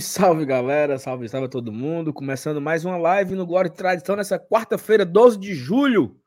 Salve, 0.00 0.02
salve, 0.02 0.46
galera. 0.46 0.98
Salve, 0.98 1.28
salve 1.28 1.48
todo 1.48 1.72
mundo. 1.72 2.12
Começando 2.12 2.60
mais 2.60 2.84
uma 2.84 2.96
live 2.96 3.34
no 3.34 3.46
Glória 3.46 3.68
e 3.68 3.72
Tradição 3.72 4.16
nessa 4.16 4.38
quarta-feira, 4.38 5.04
12 5.04 5.38
de 5.38 5.54
julho. 5.54 6.18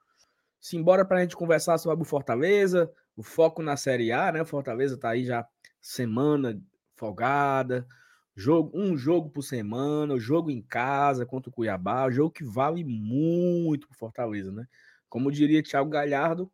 Simbora 0.60 1.04
para 1.04 1.18
a 1.18 1.22
gente 1.22 1.36
conversar 1.36 1.78
sobre 1.78 2.04
o 2.04 2.06
Fortaleza, 2.06 2.92
o 3.16 3.24
foco 3.24 3.62
na 3.62 3.76
Série 3.76 4.12
A, 4.12 4.32
né? 4.32 4.42
O 4.42 4.46
Fortaleza 4.46 4.98
tá 4.98 5.10
aí 5.10 5.26
já 5.26 5.46
semana 5.82 6.60
folgada, 6.96 7.86
jogo, 8.36 8.72
um 8.74 8.96
jogo 8.96 9.30
por 9.30 9.42
semana, 9.42 10.18
jogo 10.18 10.50
em 10.50 10.62
casa 10.62 11.26
contra 11.26 11.50
o 11.50 11.54
Cuiabá, 11.54 12.10
jogo 12.10 12.32
que 12.32 12.44
vale 12.44 12.84
muito 12.84 13.88
pro 13.88 13.98
Fortaleza, 13.98 14.52
né? 14.52 14.68
Como 15.10 15.32
diria 15.32 15.64
Thiago 15.64 15.90
Galhardo, 15.90 16.52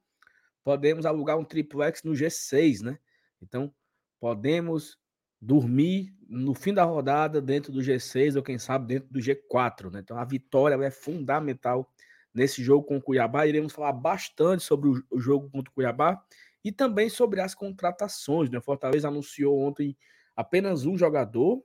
podemos 0.63 1.05
alugar 1.05 1.37
um 1.37 1.45
triplex 1.45 2.03
no 2.03 2.13
G6, 2.13 2.81
né? 2.81 2.97
Então, 3.41 3.73
podemos 4.19 4.97
dormir 5.41 6.13
no 6.29 6.53
fim 6.53 6.73
da 6.73 6.83
rodada 6.83 7.41
dentro 7.41 7.71
do 7.71 7.81
G6 7.81 8.35
ou 8.35 8.43
quem 8.43 8.59
sabe 8.59 8.85
dentro 8.85 9.09
do 9.09 9.19
G4, 9.19 9.91
né? 9.91 9.99
Então 9.99 10.17
a 10.17 10.23
vitória 10.23 10.75
é 10.85 10.91
fundamental 10.91 11.91
nesse 12.31 12.63
jogo 12.63 12.85
com 12.85 12.97
o 12.97 13.01
Cuiabá. 13.01 13.47
Iremos 13.47 13.73
falar 13.73 13.93
bastante 13.93 14.63
sobre 14.63 14.89
o 15.09 15.19
jogo 15.19 15.49
contra 15.49 15.71
o 15.71 15.73
Cuiabá 15.73 16.23
e 16.63 16.71
também 16.71 17.09
sobre 17.09 17.41
as 17.41 17.55
contratações, 17.55 18.49
né? 18.49 18.61
Fortaleza 18.61 19.07
anunciou 19.07 19.59
ontem 19.59 19.97
apenas 20.35 20.85
um 20.85 20.95
jogador, 20.95 21.63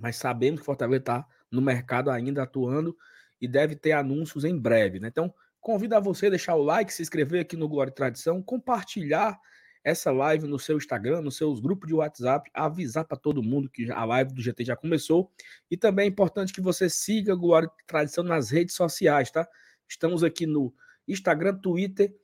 mas 0.00 0.16
sabemos 0.16 0.60
que 0.60 0.66
Fortaleza 0.66 1.00
está 1.00 1.26
no 1.50 1.60
mercado 1.60 2.10
ainda 2.10 2.44
atuando 2.44 2.96
e 3.38 3.46
deve 3.46 3.76
ter 3.76 3.92
anúncios 3.92 4.44
em 4.44 4.58
breve, 4.58 5.00
né? 5.00 5.08
Então, 5.08 5.32
convido 5.60 5.94
a 5.94 6.00
você 6.00 6.28
a 6.28 6.30
deixar 6.30 6.54
o 6.54 6.62
like, 6.62 6.92
se 6.92 7.02
inscrever 7.02 7.42
aqui 7.42 7.56
no 7.56 7.68
Glória 7.68 7.90
e 7.90 7.94
Tradição, 7.94 8.42
compartilhar 8.42 9.38
essa 9.84 10.10
live 10.10 10.46
no 10.46 10.58
seu 10.58 10.76
Instagram, 10.76 11.22
nos 11.22 11.36
seus 11.36 11.60
grupos 11.60 11.88
de 11.88 11.94
WhatsApp, 11.94 12.50
avisar 12.54 13.04
para 13.04 13.16
todo 13.16 13.42
mundo 13.42 13.68
que 13.68 13.90
a 13.90 14.04
live 14.04 14.32
do 14.32 14.42
GT 14.42 14.64
já 14.64 14.76
começou. 14.76 15.30
E 15.70 15.76
também 15.76 16.04
é 16.04 16.08
importante 16.08 16.52
que 16.52 16.60
você 16.60 16.88
siga 16.88 17.34
Glória 17.34 17.70
Tradição 17.86 18.22
nas 18.22 18.50
redes 18.50 18.74
sociais, 18.74 19.30
tá? 19.30 19.46
Estamos 19.88 20.22
aqui 20.22 20.46
no 20.46 20.72
Instagram, 21.06 21.58
Twitter, 21.58 22.14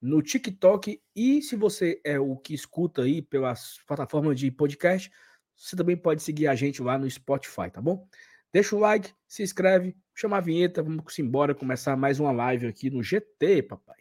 no 0.00 0.20
TikTok 0.20 1.00
e 1.16 1.40
se 1.40 1.56
você 1.56 2.00
é 2.04 2.20
o 2.20 2.36
que 2.36 2.52
escuta 2.52 3.02
aí 3.02 3.22
pelas 3.22 3.78
plataformas 3.86 4.38
de 4.38 4.50
podcast, 4.50 5.10
você 5.56 5.74
também 5.76 5.96
pode 5.96 6.22
seguir 6.22 6.46
a 6.46 6.54
gente 6.54 6.82
lá 6.82 6.98
no 6.98 7.08
Spotify, 7.10 7.70
tá 7.72 7.80
bom? 7.80 8.06
Deixa 8.52 8.76
o 8.76 8.78
like, 8.78 9.10
se 9.26 9.42
inscreve, 9.42 9.96
chama 10.14 10.36
a 10.36 10.40
vinheta, 10.40 10.82
vamos 10.82 11.18
embora 11.18 11.54
começar 11.54 11.96
mais 11.96 12.20
uma 12.20 12.32
live 12.32 12.66
aqui 12.66 12.90
no 12.90 13.02
GT, 13.02 13.62
papai. 13.62 13.96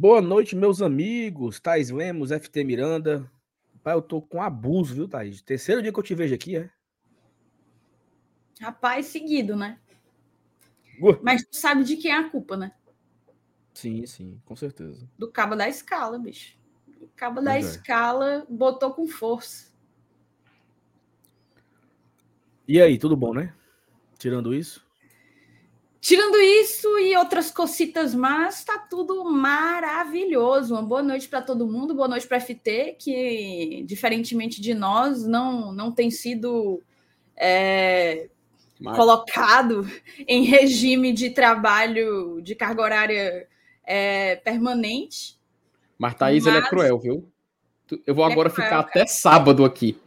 Boa 0.00 0.22
noite, 0.22 0.54
meus 0.54 0.80
amigos. 0.80 1.58
Thais 1.58 1.90
Lemos, 1.90 2.30
FT 2.30 2.62
Miranda. 2.62 3.28
Pai, 3.82 3.94
eu 3.94 4.00
tô 4.00 4.22
com 4.22 4.40
abuso, 4.40 4.94
viu, 4.94 5.08
Thais? 5.08 5.42
Terceiro 5.42 5.82
dia 5.82 5.92
que 5.92 5.98
eu 5.98 6.04
te 6.04 6.14
vejo 6.14 6.32
aqui, 6.36 6.56
é? 6.56 6.70
Rapaz, 8.60 9.06
seguido, 9.06 9.56
né? 9.56 9.76
Mas 11.20 11.42
tu 11.42 11.56
sabe 11.56 11.82
de 11.82 11.96
quem 11.96 12.12
é 12.12 12.16
a 12.16 12.30
culpa, 12.30 12.56
né? 12.56 12.70
Sim, 13.74 14.06
sim, 14.06 14.40
com 14.44 14.54
certeza. 14.54 15.10
Do 15.18 15.32
cabo 15.32 15.56
da 15.56 15.68
escala, 15.68 16.16
bicho. 16.16 16.56
O 17.00 17.08
cabo 17.16 17.40
da 17.40 17.56
é. 17.56 17.58
escala 17.58 18.46
botou 18.48 18.94
com 18.94 19.08
força. 19.08 19.74
E 22.68 22.80
aí, 22.80 22.98
tudo 22.98 23.16
bom, 23.16 23.34
né? 23.34 23.52
Tirando 24.16 24.54
isso? 24.54 24.87
Tirando 26.00 26.36
isso 26.36 26.98
e 26.98 27.16
outras 27.16 27.50
cocitas 27.50 28.14
más, 28.14 28.64
tá 28.64 28.78
tudo 28.78 29.24
maravilhoso. 29.24 30.74
Uma 30.74 30.82
boa 30.82 31.02
noite 31.02 31.28
para 31.28 31.42
todo 31.42 31.66
mundo, 31.66 31.94
boa 31.94 32.06
noite 32.06 32.26
para 32.26 32.40
FT, 32.40 32.96
que 32.98 33.82
diferentemente 33.84 34.60
de 34.60 34.74
nós, 34.74 35.26
não, 35.26 35.72
não 35.72 35.90
tem 35.90 36.08
sido 36.10 36.80
é, 37.36 38.28
colocado 38.94 39.88
em 40.26 40.44
regime 40.44 41.12
de 41.12 41.30
trabalho 41.30 42.40
de 42.42 42.54
carga 42.54 42.82
horária 42.82 43.48
é, 43.84 44.36
permanente. 44.36 45.36
Mas 45.98 46.14
Thaís, 46.14 46.44
mas... 46.44 46.54
ele 46.54 46.64
é 46.64 46.68
cruel, 46.68 46.98
viu? 46.98 47.28
Eu 48.06 48.14
vou 48.14 48.28
é 48.28 48.32
agora 48.32 48.48
é 48.48 48.52
ficar 48.52 48.78
até 48.80 49.04
sábado 49.06 49.64
aqui. 49.64 49.98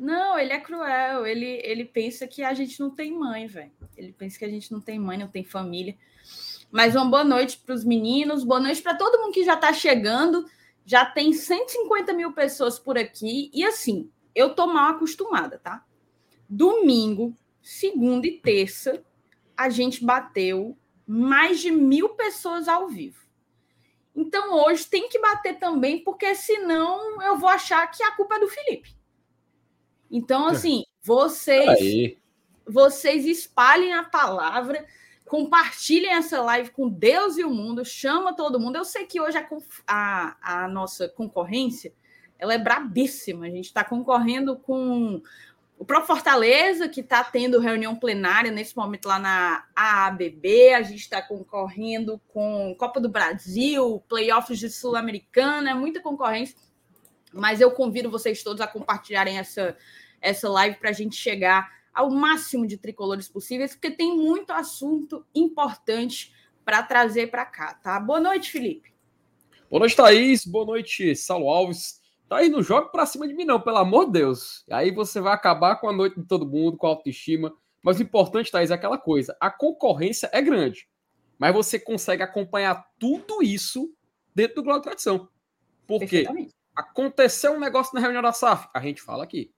Não, 0.00 0.38
ele 0.38 0.54
é 0.54 0.58
cruel. 0.58 1.26
Ele, 1.26 1.60
ele 1.62 1.84
pensa 1.84 2.26
que 2.26 2.42
a 2.42 2.54
gente 2.54 2.80
não 2.80 2.88
tem 2.88 3.12
mãe, 3.12 3.46
velho. 3.46 3.70
Ele 3.94 4.14
pensa 4.14 4.38
que 4.38 4.46
a 4.46 4.48
gente 4.48 4.72
não 4.72 4.80
tem 4.80 4.98
mãe, 4.98 5.18
não 5.18 5.28
tem 5.28 5.44
família. 5.44 5.94
Mas 6.72 6.96
uma 6.96 7.04
boa 7.04 7.22
noite 7.22 7.58
para 7.58 7.74
os 7.74 7.84
meninos, 7.84 8.42
boa 8.42 8.60
noite 8.60 8.80
para 8.80 8.96
todo 8.96 9.20
mundo 9.20 9.34
que 9.34 9.44
já 9.44 9.54
está 9.54 9.74
chegando. 9.74 10.46
Já 10.86 11.04
tem 11.04 11.34
150 11.34 12.14
mil 12.14 12.32
pessoas 12.32 12.78
por 12.78 12.96
aqui. 12.96 13.50
E 13.52 13.62
assim, 13.62 14.10
eu 14.34 14.54
tô 14.54 14.66
mal 14.66 14.92
acostumada, 14.92 15.58
tá? 15.58 15.84
Domingo, 16.48 17.36
segunda 17.60 18.26
e 18.26 18.38
terça, 18.40 19.04
a 19.54 19.68
gente 19.68 20.02
bateu 20.02 20.78
mais 21.06 21.60
de 21.60 21.70
mil 21.70 22.08
pessoas 22.10 22.68
ao 22.68 22.88
vivo. 22.88 23.20
Então 24.16 24.64
hoje 24.64 24.86
tem 24.86 25.10
que 25.10 25.20
bater 25.20 25.58
também, 25.58 26.02
porque 26.02 26.34
senão 26.34 27.20
eu 27.20 27.36
vou 27.36 27.50
achar 27.50 27.86
que 27.88 28.02
a 28.02 28.12
culpa 28.12 28.36
é 28.36 28.40
do 28.40 28.48
Felipe. 28.48 28.98
Então, 30.10 30.48
é. 30.48 30.52
assim, 30.52 30.84
vocês, 31.02 31.68
Aí. 31.68 32.18
vocês 32.66 33.24
espalhem 33.26 33.92
a 33.92 34.02
palavra, 34.02 34.84
compartilhem 35.26 36.10
essa 36.10 36.42
live 36.42 36.70
com 36.70 36.88
Deus 36.88 37.38
e 37.38 37.44
o 37.44 37.50
mundo, 37.50 37.84
chama 37.84 38.34
todo 38.34 38.58
mundo. 38.58 38.76
Eu 38.76 38.84
sei 38.84 39.06
que 39.06 39.20
hoje 39.20 39.38
a, 39.38 39.46
a, 39.86 40.64
a 40.64 40.68
nossa 40.68 41.08
concorrência 41.08 41.92
ela 42.40 42.54
é 42.54 42.58
brabíssima. 42.58 43.46
A 43.46 43.50
gente 43.50 43.66
está 43.66 43.84
concorrendo 43.84 44.56
com 44.56 45.22
o 45.78 45.84
Pro 45.84 46.04
Fortaleza, 46.04 46.88
que 46.88 47.00
está 47.00 47.22
tendo 47.22 47.60
reunião 47.60 47.94
plenária 47.94 48.50
nesse 48.50 48.76
momento 48.76 49.06
lá 49.06 49.18
na 49.18 49.64
AABB. 49.76 50.74
A 50.74 50.82
gente 50.82 51.00
está 51.00 51.22
concorrendo 51.22 52.20
com 52.28 52.74
Copa 52.78 53.00
do 53.00 53.08
Brasil, 53.08 54.02
playoffs 54.08 54.58
de 54.58 54.68
Sul-Americana, 54.68 55.70
é 55.70 55.74
muita 55.74 56.00
concorrência. 56.00 56.56
Mas 57.32 57.60
eu 57.60 57.70
convido 57.70 58.10
vocês 58.10 58.42
todos 58.42 58.60
a 58.60 58.66
compartilharem 58.66 59.38
essa, 59.38 59.76
essa 60.20 60.48
live 60.48 60.76
para 60.76 60.90
a 60.90 60.94
gente 60.94 61.16
chegar 61.16 61.70
ao 61.92 62.10
máximo 62.10 62.66
de 62.66 62.76
tricolores 62.76 63.28
possíveis, 63.28 63.72
porque 63.72 63.90
tem 63.90 64.16
muito 64.16 64.52
assunto 64.52 65.24
importante 65.34 66.32
para 66.64 66.82
trazer 66.82 67.30
para 67.30 67.44
cá, 67.44 67.74
tá? 67.74 67.98
Boa 67.98 68.20
noite, 68.20 68.50
Felipe. 68.50 68.92
Boa 69.68 69.80
noite, 69.80 69.96
Thaís. 69.96 70.44
Boa 70.44 70.66
noite, 70.66 71.14
Saulo 71.16 71.48
Alves. 71.48 72.00
Thaís, 72.28 72.50
não 72.50 72.62
joga 72.62 72.88
para 72.88 73.06
cima 73.06 73.26
de 73.26 73.34
mim, 73.34 73.44
não, 73.44 73.60
pelo 73.60 73.78
amor 73.78 74.06
de 74.06 74.12
Deus. 74.12 74.64
Aí 74.70 74.90
você 74.90 75.20
vai 75.20 75.32
acabar 75.32 75.76
com 75.76 75.88
a 75.88 75.92
noite 75.92 76.20
de 76.20 76.26
todo 76.26 76.46
mundo, 76.46 76.76
com 76.76 76.86
a 76.86 76.90
autoestima. 76.90 77.52
Mas 77.82 77.98
o 77.98 78.02
importante, 78.02 78.50
Thaís, 78.50 78.70
é 78.70 78.74
aquela 78.74 78.98
coisa: 78.98 79.36
a 79.40 79.50
concorrência 79.50 80.30
é 80.32 80.40
grande, 80.40 80.88
mas 81.38 81.54
você 81.54 81.78
consegue 81.78 82.22
acompanhar 82.22 82.84
tudo 82.98 83.42
isso 83.42 83.92
dentro 84.34 84.56
do 84.56 84.62
Globo 84.62 84.78
de 84.78 84.84
Tradição. 84.84 85.28
Por 85.86 86.00
quê? 86.06 86.26
Aconteceu 86.74 87.52
um 87.52 87.60
negócio 87.60 87.94
na 87.94 88.00
reunião 88.00 88.22
da 88.22 88.32
SAF, 88.32 88.68
a 88.72 88.80
gente 88.80 89.02
fala 89.02 89.24
aqui. 89.24 89.52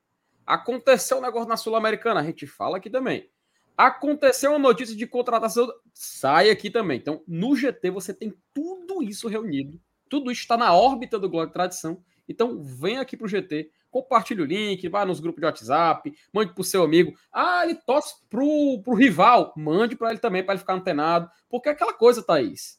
Aconteceu 0.46 1.18
um 1.18 1.22
negócio 1.22 1.48
na 1.48 1.56
Sul-Americana, 1.56 2.20
a 2.20 2.24
gente 2.24 2.46
fala 2.46 2.76
aqui 2.76 2.90
também. 2.90 3.30
Aconteceu 3.76 4.50
uma 4.50 4.58
notícia 4.58 4.94
de 4.94 5.06
contratação, 5.06 5.68
sai 5.94 6.50
aqui 6.50 6.70
também. 6.70 6.98
Então, 6.98 7.22
no 7.26 7.56
GT 7.56 7.90
você 7.90 8.12
tem 8.12 8.34
tudo 8.52 9.02
isso 9.02 9.28
reunido. 9.28 9.80
Tudo 10.08 10.30
isso 10.30 10.42
está 10.42 10.56
na 10.56 10.74
órbita 10.74 11.18
do 11.18 11.28
Glória 11.28 11.52
Tradição. 11.52 12.02
Então, 12.28 12.62
vem 12.62 12.98
aqui 12.98 13.16
para 13.16 13.24
o 13.24 13.28
GT, 13.28 13.70
compartilhe 13.90 14.42
o 14.42 14.44
link, 14.44 14.86
vá 14.88 15.04
nos 15.04 15.20
grupos 15.20 15.40
de 15.40 15.46
WhatsApp, 15.46 16.12
mande 16.32 16.52
para 16.52 16.60
o 16.60 16.64
seu 16.64 16.82
amigo. 16.82 17.14
Ah, 17.32 17.64
ele 17.64 17.74
torce 17.74 18.14
pro, 18.28 18.80
pro 18.82 18.94
rival. 18.94 19.52
Mande 19.56 19.96
para 19.96 20.10
ele 20.10 20.18
também, 20.18 20.44
para 20.44 20.54
ele 20.54 20.60
ficar 20.60 20.74
antenado. 20.74 21.30
Porque 21.48 21.68
é 21.68 21.72
aquela 21.72 21.94
coisa, 21.94 22.22
Thaís. 22.22 22.78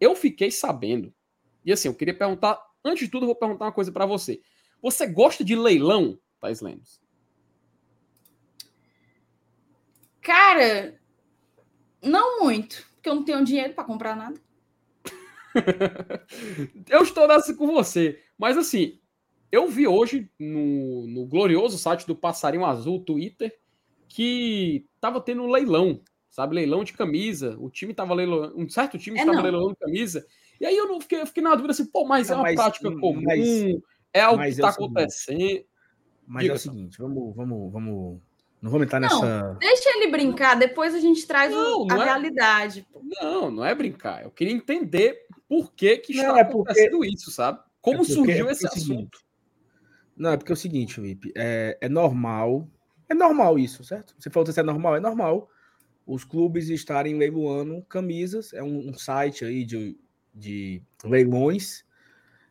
Eu 0.00 0.14
fiquei 0.14 0.50
sabendo. 0.50 1.12
E 1.64 1.72
assim, 1.72 1.88
eu 1.88 1.94
queria 1.94 2.16
perguntar. 2.16 2.60
Antes 2.84 3.06
de 3.06 3.10
tudo, 3.10 3.24
eu 3.24 3.28
vou 3.28 3.36
perguntar 3.36 3.66
uma 3.66 3.72
coisa 3.72 3.92
para 3.92 4.06
você. 4.06 4.40
Você 4.80 5.06
gosta 5.06 5.44
de 5.44 5.54
leilão? 5.54 6.18
Thais 6.42 6.60
Lemos? 6.60 7.00
Cara, 10.20 11.00
não 12.02 12.40
muito, 12.40 12.84
porque 12.94 13.08
eu 13.08 13.14
não 13.14 13.24
tenho 13.24 13.44
dinheiro 13.44 13.74
para 13.74 13.84
comprar 13.84 14.16
nada. 14.16 14.40
eu 16.90 17.02
estou 17.02 17.28
nessa 17.28 17.54
com 17.54 17.68
você, 17.68 18.20
mas 18.36 18.58
assim, 18.58 19.00
eu 19.52 19.68
vi 19.68 19.86
hoje 19.86 20.28
no, 20.38 21.06
no 21.06 21.26
glorioso 21.26 21.78
site 21.78 22.06
do 22.06 22.16
Passarinho 22.16 22.64
Azul, 22.64 23.04
Twitter, 23.04 23.56
que 24.08 24.86
tava 25.00 25.20
tendo 25.20 25.42
um 25.42 25.50
leilão, 25.50 26.02
sabe? 26.28 26.56
Leilão 26.56 26.82
de 26.82 26.92
camisa. 26.92 27.56
O 27.60 27.70
time 27.70 27.94
tava 27.94 28.14
leilão, 28.14 28.52
um 28.56 28.68
certo 28.68 28.98
time 28.98 29.18
estava 29.18 29.38
é, 29.38 29.42
leilão 29.42 29.68
de 29.68 29.76
camisa. 29.76 30.26
E 30.60 30.66
aí 30.66 30.76
eu 30.76 30.88
não 30.88 31.00
fiquei, 31.00 31.20
eu 31.20 31.26
fiquei 31.26 31.42
na 31.42 31.54
dúvida 31.54 31.72
assim, 31.72 31.86
pô, 31.86 32.04
mas 32.04 32.28
não, 32.28 32.36
é 32.36 32.38
uma 32.38 32.42
mas, 32.44 32.54
prática 32.56 32.90
comum, 32.90 33.22
mas, 33.22 33.76
é 34.12 34.20
algo 34.20 34.42
que 34.42 34.48
está 34.48 34.70
acontecendo. 34.70 35.64
Mas 36.32 36.44
Diga 36.44 36.54
é 36.54 36.56
o 36.56 36.58
seguinte, 36.58 36.98
vamos, 36.98 37.36
vamos, 37.36 37.70
vamos. 37.70 38.20
Não 38.62 38.70
vamos 38.70 38.86
entrar 38.86 39.00
não, 39.00 39.20
nessa. 39.20 39.56
Deixa 39.60 39.90
ele 39.90 40.10
brincar, 40.10 40.54
depois 40.54 40.94
a 40.94 40.98
gente 40.98 41.26
traz 41.26 41.52
não, 41.52 41.82
a 41.82 41.94
não 41.94 42.02
é... 42.02 42.04
realidade. 42.06 42.86
Pô. 42.90 43.02
Não, 43.04 43.50
não 43.50 43.64
é 43.64 43.74
brincar. 43.74 44.22
Eu 44.22 44.30
queria 44.30 44.54
entender 44.54 45.26
por 45.46 45.74
que, 45.74 45.98
que 45.98 46.14
está 46.14 46.38
é 46.38 46.40
acontecendo 46.40 46.92
porque... 46.92 47.12
isso, 47.12 47.30
sabe? 47.30 47.60
Como 47.82 47.96
é 47.96 47.98
porque, 47.98 48.14
surgiu 48.14 48.48
é 48.48 48.52
esse 48.52 48.66
assunto? 48.66 49.18
Não, 50.16 50.30
é 50.30 50.38
porque 50.38 50.52
é 50.52 50.54
o 50.54 50.56
seguinte, 50.56 50.94
Felipe, 50.94 51.30
é, 51.36 51.76
é 51.82 51.88
normal. 51.88 52.66
É 53.10 53.14
normal 53.14 53.58
isso, 53.58 53.84
certo? 53.84 54.14
Você 54.18 54.30
falou 54.30 54.50
que 54.50 54.58
é 54.58 54.62
normal, 54.62 54.96
é 54.96 55.00
normal 55.00 55.50
os 56.06 56.24
clubes 56.24 56.70
estarem 56.70 57.18
leiloando 57.18 57.82
camisas. 57.82 58.54
É 58.54 58.62
um, 58.62 58.88
um 58.88 58.94
site 58.94 59.44
aí 59.44 59.66
de, 59.66 59.98
de 60.34 60.82
leilões 61.04 61.84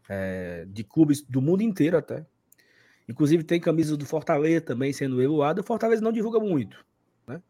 é, 0.07 0.65
de 0.67 0.83
clubes 0.83 1.23
do 1.23 1.41
mundo 1.41 1.63
inteiro 1.63 1.97
até. 1.97 2.27
Inclusive 3.07 3.43
tem 3.43 3.59
camisas 3.59 3.97
do 3.97 4.05
Fortaleza 4.05 4.61
também 4.61 4.93
sendo 4.93 5.15
leiloada. 5.15 5.61
O 5.61 5.63
Fortaleza 5.63 6.01
não 6.01 6.11
divulga 6.11 6.39
muito, 6.39 6.83
né? 7.27 7.41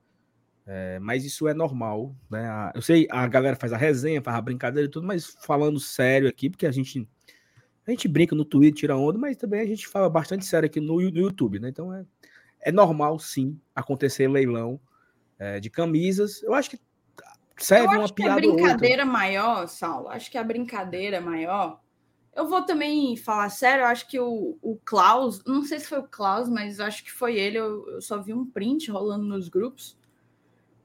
É, 0.65 0.99
mas 0.99 1.25
isso 1.25 1.47
é 1.47 1.53
normal, 1.53 2.15
né? 2.29 2.71
Eu 2.73 2.81
sei, 2.81 3.07
a 3.09 3.27
galera 3.27 3.55
faz 3.55 3.73
a 3.73 3.77
resenha, 3.77 4.21
faz 4.21 4.37
a 4.37 4.41
brincadeira 4.41 4.87
e 4.87 4.91
tudo, 4.91 5.05
mas 5.05 5.35
falando 5.45 5.79
sério 5.79 6.27
aqui, 6.27 6.49
porque 6.49 6.65
a 6.65 6.71
gente 6.71 7.07
a 7.85 7.91
gente 7.91 8.07
brinca 8.07 8.35
no 8.35 8.45
Twitter, 8.45 8.79
tira 8.79 8.95
onda, 8.95 9.17
mas 9.17 9.35
também 9.35 9.59
a 9.59 9.65
gente 9.65 9.87
fala 9.87 10.09
bastante 10.09 10.45
sério 10.45 10.67
aqui 10.67 10.79
no, 10.79 10.95
no 10.95 11.19
YouTube, 11.19 11.59
né? 11.59 11.69
Então 11.69 11.93
é, 11.93 12.05
é 12.61 12.71
normal 12.71 13.17
sim 13.19 13.59
acontecer 13.75 14.27
leilão 14.27 14.79
é, 15.39 15.59
de 15.59 15.69
camisas. 15.69 16.43
Eu 16.43 16.53
acho 16.53 16.69
que 16.69 16.79
serve 17.57 17.97
uma 17.97 18.07
piada. 18.07 18.39
Que 18.39 18.47
a 18.47 18.53
brincadeira 18.53 19.05
maior, 19.05 19.67
Saulo, 19.67 20.09
acho 20.09 20.29
que 20.29 20.37
a 20.37 20.43
brincadeira 20.43 21.19
maior. 21.19 21.80
Eu 22.33 22.47
vou 22.47 22.61
também 22.61 23.17
falar 23.17 23.49
sério, 23.49 23.83
eu 23.83 23.87
acho 23.87 24.07
que 24.07 24.19
o, 24.19 24.57
o 24.61 24.77
Klaus, 24.85 25.43
não 25.45 25.63
sei 25.63 25.79
se 25.79 25.87
foi 25.87 25.99
o 25.99 26.07
Klaus, 26.07 26.47
mas 26.47 26.79
acho 26.79 27.03
que 27.03 27.11
foi 27.11 27.37
ele, 27.37 27.57
eu, 27.57 27.87
eu 27.89 28.01
só 28.01 28.21
vi 28.21 28.33
um 28.33 28.45
print 28.45 28.89
rolando 28.89 29.25
nos 29.25 29.49
grupos. 29.49 29.97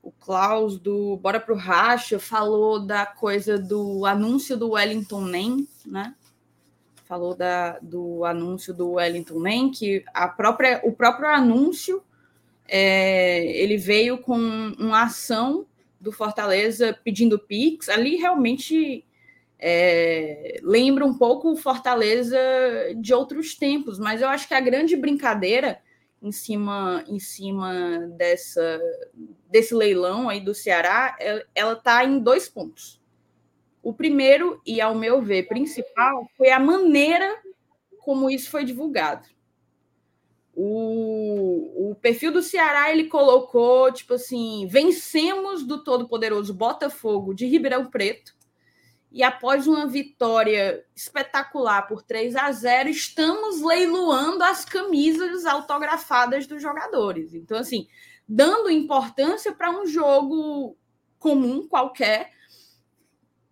O 0.02 0.10
Klaus 0.10 0.78
do 0.78 1.16
Bora 1.16 1.38
pro 1.38 1.54
Racha 1.54 2.18
falou 2.18 2.84
da 2.84 3.06
coisa 3.06 3.58
do 3.58 4.04
anúncio 4.06 4.56
do 4.56 4.70
Wellington 4.70 5.24
Nem, 5.24 5.68
né? 5.84 6.14
Falou 7.04 7.34
da, 7.34 7.78
do 7.78 8.24
anúncio 8.24 8.74
do 8.74 8.92
Wellington 8.92 9.38
Nem, 9.40 9.70
que 9.70 10.04
a 10.12 10.26
própria, 10.26 10.80
o 10.84 10.92
próprio 10.92 11.28
anúncio 11.28 12.02
é, 12.68 13.44
ele 13.56 13.76
veio 13.76 14.18
com 14.18 14.36
uma 14.36 15.04
ação 15.04 15.66
do 16.00 16.10
Fortaleza 16.10 16.96
pedindo 17.04 17.38
Pix. 17.38 17.88
Ali 17.88 18.16
realmente 18.16 19.05
é, 19.58 20.58
lembra 20.62 21.04
um 21.04 21.14
pouco 21.14 21.56
Fortaleza 21.56 22.38
de 22.96 23.14
outros 23.14 23.54
tempos, 23.54 23.98
mas 23.98 24.20
eu 24.20 24.28
acho 24.28 24.46
que 24.46 24.54
a 24.54 24.60
grande 24.60 24.96
brincadeira 24.96 25.80
em 26.22 26.32
cima 26.32 27.04
em 27.06 27.18
cima 27.18 28.00
dessa 28.16 28.80
desse 29.48 29.74
leilão 29.74 30.28
aí 30.28 30.40
do 30.40 30.54
Ceará, 30.54 31.16
ela 31.54 31.72
está 31.72 32.04
em 32.04 32.18
dois 32.18 32.48
pontos. 32.48 33.00
O 33.82 33.92
primeiro, 33.92 34.60
e 34.66 34.80
ao 34.80 34.94
meu 34.94 35.22
ver, 35.22 35.44
principal, 35.46 36.28
foi 36.36 36.50
a 36.50 36.58
maneira 36.58 37.40
como 37.98 38.28
isso 38.28 38.50
foi 38.50 38.64
divulgado. 38.64 39.28
O, 40.54 41.90
o 41.90 41.94
perfil 41.96 42.32
do 42.32 42.42
Ceará 42.42 42.90
ele 42.90 43.04
colocou 43.04 43.92
tipo 43.92 44.14
assim: 44.14 44.66
vencemos 44.66 45.62
do 45.62 45.84
todo-poderoso 45.84 46.52
Botafogo 46.52 47.34
de 47.34 47.46
Ribeirão 47.46 47.86
Preto. 47.86 48.34
E 49.16 49.22
após 49.22 49.66
uma 49.66 49.86
vitória 49.86 50.84
espetacular 50.94 51.88
por 51.88 52.02
3 52.02 52.36
a 52.36 52.52
0, 52.52 52.90
estamos 52.90 53.62
leiloando 53.62 54.44
as 54.44 54.62
camisas 54.62 55.46
autografadas 55.46 56.46
dos 56.46 56.60
jogadores. 56.60 57.32
Então, 57.32 57.56
assim, 57.56 57.88
dando 58.28 58.68
importância 58.68 59.54
para 59.54 59.70
um 59.70 59.86
jogo 59.86 60.76
comum 61.18 61.66
qualquer, 61.66 62.30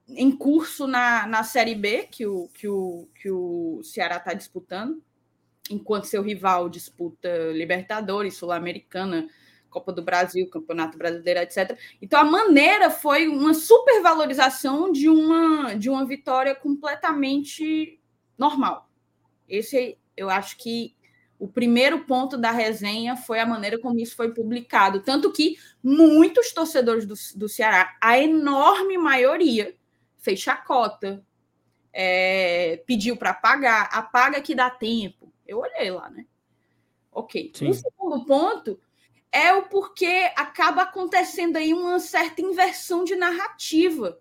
em 0.07 0.31
curso 0.31 0.87
na, 0.87 1.27
na 1.27 1.43
Série 1.43 1.75
B, 1.75 2.09
que 2.11 2.27
o, 2.27 2.47
que 2.49 2.69
o, 2.69 3.09
que 3.15 3.31
o 3.31 3.81
Ceará 3.83 4.19
está 4.19 4.35
disputando 4.35 5.03
enquanto 5.71 6.05
seu 6.05 6.21
rival 6.21 6.69
disputa 6.69 7.27
Libertadores, 7.55 8.37
Sul-Americana, 8.37 9.31
Copa 9.75 9.93
do 9.93 10.03
Brasil, 10.03 10.49
Campeonato 10.49 10.97
Brasileiro, 10.97 11.41
etc. 11.41 11.77
Então 12.01 12.21
a 12.21 12.25
maneira 12.25 12.91
foi 12.91 13.27
uma 13.27 13.53
supervalorização 13.53 14.93
de 14.93 15.09
uma 15.09 15.75
de 15.75 15.91
uma 15.91 16.07
vitória 16.07 16.55
completamente 16.55 18.01
normal. 18.39 18.89
Esse 19.49 19.99
eu 20.17 20.31
acho 20.31 20.57
que 20.59 20.95
o 21.39 21.49
primeiro 21.49 22.05
ponto 22.05 22.39
da 22.39 22.53
resenha 22.53 23.17
foi 23.17 23.41
a 23.41 23.47
maneira 23.47 23.77
como 23.79 23.99
isso 23.99 24.15
foi 24.15 24.33
publicado. 24.33 25.03
Tanto 25.03 25.33
que 25.33 25.59
muitos 25.83 26.53
torcedores 26.53 27.05
do, 27.05 27.15
do 27.37 27.49
Ceará, 27.49 27.97
a 28.01 28.17
enorme 28.17 28.97
maioria, 28.97 29.75
fez 30.17 30.39
chacota, 30.39 31.23
é, 31.93 32.83
pediu 32.87 33.17
para 33.17 33.35
pagar, 33.35 33.89
apaga 33.93 34.41
que 34.41 34.55
dá 34.55 34.71
tempo. 34.71 35.33
Eu 35.47 35.59
olhei 35.59 35.91
lá, 35.91 36.09
né? 36.09 36.25
Ok. 37.13 37.53
Sim. 37.55 37.69
O 37.69 37.75
segundo 37.75 38.25
ponto 38.25 38.81
é 39.35 39.53
o 39.53 39.69
porquê 39.69 40.31
acaba 40.37 40.83
acontecendo 40.83 41.57
aí 41.57 41.75
uma 41.75 41.99
certa 41.99 42.41
inversão 42.41 43.03
de 43.03 43.17
narrativa. 43.17 44.21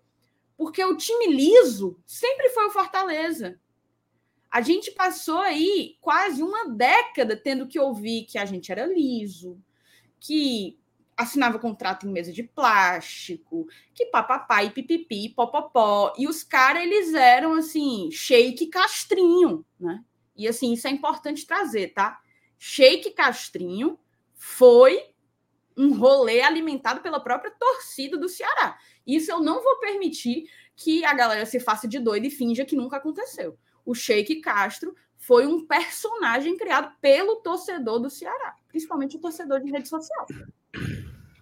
Porque 0.56 0.84
o 0.84 0.96
time 0.96 1.28
liso 1.28 1.96
sempre 2.04 2.48
foi 2.48 2.66
o 2.66 2.70
Fortaleza. 2.72 3.60
A 4.50 4.60
gente 4.60 4.90
passou 4.90 5.38
aí 5.38 5.96
quase 6.00 6.42
uma 6.42 6.68
década 6.68 7.36
tendo 7.36 7.68
que 7.68 7.78
ouvir 7.78 8.24
que 8.24 8.36
a 8.36 8.44
gente 8.44 8.72
era 8.72 8.86
liso, 8.86 9.56
que 10.18 10.78
assinava 11.16 11.60
contrato 11.60 12.06
em 12.06 12.12
mesa 12.12 12.32
de 12.32 12.42
plástico, 12.42 13.68
que 13.94 14.06
papapá 14.06 14.64
e 14.64 14.70
pipipi, 14.70 15.28
popopó. 15.28 16.12
E 16.18 16.26
os 16.26 16.42
caras, 16.42 16.82
eles 16.82 17.14
eram 17.14 17.54
assim, 17.54 18.10
shake 18.10 18.66
castrinho, 18.66 19.64
né? 19.78 20.02
E 20.36 20.48
assim, 20.48 20.72
isso 20.72 20.88
é 20.88 20.90
importante 20.90 21.46
trazer, 21.46 21.94
tá? 21.94 22.20
Sheik 22.58 23.10
Castrinho 23.10 23.98
foi 24.46 25.02
um 25.74 25.94
rolê 25.94 26.42
alimentado 26.42 27.00
pela 27.00 27.18
própria 27.18 27.50
torcida 27.50 28.18
do 28.18 28.28
Ceará. 28.28 28.78
Isso 29.06 29.32
eu 29.32 29.40
não 29.40 29.62
vou 29.62 29.80
permitir 29.80 30.44
que 30.76 31.02
a 31.02 31.14
galera 31.14 31.46
se 31.46 31.58
faça 31.58 31.88
de 31.88 31.98
doido 31.98 32.26
e 32.26 32.30
finja 32.30 32.64
que 32.64 32.76
nunca 32.76 32.98
aconteceu. 32.98 33.58
O 33.86 33.94
Sheik 33.94 34.42
Castro 34.42 34.94
foi 35.16 35.46
um 35.46 35.66
personagem 35.66 36.58
criado 36.58 36.94
pelo 37.00 37.36
torcedor 37.36 37.98
do 37.98 38.10
Ceará, 38.10 38.54
principalmente 38.68 39.16
o 39.16 39.20
torcedor 39.20 39.60
de 39.60 39.70
rede 39.70 39.88
social. 39.88 40.26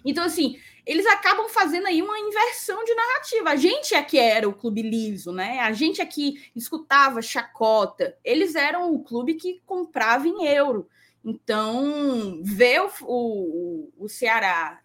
Então, 0.04 0.24
assim, 0.24 0.56
eles 0.86 1.04
acabam 1.06 1.48
fazendo 1.48 1.88
aí 1.88 2.00
uma 2.00 2.18
inversão 2.18 2.84
de 2.84 2.94
narrativa. 2.94 3.50
A 3.50 3.56
gente 3.56 3.94
é 3.96 4.02
que 4.02 4.18
era 4.18 4.48
o 4.48 4.54
clube 4.54 4.80
liso, 4.80 5.32
né? 5.32 5.58
A 5.58 5.72
gente 5.72 6.00
é 6.00 6.06
que 6.06 6.50
escutava 6.54 7.20
chacota. 7.20 8.16
Eles 8.24 8.54
eram 8.54 8.94
o 8.94 9.02
clube 9.02 9.34
que 9.34 9.60
comprava 9.66 10.26
em 10.28 10.46
euro. 10.46 10.88
Então, 11.24 12.40
ver 12.42 12.80
o, 12.80 12.90
o, 13.02 13.92
o 13.96 14.08
Ceará 14.08 14.80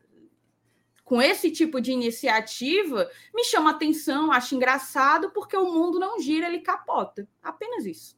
com 1.08 1.22
esse 1.22 1.50
tipo 1.50 1.80
de 1.80 1.92
iniciativa 1.92 3.10
me 3.34 3.46
chama 3.46 3.72
atenção, 3.72 4.30
acho 4.30 4.56
engraçado, 4.56 5.32
porque 5.32 5.56
o 5.56 5.72
mundo 5.74 5.98
não 5.98 6.20
gira, 6.20 6.48
ele 6.48 6.60
capota. 6.60 7.26
Apenas 7.42 7.86
isso. 7.86 8.18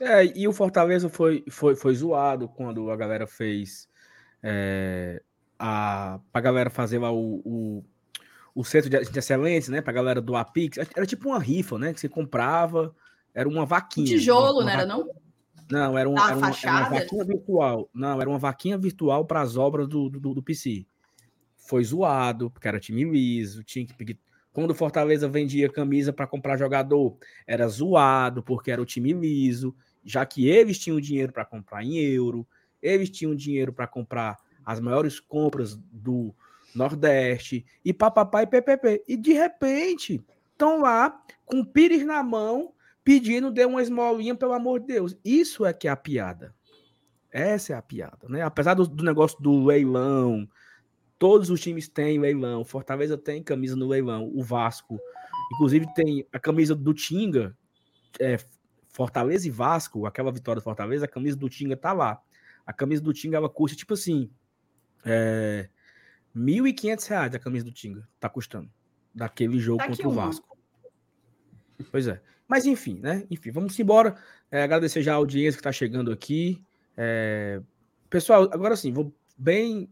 É, 0.00 0.24
e 0.24 0.46
o 0.46 0.52
Fortaleza 0.52 1.08
foi, 1.08 1.44
foi, 1.50 1.74
foi 1.74 1.94
zoado 1.94 2.48
quando 2.48 2.88
a 2.88 2.96
galera 2.96 3.26
fez 3.26 3.88
é, 4.42 5.20
a, 5.58 6.20
pra 6.32 6.40
galera 6.40 6.70
fazer 6.70 6.98
lá 6.98 7.12
o, 7.12 7.42
o, 7.44 7.84
o 8.54 8.64
centro 8.64 8.88
de, 8.88 9.10
de 9.10 9.18
excelência, 9.18 9.72
né? 9.72 9.82
Pra 9.82 9.92
galera 9.92 10.20
do 10.20 10.36
Apix. 10.36 10.78
Era 10.78 11.04
tipo 11.04 11.30
uma 11.30 11.38
rifa, 11.40 11.78
né? 11.78 11.92
Que 11.92 11.98
você 11.98 12.08
comprava, 12.08 12.94
era 13.34 13.48
uma 13.48 13.66
vaquinha. 13.66 14.06
Tijolo, 14.06 14.44
uma, 14.44 14.52
uma 14.52 14.62
não 14.62 14.70
era 14.70 14.86
não? 14.86 15.10
Não, 15.70 15.96
era, 15.96 16.08
um, 16.08 16.18
era, 16.18 16.36
uma, 16.36 16.48
era, 16.48 16.70
uma, 16.72 16.90
vaquinha 16.90 17.24
virtual. 17.24 17.90
Não, 17.94 18.20
era 18.20 18.28
uma 18.28 18.38
vaquinha 18.38 18.76
virtual 18.78 19.24
para 19.24 19.40
as 19.40 19.56
obras 19.56 19.86
do, 19.86 20.08
do, 20.08 20.34
do 20.34 20.42
PC. 20.42 20.84
Foi 21.56 21.84
zoado, 21.84 22.50
porque 22.50 22.66
era 22.66 22.80
time 22.80 23.04
liso, 23.04 23.62
tinha 23.62 23.86
que 23.86 23.94
pedir. 23.94 24.18
Quando 24.52 24.72
o 24.72 24.74
Fortaleza 24.74 25.28
vendia 25.28 25.70
camisa 25.70 26.12
para 26.12 26.26
comprar 26.26 26.56
jogador, 26.56 27.16
era 27.46 27.68
zoado, 27.68 28.42
porque 28.42 28.70
era 28.70 28.82
o 28.82 28.86
time 28.86 29.12
liso, 29.12 29.74
já 30.04 30.26
que 30.26 30.48
eles 30.48 30.78
tinham 30.78 31.00
dinheiro 31.00 31.32
para 31.32 31.44
comprar 31.44 31.84
em 31.84 31.98
euro, 31.98 32.46
eles 32.82 33.08
tinham 33.10 33.34
dinheiro 33.34 33.72
para 33.72 33.86
comprar 33.86 34.38
as 34.64 34.80
maiores 34.80 35.20
compras 35.20 35.76
do 35.76 36.34
Nordeste, 36.74 37.64
e 37.84 37.92
papapá 37.92 38.42
e 38.42 38.46
PPP. 38.46 39.04
E 39.06 39.16
de 39.16 39.32
repente, 39.32 40.24
estão 40.52 40.80
lá 40.80 41.22
com 41.44 41.60
o 41.60 41.66
pires 41.66 42.04
na 42.04 42.22
mão, 42.22 42.72
pedindo 43.04 43.50
dê 43.50 43.64
uma 43.64 43.82
esmolinha, 43.82 44.34
pelo 44.34 44.52
amor 44.52 44.80
de 44.80 44.86
Deus. 44.86 45.16
Isso 45.24 45.64
é 45.64 45.72
que 45.72 45.88
é 45.88 45.90
a 45.90 45.96
piada. 45.96 46.54
Essa 47.30 47.74
é 47.74 47.76
a 47.76 47.82
piada, 47.82 48.28
né? 48.28 48.42
Apesar 48.42 48.74
do, 48.74 48.86
do 48.86 49.04
negócio 49.04 49.40
do 49.40 49.64
leilão, 49.64 50.48
todos 51.18 51.48
os 51.48 51.60
times 51.60 51.88
têm 51.88 52.18
leilão. 52.18 52.64
Fortaleza 52.64 53.16
tem 53.16 53.42
camisa 53.42 53.76
no 53.76 53.86
leilão, 53.86 54.30
o 54.34 54.42
Vasco, 54.42 54.98
inclusive 55.52 55.86
tem 55.94 56.26
a 56.32 56.40
camisa 56.40 56.74
do 56.74 56.92
Tinga, 56.92 57.56
é, 58.18 58.36
Fortaleza 58.88 59.46
e 59.46 59.50
Vasco, 59.50 60.06
aquela 60.06 60.32
vitória 60.32 60.60
do 60.60 60.64
Fortaleza, 60.64 61.04
a 61.04 61.08
camisa 61.08 61.36
do 61.36 61.48
Tinga 61.48 61.76
tá 61.76 61.92
lá. 61.92 62.20
A 62.66 62.72
camisa 62.72 63.02
do 63.02 63.12
Tinga 63.12 63.36
ela 63.36 63.48
custa 63.48 63.76
tipo 63.76 63.94
assim, 63.94 64.28
é, 65.04 65.68
R$ 66.34 66.40
1.500 66.40 67.34
a 67.34 67.38
camisa 67.38 67.64
do 67.64 67.72
Tinga 67.72 68.08
tá 68.18 68.28
custando 68.28 68.70
daquele 69.14 69.58
jogo 69.58 69.78
tá 69.78 69.88
contra 69.88 70.08
o 70.08 70.12
Vasco. 70.12 70.58
Pois 71.90 72.06
é. 72.06 72.20
Mas 72.50 72.66
enfim, 72.66 72.98
né? 72.98 73.24
Enfim, 73.30 73.52
vamos 73.52 73.78
embora. 73.78 74.16
É, 74.50 74.64
agradecer 74.64 75.02
já 75.02 75.12
a 75.12 75.16
audiência 75.16 75.52
que 75.52 75.60
está 75.60 75.70
chegando 75.70 76.10
aqui. 76.10 76.60
É... 76.96 77.62
Pessoal, 78.10 78.50
agora 78.52 78.74
sim, 78.74 78.92
vou 78.92 79.14
bem 79.38 79.88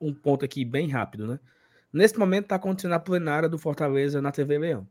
um 0.00 0.14
ponto 0.14 0.46
aqui 0.46 0.64
bem 0.64 0.88
rápido, 0.88 1.26
né? 1.26 1.38
Nesse 1.92 2.18
momento 2.18 2.44
está 2.44 2.56
acontecendo 2.56 2.94
a 2.94 2.98
plenária 2.98 3.50
do 3.50 3.58
Fortaleza 3.58 4.22
na 4.22 4.32
TV 4.32 4.56
Leão. 4.56 4.88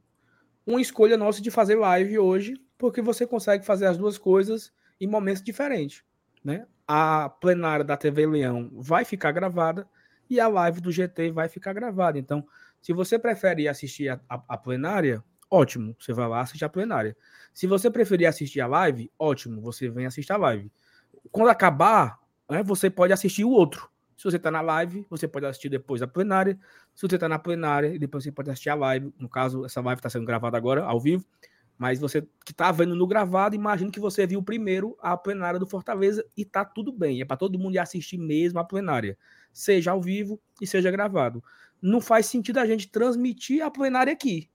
Uma 0.68 0.80
escolha 0.80 1.18
nossa 1.18 1.42
de 1.42 1.50
fazer 1.50 1.74
live 1.74 2.20
hoje, 2.20 2.54
porque 2.78 3.02
você 3.02 3.26
consegue 3.26 3.66
fazer 3.66 3.88
as 3.88 3.98
duas 3.98 4.20
coisas 4.20 4.72
em 5.02 5.08
momentos 5.08 5.42
diferentes, 5.42 6.04
né? 6.44 6.68
A 6.88 7.28
plenária 7.28 7.84
da 7.84 7.98
TV 7.98 8.28
Leão 8.28 8.70
vai 8.72 9.04
ficar 9.04 9.32
gravada 9.32 9.90
e 10.30 10.40
a 10.40 10.48
live 10.48 10.80
do 10.80 10.92
GT 10.92 11.32
vai 11.32 11.50
ficar 11.50 11.74
gravada. 11.74 12.20
Então, 12.20 12.46
se 12.80 12.94
você 12.94 13.18
prefere 13.18 13.68
assistir 13.68 14.10
a, 14.10 14.20
a, 14.30 14.44
a 14.50 14.58
plenária, 14.58 15.24
ótimo, 15.54 15.96
você 16.00 16.12
vai 16.12 16.28
lá 16.28 16.42
assistir 16.42 16.66
a 16.66 16.70
plenária. 16.70 17.16
Se 17.54 17.68
você 17.68 17.90
preferir 17.92 18.28
assistir 18.28 18.60
a 18.60 18.66
live, 18.66 19.12
ótimo, 19.20 19.62
você 19.62 19.88
vem 19.88 20.08
assistir 20.08 20.34
a 20.34 20.38
live. 20.38 20.72
Quando 21.32 21.50
acabar, 21.50 22.20
né, 22.50 22.64
você 22.64 22.90
pode 22.90 23.14
assistir 23.14 23.44
o 23.44 23.52
outro. 23.52 23.88
Se 24.18 24.24
você 24.24 24.38
está 24.38 24.50
na 24.50 24.62
live, 24.62 25.06
você 25.10 25.28
pode 25.28 25.46
assistir 25.46 25.70
depois 25.70 26.02
a 26.02 26.08
plenária. 26.08 26.58
Se 26.96 27.08
você 27.08 27.16
está 27.16 27.30
na 27.30 27.38
plenária, 27.38 28.00
depois 28.00 28.24
você 28.24 28.32
pode 28.32 28.50
assistir 28.50 28.70
a 28.70 28.76
live. 28.76 29.14
No 29.20 29.30
caso, 29.30 29.64
essa 29.64 29.80
live 29.80 30.00
está 30.00 30.10
sendo 30.10 30.26
gravada 30.26 30.58
agora, 30.58 30.84
ao 30.84 31.00
vivo. 31.00 31.24
Mas 31.78 32.00
você 32.00 32.22
que 32.46 32.52
está 32.52 32.72
vendo 32.72 32.96
no 32.96 33.06
gravado, 33.06 33.56
imagino 33.56 33.92
que 33.92 34.00
você 34.00 34.26
viu 34.26 34.42
primeiro 34.42 34.98
a 35.02 35.16
plenária 35.16 35.60
do 35.60 35.68
Fortaleza 35.68 36.26
e 36.36 36.46
tá 36.46 36.66
tudo 36.66 36.92
bem. 36.92 37.22
É 37.22 37.26
para 37.26 37.38
todo 37.38 37.60
mundo 37.60 37.76
ir 37.76 37.80
assistir 37.80 38.18
mesmo 38.18 38.60
a 38.60 38.64
plenária, 38.64 39.18
seja 39.52 39.92
ao 39.92 40.02
vivo 40.02 40.40
e 40.62 40.66
seja 40.66 40.90
gravado. 40.90 41.44
Não 41.82 42.00
faz 42.00 42.28
sentido 42.28 42.60
a 42.60 42.66
gente 42.66 42.90
transmitir 42.90 43.64
a 43.64 43.70
plenária 43.70 44.14
aqui 44.14 44.50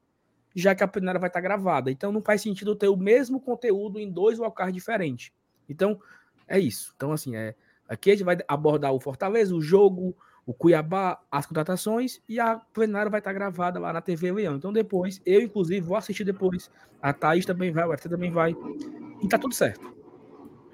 já 0.58 0.74
que 0.74 0.82
a 0.82 0.88
plenária 0.88 1.20
vai 1.20 1.28
estar 1.28 1.40
gravada. 1.40 1.90
Então 1.90 2.10
não 2.10 2.20
faz 2.20 2.42
sentido 2.42 2.74
ter 2.74 2.88
o 2.88 2.96
mesmo 2.96 3.40
conteúdo 3.40 3.98
em 3.98 4.10
dois 4.10 4.38
locais 4.38 4.72
diferentes. 4.72 5.30
Então 5.68 6.00
é 6.46 6.58
isso. 6.58 6.92
Então 6.96 7.12
assim, 7.12 7.36
é 7.36 7.54
aqui 7.88 8.10
a 8.10 8.14
gente 8.14 8.24
vai 8.24 8.36
abordar 8.46 8.92
o 8.92 9.00
Fortaleza, 9.00 9.54
o 9.54 9.60
jogo, 9.60 10.16
o 10.44 10.52
Cuiabá, 10.52 11.20
as 11.30 11.46
contratações 11.46 12.20
e 12.28 12.40
a 12.40 12.56
plenária 12.56 13.10
vai 13.10 13.20
estar 13.20 13.32
gravada 13.32 13.78
lá 13.78 13.92
na 13.92 14.00
TV 14.00 14.32
Leão. 14.32 14.56
Então 14.56 14.72
depois, 14.72 15.20
eu 15.24 15.40
inclusive 15.40 15.80
vou 15.80 15.96
assistir 15.96 16.24
depois. 16.24 16.70
A 17.00 17.12
Thaís 17.12 17.46
também 17.46 17.70
vai, 17.70 17.84
o 17.84 17.90
UFC 17.90 18.08
também 18.08 18.32
vai. 18.32 18.56
E 19.22 19.28
tá 19.28 19.38
tudo 19.38 19.54
certo. 19.54 19.96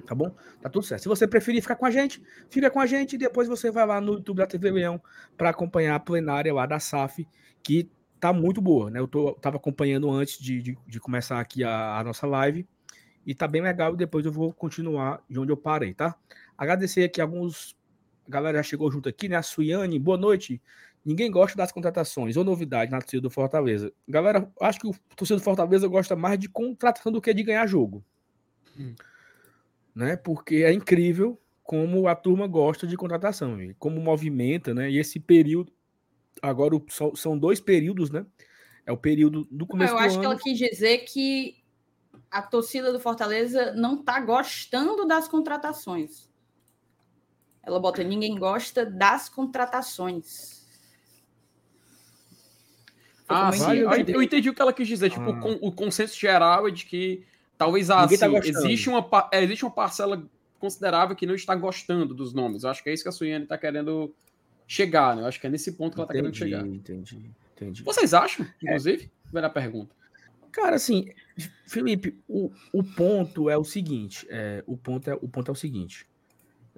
Tá 0.06 0.14
bom? 0.14 0.34
Tá 0.60 0.68
tudo 0.68 0.84
certo. 0.84 1.02
Se 1.02 1.08
você 1.08 1.26
preferir 1.26 1.62
ficar 1.62 1.76
com 1.76 1.86
a 1.86 1.90
gente, 1.90 2.22
fica 2.48 2.70
com 2.70 2.80
a 2.80 2.86
gente 2.86 3.14
e 3.14 3.18
depois 3.18 3.48
você 3.48 3.70
vai 3.70 3.86
lá 3.86 4.00
no 4.00 4.14
YouTube 4.14 4.38
da 4.38 4.46
TV 4.46 4.70
Leão 4.70 5.02
para 5.36 5.50
acompanhar 5.50 5.94
a 5.94 6.00
plenária 6.00 6.52
lá 6.52 6.66
da 6.66 6.78
SAF, 6.78 7.26
que 7.62 7.90
tá 8.20 8.32
muito 8.32 8.60
boa, 8.60 8.90
né? 8.90 9.00
Eu 9.00 9.08
tô, 9.08 9.32
tava 9.34 9.56
acompanhando 9.56 10.10
antes 10.10 10.38
de, 10.38 10.62
de, 10.62 10.78
de 10.86 11.00
começar 11.00 11.40
aqui 11.40 11.62
a, 11.62 11.98
a, 11.98 12.04
nossa 12.04 12.26
live 12.26 12.66
e 13.26 13.34
tá 13.34 13.46
bem 13.46 13.62
legal 13.62 13.94
e 13.94 13.96
depois 13.96 14.24
eu 14.24 14.32
vou 14.32 14.52
continuar 14.52 15.22
de 15.28 15.38
onde 15.38 15.52
eu 15.52 15.56
parei, 15.56 15.94
tá? 15.94 16.16
Agradecer 16.56 17.04
aqui 17.04 17.20
alguns. 17.20 17.76
A 18.26 18.30
galera 18.30 18.58
já 18.58 18.62
chegou 18.62 18.90
junto 18.90 19.08
aqui, 19.08 19.28
né? 19.28 19.36
A 19.36 19.42
Suiane, 19.42 19.98
boa 19.98 20.16
noite. 20.16 20.60
Ninguém 21.04 21.30
gosta 21.30 21.56
das 21.56 21.70
contratações 21.70 22.36
ou 22.36 22.44
novidade 22.44 22.90
na 22.90 22.98
torcida 22.98 23.20
do 23.20 23.30
Fortaleza. 23.30 23.92
Galera, 24.08 24.50
acho 24.60 24.80
que 24.80 24.86
o 24.86 24.94
torcedor 25.14 25.40
do 25.40 25.44
Fortaleza 25.44 25.86
gosta 25.86 26.16
mais 26.16 26.38
de 26.38 26.48
contratação 26.48 27.12
do 27.12 27.20
que 27.20 27.34
de 27.34 27.42
ganhar 27.42 27.66
jogo. 27.66 28.02
Hum. 28.78 28.94
Né? 29.94 30.16
Porque 30.16 30.56
é 30.56 30.72
incrível 30.72 31.38
como 31.62 32.08
a 32.08 32.14
turma 32.14 32.46
gosta 32.46 32.86
de 32.86 32.96
contratação, 32.96 33.58
como 33.78 34.00
movimenta, 34.00 34.72
né? 34.72 34.90
E 34.90 34.98
esse 34.98 35.20
período 35.20 35.72
agora 36.42 36.74
são 37.14 37.38
dois 37.38 37.60
períodos, 37.60 38.10
né? 38.10 38.26
É 38.86 38.92
o 38.92 38.96
período 38.96 39.46
do 39.50 39.66
começo 39.66 39.92
Eu 39.92 39.98
do 39.98 40.04
acho 40.04 40.20
que 40.20 40.26
ela 40.26 40.38
quis 40.38 40.58
dizer 40.58 40.98
que 40.98 41.56
a 42.30 42.42
torcida 42.42 42.92
do 42.92 43.00
Fortaleza 43.00 43.72
não 43.72 44.00
está 44.00 44.20
gostando 44.20 45.06
das 45.06 45.28
contratações. 45.28 46.28
Ela 47.62 47.80
bota 47.80 48.02
ninguém 48.02 48.38
gosta 48.38 48.84
das 48.84 49.28
contratações. 49.28 50.66
ah, 53.26 53.50
sim. 53.52 53.76
Eu 53.76 53.90
entendi. 53.92 54.12
eu 54.12 54.22
entendi 54.22 54.50
o 54.50 54.54
que 54.54 54.60
ela 54.60 54.72
quis 54.72 54.86
dizer. 54.86 55.10
Tipo, 55.10 55.30
ah. 55.30 55.34
Tipo, 55.34 55.66
o 55.66 55.72
consenso 55.72 56.18
geral 56.18 56.68
é 56.68 56.70
de 56.70 56.84
que 56.84 57.24
talvez 57.56 57.86
tá 57.86 58.02
assim, 58.02 58.18
tá 58.18 58.28
existe, 58.28 58.90
uma, 58.90 59.28
é, 59.32 59.42
existe 59.42 59.64
uma 59.64 59.70
parcela 59.70 60.28
considerável 60.58 61.16
que 61.16 61.26
não 61.26 61.34
está 61.34 61.54
gostando 61.54 62.14
dos 62.14 62.34
nomes. 62.34 62.64
Eu 62.64 62.70
acho 62.70 62.82
que 62.82 62.90
é 62.90 62.92
isso 62.92 63.02
que 63.02 63.08
a 63.08 63.12
Suiane 63.12 63.44
está 63.44 63.56
querendo 63.56 64.14
chegar, 64.66 65.16
né? 65.16 65.22
Eu 65.22 65.26
acho 65.26 65.40
que 65.40 65.46
é 65.46 65.50
nesse 65.50 65.72
ponto 65.72 65.94
que 65.94 66.00
ela 66.00 66.04
está 66.04 66.14
querendo 66.14 66.34
chegar. 66.34 66.66
Entendi, 66.66 67.30
entendi. 67.54 67.82
Vocês 67.82 68.14
acham, 68.14 68.46
é. 68.46 68.50
inclusive? 68.62 69.04
É. 69.04 69.08
Primeira 69.24 69.50
pergunta. 69.50 69.94
Cara, 70.52 70.76
assim, 70.76 71.08
Felipe, 71.66 72.16
o, 72.28 72.50
o 72.72 72.84
ponto 72.84 73.50
é 73.50 73.58
o 73.58 73.64
seguinte. 73.64 74.26
É, 74.30 74.62
o, 74.66 74.76
ponto 74.76 75.10
é, 75.10 75.14
o 75.14 75.28
ponto 75.28 75.50
é 75.50 75.52
o 75.52 75.56
seguinte. 75.56 76.06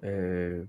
É, 0.01 0.65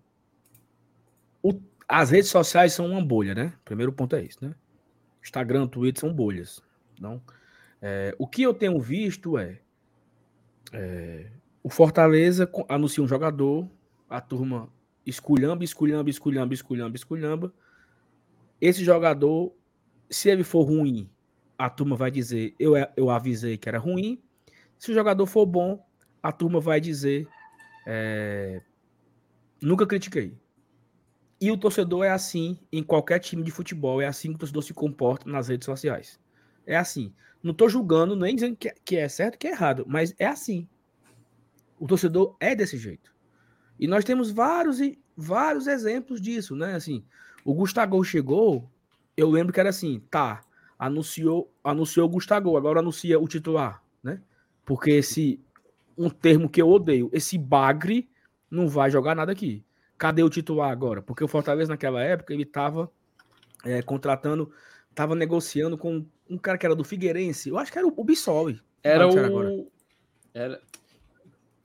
o, 1.42 1.60
as 1.88 2.10
redes 2.10 2.30
sociais 2.30 2.74
são 2.74 2.88
uma 2.92 3.04
bolha, 3.04 3.34
né? 3.34 3.54
Primeiro 3.64 3.94
ponto 3.94 4.16
é 4.16 4.24
isso, 4.24 4.40
né? 4.42 4.54
Instagram, 5.24 5.68
Twitter 5.68 6.02
são 6.02 6.14
bolhas. 6.14 6.62
Não, 7.00 7.22
é, 7.82 8.16
o 8.18 8.28
que 8.28 8.42
eu 8.42 8.54
tenho 8.54 8.80
visto 8.80 9.38
é, 9.38 9.60
é 10.74 11.28
o 11.64 11.70
Fortaleza 11.70 12.50
anuncia 12.70 13.04
um 13.04 13.08
jogador, 13.08 13.70
a 14.10 14.22
turma 14.22 14.70
esculhamba, 15.08 15.64
esculhamba, 15.64 16.10
esculhamba, 16.10 16.54
esculhamba, 16.54 16.96
esculhamba. 16.96 17.54
Esse 18.60 18.84
jogador, 18.84 19.54
se 20.10 20.30
ele 20.30 20.44
for 20.44 20.64
ruim, 20.64 21.10
a 21.58 21.70
turma 21.70 21.96
vai 21.96 22.12
dizer, 22.12 22.54
eu, 22.60 22.74
eu 22.96 23.10
avisei 23.10 23.58
que 23.58 23.70
era 23.70 23.80
ruim. 23.80 24.22
Se 24.78 24.92
o 24.92 24.94
jogador 24.94 25.26
for 25.26 25.46
bom, 25.46 25.84
a 26.22 26.32
turma 26.32 26.60
vai 26.60 26.82
dizer, 26.82 27.28
é, 27.88 28.62
nunca 29.62 29.88
critiquei. 29.88 30.38
E 31.40 31.52
o 31.52 31.58
torcedor 31.58 32.04
é 32.04 32.10
assim 32.10 32.60
em 32.72 32.84
qualquer 32.84 33.20
time 33.20 33.44
de 33.44 33.52
futebol, 33.52 34.02
é 34.02 34.08
assim 34.08 34.30
que 34.30 34.36
o 34.36 34.40
torcedor 34.40 34.64
se 34.64 34.74
comporta 34.74 35.30
nas 35.30 35.48
redes 35.48 35.66
sociais. 35.66 36.20
É 36.66 36.76
assim. 36.76 37.14
Não 37.42 37.52
estou 37.52 37.70
julgando, 37.70 38.16
nem 38.16 38.36
dizendo 38.36 38.58
que 38.58 38.96
é, 38.98 39.08
certo 39.08 39.38
que 39.38 39.48
é 39.48 39.52
errado, 39.52 39.86
mas 39.88 40.14
é 40.20 40.26
assim. 40.26 40.68
O 41.80 41.88
torcedor 41.88 42.36
é 42.40 42.56
desse 42.56 42.78
jeito. 42.78 43.16
E 43.79 43.88
nós 43.88 44.03
temos 44.03 44.31
vários 44.31 44.79
e 44.79 45.00
vários 45.15 45.67
exemplos 45.67 46.22
disso, 46.22 46.55
né? 46.55 46.75
Assim, 46.75 47.03
o 47.43 47.53
Gustavo 47.53 48.03
chegou, 48.03 48.69
eu 49.15 49.29
lembro 49.29 49.53
que 49.53 49.60
era 49.60 49.69
assim, 49.69 50.01
tá, 50.10 50.41
anunciou, 50.77 51.51
anunciou 51.63 52.05
o 52.07 52.10
Gustavo, 52.10 52.55
agora 52.57 52.79
anuncia 52.79 53.19
o 53.19 53.27
titular, 53.27 53.81
né? 54.03 54.22
Porque 54.65 54.91
esse 54.91 55.39
um 55.98 56.10
termo 56.10 56.48
que 56.48 56.62
eu 56.62 56.69
odeio, 56.69 57.10
esse 57.12 57.38
bagre 57.38 58.07
não 58.51 58.67
vai 58.67 58.91
jogar 58.91 59.15
nada 59.15 59.31
aqui. 59.31 59.65
Cadê 59.98 60.22
o 60.22 60.29
titular 60.29 60.72
agora? 60.72 61.01
Porque 61.01 61.24
o 61.24 61.27
Fortaleza 61.27 61.72
naquela 61.72 62.03
época 62.03 62.34
ele 62.34 62.46
tava 62.46 62.91
é, 63.65 63.81
contratando, 63.81 64.51
tava 64.93 65.15
negociando 65.15 65.75
com 65.77 66.05
um 66.29 66.38
cara 66.38 66.57
que 66.57 66.65
era 66.65 66.75
do 66.75 66.84
Figueirense, 66.84 67.50
eu 67.50 67.57
acho 67.57 67.72
que 67.72 67.79
era 67.79 67.88
o 67.88 68.03
Bissoli. 68.03 68.62
Era 68.84 69.07
o 69.07 69.72
era 70.34 70.62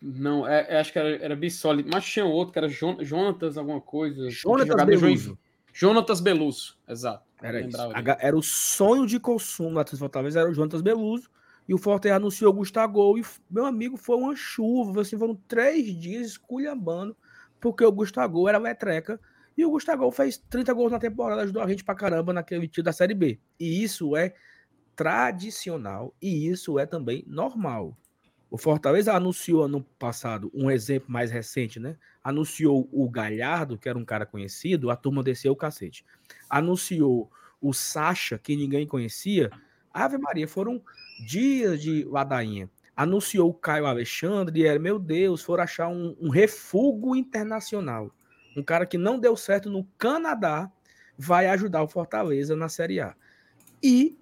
não, 0.03 0.47
é, 0.47 0.67
é, 0.69 0.81
acho 0.81 0.93
que 0.93 0.99
era, 0.99 1.17
era 1.25 1.37
Bissoli, 1.37 1.85
mas 1.89 2.05
tinha 2.05 2.25
outro 2.25 2.53
que 2.53 2.59
era 2.59 2.69
Jonatas 2.69 3.57
alguma 3.57 3.81
coisa. 3.81 4.29
Jonatas 4.29 4.85
Beluso. 4.85 5.39
Jonatas 5.73 6.21
Beluso, 6.21 6.77
exato. 6.89 7.25
Era 7.41 7.61
isso. 7.61 7.77
Era 8.19 8.37
o 8.37 8.43
sonho 8.43 9.07
de 9.07 9.21
consumo 9.21 9.79
Atlético 9.79 9.99
Fortaleza, 9.99 10.41
era 10.41 10.51
o 10.51 10.53
Jonatas 10.53 10.83
Beluso. 10.83 11.31
E 11.69 11.73
o 11.73 11.79
Fortaleza 11.79 12.17
anunciou 12.17 12.51
o 12.51 12.55
Gustavo 12.55 13.17
e 13.17 13.23
meu 13.49 13.65
amigo 13.65 13.97
foi 13.97 14.17
uma 14.17 14.35
chuva, 14.35 15.03
assim, 15.03 15.17
foram 15.17 15.37
três 15.47 15.97
dias 15.97 16.27
esculhambando, 16.27 17.17
porque 17.61 17.85
o 17.85 17.93
Gustavo 17.93 18.49
era 18.49 18.59
metreca 18.59 19.21
e 19.57 19.65
o 19.65 19.71
Gustavo 19.71 20.11
fez 20.11 20.37
30 20.37 20.75
gols 20.75 20.91
na 20.91 20.99
temporada, 20.99 21.43
ajudou 21.43 21.63
a 21.63 21.69
gente 21.69 21.85
pra 21.85 21.95
caramba 21.95 22.33
naquele 22.33 22.67
tio 22.67 22.83
da 22.83 22.93
Série 22.93 23.15
B. 23.15 23.39
E 23.61 23.85
isso 23.85 24.17
é 24.17 24.35
tradicional 24.97 26.13
e 26.21 26.49
isso 26.49 26.79
é 26.79 26.87
também 26.87 27.25
normal. 27.29 27.97
O 28.53 28.59
Fortaleza 28.59 29.15
anunciou 29.15 29.65
ano 29.65 29.83
passado, 29.99 30.51
um 30.53 30.71
exemplo 30.71 31.11
mais 31.11 31.31
recente, 31.31 31.81
né? 31.81 31.97
Anunciou 32.23 32.87
o 32.93 33.09
Galhardo, 33.09 33.79
que 33.79 33.89
era 33.89 33.97
um 33.97 34.05
cara 34.05 34.27
conhecido, 34.27 34.91
a 34.91 34.95
turma 34.95 35.23
desceu 35.23 35.53
o 35.53 35.57
cacete. 35.57 36.05
Anunciou 36.51 37.31
o 37.63 37.73
Sacha, 37.73 38.37
que 38.37 38.55
ninguém 38.55 38.87
conhecia. 38.87 39.51
Ave 39.91 40.19
Maria, 40.19 40.47
foram 40.47 40.83
dias 41.27 41.81
de 41.81 42.05
ladainha. 42.05 42.69
Anunciou 42.95 43.49
o 43.49 43.55
Caio 43.55 43.87
Alexandre, 43.87 44.61
e 44.61 44.67
era, 44.67 44.79
meu 44.79 44.99
Deus, 44.99 45.43
foram 45.43 45.65
achar 45.65 45.89
um, 45.89 46.15
um 46.21 46.29
refúgio 46.29 47.17
internacional. 47.17 48.15
Um 48.55 48.63
cara 48.63 48.85
que 48.85 48.99
não 48.99 49.19
deu 49.19 49.35
certo 49.35 49.71
no 49.71 49.83
Canadá 49.97 50.71
vai 51.17 51.47
ajudar 51.47 51.83
o 51.83 51.89
Fortaleza 51.89 52.55
na 52.55 52.69
Série 52.69 53.01
A. 53.01 53.17
E 53.83 54.19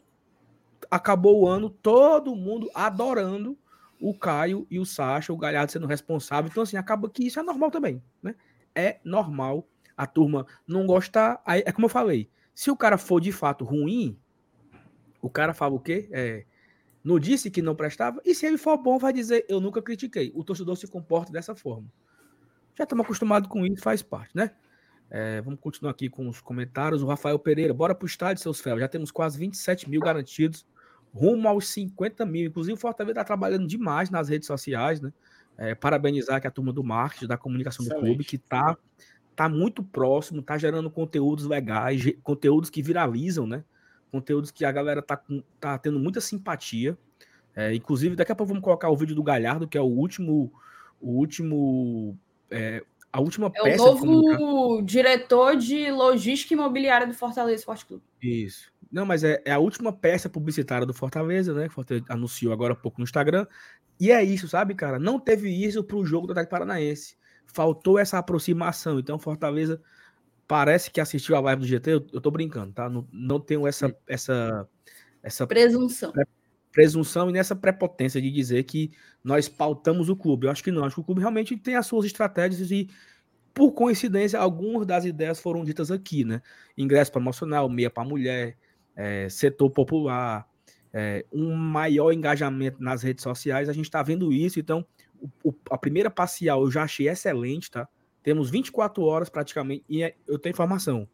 acabou 0.88 1.40
o 1.40 1.48
ano 1.48 1.68
todo 1.68 2.36
mundo 2.36 2.70
adorando 2.72 3.58
o 4.00 4.14
Caio 4.16 4.66
e 4.70 4.78
o 4.78 4.86
Sacha, 4.86 5.32
o 5.32 5.36
Galhardo 5.36 5.70
sendo 5.70 5.86
responsável. 5.86 6.48
Então, 6.50 6.62
assim, 6.62 6.76
acaba 6.76 7.08
que 7.08 7.26
isso 7.26 7.38
é 7.38 7.42
normal 7.42 7.70
também, 7.70 8.02
né? 8.22 8.34
É 8.74 8.98
normal 9.04 9.68
a 9.96 10.06
turma 10.06 10.46
não 10.66 10.86
gostar. 10.86 11.42
Aí, 11.44 11.62
é 11.66 11.72
como 11.72 11.84
eu 11.84 11.90
falei, 11.90 12.30
se 12.54 12.70
o 12.70 12.76
cara 12.76 12.96
for 12.96 13.20
de 13.20 13.30
fato 13.30 13.64
ruim, 13.64 14.18
o 15.20 15.28
cara 15.28 15.52
fala 15.52 15.74
o 15.74 15.80
quê? 15.80 16.08
É, 16.10 16.44
não 17.04 17.18
disse 17.18 17.50
que 17.50 17.62
não 17.62 17.74
prestava, 17.74 18.20
e 18.24 18.34
se 18.34 18.46
ele 18.46 18.58
for 18.58 18.76
bom, 18.76 18.98
vai 18.98 19.12
dizer, 19.12 19.44
eu 19.48 19.60
nunca 19.60 19.82
critiquei. 19.82 20.32
O 20.34 20.44
torcedor 20.44 20.76
se 20.76 20.86
comporta 20.86 21.32
dessa 21.32 21.54
forma. 21.54 21.90
Já 22.76 22.84
estamos 22.84 23.04
acostumados 23.04 23.48
com 23.48 23.66
isso, 23.66 23.82
faz 23.82 24.02
parte, 24.02 24.34
né? 24.34 24.50
É, 25.10 25.40
vamos 25.40 25.58
continuar 25.60 25.90
aqui 25.90 26.08
com 26.08 26.28
os 26.28 26.40
comentários. 26.40 27.02
O 27.02 27.06
Rafael 27.06 27.38
Pereira, 27.38 27.74
bora 27.74 27.94
pro 27.94 28.06
estádio, 28.06 28.42
seus 28.42 28.60
fel. 28.60 28.78
Já 28.78 28.86
temos 28.86 29.10
quase 29.10 29.38
27 29.38 29.90
mil 29.90 30.00
garantidos, 30.00 30.64
rumo 31.12 31.48
aos 31.48 31.68
50 31.68 32.24
mil. 32.26 32.46
Inclusive, 32.46 32.74
o 32.74 32.76
Fortaleza 32.76 33.12
está 33.12 33.24
trabalhando 33.24 33.66
demais 33.66 34.10
nas 34.10 34.28
redes 34.28 34.46
sociais, 34.46 35.00
né? 35.00 35.12
É, 35.58 35.74
parabenizar 35.74 36.36
aqui 36.36 36.46
a 36.46 36.50
turma 36.50 36.72
do 36.72 36.82
marketing, 36.82 37.26
da 37.26 37.36
comunicação 37.36 37.84
Excelente. 37.84 38.00
do 38.00 38.06
clube, 38.06 38.24
que 38.24 38.36
está 38.36 38.76
tá 39.36 39.48
muito 39.48 39.82
próximo, 39.82 40.42
tá 40.42 40.56
gerando 40.56 40.90
conteúdos 40.90 41.44
legais, 41.44 42.02
conteúdos 42.22 42.70
que 42.70 42.82
viralizam, 42.82 43.46
né? 43.46 43.64
Conteúdos 44.10 44.50
que 44.50 44.64
a 44.64 44.72
galera 44.72 45.02
tá, 45.02 45.20
tá 45.58 45.78
tendo 45.78 45.98
muita 45.98 46.20
simpatia. 46.20 46.96
É, 47.54 47.74
inclusive, 47.74 48.16
daqui 48.16 48.32
a 48.32 48.34
pouco 48.34 48.48
vamos 48.48 48.64
colocar 48.64 48.88
o 48.88 48.96
vídeo 48.96 49.14
do 49.14 49.22
Galhardo, 49.22 49.68
que 49.68 49.76
é 49.76 49.80
o 49.80 49.84
último, 49.84 50.52
o 51.00 51.10
último 51.10 52.16
é, 52.50 52.82
a 53.12 53.20
última 53.20 53.48
é 53.48 53.62
peça. 53.62 53.84
É 53.84 53.90
o 53.90 54.04
novo 54.04 54.82
diretor 54.82 55.56
de 55.56 55.90
logística 55.90 56.54
imobiliária 56.54 57.06
do 57.06 57.14
Fortaleza 57.14 57.56
Esporte 57.56 57.84
Clube. 57.84 58.02
Isso. 58.22 58.72
Não, 58.90 59.06
mas 59.06 59.22
é, 59.22 59.40
é, 59.44 59.52
a 59.52 59.58
última 59.58 59.92
peça 59.92 60.28
publicitária 60.28 60.84
do 60.84 60.92
Fortaleza, 60.92 61.54
né? 61.54 61.64
Que 61.64 61.72
o 61.72 61.74
Fortaleza 61.74 62.06
anunciou 62.08 62.52
agora 62.52 62.72
há 62.72 62.76
pouco 62.76 62.98
no 62.98 63.04
Instagram. 63.04 63.46
E 64.00 64.10
é 64.10 64.22
isso, 64.22 64.48
sabe, 64.48 64.74
cara? 64.74 64.98
Não 64.98 65.20
teve 65.20 65.48
isso 65.48 65.84
para 65.84 65.96
o 65.96 66.04
jogo 66.04 66.26
do 66.26 66.32
Atlético 66.32 66.50
Paranaense. 66.50 67.16
Faltou 67.46 67.98
essa 67.98 68.18
aproximação. 68.18 68.98
Então, 68.98 69.18
Fortaleza 69.18 69.80
parece 70.48 70.90
que 70.90 71.00
assistiu 71.00 71.36
a 71.36 71.40
live 71.40 71.62
do 71.62 71.68
GT. 71.68 71.92
Eu, 71.92 72.06
eu 72.12 72.20
tô 72.20 72.30
brincando, 72.30 72.72
tá? 72.72 72.88
Não, 72.88 73.06
não 73.12 73.38
tenho 73.38 73.66
essa, 73.66 73.94
essa, 74.08 74.68
essa 75.22 75.46
presunção. 75.46 76.12
Presunção 76.72 77.30
e 77.30 77.32
nessa 77.32 77.54
prepotência 77.54 78.20
de 78.20 78.30
dizer 78.30 78.64
que 78.64 78.90
nós 79.22 79.48
pautamos 79.48 80.08
o 80.08 80.16
clube. 80.16 80.46
Eu 80.46 80.50
acho 80.50 80.64
que 80.64 80.72
não. 80.72 80.84
Acho 80.84 80.96
que 80.96 81.00
o 81.00 81.04
clube 81.04 81.20
realmente 81.20 81.56
tem 81.56 81.76
as 81.76 81.86
suas 81.86 82.06
estratégias 82.06 82.70
e 82.70 82.88
por 83.52 83.72
coincidência, 83.72 84.38
algumas 84.38 84.86
das 84.86 85.04
ideias 85.04 85.40
foram 85.40 85.64
ditas 85.64 85.90
aqui, 85.90 86.24
né? 86.24 86.40
Ingresso 86.76 87.12
promocional, 87.12 87.68
meia 87.68 87.90
para 87.90 88.08
mulher, 88.08 88.56
é, 88.96 89.28
setor 89.28 89.70
popular, 89.70 90.46
é, 90.92 91.24
um 91.32 91.54
maior 91.54 92.12
engajamento 92.12 92.82
nas 92.82 93.02
redes 93.02 93.22
sociais. 93.22 93.68
A 93.68 93.72
gente 93.72 93.86
está 93.86 94.02
vendo 94.02 94.32
isso, 94.32 94.58
então 94.58 94.86
o, 95.20 95.50
o, 95.50 95.54
a 95.70 95.78
primeira 95.78 96.10
parcial 96.10 96.62
eu 96.62 96.70
já 96.70 96.82
achei 96.82 97.08
excelente, 97.08 97.70
tá? 97.70 97.88
Temos 98.22 98.50
24 98.50 99.02
horas 99.02 99.28
praticamente, 99.28 99.84
e 99.88 100.02
é, 100.02 100.14
eu 100.26 100.38
tenho 100.38 100.52
informação. 100.52 101.08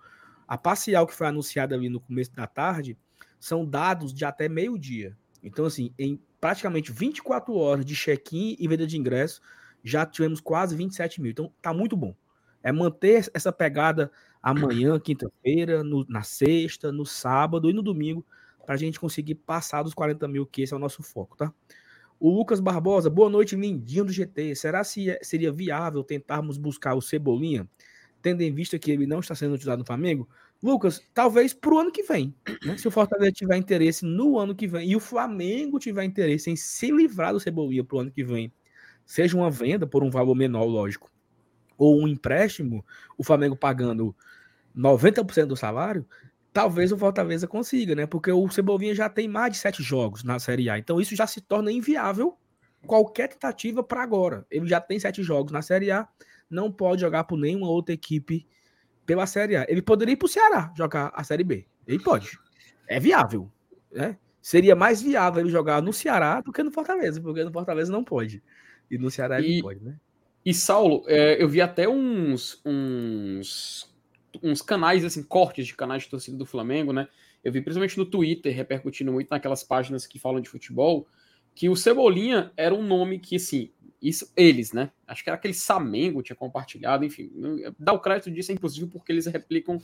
A 0.48 0.58
parcial 0.58 1.06
que 1.06 1.14
foi 1.14 1.26
anunciada 1.26 1.74
ali 1.74 1.88
no 1.88 2.00
começo 2.00 2.32
da 2.32 2.46
tarde 2.46 2.96
são 3.38 3.64
dados 3.64 4.12
de 4.12 4.24
até 4.24 4.48
meio-dia. 4.48 5.16
Então, 5.42 5.66
assim, 5.66 5.92
em 5.98 6.20
praticamente 6.40 6.90
24 6.90 7.54
horas 7.54 7.84
de 7.84 7.94
check-in 7.94 8.56
e 8.58 8.66
venda 8.66 8.86
de 8.86 8.96
ingresso, 8.96 9.40
já 9.84 10.04
tivemos 10.04 10.40
quase 10.40 10.74
27 10.74 11.20
mil. 11.20 11.30
Então, 11.30 11.52
tá 11.60 11.72
muito 11.72 11.96
bom 11.96 12.14
é 12.66 12.72
manter 12.72 13.30
essa 13.32 13.52
pegada 13.52 14.10
amanhã, 14.46 14.96
quinta-feira, 15.00 15.82
na 16.08 16.22
sexta, 16.22 16.92
no 16.92 17.04
sábado 17.04 17.68
e 17.68 17.72
no 17.72 17.82
domingo, 17.82 18.24
para 18.64 18.76
a 18.76 18.78
gente 18.78 19.00
conseguir 19.00 19.34
passar 19.34 19.82
dos 19.82 19.92
40 19.92 20.28
mil, 20.28 20.46
que 20.46 20.62
esse 20.62 20.72
é 20.72 20.76
o 20.76 20.78
nosso 20.78 21.02
foco, 21.02 21.36
tá? 21.36 21.52
O 22.20 22.30
Lucas 22.30 22.60
Barbosa, 22.60 23.10
boa 23.10 23.28
noite, 23.28 23.56
lindinho 23.56 24.04
do 24.04 24.12
GT. 24.12 24.54
Será 24.54 24.84
se 24.84 25.10
é, 25.10 25.18
seria 25.20 25.50
viável 25.50 26.04
tentarmos 26.04 26.58
buscar 26.58 26.94
o 26.94 27.02
Cebolinha, 27.02 27.68
tendo 28.22 28.40
em 28.40 28.54
vista 28.54 28.78
que 28.78 28.88
ele 28.88 29.04
não 29.04 29.18
está 29.18 29.34
sendo 29.34 29.54
utilizado 29.54 29.80
no 29.80 29.84
Flamengo? 29.84 30.28
Lucas, 30.62 31.02
talvez 31.12 31.52
para 31.52 31.74
o 31.74 31.78
ano 31.80 31.90
que 31.90 32.04
vem. 32.04 32.32
Né? 32.64 32.78
Se 32.78 32.86
o 32.86 32.90
Fortaleza 32.90 33.32
tiver 33.32 33.56
interesse 33.56 34.04
no 34.06 34.38
ano 34.38 34.54
que 34.54 34.68
vem 34.68 34.88
e 34.88 34.94
o 34.94 35.00
Flamengo 35.00 35.80
tiver 35.80 36.04
interesse 36.04 36.50
em 36.50 36.56
se 36.56 36.92
livrar 36.92 37.32
do 37.32 37.40
Cebolinha 37.40 37.82
para 37.82 37.96
o 37.96 38.00
ano 38.00 38.12
que 38.12 38.22
vem, 38.22 38.52
seja 39.04 39.36
uma 39.36 39.50
venda 39.50 39.88
por 39.88 40.04
um 40.04 40.10
valor 40.10 40.36
menor, 40.36 40.64
lógico, 40.66 41.10
ou 41.76 42.00
um 42.00 42.06
empréstimo, 42.06 42.86
o 43.18 43.24
Flamengo 43.24 43.56
pagando 43.56 44.14
90% 44.76 45.46
do 45.46 45.56
salário, 45.56 46.06
talvez 46.52 46.92
o 46.92 46.98
Fortaleza 46.98 47.46
consiga, 47.46 47.94
né? 47.94 48.06
Porque 48.06 48.30
o 48.30 48.48
Cebolinha 48.48 48.94
já 48.94 49.08
tem 49.08 49.26
mais 49.28 49.52
de 49.52 49.58
sete 49.58 49.82
jogos 49.82 50.22
na 50.22 50.38
Série 50.38 50.68
A. 50.68 50.78
Então 50.78 51.00
isso 51.00 51.14
já 51.16 51.26
se 51.26 51.40
torna 51.40 51.72
inviável 51.72 52.36
qualquer 52.86 53.28
tentativa 53.28 53.82
para 53.82 54.02
agora. 54.02 54.46
Ele 54.50 54.66
já 54.66 54.80
tem 54.80 54.98
sete 54.98 55.22
jogos 55.22 55.52
na 55.52 55.62
Série 55.62 55.90
A, 55.90 56.08
não 56.48 56.70
pode 56.70 57.00
jogar 57.00 57.24
por 57.24 57.38
nenhuma 57.38 57.68
outra 57.68 57.94
equipe 57.94 58.46
pela 59.04 59.26
Série 59.26 59.56
A. 59.56 59.66
Ele 59.68 59.82
poderia 59.82 60.12
ir 60.12 60.16
para 60.16 60.26
o 60.26 60.28
Ceará 60.28 60.72
jogar 60.76 61.12
a 61.14 61.24
Série 61.24 61.44
B. 61.44 61.66
Ele 61.86 62.02
pode. 62.02 62.38
É 62.86 63.00
viável, 63.00 63.50
né? 63.90 64.16
Seria 64.40 64.76
mais 64.76 65.02
viável 65.02 65.40
ele 65.40 65.50
jogar 65.50 65.82
no 65.82 65.92
Ceará 65.92 66.40
do 66.40 66.52
que 66.52 66.62
no 66.62 66.70
Fortaleza, 66.70 67.20
porque 67.20 67.42
no 67.42 67.52
Fortaleza 67.52 67.90
não 67.90 68.04
pode. 68.04 68.42
E 68.90 68.96
no 68.96 69.10
Ceará 69.10 69.40
ele 69.40 69.60
pode, 69.60 69.82
né? 69.82 69.96
E 70.44 70.54
Saulo, 70.54 71.02
é, 71.08 71.42
eu 71.42 71.48
vi 71.48 71.60
até 71.60 71.88
uns, 71.88 72.62
uns, 72.64 73.92
uns 74.42 74.62
canais, 74.62 75.04
assim, 75.04 75.22
cortes 75.22 75.66
de 75.66 75.74
canais 75.74 76.04
de 76.04 76.10
torcida 76.10 76.36
do 76.36 76.46
Flamengo, 76.46 76.92
né? 76.92 77.08
Eu 77.42 77.52
vi 77.52 77.60
principalmente 77.60 77.96
no 77.98 78.06
Twitter, 78.06 78.54
repercutindo 78.54 79.12
muito 79.12 79.28
naquelas 79.30 79.62
páginas 79.62 80.06
que 80.06 80.18
falam 80.18 80.40
de 80.40 80.48
futebol, 80.48 81.06
que 81.54 81.68
o 81.68 81.76
Cebolinha 81.76 82.52
era 82.56 82.74
um 82.74 82.82
nome 82.82 83.18
que, 83.18 83.36
assim, 83.36 83.70
isso, 84.00 84.30
eles, 84.36 84.72
né? 84.72 84.90
Acho 85.06 85.22
que 85.22 85.30
era 85.30 85.36
aquele 85.36 85.54
Samengo 85.54 86.22
tinha 86.22 86.36
compartilhado, 86.36 87.04
enfim. 87.04 87.30
Dá 87.78 87.92
o 87.92 88.00
crédito 88.00 88.30
disso, 88.30 88.52
inclusive, 88.52 88.86
porque 88.88 89.10
eles 89.10 89.26
replicam 89.26 89.80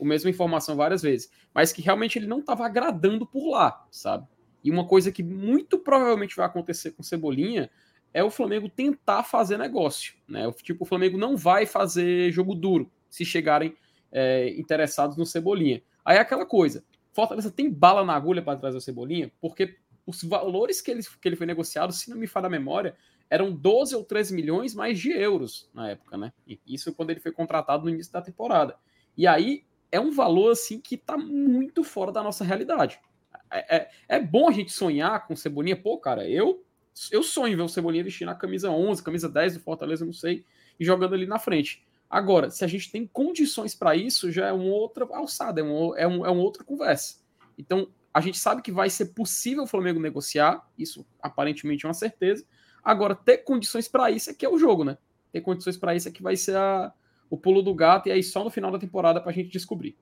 a 0.00 0.04
mesma 0.04 0.30
informação 0.30 0.76
várias 0.76 1.02
vezes. 1.02 1.30
Mas 1.54 1.72
que 1.72 1.82
realmente 1.82 2.18
ele 2.18 2.26
não 2.26 2.40
estava 2.40 2.66
agradando 2.66 3.26
por 3.26 3.50
lá, 3.50 3.86
sabe? 3.90 4.26
E 4.62 4.70
uma 4.70 4.86
coisa 4.86 5.12
que 5.12 5.22
muito 5.22 5.78
provavelmente 5.78 6.36
vai 6.36 6.46
acontecer 6.46 6.92
com 6.92 7.02
Cebolinha 7.02 7.70
é 8.12 8.22
o 8.22 8.30
Flamengo 8.30 8.68
tentar 8.68 9.24
fazer 9.24 9.58
negócio. 9.58 10.14
Né? 10.26 10.50
Tipo, 10.62 10.84
o 10.84 10.86
Flamengo 10.86 11.18
não 11.18 11.36
vai 11.36 11.66
fazer 11.66 12.30
jogo 12.32 12.54
duro 12.54 12.90
se 13.10 13.24
chegarem 13.24 13.76
é, 14.14 14.48
interessados 14.58 15.16
no 15.16 15.26
Cebolinha. 15.26 15.82
Aí 16.04 16.16
é 16.16 16.20
aquela 16.20 16.46
coisa: 16.46 16.84
Fortaleza 17.12 17.50
tem 17.50 17.68
bala 17.68 18.04
na 18.04 18.14
agulha 18.14 18.40
para 18.40 18.58
trazer 18.58 18.78
o 18.78 18.80
Cebolinha, 18.80 19.30
porque 19.40 19.76
os 20.06 20.22
valores 20.22 20.80
que 20.80 20.90
ele, 20.90 21.02
que 21.02 21.28
ele 21.28 21.36
foi 21.36 21.46
negociado, 21.46 21.92
se 21.92 22.08
não 22.08 22.16
me 22.16 22.26
falha 22.26 22.46
a 22.46 22.50
memória, 22.50 22.96
eram 23.28 23.52
12 23.52 23.96
ou 23.96 24.04
13 24.04 24.34
milhões 24.34 24.74
mais 24.74 24.98
de 24.98 25.10
euros 25.10 25.68
na 25.74 25.90
época, 25.90 26.16
né? 26.16 26.32
Isso 26.66 26.94
quando 26.94 27.10
ele 27.10 27.20
foi 27.20 27.32
contratado 27.32 27.84
no 27.84 27.90
início 27.90 28.12
da 28.12 28.22
temporada. 28.22 28.76
E 29.16 29.26
aí 29.26 29.64
é 29.90 29.98
um 29.98 30.10
valor 30.10 30.52
assim 30.52 30.80
que 30.80 30.94
está 30.94 31.16
muito 31.16 31.82
fora 31.82 32.12
da 32.12 32.22
nossa 32.22 32.44
realidade. 32.44 33.00
É, 33.50 33.76
é, 33.76 33.90
é, 34.08 34.20
bom 34.20 34.48
a 34.48 34.52
gente 34.52 34.72
sonhar 34.72 35.26
com 35.26 35.34
Cebolinha. 35.34 35.76
Pô, 35.76 35.98
cara, 35.98 36.28
eu 36.28 36.64
eu 37.10 37.24
sonho 37.24 37.56
ver 37.56 37.62
o 37.62 37.68
Cebolinha 37.68 38.04
vestindo 38.04 38.28
a 38.28 38.34
camisa 38.34 38.70
11, 38.70 39.02
camisa 39.02 39.28
10 39.28 39.54
do 39.54 39.60
Fortaleza, 39.60 40.04
não 40.04 40.12
sei, 40.12 40.44
e 40.78 40.84
jogando 40.84 41.14
ali 41.14 41.26
na 41.26 41.38
frente. 41.38 41.84
Agora, 42.14 42.48
se 42.48 42.64
a 42.64 42.68
gente 42.68 42.92
tem 42.92 43.08
condições 43.08 43.74
para 43.74 43.96
isso, 43.96 44.30
já 44.30 44.46
é 44.46 44.52
uma 44.52 44.72
outra 44.72 45.04
alçada, 45.16 45.60
é, 45.60 45.64
um, 45.64 45.96
é, 45.96 46.06
um, 46.06 46.24
é 46.24 46.30
uma 46.30 46.42
outra 46.42 46.62
conversa. 46.62 47.16
Então, 47.58 47.88
a 48.14 48.20
gente 48.20 48.38
sabe 48.38 48.62
que 48.62 48.70
vai 48.70 48.88
ser 48.88 49.06
possível 49.06 49.64
o 49.64 49.66
Flamengo 49.66 49.98
negociar, 49.98 50.64
isso 50.78 51.04
aparentemente 51.20 51.84
é 51.84 51.88
uma 51.88 51.92
certeza. 51.92 52.46
Agora, 52.84 53.16
ter 53.16 53.38
condições 53.38 53.88
para 53.88 54.12
isso 54.12 54.30
é 54.30 54.32
que 54.32 54.46
é 54.46 54.48
o 54.48 54.56
jogo, 54.56 54.84
né? 54.84 54.96
Ter 55.32 55.40
condições 55.40 55.76
para 55.76 55.92
isso 55.96 56.06
é 56.06 56.12
que 56.12 56.22
vai 56.22 56.36
ser 56.36 56.56
a, 56.56 56.92
o 57.28 57.36
pulo 57.36 57.62
do 57.62 57.74
gato, 57.74 58.08
e 58.08 58.12
aí 58.12 58.22
só 58.22 58.44
no 58.44 58.50
final 58.50 58.70
da 58.70 58.78
temporada 58.78 59.20
para 59.20 59.32
a 59.32 59.34
gente 59.34 59.50
descobrir. 59.50 59.96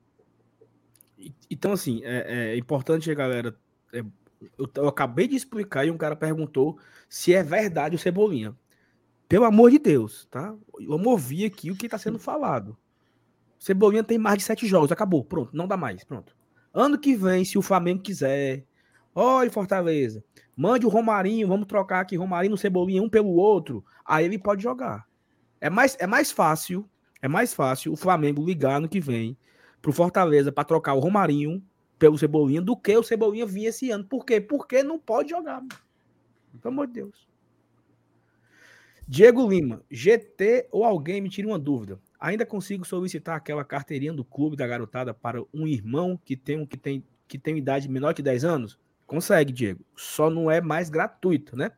Então, 1.49 1.71
assim, 1.71 2.01
é, 2.03 2.51
é 2.51 2.57
importante, 2.57 3.11
galera, 3.15 3.57
é 3.91 4.03
eu, 4.55 4.69
eu, 4.75 4.87
acabei 4.87 5.27
de 5.27 5.35
explicar 5.35 5.83
e 5.83 5.89
um 5.89 5.97
cara 5.97 6.15
perguntou 6.15 6.77
se 7.09 7.33
é 7.33 7.41
verdade 7.41 7.95
o 7.95 7.99
Cebolinha. 7.99 8.55
Pelo 9.33 9.45
amor 9.45 9.71
de 9.71 9.79
Deus, 9.79 10.27
tá? 10.29 10.55
Eu 10.79 10.99
movi 10.99 11.43
aqui 11.43 11.71
o 11.71 11.75
que 11.75 11.87
está 11.87 11.97
sendo 11.97 12.19
falado. 12.19 12.77
Cebolinha 13.57 14.03
tem 14.03 14.15
mais 14.15 14.37
de 14.37 14.43
sete 14.43 14.67
jogos, 14.67 14.91
acabou, 14.91 15.25
pronto, 15.25 15.57
não 15.57 15.67
dá 15.67 15.75
mais, 15.75 16.03
pronto. 16.03 16.37
Ano 16.71 16.99
que 16.99 17.15
vem, 17.15 17.43
se 17.43 17.57
o 17.57 17.61
Flamengo 17.63 18.03
quiser, 18.03 18.63
olha 19.15 19.49
Fortaleza, 19.49 20.23
mande 20.55 20.85
o 20.85 20.89
Romarinho, 20.89 21.47
vamos 21.47 21.65
trocar 21.65 22.01
aqui 22.01 22.15
Romarinho 22.15 22.53
e 22.53 22.57
Cebolinha 22.59 23.01
um 23.01 23.09
pelo 23.09 23.31
outro, 23.31 23.83
aí 24.05 24.23
ele 24.23 24.37
pode 24.37 24.61
jogar. 24.61 25.07
É 25.59 25.67
mais, 25.67 25.97
é 25.99 26.05
mais 26.05 26.31
fácil, 26.31 26.87
é 27.19 27.27
mais 27.27 27.55
fácil 27.55 27.91
o 27.91 27.97
Flamengo 27.97 28.45
ligar 28.45 28.79
no 28.79 28.87
que 28.87 28.99
vem 28.99 29.35
pro 29.81 29.91
Fortaleza 29.91 30.51
para 30.51 30.63
trocar 30.63 30.93
o 30.93 30.99
Romarinho 30.99 31.59
pelo 31.97 32.19
Cebolinha 32.19 32.61
do 32.61 32.77
que 32.77 32.95
o 32.95 33.01
Cebolinha 33.01 33.47
vinha 33.47 33.69
esse 33.69 33.89
ano. 33.89 34.05
Por 34.05 34.27
quê? 34.27 34.39
Porque 34.39 34.83
não 34.83 34.99
pode 34.99 35.31
jogar. 35.31 35.63
Pelo 36.61 36.71
amor 36.71 36.85
de 36.85 36.93
Deus. 36.93 37.32
Diego 39.07 39.47
Lima, 39.47 39.81
GT 39.91 40.67
ou 40.71 40.83
alguém 40.83 41.21
me 41.21 41.29
tira 41.29 41.47
uma 41.47 41.59
dúvida. 41.59 41.99
Ainda 42.19 42.45
consigo 42.45 42.85
solicitar 42.85 43.35
aquela 43.35 43.63
carteirinha 43.63 44.13
do 44.13 44.23
clube 44.23 44.55
da 44.55 44.65
garotada 44.65 45.13
para 45.13 45.41
um 45.53 45.67
irmão 45.67 46.19
que 46.23 46.35
tem 46.35 46.65
que 46.65 46.77
tem 46.77 47.03
que 47.27 47.37
tem 47.37 47.57
idade 47.57 47.89
menor 47.89 48.13
que 48.13 48.21
10 48.21 48.45
anos? 48.45 48.79
Consegue, 49.07 49.51
Diego. 49.51 49.83
Só 49.95 50.29
não 50.29 50.49
é 50.49 50.61
mais 50.61 50.89
gratuito, 50.89 51.55
né? 51.55 51.71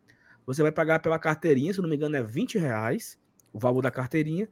Você 0.45 0.61
vai 0.61 0.71
pagar 0.71 0.99
pela 0.99 1.17
carteirinha, 1.17 1.73
se 1.73 1.81
não 1.81 1.89
me 1.89 1.95
engano, 1.95 2.15
é 2.15 2.23
20 2.23 2.57
reais 2.57 3.17
o 3.51 3.57
valor 3.57 3.81
da 3.81 3.89
carteirinha, 3.89 4.49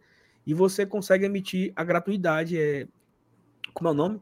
e 0.48 0.54
você 0.54 0.86
consegue 0.86 1.26
emitir 1.26 1.74
a 1.76 1.84
gratuidade. 1.84 2.58
É, 2.58 2.88
como 3.74 3.90
é 3.90 3.92
o 3.92 3.94
nome? 3.94 4.22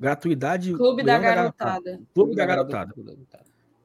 Gratuidade. 0.00 0.72
Clube 0.74 1.04
da, 1.04 1.18
da 1.18 1.22
Garotada. 1.22 2.00
Clube 2.14 2.34
da 2.34 2.46
Garotada. 2.46 2.94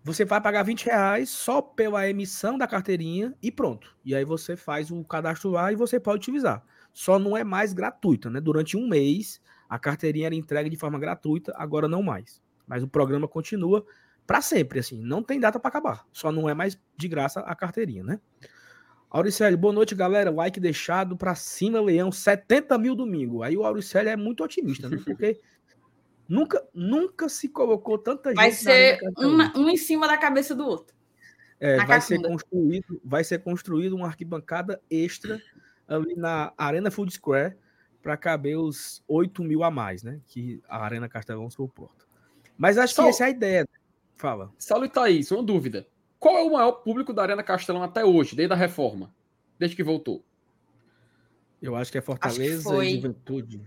Você 0.07 0.23
vai 0.23 0.39
pagar 0.39 0.63
20 0.63 0.85
reais 0.85 1.29
só 1.29 1.61
pela 1.61 2.09
emissão 2.09 2.57
da 2.57 2.65
carteirinha 2.65 3.35
e 3.43 3.51
pronto. 3.51 3.93
E 4.05 4.15
aí 4.15 4.23
você 4.23 4.55
faz 4.55 4.89
o 4.89 5.03
cadastro 5.03 5.49
lá 5.49 5.69
e 5.69 5.75
você 5.75 5.99
pode 5.99 6.19
utilizar. 6.19 6.63
Só 6.93 7.19
não 7.19 7.35
é 7.35 7.43
mais 7.43 7.73
gratuita, 7.73 8.29
né? 8.29 8.39
Durante 8.39 8.77
um 8.77 8.87
mês, 8.87 9.41
a 9.67 9.77
carteirinha 9.77 10.27
era 10.27 10.35
entregue 10.35 10.69
de 10.69 10.77
forma 10.77 10.97
gratuita, 10.97 11.53
agora 11.57 11.89
não 11.89 12.01
mais. 12.01 12.41
Mas 12.65 12.83
o 12.83 12.87
programa 12.87 13.27
continua 13.27 13.85
para 14.25 14.41
sempre, 14.41 14.79
assim. 14.79 15.01
Não 15.01 15.21
tem 15.21 15.41
data 15.41 15.59
para 15.59 15.67
acabar. 15.67 16.05
Só 16.13 16.31
não 16.31 16.47
é 16.47 16.53
mais 16.53 16.79
de 16.95 17.07
graça 17.09 17.41
a 17.41 17.53
carteirinha, 17.53 18.05
né? 18.05 18.17
Auricélio, 19.09 19.57
boa 19.57 19.73
noite, 19.73 19.93
galera. 19.93 20.31
Like 20.31 20.57
deixado 20.57 21.17
para 21.17 21.35
cima, 21.35 21.81
Leão. 21.81 22.13
70 22.13 22.77
mil 22.77 22.95
domingo. 22.95 23.43
Aí 23.43 23.57
o 23.57 23.65
Auricélio 23.65 24.09
é 24.09 24.15
muito 24.15 24.41
otimista, 24.41 24.87
né? 24.87 24.99
Porque 25.03 25.41
nunca, 26.27 26.65
nunca 26.73 27.29
se 27.29 27.47
colocou 27.47 27.97
tanta 27.97 28.33
vai 28.33 28.51
gente. 28.51 28.65
Vai 28.65 28.73
ser 28.73 28.99
uma, 29.17 29.53
um 29.57 29.69
em 29.69 29.77
cima 29.77 30.07
da 30.07 30.17
cabeça 30.17 30.53
do 30.55 30.65
outro. 30.65 30.95
É, 31.59 31.83
vai 31.85 31.99
ser, 32.01 32.21
construído, 32.21 33.01
vai 33.03 33.23
ser 33.23 33.39
construído 33.39 33.95
uma 33.95 34.07
arquibancada 34.07 34.79
extra 34.89 35.41
ali 35.87 36.15
na 36.15 36.53
Arena 36.55 36.91
Food 36.91 37.11
Square 37.13 37.55
para 38.01 38.15
caber 38.15 38.57
os 38.57 39.03
8 39.07 39.43
mil 39.43 39.63
a 39.63 39.71
mais, 39.71 40.03
né? 40.03 40.19
Que 40.27 40.61
a 40.69 40.83
Arena 40.83 41.09
Castelão 41.09 41.49
suporta. 41.49 42.05
Mas 42.57 42.77
acho 42.77 42.95
que 42.95 43.01
essa 43.01 43.23
é 43.23 43.27
a 43.27 43.29
ideia. 43.29 43.61
Né? 43.61 43.79
Fala. 44.15 44.51
Saulo 44.57 44.85
e 44.85 44.89
Thaís, 44.89 45.31
uma 45.31 45.43
dúvida. 45.43 45.87
Qual 46.19 46.37
é 46.37 46.43
o 46.43 46.53
maior 46.53 46.71
público 46.71 47.13
da 47.13 47.23
Arena 47.23 47.43
Castelão 47.43 47.83
até 47.83 48.03
hoje, 48.03 48.35
desde 48.35 48.53
a 48.53 48.57
reforma? 48.57 49.13
Desde 49.59 49.75
que 49.75 49.83
voltou? 49.83 50.23
Eu 51.61 51.75
acho 51.75 51.91
que 51.91 51.97
é 51.97 52.01
Fortaleza 52.01 52.57
que 52.57 52.75
foi... 52.75 52.87
e 52.87 52.95
Juventude. 52.95 53.61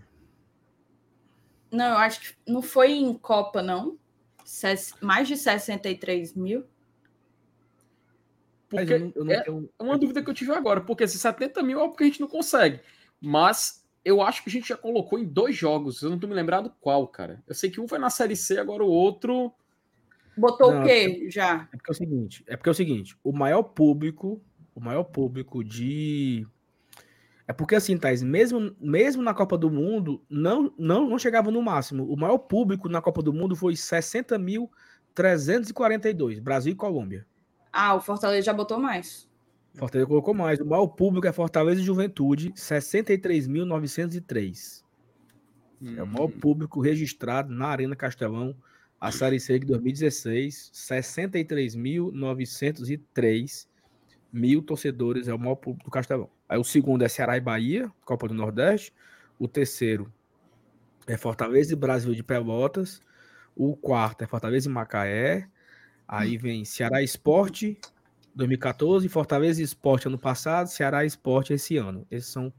Não, 1.70 1.92
eu 1.92 1.98
acho 1.98 2.20
que 2.20 2.36
não 2.46 2.62
foi 2.62 2.92
em 2.92 3.14
Copa, 3.14 3.62
não. 3.62 3.98
Mais 5.00 5.28
de 5.28 5.36
63 5.36 6.34
mil. 6.34 6.64
Porque 8.68 8.92
eu 8.92 9.00
não, 9.00 9.12
eu 9.14 9.24
não 9.24 9.32
é, 9.32 9.40
tenho... 9.42 9.70
é 9.78 9.82
uma 9.82 9.98
dúvida 9.98 10.22
que 10.22 10.30
eu 10.30 10.34
tive 10.34 10.52
agora, 10.52 10.80
porque 10.80 11.04
esses 11.04 11.20
70 11.20 11.62
mil 11.62 11.80
é 11.80 11.88
porque 11.88 12.04
a 12.04 12.06
gente 12.06 12.20
não 12.20 12.28
consegue. 12.28 12.80
Mas 13.20 13.84
eu 14.04 14.22
acho 14.22 14.42
que 14.42 14.48
a 14.48 14.52
gente 14.52 14.68
já 14.68 14.76
colocou 14.76 15.18
em 15.18 15.24
dois 15.24 15.56
jogos. 15.56 16.02
Eu 16.02 16.10
não 16.10 16.18
tô 16.18 16.26
me 16.26 16.34
lembrado 16.34 16.72
qual, 16.80 17.06
cara. 17.06 17.42
Eu 17.46 17.54
sei 17.54 17.70
que 17.70 17.80
um 17.80 17.88
foi 17.88 17.98
na 17.98 18.10
Série 18.10 18.36
C, 18.36 18.58
agora 18.58 18.84
o 18.84 18.88
outro. 18.88 19.52
Botou 20.36 20.72
não, 20.72 20.82
o 20.82 20.86
quê 20.86 21.28
já? 21.30 21.68
É 21.72 21.76
porque 21.76 21.90
é 21.90 21.92
o 21.92 21.94
seguinte, 21.94 22.44
é 22.46 22.56
porque 22.56 22.68
é 22.68 22.72
o 22.72 22.74
seguinte, 22.74 23.16
o 23.22 23.32
maior 23.32 23.62
público, 23.62 24.40
o 24.74 24.80
maior 24.80 25.04
público 25.04 25.62
de 25.62 26.46
é 27.50 27.52
porque 27.52 27.74
assim, 27.74 27.98
Thais, 27.98 28.22
mesmo, 28.22 28.72
mesmo 28.80 29.24
na 29.24 29.34
Copa 29.34 29.58
do 29.58 29.68
Mundo, 29.68 30.22
não, 30.30 30.72
não, 30.78 31.08
não 31.08 31.18
chegava 31.18 31.50
no 31.50 31.60
máximo. 31.60 32.04
O 32.04 32.16
maior 32.16 32.38
público 32.38 32.88
na 32.88 33.02
Copa 33.02 33.20
do 33.20 33.32
Mundo 33.32 33.56
foi 33.56 33.72
60.342, 33.72 36.40
Brasil 36.40 36.74
e 36.74 36.76
Colômbia. 36.76 37.26
Ah, 37.72 37.96
o 37.96 38.00
Fortaleza 38.00 38.46
já 38.46 38.52
botou 38.52 38.78
mais. 38.78 39.28
Fortaleza 39.74 40.06
colocou 40.06 40.32
mais. 40.32 40.60
O 40.60 40.64
maior 40.64 40.86
público 40.86 41.26
é 41.26 41.32
Fortaleza 41.32 41.80
e 41.80 41.84
Juventude, 41.84 42.52
63.903. 42.52 44.84
Hum. 45.82 45.94
É 45.96 46.04
o 46.04 46.06
maior 46.06 46.28
hum. 46.28 46.38
público 46.38 46.80
registrado 46.80 47.52
na 47.52 47.66
Arena 47.66 47.96
Castelão, 47.96 48.54
a 49.00 49.10
Série 49.10 49.40
C 49.40 49.58
de 49.58 49.66
2016, 49.66 50.70
63.903 50.72 53.69
mil 54.32 54.62
torcedores, 54.62 55.28
é 55.28 55.34
o 55.34 55.38
maior 55.38 55.56
público 55.56 55.84
do 55.84 55.90
Castelão. 55.90 56.30
Aí 56.48 56.58
o 56.58 56.64
segundo 56.64 57.02
é 57.02 57.08
Ceará 57.08 57.36
e 57.36 57.40
Bahia, 57.40 57.90
Copa 58.04 58.28
do 58.28 58.34
Nordeste. 58.34 58.92
O 59.38 59.48
terceiro 59.48 60.12
é 61.06 61.16
Fortaleza 61.16 61.72
e 61.72 61.76
Brasil 61.76 62.14
de 62.14 62.22
Pelotas. 62.22 63.00
O 63.56 63.76
quarto 63.76 64.22
é 64.22 64.26
Fortaleza 64.26 64.68
e 64.68 64.72
Macaé. 64.72 65.48
Aí 66.06 66.36
vem 66.36 66.64
Ceará 66.64 67.02
Esporte 67.02 67.78
2014, 68.34 69.08
Fortaleza 69.08 69.62
Esporte 69.62 70.08
ano 70.08 70.18
passado, 70.18 70.68
Ceará 70.68 71.04
Esporte 71.04 71.52
esse 71.52 71.76
ano. 71.76 72.06
Esses 72.10 72.30
são 72.30 72.52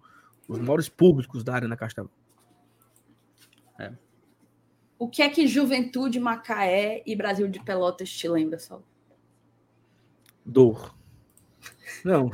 os 0.48 0.60
maiores 0.60 0.90
públicos 0.90 1.44
da 1.44 1.56
Arena 1.56 1.76
Castelão. 1.76 2.12
É. 3.80 3.92
O 4.98 5.08
que 5.08 5.22
é 5.22 5.30
que 5.30 5.48
Juventude, 5.48 6.20
Macaé 6.20 7.02
e 7.06 7.16
Brasil 7.16 7.48
de 7.48 7.60
Pelotas 7.60 8.10
te 8.10 8.28
lembra, 8.28 8.60
Saulo? 8.60 8.86
Dor. 10.46 10.96
Não. 12.04 12.32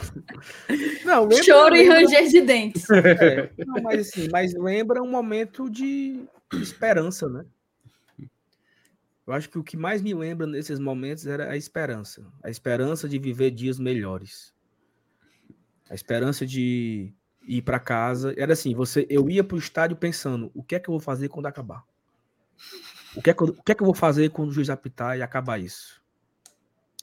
não 1.06 1.22
lembra, 1.24 1.44
Choro 1.44 1.74
lembra... 1.74 2.02
e 2.02 2.06
ranger 2.06 2.28
de 2.30 2.42
dentes. 2.42 2.86
É, 2.90 3.52
não, 3.66 3.82
mas 3.82 4.08
assim, 4.08 4.28
mas 4.32 4.54
lembra 4.54 5.02
um 5.02 5.10
momento 5.10 5.70
de 5.70 6.26
esperança, 6.54 7.28
né? 7.28 7.46
Eu 9.28 9.34
acho 9.34 9.50
que 9.50 9.60
o 9.60 9.64
que 9.64 9.76
mais 9.76 10.02
me 10.02 10.14
lembra 10.14 10.48
nesses 10.48 10.80
momentos 10.80 11.28
era 11.28 11.52
a 11.52 11.58
esperança. 11.58 12.26
A 12.42 12.50
esperança 12.50 13.10
de 13.10 13.20
viver 13.20 13.52
dias 13.52 13.78
melhores. 13.78 14.54
A 15.90 15.94
esperança 15.94 16.46
de 16.46 17.14
ir 17.48 17.62
para 17.62 17.80
casa. 17.80 18.34
Era 18.38 18.54
assim, 18.54 18.74
você, 18.74 19.06
eu 19.10 19.30
ia 19.30 19.44
para 19.44 19.56
o 19.56 19.60
estádio 19.60 19.98
pensando, 19.98 20.50
o 20.54 20.64
que 20.64 20.76
é 20.76 20.80
que 20.80 20.90
eu 20.90 20.94
vou 20.94 21.02
fazer 21.02 21.28
quando 21.28 21.46
acabar? 21.46 21.84
O 23.16 23.22
que 23.22 23.30
é 23.30 23.34
que 23.34 23.42
eu, 23.42 23.48
o 23.48 23.64
que 23.64 23.72
é 23.72 23.76
que 23.76 23.82
eu 23.82 23.86
vou 23.86 23.96
fazer 23.96 24.30
quando 24.30 24.50
o 24.50 24.54
juiz 24.54 24.70
apitar 24.70 25.18
e 25.18 25.22
acabar 25.22 25.60
isso? 25.60 26.02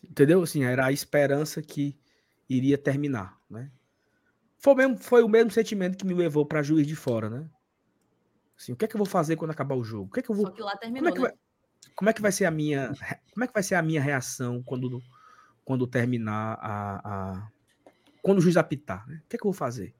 Entendeu? 0.02 0.42
Assim, 0.42 0.64
era 0.64 0.86
a 0.86 0.92
esperança 0.92 1.60
que 1.60 1.96
iria 2.48 2.78
terminar, 2.78 3.38
né? 3.48 3.70
Foi, 4.58 4.74
mesmo, 4.74 4.96
foi 4.96 5.22
o 5.22 5.28
mesmo 5.28 5.50
sentimento 5.50 5.98
que 5.98 6.06
me 6.06 6.14
levou 6.14 6.46
para 6.46 6.62
juiz 6.62 6.86
de 6.86 6.96
fora, 6.96 7.28
né? 7.28 7.48
Assim, 8.56 8.72
o 8.72 8.76
que 8.76 8.84
é 8.84 8.88
que 8.88 8.96
eu 8.96 8.98
vou 8.98 9.06
fazer 9.06 9.36
quando 9.36 9.50
acabar 9.50 9.74
o 9.74 9.84
jogo? 9.84 10.08
O 10.08 10.12
que 10.12 10.20
é 10.20 10.22
que 10.22 10.30
eu 10.30 10.34
vou? 10.34 10.46
Só 10.46 10.52
que 10.52 10.62
lá 10.62 10.76
terminou, 10.76 11.12
como 11.12 11.26
é 11.26 11.30
que, 11.30 11.34
né? 11.34 11.38
vai, 11.82 11.94
como 11.94 12.10
é 12.10 12.12
que 12.12 12.22
vai 12.22 12.32
ser 12.32 12.44
a 12.46 12.50
minha, 12.50 12.92
como 13.32 13.44
é 13.44 13.46
que 13.46 13.52
vai 13.52 13.62
ser 13.62 13.74
a 13.74 13.82
minha 13.82 14.00
reação 14.00 14.62
quando 14.62 15.02
quando 15.64 15.86
terminar 15.86 16.58
a, 16.60 17.00
a 17.04 17.48
quando 18.22 18.38
o 18.38 18.40
juiz 18.40 18.56
apitar, 18.56 19.06
né? 19.08 19.20
O 19.24 19.28
que 19.28 19.36
é 19.36 19.38
que 19.38 19.46
eu 19.46 19.50
vou 19.50 19.58
fazer? 19.58 19.94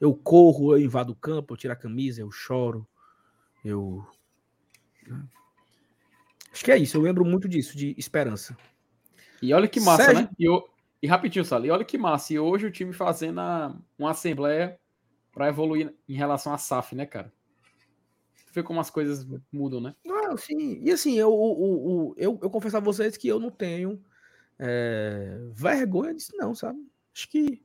Eu 0.00 0.14
corro, 0.14 0.72
eu 0.72 0.80
invado 0.80 1.10
o 1.10 1.16
campo, 1.16 1.52
eu 1.52 1.56
tiro 1.56 1.72
a 1.72 1.76
camisa, 1.76 2.20
eu 2.20 2.30
choro, 2.30 2.86
eu 3.64 4.06
né? 5.08 5.24
Acho 6.52 6.64
que 6.64 6.72
é 6.72 6.78
isso, 6.78 6.96
eu 6.96 7.02
lembro 7.02 7.24
muito 7.24 7.48
disso, 7.48 7.76
de 7.76 7.94
esperança. 7.98 8.56
E 9.40 9.52
olha 9.52 9.68
que 9.68 9.80
massa, 9.80 10.04
Sérgio... 10.04 10.22
né? 10.22 10.30
E 10.38 10.44
eu, 10.44 10.68
e 11.00 11.06
rapidinho, 11.06 11.44
Sally, 11.44 11.70
olha 11.70 11.84
que 11.84 11.96
massa. 11.96 12.34
E 12.34 12.38
hoje 12.38 12.66
o 12.66 12.70
time 12.72 12.92
fazendo 12.92 13.40
a, 13.40 13.76
uma 13.98 14.10
assembleia 14.10 14.78
para 15.32 15.48
evoluir 15.48 15.94
em 16.08 16.14
relação 16.14 16.52
à 16.52 16.58
SAF, 16.58 16.94
né, 16.94 17.06
cara? 17.06 17.32
Você 18.34 18.52
vê 18.52 18.62
como 18.62 18.80
as 18.80 18.90
coisas 18.90 19.26
mudam, 19.52 19.80
né? 19.80 19.94
Ah, 20.08 20.36
sim. 20.36 20.80
E 20.82 20.90
assim, 20.90 21.16
eu, 21.16 21.30
eu, 21.30 22.14
eu, 22.16 22.38
eu 22.42 22.50
confesso 22.50 22.76
a 22.76 22.80
vocês 22.80 23.16
que 23.16 23.28
eu 23.28 23.38
não 23.38 23.50
tenho 23.50 24.02
é, 24.58 25.38
vergonha 25.52 26.14
disso, 26.14 26.32
não, 26.36 26.54
sabe? 26.54 26.78
Acho 27.14 27.28
que. 27.28 27.62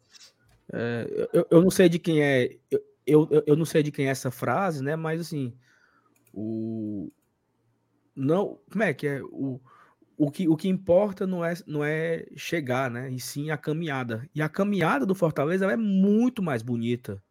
É, 0.71 1.29
eu, 1.33 1.47
eu 1.49 1.61
não 1.61 1.71
sei 1.71 1.89
de 1.89 1.97
quem 1.97 2.21
é. 2.21 2.57
Eu, 3.05 3.27
eu, 3.31 3.43
eu 3.47 3.55
não 3.55 3.65
sei 3.65 3.81
de 3.81 3.91
quem 3.91 4.07
é 4.07 4.11
essa 4.11 4.29
frase, 4.29 4.83
né? 4.83 4.95
Mas 4.95 5.21
assim. 5.21 5.57
O. 6.31 7.11
Não. 8.15 8.59
Como 8.71 8.83
é 8.83 8.93
que 8.93 9.07
é? 9.07 9.21
O 9.23 9.59
o 10.17 10.29
que, 10.29 10.47
o 10.47 10.55
que 10.55 10.67
importa 10.67 11.25
não 11.25 11.43
é, 11.43 11.53
não 11.65 11.83
é 11.83 12.25
chegar, 12.35 12.89
né? 12.89 13.09
E 13.11 13.19
sim 13.19 13.51
a 13.51 13.57
caminhada. 13.57 14.27
E 14.33 14.41
a 14.41 14.49
caminhada 14.49 15.05
do 15.05 15.15
Fortaleza 15.15 15.65
é 15.65 15.77
muito 15.77 16.41
mais 16.41 16.61
bonita. 16.61 17.21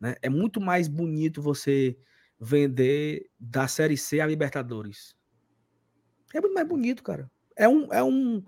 Né? 0.00 0.14
É 0.20 0.28
muito 0.28 0.60
mais 0.60 0.88
bonito 0.88 1.40
você 1.40 1.96
vender 2.38 3.30
da 3.38 3.66
Série 3.66 3.96
C 3.96 4.20
a 4.20 4.26
Libertadores. 4.26 5.16
É 6.34 6.40
muito 6.40 6.54
mais 6.54 6.66
bonito, 6.66 7.02
cara. 7.02 7.30
É 7.56 7.68
um, 7.68 7.92
é 7.92 8.02
um. 8.02 8.44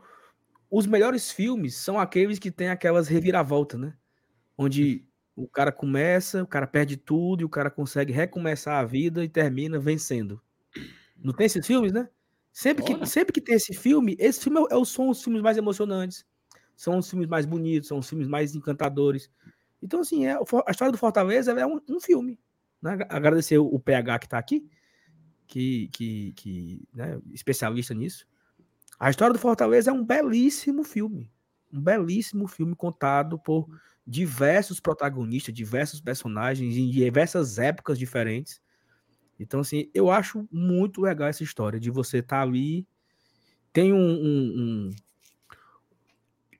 Os 0.71 0.87
melhores 0.87 1.31
filmes 1.31 1.77
são 1.77 1.99
aqueles 1.99 2.39
que 2.39 2.51
tem 2.51 2.69
aquelas 2.69 3.09
reviravoltas, 3.09 3.79
né? 3.81 3.95
Onde 4.59 5.07
o 5.35 5.47
cara 5.47 5.71
começa, 5.71 6.43
o 6.43 6.47
cara 6.47 6.67
perde 6.67 6.97
tudo 6.97 7.43
e 7.43 7.45
o 7.45 7.49
cara 7.49 7.71
consegue 7.71 8.13
recomeçar 8.13 8.81
a 8.81 8.85
vida 8.85 9.25
e 9.25 9.29
termina 9.29 9.79
vencendo. 9.79 10.43
Não 11.17 11.33
tem 11.33 11.47
esses 11.47 11.67
filmes, 11.67 11.93
né? 11.93 12.09
Sempre 12.57 12.85
que, 12.85 13.07
sempre 13.07 13.33
que 13.35 13.41
tem 13.43 13.55
esse 13.55 13.75
filme, 13.75 14.17
esse 14.19 14.41
filme 14.41 14.59
é, 14.61 14.81
é, 14.81 14.85
são 14.87 15.11
os 15.11 15.23
filmes 15.23 15.43
mais 15.43 15.59
emocionantes, 15.59 16.25
são 16.75 16.97
os 16.97 17.11
filmes 17.11 17.29
mais 17.29 17.45
bonitos, 17.45 17.87
são 17.87 17.99
os 17.99 18.09
filmes 18.09 18.27
mais 18.27 18.55
encantadores. 18.55 19.31
Então, 19.83 20.01
assim, 20.01 20.25
é, 20.25 20.33
a 20.33 20.71
história 20.71 20.91
do 20.91 20.97
Fortaleza 20.97 21.53
é 21.53 21.67
um, 21.67 21.79
um 21.87 22.01
filme. 22.01 22.41
Né? 22.81 22.97
Agradecer 23.11 23.59
o, 23.59 23.79
PH 23.79 24.21
que 24.21 24.27
está 24.27 24.39
aqui, 24.39 24.67
que, 25.47 25.89
que, 25.89 26.33
que 26.33 26.89
né, 26.95 27.21
especialista 27.31 27.93
nisso. 27.93 28.27
A 28.99 29.11
história 29.11 29.35
do 29.35 29.39
Fortaleza 29.39 29.91
é 29.91 29.93
um 29.93 30.03
belíssimo 30.03 30.83
filme. 30.83 31.31
Um 31.71 31.83
belíssimo 31.83 32.49
filme 32.49 32.75
contado 32.75 33.39
por 33.39 33.69
diversos 34.07 34.81
protagonistas, 34.81 35.55
diversos 35.55 36.01
personagens 36.01 36.75
em 36.75 36.89
diversas 36.89 37.59
épocas 37.59 37.99
diferentes. 37.99 38.63
Então, 39.39 39.61
assim, 39.61 39.91
eu 39.95 40.11
acho 40.11 40.49
muito 40.51 41.01
legal 41.01 41.29
essa 41.29 41.43
história 41.43 41.79
de 41.79 41.91
você 41.91 42.19
estar 42.19 42.37
tá 42.39 42.43
ali. 42.43 42.87
Tem 43.73 43.93
um, 43.93 43.99
um, 43.99 44.55
um, 44.57 44.91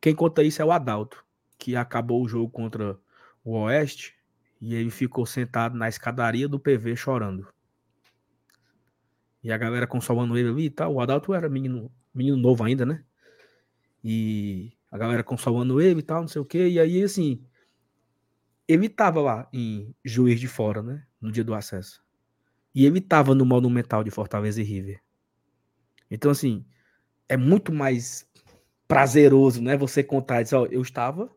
quem 0.01 0.15
conta 0.15 0.43
isso 0.43 0.61
é 0.61 0.65
o 0.65 0.73
Adalto, 0.73 1.25
que 1.59 1.75
acabou 1.75 2.23
o 2.23 2.29
jogo 2.29 2.51
contra 2.51 2.99
o 3.43 3.53
Oeste 3.53 4.15
e 4.61 4.75
ele 4.75 4.91
ficou 4.91 5.25
sentado 5.27 5.77
na 5.77 5.89
escadaria 5.89 6.49
do 6.49 6.61
PV 6.61 6.97
chorando. 6.97 7.49
E 9.43 9.51
a 9.53 9.57
galera 9.57 9.87
consolando 9.87 10.37
ele 10.37 10.49
ali 10.49 10.65
e 10.67 10.71
tal. 10.71 10.95
O 10.95 11.01
Adalto 11.01 11.33
era 11.33 11.49
menino, 11.49 11.91
menino 12.15 12.37
novo 12.37 12.65
ainda, 12.65 12.85
né? 12.85 13.05
E 14.03 14.73
a 14.91 14.99
galera 14.99 15.25
consolando 15.25 15.81
ele 15.81 16.01
e 16.01 16.03
tal, 16.03 16.21
não 16.21 16.29
sei 16.29 16.41
o 16.41 16.45
quê. 16.45 16.69
E 16.69 16.79
aí, 16.79 17.03
assim, 17.03 17.43
ele 18.69 18.89
tava 18.89 19.21
lá 19.21 19.49
em 19.53 19.95
Juiz 20.05 20.39
de 20.39 20.49
Fora, 20.49 20.83
né? 20.83 21.05
No 21.21 21.31
dia 21.31 21.45
do 21.45 21.55
acesso. 21.55 22.06
E 22.77 22.85
ele 22.85 23.01
tava 23.01 23.35
no 23.35 23.47
Monumental 23.47 24.05
de 24.05 24.11
Fortaleza 24.11 24.61
e 24.61 24.65
River. 24.65 25.01
Então, 26.11 26.31
assim, 26.31 26.63
é 27.27 27.35
muito 27.35 27.73
mais 27.73 28.29
prazeroso, 28.87 29.63
né? 29.63 29.79
Você 29.79 30.05
contar, 30.05 30.43
dizer, 30.43 30.57
ó, 30.57 30.67
eu 30.67 30.83
estava 30.83 31.35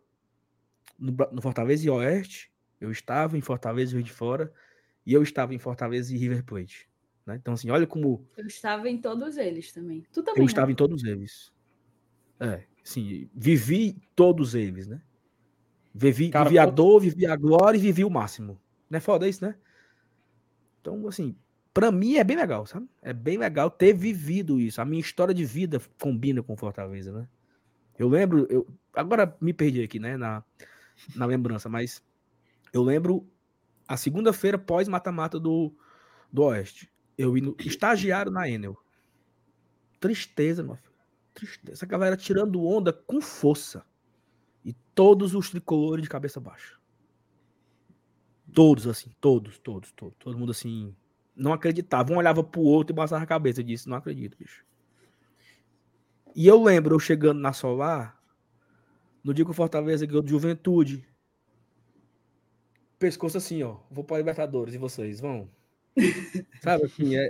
no, 1.00 1.16
no 1.32 1.42
Fortaleza 1.42 1.88
e 1.88 1.90
Oeste, 1.90 2.52
eu 2.82 2.92
estava 2.92 3.38
em 3.38 3.42
Fortaleza 3.42 3.94
e 3.94 3.96
Rio 3.96 4.04
de 4.04 4.12
Fora, 4.12 4.52
e 5.06 5.14
eu 5.14 5.24
estava 5.24 5.56
em 5.56 5.58
Fortaleza 5.58 6.14
e 6.14 6.18
River 6.18 6.44
Plate. 6.44 6.90
Né? 7.26 7.38
Então, 7.38 7.54
assim, 7.54 7.70
olha 7.70 7.88
como. 7.88 8.28
Eu 8.36 8.46
estava 8.46 8.90
em 8.90 8.98
todos 8.98 9.38
eles 9.38 9.72
também. 9.72 10.04
Tu 10.12 10.22
também. 10.22 10.42
Eu 10.42 10.46
né? 10.46 10.52
estava 10.52 10.70
em 10.74 10.76
todos 10.76 11.06
eles. 11.06 11.54
É, 12.38 12.66
sim, 12.84 13.30
vivi 13.34 13.96
todos 14.14 14.56
eles, 14.56 14.88
né? 14.88 15.02
Vivi, 15.96 16.32
Cara, 16.32 16.50
vivi 16.50 16.60
a 16.60 16.66
dor, 16.66 17.00
vivi 17.00 17.26
a 17.26 17.38
glória 17.38 17.78
e 17.78 17.82
vivi 17.82 18.04
o 18.04 18.10
máximo. 18.10 18.60
Não 18.90 18.98
é 18.98 19.00
foda 19.00 19.26
isso, 19.26 19.46
né? 19.46 19.56
Então, 20.80 21.08
assim, 21.08 21.36
para 21.74 21.92
mim 21.92 22.16
é 22.16 22.24
bem 22.24 22.38
legal, 22.38 22.66
sabe? 22.66 22.88
É 23.02 23.14
bem 23.14 23.38
legal 23.38 23.70
ter 23.70 23.94
vivido 23.94 24.60
isso. 24.60 24.82
A 24.82 24.86
minha 24.86 25.02
história 25.02 25.34
de 25.34 25.46
vida 25.46 25.82
combina 26.00 26.42
com 26.42 26.58
Fortaleza, 26.58 27.12
né? 27.12 27.28
Eu 27.98 28.08
lembro, 28.08 28.48
eu 28.50 28.66
agora 28.94 29.36
me 29.42 29.54
perdi 29.54 29.84
aqui, 29.84 30.00
né, 30.00 30.16
na, 30.16 30.44
na 31.16 31.26
lembrança, 31.26 31.68
mas 31.68 32.02
eu 32.72 32.82
lembro 32.82 33.28
a 33.88 33.98
segunda-feira 33.98 34.58
pós 34.58 34.88
mata-mata 34.88 35.38
do, 35.38 35.74
do 36.32 36.44
Oeste. 36.44 36.90
Eu 37.18 37.38
indo 37.38 37.58
estagiário 37.60 38.32
na 38.32 38.48
Enel. 38.50 38.78
Tristeza, 40.00 40.64
meu 40.64 40.76
filho. 40.76 40.94
Tristeza. 41.34 41.74
Essa 41.74 41.86
galera 41.86 42.16
tirando 42.16 42.64
onda 42.66 42.94
com 42.94 43.20
força. 43.20 43.84
E 44.64 44.74
todos 44.96 45.36
os 45.36 45.50
tricolores 45.50 46.04
de 46.04 46.10
cabeça 46.10 46.40
baixa. 46.40 46.79
Todos, 48.54 48.88
assim, 48.88 49.12
todos, 49.20 49.58
todos, 49.60 49.92
todos. 49.92 50.16
Todo 50.18 50.38
mundo 50.38 50.52
assim. 50.52 50.96
Não 51.36 51.54
acreditava. 51.54 52.12
Um 52.14 52.18
olhava 52.18 52.44
pro 52.44 52.62
outro 52.62 52.94
e 52.94 52.96
baixava 52.96 53.24
a 53.24 53.28
cabeça 53.28 53.62
e 53.62 53.64
disse: 53.64 53.88
Não 53.88 53.98
acredito, 53.98 54.38
bicho. 54.38 54.64
E 56.36 56.48
eu 56.48 56.62
lembro 56.62 56.96
eu 56.96 57.00
chegando 57.00 57.40
na 57.40 57.54
Solar, 57.54 58.22
no 59.24 59.34
dia 59.34 59.44
que 59.44 59.52
o 59.52 59.54
Fortaleza 59.54 60.06
ganhou 60.06 60.22
de 60.22 60.30
Juventude. 60.30 61.08
Pescoço 62.98 63.38
assim, 63.38 63.64
ó. 63.64 63.78
Vou 63.90 64.04
para 64.04 64.18
Libertadores 64.18 64.74
e 64.74 64.78
vocês 64.78 65.20
vão. 65.20 65.50
Sabe 66.62 66.86
assim, 66.86 67.16
é. 67.16 67.30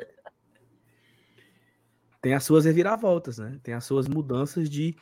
Tem 2.21 2.33
as 2.33 2.43
suas 2.43 2.65
reviravoltas, 2.65 3.37
né? 3.37 3.59
Tem 3.63 3.73
as 3.73 3.85
suas 3.85 4.07
mudanças 4.07 4.69
de, 4.69 4.95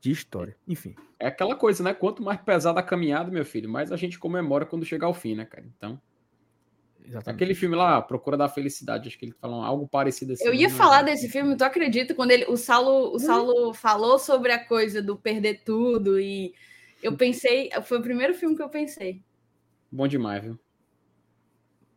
de 0.00 0.10
história. 0.10 0.56
Enfim. 0.66 0.94
É 1.18 1.26
aquela 1.26 1.54
coisa, 1.54 1.82
né? 1.82 1.94
Quanto 1.94 2.22
mais 2.22 2.40
pesada 2.40 2.80
a 2.80 2.82
caminhada, 2.82 3.30
meu 3.30 3.44
filho, 3.44 3.68
mais 3.68 3.90
a 3.90 3.96
gente 3.96 4.18
comemora 4.18 4.66
quando 4.66 4.84
chegar 4.84 5.06
ao 5.06 5.14
fim, 5.14 5.34
né, 5.34 5.44
cara? 5.44 5.66
Então. 5.76 6.00
Exatamente. 7.04 7.36
Aquele 7.36 7.54
filme 7.54 7.76
lá, 7.76 8.02
Procura 8.02 8.36
da 8.36 8.48
Felicidade, 8.48 9.08
acho 9.08 9.18
que 9.18 9.26
ele 9.26 9.34
falou 9.40 9.62
algo 9.62 9.86
parecido 9.86 10.32
assim. 10.32 10.44
Eu 10.44 10.52
ia 10.52 10.68
né? 10.68 10.74
falar 10.74 11.02
desse 11.02 11.28
filme, 11.28 11.56
tu 11.56 11.62
acredita? 11.62 12.14
Quando 12.14 12.32
ele, 12.32 12.44
o 12.46 12.56
Saulo, 12.56 13.14
o 13.14 13.18
Saulo 13.18 13.72
falou 13.72 14.18
sobre 14.18 14.50
a 14.50 14.64
coisa 14.64 15.00
do 15.00 15.16
perder 15.16 15.62
tudo 15.64 16.18
e 16.18 16.52
eu 17.02 17.16
pensei, 17.16 17.70
foi 17.84 17.98
o 17.98 18.02
primeiro 18.02 18.34
filme 18.34 18.56
que 18.56 18.62
eu 18.62 18.68
pensei. 18.68 19.22
Bom 19.90 20.08
demais, 20.08 20.42
viu? 20.42 20.58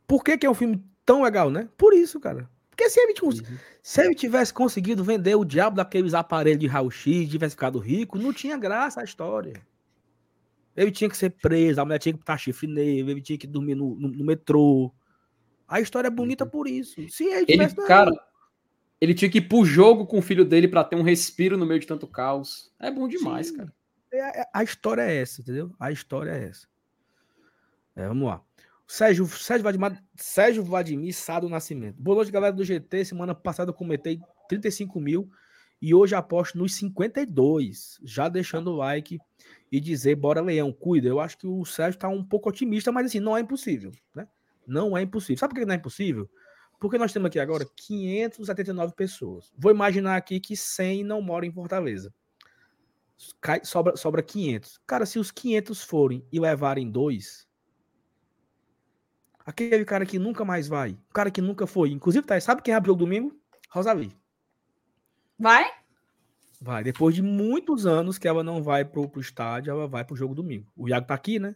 Por 0.06 0.24
que, 0.24 0.38
que 0.38 0.46
é 0.46 0.50
um 0.50 0.56
filme 0.56 0.84
tão 1.04 1.24
legal, 1.24 1.50
né? 1.50 1.68
Por 1.76 1.94
isso, 1.94 2.20
cara. 2.20 2.48
Porque 2.80 2.90
se 2.90 3.00
ele, 3.02 3.14
uhum. 3.22 3.58
se 3.84 4.02
ele 4.02 4.16
tivesse 4.16 4.54
conseguido 4.54 5.04
vender 5.04 5.36
o 5.36 5.44
diabo 5.44 5.76
daqueles 5.76 6.14
aparelhos 6.14 6.60
de 6.60 6.68
raio-x, 6.68 7.30
tivesse 7.30 7.54
ficado 7.54 7.78
rico, 7.78 8.18
não 8.18 8.32
tinha 8.32 8.56
graça 8.56 9.02
a 9.02 9.04
história. 9.04 9.62
Ele 10.78 10.90
tinha 10.90 11.10
que 11.10 11.18
ser 11.18 11.32
preso, 11.32 11.82
a 11.82 11.84
mulher 11.84 12.00
tinha 12.00 12.14
que 12.14 12.20
botar 12.20 12.38
chifre 12.38 12.68
nele, 12.68 13.12
ele 13.12 13.22
tinha 13.22 13.38
que 13.38 13.46
dormir 13.46 13.76
no, 13.76 13.96
no, 13.96 14.08
no 14.08 14.24
metrô, 14.24 14.94
a 15.68 15.82
história 15.82 16.08
é 16.08 16.12
bonita 16.12 16.46
uhum. 16.46 16.50
por 16.50 16.68
isso. 16.70 17.06
Se 17.10 17.26
ele, 17.26 17.46
ele 17.50 17.68
cara, 17.86 18.12
ele 19.02 19.14
tinha 19.14 19.30
que 19.30 19.40
ir 19.40 19.50
pro 19.50 19.66
jogo 19.66 20.08
com 20.08 20.20
o 20.20 20.22
filho 20.22 20.46
dele 20.46 20.70
para 20.70 20.86
ter 20.86 20.96
um 20.96 21.04
respiro 21.04 21.58
no 21.58 21.66
meio 21.66 21.82
de 21.82 21.88
tanto 21.88 22.08
caos. 22.08 22.74
É 22.80 22.90
bom 22.90 23.10
demais, 23.10 23.48
Sim. 23.48 23.58
cara. 23.58 23.74
É, 24.14 24.42
é, 24.42 24.46
a 24.54 24.64
história 24.64 25.02
é 25.02 25.18
essa, 25.18 25.42
entendeu? 25.42 25.76
A 25.78 25.92
história 25.92 26.32
é 26.32 26.46
essa. 26.46 26.66
É, 27.94 28.08
vamos 28.08 28.26
lá. 28.26 28.42
Sérgio, 28.92 29.28
Sérgio, 29.28 29.62
Vladimir, 29.62 30.04
Sérgio 30.16 30.64
Vladimir 30.64 31.14
Nascimento. 31.48 32.02
Boa 32.02 32.16
noite, 32.16 32.32
galera 32.32 32.52
do 32.52 32.66
GT. 32.66 33.06
Semana 33.06 33.36
passada 33.36 33.70
eu 33.70 33.74
cometei 33.74 34.20
35 34.48 35.00
mil 35.00 35.30
e 35.80 35.94
hoje 35.94 36.16
aposto 36.16 36.58
nos 36.58 36.74
52. 36.74 38.00
Já 38.04 38.28
deixando 38.28 38.72
o 38.72 38.76
like 38.78 39.20
e 39.72 39.80
dizer, 39.80 40.16
bora 40.16 40.42
Leão, 40.42 40.74
cuida. 40.74 41.08
Eu 41.08 41.20
acho 41.20 41.38
que 41.38 41.46
o 41.46 41.64
Sérgio 41.66 42.00
tá 42.00 42.10
um 42.10 42.24
pouco 42.24 42.50
otimista, 42.50 42.92
mas 42.92 43.06
assim, 43.06 43.20
não 43.20 43.38
é 43.38 43.42
impossível, 43.42 43.92
né? 44.16 44.28
Não 44.66 44.98
é 44.98 45.04
impossível. 45.04 45.38
Sabe 45.38 45.54
por 45.54 45.60
que 45.60 45.68
não 45.68 45.76
é 45.76 45.78
impossível? 45.78 46.28
Porque 46.80 46.98
nós 46.98 47.14
temos 47.14 47.28
aqui 47.28 47.40
agora 47.40 47.68
579 47.76 48.96
pessoas. 48.96 49.54
Vou 49.56 49.72
imaginar 49.72 50.16
aqui 50.16 50.40
que 50.40 50.58
100 50.58 51.04
não 51.04 51.22
moram 51.22 51.48
em 51.48 51.52
Fortaleza. 51.52 52.12
Sobra, 53.62 53.96
sobra 53.96 54.24
500. 54.24 54.82
Cara, 54.88 55.06
se 55.06 55.20
os 55.20 55.30
500 55.30 55.84
forem 55.84 56.26
e 56.32 56.40
levarem 56.40 56.90
dois, 56.90 57.48
aquele 59.50 59.84
cara 59.84 60.06
que 60.06 60.20
nunca 60.20 60.46
mais 60.46 60.68
vai, 60.68 60.92
o 60.92 61.14
cara 61.14 61.32
que 61.32 61.42
nunca 61.42 61.66
foi, 61.66 61.90
inclusive, 61.92 62.26
tá, 62.26 62.40
sabe 62.40 62.62
quem 62.62 62.74
abre 62.74 62.92
o 62.92 62.96
domingo? 62.96 63.36
Rosalie. 63.70 64.12
Vai? 65.38 65.66
Vai. 66.62 66.84
Depois 66.84 67.16
de 67.16 67.22
muitos 67.22 67.86
anos 67.86 68.18
que 68.18 68.28
ela 68.28 68.44
não 68.44 68.62
vai 68.62 68.86
pro, 68.86 69.08
pro 69.08 69.22
estádio, 69.22 69.72
ela 69.72 69.88
vai 69.88 70.04
pro 70.04 70.16
jogo 70.16 70.36
domingo. 70.36 70.72
O 70.76 70.88
Iago 70.88 71.08
tá 71.08 71.14
aqui, 71.14 71.40
né? 71.40 71.56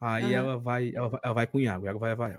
Aí 0.00 0.24
uhum. 0.24 0.32
ela, 0.32 0.58
vai, 0.58 0.92
ela 0.94 1.08
vai, 1.08 1.20
ela 1.22 1.34
vai 1.34 1.46
com 1.46 1.58
o 1.58 1.60
Iago, 1.60 1.84
o 1.84 1.86
Iago 1.86 1.98
vai, 1.98 2.14
vai. 2.14 2.36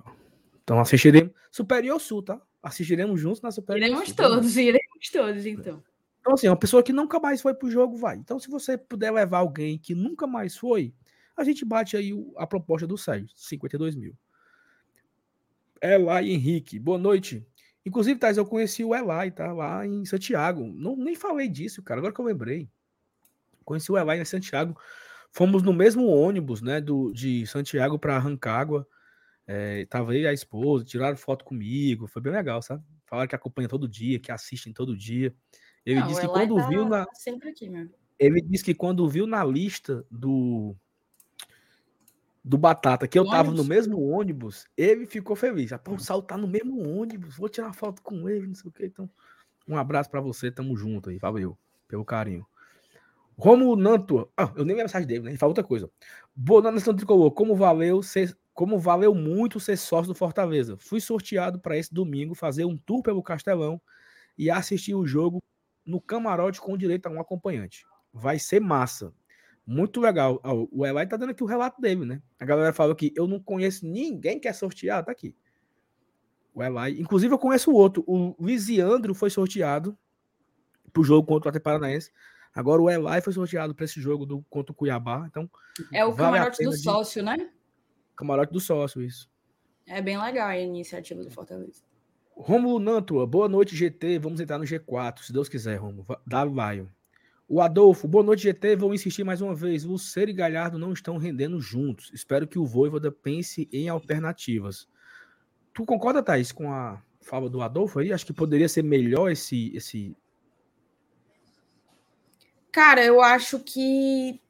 Então 0.63 0.79
assistiremos 0.79 1.31
Superior 1.51 1.99
Sul, 1.99 2.23
tá? 2.23 2.41
Assistiremos 2.61 3.19
juntos 3.19 3.41
na 3.41 3.51
Superior 3.51 3.85
iremos 3.85 4.07
Sul. 4.07 4.15
Iremos 4.17 4.35
todos, 4.35 4.57
iremos 4.57 5.09
todos, 5.11 5.45
então. 5.45 5.83
Então, 6.19 6.33
assim, 6.33 6.47
uma 6.47 6.57
pessoa 6.57 6.81
que 6.81 6.91
nunca 6.91 7.19
mais 7.19 7.39
foi 7.39 7.53
pro 7.53 7.69
jogo, 7.69 7.97
vai. 7.97 8.17
Então, 8.17 8.39
se 8.39 8.49
você 8.49 8.75
puder 8.75 9.11
levar 9.11 9.39
alguém 9.39 9.77
que 9.77 9.93
nunca 9.93 10.25
mais 10.25 10.57
foi, 10.57 10.91
a 11.37 11.43
gente 11.43 11.63
bate 11.63 11.95
aí 11.95 12.11
a 12.37 12.47
proposta 12.47 12.87
do 12.87 12.97
Sérgio, 12.97 13.29
52 13.35 13.95
mil. 13.95 14.17
Elai 15.93 16.29
Henrique, 16.29 16.79
boa 16.79 16.97
noite. 16.97 17.45
Inclusive, 17.85 18.19
Thais, 18.19 18.37
eu 18.37 18.45
conheci 18.45 18.83
o 18.83 18.95
Elai, 18.95 19.29
tá? 19.31 19.53
Lá 19.53 19.85
em 19.85 20.03
Santiago. 20.05 20.65
Não, 20.65 20.95
nem 20.95 21.15
falei 21.15 21.47
disso, 21.47 21.83
cara, 21.83 21.99
agora 21.99 22.13
que 22.13 22.19
eu 22.19 22.25
lembrei. 22.25 22.67
Conheci 23.63 23.91
o 23.91 23.97
Elai 23.97 24.19
em 24.19 24.25
Santiago. 24.25 24.75
Fomos 25.31 25.61
no 25.61 25.73
mesmo 25.73 26.07
ônibus, 26.07 26.61
né, 26.61 26.79
do, 26.79 27.11
de 27.11 27.45
Santiago 27.45 27.99
para 27.99 28.17
Rancagua. 28.17 28.87
É, 29.47 29.85
tava 29.85 30.13
aí 30.13 30.25
a 30.25 30.33
esposa, 30.33 30.83
tiraram 30.83 31.17
foto 31.17 31.45
comigo, 31.45 32.07
foi 32.07 32.21
bem 32.21 32.33
legal, 32.33 32.61
sabe? 32.61 32.83
Falaram 33.05 33.27
que 33.27 33.35
acompanha 33.35 33.67
todo 33.67 33.87
dia, 33.87 34.19
que 34.19 34.31
assistem 34.31 34.73
todo 34.73 34.97
dia. 34.97 35.35
Ele 35.85 35.99
Não, 35.99 36.07
disse 36.07 36.21
que 36.21 36.27
quando 36.27 36.55
tá 36.55 36.67
viu 36.67 36.89
na. 36.89 37.05
Sempre 37.13 37.49
aqui, 37.49 37.69
meu. 37.69 37.87
Ele 38.17 38.41
disse 38.41 38.63
que 38.63 38.73
quando 38.73 39.07
viu 39.07 39.27
na 39.27 39.43
lista 39.43 40.05
do 40.09 40.75
do 42.45 42.59
Batata, 42.59 43.07
que 43.07 43.17
eu 43.17 43.25
tava 43.25 43.49
no 43.49 43.63
mesmo 43.63 43.99
ônibus, 44.07 44.67
ele 44.77 45.07
ficou 45.07 45.35
feliz. 45.35 45.73
Ah, 45.73 45.81
o 45.87 45.97
Sal 45.97 46.21
tá 46.21 46.37
no 46.37 46.47
mesmo 46.47 46.87
ônibus, 46.87 47.37
vou 47.37 47.49
tirar 47.49 47.73
foto 47.73 48.03
com 48.03 48.29
ele, 48.29 48.45
não 48.45 48.53
sei 48.53 48.69
o 48.69 48.71
que. 48.71 48.85
Então, 48.85 49.09
um 49.67 49.75
abraço 49.75 50.11
para 50.11 50.21
você, 50.21 50.51
tamo 50.51 50.77
junto 50.77 51.09
aí, 51.09 51.17
valeu 51.17 51.57
pelo 51.87 52.05
carinho. 52.05 52.45
Romulo 53.35 53.75
Nantua. 53.75 54.29
Ah, 54.37 54.53
eu 54.55 54.63
nem 54.63 54.75
vi 54.75 54.81
a 54.81 54.85
mensagem 54.85 55.07
dele, 55.07 55.23
né? 55.23 55.31
Ele 55.31 55.39
fala 55.39 55.49
outra 55.49 55.63
coisa. 55.63 55.89
Boa 56.35 56.61
noite, 56.61 56.93
Tricolor. 56.93 57.31
Como 57.31 57.55
valeu 57.55 58.03
ser, 58.03 58.37
como 58.53 58.77
valeu 58.77 59.15
muito 59.15 59.59
ser 59.59 59.75
sócio 59.75 60.07
do 60.07 60.15
Fortaleza. 60.15 60.77
Fui 60.77 61.01
sorteado 61.01 61.59
para 61.59 61.75
esse 61.75 61.91
domingo 61.91 62.35
fazer 62.35 62.63
um 62.63 62.77
tour 62.77 63.01
pelo 63.01 63.23
Castelão 63.23 63.81
e 64.37 64.51
assistir 64.51 64.93
o 64.93 65.05
jogo 65.05 65.43
no 65.83 65.99
camarote 65.99 66.61
com 66.61 66.77
direito 66.77 67.07
a 67.07 67.09
um 67.09 67.19
acompanhante. 67.19 67.87
Vai 68.13 68.37
ser 68.37 68.61
massa. 68.61 69.11
Muito 69.65 69.99
legal. 69.99 70.39
o 70.71 70.85
Eli 70.85 71.07
tá 71.07 71.17
dando 71.17 71.31
aqui 71.31 71.43
o 71.43 71.47
relato 71.47 71.81
dele, 71.81 72.05
né? 72.05 72.21
A 72.39 72.45
galera 72.45 72.71
falou 72.71 72.95
que 72.95 73.11
eu 73.15 73.27
não 73.27 73.39
conheço 73.39 73.85
ninguém 73.85 74.39
que 74.39 74.47
é 74.47 74.53
sorteado. 74.53 75.07
Tá 75.07 75.11
aqui. 75.11 75.35
O 76.53 76.63
Eli. 76.63 77.01
Inclusive, 77.01 77.33
eu 77.33 77.39
conheço 77.39 77.71
o 77.71 77.75
outro. 77.75 78.03
O 78.05 78.35
Luiziandro 78.39 79.13
foi 79.15 79.29
sorteado 79.29 79.97
pro 80.93 81.03
jogo 81.03 81.27
contra 81.27 81.47
o 81.47 81.49
Atlético 81.49 81.63
Paranaense. 81.63 82.11
Agora 82.55 82.81
o 82.81 82.89
Elai 82.89 83.19
foi 83.19 83.33
sorteado 83.33 83.75
para 83.75 83.83
esse 83.83 83.99
jogo 83.99 84.25
do, 84.25 84.41
contra 84.49 84.71
o 84.71 84.75
Cuiabá. 84.75 85.25
Então, 85.27 85.49
é 85.91 86.05
o 86.05 86.13
vale 86.13 86.37
camarote 86.37 86.63
do 86.63 86.71
de... 86.71 86.77
sócio, 86.77 87.21
né? 87.21 87.51
Camarote 88.15 88.53
do 88.53 88.61
sócio, 88.61 89.01
isso. 89.01 89.29
É 89.85 90.01
bem 90.01 90.17
legal 90.17 90.47
a 90.47 90.57
iniciativa 90.57 91.21
do 91.21 91.29
Fortaleza. 91.29 91.83
Romulo 92.31 92.79
Nantua, 92.79 93.27
boa 93.27 93.49
noite, 93.49 93.75
GT. 93.75 94.19
Vamos 94.19 94.39
entrar 94.39 94.57
no 94.57 94.63
G4, 94.63 95.19
se 95.19 95.33
Deus 95.33 95.49
quiser, 95.49 95.75
Romulo. 95.75 96.07
Dá 96.25 96.45
vai. 96.45 96.87
O 97.47 97.61
Adolfo, 97.61 98.07
boa 98.07 98.23
noite, 98.23 98.41
GT. 98.41 98.75
Vou 98.75 98.91
insistir 98.91 99.23
mais 99.23 99.39
uma 99.39 99.53
vez. 99.53 99.83
Lucero 99.83 100.31
e 100.31 100.33
Galhardo 100.33 100.79
não 100.79 100.91
estão 100.91 101.17
rendendo 101.17 101.61
juntos. 101.61 102.09
Espero 102.11 102.47
que 102.47 102.57
o 102.57 102.65
Voivoda 102.65 103.11
pense 103.11 103.69
em 103.71 103.87
alternativas. 103.87 104.87
Tu 105.71 105.85
concorda, 105.85 106.23
Thaís, 106.23 106.51
com 106.51 106.73
a 106.73 106.99
fala 107.21 107.47
do 107.47 107.61
Adolfo 107.61 107.99
aí? 107.99 108.11
Acho 108.11 108.25
que 108.25 108.33
poderia 108.33 108.67
ser 108.67 108.83
melhor 108.83 109.31
esse. 109.31 109.71
esse... 109.75 110.17
Cara, 112.71 113.05
eu 113.05 113.21
acho 113.21 113.59
que. 113.59 114.41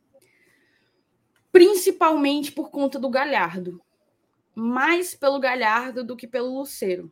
Principalmente 1.51 2.53
por 2.53 2.71
conta 2.71 2.97
do 2.97 3.09
Galhardo. 3.09 3.81
Mais 4.53 5.13
pelo 5.13 5.37
Galhardo 5.37 6.01
do 6.01 6.15
que 6.15 6.27
pelo 6.27 6.59
Lucero. 6.59 7.11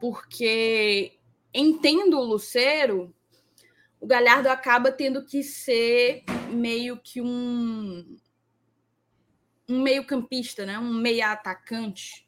Porque 0.00 1.16
entendo 1.54 2.18
o 2.18 2.24
Lucero 2.24 3.14
o 4.00 4.06
Galhardo 4.06 4.48
acaba 4.48 4.92
tendo 4.92 5.24
que 5.24 5.42
ser 5.42 6.24
meio 6.50 6.96
que 6.98 7.20
um 7.20 8.16
um 9.68 9.82
meio-campista, 9.82 10.64
né? 10.64 10.78
Um 10.78 10.94
meia 10.94 11.32
atacante. 11.32 12.26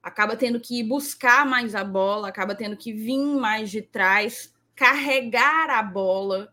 Acaba 0.00 0.36
tendo 0.36 0.60
que 0.60 0.84
buscar 0.84 1.44
mais 1.44 1.74
a 1.74 1.82
bola, 1.82 2.28
acaba 2.28 2.54
tendo 2.54 2.76
que 2.76 2.92
vir 2.92 3.18
mais 3.18 3.70
de 3.70 3.82
trás, 3.82 4.54
carregar 4.76 5.68
a 5.68 5.82
bola. 5.82 6.52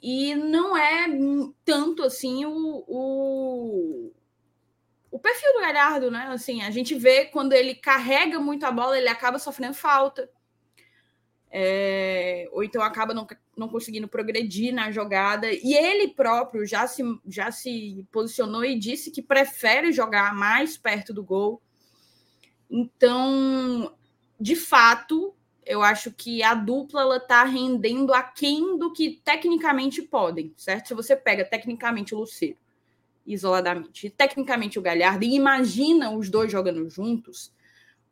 E 0.00 0.34
não 0.34 0.74
é 0.74 1.06
tanto 1.66 2.02
assim 2.02 2.46
o, 2.46 2.84
o, 2.88 4.12
o 5.10 5.18
perfil 5.18 5.52
do 5.52 5.60
Galhardo, 5.60 6.10
né? 6.10 6.28
Assim, 6.30 6.62
a 6.62 6.70
gente 6.70 6.94
vê 6.94 7.26
quando 7.26 7.52
ele 7.52 7.74
carrega 7.74 8.40
muito 8.40 8.64
a 8.64 8.72
bola, 8.72 8.96
ele 8.96 9.08
acaba 9.08 9.38
sofrendo 9.38 9.74
falta 9.74 10.30
é, 11.50 12.48
ou 12.52 12.62
então 12.62 12.80
acaba 12.80 13.12
não, 13.12 13.26
não 13.56 13.68
conseguindo 13.68 14.06
progredir 14.06 14.72
na 14.72 14.90
jogada. 14.90 15.50
E 15.50 15.74
ele 15.74 16.08
próprio 16.08 16.64
já 16.64 16.86
se, 16.86 17.02
já 17.26 17.50
se 17.50 18.06
posicionou 18.12 18.64
e 18.64 18.78
disse 18.78 19.10
que 19.10 19.20
prefere 19.20 19.92
jogar 19.92 20.34
mais 20.34 20.78
perto 20.78 21.12
do 21.12 21.24
gol. 21.24 21.60
Então, 22.70 23.92
de 24.38 24.54
fato, 24.54 25.34
eu 25.66 25.82
acho 25.82 26.12
que 26.12 26.42
a 26.42 26.54
dupla 26.54 27.16
está 27.16 27.42
rendendo 27.42 28.14
aquém 28.14 28.78
do 28.78 28.92
que 28.92 29.20
tecnicamente 29.24 30.02
podem, 30.02 30.54
certo? 30.56 30.88
Se 30.88 30.94
você 30.94 31.16
pega 31.16 31.44
tecnicamente 31.44 32.14
o 32.14 32.18
Luceiro 32.18 32.58
isoladamente 33.26 34.06
e 34.06 34.10
tecnicamente 34.10 34.78
o 34.78 34.82
Galhardo 34.82 35.24
e 35.24 35.34
imagina 35.34 36.10
os 36.10 36.28
dois 36.28 36.50
jogando 36.50 36.88
juntos, 36.88 37.52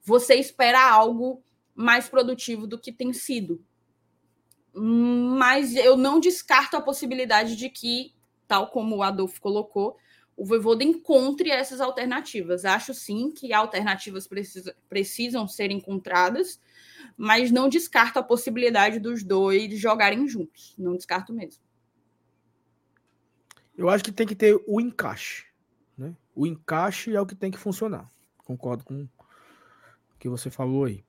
você 0.03 0.35
espera 0.35 0.91
algo 0.91 1.43
mais 1.79 2.09
produtivo 2.09 2.67
do 2.67 2.77
que 2.77 2.91
tem 2.93 3.13
sido. 3.13 3.65
Mas 4.75 5.77
eu 5.77 5.97
não 5.97 6.19
descarto 6.19 6.77
a 6.77 6.81
possibilidade 6.81 7.55
de 7.55 7.71
que, 7.71 8.17
tal 8.49 8.69
como 8.73 8.97
o 8.97 9.03
Adolfo 9.05 9.41
colocou, 9.41 9.97
o 10.37 10.45
Voivoda 10.45 10.83
encontre 10.83 11.51
essas 11.51 11.81
alternativas. 11.81 12.65
Acho 12.65 12.93
sim 12.93 13.31
que 13.31 13.53
alternativas 13.53 14.27
precisa, 14.27 14.75
precisam 14.89 15.47
ser 15.47 15.71
encontradas, 15.71 16.61
mas 17.17 17.53
não 17.53 17.69
descarto 17.69 18.19
a 18.19 18.25
possibilidade 18.25 18.99
dos 18.99 19.23
dois 19.23 19.73
jogarem 19.79 20.27
juntos. 20.27 20.75
Não 20.77 20.97
descarto 20.97 21.33
mesmo. 21.33 21.63
Eu 23.77 23.89
acho 23.89 24.03
que 24.03 24.11
tem 24.11 24.27
que 24.27 24.35
ter 24.35 24.61
o 24.67 24.81
encaixe. 24.81 25.47
Né? 25.97 26.17
O 26.35 26.45
encaixe 26.45 27.15
é 27.15 27.21
o 27.21 27.27
que 27.27 27.37
tem 27.37 27.53
que 27.53 27.59
funcionar. 27.59 28.11
Concordo 28.39 28.83
com 28.83 29.03
o 29.05 29.09
que 30.19 30.29
você 30.29 30.51
falou 30.51 30.85
aí. 30.85 31.05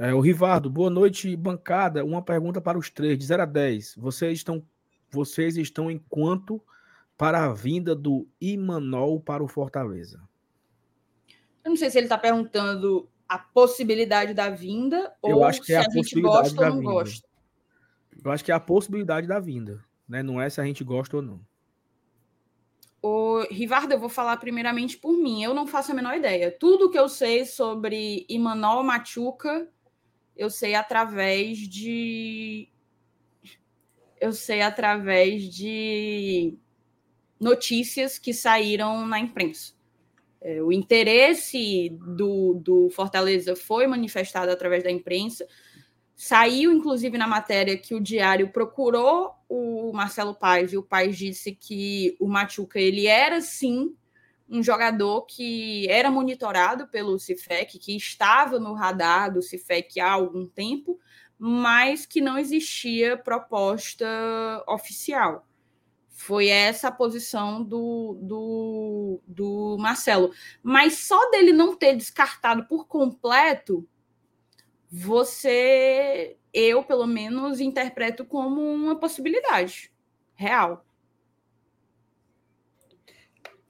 É, 0.00 0.14
o 0.14 0.20
Rivardo, 0.20 0.70
boa 0.70 0.88
noite, 0.88 1.34
bancada. 1.34 2.04
Uma 2.04 2.22
pergunta 2.22 2.60
para 2.60 2.78
os 2.78 2.88
três, 2.88 3.18
de 3.18 3.24
0 3.26 3.42
a 3.42 3.46
10. 3.46 3.96
Vocês 3.96 4.38
estão, 4.38 4.64
vocês 5.10 5.56
estão 5.56 5.90
em 5.90 5.98
quanto 6.08 6.62
para 7.16 7.44
a 7.44 7.52
vinda 7.52 7.96
do 7.96 8.28
Imanol 8.40 9.18
para 9.18 9.42
o 9.42 9.48
Fortaleza? 9.48 10.22
Eu 11.64 11.70
não 11.70 11.76
sei 11.76 11.90
se 11.90 11.98
ele 11.98 12.06
está 12.06 12.16
perguntando 12.16 13.08
a 13.28 13.38
possibilidade 13.40 14.32
da 14.32 14.48
vinda 14.48 15.12
Eu 15.20 15.38
ou 15.38 15.44
acho 15.44 15.60
que 15.62 15.72
é 15.72 15.78
a, 15.78 15.80
a 15.80 15.90
gente 15.90 16.20
gosta 16.20 16.60
ou 16.60 16.70
não 16.70 16.78
vinda. 16.78 16.92
gosta. 16.92 17.28
Eu 18.24 18.30
acho 18.30 18.44
que 18.44 18.52
é 18.52 18.54
a 18.54 18.60
possibilidade 18.60 19.26
da 19.26 19.40
vinda, 19.40 19.84
né? 20.08 20.22
Não 20.22 20.40
é 20.40 20.48
se 20.48 20.60
a 20.60 20.64
gente 20.64 20.84
gosta 20.84 21.16
ou 21.16 21.22
não. 21.22 21.40
O 23.02 23.42
Rivardo, 23.50 23.92
eu 23.92 23.98
vou 23.98 24.08
falar 24.08 24.36
primeiramente 24.36 24.96
por 24.96 25.12
mim. 25.12 25.42
Eu 25.42 25.54
não 25.54 25.66
faço 25.66 25.90
a 25.90 25.94
menor 25.94 26.16
ideia. 26.16 26.56
Tudo 26.56 26.88
que 26.88 26.98
eu 26.98 27.08
sei 27.08 27.44
sobre 27.44 28.24
Imanol 28.28 28.84
Machuca 28.84 29.68
eu 30.38 30.48
sei 30.48 30.76
através 30.76 31.58
de. 31.58 32.68
Eu 34.20 34.32
sei 34.32 34.62
através 34.62 35.42
de 35.52 36.56
notícias 37.38 38.18
que 38.18 38.32
saíram 38.32 39.04
na 39.06 39.18
imprensa. 39.18 39.74
É, 40.40 40.62
o 40.62 40.72
interesse 40.72 41.90
do, 41.90 42.54
do 42.54 42.88
Fortaleza 42.90 43.56
foi 43.56 43.86
manifestado 43.88 44.50
através 44.50 44.84
da 44.84 44.90
imprensa. 44.90 45.46
Saiu, 46.14 46.72
inclusive, 46.72 47.18
na 47.18 47.26
matéria 47.26 47.76
que 47.76 47.94
o 47.94 48.00
Diário 48.00 48.50
procurou 48.50 49.34
o 49.48 49.92
Marcelo 49.92 50.34
Paes 50.34 50.72
e 50.72 50.76
o 50.76 50.82
Paes 50.82 51.16
disse 51.16 51.52
que 51.52 52.16
o 52.20 52.28
Machuca 52.28 52.80
ele 52.80 53.06
era 53.06 53.40
sim 53.40 53.94
um 54.48 54.62
jogador 54.62 55.22
que 55.26 55.86
era 55.90 56.10
monitorado 56.10 56.88
pelo 56.88 57.18
CIFEC, 57.18 57.78
que 57.78 57.96
estava 57.96 58.58
no 58.58 58.72
radar 58.72 59.32
do 59.32 59.42
CIFEC 59.42 60.00
há 60.00 60.10
algum 60.10 60.46
tempo, 60.46 60.98
mas 61.38 62.06
que 62.06 62.20
não 62.20 62.38
existia 62.38 63.16
proposta 63.16 64.06
oficial. 64.66 65.46
Foi 66.08 66.48
essa 66.48 66.88
a 66.88 66.92
posição 66.92 67.62
do, 67.62 68.18
do, 68.20 69.20
do 69.26 69.76
Marcelo. 69.78 70.32
Mas 70.62 70.98
só 70.98 71.30
dele 71.30 71.52
não 71.52 71.76
ter 71.76 71.94
descartado 71.94 72.66
por 72.66 72.88
completo, 72.88 73.86
você, 74.90 76.36
eu 76.52 76.82
pelo 76.82 77.06
menos, 77.06 77.60
interpreto 77.60 78.24
como 78.24 78.60
uma 78.60 78.98
possibilidade 78.98 79.92
real. 80.34 80.84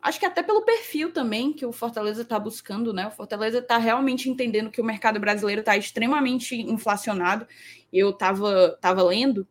Acho 0.00 0.20
que 0.20 0.26
até 0.26 0.42
pelo 0.42 0.62
perfil 0.62 1.12
também 1.12 1.52
que 1.52 1.66
o 1.66 1.72
Fortaleza 1.72 2.22
está 2.22 2.38
buscando, 2.38 2.92
né? 2.92 3.08
O 3.08 3.10
Fortaleza 3.10 3.58
está 3.58 3.78
realmente 3.78 4.30
entendendo 4.30 4.70
que 4.70 4.80
o 4.80 4.84
mercado 4.84 5.18
brasileiro 5.18 5.60
está 5.60 5.76
extremamente 5.76 6.54
inflacionado. 6.54 7.46
Eu 7.92 8.10
estava 8.10 8.78
tava 8.80 9.02
lendo 9.02 9.46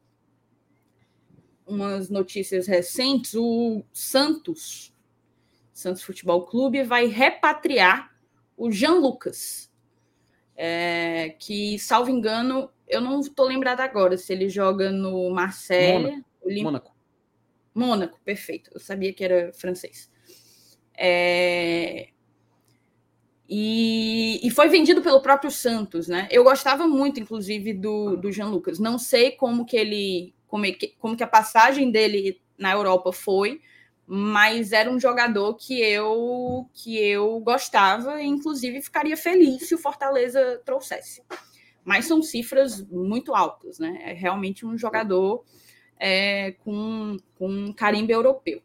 umas 1.65 2.09
notícias 2.09 2.65
recentes, 2.65 3.33
o 3.35 3.83
Santos, 3.91 4.95
Santos 5.73 6.01
Futebol 6.01 6.45
Clube, 6.45 6.81
vai 6.83 7.07
repatriar 7.07 8.15
o 8.55 8.71
Jean 8.71 8.93
Lucas, 8.93 9.69
é, 10.55 11.35
que, 11.37 11.77
salvo 11.77 12.09
engano, 12.09 12.71
eu 12.87 13.01
não 13.01 13.19
estou 13.19 13.45
lembrada 13.45 13.83
agora 13.83 14.17
se 14.17 14.31
ele 14.31 14.49
joga 14.49 14.89
no 14.91 15.29
Marseille. 15.29 16.23
Mônaco. 16.63 16.95
Mônaco, 17.75 18.19
perfeito. 18.23 18.71
Eu 18.73 18.79
sabia 18.79 19.13
que 19.13 19.23
era 19.23 19.51
francês. 19.53 20.09
É... 20.97 22.09
E, 23.49 24.45
e, 24.45 24.51
foi 24.51 24.67
vendido 24.67 25.01
pelo 25.01 25.21
próprio 25.21 25.49
Santos, 25.49 26.07
né? 26.09 26.27
Eu 26.29 26.43
gostava 26.43 26.85
muito, 26.85 27.19
inclusive, 27.19 27.71
do, 27.73 28.17
do 28.17 28.29
Jean 28.29 28.49
Lucas. 28.49 28.77
Não 28.77 28.97
sei 28.97 29.31
como 29.31 29.65
que 29.65 29.77
ele, 29.77 30.33
como, 30.47 30.65
é 30.65 30.71
que, 30.73 30.95
como 30.99 31.15
que 31.15 31.23
a 31.23 31.27
passagem 31.27 31.89
dele 31.89 32.41
na 32.57 32.73
Europa 32.73 33.13
foi, 33.13 33.61
mas 34.05 34.73
era 34.73 34.89
um 34.89 34.99
jogador 34.99 35.53
que 35.55 35.81
eu 35.81 36.69
que 36.73 36.97
eu 36.97 37.39
gostava 37.39 38.21
e, 38.21 38.25
inclusive, 38.25 38.81
ficaria 38.81 39.15
feliz 39.15 39.67
se 39.67 39.75
o 39.75 39.77
Fortaleza 39.77 40.61
trouxesse. 40.65 41.23
Mas 41.85 42.05
são 42.05 42.21
cifras 42.21 42.81
muito 42.89 43.33
altas, 43.33 43.79
né? 43.79 43.97
É 44.01 44.13
realmente 44.13 44.65
um 44.65 44.77
jogador 44.77 45.45
é, 45.97 46.51
com, 46.63 47.17
com 47.37 47.47
um 47.47 47.73
carimbo 47.73 48.11
europeu. 48.11 48.61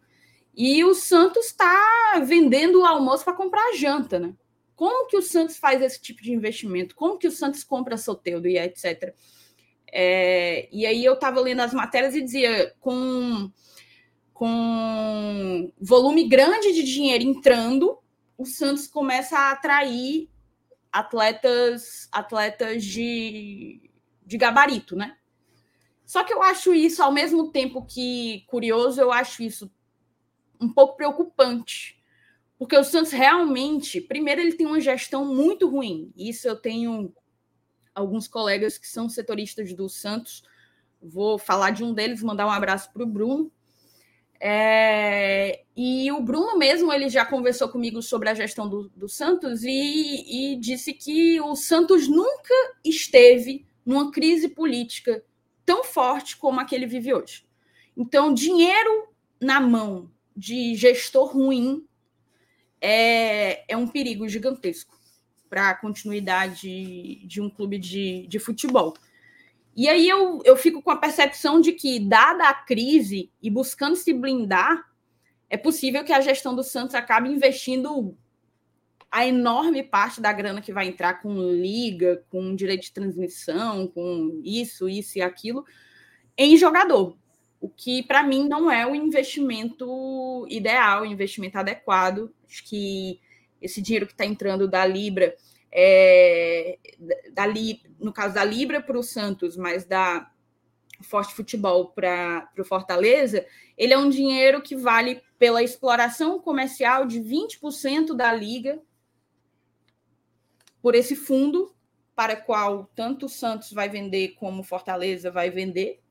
E 0.54 0.84
o 0.84 0.94
Santos 0.94 1.46
está 1.46 2.20
vendendo 2.26 2.80
o 2.80 2.84
almoço 2.84 3.24
para 3.24 3.32
comprar 3.32 3.62
a 3.70 3.76
janta, 3.76 4.18
né? 4.18 4.34
Como 4.74 5.06
que 5.06 5.16
o 5.16 5.22
Santos 5.22 5.56
faz 5.56 5.80
esse 5.80 6.00
tipo 6.00 6.22
de 6.22 6.32
investimento? 6.32 6.94
Como 6.94 7.16
que 7.16 7.28
o 7.28 7.32
Santos 7.32 7.64
compra 7.64 7.96
Soteudo 7.96 8.48
e 8.48 8.58
etc. 8.58 9.14
É, 9.90 10.68
e 10.72 10.86
aí 10.86 11.04
eu 11.04 11.14
estava 11.14 11.40
lendo 11.40 11.60
as 11.60 11.72
matérias 11.72 12.14
e 12.14 12.22
dizia 12.22 12.74
com, 12.80 13.50
com 14.32 15.72
volume 15.80 16.28
grande 16.28 16.72
de 16.72 16.82
dinheiro 16.82 17.24
entrando, 17.24 17.98
o 18.36 18.44
Santos 18.44 18.86
começa 18.86 19.38
a 19.38 19.52
atrair 19.52 20.28
atletas 20.90 22.08
atletas 22.10 22.84
de, 22.84 23.90
de 24.26 24.36
gabarito, 24.36 24.96
né? 24.96 25.16
Só 26.04 26.24
que 26.24 26.32
eu 26.34 26.42
acho 26.42 26.74
isso, 26.74 27.02
ao 27.02 27.12
mesmo 27.12 27.50
tempo 27.50 27.86
que 27.86 28.44
curioso, 28.46 29.00
eu 29.00 29.12
acho 29.12 29.42
isso 29.42 29.70
um 30.62 30.72
pouco 30.72 30.96
preocupante. 30.96 32.00
Porque 32.58 32.76
o 32.76 32.84
Santos 32.84 33.10
realmente, 33.10 34.00
primeiro, 34.00 34.40
ele 34.40 34.54
tem 34.54 34.66
uma 34.66 34.80
gestão 34.80 35.24
muito 35.24 35.68
ruim. 35.68 36.12
Isso 36.16 36.46
eu 36.46 36.56
tenho 36.56 37.12
alguns 37.94 38.28
colegas 38.28 38.78
que 38.78 38.86
são 38.86 39.08
setoristas 39.08 39.74
do 39.74 39.88
Santos 39.88 40.42
Vou 41.02 41.36
falar 41.36 41.70
de 41.70 41.82
um 41.82 41.92
deles, 41.92 42.22
mandar 42.22 42.46
um 42.46 42.50
abraço 42.50 42.92
para 42.92 43.02
o 43.02 43.06
Bruno. 43.06 43.50
É, 44.38 45.64
e 45.76 46.10
o 46.12 46.20
Bruno 46.20 46.56
mesmo 46.58 46.92
ele 46.92 47.08
já 47.08 47.24
conversou 47.24 47.68
comigo 47.68 48.00
sobre 48.02 48.28
a 48.28 48.34
gestão 48.34 48.68
do, 48.68 48.88
do 48.90 49.08
Santos 49.08 49.62
e, 49.62 50.52
e 50.52 50.56
disse 50.56 50.92
que 50.92 51.40
o 51.40 51.54
Santos 51.54 52.08
nunca 52.08 52.54
esteve 52.84 53.64
numa 53.84 54.10
crise 54.10 54.48
política 54.48 55.24
tão 55.64 55.84
forte 55.84 56.36
como 56.36 56.60
a 56.60 56.64
que 56.64 56.74
ele 56.74 56.86
vive 56.86 57.14
hoje. 57.14 57.44
Então, 57.96 58.32
dinheiro 58.32 59.08
na 59.40 59.60
mão 59.60 60.10
de 60.36 60.74
gestor 60.74 61.32
ruim 61.32 61.86
é, 62.80 63.64
é 63.72 63.76
um 63.76 63.86
perigo 63.86 64.28
gigantesco 64.28 64.98
para 65.48 65.70
a 65.70 65.74
continuidade 65.74 67.24
de 67.26 67.40
um 67.40 67.50
clube 67.50 67.78
de, 67.78 68.26
de 68.26 68.38
futebol. 68.38 68.94
E 69.74 69.88
aí 69.88 70.08
eu, 70.08 70.40
eu 70.44 70.56
fico 70.56 70.82
com 70.82 70.90
a 70.90 70.96
percepção 70.96 71.60
de 71.60 71.72
que, 71.72 71.98
dada 72.00 72.48
a 72.48 72.54
crise 72.54 73.30
e 73.42 73.50
buscando 73.50 73.96
se 73.96 74.12
blindar, 74.12 74.90
é 75.48 75.56
possível 75.56 76.04
que 76.04 76.12
a 76.12 76.20
gestão 76.20 76.54
do 76.54 76.62
Santos 76.62 76.94
acabe 76.94 77.28
investindo 77.28 78.16
a 79.10 79.26
enorme 79.26 79.82
parte 79.82 80.22
da 80.22 80.32
grana 80.32 80.62
que 80.62 80.72
vai 80.72 80.88
entrar 80.88 81.20
com 81.20 81.34
liga, 81.38 82.24
com 82.30 82.56
direito 82.56 82.84
de 82.84 82.92
transmissão, 82.92 83.86
com 83.86 84.40
isso, 84.42 84.88
isso 84.88 85.18
e 85.18 85.22
aquilo, 85.22 85.66
em 86.36 86.56
jogador. 86.56 87.18
O 87.62 87.68
que, 87.68 88.02
para 88.02 88.24
mim, 88.24 88.48
não 88.48 88.68
é 88.68 88.84
o 88.84 88.92
investimento 88.92 90.44
ideal, 90.50 91.02
o 91.02 91.06
investimento 91.06 91.56
adequado. 91.56 92.34
Acho 92.44 92.64
que 92.64 93.20
esse 93.60 93.80
dinheiro 93.80 94.04
que 94.04 94.12
está 94.12 94.26
entrando 94.26 94.66
da 94.66 94.84
Libra 94.84 95.36
é, 95.72 96.76
da, 97.30 97.44
no 97.98 98.12
caso 98.12 98.34
da 98.34 98.44
Libra 98.44 98.82
para 98.82 98.98
o 98.98 99.02
Santos, 99.02 99.56
mas 99.56 99.86
da 99.86 100.30
Forte 101.02 101.34
Futebol 101.34 101.86
para 101.86 102.50
o 102.58 102.64
Fortaleza, 102.64 103.46
ele 103.78 103.94
é 103.94 103.98
um 103.98 104.10
dinheiro 104.10 104.60
que 104.60 104.76
vale 104.76 105.22
pela 105.38 105.62
exploração 105.62 106.38
comercial 106.38 107.06
de 107.06 107.20
20% 107.20 108.14
da 108.14 108.32
liga 108.32 108.80
por 110.82 110.94
esse 110.94 111.16
fundo 111.16 111.74
para 112.14 112.36
qual 112.36 112.90
tanto 112.94 113.26
o 113.26 113.28
Santos 113.28 113.72
vai 113.72 113.88
vender 113.88 114.34
como 114.34 114.62
Fortaleza 114.62 115.30
vai 115.30 115.48
vender 115.48 116.01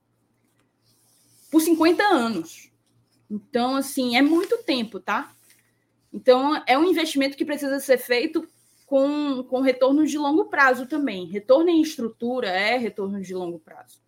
por 1.52 1.62
50 1.62 2.02
anos. 2.04 2.72
Então, 3.30 3.76
assim, 3.76 4.16
é 4.16 4.22
muito 4.22 4.58
tempo, 4.64 4.99
tá? 4.99 5.36
Então, 6.12 6.62
é 6.66 6.78
um 6.78 6.89
investimento 6.89 7.38
que 7.38 7.45
precisa 7.45 7.80
ser 7.80 7.97
feito 7.97 8.47
com, 8.86 9.43
com 9.43 9.62
retornos 9.62 10.10
de 10.10 10.18
longo 10.18 10.45
prazo 10.45 10.86
também. 10.86 11.26
Retorno 11.28 11.70
em 11.70 11.82
estrutura 11.82 12.47
é 12.47 12.78
retorno 12.78 13.22
de 13.22 13.34
longo 13.34 13.60
prazo. 13.60 14.02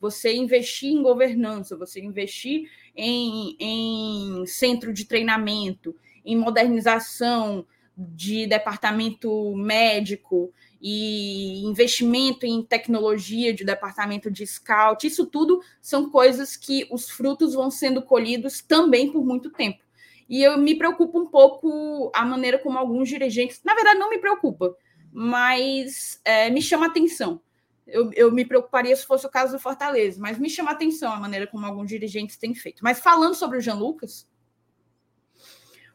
Você 0.00 0.34
investir 0.34 0.90
em 0.90 1.02
governança, 1.02 1.76
você 1.76 2.00
investir 2.00 2.70
em, 2.94 3.56
em 3.58 4.46
centro 4.46 4.92
de 4.92 5.04
treinamento, 5.04 5.94
em 6.24 6.36
modernização 6.36 7.64
de 7.96 8.46
departamento 8.46 9.54
médico 9.56 10.52
e 10.80 11.64
investimento 11.64 12.44
em 12.44 12.62
tecnologia 12.62 13.52
de 13.52 13.64
departamento 13.64 14.30
de 14.30 14.46
scout, 14.46 15.06
isso 15.06 15.26
tudo 15.26 15.60
são 15.80 16.10
coisas 16.10 16.56
que 16.56 16.86
os 16.90 17.10
frutos 17.10 17.54
vão 17.54 17.70
sendo 17.70 18.02
colhidos 18.02 18.60
também 18.60 19.10
por 19.10 19.24
muito 19.24 19.50
tempo. 19.50 19.82
E 20.28 20.42
eu 20.42 20.58
me 20.58 20.74
preocupo 20.74 21.20
um 21.20 21.26
pouco 21.26 22.10
a 22.14 22.24
maneira 22.24 22.58
como 22.58 22.78
alguns 22.78 23.08
dirigentes, 23.08 23.60
na 23.64 23.74
verdade, 23.74 23.98
não 23.98 24.10
me 24.10 24.18
preocupa, 24.18 24.74
mas 25.12 26.20
é, 26.24 26.50
me 26.50 26.60
chama 26.60 26.86
atenção. 26.86 27.40
Eu, 27.86 28.10
eu, 28.14 28.32
me 28.32 28.44
preocuparia 28.44 28.96
se 28.96 29.06
fosse 29.06 29.24
o 29.24 29.30
caso 29.30 29.52
do 29.52 29.60
Fortaleza, 29.60 30.20
mas 30.20 30.38
me 30.38 30.50
chama 30.50 30.72
atenção 30.72 31.12
a 31.12 31.20
maneira 31.20 31.46
como 31.46 31.64
alguns 31.64 31.88
dirigentes 31.88 32.36
têm 32.36 32.52
feito. 32.52 32.82
Mas 32.82 32.98
falando 32.98 33.36
sobre 33.36 33.58
o 33.58 33.60
Jean 33.60 33.76
Lucas, 33.76 34.28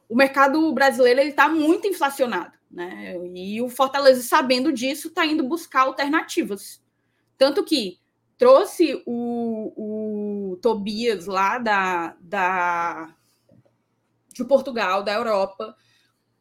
o 0.07 0.15
mercado 0.15 0.71
brasileiro 0.73 1.19
está 1.21 1.49
muito 1.49 1.87
inflacionado, 1.87 2.53
né? 2.71 3.15
E 3.35 3.61
o 3.61 3.69
Fortaleza, 3.69 4.21
sabendo 4.21 4.71
disso, 4.71 5.09
está 5.09 5.25
indo 5.25 5.43
buscar 5.43 5.81
alternativas. 5.81 6.81
Tanto 7.37 7.63
que 7.63 7.99
trouxe 8.37 9.03
o, 9.05 10.53
o 10.53 10.57
Tobias 10.57 11.27
lá 11.27 11.57
da, 11.57 12.15
da 12.21 13.15
de 14.33 14.45
Portugal, 14.45 15.03
da 15.03 15.13
Europa, 15.13 15.75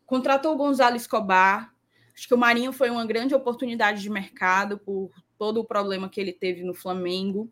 contratou 0.07 0.55
o 0.55 0.57
Gonzalo 0.57 0.97
Escobar. 0.97 1.75
Acho 2.15 2.29
que 2.29 2.35
o 2.35 2.39
Marinho 2.39 2.73
foi 2.73 2.91
uma 2.91 3.05
grande 3.05 3.35
oportunidade 3.35 4.01
de 4.01 4.11
mercado 4.11 4.79
por 4.79 5.11
todo 5.37 5.61
o 5.61 5.65
problema 5.65 6.09
que 6.09 6.21
ele 6.21 6.33
teve 6.33 6.63
no 6.63 6.75
Flamengo. 6.75 7.51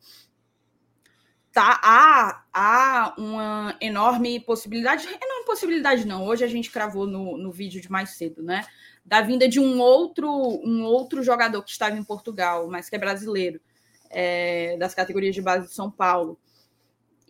Tá, 1.53 1.81
há, 1.83 2.45
há 2.53 3.15
uma 3.17 3.77
enorme 3.81 4.39
possibilidade, 4.41 5.07
enorme 5.07 5.47
possibilidade 5.47 6.07
não, 6.07 6.27
hoje 6.27 6.45
a 6.45 6.49
gente 6.49 6.71
cravou 6.71 7.07
no, 7.07 7.39
no 7.39 7.51
vídeo 7.51 7.81
de 7.81 7.91
mais 7.91 8.11
cedo, 8.11 8.43
né? 8.43 8.67
Da 9.05 9.23
vinda 9.23 9.49
de 9.49 9.59
um 9.59 9.81
outro, 9.81 10.31
um 10.31 10.85
outro 10.85 11.23
jogador 11.23 11.63
que 11.63 11.71
estava 11.71 11.97
em 11.97 12.05
Portugal, 12.05 12.69
mas 12.69 12.91
que 12.91 12.97
é 12.97 12.99
brasileiro, 12.99 13.61
é, 14.11 14.77
das 14.79 14.95
categorias 14.95 15.35
de 15.35 15.41
base 15.41 15.69
de 15.69 15.75
São 15.75 15.91
Paulo. 15.91 16.39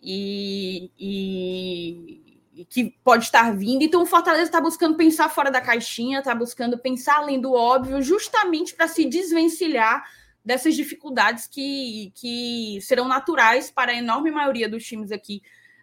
E, 0.01 0.91
e, 0.99 2.29
que 2.65 2.95
pode 3.03 3.25
estar 3.25 3.55
vindo. 3.55 3.83
Então, 3.83 4.01
o 4.01 4.05
Fortaleza 4.05 4.45
está 4.45 4.59
buscando 4.59 4.97
pensar 4.97 5.29
fora 5.29 5.49
da 5.51 5.61
caixinha, 5.61 6.19
está 6.19 6.35
buscando 6.35 6.77
pensar 6.77 7.17
além 7.17 7.39
do 7.39 7.53
óbvio, 7.53 8.01
justamente 8.01 8.75
para 8.75 8.87
se 8.87 9.05
desvencilhar 9.05 10.03
dessas 10.43 10.75
dificuldades 10.75 11.47
que, 11.47 12.11
que 12.15 12.79
serão 12.81 13.07
naturais 13.07 13.69
para 13.69 13.91
a 13.91 13.95
enorme 13.95 14.31
maioria 14.31 14.69
dos 14.69 14.85
times 14.85 15.11
aqui 15.11 15.41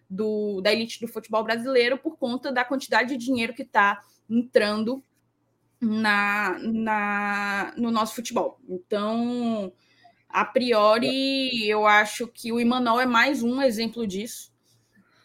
do, 0.09 0.61
da 0.61 0.73
elite 0.73 1.01
do 1.01 1.09
futebol 1.09 1.45
brasileiro, 1.45 1.99
por 1.99 2.17
conta 2.17 2.53
da 2.53 2.65
quantidade 2.65 3.17
de 3.17 3.25
dinheiro 3.25 3.55
que 3.55 3.63
está 3.63 4.01
entrando 4.29 5.03
na, 5.81 6.59
na, 6.61 7.75
no 7.77 7.91
nosso 7.91 8.15
futebol. 8.15 8.59
Então, 8.69 9.73
a 10.29 10.45
priori, 10.45 11.69
eu 11.69 11.87
acho 11.87 12.27
que 12.27 12.53
o 12.53 12.61
Imanol 12.61 13.01
é 13.01 13.07
mais 13.07 13.43
um 13.43 13.61
exemplo 13.61 14.07
disso. 14.07 14.53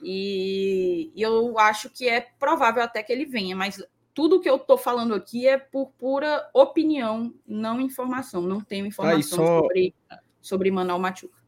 E, 0.03 1.11
e 1.15 1.21
eu 1.21 1.57
acho 1.59 1.89
que 1.89 2.09
é 2.09 2.21
provável 2.21 2.81
até 2.81 3.03
que 3.03 3.13
ele 3.13 3.25
venha, 3.25 3.55
mas 3.55 3.83
tudo 4.21 4.39
que 4.39 4.47
eu 4.47 4.57
estou 4.57 4.77
falando 4.77 5.15
aqui 5.15 5.47
é 5.47 5.57
por 5.57 5.87
pura 5.97 6.47
opinião, 6.53 7.33
não 7.47 7.81
informação. 7.81 8.39
Não 8.43 8.61
tenho 8.61 8.85
informação 8.85 9.37
só... 9.39 9.59
sobre, 9.61 9.95
sobre 10.39 10.69
Manuel 10.69 10.99
Machuca. 10.99 11.39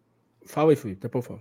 Fala 0.43 0.71
aí, 0.71 0.75
Felipe, 0.75 0.99
depois 0.99 1.23
fala. 1.23 1.39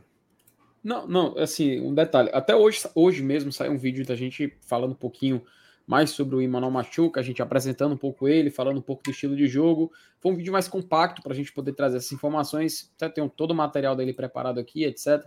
Não, 0.85 1.07
não, 1.07 1.39
assim, 1.39 1.80
um 1.80 1.95
detalhe. 1.95 2.28
Até 2.35 2.55
hoje, 2.55 2.83
hoje 2.95 3.22
mesmo 3.22 3.51
saiu 3.51 3.72
um 3.72 3.78
vídeo 3.78 4.05
da 4.05 4.14
gente 4.14 4.55
falando 4.61 4.91
um 4.91 4.97
pouquinho 4.97 5.43
mais 5.87 6.11
sobre 6.11 6.37
o 6.37 6.43
Emmanuel 6.43 6.70
Machuca, 6.70 7.20
a 7.20 7.22
gente 7.22 7.41
apresentando 7.41 7.95
um 7.95 7.99
pouco 7.99 8.28
ele, 8.28 8.51
falando 8.51 8.76
um 8.76 8.83
pouco 8.83 9.03
do 9.03 9.11
estilo 9.11 9.35
de 9.35 9.47
jogo. 9.47 9.91
Foi 10.20 10.33
um 10.33 10.37
vídeo 10.37 10.53
mais 10.53 10.68
compacto 10.68 11.22
para 11.22 11.33
a 11.33 11.35
gente 11.35 11.51
poder 11.51 11.72
trazer 11.72 11.97
essas 11.97 12.12
informações. 12.12 12.93
Até 12.97 13.09
tenho 13.09 13.30
todo 13.30 13.53
o 13.53 13.55
material 13.55 13.97
dele 13.97 14.12
preparado 14.12 14.61
aqui, 14.61 14.85
etc. 14.85 15.24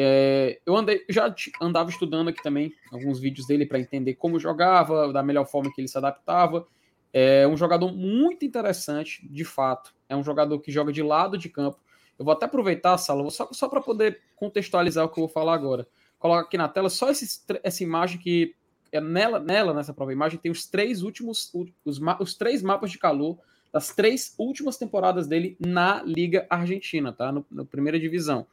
É, 0.00 0.60
eu 0.64 0.76
andei, 0.76 1.04
já 1.08 1.34
andava 1.60 1.90
estudando 1.90 2.28
aqui 2.28 2.40
também 2.40 2.72
alguns 2.92 3.18
vídeos 3.18 3.48
dele 3.48 3.66
para 3.66 3.80
entender 3.80 4.14
como 4.14 4.38
jogava, 4.38 5.12
da 5.12 5.24
melhor 5.24 5.44
forma 5.44 5.72
que 5.74 5.80
ele 5.80 5.88
se 5.88 5.98
adaptava. 5.98 6.64
É 7.12 7.48
um 7.48 7.56
jogador 7.56 7.90
muito 7.90 8.44
interessante, 8.44 9.28
de 9.28 9.44
fato. 9.44 9.92
É 10.08 10.14
um 10.14 10.22
jogador 10.22 10.60
que 10.60 10.70
joga 10.70 10.92
de 10.92 11.02
lado 11.02 11.36
de 11.36 11.48
campo. 11.48 11.80
Eu 12.16 12.24
vou 12.24 12.32
até 12.32 12.46
aproveitar, 12.46 12.96
Sala, 12.96 13.28
só, 13.28 13.48
só 13.50 13.68
para 13.68 13.80
poder 13.80 14.20
contextualizar 14.36 15.04
o 15.04 15.08
que 15.08 15.18
eu 15.18 15.26
vou 15.26 15.28
falar 15.28 15.54
agora. 15.54 15.84
Coloca 16.16 16.42
aqui 16.42 16.56
na 16.56 16.68
tela 16.68 16.88
só 16.88 17.10
esse, 17.10 17.42
essa 17.64 17.82
imagem 17.82 18.20
que 18.20 18.54
é 18.92 19.00
nela, 19.00 19.40
nela, 19.40 19.74
nessa 19.74 19.92
própria 19.92 20.14
imagem, 20.14 20.38
tem 20.38 20.52
os 20.52 20.64
três 20.64 21.02
últimos, 21.02 21.52
os, 21.84 22.00
os 22.20 22.34
três 22.34 22.62
mapas 22.62 22.92
de 22.92 22.98
calor 22.98 23.36
das 23.72 23.92
três 23.92 24.32
últimas 24.38 24.76
temporadas 24.76 25.26
dele 25.26 25.56
na 25.58 26.04
Liga 26.04 26.46
Argentina, 26.48 27.12
tá? 27.12 27.32
No, 27.32 27.44
na 27.50 27.64
primeira 27.64 27.98
divisão 27.98 28.46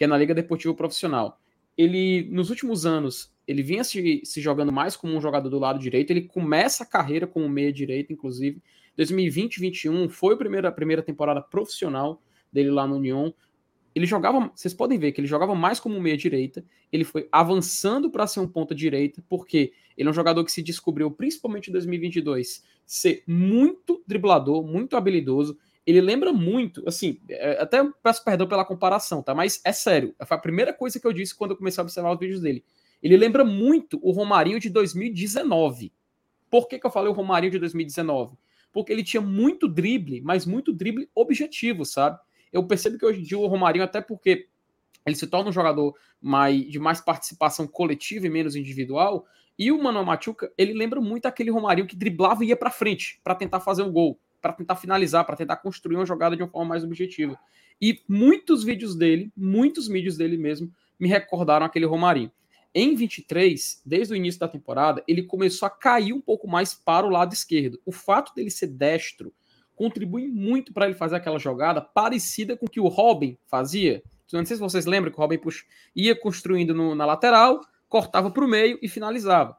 que 0.00 0.04
é 0.04 0.06
na 0.06 0.16
Liga 0.16 0.34
Deportiva 0.34 0.72
Profissional. 0.72 1.38
Ele, 1.76 2.26
nos 2.30 2.48
últimos 2.48 2.86
anos, 2.86 3.30
ele 3.46 3.62
vinha 3.62 3.84
se, 3.84 4.22
se 4.24 4.40
jogando 4.40 4.72
mais 4.72 4.96
como 4.96 5.14
um 5.14 5.20
jogador 5.20 5.50
do 5.50 5.58
lado 5.58 5.78
direito, 5.78 6.10
ele 6.10 6.22
começa 6.22 6.84
a 6.84 6.86
carreira 6.86 7.26
como 7.26 7.46
meia 7.50 7.70
direita, 7.70 8.10
inclusive. 8.10 8.62
2020 8.96 9.60
2021 9.60 10.08
foi 10.08 10.32
a 10.32 10.36
primeira, 10.38 10.68
a 10.70 10.72
primeira 10.72 11.02
temporada 11.02 11.42
profissional 11.42 12.22
dele 12.50 12.70
lá 12.70 12.86
no 12.86 12.96
União. 12.96 13.34
Ele 13.94 14.06
jogava, 14.06 14.50
vocês 14.54 14.72
podem 14.72 14.98
ver 14.98 15.12
que 15.12 15.20
ele 15.20 15.28
jogava 15.28 15.54
mais 15.54 15.78
como 15.78 16.00
meia 16.00 16.16
direita, 16.16 16.64
ele 16.90 17.04
foi 17.04 17.28
avançando 17.30 18.10
para 18.10 18.26
ser 18.26 18.40
um 18.40 18.48
ponta 18.48 18.74
direita, 18.74 19.22
porque 19.28 19.74
ele 19.98 20.08
é 20.08 20.10
um 20.10 20.14
jogador 20.14 20.42
que 20.46 20.52
se 20.52 20.62
descobriu, 20.62 21.10
principalmente 21.10 21.68
em 21.68 21.72
2022, 21.74 22.64
ser 22.86 23.22
muito 23.26 24.02
driblador, 24.06 24.66
muito 24.66 24.96
habilidoso, 24.96 25.58
ele 25.86 26.00
lembra 26.00 26.32
muito, 26.32 26.86
assim, 26.86 27.20
é, 27.28 27.60
até 27.60 27.82
peço 28.02 28.24
perdão 28.24 28.46
pela 28.46 28.64
comparação, 28.64 29.22
tá? 29.22 29.34
Mas 29.34 29.60
é 29.64 29.72
sério, 29.72 30.14
foi 30.26 30.36
a 30.36 30.40
primeira 30.40 30.72
coisa 30.72 31.00
que 31.00 31.06
eu 31.06 31.12
disse 31.12 31.34
quando 31.34 31.52
eu 31.52 31.56
comecei 31.56 31.80
a 31.80 31.84
observar 31.84 32.12
os 32.12 32.18
vídeos 32.18 32.40
dele. 32.40 32.64
Ele 33.02 33.16
lembra 33.16 33.44
muito 33.44 33.98
o 34.02 34.10
Romarinho 34.10 34.60
de 34.60 34.68
2019. 34.68 35.92
Por 36.50 36.68
que, 36.68 36.78
que 36.78 36.86
eu 36.86 36.90
falei 36.90 37.10
o 37.10 37.14
Romarinho 37.14 37.52
de 37.52 37.58
2019? 37.58 38.36
Porque 38.72 38.92
ele 38.92 39.02
tinha 39.02 39.20
muito 39.20 39.66
drible, 39.66 40.20
mas 40.20 40.44
muito 40.44 40.72
drible 40.72 41.08
objetivo, 41.14 41.84
sabe? 41.84 42.18
Eu 42.52 42.66
percebo 42.66 42.98
que 42.98 43.06
hoje 43.06 43.20
em 43.20 43.24
dia 43.24 43.38
o 43.38 43.46
Romarinho, 43.46 43.84
até 43.84 44.00
porque 44.00 44.48
ele 45.06 45.16
se 45.16 45.26
torna 45.26 45.48
um 45.48 45.52
jogador 45.52 45.94
mais, 46.20 46.68
de 46.68 46.78
mais 46.78 47.00
participação 47.00 47.66
coletiva 47.66 48.26
e 48.26 48.30
menos 48.30 48.54
individual, 48.54 49.24
e 49.58 49.72
o 49.72 49.82
Manuel 49.82 50.04
Machuca, 50.04 50.52
ele 50.56 50.72
lembra 50.72 51.00
muito 51.00 51.26
aquele 51.26 51.50
Romarinho 51.50 51.86
que 51.86 51.96
driblava 51.96 52.44
e 52.44 52.48
ia 52.48 52.56
para 52.56 52.70
frente 52.70 53.20
para 53.22 53.34
tentar 53.34 53.60
fazer 53.60 53.82
um 53.82 53.92
gol, 53.92 54.18
para 54.40 54.52
tentar 54.52 54.76
finalizar, 54.76 55.24
para 55.24 55.36
tentar 55.36 55.56
construir 55.56 55.96
uma 55.96 56.06
jogada 56.06 56.36
de 56.36 56.42
uma 56.42 56.48
forma 56.48 56.70
mais 56.70 56.84
objetiva. 56.84 57.38
E 57.80 58.00
muitos 58.08 58.62
vídeos 58.62 58.94
dele, 58.94 59.32
muitos 59.36 59.88
vídeos 59.88 60.16
dele 60.16 60.36
mesmo, 60.36 60.70
me 60.98 61.08
recordaram 61.08 61.64
aquele 61.64 61.86
Romarinho. 61.86 62.30
Em 62.74 62.94
23, 62.94 63.82
desde 63.84 64.12
o 64.12 64.16
início 64.16 64.38
da 64.38 64.46
temporada, 64.46 65.02
ele 65.08 65.24
começou 65.24 65.66
a 65.66 65.70
cair 65.70 66.12
um 66.12 66.20
pouco 66.20 66.46
mais 66.46 66.74
para 66.74 67.06
o 67.06 67.10
lado 67.10 67.32
esquerdo. 67.32 67.80
O 67.84 67.90
fato 67.90 68.32
dele 68.34 68.50
ser 68.50 68.68
destro 68.68 69.32
contribui 69.74 70.28
muito 70.28 70.72
para 70.72 70.84
ele 70.84 70.94
fazer 70.94 71.16
aquela 71.16 71.38
jogada 71.38 71.80
parecida 71.80 72.56
com 72.56 72.66
o 72.66 72.70
que 72.70 72.78
o 72.78 72.86
Robin 72.86 73.36
fazia. 73.46 74.02
Não 74.32 74.44
sei 74.44 74.56
se 74.56 74.62
vocês 74.62 74.86
lembram 74.86 75.10
que 75.10 75.18
o 75.18 75.20
Robin 75.20 75.38
puxa, 75.38 75.64
ia 75.96 76.14
construindo 76.14 76.74
no, 76.74 76.94
na 76.94 77.04
lateral, 77.06 77.60
cortava 77.88 78.30
para 78.30 78.44
o 78.44 78.48
meio 78.48 78.78
e 78.80 78.88
finalizava. 78.88 79.56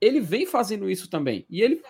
Ele 0.00 0.20
vem 0.20 0.46
fazendo 0.46 0.88
isso 0.88 1.10
também. 1.10 1.44
E 1.50 1.60
ele 1.60 1.82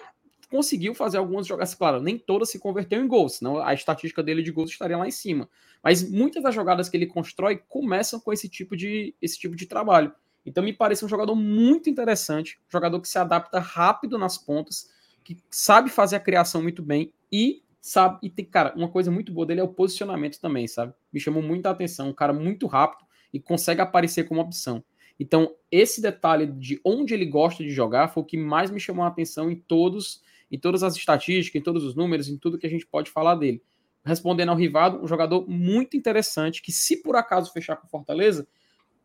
conseguiu 0.54 0.94
fazer 0.94 1.18
algumas 1.18 1.48
jogadas. 1.48 1.74
Claro, 1.74 2.00
nem 2.00 2.16
todas 2.16 2.48
se 2.48 2.60
converteu 2.60 3.02
em 3.02 3.08
gols, 3.08 3.38
senão 3.38 3.58
a 3.58 3.74
estatística 3.74 4.22
dele 4.22 4.40
de 4.40 4.52
gols 4.52 4.70
estaria 4.70 4.96
lá 4.96 5.04
em 5.04 5.10
cima. 5.10 5.48
Mas 5.82 6.08
muitas 6.08 6.44
das 6.44 6.54
jogadas 6.54 6.88
que 6.88 6.96
ele 6.96 7.06
constrói 7.06 7.60
começam 7.68 8.20
com 8.20 8.32
esse 8.32 8.48
tipo 8.48 8.76
de, 8.76 9.16
esse 9.20 9.36
tipo 9.36 9.56
de 9.56 9.66
trabalho. 9.66 10.12
Então 10.46 10.62
me 10.62 10.72
parece 10.72 11.04
um 11.04 11.08
jogador 11.08 11.34
muito 11.34 11.90
interessante, 11.90 12.60
um 12.68 12.70
jogador 12.70 13.00
que 13.00 13.08
se 13.08 13.18
adapta 13.18 13.58
rápido 13.58 14.16
nas 14.16 14.38
pontas, 14.38 14.88
que 15.24 15.38
sabe 15.50 15.90
fazer 15.90 16.14
a 16.14 16.20
criação 16.20 16.62
muito 16.62 16.84
bem 16.84 17.12
e 17.32 17.60
sabe 17.80 18.20
e 18.22 18.30
tem 18.30 18.44
cara, 18.44 18.72
uma 18.76 18.88
coisa 18.88 19.10
muito 19.10 19.32
boa 19.32 19.44
dele 19.44 19.60
é 19.60 19.64
o 19.64 19.68
posicionamento 19.68 20.38
também, 20.38 20.68
sabe? 20.68 20.94
Me 21.12 21.18
chamou 21.18 21.42
muita 21.42 21.68
atenção, 21.68 22.10
um 22.10 22.14
cara 22.14 22.32
muito 22.32 22.68
rápido 22.68 23.04
e 23.32 23.40
consegue 23.40 23.80
aparecer 23.80 24.28
como 24.28 24.40
opção. 24.40 24.84
Então, 25.18 25.52
esse 25.70 26.00
detalhe 26.00 26.46
de 26.46 26.80
onde 26.84 27.12
ele 27.12 27.26
gosta 27.26 27.64
de 27.64 27.70
jogar 27.70 28.08
foi 28.08 28.22
o 28.22 28.26
que 28.26 28.36
mais 28.36 28.70
me 28.70 28.78
chamou 28.78 29.04
a 29.04 29.08
atenção 29.08 29.50
em 29.50 29.56
todos, 29.56 30.22
em 30.54 30.58
todas 30.58 30.84
as 30.84 30.94
estatísticas, 30.94 31.60
em 31.60 31.64
todos 31.64 31.82
os 31.82 31.96
números, 31.96 32.28
em 32.28 32.38
tudo 32.38 32.56
que 32.56 32.66
a 32.66 32.70
gente 32.70 32.86
pode 32.86 33.10
falar 33.10 33.34
dele. 33.34 33.60
Respondendo 34.04 34.50
ao 34.50 34.56
Rivado, 34.56 35.02
um 35.02 35.08
jogador 35.08 35.48
muito 35.48 35.96
interessante 35.96 36.62
que 36.62 36.70
se 36.70 37.02
por 37.02 37.16
acaso 37.16 37.52
fechar 37.52 37.74
com 37.76 37.88
Fortaleza, 37.88 38.46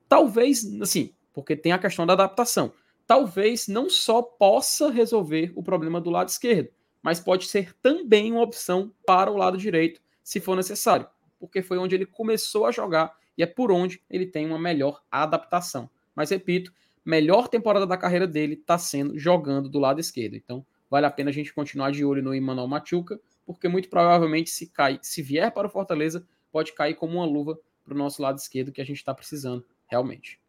talvez, 0.08 0.64
assim, 0.80 1.12
porque 1.34 1.56
tem 1.56 1.72
a 1.72 1.80
questão 1.80 2.06
da 2.06 2.14
adaptação. 2.14 2.72
Talvez 3.08 3.68
não 3.68 3.90
só 3.90 4.22
possa 4.22 4.92
resolver 4.92 5.52
o 5.56 5.64
problema 5.64 6.00
do 6.00 6.12
lado 6.12 6.30
esquerdo, 6.30 6.70
mas 7.02 7.20
pode 7.20 7.48
ser 7.48 7.74
também 7.82 8.32
uma 8.32 8.44
opção 8.44 8.94
para 9.08 9.32
o 9.32 9.38
lado 9.38 9.58
direito, 9.58 10.00
se 10.24 10.40
for 10.40 10.56
necessário, 10.56 11.08
porque 11.40 11.64
foi 11.64 11.80
onde 11.80 11.96
ele 11.96 12.06
começou 12.06 12.68
a 12.68 12.72
jogar 12.72 13.18
e 13.36 13.42
é 13.42 13.48
por 13.48 13.72
onde 13.72 14.04
ele 14.08 14.28
tem 14.28 14.46
uma 14.46 14.60
melhor 14.60 15.02
adaptação. 15.10 15.90
Mas 16.14 16.30
repito, 16.30 16.72
melhor 17.04 17.48
temporada 17.48 17.88
da 17.88 17.98
carreira 17.98 18.28
dele 18.28 18.54
está 18.54 18.78
sendo 18.78 19.18
jogando 19.18 19.68
do 19.68 19.80
lado 19.80 20.00
esquerdo. 20.00 20.36
Então, 20.36 20.64
vale 20.90 21.06
a 21.06 21.12
pena 21.12 21.30
a 21.30 21.34
gente 21.34 21.54
continuar 21.54 21.92
de 21.92 22.04
olho 22.04 22.24
no 22.24 22.34
Emmanuel 22.34 22.68
Machuca, 22.68 23.20
porque 23.46 23.68
muito 23.68 23.90
provavelmente 23.90 24.50
se 24.50 24.68
cai, 24.68 25.00
se 25.02 25.22
vier 25.22 25.52
para 25.52 25.68
o 25.68 25.70
Fortaleza, 25.70 26.26
pode 26.52 26.74
cair 26.74 26.96
como 26.96 27.16
uma 27.16 27.26
luva 27.26 27.60
para 27.84 27.94
o 27.94 27.98
nosso 27.98 28.22
lado 28.22 28.38
esquerdo 28.38 28.72
que 28.72 28.82
a 28.82 28.86
gente 28.86 28.98
está 28.98 29.14
precisando 29.14 29.66
realmente. 29.88 30.40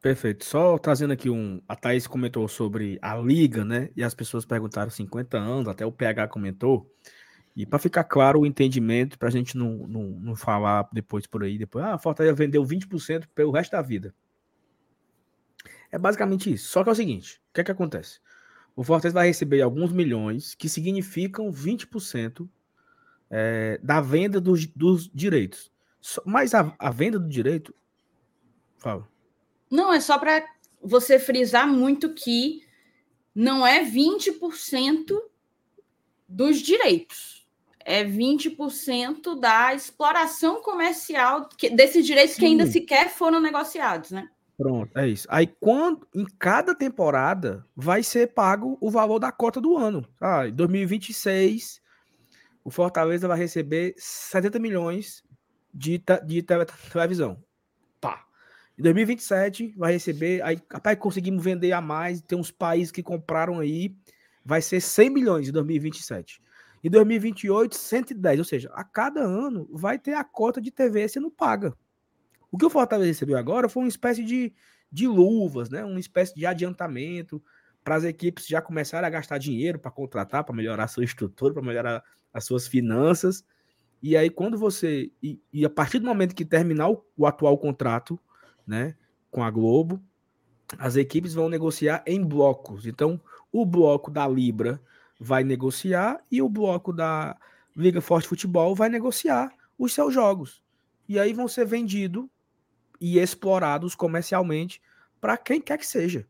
Perfeito. 0.00 0.44
Só 0.44 0.78
trazendo 0.78 1.12
aqui 1.12 1.28
um. 1.28 1.60
A 1.66 1.74
Thaís 1.74 2.06
comentou 2.06 2.46
sobre 2.46 2.98
a 3.02 3.16
liga, 3.16 3.64
né? 3.64 3.90
E 3.96 4.04
as 4.04 4.14
pessoas 4.14 4.44
perguntaram 4.44 4.88
50 4.88 5.36
anos, 5.36 5.68
até 5.68 5.84
o 5.84 5.90
PH 5.90 6.28
comentou. 6.28 6.88
E 7.56 7.66
para 7.66 7.78
ficar 7.78 8.04
claro 8.04 8.40
o 8.40 8.46
entendimento, 8.46 9.18
para 9.18 9.28
a 9.28 9.32
gente 9.32 9.56
não, 9.56 9.86
não, 9.88 10.02
não 10.02 10.36
falar 10.36 10.88
depois 10.92 11.26
por 11.26 11.42
aí, 11.42 11.58
depois, 11.58 11.84
ah, 11.84 11.94
a 11.94 11.98
Fortaleza 11.98 12.36
vendeu 12.36 12.62
20% 12.62 13.26
pelo 13.34 13.50
resto 13.50 13.72
da 13.72 13.82
vida. 13.82 14.14
É 15.90 15.98
basicamente 15.98 16.52
isso. 16.52 16.68
Só 16.68 16.84
que 16.84 16.90
é 16.90 16.92
o 16.92 16.96
seguinte: 16.96 17.40
o 17.50 17.54
que 17.54 17.62
é 17.62 17.64
que 17.64 17.72
acontece? 17.72 18.20
O 18.76 18.84
Fortaleza 18.84 19.14
vai 19.14 19.28
receber 19.28 19.62
alguns 19.62 19.90
milhões, 19.90 20.54
que 20.54 20.68
significam 20.68 21.50
20% 21.50 22.46
é, 23.30 23.80
da 23.82 24.02
venda 24.02 24.38
dos, 24.38 24.66
dos 24.66 25.10
direitos. 25.12 25.72
Mas 26.26 26.54
a, 26.54 26.74
a 26.78 26.90
venda 26.90 27.18
do 27.18 27.28
direito. 27.28 27.74
Fala. 28.76 29.08
Não, 29.70 29.92
é 29.92 29.98
só 29.98 30.18
para 30.18 30.44
você 30.80 31.18
frisar 31.18 31.66
muito 31.66 32.12
que 32.12 32.62
não 33.34 33.66
é 33.66 33.82
20% 33.82 35.20
dos 36.28 36.58
direitos. 36.58 37.46
É 37.80 38.04
20% 38.04 39.38
da 39.40 39.74
exploração 39.74 40.60
comercial 40.60 41.48
que, 41.48 41.70
desses 41.70 42.04
direitos 42.04 42.34
Sim. 42.34 42.40
que 42.40 42.46
ainda 42.46 42.66
sequer 42.66 43.08
foram 43.08 43.40
negociados, 43.40 44.10
né? 44.10 44.28
Pronto, 44.56 44.96
é 44.96 45.06
isso. 45.06 45.26
Aí, 45.30 45.46
quando 45.46 46.08
em 46.14 46.24
cada 46.38 46.74
temporada 46.74 47.66
vai 47.76 48.02
ser 48.02 48.32
pago 48.32 48.78
o 48.80 48.90
valor 48.90 49.18
da 49.18 49.30
cota 49.30 49.60
do 49.60 49.76
ano. 49.76 50.06
Ah, 50.20 50.48
em 50.48 50.52
2026, 50.54 51.80
o 52.64 52.70
Fortaleza 52.70 53.28
vai 53.28 53.38
receber 53.38 53.94
70 53.98 54.58
milhões 54.58 55.22
de, 55.74 56.02
de 56.24 56.42
televisão. 56.42 57.42
Em 58.78 58.82
2027 58.82 59.72
vai 59.74 59.92
receber, 59.92 60.42
aí 60.42 60.60
rapaz, 60.70 60.98
conseguimos 60.98 61.42
vender 61.42 61.72
a 61.72 61.80
mais, 61.80 62.20
tem 62.20 62.38
uns 62.38 62.50
países 62.50 62.92
que 62.92 63.02
compraram 63.02 63.58
aí, 63.58 63.96
vai 64.44 64.60
ser 64.60 64.80
100 64.82 65.08
milhões 65.10 65.48
em 65.48 65.52
2027. 65.52 66.42
Em 66.84 66.90
2028, 66.90 67.74
110, 67.74 68.38
ou 68.38 68.44
seja, 68.44 68.70
a 68.74 68.84
cada 68.84 69.20
ano 69.22 69.66
vai 69.72 69.98
ter 69.98 70.12
a 70.12 70.22
cota 70.22 70.60
de 70.60 70.70
TV 70.70 71.08
sendo 71.08 71.30
paga. 71.30 71.74
O 72.50 72.58
que 72.58 72.66
o 72.66 72.70
Fortaleza 72.70 73.08
recebeu 73.08 73.36
agora 73.36 73.68
foi 73.68 73.82
uma 73.82 73.88
espécie 73.88 74.24
de, 74.24 74.52
de 74.90 75.06
luvas, 75.06 75.68
né? 75.68 75.84
uma 75.84 76.00
espécie 76.00 76.34
de 76.34 76.46
adiantamento 76.46 77.42
para 77.84 77.96
as 77.96 78.04
equipes 78.04 78.46
já 78.46 78.60
começarem 78.60 79.06
a 79.06 79.10
gastar 79.10 79.38
dinheiro 79.38 79.78
para 79.78 79.90
contratar, 79.90 80.44
para 80.44 80.54
melhorar 80.54 80.84
a 80.84 80.88
sua 80.88 81.04
estrutura, 81.04 81.54
para 81.54 81.62
melhorar 81.62 82.02
as 82.32 82.44
suas 82.44 82.66
finanças. 82.66 83.44
E 84.02 84.16
aí, 84.16 84.28
quando 84.28 84.58
você. 84.58 85.10
E, 85.22 85.40
e, 85.52 85.64
a 85.64 85.70
partir 85.70 85.98
do 85.98 86.06
momento 86.06 86.34
que 86.34 86.44
terminar 86.44 86.90
o, 86.90 87.04
o 87.16 87.26
atual 87.26 87.56
contrato, 87.56 88.18
né, 88.66 88.94
com 89.30 89.42
a 89.42 89.50
Globo, 89.50 90.02
as 90.78 90.96
equipes 90.96 91.32
vão 91.32 91.48
negociar 91.48 92.02
em 92.06 92.22
blocos. 92.22 92.86
Então, 92.86 93.20
o 93.52 93.64
bloco 93.64 94.10
da 94.10 94.26
Libra 94.26 94.80
vai 95.18 95.44
negociar 95.44 96.20
e 96.30 96.42
o 96.42 96.48
bloco 96.48 96.92
da 96.92 97.36
Liga 97.74 98.00
Forte 98.00 98.28
Futebol 98.28 98.74
vai 98.74 98.88
negociar 98.88 99.52
os 99.78 99.92
seus 99.92 100.12
jogos. 100.12 100.62
E 101.08 101.18
aí 101.18 101.32
vão 101.32 101.46
ser 101.46 101.64
vendidos 101.66 102.26
e 103.00 103.18
explorados 103.18 103.94
comercialmente 103.94 104.80
para 105.20 105.36
quem 105.36 105.60
quer 105.60 105.78
que 105.78 105.86
seja. 105.86 106.26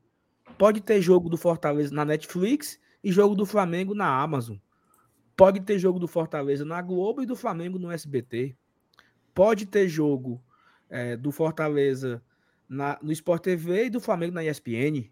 Pode 0.58 0.80
ter 0.80 1.00
jogo 1.00 1.28
do 1.28 1.36
Fortaleza 1.36 1.94
na 1.94 2.04
Netflix 2.04 2.80
e 3.02 3.12
jogo 3.12 3.34
do 3.34 3.44
Flamengo 3.44 3.94
na 3.94 4.08
Amazon. 4.08 4.56
Pode 5.36 5.60
ter 5.60 5.78
jogo 5.78 5.98
do 5.98 6.08
Fortaleza 6.08 6.64
na 6.64 6.80
Globo 6.80 7.22
e 7.22 7.26
do 7.26 7.36
Flamengo 7.36 7.78
no 7.78 7.90
SBT. 7.90 8.56
Pode 9.34 9.66
ter 9.66 9.86
jogo 9.86 10.42
é, 10.88 11.16
do 11.16 11.30
Fortaleza 11.30 12.22
na, 12.68 12.98
no 13.02 13.12
Sport 13.12 13.42
TV 13.42 13.86
e 13.86 13.90
do 13.90 14.00
Flamengo 14.00 14.34
na 14.34 14.44
ESPN. 14.44 15.10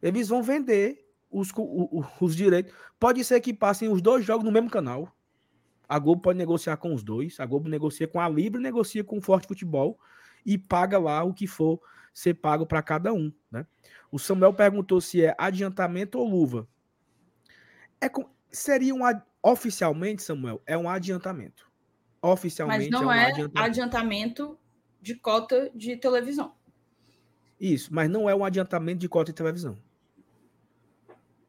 Eles 0.00 0.28
vão 0.28 0.42
vender 0.42 1.04
os, 1.30 1.50
os, 1.56 2.06
os 2.20 2.36
direitos. 2.36 2.72
Pode 3.00 3.24
ser 3.24 3.40
que 3.40 3.52
passem 3.52 3.88
os 3.88 4.00
dois 4.00 4.24
jogos 4.24 4.44
no 4.44 4.52
mesmo 4.52 4.70
canal. 4.70 5.12
A 5.88 5.98
Globo 5.98 6.22
pode 6.22 6.38
negociar 6.38 6.76
com 6.76 6.94
os 6.94 7.02
dois. 7.02 7.40
A 7.40 7.46
Globo 7.46 7.68
negocia 7.68 8.06
com 8.06 8.20
a 8.20 8.28
Libra, 8.28 8.60
negocia 8.60 9.02
com 9.02 9.18
o 9.18 9.20
Forte 9.20 9.48
Futebol 9.48 9.98
e 10.44 10.58
paga 10.58 10.98
lá 10.98 11.22
o 11.22 11.32
que 11.32 11.46
for 11.46 11.80
ser 12.12 12.34
pago 12.34 12.66
para 12.66 12.82
cada 12.82 13.12
um. 13.12 13.32
Né? 13.50 13.66
O 14.10 14.18
Samuel 14.18 14.54
perguntou 14.54 15.00
se 15.00 15.24
é 15.24 15.34
adiantamento 15.38 16.18
ou 16.18 16.28
luva. 16.28 16.68
É 18.00 18.08
com... 18.08 18.28
Seria 18.50 18.94
um 18.94 19.00
oficialmente, 19.42 20.22
Samuel, 20.22 20.62
é 20.64 20.78
um 20.78 20.88
adiantamento. 20.88 21.68
Oficialmente 22.22 22.90
Mas 22.90 22.90
não 22.90 23.12
é, 23.12 23.16
um 23.16 23.18
é 23.18 23.24
adiantamento. 23.26 23.58
adiantamento 23.58 24.58
de 25.02 25.14
cota 25.16 25.70
de 25.74 25.96
televisão. 25.96 26.54
Isso, 27.60 27.92
mas 27.92 28.08
não 28.08 28.28
é 28.28 28.34
um 28.34 28.44
adiantamento 28.44 29.00
de 29.00 29.08
cota 29.08 29.32
de 29.32 29.36
televisão. 29.36 29.78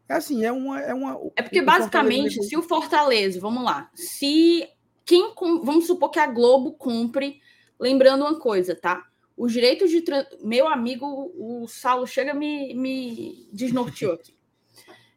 É 0.08 0.14
assim, 0.14 0.46
é 0.46 0.52
uma. 0.52 0.80
É, 0.82 0.94
uma, 0.94 1.20
é 1.36 1.42
porque, 1.42 1.62
basicamente, 1.62 2.42
se 2.44 2.56
o 2.56 2.62
Fortaleza, 2.62 3.40
vamos 3.40 3.64
lá, 3.64 3.90
se 3.96 4.70
quem. 5.04 5.34
Vamos 5.64 5.88
supor 5.88 6.12
que 6.12 6.20
a 6.20 6.28
Globo 6.28 6.74
compre, 6.74 7.42
lembrando 7.80 8.22
uma 8.22 8.40
coisa, 8.40 8.76
tá? 8.76 9.08
Os 9.38 9.52
direitos 9.52 9.90
de. 9.90 10.04
Meu 10.42 10.68
amigo, 10.68 11.34
o 11.38 11.68
Saulo 11.68 12.08
chega 12.08 12.34
me, 12.34 12.74
me 12.74 13.50
desnorteou 13.52 14.14
aqui. 14.14 14.36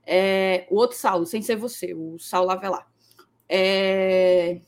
É, 0.05 0.67
o 0.71 0.77
outro 0.77 0.97
Saulo, 0.97 1.27
sem 1.27 1.43
ser 1.43 1.57
você, 1.57 1.95
o 1.95 2.19
Saulo 2.19 2.51
Avelar. 2.51 2.91
É, 3.49 4.61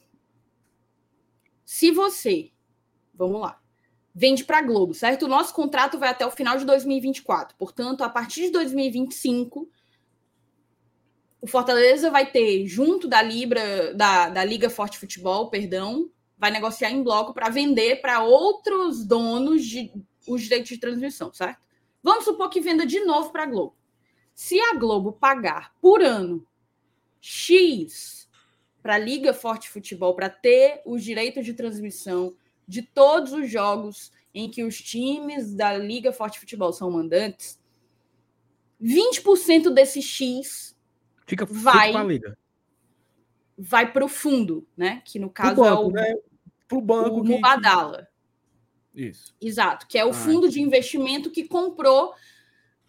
se 1.64 1.91
você, 1.91 2.51
vamos 3.14 3.41
lá, 3.41 3.61
vende 4.14 4.45
para 4.45 4.62
Globo, 4.62 4.93
certo? 4.93 5.24
O 5.24 5.28
nosso 5.28 5.55
contrato 5.55 5.99
vai 5.99 6.11
até 6.11 6.26
o 6.26 6.30
final 6.30 6.59
de 6.59 6.64
2024. 6.64 7.57
Portanto, 7.57 8.03
a 8.03 8.09
partir 8.09 8.47
de 8.47 8.51
2025, 8.51 9.68
o 11.41 11.47
Fortaleza 11.47 12.11
vai 12.11 12.30
ter, 12.30 12.66
junto 12.66 13.09
da 13.09 13.22
Libra, 13.22 13.95
da, 13.95 14.28
da 14.28 14.45
Liga 14.45 14.68
Forte 14.68 14.99
Futebol, 14.99 15.49
perdão, 15.49 16.11
vai 16.41 16.51
negociar 16.51 16.91
em 16.91 17.03
bloco 17.03 17.34
para 17.34 17.51
vender 17.51 18.01
para 18.01 18.22
outros 18.22 19.05
donos 19.05 19.62
de 19.62 19.93
os 20.26 20.43
direitos 20.43 20.70
de 20.70 20.78
transmissão, 20.78 21.30
certo? 21.32 21.61
Vamos 22.03 22.24
supor 22.24 22.49
que 22.49 22.61
venda 22.61 22.86
de 22.86 23.01
novo 23.01 23.30
para 23.30 23.43
a 23.43 23.47
Globo. 23.47 23.76
Se 24.34 24.59
a 24.59 24.74
Globo 24.74 25.12
pagar 25.12 25.74
por 25.82 26.03
ano 26.03 26.47
X 27.20 28.26
para 28.82 28.95
a 28.95 28.99
Liga 28.99 29.34
Forte 29.34 29.68
Futebol 29.68 30.14
para 30.14 30.30
ter 30.30 30.80
os 30.86 31.05
direitos 31.05 31.45
de 31.45 31.53
transmissão 31.53 32.34
de 32.66 32.80
todos 32.80 33.34
os 33.34 33.51
jogos 33.51 34.11
em 34.34 34.51
que 34.51 34.64
os 34.64 34.80
times 34.80 35.53
da 35.53 35.76
Liga 35.76 36.11
Forte 36.11 36.41
Futebol 36.41 36.72
são 36.72 36.91
mandantes, 36.91 37.61
20% 38.80 39.68
desse 39.74 40.01
X 40.01 40.74
fica, 41.26 41.45
vai 41.45 41.93
fica. 42.09 42.38
Vai 43.59 43.93
para 43.93 44.03
o 44.03 44.09
fundo, 44.09 44.66
né? 44.74 45.03
Que 45.05 45.18
no 45.18 45.28
caso 45.28 45.57
banco, 45.57 45.66
é 45.66 45.86
o 45.86 45.91
né? 45.91 46.14
Pro 46.71 46.81
banco 46.81 47.18
o 47.18 47.23
que... 47.23 47.29
Mubadala. 47.31 48.07
Isso. 48.95 49.35
Exato, 49.41 49.87
que 49.89 49.99
é 49.99 50.05
o 50.05 50.11
ah, 50.11 50.14
fundo 50.14 50.49
de 50.49 50.61
investimento 50.62 51.31
que 51.31 51.47
comprou 51.47 52.14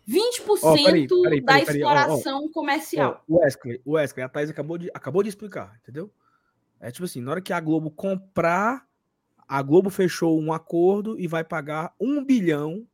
20% 0.07 0.59
oh, 0.61 0.73
peraí, 0.73 1.07
peraí, 1.07 1.07
peraí, 1.07 1.41
da 1.41 1.59
exploração 1.59 2.41
oh, 2.43 2.45
oh, 2.45 2.49
comercial. 2.51 3.23
Oh, 3.27 3.37
Wesley, 3.37 3.81
Wesley, 3.85 4.23
a 4.23 4.29
Thais 4.29 4.49
acabou 4.49 4.77
de, 4.77 4.89
acabou 4.93 5.23
de 5.23 5.29
explicar, 5.29 5.77
entendeu? 5.81 6.11
É 6.79 6.91
tipo 6.91 7.05
assim, 7.05 7.21
na 7.21 7.31
hora 7.31 7.41
que 7.41 7.53
a 7.53 7.59
Globo 7.59 7.89
comprar, 7.91 8.85
a 9.47 9.61
Globo 9.61 9.89
fechou 9.89 10.39
um 10.39 10.53
acordo 10.53 11.19
e 11.19 11.27
vai 11.27 11.43
pagar 11.43 11.93
um 11.99 12.23
bilhão 12.23 12.87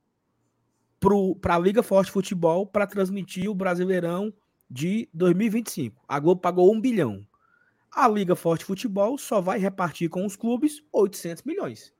para 1.40 1.56
a 1.56 1.60
Liga 1.60 1.84
Forte 1.84 2.12
Futebol 2.12 2.66
para 2.66 2.88
transmitir 2.88 3.50
o 3.50 3.56
Brasileirão 3.56 4.34
de 4.70 5.08
2025. 5.14 6.04
A 6.08 6.20
Globo 6.20 6.42
pagou 6.42 6.74
um 6.74 6.82
bilhão. 6.82 7.26
A 7.92 8.08
Liga 8.08 8.36
Forte 8.36 8.66
Futebol 8.66 9.18
só 9.18 9.42
vai 9.42 9.60
repartir 9.60 10.10
com 10.10 10.26
os 10.26 10.36
clubes 10.36 10.84
800 10.92 11.44
milhões. 11.44 11.94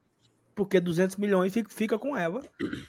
Porque 0.56 0.80
200 0.80 1.16
milhões 1.18 1.54
fica, 1.70 2.00
com 2.00 2.16
ela. 2.16 2.44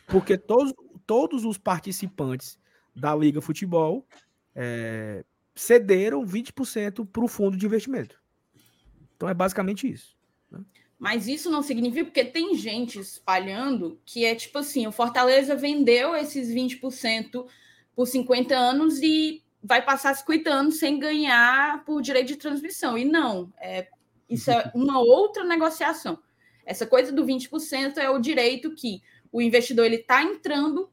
Porque 0.07 0.37
todos, 0.39 0.73
todos 1.07 1.45
os 1.45 1.59
participantes 1.59 2.59
da 2.95 3.15
Liga 3.15 3.41
Futebol 3.41 4.07
é, 4.55 5.25
cederam 5.55 6.25
20% 6.25 7.07
para 7.07 7.25
o 7.25 7.29
fundo 7.29 7.57
de 7.57 7.67
investimento. 7.67 8.21
Então 9.17 9.29
é 9.29 9.35
basicamente 9.35 9.91
isso. 9.91 10.17
Né? 10.51 10.61
Mas 10.99 11.29
isso 11.29 11.51
não 11.51 11.63
significa, 11.63 12.05
porque 12.05 12.25
tem 12.25 12.55
gente 12.57 12.99
espalhando 12.99 14.01
que 14.05 14.25
é 14.25 14.35
tipo 14.35 14.59
assim: 14.59 14.87
o 14.87 14.93
Fortaleza 14.93 15.55
vendeu 15.55 16.17
esses 16.17 16.49
20% 16.49 17.47
por 17.95 18.07
50 18.07 18.57
anos 18.57 19.01
e 19.01 19.43
vai 19.63 19.85
passar 19.85 20.15
50 20.15 20.51
anos 20.51 20.79
sem 20.79 20.99
ganhar 20.99 21.85
por 21.85 22.01
direito 22.01 22.29
de 22.29 22.37
transmissão. 22.37 22.97
E 22.97 23.05
não, 23.05 23.53
é, 23.59 23.89
isso 24.29 24.51
é 24.51 24.71
uma 24.75 24.99
outra 25.01 25.45
negociação. 25.45 26.19
Essa 26.65 26.87
coisa 26.87 27.13
do 27.13 27.25
20% 27.25 27.97
é 27.97 28.11
o 28.11 28.19
direito 28.19 28.75
que 28.75 29.03
o 29.33 29.41
investidor 29.41 29.87
ele 29.87 29.97
está 29.97 30.23
entrando 30.23 30.91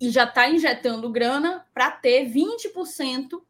e 0.00 0.10
já 0.10 0.24
está 0.24 0.48
injetando 0.48 1.10
grana 1.10 1.66
para 1.72 1.90
ter 1.90 2.30
20% 2.30 3.42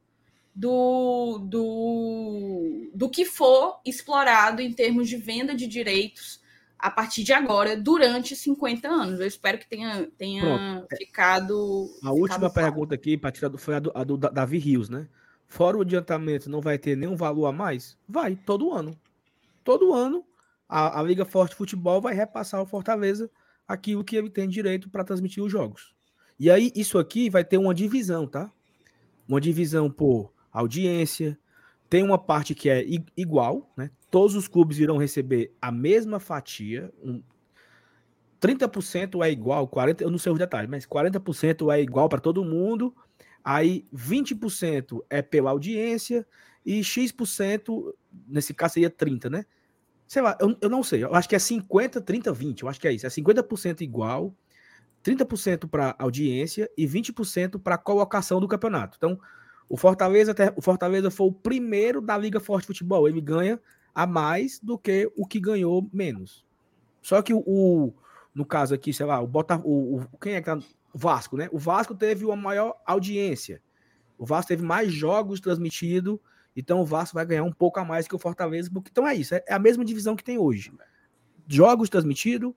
do, 0.54 1.38
do, 1.38 2.90
do 2.94 3.10
que 3.10 3.24
for 3.24 3.80
explorado 3.84 4.62
em 4.62 4.72
termos 4.72 5.08
de 5.08 5.16
venda 5.16 5.54
de 5.54 5.66
direitos 5.66 6.40
a 6.78 6.90
partir 6.90 7.24
de 7.24 7.32
agora, 7.32 7.76
durante 7.76 8.36
50 8.36 8.88
anos. 8.88 9.20
Eu 9.20 9.26
espero 9.26 9.58
que 9.58 9.68
tenha, 9.68 10.08
tenha 10.16 10.84
ficado. 10.96 11.90
A 12.02 12.12
última 12.12 12.50
pergunta 12.50 12.94
aqui, 12.94 13.16
para 13.16 13.32
tirar 13.32 13.48
do, 13.48 13.58
foi 13.58 13.74
a 13.74 13.78
do, 13.78 13.92
a 13.94 14.04
do 14.04 14.16
Davi 14.16 14.58
Rios, 14.58 14.88
né? 14.88 15.08
Fora 15.48 15.78
o 15.78 15.82
adiantamento, 15.82 16.50
não 16.50 16.60
vai 16.60 16.78
ter 16.78 16.96
nenhum 16.96 17.16
valor 17.16 17.46
a 17.46 17.52
mais? 17.52 17.96
Vai, 18.08 18.36
todo 18.36 18.72
ano. 18.72 18.98
Todo 19.64 19.94
ano, 19.94 20.24
a, 20.68 21.00
a 21.00 21.02
Liga 21.02 21.24
Forte 21.24 21.54
Futebol 21.54 22.00
vai 22.00 22.14
repassar 22.14 22.60
ao 22.60 22.66
Fortaleza 22.66 23.30
aquilo 23.66 24.04
que 24.04 24.16
ele 24.16 24.30
tem 24.30 24.48
direito 24.48 24.90
para 24.90 25.04
transmitir 25.04 25.42
os 25.42 25.50
jogos. 25.50 25.94
E 26.38 26.50
aí, 26.50 26.70
isso 26.74 26.98
aqui 26.98 27.30
vai 27.30 27.44
ter 27.44 27.58
uma 27.58 27.74
divisão, 27.74 28.26
tá? 28.26 28.50
Uma 29.26 29.40
divisão 29.40 29.90
por 29.90 30.32
audiência. 30.52 31.38
Tem 31.88 32.02
uma 32.02 32.18
parte 32.18 32.54
que 32.54 32.68
é 32.68 32.84
igual, 33.16 33.72
né? 33.76 33.90
Todos 34.16 34.34
os 34.34 34.48
clubes 34.48 34.78
irão 34.78 34.96
receber 34.96 35.52
a 35.60 35.70
mesma 35.70 36.18
fatia. 36.18 36.90
Um, 37.04 37.22
30% 38.40 39.22
é 39.22 39.30
igual, 39.30 39.68
40%, 39.68 40.00
eu 40.00 40.10
não 40.10 40.16
sei 40.16 40.32
os 40.32 40.38
detalhes, 40.38 40.70
mas 40.70 40.86
40% 40.86 41.70
é 41.70 41.82
igual 41.82 42.08
para 42.08 42.18
todo 42.18 42.42
mundo. 42.42 42.96
Aí 43.44 43.86
20% 43.94 45.04
é 45.10 45.20
pela 45.20 45.50
audiência 45.50 46.26
e 46.64 46.82
X%, 46.82 47.94
nesse 48.26 48.54
caso 48.54 48.72
seria 48.72 48.88
30, 48.88 49.28
né? 49.28 49.44
Sei 50.08 50.22
lá, 50.22 50.34
eu, 50.40 50.56
eu 50.62 50.70
não 50.70 50.82
sei, 50.82 51.04
eu 51.04 51.14
acho 51.14 51.28
que 51.28 51.36
é 51.36 51.38
50, 51.38 52.00
30, 52.00 52.32
20, 52.32 52.62
eu 52.62 52.70
acho 52.70 52.80
que 52.80 52.88
é 52.88 52.94
isso. 52.94 53.04
É 53.04 53.10
50% 53.10 53.82
igual, 53.82 54.34
30% 55.04 55.68
para 55.68 55.94
audiência 55.98 56.70
e 56.74 56.86
20% 56.86 57.60
para 57.60 57.76
colocação 57.76 58.40
do 58.40 58.48
campeonato. 58.48 58.96
Então, 58.96 59.20
o 59.68 59.76
Fortaleza, 59.76 60.34
o 60.56 60.62
Fortaleza 60.62 61.10
foi 61.10 61.26
o 61.26 61.32
primeiro 61.32 62.00
da 62.00 62.16
Liga 62.16 62.40
Forte 62.40 62.66
Futebol. 62.66 63.06
Ele 63.06 63.20
ganha 63.20 63.60
a 63.96 64.06
mais 64.06 64.60
do 64.60 64.76
que 64.76 65.10
o 65.16 65.26
que 65.26 65.40
ganhou 65.40 65.88
menos. 65.90 66.44
Só 67.00 67.22
que 67.22 67.32
o, 67.32 67.42
o 67.46 67.94
no 68.34 68.44
caso 68.44 68.74
aqui, 68.74 68.92
sei 68.92 69.06
lá, 69.06 69.18
o 69.22 69.26
Botafogo, 69.26 70.06
o, 70.12 70.18
quem 70.18 70.34
é 70.34 70.40
que 70.40 70.44
tá? 70.44 70.58
O 70.92 70.98
Vasco, 70.98 71.38
né? 71.38 71.48
O 71.50 71.58
Vasco 71.58 71.94
teve 71.94 72.26
uma 72.26 72.36
maior 72.36 72.74
audiência. 72.84 73.62
O 74.18 74.26
Vasco 74.26 74.48
teve 74.48 74.62
mais 74.62 74.92
jogos 74.92 75.40
transmitidos, 75.40 76.18
então 76.54 76.82
o 76.82 76.84
Vasco 76.84 77.14
vai 77.14 77.24
ganhar 77.24 77.44
um 77.44 77.52
pouco 77.52 77.80
a 77.80 77.84
mais 77.86 78.06
que 78.06 78.14
o 78.14 78.18
Fortaleza, 78.18 78.70
porque 78.70 78.90
então 78.92 79.08
é 79.08 79.14
isso, 79.14 79.34
é, 79.34 79.42
é 79.48 79.54
a 79.54 79.58
mesma 79.58 79.82
divisão 79.82 80.14
que 80.14 80.24
tem 80.24 80.36
hoje. 80.36 80.70
Jogos 81.48 81.88
transmitidos, 81.88 82.52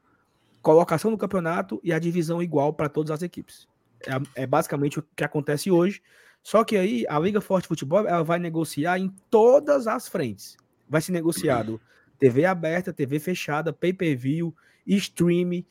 colocação 0.61 1.09
no 1.09 1.17
campeonato 1.17 1.79
e 1.81 1.93
a 1.93 1.99
divisão 1.99 2.43
igual 2.43 2.73
para 2.73 2.89
todas 2.89 3.11
as 3.11 3.21
equipes. 3.21 3.65
É, 4.05 4.43
é 4.43 4.47
basicamente 4.47 4.99
o 4.99 5.05
que 5.15 5.23
acontece 5.23 5.71
hoje. 5.71 6.01
Só 6.43 6.65
que 6.65 6.75
aí 6.75 7.05
a 7.07 7.17
Liga 7.17 7.39
Forte 7.39 7.67
Futebol 7.67 8.05
ela 8.05 8.23
vai 8.23 8.39
negociar 8.39 8.97
em 8.97 9.09
todas 9.29 9.87
as 9.87 10.07
frentes. 10.07 10.57
Vai 10.89 11.01
ser 11.01 11.11
negociado 11.11 11.79
TV 12.17 12.45
aberta, 12.45 12.91
TV 12.91 13.19
fechada, 13.19 13.71
pay-per-view, 13.71 14.53
stream, 14.85 15.63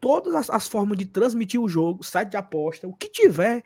todas 0.00 0.34
as, 0.34 0.50
as, 0.50 0.68
formas 0.68 0.98
de 0.98 1.06
transmitir 1.06 1.60
o 1.60 1.68
jogo, 1.68 2.02
site 2.02 2.30
de 2.30 2.36
aposta, 2.36 2.86
o 2.86 2.92
que 2.92 3.08
tiver, 3.08 3.62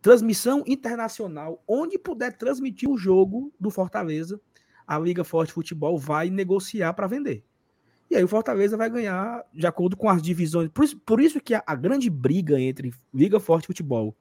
transmissão 0.00 0.62
internacional, 0.66 1.62
onde 1.66 1.98
puder 1.98 2.36
transmitir 2.36 2.88
o 2.88 2.96
jogo 2.96 3.52
do 3.58 3.70
Fortaleza, 3.70 4.40
a 4.86 4.98
Liga 4.98 5.24
Forte 5.24 5.52
Futebol 5.52 5.98
vai 5.98 6.30
negociar 6.30 6.92
para 6.94 7.06
vender. 7.06 7.44
E 8.10 8.16
aí 8.16 8.24
o 8.24 8.28
Fortaleza 8.28 8.76
vai 8.76 8.88
ganhar 8.88 9.44
de 9.52 9.66
acordo 9.66 9.96
com 9.96 10.08
as 10.08 10.22
divisões. 10.22 10.70
Por 10.70 10.84
isso, 10.84 10.98
por 10.98 11.20
isso 11.20 11.40
que 11.40 11.54
a, 11.54 11.62
a 11.66 11.74
grande 11.74 12.08
briga 12.08 12.58
entre 12.58 12.92
Liga 13.12 13.38
Forte 13.38 13.66
Futebol 13.66 14.16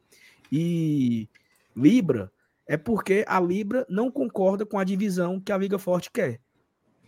e 0.51 1.29
Libra 1.75 2.31
é 2.67 2.75
porque 2.75 3.23
a 3.27 3.39
Libra 3.39 3.85
não 3.89 4.11
concorda 4.11 4.65
com 4.65 4.77
a 4.77 4.83
divisão 4.83 5.39
que 5.39 5.51
a 5.51 5.57
Liga 5.57 5.79
Forte 5.79 6.11
quer. 6.11 6.39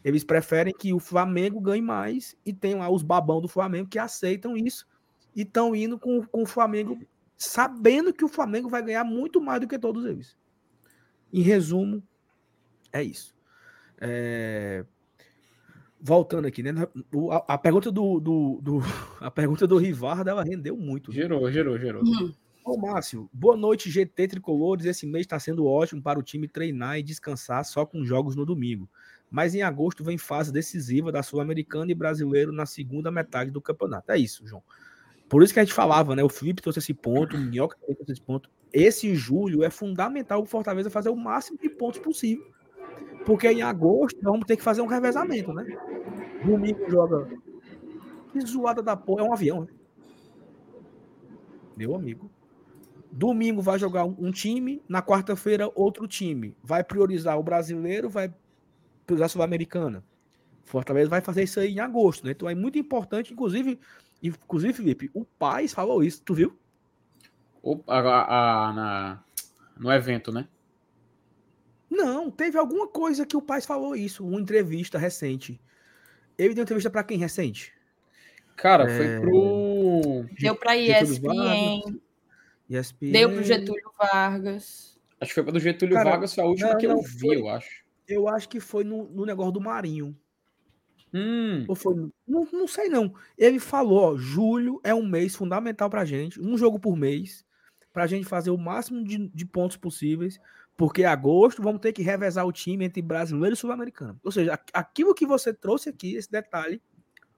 Eles 0.04 0.24
preferem 0.24 0.74
que 0.74 0.94
o 0.94 1.00
Flamengo 1.00 1.60
ganhe 1.60 1.82
mais 1.82 2.36
e 2.46 2.54
tem 2.54 2.76
lá 2.76 2.90
os 2.90 3.04
babão 3.04 3.42
do 3.42 3.48
Flamengo 3.50 3.90
que 3.90 4.00
aceitam 4.00 4.56
isso 4.56 4.88
e 5.36 5.42
estão 5.42 5.76
indo 5.76 6.00
com, 6.00 6.24
com 6.26 6.44
o 6.44 6.46
Flamengo 6.46 6.98
sabendo 7.38 8.14
que 8.14 8.24
o 8.24 8.30
Flamengo 8.30 8.70
vai 8.70 8.82
ganhar 8.82 9.04
muito 9.04 9.42
mais 9.42 9.60
do 9.60 9.68
que 9.68 9.78
todos 9.78 10.06
eles. 10.06 10.38
Em 11.32 11.42
resumo, 11.42 12.02
é 12.92 13.04
isso. 13.04 13.36
É... 14.00 14.86
Voltando 16.02 16.48
aqui, 16.48 16.64
né? 16.64 16.72
A, 17.32 17.54
a 17.54 17.58
pergunta 17.58 17.92
do, 17.92 18.22
do, 18.22 18.60
do, 18.62 18.80
a 19.20 19.30
pergunta 19.30 19.68
do 19.68 19.78
Rivardo 19.78 20.30
ela 20.30 20.44
rendeu 20.44 20.78
muito. 20.78 21.12
Gerou, 21.12 21.52
gerou, 21.52 21.78
gerou. 21.78 22.02
Hum. 22.04 22.34
Ô, 22.70 22.78
Márcio, 22.78 23.28
boa 23.34 23.58
noite, 23.58 23.90
GT 23.90 24.28
Tricolores. 24.28 24.86
Esse 24.86 25.08
mês 25.08 25.24
está 25.24 25.40
sendo 25.40 25.66
ótimo 25.66 26.04
para 26.04 26.20
o 26.20 26.22
time 26.22 26.48
treinar 26.48 27.00
e 27.00 27.04
descansar 27.04 27.66
só 27.66 27.84
com 27.84 28.06
jogos 28.06 28.36
no 28.36 28.46
domingo. 28.46 28.88
Mas 29.28 29.56
em 29.56 29.64
agosto 29.64 30.04
vem 30.04 30.20
fase 30.20 30.54
decisiva 30.54 31.12
da 31.12 31.24
Sul-Americana 31.24 31.92
e 31.92 31.96
brasileiro 31.96 32.52
na 32.52 32.68
segunda 32.68 33.10
metade 33.10 33.50
do 33.50 33.60
campeonato. 33.60 34.12
É 34.12 34.20
isso, 34.20 34.46
João. 34.46 34.62
Por 35.28 35.42
isso 35.42 35.52
que 35.52 35.60
a 35.60 35.64
gente 35.64 35.74
falava, 35.74 36.16
né? 36.16 36.24
O 36.24 36.30
Felipe 36.30 36.62
trouxe 36.62 36.78
esse 36.78 36.94
ponto, 36.94 37.36
o 37.36 37.40
Minhoca 37.40 37.76
trouxe 37.84 38.12
esse 38.12 38.22
ponto. 38.22 38.52
Esse 38.72 39.16
julho 39.16 39.64
é 39.64 39.72
fundamental 39.72 40.40
o 40.44 40.46
Fortaleza 40.46 40.92
fazer 40.92 41.10
o 41.10 41.16
máximo 41.16 41.58
de 41.58 41.70
pontos 41.70 42.00
possível. 42.00 42.46
Porque 43.26 43.48
em 43.48 43.64
agosto 43.64 44.20
vamos 44.22 44.46
ter 44.46 44.56
que 44.56 44.64
fazer 44.64 44.84
um 44.84 44.88
revezamento, 44.88 45.52
né? 45.52 45.66
Domingo 46.46 46.88
joga. 46.88 47.28
Que 48.32 48.40
zoada 48.42 48.84
da 48.84 48.96
porra. 48.96 49.24
É 49.24 49.28
um 49.28 49.34
avião, 49.34 49.62
né? 49.62 49.68
Meu 51.76 51.96
amigo. 51.96 52.30
Domingo 53.12 53.62
vai 53.62 53.80
jogar 53.80 54.06
um 54.06 54.32
time, 54.32 54.82
na 54.88 55.02
quarta-feira 55.02 55.72
outro 55.76 56.08
time. 56.08 56.56
Vai 56.64 56.84
priorizar 56.84 57.38
o 57.40 57.44
brasileiro, 57.44 58.10
vai 58.10 58.34
priorizar 59.06 59.26
a 59.26 59.30
Sul-Americana. 59.30 60.04
Fortaleza 60.64 61.10
vai 61.10 61.22
fazer 61.22 61.44
isso 61.44 61.60
aí 61.60 61.74
em 61.74 61.80
agosto, 61.80 62.26
né? 62.26 62.32
Então 62.32 62.48
é 62.48 62.54
muito 62.54 62.78
importante, 62.78 63.34
inclusive, 63.34 63.80
inclusive, 64.22 64.74
Felipe, 64.74 65.10
o 65.14 65.26
Paz 65.26 65.74
falou 65.74 66.04
isso, 66.04 66.22
tu 66.24 66.34
viu? 66.34 66.56
a, 67.88 68.00
a, 68.70 68.74
na, 68.74 69.24
no 69.78 69.92
evento, 69.92 70.32
né? 70.32 70.48
Não, 71.90 72.30
teve 72.30 72.58
alguma 72.58 72.88
coisa 72.88 73.26
que 73.26 73.36
o 73.36 73.42
pai 73.42 73.62
falou 73.62 73.96
isso, 73.96 74.26
uma 74.26 74.40
entrevista 74.40 74.98
recente. 74.98 75.60
Ele 76.38 76.54
deu 76.54 76.64
entrevista 76.64 76.90
para 76.90 77.04
quem 77.04 77.18
recente? 77.18 77.74
Cara, 78.56 78.90
é... 78.90 78.96
foi 78.96 79.20
pro. 79.20 80.26
Deu 80.40 80.56
para 80.56 80.78
ESPN. 80.78 82.00
ESPN. 82.70 83.12
Deu 83.12 83.32
pro 83.32 83.44
Getúlio 83.44 83.92
Vargas. 83.98 85.00
Acho 85.20 85.30
que 85.30 85.36
foi 85.36 85.44
para 85.44 85.54
do 85.54 85.60
Getúlio 85.60 85.96
Cara, 85.96 86.12
Vargas, 86.12 86.34
foi 86.34 86.44
a 86.44 86.48
última 86.48 86.70
não, 86.70 86.78
que 86.78 86.86
eu 86.86 87.02
vi, 87.02 87.34
eu 87.34 87.50
acho. 87.50 87.84
Eu 88.08 88.28
acho 88.28 88.48
que 88.48 88.60
foi 88.60 88.84
no, 88.84 89.10
no 89.10 89.26
negócio 89.26 89.52
do 89.52 89.62
Marinho. 89.62 90.16
Hum. 91.14 91.66
Ou 91.68 91.76
foi, 91.76 91.96
não, 92.28 92.48
não 92.52 92.68
sei 92.68 92.88
não. 92.88 93.14
Ele 93.38 93.60
falou, 93.60 94.14
ó, 94.14 94.18
julho 94.18 94.80
é 94.84 94.94
um 94.94 95.06
mês 95.06 95.36
fundamental 95.36 95.90
pra 95.90 96.06
gente, 96.06 96.40
um 96.40 96.58
jogo 96.58 96.80
por 96.80 96.96
mês, 96.96 97.46
pra 97.92 98.08
gente 98.08 98.26
fazer 98.26 98.52
o 98.52 98.58
máximo 98.58 99.04
de, 99.04 99.28
de 99.28 99.46
pontos 99.46 99.76
possíveis, 99.76 100.40
porque 100.78 101.04
agosto 101.04 101.62
vamos 101.62 101.82
ter 101.82 101.92
que 101.92 102.04
revezar 102.04 102.46
o 102.46 102.54
time 102.54 102.86
entre 102.86 103.02
brasileiro 103.02 103.54
e 103.54 103.58
sul-americano. 103.58 104.20
Ou 104.24 104.32
seja, 104.32 104.58
aquilo 104.72 105.16
que 105.16 105.26
você 105.26 105.54
trouxe 105.54 105.90
aqui, 105.90 106.16
esse 106.16 106.32
detalhe, 106.32 106.82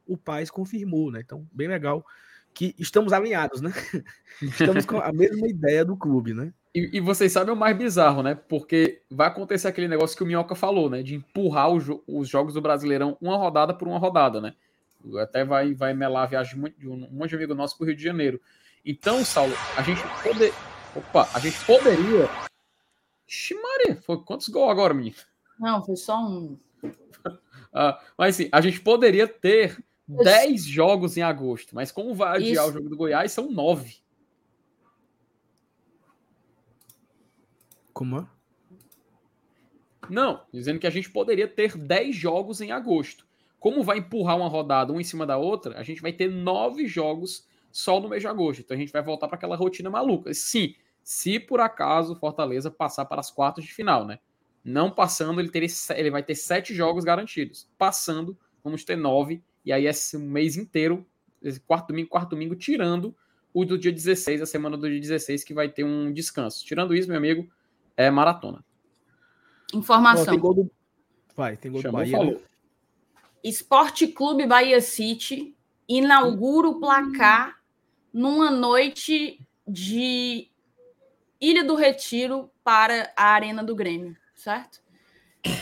o 0.05 0.17
Paz 0.17 0.51
confirmou, 0.51 1.09
né? 1.09 1.21
Então, 1.21 1.47
bem 1.51 1.67
legal 1.67 2.05
que 2.53 2.75
estamos 2.77 3.13
alinhados, 3.13 3.61
né? 3.61 3.71
Estamos 4.41 4.85
com 4.85 4.99
a 4.99 5.11
mesma 5.11 5.47
ideia 5.47 5.85
do 5.85 5.95
clube, 5.95 6.33
né? 6.33 6.53
E, 6.73 6.97
e, 6.97 6.99
vocês 6.99 7.31
sabem 7.31 7.53
o 7.53 7.57
mais 7.57 7.77
bizarro, 7.77 8.23
né? 8.23 8.33
Porque 8.33 9.01
vai 9.09 9.27
acontecer 9.27 9.67
aquele 9.67 9.87
negócio 9.87 10.15
que 10.15 10.23
o 10.23 10.25
Minhoca 10.25 10.55
falou, 10.55 10.89
né? 10.89 11.03
De 11.03 11.15
empurrar 11.15 11.77
jo 11.79 12.01
os 12.07 12.29
jogos 12.29 12.53
do 12.53 12.61
Brasileirão 12.61 13.17
uma 13.21 13.37
rodada 13.37 13.73
por 13.73 13.87
uma 13.87 13.99
rodada, 13.99 14.39
né? 14.39 14.53
Até 15.19 15.43
vai, 15.43 15.73
vai 15.73 15.93
melar 15.93 16.23
a 16.23 16.27
viagem 16.27 16.73
de 16.77 16.87
um 16.87 17.07
monte 17.11 17.29
de 17.31 17.35
amigo 17.35 17.53
nosso 17.53 17.77
para 17.77 17.83
o 17.83 17.87
Rio 17.87 17.95
de 17.95 18.03
Janeiro. 18.03 18.39
Então, 18.85 19.23
Saulo, 19.25 19.53
a 19.75 19.81
gente 19.81 20.01
poder. 20.23 20.53
Opa, 20.95 21.29
a 21.33 21.39
gente 21.39 21.63
poderia. 21.65 22.29
Ximaria, 23.27 23.95
foi 24.01 24.23
quantos 24.23 24.47
gols 24.49 24.71
agora, 24.71 24.93
menino? 24.93 25.15
Não, 25.59 25.83
foi 25.83 25.95
só 25.95 26.17
um. 26.19 26.57
ah, 27.73 27.99
mas 28.17 28.35
sim, 28.35 28.49
a 28.51 28.61
gente 28.61 28.79
poderia 28.81 29.27
ter 29.27 29.77
10 30.17 30.65
jogos 30.65 31.15
em 31.15 31.21
agosto, 31.21 31.73
mas 31.73 31.91
como 31.91 32.13
vai 32.13 32.37
adiar 32.37 32.65
Isso. 32.65 32.69
o 32.69 32.73
jogo 32.73 32.89
do 32.89 32.97
Goiás, 32.97 33.31
são 33.31 33.49
9. 33.49 33.97
Como 37.93 38.19
é? 38.19 38.27
Não, 40.09 40.43
dizendo 40.51 40.79
que 40.79 40.87
a 40.87 40.91
gente 40.91 41.09
poderia 41.09 41.47
ter 41.47 41.77
10 41.77 42.15
jogos 42.15 42.59
em 42.59 42.71
agosto. 42.71 43.25
Como 43.59 43.83
vai 43.83 43.99
empurrar 43.99 44.35
uma 44.35 44.49
rodada 44.49 44.91
uma 44.91 44.99
em 44.99 45.05
cima 45.05 45.25
da 45.25 45.37
outra, 45.37 45.79
a 45.79 45.83
gente 45.83 46.01
vai 46.01 46.11
ter 46.11 46.29
9 46.29 46.87
jogos 46.87 47.47
só 47.71 47.99
no 47.99 48.09
mês 48.09 48.21
de 48.21 48.27
agosto. 48.27 48.61
Então 48.61 48.75
a 48.75 48.79
gente 48.79 48.91
vai 48.91 49.01
voltar 49.01 49.27
para 49.27 49.37
aquela 49.37 49.55
rotina 49.55 49.89
maluca. 49.89 50.33
Sim, 50.33 50.75
se 51.03 51.39
por 51.39 51.59
acaso 51.59 52.15
Fortaleza 52.15 52.69
passar 52.69 53.05
para 53.05 53.21
as 53.21 53.31
quartas 53.31 53.63
de 53.63 53.73
final, 53.73 54.05
né? 54.05 54.19
Não 54.63 54.91
passando, 54.91 55.39
ele, 55.39 55.49
teria, 55.49 55.69
ele 55.95 56.11
vai 56.11 56.23
ter 56.23 56.35
7 56.35 56.73
jogos 56.73 57.03
garantidos. 57.03 57.69
Passando, 57.77 58.37
vamos 58.63 58.83
ter 58.83 58.95
9. 58.95 59.41
E 59.63 59.71
aí 59.71 59.85
esse 59.85 60.17
mês 60.17 60.57
inteiro, 60.57 61.05
esse 61.41 61.59
quarto 61.59 61.87
domingo, 61.87 62.09
quarto 62.09 62.29
domingo, 62.31 62.55
tirando 62.55 63.15
o 63.53 63.65
do 63.65 63.77
dia 63.77 63.91
16, 63.91 64.41
a 64.41 64.45
semana 64.45 64.77
do 64.77 64.89
dia 64.89 64.99
16, 64.99 65.43
que 65.43 65.53
vai 65.53 65.69
ter 65.69 65.83
um 65.83 66.11
descanso. 66.11 66.65
Tirando 66.65 66.95
isso, 66.95 67.07
meu 67.07 67.17
amigo, 67.17 67.49
é 67.97 68.09
maratona. 68.09 68.63
Informação. 69.73 70.25
tem 70.25 70.39
gol 70.39 70.53
do... 70.53 70.71
Vai, 71.35 71.57
tem 71.57 71.71
gol 71.71 71.81
Chamou, 71.81 71.99
do 71.99 72.03
Bahia. 72.03 72.17
Falou. 72.17 72.33
Né? 72.33 72.41
Esporte 73.43 74.07
Clube 74.07 74.45
Bahia 74.45 74.79
City 74.81 75.55
inaugura 75.87 76.69
o 76.69 76.79
placar 76.79 77.59
numa 78.13 78.51
noite 78.51 79.39
de 79.67 80.49
Ilha 81.39 81.63
do 81.63 81.75
Retiro 81.75 82.51
para 82.63 83.11
a 83.15 83.25
Arena 83.33 83.63
do 83.63 83.75
Grêmio, 83.75 84.15
certo? 84.35 84.81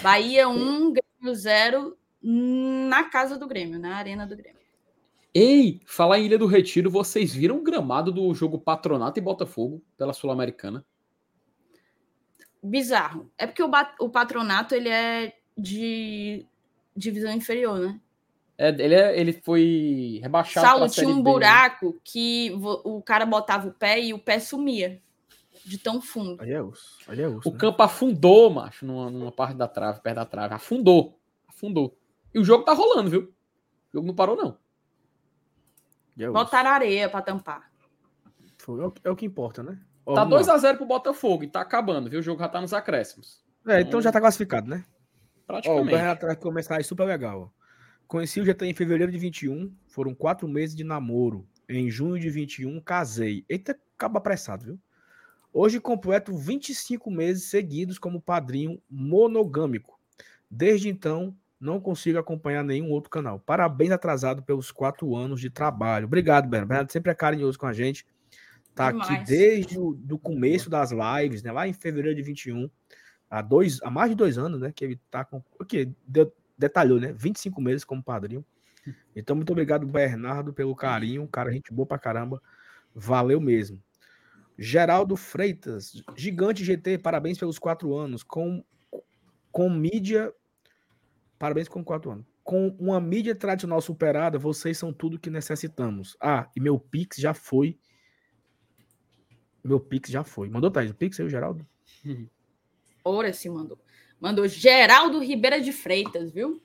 Bahia 0.02 0.50
1, 0.50 0.93
Grêmio 0.93 1.36
0 1.36 1.97
na 2.22 3.03
casa 3.03 3.38
do 3.38 3.47
Grêmio, 3.47 3.80
na 3.80 3.95
Arena 3.95 4.26
do 4.26 4.36
Grêmio. 4.36 4.59
Ei, 5.34 5.80
falar 5.86 6.20
em 6.20 6.26
Ilha 6.26 6.38
do 6.38 6.47
Retiro, 6.47 6.89
vocês 6.89 7.34
viram 7.34 7.57
o 7.57 7.63
gramado 7.63 8.11
do 8.11 8.34
jogo 8.34 8.59
Patronato 8.59 9.20
e 9.20 9.22
Botafogo 9.22 9.82
pela 9.95 10.11
Sul-Americana? 10.11 10.84
bizarro. 12.61 13.32
É 13.38 13.47
porque 13.47 13.63
o, 13.63 13.72
o 13.99 14.09
patronato 14.09 14.76
ele 14.76 14.89
é 14.89 15.34
de 15.57 16.45
divisão 16.95 17.32
inferior, 17.32 17.80
né? 17.80 17.99
É, 18.57 18.70
ele, 18.70 18.93
é, 18.93 19.20
ele 19.20 19.34
foi 19.34 20.20
rebaixado. 20.22 20.67
Saulo 20.67 20.89
tinha 20.89 21.07
um 21.07 21.24
B, 21.24 21.32
buraco 21.32 21.88
né? 21.88 21.93
que 22.03 22.51
o 22.84 23.01
cara 23.01 23.26
botava 23.26 23.70
o 23.70 23.74
pé 23.74 24.01
e 24.01 24.13
o 24.13 24.20
pé 24.20 24.39
sumia 24.39 25.01
de 25.65 25.78
tão 25.78 26.01
fundo. 26.01 26.41
Aí 26.41 26.51
é 26.51 26.61
osso. 26.61 26.97
Aí 27.07 27.22
é 27.22 27.28
osso 27.28 27.47
o 27.47 27.53
né? 27.53 27.57
campo 27.57 27.82
afundou, 27.82 28.49
macho, 28.49 28.86
numa, 28.86 29.09
numa, 29.09 29.32
parte 29.32 29.55
da 29.55 29.67
trave, 29.67 30.01
perto 30.01 30.17
da 30.17 30.26
trave. 30.26 30.53
Afundou. 30.53 31.17
Afundou. 31.47 31.97
E 32.34 32.40
o 32.40 32.44
jogo 32.44 32.64
tá 32.64 32.74
rolando, 32.74 33.10
viu? 33.10 33.22
O 33.22 33.94
jogo 33.94 34.08
não 34.08 34.16
parou, 34.16 34.36
não. 34.36 34.58
É 36.18 36.30
Botaram 36.30 36.72
areia 36.72 37.10
para 37.10 37.22
tampar. 37.22 37.72
Foi, 38.58 38.84
é, 38.86 38.92
é 39.06 39.10
o 39.10 39.16
que 39.16 39.26
importa, 39.26 39.64
né? 39.64 39.80
Tá 40.06 40.26
2x0 40.26 40.78
pro 40.78 40.86
Botafogo 40.86 41.44
e 41.44 41.48
tá 41.48 41.62
acabando, 41.62 42.10
viu? 42.10 42.20
O 42.20 42.24
jogo 42.24 42.40
já 42.42 42.50
tá 42.50 42.60
nos 42.60 42.74
acréscimos. 42.74 43.44
É, 43.68 43.82
então 43.82 44.02
já 44.02 44.12
tá 44.12 44.20
classificado, 44.20 44.68
né? 44.68 44.84
Praticamente. 45.46 45.96
Ó, 45.96 46.28
vai 46.28 46.36
começar 46.36 46.78
aí 46.78 46.84
super 46.84 47.06
legal. 47.06 47.54
Conheci 48.08 48.42
o 48.42 48.46
GT 48.46 48.66
em 48.66 48.74
fevereiro 48.74 49.12
de 49.12 49.18
21, 49.18 49.72
foram 49.88 50.16
quatro 50.16 50.48
meses 50.48 50.76
de 50.76 50.84
namoro. 50.84 51.48
Em 51.68 51.90
junho 51.92 52.20
de 52.20 52.30
21, 52.30 52.82
casei. 52.82 53.46
Eita, 53.48 53.80
acaba 53.96 54.18
apressado, 54.18 54.66
viu? 54.66 54.80
Hoje 55.54 55.80
completo 55.80 56.36
25 56.36 57.10
meses 57.12 57.46
seguidos 57.46 58.00
como 58.00 58.22
padrinho 58.22 58.82
monogâmico. 58.90 60.00
Desde 60.50 60.90
então, 60.90 61.36
não 61.60 61.80
consigo 61.80 62.18
acompanhar 62.18 62.64
nenhum 62.64 62.89
outro 62.91 63.10
canal. 63.10 63.39
Parabéns 63.39 63.91
atrasado 63.91 64.41
pelos 64.43 64.72
quatro 64.72 65.16
anos 65.16 65.41
de 65.41 65.49
trabalho. 65.49 66.05
Obrigado, 66.05 66.47
Bernardo. 66.47 66.70
Bernardo 66.70 66.91
sempre 66.91 67.12
é 67.12 67.16
carinhoso 67.16 67.60
com 67.60 67.68
a 67.68 67.74
gente. 67.74 68.05
Tá 68.74 68.91
Demais. 68.91 69.10
aqui 69.10 69.26
desde 69.26 69.78
o 69.78 69.93
do 69.93 70.18
começo 70.18 70.70
das 70.70 70.91
lives, 70.91 71.43
né? 71.43 71.51
Lá 71.51 71.68
em 71.68 71.74
fevereiro 71.74 72.16
de 72.16 72.24
21, 72.24 72.70
há, 73.30 73.41
dois, 73.41 73.82
há 73.84 73.89
mais 73.91 74.10
de 74.10 74.16
dois 74.16 74.38
anos, 74.38 74.60
né? 74.60 74.72
Que 74.74 74.86
ele 74.86 74.99
tá 75.12 75.26
com. 75.26 75.43
O 75.60 75.66
que? 75.66 75.91
Detalhou, 76.57 76.99
né? 76.99 77.12
25 77.12 77.62
meses 77.62 77.84
como 77.84 78.01
padrinho. 78.01 78.45
Então, 79.16 79.36
muito 79.36 79.51
obrigado, 79.51 79.86
Bernardo, 79.86 80.53
pelo 80.53 80.76
carinho. 80.76 81.28
Cara, 81.28 81.51
gente 81.51 81.74
boa 81.74 81.86
pra 81.86 81.99
caramba. 81.99 82.41
Valeu 82.95 83.39
mesmo. 83.41 83.82
Geraldo 84.57 85.16
Freitas, 85.16 86.03
gigante 86.18 86.64
GT, 86.64 86.97
parabéns 86.97 87.38
pelos 87.38 87.60
quatro 87.60 87.95
anos. 87.95 88.24
Com, 88.24 88.64
com 89.51 89.70
mídia. 89.70 90.34
Parabéns 91.40 91.68
com 91.68 91.84
quatro 91.84 92.12
anos. 92.12 92.26
Com 92.44 92.76
uma 92.80 93.00
mídia 93.00 93.34
tradicional 93.34 93.82
superada, 93.82 94.38
vocês 94.38 94.78
são 94.78 94.94
tudo 94.94 95.20
que 95.20 95.30
necessitamos. 95.30 96.16
Ah, 96.22 96.50
e 96.56 96.60
meu 96.60 96.78
Pix 96.78 97.18
já 97.18 97.34
foi 97.34 97.80
meu 99.64 99.80
Pix 99.80 100.10
já 100.10 100.24
foi. 100.24 100.50
Mandou, 100.50 100.72
Thaís? 100.72 100.92
O 100.92 100.96
Pix 100.96 101.20
aí, 101.20 101.26
o 101.26 101.30
Geraldo? 101.30 101.66
Ora, 103.04 103.32
se 103.34 103.50
mandou. 103.50 103.78
Mandou 104.20 104.48
Geraldo 104.48 105.20
Ribeira 105.20 105.62
de 105.62 105.72
Freitas, 105.72 106.32
viu? 106.32 106.62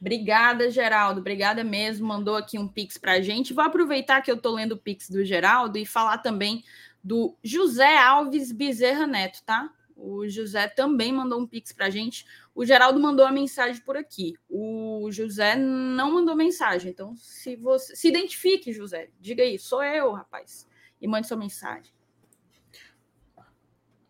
Obrigada, 0.00 0.70
Geraldo. 0.70 1.20
Obrigada 1.20 1.62
mesmo. 1.62 2.08
Mandou 2.08 2.36
aqui 2.36 2.58
um 2.58 2.66
Pix 2.66 2.98
pra 2.98 3.20
gente. 3.20 3.52
Vou 3.52 3.64
aproveitar 3.64 4.22
que 4.22 4.30
eu 4.30 4.40
tô 4.40 4.52
lendo 4.54 4.72
o 4.72 4.78
Pix 4.78 5.08
do 5.08 5.24
Geraldo 5.24 5.78
e 5.78 5.86
falar 5.86 6.18
também 6.18 6.64
do 7.02 7.36
José 7.42 7.98
Alves 7.98 8.52
Bezerra 8.52 9.06
Neto, 9.06 9.42
tá? 9.44 9.70
O 10.02 10.26
José 10.28 10.66
também 10.66 11.12
mandou 11.12 11.38
um 11.38 11.46
Pix 11.46 11.72
pra 11.72 11.90
gente. 11.90 12.24
O 12.54 12.64
Geraldo 12.64 12.98
mandou 12.98 13.26
a 13.26 13.30
mensagem 13.30 13.82
por 13.82 13.96
aqui. 13.96 14.34
O 14.48 15.10
José 15.10 15.56
não 15.56 16.14
mandou 16.14 16.34
mensagem. 16.34 16.90
Então, 16.90 17.14
se 17.16 17.54
você 17.56 17.94
se 17.94 18.08
identifique, 18.08 18.72
José, 18.72 19.10
diga 19.20 19.42
aí, 19.42 19.58
sou 19.58 19.82
eu, 19.82 20.12
rapaz. 20.12 20.66
E 21.00 21.06
mande 21.06 21.26
sua 21.26 21.36
mensagem. 21.36 21.92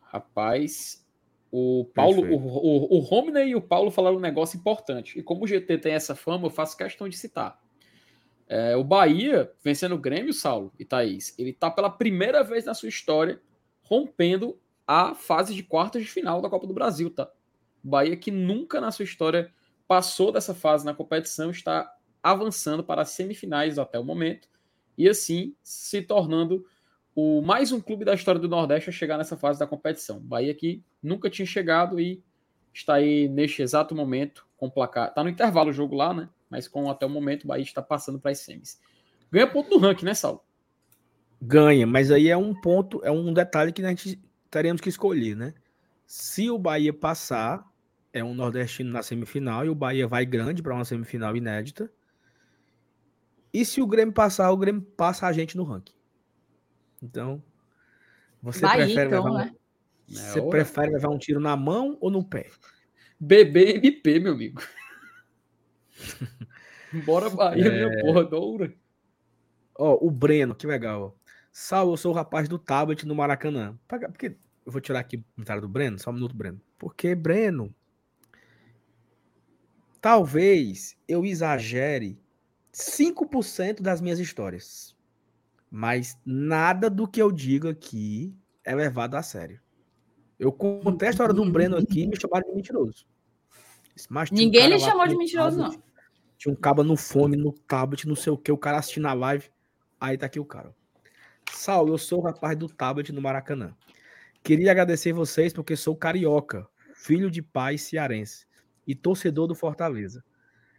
Rapaz, 0.01 1.05
o 1.51 1.85
Paulo, 1.95 2.23
o, 2.23 2.37
o, 2.37 2.97
o 2.97 2.99
Romney 3.01 3.51
e 3.51 3.57
o 3.57 3.61
Paulo 3.61 3.91
falaram 3.91 4.17
um 4.17 4.21
negócio 4.21 4.57
importante. 4.57 5.19
E 5.19 5.23
como 5.23 5.45
o 5.45 5.47
GT 5.47 5.79
tem 5.79 5.93
essa 5.93 6.15
fama, 6.15 6.47
eu 6.47 6.51
faço 6.51 6.77
questão 6.77 7.09
de 7.09 7.17
citar. 7.17 7.61
É, 8.49 8.77
o 8.77 8.83
Bahia, 8.85 9.53
vencendo 9.63 9.95
o 9.95 9.99
Grêmio, 9.99 10.33
Saulo 10.33 10.73
e 10.79 10.85
Thaís, 10.85 11.35
ele 11.39 11.53
tá 11.53 11.71
pela 11.71 11.91
primeira 11.91 12.43
vez 12.43 12.65
na 12.65 12.75
sua 12.75 12.89
história 12.89 13.41
rompendo 13.83 14.59
a 14.93 15.15
fase 15.15 15.55
de 15.55 15.63
quartas 15.63 16.03
de 16.03 16.11
final 16.11 16.43
da 16.43 16.51
Copa 16.51 16.67
do 16.67 16.75
Brasil, 16.75 17.09
tá? 17.11 17.31
O 17.85 17.89
Bahia, 17.89 18.17
que 18.17 18.33
nunca 18.33 18.81
na 18.81 18.91
sua 18.91 19.05
história 19.05 19.55
passou 19.87 20.33
dessa 20.33 20.53
fase 20.53 20.85
na 20.85 20.93
competição, 20.93 21.49
está 21.49 21.95
avançando 22.21 22.83
para 22.83 23.03
as 23.03 23.11
semifinais 23.11 23.79
até 23.79 24.01
o 24.01 24.05
momento 24.05 24.49
e 24.99 25.09
assim 25.09 25.55
se 25.63 26.03
tornando 26.03 26.67
o 27.15 27.41
mais 27.41 27.71
um 27.71 27.81
clube 27.81 28.05
da 28.05 28.15
história 28.15 28.41
do 28.41 28.49
Nordeste 28.49 28.91
a 28.91 28.93
chegar 28.93 29.17
nessa 29.17 29.37
fase 29.37 29.61
da 29.61 29.67
competição. 29.67 30.19
Bahia 30.19 30.53
que 30.53 30.83
nunca 31.01 31.31
tinha 31.31 31.47
chegado 31.47 32.01
e 32.01 32.21
está 32.75 32.95
aí 32.95 33.29
neste 33.29 33.63
exato 33.63 33.95
momento 33.95 34.45
com 34.57 34.69
placar. 34.69 35.11
Está 35.11 35.23
no 35.23 35.31
intervalo 35.31 35.71
o 35.71 35.73
jogo 35.73 35.95
lá, 35.95 36.13
né? 36.13 36.29
Mas 36.51 36.67
com 36.67 36.91
até 36.91 37.07
o 37.07 37.11
momento 37.11 37.45
o 37.45 37.47
Bahia 37.47 37.63
está 37.63 37.81
passando 37.81 38.19
para 38.19 38.33
as 38.33 38.41
semis. 38.41 38.81
Ganha 39.31 39.47
ponto 39.47 39.71
no 39.71 39.79
ranking, 39.79 40.05
né, 40.05 40.15
Saulo? 40.15 40.43
Ganha, 41.41 41.87
mas 41.87 42.11
aí 42.11 42.29
é 42.29 42.37
um 42.37 42.53
ponto, 42.61 43.01
é 43.05 43.11
um 43.13 43.33
detalhe 43.33 43.73
que 43.73 43.85
a 43.85 43.89
gente 43.89 44.21
teremos 44.51 44.81
que 44.81 44.89
escolher, 44.89 45.37
né? 45.37 45.55
Se 46.07 46.51
o 46.51 46.59
Bahia 46.59 46.93
passar, 46.93 47.65
é 48.13 48.23
um 48.23 48.35
nordestino 48.35 48.91
na 48.91 49.03
semifinal 49.03 49.65
e 49.65 49.69
o 49.69 49.75
Bahia 49.75 50.09
vai 50.09 50.27
grande 50.27 50.63
para 50.63 50.75
uma 50.75 50.85
semifinal 50.85 51.37
inédita. 51.37 51.91
E 53.53 53.65
se 53.65 53.81
o 53.81 53.87
Grêmio 53.87 54.13
passar, 54.13 54.51
o 54.51 54.57
Grêmio 54.57 54.83
passa 54.83 55.27
a 55.27 55.33
gente 55.33 55.57
no 55.57 55.65
ranking. 55.65 55.95
Então, 57.03 57.43
você 58.43 58.61
Bahia, 58.61 58.87
prefere 58.87 59.07
então, 59.07 59.25
levar 59.25 59.45
né? 59.45 59.53
um... 59.53 59.61
Você 60.13 60.41
é 60.41 60.49
prefere 60.49 60.91
levar 60.91 61.09
um 61.11 61.19
tiro 61.19 61.39
na 61.39 61.57
mão 61.57 61.97
ou 62.01 62.11
no 62.11 62.25
pé? 62.25 62.51
BBMP, 63.19 64.19
meu 64.19 64.33
amigo. 64.33 64.63
Bora 67.05 67.31
Bahia, 67.31 67.67
é... 67.67 67.71
minha 67.71 68.03
porra, 68.03 68.25
doura. 68.25 68.75
Ó, 69.79 69.99
o 70.05 70.11
Breno, 70.11 70.55
que 70.55 70.67
legal. 70.67 71.17
Salve, 71.53 71.93
eu 71.93 71.97
sou 71.97 72.13
o 72.13 72.15
rapaz 72.15 72.49
do 72.49 72.59
tablet 72.59 73.07
no 73.07 73.15
Maracanã. 73.15 73.79
Porque 73.89 74.37
eu 74.65 74.73
vou 74.73 74.81
tirar 74.81 75.01
aqui 75.01 75.17
o 75.17 75.25
comentário 75.35 75.63
do 75.63 75.69
Breno, 75.69 75.99
só 75.99 76.11
um 76.11 76.15
minuto, 76.15 76.35
Breno. 76.35 76.61
Porque, 76.79 77.15
Breno, 77.15 77.75
talvez 80.01 80.97
eu 81.09 81.25
exagere 81.25 82.19
5% 82.73 83.81
das 83.81 84.01
minhas 84.01 84.19
histórias. 84.19 84.97
Mas 85.71 86.19
nada 86.25 86.89
do 86.91 87.07
que 87.07 87.21
eu 87.21 87.31
digo 87.31 87.69
aqui 87.69 88.35
é 88.65 88.75
levado 88.75 89.15
a 89.15 89.23
sério. 89.23 89.61
Eu 90.39 90.53
contei 90.53 91.09
a 91.09 91.11
história 91.11 91.35
do 91.35 91.51
Breno 91.51 91.77
aqui 91.77 92.03
e 92.03 92.07
me 92.07 92.19
chamaram 92.19 92.49
de 92.49 92.55
mentiroso. 92.55 93.07
Mas 94.09 94.31
Ninguém 94.31 94.67
um 94.67 94.71
lhe 94.71 94.79
chamou 94.81 95.07
de 95.07 95.17
mentiroso, 95.17 95.59
tablet, 95.59 95.77
não. 95.77 95.85
Tinha 96.39 96.53
um 96.53 96.57
cabo 96.57 96.83
no 96.83 96.97
fone, 96.97 97.37
no 97.37 97.53
tablet, 97.53 98.09
não 98.09 98.17
sei 98.17 98.33
o 98.33 98.39
que, 98.39 98.51
o 98.51 98.57
cara 98.57 98.79
assistindo 98.79 99.07
a 99.07 99.13
live. 99.13 99.51
Aí 100.01 100.17
tá 100.17 100.27
aqui 100.27 100.41
o 100.41 100.45
cara. 100.45 100.75
Saulo, 101.53 101.95
eu 101.95 101.99
sou 101.99 102.21
o 102.21 102.23
rapaz 102.23 102.57
do 102.57 102.69
tablet 102.69 103.13
no 103.13 103.21
Maracanã. 103.21 103.75
Queria 104.43 104.71
agradecer 104.71 105.13
vocês 105.13 105.53
porque 105.53 105.77
sou 105.77 105.95
carioca, 105.95 106.67
filho 106.95 107.31
de 107.31 107.43
pai 107.43 107.77
cearense 107.77 108.47
e 108.87 108.95
torcedor 108.95 109.47
do 109.47 109.55
Fortaleza. 109.55 110.25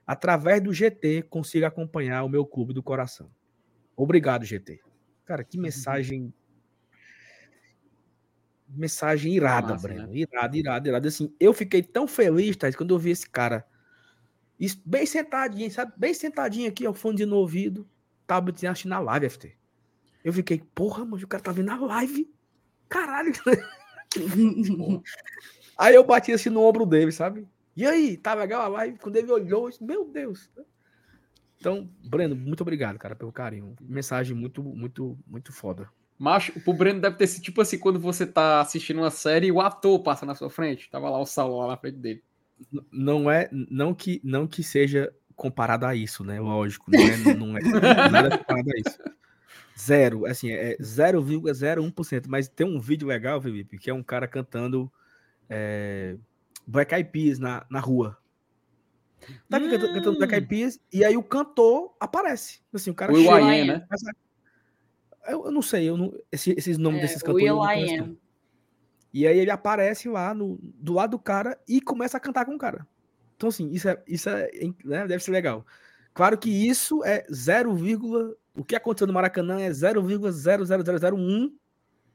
Através 0.06 0.62
do 0.62 0.74
GT 0.74 1.24
consigo 1.24 1.66
acompanhar 1.66 2.24
o 2.24 2.30
meu 2.30 2.46
clube 2.46 2.74
do 2.74 2.82
coração. 2.82 3.32
Obrigado, 3.96 4.46
GT. 4.46 4.80
Cara, 5.26 5.44
que 5.44 5.58
uhum. 5.58 5.64
mensagem. 5.64 6.34
Mensagem 8.68 9.34
irada, 9.34 9.74
Massa, 9.74 9.88
Breno. 9.88 10.08
Né? 10.08 10.18
Irada, 10.18 10.58
irada, 10.58 10.88
irada. 10.88 11.08
Assim, 11.08 11.34
eu 11.40 11.54
fiquei 11.54 11.84
tão 11.84 12.08
feliz, 12.08 12.56
Thais, 12.56 12.76
quando 12.76 12.96
eu 12.96 13.00
vi 13.00 13.12
esse 13.12 13.30
cara 13.30 13.66
bem 14.86 15.06
sentadinho, 15.06 15.72
sabe? 15.72 15.92
Bem 15.98 16.14
sentadinho 16.14 16.70
aqui, 16.70 16.88
o 16.88 16.94
fone 16.94 17.26
no 17.26 17.36
ouvido, 17.38 17.88
tablet 18.28 18.66
assistindo 18.66 18.94
a 18.94 19.00
live, 19.00 19.30
FT. 19.30 19.58
Eu 20.24 20.34
fiquei, 20.34 20.62
porra, 20.76 21.06
mas 21.06 21.24
o 21.24 21.28
cara 21.28 21.44
tá 21.44 21.52
vendo 21.52 21.72
a 21.72 21.78
live. 21.78 22.32
Caralho. 22.88 23.32
aí 25.78 25.96
eu 25.96 26.04
bati 26.04 26.32
assim 26.32 26.50
no 26.50 26.62
ombro 26.62 26.86
dele, 26.86 27.12
sabe? 27.12 27.48
E 27.76 27.86
aí, 27.86 28.18
tá 28.18 28.34
legal 28.34 28.62
a 28.62 28.68
live? 28.68 29.00
Quando 29.00 29.16
ele 29.16 29.32
olhou, 29.32 29.70
disse, 29.70 29.84
meu 29.84 30.06
Deus. 30.06 30.50
Então, 31.58 31.90
Breno, 32.04 32.36
muito 32.36 32.62
obrigado, 32.62 32.98
cara, 32.98 33.16
pelo 33.16 33.32
carinho. 33.32 33.76
Mensagem 33.80 34.36
muito, 34.36 34.64
muito, 34.64 35.18
muito 35.26 35.54
foda. 35.54 35.88
Macho, 36.18 36.60
pro 36.60 36.74
Breno 36.74 37.00
deve 37.00 37.16
ter 37.16 37.28
sido 37.28 37.44
tipo 37.44 37.62
assim, 37.62 37.80
quando 37.80 38.00
você 38.00 38.28
tá 38.28 38.62
assistindo 38.62 38.98
uma 38.98 39.10
série 39.10 39.48
e 39.48 39.52
o 39.52 39.62
ator 39.62 40.00
passa 40.02 40.26
na 40.26 40.36
sua 40.36 40.50
frente. 40.50 40.90
Tava 40.90 41.10
lá 41.10 41.20
o 41.20 41.26
Saulo 41.26 41.58
lá 41.60 41.68
na 41.68 41.78
frente 41.78 41.98
dele. 41.98 42.24
Não 42.92 43.30
é, 43.30 43.50
não 43.52 43.94
que, 43.94 44.22
não 44.24 44.46
que 44.46 44.64
seja 44.64 45.12
comparado 45.36 45.86
a 45.86 45.96
isso, 45.96 46.24
né? 46.24 46.40
Lógico, 46.40 46.92
não 46.92 47.00
é, 47.00 47.34
não 47.34 47.58
é 47.58 48.10
nada 48.10 48.38
comparado 48.38 48.70
a 48.70 48.80
isso. 48.80 49.00
Zero, 49.82 50.26
assim, 50.26 50.52
é 50.52 50.78
0,01%. 50.78 52.26
Mas 52.28 52.48
tem 52.48 52.68
um 52.68 52.80
vídeo 52.80 53.08
legal, 53.08 53.42
Felipe, 53.42 53.78
que 53.78 53.90
é 53.90 53.94
um 53.94 54.04
cara 54.04 54.28
cantando 54.28 54.92
é, 55.50 56.16
Black 56.68 56.94
Eyed 56.94 57.10
Peas 57.10 57.40
na, 57.40 57.66
na 57.70 57.80
rua. 57.80 58.18
Tá 59.50 59.58
hum. 59.58 59.70
cantando, 59.70 59.94
cantando 59.94 60.18
Black 60.18 60.34
Eyed 60.34 60.48
Peas 60.48 60.80
e 60.92 61.04
aí 61.04 61.18
o 61.18 61.24
cantor 61.24 61.96
aparece. 62.00 62.62
Assim, 62.74 62.92
o 62.92 62.96
cara 62.96 63.12
Will 63.12 63.24
chega, 63.24 63.66
né? 63.66 63.86
Eu, 65.28 65.46
eu, 65.46 65.52
não 65.52 65.62
sei, 65.62 65.88
eu 65.88 65.96
não, 65.96 66.14
esse, 66.32 66.52
esses 66.58 66.78
nomes 66.78 67.00
é, 67.00 67.02
desses 67.04 67.22
cantores. 67.22 67.44
Will 67.44 67.64
I 67.64 68.00
am. 68.00 68.18
E 69.14 69.28
aí 69.28 69.38
ele 69.38 69.52
aparece 69.52 70.08
lá 70.08 70.34
no, 70.34 70.58
do 70.62 70.94
lado 70.94 71.12
do 71.12 71.20
cara 71.20 71.60
e 71.68 71.82
começa 71.82 72.18
a 72.18 72.20
cantar 72.20 72.46
com 72.46 72.56
o 72.56 72.58
cara. 72.58 72.88
Então, 73.36 73.50
assim, 73.50 73.70
isso 73.72 73.90
é, 73.90 74.02
isso 74.08 74.30
é 74.30 74.50
né, 74.84 75.08
deve 75.08 75.24
ser 75.24 75.32
legal. 75.32 75.66
Claro 76.14 76.38
que 76.38 76.50
isso 76.50 77.04
é 77.04 77.26
0, 77.32 77.76
o 78.56 78.64
que 78.64 78.76
aconteceu 78.76 79.08
no 79.08 79.14
Maracanã 79.14 79.62
é 79.62 79.70
0,00001 79.70 81.52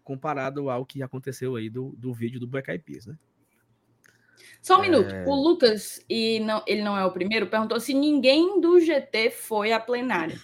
comparado 0.05 0.71
ao 0.71 0.87
que 0.87 1.03
aconteceu 1.03 1.57
aí 1.57 1.69
do, 1.69 1.95
do 1.97 2.13
vídeo 2.13 2.39
do 2.39 2.47
Black 2.47 2.71
Eyed 2.71 2.85
Peas, 2.85 3.07
né? 3.07 3.17
Só 4.63 4.79
um 4.79 4.85
é... 4.85 4.89
minuto. 4.89 5.15
O 5.27 5.35
Lucas, 5.35 6.05
e 6.09 6.41
não, 6.41 6.63
ele 6.67 6.83
não 6.83 6.97
é 6.97 7.05
o 7.05 7.13
primeiro, 7.13 7.47
perguntou 7.47 7.81
se 7.81 7.95
ninguém 7.95 8.61
do 8.61 8.79
GT 8.81 9.31
foi 9.31 9.73
à 9.73 9.81
plenária. 9.81 10.41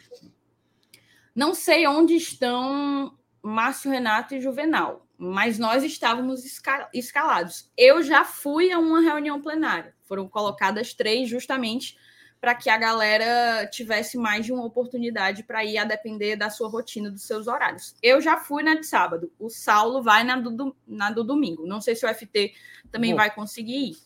Não 1.34 1.55
sei 1.55 1.86
onde 1.86 2.14
estão 2.14 3.16
Márcio 3.43 3.90
Renato 3.90 4.34
e 4.34 4.40
Juvenal, 4.40 5.07
mas 5.16 5.59
nós 5.59 5.82
estávamos 5.84 6.45
escalados. 6.93 7.70
Eu 7.76 8.03
já 8.03 8.24
fui 8.24 8.72
a 8.72 8.78
uma 8.78 9.01
reunião 9.01 9.40
plenária. 9.40 9.95
Foram 10.03 10.28
colocadas 10.28 10.95
três 10.95 11.28
justamente 11.28 11.97
para 12.43 12.57
que 12.57 12.68
a 12.68 12.76
galera 12.76 13.68
tivesse 13.68 14.18
mais 14.18 14.45
de 14.45 14.53
uma 14.53 14.64
oportunidade 14.64 15.45
para 15.45 15.64
ir 15.64 15.78
a 15.78 15.84
depender 15.84 16.34
da 16.34 16.51
sua 16.51 16.68
rotina, 16.68 17.09
dos 17.09 17.22
seus 17.22 17.47
horários. 17.47 17.95
Eu 18.03 18.20
já 18.20 18.36
fui 18.36 18.64
na 18.64 18.74
de 18.74 18.84
sábado, 18.84 19.32
o 19.38 19.49
Saulo 19.49 20.03
vai 20.03 20.24
na 20.24 20.40
do, 20.40 20.74
na 20.84 21.12
do 21.12 21.22
domingo. 21.22 21.64
Não 21.64 21.80
sei 21.80 21.95
se 21.95 22.05
o 22.05 22.12
FT 22.12 22.53
também 22.90 23.12
Bom. 23.12 23.18
vai 23.18 23.32
conseguir 23.32 23.90
ir, 23.90 23.97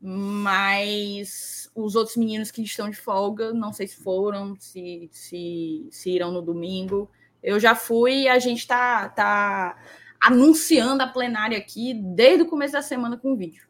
mas 0.00 1.68
os 1.74 1.96
outros 1.96 2.16
meninos 2.16 2.52
que 2.52 2.62
estão 2.62 2.88
de 2.88 2.96
folga, 2.96 3.52
não 3.52 3.72
sei 3.72 3.88
se 3.88 3.96
foram, 3.96 4.54
se, 4.56 5.08
se, 5.10 5.88
se 5.90 6.10
irão 6.10 6.30
no 6.30 6.42
domingo. 6.42 7.10
Eu 7.42 7.58
já 7.58 7.74
fui 7.74 8.22
e 8.22 8.28
a 8.28 8.38
gente 8.38 8.60
está 8.60 9.08
tá 9.08 9.76
anunciando 10.20 11.02
a 11.02 11.08
plenária 11.08 11.58
aqui 11.58 11.92
desde 11.92 12.44
o 12.44 12.46
começo 12.46 12.74
da 12.74 12.82
semana 12.82 13.16
com 13.16 13.32
o 13.32 13.36
vídeo. 13.36 13.66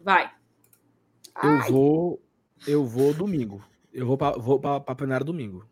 Vai. 0.00 0.30
Eu 1.42 1.50
Ai. 1.50 1.70
vou, 1.72 2.23
eu 2.66 2.84
vou 2.84 3.12
domingo. 3.12 3.62
Eu 3.92 4.06
vou 4.06 4.16
para 4.18 4.36
vou 4.38 4.60
a 4.64 4.94
plenária 4.94 5.24
domingo. 5.24 5.66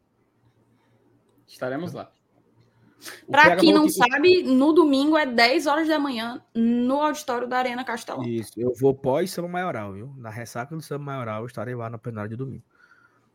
Estaremos 1.47 1.93
lá. 1.93 2.13
Para 3.29 3.57
quem 3.57 3.73
não 3.73 3.89
sabe, 3.89 4.43
no 4.45 4.73
domingo 4.73 5.17
é 5.17 5.27
10 5.27 5.67
horas 5.67 5.89
da 5.89 5.99
manhã 5.99 6.41
no 6.55 7.01
auditório 7.01 7.49
da 7.49 7.59
Arena 7.59 7.85
Castelão. 7.85 8.23
Isso, 8.23 8.53
eu 8.57 8.73
vou 8.75 8.95
pós 8.95 9.31
Samba 9.31 9.49
Maioral, 9.49 9.93
viu? 9.93 10.15
Na 10.17 10.31
ressaca 10.31 10.75
do 10.75 10.83
Samba 10.83 11.05
Maioral, 11.05 11.43
eu 11.43 11.47
estarei 11.47 11.75
lá 11.75 11.91
na 11.91 11.99
plenária 11.99 12.31
de 12.31 12.37
domingo. 12.37 12.63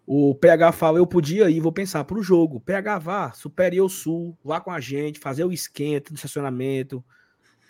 O 0.06 0.34
PH 0.34 0.72
fala, 0.72 1.00
eu 1.00 1.06
podia 1.06 1.50
ir, 1.50 1.60
vou 1.60 1.72
pensar 1.74 2.06
para 2.06 2.18
o 2.18 2.24
jogo. 2.24 2.62
PH 2.62 2.98
vá, 2.98 3.32
Superior 3.34 3.90
Sul, 3.90 4.38
vá 4.42 4.62
com 4.62 4.72
a 4.72 4.80
gente, 4.80 5.20
fazer 5.20 5.44
o 5.44 5.52
esquenta 5.52 6.12
no 6.12 6.16
estacionamento, 6.16 7.04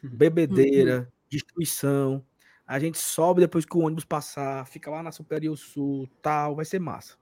bebedeira, 0.04 1.00
uhum. 1.00 1.06
destruição. 1.30 2.24
A 2.68 2.80
gente 2.80 2.98
sobe 2.98 3.40
depois 3.40 3.66
que 3.66 3.78
o 3.78 3.80
ônibus 3.80 4.04
passar, 4.04 4.68
fica 4.68 4.92
lá 4.92 5.02
na 5.02 5.12
Superior 5.12 5.58
Sul, 5.58 6.10
tal, 6.22 6.56
vai 6.56 6.66
ser 6.66 6.80
massa. 6.80 7.16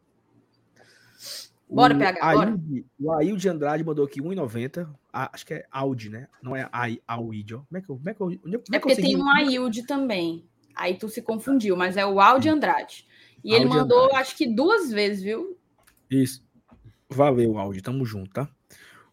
Bora, 1.70 1.96
o 1.96 1.98
PH, 1.98 2.34
bora. 2.34 2.60
o 3.00 3.12
Ail 3.14 3.38
de 3.38 3.50
Andrade 3.50 3.84
mandou 3.84 4.06
aqui 4.06 4.22
1,90. 4.22 4.88
Acho 5.12 5.46
que 5.46 5.54
é 5.54 5.66
Audi, 5.72 6.10
né? 6.10 6.28
Não 6.42 6.56
é 6.56 6.70
Audi. 7.08 7.54
Como 7.54 7.78
é 7.78 7.82
que 7.82 7.90
eu. 7.90 7.98
Como 7.98 8.10
é, 8.10 8.14
que 8.14 8.22
eu, 8.22 8.40
como 8.40 8.56
é, 8.56 8.76
é 8.76 8.80
porque 8.80 8.96
tem 8.96 9.18
um 9.18 9.30
Ailde 9.30 9.84
também. 9.84 10.48
Aí 10.76 10.96
tu 10.96 11.10
se 11.10 11.22
confundiu, 11.22 11.76
mas 11.76 11.96
é 11.96 12.06
o 12.06 12.20
Audi 12.20 12.50
Andrade. 12.50 13.08
E 13.44 13.54
Audi 13.54 13.64
ele 13.64 13.70
mandou, 13.70 14.06
Andrade. 14.06 14.22
acho 14.22 14.36
que 14.36 14.48
duas 14.48 14.92
vezes, 14.92 15.24
viu? 15.24 15.58
Isso. 16.10 16.44
Valeu, 17.10 17.58
Audi. 17.58 17.82
Tamo 17.82 18.06
junto, 18.06 18.32
tá? 18.32 18.50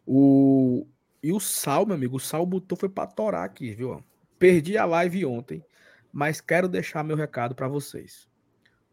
O... 0.06 0.86
E 1.22 1.32
o 1.32 1.38
Sal, 1.38 1.86
meu 1.86 1.94
amigo, 1.94 2.16
o 2.16 2.20
Sal 2.20 2.44
botou 2.44 2.76
foi 2.76 2.88
pra 2.88 3.06
torar 3.06 3.44
aqui, 3.44 3.72
viu? 3.74 4.02
Perdi 4.38 4.76
a 4.76 4.84
live 4.84 5.24
ontem, 5.24 5.64
mas 6.12 6.40
quero 6.40 6.68
deixar 6.68 7.02
meu 7.02 7.16
recado 7.16 7.54
para 7.54 7.68
vocês. 7.68 8.28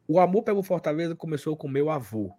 O 0.08 0.20
amor 0.20 0.44
pelo 0.44 0.64
Fortaleza 0.64 1.16
começou 1.16 1.56
com 1.56 1.68
meu 1.68 1.90
avô, 1.90 2.34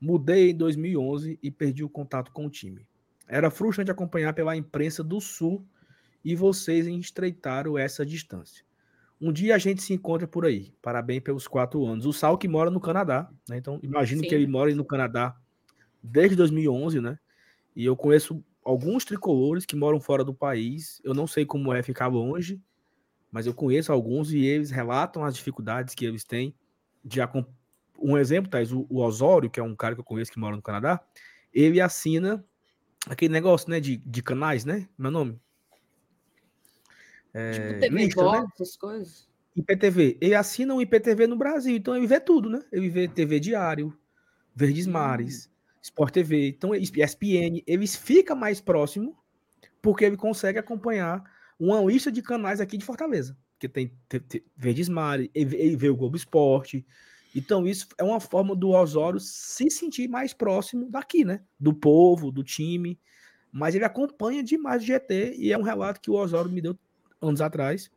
Mudei 0.00 0.50
em 0.50 0.56
2011 0.56 1.38
e 1.42 1.50
perdi 1.50 1.84
o 1.84 1.88
contato 1.88 2.32
com 2.32 2.46
o 2.46 2.50
time. 2.50 2.86
Era 3.28 3.50
frustrante 3.50 3.90
acompanhar 3.90 4.32
pela 4.32 4.56
imprensa 4.56 5.04
do 5.04 5.20
Sul 5.20 5.64
e 6.24 6.34
vocês 6.34 6.86
estreitaram 6.86 7.76
essa 7.76 8.04
distância. 8.04 8.64
Um 9.20 9.30
dia 9.30 9.54
a 9.54 9.58
gente 9.58 9.82
se 9.82 9.92
encontra 9.92 10.26
por 10.26 10.46
aí. 10.46 10.72
Parabéns 10.80 11.22
pelos 11.22 11.46
quatro 11.46 11.84
anos. 11.84 12.06
O 12.06 12.12
Sal 12.14 12.38
que 12.38 12.48
mora 12.48 12.70
no 12.70 12.80
Canadá, 12.80 13.30
né? 13.46 13.58
Então 13.58 13.78
imagino 13.82 14.22
Sim. 14.22 14.28
que 14.28 14.34
ele 14.34 14.46
mora 14.46 14.74
no 14.74 14.84
Canadá 14.84 15.36
desde 16.02 16.34
2011, 16.34 17.02
né? 17.02 17.18
E 17.76 17.84
eu 17.84 17.94
conheço 17.94 18.42
alguns 18.64 19.04
tricolores 19.04 19.66
que 19.66 19.76
moram 19.76 20.00
fora 20.00 20.24
do 20.24 20.32
país. 20.32 20.98
Eu 21.04 21.12
não 21.12 21.26
sei 21.26 21.44
como 21.44 21.74
é 21.74 21.82
ficar 21.82 22.06
longe, 22.06 22.58
mas 23.30 23.46
eu 23.46 23.54
conheço 23.54 23.92
alguns 23.92 24.32
e 24.32 24.44
eles 24.44 24.70
relatam 24.70 25.24
as 25.24 25.34
dificuldades 25.34 25.94
que 25.94 26.04
eles 26.04 26.24
têm 26.24 26.54
de, 27.04 27.20
um 27.98 28.16
exemplo, 28.16 28.50
Thais, 28.50 28.72
o, 28.72 28.86
o, 28.88 29.00
Osório, 29.02 29.50
que 29.50 29.60
é 29.60 29.62
um 29.62 29.76
cara 29.76 29.94
que 29.94 30.00
eu 30.00 30.04
conheço 30.04 30.32
que 30.32 30.38
mora 30.38 30.56
no 30.56 30.62
Canadá, 30.62 31.00
ele 31.52 31.80
assina 31.80 32.44
aquele 33.06 33.32
negócio, 33.32 33.70
né, 33.70 33.80
de, 33.80 33.96
de 33.98 34.22
canais, 34.22 34.64
né? 34.64 34.88
Meu 34.96 35.10
nome? 35.10 35.40
É, 37.32 37.52
tipo 37.52 37.80
TV 37.80 38.04
lista, 38.04 38.22
Box, 38.22 38.40
né? 38.40 38.48
essas 38.54 38.76
coisas. 38.76 39.28
IPTV. 39.56 40.18
Ele 40.20 40.34
assina 40.34 40.74
um 40.74 40.80
IPTV 40.80 41.26
no 41.26 41.36
Brasil, 41.36 41.76
então 41.76 41.96
ele 41.96 42.06
vê 42.06 42.18
tudo, 42.20 42.48
né? 42.48 42.60
Ele 42.72 42.88
vê 42.88 43.08
TV 43.08 43.38
Diário, 43.38 43.96
Verdes 44.54 44.86
hum. 44.86 44.92
Mares, 44.92 45.46
hum. 45.46 45.50
Sport 45.82 46.12
TV, 46.12 46.48
então 46.48 46.74
ESPN, 46.74 47.62
eles 47.66 47.96
fica 47.96 48.34
mais 48.34 48.60
próximo 48.60 49.16
porque 49.80 50.04
ele 50.04 50.16
consegue 50.16 50.58
acompanhar 50.58 51.24
uma 51.60 51.80
lista 51.82 52.10
de 52.10 52.22
canais 52.22 52.60
aqui 52.60 52.78
de 52.78 52.84
Fortaleza, 52.84 53.36
que 53.58 53.68
tem 53.68 53.92
Verdes 54.56 54.88
Mares, 54.88 55.28
ele 55.34 55.76
vê 55.76 55.90
o 55.90 55.96
Globo 55.96 56.16
Esporte. 56.16 56.86
Então 57.36 57.66
isso 57.66 57.86
é 57.98 58.02
uma 58.02 58.18
forma 58.18 58.56
do 58.56 58.70
Osório 58.70 59.20
se 59.20 59.70
sentir 59.70 60.08
mais 60.08 60.32
próximo 60.32 60.90
daqui, 60.90 61.24
né? 61.24 61.42
Do 61.58 61.74
povo, 61.74 62.32
do 62.32 62.42
time. 62.42 62.98
Mas 63.52 63.74
ele 63.74 63.84
acompanha 63.84 64.42
demais 64.42 64.82
o 64.82 64.86
GT 64.86 65.36
e 65.36 65.52
é 65.52 65.58
um 65.58 65.62
relato 65.62 66.00
que 66.00 66.10
o 66.10 66.14
Osório 66.14 66.50
me 66.50 66.62
deu 66.62 66.78
anos 67.20 67.40
atrás. 67.40 67.90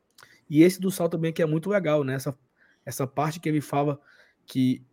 E 0.49 0.61
esse 0.61 0.79
do 0.79 0.91
Sal 0.91 1.07
também 1.07 1.31
que 1.31 1.41
é 1.41 1.45
muito 1.45 1.69
legal, 1.69 2.03
né? 2.03 2.15
Essa, 2.15 2.37
essa 2.85 3.07
parte 3.07 3.39
que 3.39 3.47
ele 3.47 3.61
fala 3.61 3.99
que 4.45 4.85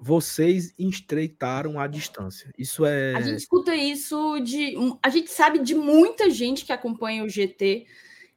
vocês 0.00 0.74
estreitaram 0.78 1.78
a 1.78 1.86
distância. 1.86 2.50
Isso 2.56 2.86
é. 2.86 3.14
A 3.14 3.20
gente 3.20 3.38
escuta 3.38 3.74
isso 3.74 4.40
de. 4.40 4.74
A 5.02 5.10
gente 5.10 5.30
sabe 5.30 5.58
de 5.58 5.74
muita 5.74 6.30
gente 6.30 6.64
que 6.64 6.72
acompanha 6.72 7.22
o 7.22 7.28
GT 7.28 7.86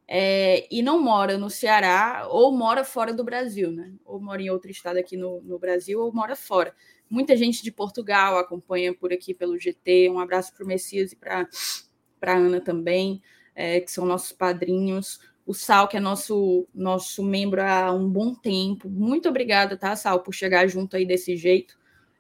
é, 0.06 0.68
e 0.70 0.82
não 0.82 1.02
mora 1.02 1.38
no 1.38 1.50
Ceará 1.50 2.28
ou 2.30 2.52
mora 2.52 2.84
fora 2.84 3.14
do 3.14 3.24
Brasil, 3.24 3.72
né? 3.72 3.94
Ou 4.04 4.20
mora 4.20 4.42
em 4.42 4.50
outro 4.50 4.70
estado 4.70 4.98
aqui 4.98 5.16
no, 5.16 5.42
no 5.42 5.58
Brasil 5.58 6.02
ou 6.02 6.12
mora 6.12 6.36
fora. 6.36 6.76
Muita 7.10 7.38
gente 7.38 7.64
de 7.64 7.72
Portugal 7.72 8.38
acompanha 8.38 8.94
por 8.94 9.14
aqui 9.14 9.34
pelo 9.34 9.58
GT. 9.58 10.10
Um 10.10 10.20
abraço 10.20 10.54
para 10.54 10.66
o 10.66 10.68
Messias 10.68 11.14
e 11.14 11.16
para 11.16 11.48
a 12.22 12.34
Ana 12.34 12.60
também, 12.60 13.22
é, 13.56 13.80
que 13.80 13.92
são 13.92 14.06
nossos 14.06 14.34
padrinhos 14.34 15.20
o 15.46 15.54
Sal, 15.54 15.88
que 15.88 15.98
é 15.98 16.00
nosso, 16.00 16.68
nosso 16.74 17.24
membro 17.24 17.62
há 17.62 17.92
um 17.92 18.10
bom 18.10 18.34
tempo. 18.34 18.90
Muito 18.90 19.28
obrigada, 19.28 19.78
tá, 19.78 19.96
Sal, 19.96 20.22
por 20.22 20.34
chegar 20.34 20.68
junto 20.68 20.96
aí 20.96 21.06
desse 21.06 21.36
jeito. 21.36 21.78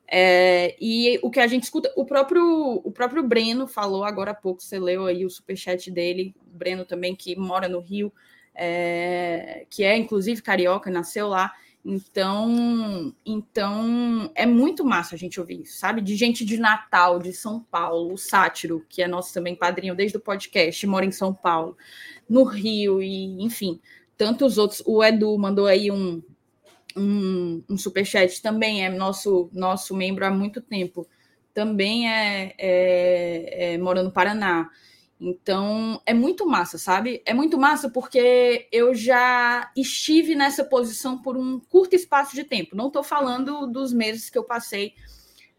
É, 0.07 0.75
e 0.79 1.19
o 1.23 1.31
que 1.31 1.39
a 1.39 1.47
gente 1.47 1.63
escuta, 1.63 1.91
o 1.95 2.05
próprio, 2.05 2.81
o 2.83 2.91
próprio 2.91 3.23
Breno 3.23 3.65
falou 3.65 4.03
agora 4.03 4.31
há 4.31 4.35
pouco, 4.35 4.61
você 4.61 4.77
leu 4.77 5.05
aí 5.05 5.25
o 5.25 5.29
superchat 5.29 5.89
dele, 5.89 6.35
o 6.53 6.57
Breno 6.57 6.85
também, 6.85 7.15
que 7.15 7.35
mora 7.35 7.67
no 7.67 7.79
Rio, 7.79 8.13
é, 8.53 9.65
que 9.69 9.83
é 9.83 9.97
inclusive 9.97 10.41
carioca, 10.41 10.91
nasceu 10.91 11.27
lá. 11.27 11.53
Então, 11.85 13.13
então 13.25 14.31
é 14.35 14.45
muito 14.45 14.85
massa 14.85 15.15
a 15.15 15.17
gente 15.17 15.39
ouvir 15.39 15.63
isso, 15.63 15.77
sabe? 15.77 16.01
De 16.01 16.15
gente 16.15 16.45
de 16.45 16.57
Natal, 16.57 17.19
de 17.19 17.33
São 17.33 17.59
Paulo, 17.59 18.13
o 18.13 18.17
Sátiro, 18.17 18.85
que 18.87 19.01
é 19.01 19.07
nosso 19.07 19.33
também 19.33 19.53
padrinho 19.53 19.93
desde 19.93 20.15
o 20.17 20.21
podcast, 20.21 20.87
mora 20.87 21.05
em 21.05 21.11
São 21.11 21.33
Paulo, 21.33 21.77
no 22.29 22.43
Rio, 22.45 23.01
e 23.01 23.43
enfim, 23.43 23.81
tantos 24.17 24.57
outros. 24.57 24.81
O 24.85 25.03
Edu 25.03 25.37
mandou 25.37 25.67
aí 25.67 25.91
um, 25.91 26.23
um, 26.95 27.61
um 27.69 27.77
superchat, 27.77 28.41
também 28.41 28.85
é 28.85 28.89
nosso, 28.89 29.49
nosso 29.51 29.93
membro 29.93 30.25
há 30.25 30.31
muito 30.31 30.61
tempo, 30.61 31.05
também 31.53 32.09
é, 32.09 32.55
é, 32.57 33.73
é 33.73 33.77
mora 33.77 34.01
no 34.01 34.11
Paraná. 34.11 34.69
Então, 35.25 36.01
é 36.05 36.13
muito 36.13 36.45
massa, 36.45 36.77
sabe? 36.77 37.21
É 37.25 37.33
muito 37.33 37.57
massa 37.57 37.89
porque 37.89 38.67
eu 38.73 38.93
já 38.93 39.71
estive 39.73 40.35
nessa 40.35 40.65
posição 40.65 41.17
por 41.17 41.37
um 41.37 41.61
curto 41.61 41.95
espaço 41.95 42.35
de 42.35 42.43
tempo. 42.43 42.75
Não 42.75 42.87
estou 42.87 43.01
falando 43.01 43.65
dos 43.65 43.93
meses 43.93 44.29
que 44.29 44.37
eu 44.37 44.43
passei 44.43 44.93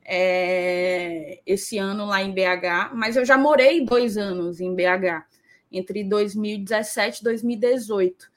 é, 0.05 1.41
esse 1.47 1.79
ano 1.79 2.05
lá 2.05 2.23
em 2.23 2.35
BH, 2.35 2.93
mas 2.95 3.17
eu 3.17 3.25
já 3.25 3.39
morei 3.39 3.83
dois 3.83 4.19
anos 4.19 4.61
em 4.61 4.75
BH, 4.75 5.25
entre 5.73 6.05
2017 6.05 7.21
e 7.21 7.25
2018. 7.25 8.31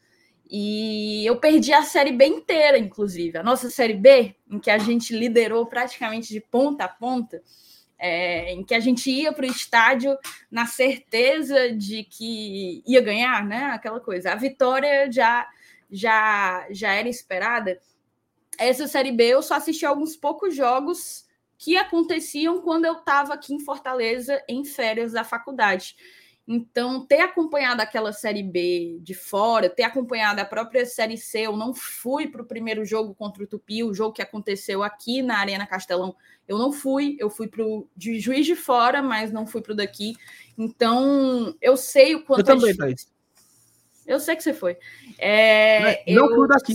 E 0.49 1.25
eu 1.25 1.35
perdi 1.41 1.73
a 1.73 1.83
Série 1.83 2.13
B 2.13 2.25
inteira, 2.25 2.77
inclusive. 2.77 3.37
A 3.37 3.43
nossa 3.43 3.69
Série 3.69 3.95
B, 3.95 4.33
em 4.49 4.59
que 4.59 4.71
a 4.71 4.77
gente 4.77 5.13
liderou 5.13 5.65
praticamente 5.65 6.29
de 6.29 6.39
ponta 6.39 6.85
a 6.85 6.87
ponta, 6.87 7.43
é, 7.97 8.51
em 8.53 8.63
que 8.63 8.75
a 8.75 8.79
gente 8.79 9.09
ia 9.09 9.33
para 9.33 9.45
o 9.45 9.49
estádio 9.49 10.17
na 10.51 10.65
certeza 10.65 11.71
de 11.71 12.03
que 12.03 12.83
ia 12.85 13.01
ganhar, 13.01 13.45
né? 13.45 13.65
Aquela 13.65 13.99
coisa. 13.99 14.31
A 14.31 14.35
vitória 14.35 15.11
já, 15.11 15.47
já, 15.89 16.67
já 16.69 16.93
era 16.93 17.09
esperada. 17.09 17.79
Essa 18.57 18.87
Série 18.87 19.11
B 19.11 19.25
eu 19.25 19.41
só 19.41 19.55
assisti 19.55 19.85
alguns 19.85 20.15
poucos 20.15 20.55
jogos 20.55 21.25
que 21.57 21.75
aconteciam 21.75 22.61
quando 22.61 22.85
eu 22.85 22.93
estava 22.93 23.33
aqui 23.33 23.53
em 23.53 23.59
Fortaleza 23.59 24.41
em 24.47 24.63
férias 24.63 25.13
da 25.13 25.23
faculdade. 25.23 25.95
Então, 26.47 27.05
ter 27.05 27.19
acompanhado 27.19 27.81
aquela 27.81 28.13
Série 28.13 28.41
B 28.41 28.99
de 29.01 29.13
fora, 29.13 29.69
ter 29.69 29.83
acompanhado 29.83 30.39
a 30.39 30.45
própria 30.45 30.85
Série 30.85 31.17
C, 31.17 31.39
eu 31.39 31.57
não 31.57 31.73
fui 31.73 32.27
para 32.27 32.41
o 32.41 32.45
primeiro 32.45 32.85
jogo 32.85 33.13
contra 33.13 33.43
o 33.43 33.47
Tupi, 33.47 33.83
o 33.83 33.93
jogo 33.93 34.13
que 34.13 34.21
aconteceu 34.21 34.81
aqui 34.81 35.21
na 35.21 35.39
Arena 35.39 35.67
Castelão, 35.67 36.15
eu 36.47 36.57
não 36.57 36.71
fui, 36.71 37.17
eu 37.19 37.29
fui 37.29 37.49
para 37.49 37.65
o 37.65 37.85
de 37.95 38.17
Juiz 38.21 38.45
de 38.45 38.55
Fora, 38.55 39.01
mas 39.01 39.31
não 39.31 39.45
fui 39.45 39.61
para 39.61 39.73
o 39.73 39.75
daqui. 39.75 40.15
Então, 40.57 41.53
eu 41.61 41.75
sei 41.75 42.15
o 42.15 42.23
quanto. 42.23 42.39
Eu 42.39 42.45
também, 42.45 42.71
é 42.71 42.75
Thaís. 42.75 43.11
Eu 44.05 44.19
sei 44.21 44.37
que 44.37 44.43
você 44.43 44.53
foi. 44.53 44.77
É, 45.17 46.01
não, 46.13 46.29
não 46.29 46.35
fui 46.35 46.47
daqui. 46.47 46.73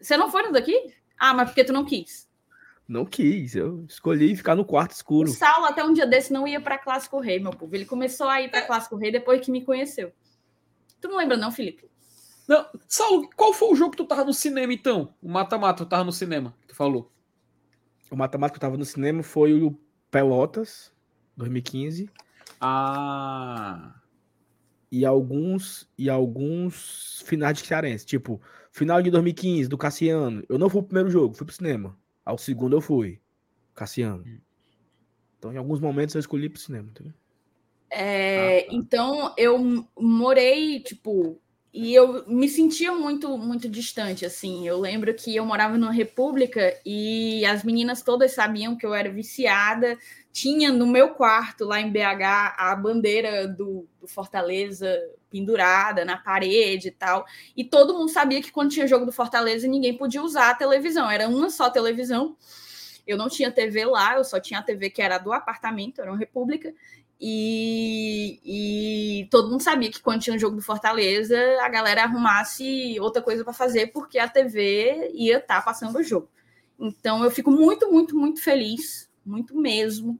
Você 0.00 0.16
não 0.16 0.30
foi 0.30 0.42
no 0.44 0.52
daqui? 0.52 0.94
Ah, 1.18 1.34
mas 1.34 1.48
porque 1.48 1.64
tu 1.64 1.72
não 1.72 1.84
quis. 1.84 2.28
Não 2.86 3.06
quis, 3.06 3.54
eu 3.54 3.84
escolhi 3.88 4.36
ficar 4.36 4.54
no 4.54 4.64
quarto 4.64 4.92
escuro. 4.92 5.30
O 5.30 5.32
Saulo, 5.32 5.66
até 5.66 5.84
um 5.84 5.92
dia 5.92 6.06
desse, 6.06 6.32
não 6.32 6.46
ia 6.46 6.60
para 6.60 6.76
Clássico 6.76 7.20
Rei, 7.20 7.38
meu 7.38 7.52
povo. 7.52 7.74
Ele 7.74 7.84
começou 7.84 8.28
a 8.28 8.42
ir 8.42 8.50
para 8.50 8.62
Clássico 8.62 8.96
Rei 8.96 9.10
depois 9.10 9.40
que 9.40 9.50
me 9.50 9.64
conheceu. 9.64 10.12
Tu 11.00 11.08
não 11.08 11.16
lembra, 11.16 11.36
não, 11.36 11.50
Felipe? 11.50 11.90
Não, 12.46 12.66
Saulo, 12.88 13.30
qual 13.36 13.54
foi 13.54 13.72
o 13.72 13.76
jogo 13.76 13.92
que 13.92 13.96
tu 13.96 14.04
tava 14.04 14.24
no 14.24 14.34
cinema, 14.34 14.72
então? 14.72 15.14
O 15.22 15.28
mata-mata, 15.28 15.84
tu 15.84 15.88
tava 15.88 16.04
no 16.04 16.12
cinema, 16.12 16.54
que 16.60 16.68
tu 16.68 16.74
falou. 16.74 17.10
O 18.10 18.16
mata-mata 18.16 18.52
que 18.52 18.58
eu 18.58 18.60
tava 18.60 18.76
no 18.76 18.84
cinema 18.84 19.22
foi 19.22 19.62
o 19.62 19.78
Pelotas, 20.10 20.92
2015. 21.36 22.10
Ah. 22.60 23.94
E 24.90 25.06
alguns, 25.06 25.88
e 25.96 26.10
alguns 26.10 27.22
finais 27.24 27.56
de 27.56 27.66
Cearense. 27.66 28.04
Tipo, 28.04 28.40
final 28.70 29.00
de 29.00 29.10
2015, 29.10 29.68
do 29.68 29.78
Cassiano. 29.78 30.44
Eu 30.48 30.58
não 30.58 30.68
fui 30.68 30.82
pro 30.82 30.88
primeiro 30.88 31.10
jogo, 31.10 31.34
fui 31.34 31.46
pro 31.46 31.54
cinema. 31.54 31.96
Ao 32.24 32.38
segundo 32.38 32.76
eu 32.76 32.80
fui. 32.80 33.20
Cassiano. 33.74 34.24
Hum. 34.26 34.40
Então, 35.38 35.52
em 35.52 35.56
alguns 35.56 35.80
momentos 35.80 36.14
eu 36.14 36.20
escolhi 36.20 36.48
pro 36.48 36.60
cinema, 36.60 36.88
entendeu? 36.88 37.12
É, 37.90 38.60
ah, 38.60 38.62
tá. 38.62 38.68
Então, 38.70 39.34
eu 39.36 39.86
morei, 39.98 40.80
tipo, 40.80 41.40
e 41.72 41.94
eu 41.94 42.26
me 42.28 42.50
sentia 42.50 42.92
muito, 42.92 43.38
muito 43.38 43.66
distante, 43.66 44.26
assim. 44.26 44.68
Eu 44.68 44.78
lembro 44.78 45.14
que 45.14 45.34
eu 45.34 45.46
morava 45.46 45.78
numa 45.78 45.92
república 45.92 46.78
e 46.84 47.46
as 47.46 47.64
meninas 47.64 48.02
todas 48.02 48.32
sabiam 48.32 48.76
que 48.76 48.84
eu 48.84 48.92
era 48.92 49.10
viciada. 49.10 49.96
Tinha 50.30 50.70
no 50.70 50.86
meu 50.86 51.14
quarto, 51.14 51.64
lá 51.64 51.80
em 51.80 51.90
BH, 51.90 52.56
a 52.58 52.76
bandeira 52.76 53.48
do, 53.48 53.88
do 53.98 54.06
Fortaleza 54.06 55.00
pendurada 55.30 56.04
na 56.04 56.18
parede 56.18 56.88
e 56.88 56.90
tal. 56.90 57.24
E 57.56 57.64
todo 57.64 57.94
mundo 57.94 58.10
sabia 58.10 58.42
que 58.42 58.52
quando 58.52 58.70
tinha 58.70 58.86
jogo 58.86 59.06
do 59.06 59.12
Fortaleza, 59.12 59.66
ninguém 59.66 59.96
podia 59.96 60.22
usar 60.22 60.50
a 60.50 60.54
televisão. 60.54 61.10
Era 61.10 61.26
uma 61.26 61.48
só 61.48 61.70
televisão. 61.70 62.36
Eu 63.06 63.16
não 63.16 63.28
tinha 63.30 63.50
TV 63.50 63.86
lá, 63.86 64.16
eu 64.16 64.24
só 64.24 64.38
tinha 64.38 64.60
a 64.60 64.62
TV 64.62 64.90
que 64.90 65.00
era 65.00 65.16
do 65.16 65.32
apartamento, 65.32 66.02
era 66.02 66.10
uma 66.10 66.18
república. 66.18 66.72
E, 67.24 68.40
e, 68.44 69.28
todo 69.30 69.48
mundo 69.48 69.62
sabia 69.62 69.88
que 69.92 70.02
quando 70.02 70.22
tinha 70.22 70.34
um 70.34 70.38
jogo 70.40 70.56
do 70.56 70.62
Fortaleza, 70.62 71.38
a 71.60 71.68
galera 71.68 72.02
arrumasse 72.02 72.98
outra 72.98 73.22
coisa 73.22 73.44
para 73.44 73.52
fazer, 73.52 73.92
porque 73.92 74.18
a 74.18 74.26
TV 74.26 75.12
ia 75.14 75.38
estar 75.38 75.58
tá 75.58 75.62
passando 75.62 75.96
o 75.96 76.02
jogo. 76.02 76.28
Então 76.76 77.22
eu 77.22 77.30
fico 77.30 77.48
muito, 77.48 77.88
muito, 77.92 78.16
muito 78.18 78.42
feliz, 78.42 79.08
muito 79.24 79.56
mesmo, 79.56 80.18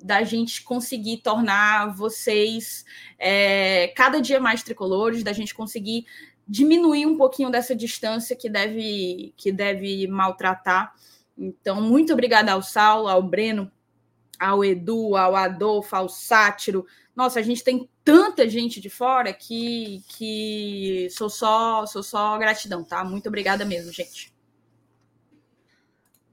da 0.00 0.22
gente 0.22 0.62
conseguir 0.62 1.16
tornar 1.22 1.92
vocês 1.92 2.84
é, 3.18 3.88
cada 3.88 4.20
dia 4.20 4.38
mais 4.38 4.62
tricolores, 4.62 5.24
da 5.24 5.32
gente 5.32 5.52
conseguir 5.52 6.06
diminuir 6.46 7.04
um 7.04 7.16
pouquinho 7.16 7.50
dessa 7.50 7.74
distância 7.74 8.36
que 8.36 8.48
deve, 8.48 9.34
que 9.36 9.50
deve 9.50 10.06
maltratar. 10.06 10.94
Então, 11.36 11.80
muito 11.80 12.12
obrigada 12.12 12.52
ao 12.52 12.62
Saulo, 12.62 13.08
ao 13.08 13.20
Breno, 13.20 13.72
ao 14.38 14.64
Edu, 14.64 15.16
ao 15.16 15.34
Adolfo, 15.36 15.94
ao 15.94 16.08
Sátiro. 16.08 16.86
Nossa, 17.14 17.38
a 17.38 17.42
gente 17.42 17.62
tem 17.62 17.88
tanta 18.02 18.48
gente 18.48 18.80
de 18.80 18.90
fora 18.90 19.32
que, 19.32 20.02
que 20.08 21.08
sou 21.10 21.30
só 21.30 21.86
sou 21.86 22.02
só 22.02 22.36
gratidão, 22.38 22.84
tá? 22.84 23.04
Muito 23.04 23.28
obrigada 23.28 23.64
mesmo, 23.64 23.92
gente. 23.92 24.34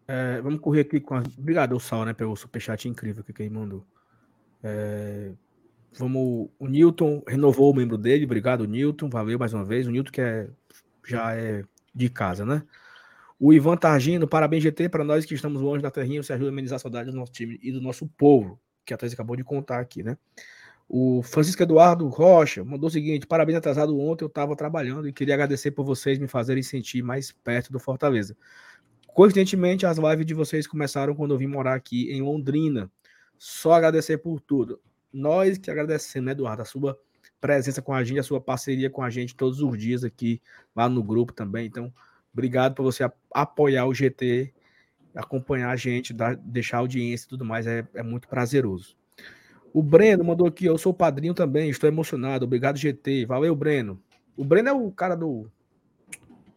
É, 0.08 0.42
vamos 0.42 0.60
correr 0.60 0.82
aqui 0.82 1.00
com 1.00 1.16
a... 1.16 1.24
Obrigado, 1.38 1.80
Sal, 1.80 2.04
né, 2.04 2.14
pelo 2.14 2.36
superchat 2.36 2.90
incrível 2.90 3.24
que 3.24 3.42
ele 3.42 3.50
mandou. 3.50 3.86
É, 4.62 5.32
vamos... 5.94 6.50
O 6.60 6.68
Newton 6.68 7.24
renovou 7.26 7.72
o 7.72 7.76
membro 7.76 7.98
dele. 7.98 8.26
Obrigado, 8.26 8.68
Newton. 8.68 9.10
Valeu 9.10 9.40
mais 9.40 9.54
uma 9.54 9.64
vez. 9.64 9.88
O 9.88 9.92
Newton 9.92 10.12
que 10.12 10.20
é... 10.20 10.50
já 11.08 11.34
é 11.36 11.64
de 11.96 12.10
casa, 12.10 12.46
né? 12.46 12.64
O 13.44 13.52
Ivan 13.52 13.76
Targino, 13.76 14.28
parabéns, 14.28 14.62
GT, 14.62 14.88
para 14.88 15.04
nós 15.04 15.26
que 15.26 15.34
estamos 15.34 15.64
longe 15.64 15.82
da 15.82 15.90
terrinha, 15.90 16.22
você 16.22 16.32
ajuda 16.32 16.50
a 16.50 16.54
amenizar 16.54 16.76
a 16.76 16.80
saudade 16.80 17.10
do 17.10 17.18
nosso 17.18 17.32
time 17.32 17.60
e 17.64 17.72
do 17.72 17.82
nosso 17.82 18.08
povo, 18.08 18.62
que 18.86 18.94
a 18.94 18.98
Thais 18.98 19.14
acabou 19.14 19.36
de 19.36 19.44
contar 19.44 19.80
aqui, 19.80 20.04
né? 20.04 20.16
O 20.88 21.24
Francisco 21.24 21.64
Eduardo 21.64 22.08
Rocha 22.08 22.64
mandou 22.64 22.88
o 22.88 22.92
seguinte: 22.92 23.26
parabéns 23.26 23.58
atrasado 23.58 24.00
ontem, 24.00 24.26
eu 24.26 24.28
estava 24.28 24.56
trabalhando 24.56 25.08
e 25.08 25.12
queria 25.12 25.34
agradecer 25.34 25.72
por 25.72 25.84
vocês 25.84 26.20
me 26.20 26.28
fazerem 26.28 26.62
sentir 26.62 27.02
mais 27.02 27.32
perto 27.32 27.72
do 27.72 27.80
Fortaleza. 27.80 28.38
Coincidentemente, 29.08 29.88
as 29.88 29.98
lives 29.98 30.28
de 30.28 30.36
vocês 30.36 30.68
começaram 30.68 31.16
quando 31.16 31.34
eu 31.34 31.38
vim 31.40 31.48
morar 31.48 31.74
aqui 31.74 32.12
em 32.12 32.22
Londrina. 32.22 32.92
Só 33.40 33.74
agradecer 33.74 34.20
por 34.20 34.40
tudo. 34.40 34.80
Nós 35.12 35.58
que 35.58 35.72
agradecemos, 35.72 36.28
né, 36.28 36.34
Eduardo, 36.34 36.62
a 36.62 36.66
sua 36.66 36.96
presença 37.40 37.82
com 37.82 37.92
a 37.92 38.04
gente, 38.04 38.20
a 38.20 38.24
sua 38.24 38.40
parceria 38.40 38.88
com 38.88 39.02
a 39.02 39.10
gente 39.10 39.36
todos 39.36 39.62
os 39.62 39.76
dias 39.80 40.04
aqui, 40.04 40.40
lá 40.76 40.88
no 40.88 41.04
grupo 41.04 41.34
também. 41.34 41.66
Então, 41.66 41.92
obrigado 42.34 42.76
por 42.76 42.84
você 42.84 43.10
apoiar 43.34 43.86
o 43.86 43.94
GT, 43.94 44.54
acompanhar 45.16 45.70
a 45.70 45.76
gente, 45.76 46.14
dar, 46.14 46.36
deixar 46.36 46.78
audiência 46.78 47.26
e 47.26 47.30
tudo 47.30 47.46
mais, 47.46 47.68
é, 47.68 47.86
é 47.94 48.04
muito 48.04 48.28
prazeroso. 48.28 48.96
O 49.74 49.82
Breno 49.82 50.24
mandou 50.24 50.48
aqui, 50.48 50.66
eu 50.66 50.78
sou 50.78 50.94
padrinho 50.94 51.34
também, 51.34 51.70
estou 51.70 51.88
emocionado. 51.88 52.46
Obrigado, 52.46 52.78
GT. 52.78 53.26
Valeu, 53.26 53.56
Breno. 53.56 54.02
O 54.36 54.44
Breno 54.44 54.70
é 54.70 54.74
o 54.74 54.92
cara 54.92 55.16
do 55.16 55.50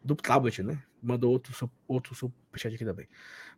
do 0.02 0.14
tablet, 0.14 0.62
né? 0.62 0.82
Mandou 1.02 1.32
outro 1.32 1.70
outro 1.86 2.14
superchat 2.14 2.74
aqui 2.74 2.84
também. 2.84 3.08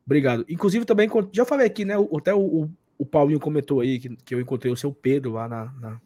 Obrigado. 0.05 0.45
Inclusive 0.49 0.85
também 0.85 1.09
já 1.33 1.45
falei 1.45 1.67
aqui, 1.67 1.85
né? 1.85 1.95
Até 2.17 2.35
o, 2.35 2.41
o, 2.41 2.71
o 2.99 3.07
Paulinho 3.07 3.41
comentou 3.41 3.81
aí 3.81 3.99
que, 3.99 4.15
que 4.17 4.35
eu 4.35 4.41
encontrei 4.41 4.73
o 4.73 4.77
seu 4.77 4.93
Pedro 4.93 5.33
lá 5.33 5.49
na, 5.49 5.65
na 5.81 6.01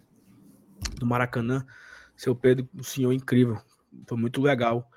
do 0.97 1.05
Maracanã. 1.05 1.67
Seu 2.17 2.35
Pedro, 2.35 2.69
um 2.75 2.83
senhor 2.83 3.13
incrível. 3.13 3.61
Foi 4.07 4.17
muito 4.17 4.41
legal 4.41 4.89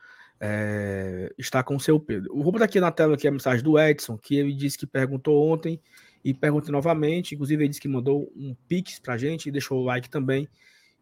é, 0.45 1.33
estar 1.37 1.63
com 1.63 1.77
o 1.77 1.79
seu 1.79 1.97
Pedro. 1.97 2.35
Vou 2.35 2.51
botar 2.51 2.65
aqui 2.65 2.77
na 2.77 2.91
tela 2.91 3.13
aqui 3.13 3.25
a 3.25 3.31
mensagem 3.31 3.63
do 3.63 3.79
Edson, 3.79 4.17
que 4.17 4.35
ele 4.35 4.51
disse 4.51 4.77
que 4.77 4.85
perguntou 4.85 5.41
ontem 5.49 5.79
e 6.21 6.33
pergunta 6.33 6.69
novamente. 6.69 7.33
Inclusive, 7.33 7.63
ele 7.63 7.69
disse 7.69 7.79
que 7.79 7.87
mandou 7.87 8.29
um 8.35 8.53
pix 8.67 8.99
pra 8.99 9.17
gente 9.17 9.47
e 9.47 9.51
deixou 9.53 9.79
o 9.79 9.85
like 9.85 10.09
também. 10.09 10.45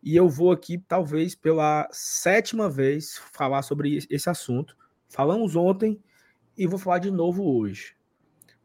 E 0.04 0.16
eu 0.16 0.30
vou 0.30 0.52
aqui, 0.52 0.78
talvez 0.78 1.34
pela 1.34 1.90
sétima 1.92 2.70
vez, 2.70 3.20
falar 3.34 3.64
sobre 3.64 3.98
esse 4.12 4.30
assunto. 4.30 4.78
Falamos 5.10 5.56
ontem 5.56 6.00
e 6.56 6.68
vou 6.68 6.78
falar 6.78 7.00
de 7.00 7.10
novo 7.10 7.44
hoje. 7.44 7.96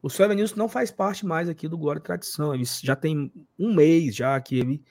O 0.03 0.11
Seven 0.11 0.37
News 0.37 0.55
não 0.55 0.69
faz 0.69 0.91
parte 0.91 1.25
mais 1.25 1.49
aqui 1.49 1.67
do 1.67 1.79
Glória 1.79 2.01
e 2.01 2.03
Tradição. 2.03 2.55
Ele 2.55 2.65
já 2.83 2.95
tem 2.95 3.33
um 3.59 3.75
mês 3.75 4.15
já 4.15 4.39
que 4.43 4.59
ele 4.59 4.85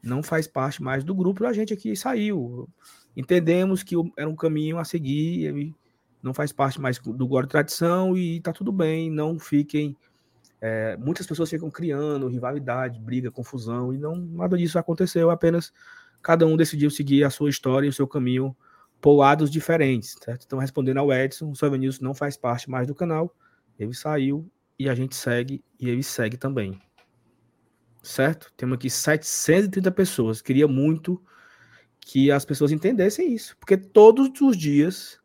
não 0.00 0.22
faz 0.22 0.46
parte 0.46 0.80
mais 0.80 1.02
do 1.02 1.16
grupo. 1.16 1.44
A 1.44 1.52
gente 1.52 1.74
aqui 1.74 1.96
saiu. 1.96 2.68
Entendemos 3.16 3.82
que 3.82 3.94
era 4.16 4.28
um 4.28 4.36
caminho 4.36 4.78
a 4.78 4.84
seguir. 4.84 5.46
Ele 5.46 5.74
não 6.22 6.32
faz 6.32 6.52
parte 6.52 6.80
mais 6.80 6.98
do 6.98 7.40
e 7.40 7.46
Tradição 7.46 8.16
e 8.16 8.40
tá 8.40 8.52
tudo 8.52 8.72
bem. 8.72 9.10
Não 9.10 9.38
fiquem 9.38 9.96
é, 10.62 10.96
muitas 10.96 11.26
pessoas 11.26 11.50
ficam 11.50 11.68
criando 11.68 12.28
rivalidade, 12.28 13.00
briga, 13.00 13.32
confusão, 13.32 13.92
e 13.92 13.98
não 13.98 14.14
nada 14.14 14.56
disso 14.56 14.78
aconteceu, 14.78 15.28
apenas 15.28 15.72
cada 16.22 16.46
um 16.46 16.56
decidiu 16.56 16.88
seguir 16.88 17.24
a 17.24 17.30
sua 17.30 17.50
história 17.50 17.84
e 17.86 17.88
o 17.88 17.92
seu 17.92 18.06
caminho 18.06 18.56
por 19.00 19.16
lados 19.16 19.50
diferentes, 19.50 20.14
certo? 20.22 20.44
Então, 20.46 20.60
respondendo 20.60 20.98
ao 20.98 21.12
Edson, 21.12 21.52
o 21.52 21.76
News 21.76 21.98
não 21.98 22.14
faz 22.14 22.36
parte 22.36 22.70
mais 22.70 22.86
do 22.86 22.94
canal, 22.94 23.34
ele 23.76 23.92
saiu 23.92 24.48
e 24.78 24.88
a 24.88 24.94
gente 24.94 25.16
segue, 25.16 25.64
e 25.80 25.88
ele 25.88 26.04
segue 26.04 26.36
também. 26.36 26.80
Certo? 28.00 28.52
Temos 28.56 28.76
aqui 28.76 28.88
730 28.88 29.90
pessoas. 29.90 30.40
Queria 30.40 30.68
muito 30.68 31.20
que 32.04 32.30
as 32.30 32.44
pessoas 32.44 32.72
entendessem 32.72 33.32
isso, 33.32 33.56
porque 33.58 33.76
todos 33.76 34.28
os 34.40 34.56
dias, 34.56 35.20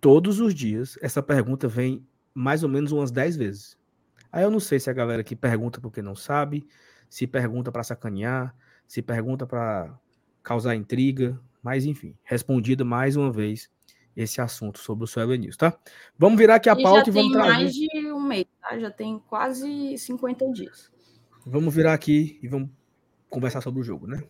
todos 0.00 0.38
os 0.38 0.54
dias, 0.54 0.98
essa 1.00 1.22
pergunta 1.22 1.66
vem 1.66 2.06
mais 2.34 2.62
ou 2.62 2.68
menos 2.68 2.92
umas 2.92 3.10
10 3.10 3.36
vezes. 3.36 3.78
Aí 4.30 4.44
eu 4.44 4.50
não 4.50 4.60
sei 4.60 4.78
se 4.78 4.90
a 4.90 4.92
galera 4.92 5.24
que 5.24 5.34
pergunta 5.34 5.80
porque 5.80 6.02
não 6.02 6.14
sabe, 6.14 6.68
se 7.08 7.26
pergunta 7.26 7.72
para 7.72 7.82
sacanear, 7.82 8.54
se 8.86 9.00
pergunta 9.00 9.46
para 9.46 9.98
causar 10.42 10.76
intriga, 10.76 11.40
mas 11.62 11.86
enfim, 11.86 12.14
respondido 12.22 12.84
mais 12.84 13.16
uma 13.16 13.32
vez 13.32 13.70
esse 14.14 14.40
assunto 14.40 14.78
sobre 14.78 15.04
o 15.04 15.06
Soel 15.06 15.34
News, 15.36 15.56
tá? 15.56 15.78
Vamos 16.18 16.38
virar 16.38 16.56
aqui 16.56 16.68
a 16.68 16.74
e 16.74 16.82
pauta 16.82 17.08
e 17.08 17.12
vamos 17.12 17.32
trazer. 17.32 17.48
Já 17.48 17.54
tem 17.54 17.64
mais 17.64 17.74
de 17.74 18.12
um 18.12 18.20
mês, 18.20 18.46
tá? 18.60 18.78
Já 18.78 18.90
tem 18.90 19.18
quase 19.28 19.96
50 19.96 20.52
dias. 20.52 20.92
Vamos 21.46 21.74
virar 21.74 21.94
aqui 21.94 22.38
e 22.42 22.48
vamos 22.48 22.68
conversar 23.30 23.60
sobre 23.60 23.80
o 23.80 23.82
jogo, 23.82 24.06
né? 24.06 24.22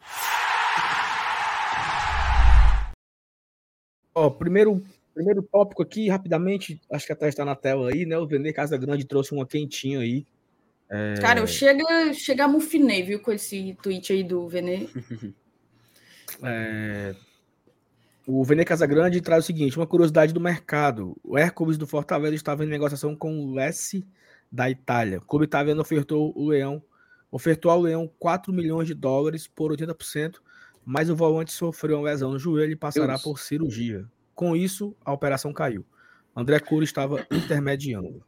Ó, 4.18 4.30
primeiro 4.30 4.82
Primeiro 5.18 5.42
tópico 5.42 5.82
aqui, 5.82 6.08
rapidamente, 6.08 6.80
acho 6.92 7.04
que 7.04 7.12
até 7.12 7.28
está 7.28 7.44
na 7.44 7.56
tela 7.56 7.90
aí, 7.90 8.06
né? 8.06 8.16
O 8.16 8.24
Vene 8.24 8.52
Casa 8.52 8.76
Grande 8.76 9.04
trouxe 9.04 9.32
uma 9.32 9.44
quentinha 9.44 9.98
aí. 9.98 10.24
É... 10.88 11.14
Cara, 11.20 11.40
eu 11.40 11.46
chega, 11.48 12.12
chega 12.14 12.44
a 12.44 12.48
mufinei, 12.48 13.02
viu, 13.02 13.18
com 13.18 13.32
esse 13.32 13.76
tweet 13.82 14.12
aí 14.12 14.22
do 14.22 14.46
Vene. 14.46 14.88
é... 16.40 17.16
O 18.24 18.44
Vene 18.44 18.64
Casagrande 18.64 19.20
traz 19.20 19.42
o 19.42 19.46
seguinte: 19.48 19.76
uma 19.76 19.88
curiosidade 19.88 20.32
do 20.32 20.40
mercado. 20.40 21.16
O 21.24 21.36
Hércules 21.36 21.76
do 21.76 21.86
Fortaleza 21.86 22.36
estava 22.36 22.64
em 22.64 22.68
negociação 22.68 23.16
com 23.16 23.40
o 23.40 23.54
Lessi 23.54 24.06
da 24.52 24.70
Itália. 24.70 25.18
O 25.18 25.22
clube 25.22 25.46
italiano 25.46 25.80
ofertou 25.80 26.32
o 26.36 26.46
Leão, 26.46 26.80
ofertou 27.28 27.72
ao 27.72 27.80
Leão 27.80 28.08
4 28.20 28.52
milhões 28.52 28.86
de 28.86 28.94
dólares 28.94 29.48
por 29.48 29.72
80%, 29.72 30.36
mas 30.84 31.10
o 31.10 31.16
volante 31.16 31.50
sofreu 31.50 31.98
uma 31.98 32.04
lesão 32.04 32.30
no 32.30 32.38
joelho 32.38 32.70
e 32.70 32.76
passará 32.76 33.14
Deus. 33.14 33.22
por 33.22 33.40
cirurgia. 33.40 34.06
Com 34.38 34.54
isso, 34.54 34.94
a 35.04 35.12
operação 35.12 35.52
caiu. 35.52 35.84
André 36.34 36.60
Cury 36.60 36.84
estava 36.84 37.26
intermediando. 37.28 38.24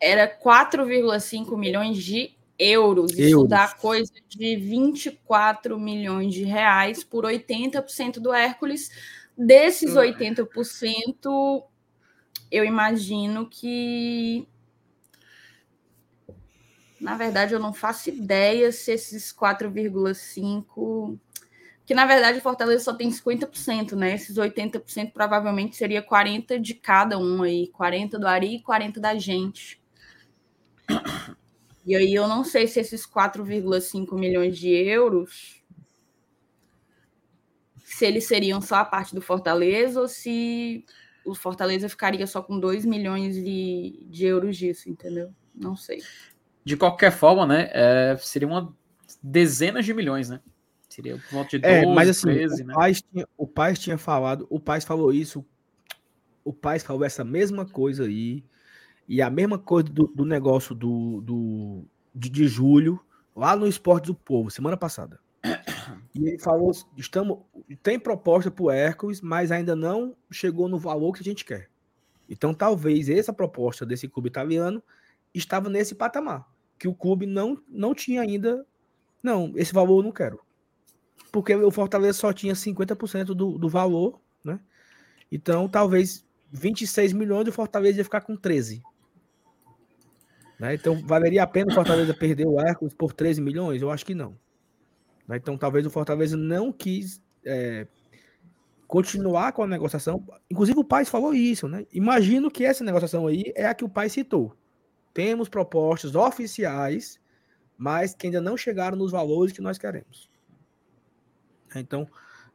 Era 0.00 0.26
4,5 0.26 1.54
milhões 1.54 2.02
de 2.02 2.34
euros. 2.58 3.12
Isso 3.12 3.20
euros. 3.20 3.50
dá 3.50 3.68
coisa 3.68 4.10
de 4.26 4.56
24 4.56 5.78
milhões 5.78 6.32
de 6.32 6.44
reais 6.44 7.04
por 7.04 7.26
80% 7.26 8.20
do 8.20 8.32
Hércules. 8.32 8.90
Desses 9.36 9.92
80%, 9.92 11.62
eu 12.50 12.64
imagino 12.64 13.46
que. 13.46 14.48
Na 16.98 17.18
verdade, 17.18 17.52
eu 17.52 17.60
não 17.60 17.74
faço 17.74 18.08
ideia 18.08 18.72
se 18.72 18.92
esses 18.92 19.30
4,5 19.30 21.18
que 21.90 21.94
na 21.94 22.06
verdade 22.06 22.38
o 22.38 22.40
Fortaleza 22.40 22.84
só 22.84 22.94
tem 22.94 23.10
50%, 23.10 23.96
né? 23.96 24.14
Esses 24.14 24.36
80% 24.36 25.10
provavelmente 25.12 25.74
seria 25.74 26.00
40 26.00 26.56
de 26.56 26.72
cada 26.72 27.18
um 27.18 27.42
aí, 27.42 27.66
40 27.66 28.16
do 28.16 28.28
Ari 28.28 28.54
e 28.54 28.62
40 28.62 29.00
da 29.00 29.18
gente. 29.18 29.82
E 31.84 31.96
aí 31.96 32.14
eu 32.14 32.28
não 32.28 32.44
sei 32.44 32.68
se 32.68 32.78
esses 32.78 33.04
4,5 33.04 34.16
milhões 34.16 34.56
de 34.56 34.68
euros 34.68 35.64
se 37.82 38.06
eles 38.06 38.24
seriam 38.24 38.60
só 38.60 38.76
a 38.76 38.84
parte 38.84 39.12
do 39.12 39.20
Fortaleza 39.20 40.00
ou 40.00 40.06
se 40.06 40.84
o 41.24 41.34
Fortaleza 41.34 41.88
ficaria 41.88 42.24
só 42.28 42.40
com 42.40 42.60
2 42.60 42.84
milhões 42.84 43.34
de, 43.34 44.06
de 44.08 44.26
euros 44.26 44.56
disso, 44.56 44.88
entendeu? 44.88 45.34
Não 45.52 45.74
sei. 45.74 46.00
De 46.64 46.76
qualquer 46.76 47.10
forma, 47.10 47.44
né? 47.48 47.68
É, 47.72 48.16
seria 48.20 48.46
uma 48.46 48.72
dezenas 49.20 49.84
de 49.84 49.92
milhões, 49.92 50.30
né? 50.30 50.40
Seria 50.90 51.16
por 51.16 51.30
volta 51.30 51.50
de 51.50 51.58
12, 51.60 51.74
é, 51.74 51.86
mas 51.86 52.08
assim, 52.08 52.22
13, 52.22 52.62
o, 52.62 52.66
né? 52.66 52.74
Paz 52.74 53.00
tinha, 53.00 53.28
o 53.38 53.46
Paz 53.46 53.78
tinha 53.78 53.96
falado, 53.96 54.46
o 54.50 54.58
Paz 54.58 54.84
falou 54.84 55.12
isso, 55.12 55.46
o 56.44 56.52
Paz 56.52 56.82
falou 56.82 57.04
essa 57.04 57.22
mesma 57.22 57.64
coisa 57.64 58.04
aí, 58.04 58.42
e 59.06 59.22
a 59.22 59.30
mesma 59.30 59.56
coisa 59.56 59.88
do, 59.88 60.08
do 60.08 60.24
negócio 60.24 60.74
do, 60.74 61.20
do 61.20 61.84
de, 62.12 62.28
de, 62.28 62.48
julho, 62.48 63.00
lá 63.36 63.54
no 63.54 63.68
Esporte 63.68 64.06
do 64.06 64.16
Povo, 64.16 64.50
semana 64.50 64.76
passada. 64.76 65.20
E 66.12 66.26
ele 66.26 66.38
falou: 66.40 66.72
estamos, 66.96 67.38
tem 67.84 67.98
proposta 67.98 68.50
para 68.50 68.64
o 68.64 68.70
Hércules, 68.70 69.20
mas 69.20 69.52
ainda 69.52 69.76
não 69.76 70.16
chegou 70.28 70.68
no 70.68 70.76
valor 70.76 71.12
que 71.12 71.20
a 71.20 71.24
gente 71.24 71.44
quer. 71.44 71.70
Então, 72.28 72.52
talvez 72.52 73.08
essa 73.08 73.32
proposta 73.32 73.86
desse 73.86 74.08
clube 74.08 74.28
italiano 74.28 74.82
estava 75.32 75.70
nesse 75.70 75.94
patamar, 75.94 76.48
que 76.76 76.88
o 76.88 76.94
clube 76.94 77.26
não, 77.26 77.62
não 77.68 77.94
tinha 77.94 78.22
ainda. 78.22 78.66
Não, 79.22 79.52
esse 79.54 79.72
valor 79.72 80.00
eu 80.00 80.02
não 80.02 80.12
quero 80.12 80.40
porque 81.30 81.54
o 81.54 81.70
Fortaleza 81.70 82.18
só 82.18 82.32
tinha 82.32 82.54
50% 82.54 83.26
do, 83.26 83.58
do 83.58 83.68
valor, 83.68 84.20
né? 84.44 84.60
Então, 85.30 85.68
talvez 85.68 86.26
26 86.50 87.12
milhões 87.12 87.46
e 87.46 87.50
o 87.50 87.52
Fortaleza 87.52 87.98
ia 87.98 88.04
ficar 88.04 88.20
com 88.20 88.36
13. 88.36 88.82
Né? 90.58 90.74
Então, 90.74 91.00
valeria 91.06 91.42
a 91.42 91.46
pena 91.46 91.72
o 91.72 91.74
Fortaleza 91.74 92.12
perder 92.12 92.46
o 92.46 92.60
Hércules 92.60 92.92
por 92.92 93.12
13 93.12 93.40
milhões? 93.40 93.80
Eu 93.80 93.90
acho 93.90 94.04
que 94.04 94.14
não. 94.14 94.36
Né? 95.26 95.36
Então, 95.36 95.56
talvez 95.56 95.86
o 95.86 95.90
Fortaleza 95.90 96.36
não 96.36 96.72
quis 96.72 97.22
é, 97.44 97.86
continuar 98.86 99.52
com 99.52 99.62
a 99.62 99.66
negociação. 99.66 100.22
Inclusive, 100.50 100.78
o 100.78 100.84
pai 100.84 101.04
falou 101.04 101.32
isso, 101.32 101.68
né? 101.68 101.86
Imagino 101.92 102.50
que 102.50 102.64
essa 102.64 102.84
negociação 102.84 103.26
aí 103.26 103.52
é 103.54 103.66
a 103.66 103.74
que 103.74 103.84
o 103.84 103.88
pai 103.88 104.08
citou. 104.08 104.54
Temos 105.14 105.48
propostas 105.48 106.14
oficiais, 106.14 107.20
mas 107.78 108.14
que 108.14 108.26
ainda 108.26 108.40
não 108.40 108.56
chegaram 108.56 108.98
nos 108.98 109.12
valores 109.12 109.52
que 109.52 109.62
nós 109.62 109.78
queremos. 109.78 110.29
Né? 111.74 111.80
Então, 111.80 112.08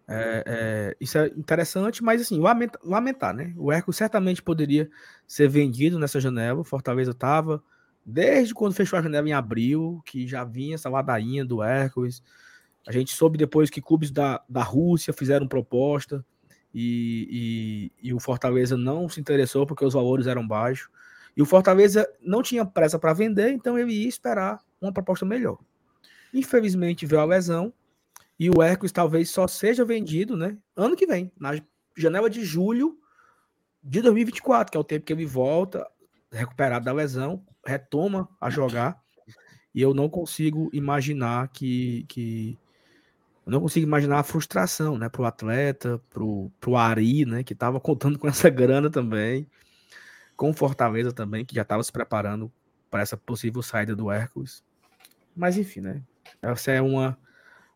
é, 0.07 0.43
é, 0.45 0.97
isso 0.99 1.17
é 1.17 1.27
interessante, 1.27 2.03
mas 2.03 2.21
assim, 2.21 2.39
lamentar, 2.39 2.79
lamentar, 2.83 3.33
né? 3.33 3.53
O 3.57 3.71
Hércules 3.71 3.97
certamente 3.97 4.41
poderia 4.41 4.89
ser 5.27 5.47
vendido 5.49 5.97
nessa 5.97 6.19
janela. 6.19 6.61
O 6.61 6.63
Fortaleza 6.63 7.11
estava, 7.11 7.63
desde 8.05 8.53
quando 8.53 8.75
fechou 8.75 8.99
a 8.99 9.01
janela 9.01 9.27
em 9.27 9.33
abril, 9.33 10.01
que 10.05 10.27
já 10.27 10.43
vinha 10.43 10.75
essa 10.75 10.89
ladainha 10.89 11.43
do 11.43 11.63
Hércules, 11.63 12.21
A 12.87 12.91
gente 12.91 13.13
soube 13.13 13.37
depois 13.37 13.69
que 13.69 13.81
clubes 13.81 14.11
da, 14.11 14.43
da 14.47 14.61
Rússia 14.61 15.11
fizeram 15.11 15.47
proposta 15.47 16.23
e, 16.73 17.91
e, 18.01 18.09
e 18.09 18.13
o 18.13 18.19
Fortaleza 18.19 18.77
não 18.77 19.09
se 19.09 19.19
interessou 19.19 19.65
porque 19.65 19.83
os 19.83 19.93
valores 19.93 20.27
eram 20.27 20.47
baixos. 20.47 20.87
E 21.35 21.41
o 21.41 21.45
Fortaleza 21.45 22.07
não 22.21 22.43
tinha 22.43 22.63
pressa 22.63 22.99
para 22.99 23.11
vender, 23.13 23.51
então 23.51 23.77
ele 23.77 23.91
ia 23.91 24.07
esperar 24.07 24.59
uma 24.79 24.93
proposta 24.93 25.25
melhor. 25.25 25.57
Infelizmente 26.33 27.05
veio 27.05 27.21
a 27.21 27.25
lesão 27.25 27.73
e 28.39 28.49
o 28.49 28.61
Hércules 28.61 28.91
talvez 28.91 29.29
só 29.29 29.47
seja 29.47 29.85
vendido, 29.85 30.35
né? 30.35 30.57
Ano 30.75 30.95
que 30.95 31.07
vem, 31.07 31.31
na 31.39 31.53
janela 31.97 32.29
de 32.29 32.43
julho 32.43 32.97
de 33.81 34.01
2024, 34.01 34.71
que 34.71 34.77
é 34.77 34.79
o 34.79 34.83
tempo 34.83 35.05
que 35.05 35.13
ele 35.13 35.25
volta 35.25 35.87
recuperado 36.31 36.85
da 36.85 36.91
lesão, 36.91 37.45
retoma 37.65 38.27
a 38.41 38.49
jogar. 38.49 38.99
E 39.73 39.81
eu 39.81 39.93
não 39.93 40.09
consigo 40.09 40.69
imaginar 40.73 41.47
que, 41.49 42.05
que 42.07 42.57
eu 43.45 43.51
não 43.51 43.61
consigo 43.61 43.85
imaginar 43.85 44.19
a 44.19 44.23
frustração, 44.23 44.97
né, 44.97 45.07
pro 45.07 45.25
atleta, 45.25 46.01
pro, 46.09 46.51
pro 46.59 46.75
Ari, 46.75 47.25
né, 47.25 47.43
que 47.43 47.53
estava 47.53 47.79
contando 47.79 48.17
com 48.19 48.27
essa 48.27 48.49
grana 48.49 48.89
também 48.89 49.47
com 50.35 50.53
Fortaleza 50.53 51.11
também, 51.11 51.45
que 51.45 51.55
já 51.55 51.61
estava 51.61 51.83
se 51.83 51.91
preparando 51.91 52.51
para 52.89 53.01
essa 53.01 53.17
possível 53.17 53.61
saída 53.61 53.95
do 53.95 54.11
Hércules. 54.11 54.63
Mas 55.35 55.57
enfim, 55.57 55.81
né? 55.81 56.01
Essa 56.41 56.71
é 56.71 56.81
uma, 56.81 57.17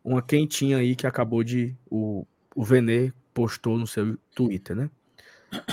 uma 0.04 0.22
quentinha 0.22 0.78
aí 0.78 0.96
que 0.96 1.08
acabou 1.08 1.44
de. 1.44 1.76
O, 1.90 2.26
o 2.56 2.64
Venê 2.64 3.14
postou 3.34 3.78
no 3.78 3.88
seu 3.88 4.18
Twitter, 4.36 4.76
né? 4.76 4.90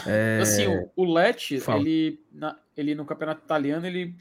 É... 0.07 0.39
Assim, 0.40 0.66
o, 0.66 0.90
o 0.97 1.05
Lecce, 1.05 1.62
ele, 1.69 2.20
na, 2.32 2.59
ele 2.77 2.94
no 2.94 3.05
campeonato 3.05 3.43
italiano, 3.44 3.86
ele 3.86 4.15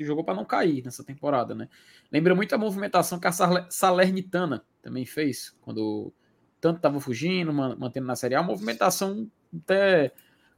jogou 0.00 0.22
para 0.22 0.34
não 0.34 0.44
cair 0.44 0.84
nessa 0.84 1.02
temporada, 1.02 1.54
né? 1.54 1.68
Lembra 2.12 2.34
muito 2.34 2.54
a 2.54 2.58
movimentação 2.58 3.18
que 3.18 3.26
a 3.26 3.32
Salernitana 3.68 4.64
também 4.82 5.04
fez, 5.04 5.56
quando 5.60 6.12
tanto 6.60 6.76
estava 6.76 7.00
fugindo, 7.00 7.52
mantendo 7.52 8.06
na 8.06 8.16
Série 8.16 8.34
A, 8.34 8.40
uma 8.40 8.48
movimentação 8.48 9.28
até 9.54 10.12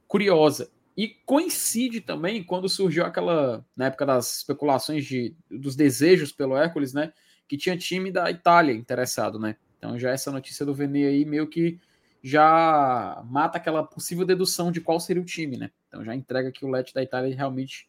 curiosa. 0.07 0.69
E 0.95 1.07
coincide 1.25 2.01
também 2.01 2.43
quando 2.43 2.69
surgiu 2.69 3.05
aquela, 3.05 3.65
na 3.75 3.85
época 3.85 4.05
das 4.05 4.37
especulações 4.37 5.05
de, 5.05 5.35
dos 5.49 5.75
desejos 5.75 6.31
pelo 6.31 6.55
Hércules, 6.55 6.93
né? 6.93 7.11
Que 7.53 7.57
tinha 7.57 7.77
time 7.77 8.11
da 8.11 8.31
Itália 8.31 8.73
interessado, 8.73 9.37
né? 9.37 9.55
Então 9.77 9.99
já 9.99 10.09
essa 10.09 10.31
notícia 10.31 10.65
do 10.65 10.73
Vene 10.73 11.05
aí 11.05 11.23
meio 11.23 11.47
que 11.47 11.79
já 12.23 13.23
mata 13.29 13.59
aquela 13.59 13.83
possível 13.83 14.25
dedução 14.25 14.71
de 14.71 14.81
qual 14.81 14.99
seria 14.99 15.21
o 15.21 15.25
time, 15.25 15.55
né? 15.55 15.69
Então 15.87 16.03
já 16.03 16.15
entrega 16.15 16.51
que 16.51 16.65
o 16.65 16.67
Let 16.67 16.91
da 16.95 17.03
Itália 17.03 17.35
realmente 17.35 17.87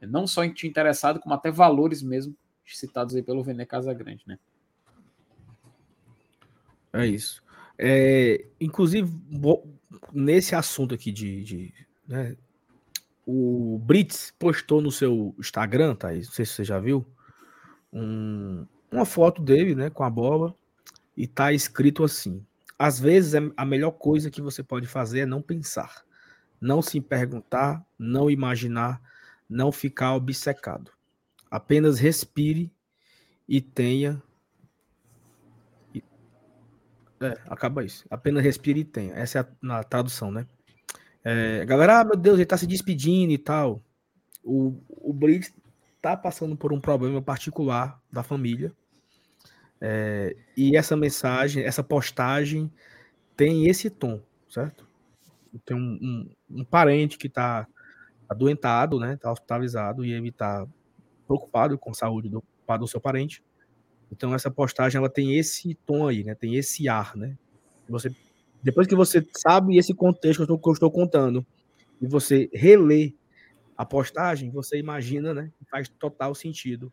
não 0.00 0.28
só 0.28 0.48
tinha 0.48 0.70
interessado, 0.70 1.18
como 1.18 1.34
até 1.34 1.50
valores 1.50 2.04
mesmo 2.04 2.36
citados 2.64 3.16
aí 3.16 3.22
pelo 3.24 3.42
Vene 3.42 3.66
Casagrande, 3.66 4.22
né? 4.28 4.38
É 6.92 7.04
isso. 7.04 7.42
É, 7.76 8.46
inclusive, 8.60 9.12
nesse 10.12 10.54
assunto 10.54 10.94
aqui 10.94 11.10
de, 11.10 11.42
de 11.42 11.74
né? 12.06 12.36
O 13.26 13.76
Brits 13.84 14.32
postou 14.38 14.80
no 14.80 14.92
seu 14.92 15.34
Instagram, 15.36 15.96
tá? 15.96 16.12
Não 16.12 16.22
sei 16.22 16.46
se 16.46 16.52
você 16.52 16.62
já 16.62 16.78
viu, 16.78 17.04
um, 17.92 18.64
uma 18.94 19.04
foto 19.04 19.42
dele, 19.42 19.74
né, 19.74 19.90
com 19.90 20.04
a 20.04 20.10
bola, 20.10 20.54
e 21.16 21.26
tá 21.26 21.52
escrito 21.52 22.04
assim: 22.04 22.44
às 22.78 22.98
vezes 22.98 23.34
é 23.34 23.40
a 23.56 23.64
melhor 23.64 23.92
coisa 23.92 24.30
que 24.30 24.42
você 24.42 24.62
pode 24.62 24.86
fazer 24.86 25.20
é 25.20 25.26
não 25.26 25.42
pensar, 25.42 26.04
não 26.60 26.82
se 26.82 27.00
perguntar, 27.00 27.84
não 27.98 28.30
imaginar, 28.30 29.00
não 29.48 29.70
ficar 29.70 30.14
obcecado. 30.14 30.90
Apenas 31.50 31.98
respire 31.98 32.72
e 33.48 33.60
tenha. 33.60 34.22
É, 37.20 37.38
acaba 37.48 37.84
isso. 37.84 38.04
Apenas 38.10 38.42
respire 38.42 38.80
e 38.80 38.84
tenha. 38.84 39.14
Essa 39.14 39.38
é 39.38 39.42
a 39.42 39.46
na 39.62 39.84
tradução, 39.84 40.32
né? 40.32 40.46
É, 41.22 41.64
galera, 41.64 42.00
ah, 42.00 42.04
meu 42.04 42.16
Deus, 42.16 42.36
ele 42.36 42.46
tá 42.46 42.56
se 42.56 42.66
despedindo 42.66 43.32
e 43.32 43.38
tal. 43.38 43.82
O, 44.42 44.76
o 44.88 45.12
Blitz 45.12 45.54
tá 46.02 46.14
passando 46.16 46.54
por 46.54 46.72
um 46.72 46.80
problema 46.80 47.22
particular 47.22 47.98
da 48.12 48.22
família. 48.22 48.74
É, 49.80 50.34
e 50.56 50.76
essa 50.76 50.96
mensagem, 50.96 51.64
essa 51.64 51.82
postagem 51.82 52.70
tem 53.36 53.66
esse 53.68 53.90
tom, 53.90 54.20
certo? 54.48 54.86
Tem 55.64 55.76
um, 55.76 55.98
um, 56.50 56.60
um 56.60 56.64
parente 56.64 57.18
que 57.18 57.28
tá 57.28 57.66
adoentado, 58.28 58.98
né? 58.98 59.16
Tá 59.16 59.30
hospitalizado 59.30 60.04
e 60.04 60.12
ele 60.12 60.32
tá 60.32 60.66
preocupado 61.26 61.78
com 61.78 61.90
a 61.90 61.94
saúde 61.94 62.28
do, 62.28 62.42
do 62.78 62.86
seu 62.86 63.00
parente. 63.00 63.42
Então 64.10 64.34
essa 64.34 64.50
postagem 64.50 64.98
ela 64.98 65.10
tem 65.10 65.36
esse 65.36 65.74
tom 65.86 66.08
aí, 66.08 66.24
né? 66.24 66.34
Tem 66.34 66.54
esse 66.56 66.88
ar, 66.88 67.16
né? 67.16 67.36
Você 67.88 68.14
depois 68.62 68.86
que 68.86 68.94
você 68.94 69.26
sabe 69.36 69.76
esse 69.76 69.92
contexto 69.92 70.38
que 70.38 70.42
eu 70.50 70.56
estou, 70.56 70.58
que 70.58 70.68
eu 70.68 70.72
estou 70.72 70.90
contando, 70.90 71.46
e 72.00 72.06
você 72.06 72.48
relê 72.54 73.14
a 73.76 73.84
postagem, 73.84 74.50
você 74.50 74.78
imagina, 74.78 75.34
né? 75.34 75.52
Faz 75.70 75.88
total 75.88 76.34
sentido 76.34 76.90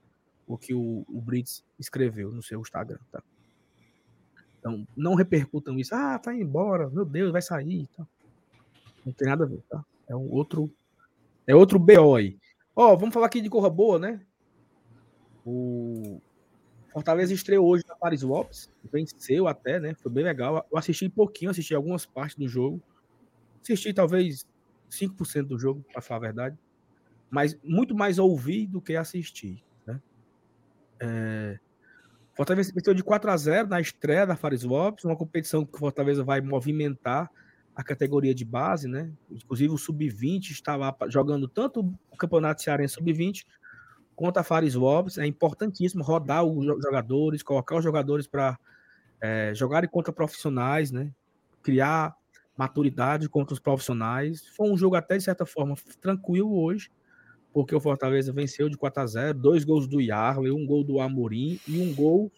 o 0.54 0.58
que 0.58 0.74
o, 0.74 1.06
o 1.08 1.22
Brits 1.22 1.64
escreveu 1.80 2.32
no 2.32 2.44
seu 2.44 2.60
Instagram, 2.60 3.00
tá? 3.12 3.24
Então, 4.60 4.88
não 4.96 5.16
repercutam 5.16 5.80
isso. 5.80 5.96
Ah, 5.96 6.20
tá 6.20 6.34
indo 6.34 6.44
embora, 6.44 6.90
meu 6.90 7.06
Deus, 7.06 7.32
vai 7.32 7.42
sair. 7.42 7.88
Tá? 7.98 8.06
Não 9.06 9.14
tem 9.14 9.28
nada 9.28 9.44
a 9.44 9.48
ver, 9.48 9.62
tá? 9.70 9.84
É 10.08 10.16
um 10.16 10.32
outro. 10.32 10.72
É 11.48 11.56
outro 11.56 11.80
BO 11.80 12.16
aí. 12.16 12.38
Ó, 12.76 12.96
vamos 12.96 13.14
falar 13.14 13.26
aqui 13.26 13.42
de 13.42 13.50
corra 13.50 13.70
boa, 13.70 13.98
né? 13.98 14.22
O, 15.44 16.22
Fortaleza 16.92 17.34
estreou 17.34 17.68
hoje 17.68 17.84
na 17.88 17.96
Paris 17.96 18.22
Lopes, 18.22 18.70
venceu 18.92 19.48
até, 19.48 19.80
né? 19.80 19.96
Foi 19.96 20.12
bem 20.12 20.24
legal. 20.24 20.66
Eu 20.70 20.78
assisti 20.78 21.08
pouquinho, 21.08 21.50
assisti 21.50 21.74
algumas 21.74 22.06
partes 22.06 22.36
do 22.36 22.48
jogo. 22.48 22.82
Assisti 23.62 23.94
talvez 23.94 24.46
5% 24.90 25.44
do 25.44 25.58
jogo, 25.58 25.84
para 25.92 26.02
falar 26.02 26.18
a 26.18 26.22
verdade. 26.22 26.58
Mas 27.30 27.58
muito 27.64 27.96
mais 27.96 28.20
ouvi 28.20 28.68
do 28.68 28.82
que 28.82 28.96
assistir. 28.96 29.64
É... 31.02 31.60
Fortaleza 32.36 32.72
venceu 32.74 32.94
de 32.94 33.04
4 33.04 33.30
a 33.30 33.38
0 33.38 33.68
na 33.68 33.82
estreia 33.82 34.26
da 34.26 34.36
Fares 34.36 34.64
Lopes, 34.64 35.04
uma 35.04 35.16
competição 35.16 35.66
que 35.66 35.76
o 35.76 35.80
Fortaleza 35.80 36.24
vai 36.24 36.40
movimentar 36.40 37.30
a 37.76 37.84
categoria 37.84 38.34
de 38.34 38.46
base, 38.46 38.88
né? 38.88 39.12
Inclusive 39.30 39.74
o 39.74 39.78
Sub-20 39.78 40.52
está 40.52 40.76
lá 40.76 40.96
jogando 41.08 41.48
tanto 41.48 41.82
o 42.10 42.18
Campeonato 42.18 42.62
Cearense 42.62 42.96
Sub-20 42.96 43.46
contra 44.16 44.42
a 44.42 44.44
Fares 44.44 44.76
Lopes. 44.76 45.18
É 45.18 45.26
importantíssimo 45.26 46.04
rodar 46.04 46.44
os 46.44 46.66
jogadores, 46.66 47.44
colocar 47.44 47.78
os 47.78 47.84
jogadores 47.84 48.28
para 48.28 48.58
é, 49.20 49.54
jogarem 49.54 49.90
contra 49.90 50.14
profissionais, 50.14 50.92
né? 50.92 51.12
Criar 51.62 52.16
maturidade 52.58 53.30
contra 53.30 53.54
os 53.54 53.60
profissionais. 53.60 54.48
Foi 54.56 54.70
um 54.70 54.78
jogo 54.78 54.96
até, 54.96 55.18
de 55.18 55.24
certa 55.24 55.46
forma, 55.46 55.76
tranquilo 56.00 56.62
hoje, 56.62 56.92
porque 57.54 57.76
o 57.76 57.80
Fortaleza 57.80 58.32
venceu 58.32 58.70
de 58.70 58.78
4 58.78 59.04
a 59.04 59.06
0 59.08 59.40
dois 59.40 59.64
gols 59.64 59.88
do 59.88 60.00
Yarley, 60.00 60.52
um 60.52 60.66
gol 60.66 60.84
do 60.84 61.00
Amorim 61.00 61.60
e 61.68 61.82
um 61.82 61.94
gol. 61.94 62.32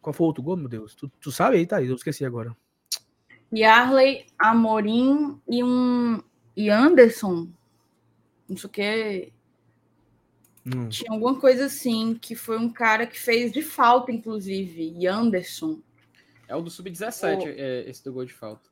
Qual 0.00 0.12
foi 0.12 0.24
o 0.24 0.28
outro 0.28 0.42
gol, 0.42 0.56
meu 0.56 0.68
Deus? 0.68 0.94
Tu, 0.94 1.10
tu 1.20 1.30
sabe 1.30 1.56
aí, 1.56 1.66
Thaís? 1.66 1.88
Eu 1.88 1.96
esqueci 1.96 2.24
agora. 2.24 2.56
Yarley, 3.52 4.26
Amorim 4.38 5.40
e 5.48 5.62
um. 5.62 6.22
E 6.56 6.70
Anderson. 6.70 7.48
Não 8.48 8.56
sei 8.56 8.68
o 8.68 8.70
que. 8.70 9.32
Hum. 10.66 10.88
Tinha 10.88 11.12
alguma 11.12 11.38
coisa 11.38 11.66
assim, 11.66 12.14
que 12.20 12.34
foi 12.34 12.58
um 12.58 12.68
cara 12.68 13.06
que 13.06 13.18
fez 13.18 13.52
de 13.52 13.62
falta, 13.62 14.10
inclusive, 14.10 14.94
e 14.96 15.06
Anderson. 15.06 15.80
É 16.48 16.56
o 16.56 16.62
do 16.62 16.70
Sub-17, 16.70 17.44
o... 17.44 17.48
é, 17.48 17.88
esse 17.88 18.02
do 18.02 18.12
gol 18.12 18.24
de 18.24 18.32
falta. 18.32 18.68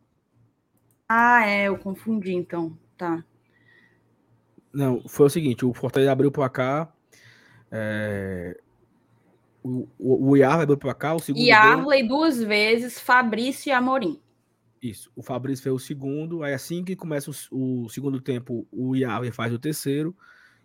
Ah, 1.09 1.47
é, 1.47 1.69
eu 1.69 1.79
confundi, 1.79 2.33
então. 2.33 2.77
Tá. 2.97 3.25
Não, 4.75 5.03
foi 5.09 5.27
o 5.27 5.31
seguinte, 5.31 5.65
o 5.65 5.73
Fortaleza 5.73 6.11
abriu 6.11 6.29
o 6.29 6.33
placar, 6.33 6.93
é... 7.71 8.59
o, 9.63 9.89
o, 9.99 10.31
o 10.31 10.37
Yarley 10.37 10.65
abriu 10.65 10.77
o 10.77 10.81
placar, 10.81 11.15
o 11.15 11.21
segundo... 11.21 11.45
Yarley 11.45 12.07
gol... 12.07 12.19
duas 12.19 12.43
vezes, 12.43 12.99
Fabrício 12.99 13.71
e 13.71 13.73
Amorim. 13.73 14.21
Isso, 14.83 15.11
o 15.15 15.23
Fabrício 15.23 15.63
fez 15.63 15.75
o 15.75 15.79
segundo, 15.79 16.43
aí 16.43 16.53
assim 16.53 16.85
que 16.85 16.97
começa 16.97 17.31
o, 17.51 17.85
o 17.85 17.89
segundo 17.89 18.21
tempo, 18.21 18.67
o 18.71 18.97
Yarley 18.97 19.31
faz 19.31 19.53
o 19.53 19.59
terceiro, 19.59 20.15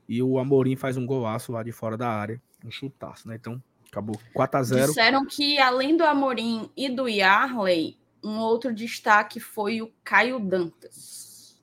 e 0.08 0.24
o 0.24 0.40
Amorim 0.40 0.76
faz 0.76 0.98
um 0.98 1.06
golaço 1.06 1.52
lá 1.52 1.62
de 1.62 1.72
fora 1.72 1.96
da 1.96 2.10
área, 2.10 2.42
um 2.66 2.72
chutaço, 2.72 3.28
né? 3.28 3.36
Então, 3.36 3.62
acabou 3.88 4.20
4 4.34 4.60
a 4.60 4.64
0 4.64 4.88
Disseram 4.88 5.26
que, 5.26 5.60
além 5.60 5.96
do 5.96 6.04
Amorim 6.04 6.70
e 6.76 6.90
do 6.90 7.08
Yarley, 7.08 8.00
um 8.24 8.40
outro 8.40 8.74
destaque 8.74 9.40
foi 9.40 9.84
o 9.84 9.92
Caio 10.04 10.40
Dantas. 10.40 11.62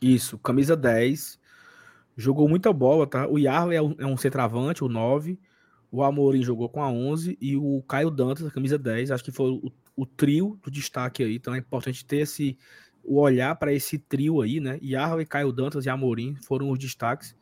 Isso, 0.00 0.38
camisa 0.38 0.76
10. 0.76 1.39
Jogou 2.16 2.48
muita 2.48 2.72
bola, 2.72 3.06
tá? 3.06 3.26
O 3.26 3.38
Yarley 3.38 3.76
é 3.76 3.82
um, 3.82 3.94
é 3.98 4.06
um 4.06 4.16
centravante, 4.16 4.84
o 4.84 4.88
9. 4.88 5.38
O 5.90 6.02
Amorim 6.02 6.42
jogou 6.42 6.68
com 6.68 6.82
a 6.82 6.90
11. 6.90 7.36
E 7.40 7.56
o 7.56 7.82
Caio 7.88 8.10
Dantas, 8.10 8.46
a 8.46 8.50
camisa 8.50 8.78
10. 8.78 9.10
Acho 9.10 9.24
que 9.24 9.32
foi 9.32 9.50
o, 9.50 9.72
o 9.96 10.06
trio 10.06 10.58
do 10.62 10.70
destaque 10.70 11.22
aí. 11.22 11.36
Então 11.36 11.54
é 11.54 11.58
importante 11.58 12.04
ter 12.04 12.18
esse 12.18 12.56
o 13.02 13.18
olhar 13.18 13.56
para 13.56 13.72
esse 13.72 13.98
trio 13.98 14.42
aí, 14.42 14.60
né? 14.60 14.78
Yarley, 14.82 15.24
Caio 15.24 15.52
Dantas 15.52 15.86
e 15.86 15.88
Amorim 15.88 16.36
foram 16.36 16.70
os 16.70 16.78
destaques. 16.78 17.34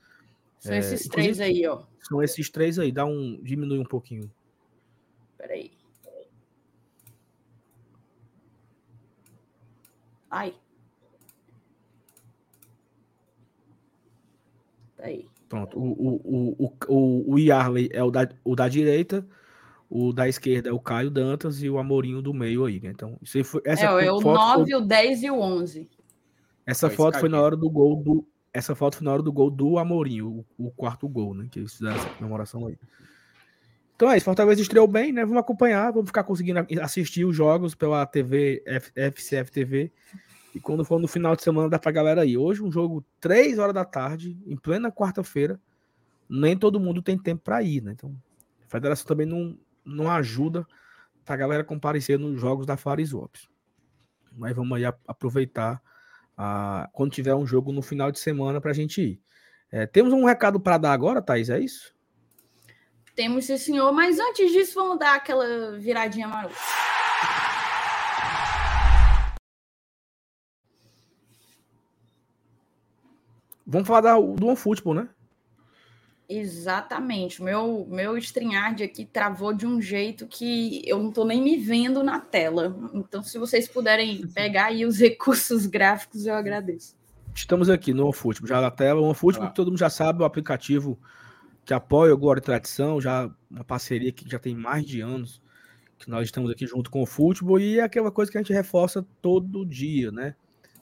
São 0.58 0.72
é, 0.72 0.78
esses 0.78 1.08
três 1.08 1.40
aí, 1.40 1.66
ó. 1.66 1.82
São 2.00 2.22
esses 2.22 2.48
três 2.48 2.78
aí. 2.78 2.90
Dá 2.90 3.04
um, 3.04 3.40
diminui 3.42 3.78
um 3.78 3.84
pouquinho. 3.84 4.30
Peraí. 5.36 5.72
Ai. 10.30 10.54
Tá 14.98 15.06
aí. 15.06 15.26
Pronto. 15.48 15.78
O, 15.78 15.82
o, 15.82 16.56
o, 16.58 16.72
o, 16.88 17.34
o 17.34 17.38
Yarley 17.38 17.88
é 17.92 18.02
o 18.02 18.10
da, 18.10 18.28
o 18.44 18.54
da 18.54 18.68
direita, 18.68 19.26
o 19.88 20.12
da 20.12 20.28
esquerda 20.28 20.68
é 20.68 20.72
o 20.72 20.80
Caio 20.80 21.10
Dantas 21.10 21.62
e 21.62 21.70
o 21.70 21.78
Amorinho 21.78 22.20
do 22.20 22.34
meio 22.34 22.66
aí, 22.66 22.78
né? 22.80 22.90
Então, 22.90 23.16
isso 23.22 23.42
foi, 23.44 23.62
essa 23.64 23.86
é, 23.86 24.06
é 24.06 24.12
o 24.12 24.20
9, 24.20 24.70
foi... 24.70 24.74
o 24.74 24.80
10 24.82 25.22
e 25.22 25.30
o 25.30 25.40
11. 25.40 25.88
Essa 26.66 26.90
foto 26.90 27.18
foi 27.18 27.30
na 27.30 27.40
hora 27.40 27.56
do 27.56 27.70
gol 27.70 27.96
do. 27.96 28.28
Essa 28.52 28.74
foto 28.74 28.96
foi 28.96 29.04
na 29.04 29.12
hora 29.12 29.22
do 29.22 29.32
gol 29.32 29.50
do 29.50 29.78
Amorim, 29.78 30.20
o, 30.20 30.44
o 30.58 30.70
quarto 30.70 31.08
gol, 31.08 31.32
né? 31.32 31.48
Que 31.50 31.60
eles 31.60 31.72
fizeram 31.72 31.96
essa 31.96 32.10
comemoração 32.10 32.66
aí. 32.66 32.76
Então 33.96 34.10
é 34.10 34.16
isso, 34.16 34.24
Fortaleza 34.24 34.60
estreou 34.60 34.86
bem, 34.86 35.12
né? 35.12 35.24
Vamos 35.24 35.40
acompanhar, 35.40 35.90
vamos 35.90 36.08
ficar 36.08 36.24
conseguindo 36.24 36.64
assistir 36.82 37.24
os 37.24 37.34
jogos 37.34 37.74
pela 37.74 38.04
TV 38.06 38.62
F, 38.66 38.92
FCF 38.94 39.50
TV. 39.50 39.92
E 40.54 40.60
quando 40.60 40.84
for 40.84 40.98
no 40.98 41.06
final 41.06 41.36
de 41.36 41.42
semana, 41.42 41.68
dá 41.68 41.78
pra 41.78 41.92
galera 41.92 42.22
aí. 42.22 42.36
Hoje, 42.36 42.62
um 42.62 42.72
jogo 42.72 43.04
3 43.20 43.58
horas 43.58 43.74
da 43.74 43.84
tarde, 43.84 44.38
em 44.46 44.56
plena 44.56 44.90
quarta-feira. 44.90 45.60
Nem 46.28 46.56
todo 46.56 46.80
mundo 46.80 47.02
tem 47.02 47.18
tempo 47.18 47.42
para 47.42 47.62
ir, 47.62 47.82
né? 47.82 47.92
Então, 47.92 48.14
a 48.66 48.70
federação 48.70 49.06
também 49.06 49.26
não, 49.26 49.58
não 49.84 50.10
ajuda 50.10 50.66
pra 51.24 51.36
galera 51.36 51.64
comparecer 51.64 52.18
nos 52.18 52.40
jogos 52.40 52.66
da 52.66 52.76
Fares 52.76 53.12
Lopes. 53.12 53.48
Mas 54.32 54.54
vamos 54.54 54.76
aí 54.76 54.84
aproveitar 55.06 55.82
a, 56.36 56.88
quando 56.92 57.12
tiver 57.12 57.34
um 57.34 57.46
jogo 57.46 57.72
no 57.72 57.82
final 57.82 58.10
de 58.10 58.18
semana 58.18 58.60
para 58.60 58.70
a 58.70 58.74
gente 58.74 59.00
ir. 59.00 59.20
É, 59.70 59.86
temos 59.86 60.12
um 60.12 60.24
recado 60.24 60.58
para 60.58 60.78
dar 60.78 60.92
agora, 60.92 61.20
Thaís, 61.20 61.50
é 61.50 61.60
isso? 61.60 61.94
Temos, 63.14 63.46
sim, 63.46 63.58
senhor, 63.58 63.92
mas 63.92 64.18
antes 64.18 64.52
disso, 64.52 64.74
vamos 64.74 64.98
dar 64.98 65.16
aquela 65.16 65.76
viradinha 65.78 66.28
marota. 66.28 66.54
Vamos 73.70 73.86
falar 73.86 74.00
da, 74.00 74.14
do 74.14 74.46
OneFootball, 74.46 74.94
né? 74.94 75.08
Exatamente. 76.26 77.42
Meu 77.42 77.86
meu 77.86 78.16
StreamYard 78.16 78.82
aqui 78.82 79.04
travou 79.04 79.52
de 79.52 79.66
um 79.66 79.80
jeito 79.80 80.26
que 80.26 80.82
eu 80.86 80.98
não 80.98 81.10
estou 81.10 81.26
nem 81.26 81.42
me 81.42 81.58
vendo 81.58 82.02
na 82.02 82.18
tela. 82.18 82.74
Então, 82.94 83.22
se 83.22 83.38
vocês 83.38 83.68
puderem 83.68 84.26
pegar 84.28 84.66
aí 84.66 84.86
os 84.86 84.96
recursos 85.00 85.66
gráficos, 85.66 86.24
eu 86.24 86.34
agradeço. 86.34 86.96
Estamos 87.34 87.68
aqui 87.68 87.92
no 87.92 88.04
OneFootball, 88.04 88.48
já 88.48 88.60
na 88.60 88.70
tela. 88.70 89.02
O 89.02 89.04
OneFootball, 89.04 89.48
ah. 89.48 89.50
todo 89.50 89.68
mundo 89.68 89.78
já 89.78 89.90
sabe, 89.90 90.22
o 90.22 90.24
aplicativo 90.24 90.98
que 91.64 91.74
apoia 91.74 92.14
o 92.14 92.18
Glória 92.18 92.40
e 92.40 92.44
Tradição, 92.44 92.98
já 92.98 93.30
uma 93.50 93.64
parceria 93.64 94.10
que 94.10 94.28
já 94.28 94.38
tem 94.38 94.54
mais 94.54 94.86
de 94.86 95.02
anos 95.02 95.42
que 95.98 96.08
nós 96.08 96.24
estamos 96.24 96.50
aqui 96.50 96.66
junto 96.66 96.90
com 96.90 97.02
o 97.02 97.06
futebol 97.06 97.58
e 97.58 97.78
é 97.78 97.82
aquela 97.82 98.10
coisa 98.10 98.30
que 98.30 98.38
a 98.38 98.40
gente 98.40 98.52
reforça 98.52 99.04
todo 99.20 99.66
dia, 99.66 100.10
né? 100.10 100.34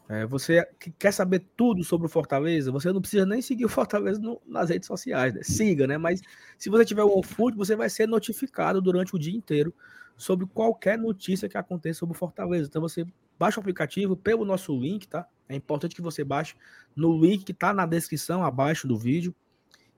É, 0.08 0.24
você 0.24 0.64
que 0.78 0.92
quer 0.92 1.12
saber 1.12 1.44
tudo 1.56 1.82
sobre 1.82 2.06
o 2.06 2.10
Fortaleza, 2.10 2.70
você 2.70 2.92
não 2.92 3.00
precisa 3.00 3.26
nem 3.26 3.42
seguir 3.42 3.64
o 3.64 3.68
Fortaleza 3.68 4.20
no, 4.20 4.40
nas 4.46 4.70
redes 4.70 4.86
sociais, 4.86 5.34
né? 5.34 5.42
Siga, 5.42 5.86
né? 5.86 5.98
Mas 5.98 6.22
se 6.56 6.70
você 6.70 6.84
tiver 6.84 7.02
o 7.02 7.12
OneFoot, 7.12 7.56
você 7.56 7.74
vai 7.74 7.90
ser 7.90 8.06
notificado 8.06 8.80
durante 8.80 9.16
o 9.16 9.18
dia 9.18 9.34
inteiro 9.34 9.74
sobre 10.16 10.46
qualquer 10.46 10.96
notícia 10.96 11.48
que 11.48 11.58
aconteça 11.58 12.00
sobre 12.00 12.14
o 12.14 12.18
Fortaleza. 12.18 12.68
Então 12.68 12.80
você 12.80 13.04
baixa 13.38 13.58
o 13.58 13.60
aplicativo 13.60 14.16
pelo 14.16 14.44
nosso 14.44 14.78
link, 14.78 15.08
tá? 15.08 15.26
É 15.48 15.56
importante 15.56 15.94
que 15.94 16.02
você 16.02 16.22
baixe 16.22 16.54
no 16.94 17.20
link 17.20 17.44
que 17.44 17.52
está 17.52 17.74
na 17.74 17.84
descrição 17.84 18.44
abaixo 18.44 18.86
do 18.86 18.96
vídeo. 18.96 19.34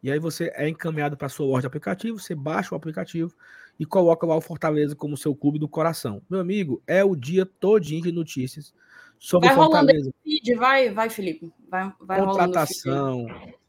E 0.02 0.10
aí 0.10 0.18
você 0.18 0.51
é 0.55 0.68
encaminhado 0.68 1.16
para 1.16 1.28
sua 1.28 1.47
loja 1.47 1.62
de 1.62 1.66
aplicativo, 1.66 2.18
você 2.18 2.35
baixa 2.35 2.74
o 2.74 2.78
aplicativo 2.78 3.35
e 3.78 3.85
coloca 3.85 4.26
lá 4.26 4.36
o 4.36 4.40
Fortaleza 4.40 4.97
como 4.97 5.16
seu 5.16 5.35
clube 5.35 5.59
do 5.59 5.68
coração. 5.68 6.22
Meu 6.30 6.40
amigo, 6.40 6.82
é 6.86 7.05
o 7.05 7.14
dia 7.14 7.44
todinho 7.44 8.02
de 8.02 8.12
notícias 8.12 8.72
Sobre 9.19 9.49
vai 9.49 9.57
rolando 9.57 9.93
feed, 10.23 10.55
vai, 10.55 10.90
vai, 10.90 11.11
Felipe. 11.11 11.53
Vai, 11.69 11.93
vai 12.01 12.24
Contratação. 12.24 13.27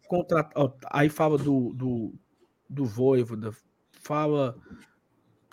Contra... 0.08 0.50
aí 0.90 1.10
fala 1.10 1.38
do, 1.38 1.74
do, 1.74 2.14
do 2.70 2.86
Voivoda, 2.86 3.52
fala. 3.92 4.56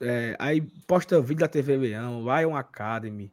É, 0.01 0.37
aí 0.39 0.61
posta 0.87 1.21
vídeo 1.21 1.41
da 1.41 1.49
TV 1.49 1.77
Leão, 1.77 2.23
Lion 2.23 2.55
Academy. 2.55 3.33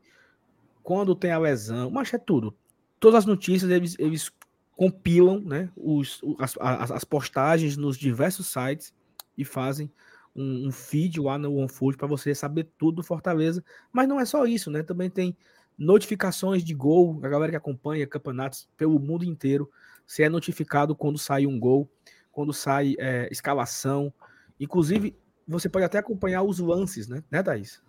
Quando 0.81 1.15
tem 1.15 1.31
a 1.31 1.39
lesão, 1.39 1.89
mas 1.89 2.13
é 2.13 2.17
tudo. 2.17 2.55
Todas 2.99 3.19
as 3.19 3.25
notícias 3.25 3.69
eles, 3.69 3.95
eles 3.99 4.31
compilam 4.75 5.39
né, 5.39 5.69
os, 5.75 6.21
as, 6.39 6.57
as, 6.59 6.91
as 6.91 7.03
postagens 7.03 7.77
nos 7.77 7.97
diversos 7.97 8.47
sites 8.47 8.93
e 9.37 9.45
fazem 9.45 9.91
um, 10.35 10.67
um 10.67 10.71
feed 10.71 11.19
lá 11.19 11.37
no 11.37 11.55
OneFood 11.55 11.97
para 11.97 12.07
você 12.07 12.33
saber 12.33 12.69
tudo 12.77 12.97
do 12.97 13.03
Fortaleza. 13.03 13.63
Mas 13.91 14.07
não 14.07 14.19
é 14.19 14.25
só 14.25 14.45
isso, 14.45 14.71
né? 14.71 14.83
Também 14.83 15.09
tem 15.09 15.37
notificações 15.77 16.63
de 16.63 16.73
gol, 16.73 17.19
a 17.23 17.27
galera 17.27 17.51
que 17.51 17.57
acompanha 17.57 18.07
campeonatos 18.07 18.67
pelo 18.77 18.99
mundo 18.99 19.25
inteiro, 19.25 19.69
você 20.05 20.23
é 20.23 20.29
notificado 20.29 20.95
quando 20.95 21.17
sai 21.17 21.45
um 21.45 21.59
gol, 21.59 21.89
quando 22.31 22.53
sai 22.53 22.95
é, 22.99 23.27
escalação. 23.31 24.13
Inclusive, 24.59 25.15
você 25.47 25.69
pode 25.69 25.85
até 25.85 25.97
acompanhar 25.97 26.43
os 26.43 26.59
lances, 26.59 27.07
né, 27.07 27.23
né 27.29 27.41
Thaís? 27.41 27.81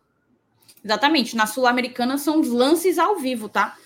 Exatamente. 0.84 1.36
Na 1.36 1.46
Sul-Americana 1.46 2.18
são 2.18 2.40
os 2.40 2.48
lances 2.48 2.98
ao 2.98 3.16
vivo, 3.16 3.48
tá? 3.48 3.76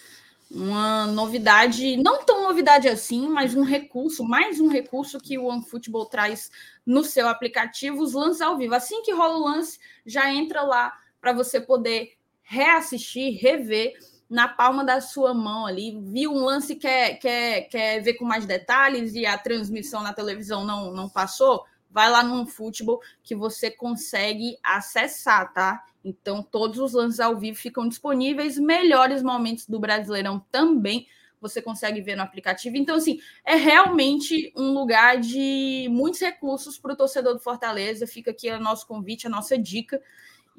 Uma 0.51 1.07
novidade, 1.07 1.97
não 1.99 2.25
tão 2.25 2.43
novidade 2.43 2.89
assim, 2.89 3.29
mas 3.29 3.55
um 3.55 3.63
recurso, 3.63 4.25
mais 4.25 4.61
um 4.61 4.69
recurso 4.69 5.21
que 5.21 5.37
o 5.39 5.45
OneFootball 5.45 6.07
traz 6.07 6.51
no 6.87 7.05
seu 7.05 7.29
aplicativo, 7.29 8.03
os 8.03 8.15
lances 8.15 8.41
ao 8.41 8.57
vivo. 8.57 8.75
Assim 8.75 9.03
que 9.03 9.13
rola 9.13 9.37
o 9.37 9.45
lance, 9.45 9.79
já 10.07 10.33
entra 10.33 10.63
lá 10.63 10.97
para 11.21 11.33
você 11.33 11.61
poder 11.61 12.18
reassistir, 12.49 13.39
rever 13.39 13.93
na 14.29 14.49
palma 14.49 14.83
da 14.83 15.03
sua 15.03 15.35
mão 15.35 15.67
ali, 15.67 16.01
viu 16.03 16.33
um 16.33 16.45
lance 16.45 16.75
quer, 16.75 17.19
quer, 17.19 17.63
quer 17.63 18.01
ver 18.01 18.15
com 18.15 18.25
mais 18.25 18.47
detalhes 18.47 19.15
e 19.15 19.27
a 19.27 19.37
transmissão 19.37 20.03
na 20.03 20.15
televisão 20.15 20.65
não, 20.65 20.93
não 20.93 21.11
passou, 21.11 21.65
vai 21.91 22.11
lá 22.11 22.23
no 22.23 22.47
futebol 22.47 23.01
que 23.23 23.35
você 23.35 23.71
consegue 23.71 24.57
acessar, 24.63 25.53
tá? 25.53 25.85
Então, 26.03 26.43
todos 26.43 26.79
os 26.79 26.95
lances 26.95 27.21
ao 27.21 27.37
vivo 27.37 27.59
ficam 27.59 27.87
disponíveis, 27.87 28.59
melhores 28.59 29.23
momentos 29.23 29.67
do 29.67 29.79
Brasileirão 29.79 30.43
também 30.51 31.07
você 31.41 31.61
consegue 31.63 32.01
ver 32.01 32.17
no 32.17 32.23
aplicativo. 32.23 32.77
Então, 32.77 32.97
assim, 32.97 33.21
é 33.45 33.55
realmente 33.55 34.53
um 34.57 34.73
lugar 34.73 35.19
de 35.19 35.87
muitos 35.91 36.21
recursos 36.21 36.79
para 36.79 36.95
o 36.95 36.97
torcedor 36.97 37.35
do 37.35 37.41
Fortaleza. 37.41 38.09
Fica 38.09 38.33
aqui 38.33 38.51
o 38.51 38.59
nosso 38.59 38.87
convite, 38.87 39.27
a 39.27 39.31
nossa 39.31 39.57
dica 39.57 40.03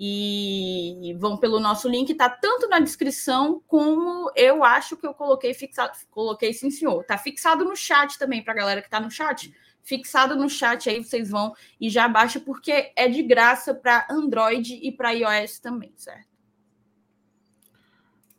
e 0.02 1.14
vão 1.20 1.36
pelo 1.36 1.60
nosso 1.60 1.90
link, 1.90 2.14
tá 2.16 2.30
tanto 2.30 2.70
na 2.70 2.80
descrição 2.80 3.62
como 3.68 4.32
eu 4.34 4.64
acho 4.64 4.96
que 4.96 5.06
eu 5.06 5.14
coloquei 5.14 5.54
fixado, 5.54 5.92
coloquei 6.10 6.54
sim 6.54 6.72
senhor, 6.72 7.04
tá 7.04 7.18
fixado 7.18 7.66
no 7.66 7.76
chat 7.76 8.18
também 8.18 8.42
para 8.42 8.54
a 8.54 8.56
galera 8.56 8.82
que 8.82 8.90
tá 8.90 9.02
no 9.02 9.12
chat, 9.12 9.54
fixado 9.84 10.38
no 10.38 10.50
chat 10.50 10.90
aí 10.90 11.04
vocês 11.04 11.30
vão 11.30 11.54
e 11.82 11.90
já 11.90 12.08
baixa 12.08 12.40
porque 12.40 12.94
é 12.96 13.10
de 13.10 13.22
graça 13.22 13.76
para 13.76 14.08
Android 14.10 14.80
e 14.82 14.90
para 14.90 15.12
iOS 15.12 15.60
também, 15.60 15.92
certo? 15.98 16.30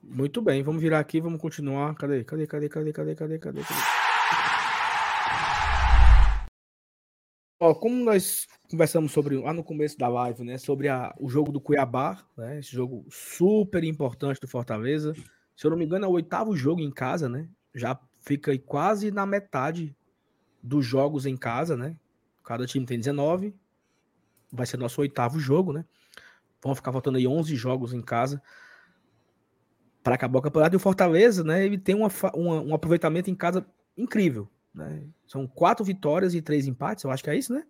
Muito 0.03 0.41
bem, 0.41 0.63
vamos 0.63 0.81
virar 0.81 0.99
aqui, 0.99 1.21
vamos 1.21 1.41
continuar. 1.41 1.95
Cadê? 1.95 2.25
Cadê? 2.25 2.47
Cadê? 2.47 2.69
Cadê? 2.69 2.93
Cadê? 2.93 3.15
Cadê? 3.15 3.39
Cadê? 3.39 3.61
cadê? 3.63 3.81
Ó, 7.61 7.75
como 7.75 8.03
nós 8.03 8.49
conversamos 8.71 9.11
sobre 9.11 9.37
lá 9.37 9.53
no 9.53 9.65
começo 9.65 9.99
da 9.99 10.09
live, 10.09 10.45
né, 10.45 10.57
sobre 10.57 10.89
a, 10.89 11.13
o 11.19 11.29
jogo 11.29 11.51
do 11.51 11.61
Cuiabá, 11.61 12.23
né, 12.37 12.61
esse 12.61 12.71
jogo 12.71 13.05
super 13.11 13.83
importante 13.83 14.41
do 14.41 14.47
Fortaleza. 14.47 15.13
Se 15.57 15.67
eu 15.67 15.71
não 15.71 15.77
me 15.77 15.85
engano, 15.85 16.05
é 16.05 16.09
o 16.09 16.13
oitavo 16.13 16.57
jogo 16.57 16.81
em 16.81 16.91
casa, 16.91 17.29
né? 17.29 17.47
Já 17.75 17.99
fica 18.21 18.57
quase 18.61 19.11
na 19.11 19.27
metade 19.27 19.95
dos 20.63 20.87
jogos 20.87 21.27
em 21.27 21.37
casa, 21.37 21.77
né? 21.77 21.97
Cada 22.43 22.67
time 22.67 22.87
tem 22.87 22.99
19. 22.99 23.55
Vai 24.51 24.65
ser 24.65 24.79
nosso 24.79 25.01
oitavo 25.03 25.39
jogo, 25.39 25.73
né? 25.73 25.85
Vão 26.63 26.75
ficar 26.75 26.93
faltando 26.93 27.19
aí 27.19 27.27
11 27.27 27.55
jogos 27.57 27.93
em 27.93 28.01
casa 28.01 28.43
para 30.03 30.15
acabar 30.15 30.39
o 30.39 30.43
campeonato. 30.43 30.75
E 30.75 30.79
o 30.79 30.81
Fortaleza, 30.81 31.45
né? 31.45 31.65
Ele 31.65 31.77
tem 31.77 31.95
uma, 31.95 32.09
uma, 32.35 32.61
um 32.63 32.75
aproveitamento 32.75 33.31
em 33.31 33.35
casa 33.35 33.67
incrível. 33.97 34.49
Né? 34.75 35.07
São 35.27 35.47
quatro 35.47 35.85
vitórias 35.85 36.35
e 36.35 36.41
três 36.41 36.67
empates, 36.67 37.05
eu 37.05 37.11
acho 37.11 37.23
que 37.23 37.31
é 37.31 37.37
isso, 37.37 37.53
né? 37.53 37.65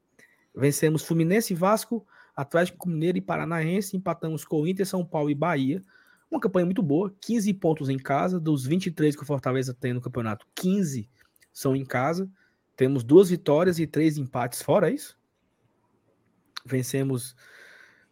Vencemos 0.55 1.03
Fluminense, 1.03 1.55
Vasco, 1.55 2.07
Atlético 2.35 2.89
Mineiro 2.89 3.19
e 3.19 3.21
Paranaense, 3.21 3.97
empatamos 3.97 4.45
com 4.45 4.67
Inter, 4.67 4.87
São 4.87 5.05
Paulo 5.05 5.31
e 5.31 5.35
Bahia. 5.35 5.83
Uma 6.31 6.41
campanha 6.41 6.65
muito 6.65 6.83
boa, 6.83 7.15
15 7.21 7.53
pontos 7.55 7.89
em 7.89 7.99
casa, 7.99 8.39
dos 8.39 8.65
23 8.65 9.17
que 9.17 9.23
o 9.23 9.27
Fortaleza 9.27 9.75
tem 9.75 9.93
no 9.93 10.01
campeonato, 10.01 10.47
15 10.55 11.09
são 11.53 11.75
em 11.75 11.85
casa. 11.85 12.31
Temos 12.77 13.03
duas 13.03 13.31
vitórias 13.31 13.79
e 13.79 13.87
três 13.87 14.17
empates 14.17 14.63
fora, 14.63 14.91
é 14.91 14.95
isso? 14.95 15.19
Vencemos 16.65 17.35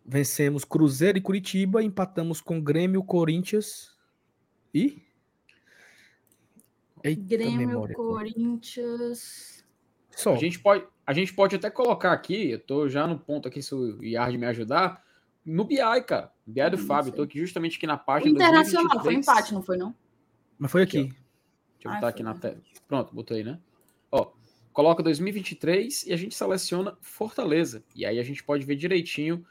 vencemos 0.04 0.64
Cruzeiro 0.64 1.18
e 1.18 1.20
Curitiba, 1.20 1.82
empatamos 1.82 2.40
com 2.40 2.60
Grêmio, 2.60 3.04
Corinthians 3.04 3.94
e 4.72 5.02
Eita 7.04 7.22
Grêmio, 7.22 7.68
memória, 7.68 7.94
Corinthians. 7.94 9.57
Só. 10.18 10.34
A 10.34 10.36
gente, 10.36 10.58
pode, 10.58 10.84
a 11.06 11.12
gente 11.12 11.32
pode 11.32 11.54
até 11.54 11.70
colocar 11.70 12.12
aqui, 12.12 12.50
eu 12.50 12.58
tô 12.58 12.88
já 12.88 13.06
no 13.06 13.16
ponto 13.16 13.46
aqui, 13.46 13.62
se 13.62 13.72
o 13.72 14.02
Yard 14.02 14.36
me 14.36 14.46
ajudar, 14.46 15.00
no 15.46 15.64
BI, 15.64 15.76
cara. 16.04 16.32
BI 16.44 16.70
do 16.70 16.76
Fábio, 16.76 17.12
tô 17.12 17.22
aqui 17.22 17.38
justamente 17.38 17.76
aqui 17.76 17.86
na 17.86 17.96
página. 17.96 18.32
O 18.32 18.34
Internacional 18.34 18.88
2023. 18.88 19.04
foi 19.04 19.14
empate, 19.14 19.54
não 19.54 19.62
foi, 19.62 19.76
não? 19.76 19.94
Mas 20.58 20.72
foi 20.72 20.82
aqui. 20.82 20.98
aqui 20.98 21.08
Deixa 21.74 21.88
eu 21.88 21.92
botar 21.92 22.08
aqui 22.08 22.22
na 22.24 22.34
tela. 22.34 22.60
Pronto, 22.88 23.14
botei, 23.14 23.44
né? 23.44 23.60
Ó, 24.10 24.32
coloca 24.72 25.04
2023 25.04 26.06
e 26.08 26.12
a 26.12 26.16
gente 26.16 26.34
seleciona 26.34 26.98
Fortaleza. 27.00 27.84
E 27.94 28.04
aí 28.04 28.18
a 28.18 28.24
gente 28.24 28.42
pode 28.42 28.66
ver 28.66 28.74
direitinho 28.74 29.46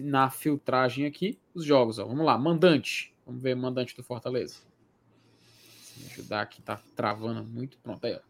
na 0.00 0.28
filtragem 0.28 1.06
aqui 1.06 1.38
os 1.54 1.64
jogos. 1.64 2.00
Ó. 2.00 2.04
Vamos 2.04 2.26
lá, 2.26 2.36
mandante. 2.36 3.14
Vamos 3.24 3.40
ver 3.40 3.54
mandante 3.54 3.94
do 3.94 4.02
Fortaleza. 4.02 4.56
Me 5.96 6.06
ajudar 6.06 6.40
aqui, 6.42 6.60
tá 6.60 6.80
travando 6.96 7.44
muito. 7.44 7.78
Pronto, 7.78 8.04
aí, 8.04 8.14
ó. 8.14 8.29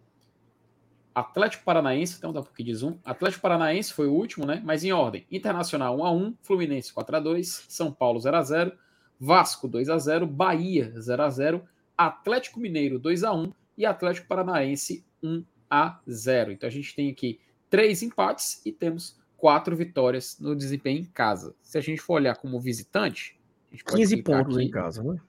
Atlético 1.15 1.65
Paranaense, 1.65 2.16
então 2.16 2.32
dá 2.32 2.41
um 2.41 2.45
pouquinho 2.45 2.66
de 2.66 2.74
zoom. 2.74 2.99
Atlético 3.05 3.43
Paranaense 3.43 3.93
foi 3.93 4.07
o 4.07 4.12
último, 4.12 4.47
né? 4.47 4.62
Mas 4.65 4.85
em 4.85 4.93
ordem: 4.93 5.27
Internacional 5.31 5.97
1x1, 5.97 6.37
Fluminense 6.43 6.93
4x2, 6.93 7.65
São 7.69 7.93
Paulo 7.93 8.20
0x0, 8.20 8.73
Vasco 9.19 9.69
2x0, 9.69 10.27
Bahia 10.27 10.93
0x0, 10.97 11.62
Atlético 11.97 12.61
Mineiro 12.61 13.01
2x1 13.01 13.53
e 13.77 13.85
Atlético 13.85 14.28
Paranaense 14.28 15.05
1x0. 15.23 16.53
Então 16.53 16.69
a 16.69 16.73
gente 16.73 16.95
tem 16.95 17.11
aqui 17.11 17.41
três 17.69 18.03
empates 18.03 18.65
e 18.65 18.73
temos 18.73 19.19
quatro 19.37 19.77
vitórias 19.77 20.39
no 20.39 20.55
desempenho 20.55 21.01
em 21.01 21.05
casa. 21.05 21.55
Se 21.61 21.77
a 21.77 21.81
gente 21.81 22.01
for 22.01 22.15
olhar 22.15 22.37
como 22.37 22.61
visitante. 22.61 23.39
15 23.87 24.23
pontos 24.23 24.57
aqui, 24.57 24.66
em 24.66 24.70
casa, 24.70 25.03
né? 25.03 25.20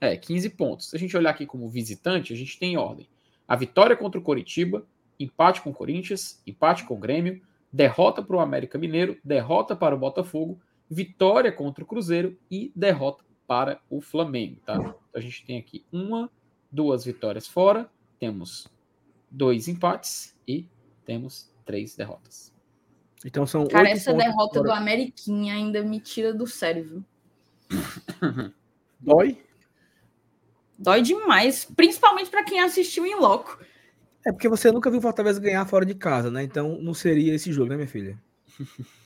É, 0.00 0.16
15 0.16 0.50
pontos. 0.50 0.90
Se 0.90 0.96
a 0.96 0.98
gente 0.98 1.14
olhar 1.16 1.30
aqui 1.30 1.44
como 1.44 1.68
visitante, 1.68 2.32
a 2.32 2.36
gente 2.36 2.58
tem 2.58 2.76
ordem 2.76 3.06
a 3.50 3.56
vitória 3.56 3.96
contra 3.96 4.20
o 4.20 4.22
Coritiba, 4.22 4.86
empate 5.18 5.60
com 5.60 5.70
o 5.70 5.74
Corinthians, 5.74 6.40
empate 6.46 6.84
com 6.84 6.94
o 6.94 6.96
Grêmio, 6.96 7.42
derrota 7.72 8.22
para 8.22 8.36
o 8.36 8.38
América 8.38 8.78
Mineiro, 8.78 9.18
derrota 9.24 9.74
para 9.74 9.92
o 9.92 9.98
Botafogo, 9.98 10.60
vitória 10.88 11.50
contra 11.50 11.82
o 11.82 11.86
Cruzeiro 11.86 12.38
e 12.48 12.70
derrota 12.76 13.24
para 13.48 13.80
o 13.90 14.00
Flamengo, 14.00 14.60
tá? 14.64 14.76
Então 14.76 14.94
a 15.12 15.18
gente 15.18 15.44
tem 15.44 15.58
aqui 15.58 15.84
uma, 15.92 16.30
duas 16.70 17.04
vitórias 17.04 17.48
fora, 17.48 17.90
temos 18.20 18.68
dois 19.28 19.66
empates 19.66 20.32
e 20.46 20.68
temos 21.04 21.52
três 21.64 21.96
derrotas. 21.96 22.54
Então 23.26 23.44
são 23.48 23.66
Cara, 23.66 23.90
essa 23.90 24.14
derrota 24.14 24.60
fora. 24.60 24.68
do 24.68 24.72
Ameriquinha 24.72 25.54
ainda 25.54 25.82
me 25.82 25.98
tira 25.98 26.32
do 26.32 26.46
sério, 26.46 26.84
viu? 26.84 28.54
Dói? 29.00 29.42
Dói 30.80 31.02
demais, 31.02 31.66
principalmente 31.76 32.30
para 32.30 32.42
quem 32.42 32.58
assistiu 32.58 33.04
em 33.04 33.14
loco. 33.14 33.58
É 34.26 34.32
porque 34.32 34.48
você 34.48 34.72
nunca 34.72 34.88
viu 34.88 34.98
o 34.98 35.02
Fortaleza 35.02 35.38
ganhar 35.38 35.66
fora 35.66 35.84
de 35.84 35.94
casa, 35.94 36.30
né? 36.30 36.42
Então 36.42 36.80
não 36.80 36.94
seria 36.94 37.34
esse 37.34 37.52
jogo, 37.52 37.68
né, 37.68 37.76
minha 37.76 37.86
filha? 37.86 38.18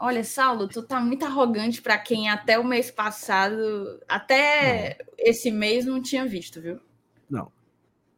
Olha, 0.00 0.24
Saulo, 0.24 0.66
tu 0.66 0.82
tá 0.82 1.00
muito 1.00 1.26
arrogante 1.26 1.82
para 1.82 1.98
quem 1.98 2.30
até 2.30 2.58
o 2.58 2.64
mês 2.64 2.90
passado, 2.90 4.00
até 4.08 4.96
não. 4.98 5.12
esse 5.18 5.50
mês 5.50 5.84
não 5.84 6.00
tinha 6.00 6.24
visto, 6.24 6.62
viu? 6.62 6.80
Não. 7.28 7.52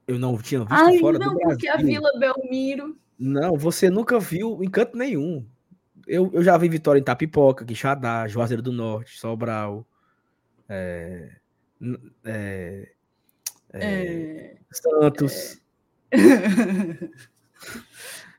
Eu 0.06 0.16
não 0.16 0.38
tinha 0.38 0.60
visto 0.60 0.72
Ai, 0.72 0.98
fora 0.98 1.18
não, 1.18 1.30
do 1.30 1.34
Brasil. 1.34 1.56
porque 1.56 1.68
a 1.68 1.78
Vila 1.78 2.10
Belmiro. 2.16 2.96
Não, 3.18 3.56
você 3.56 3.90
nunca 3.90 4.20
viu 4.20 4.62
em 4.62 4.70
canto 4.70 4.96
nenhum. 4.96 5.44
Eu, 6.06 6.30
eu 6.32 6.44
já 6.44 6.56
vi 6.56 6.68
vitória 6.68 7.00
em 7.00 7.04
Tapipoca, 7.04 7.64
Quixadá, 7.64 8.28
Juazeiro 8.28 8.62
do 8.62 8.72
Norte, 8.72 9.18
Sobral, 9.18 9.86
é, 10.68 11.39
é, 12.24 12.92
é, 13.72 13.84
é, 13.84 14.56
Santos. 14.70 15.60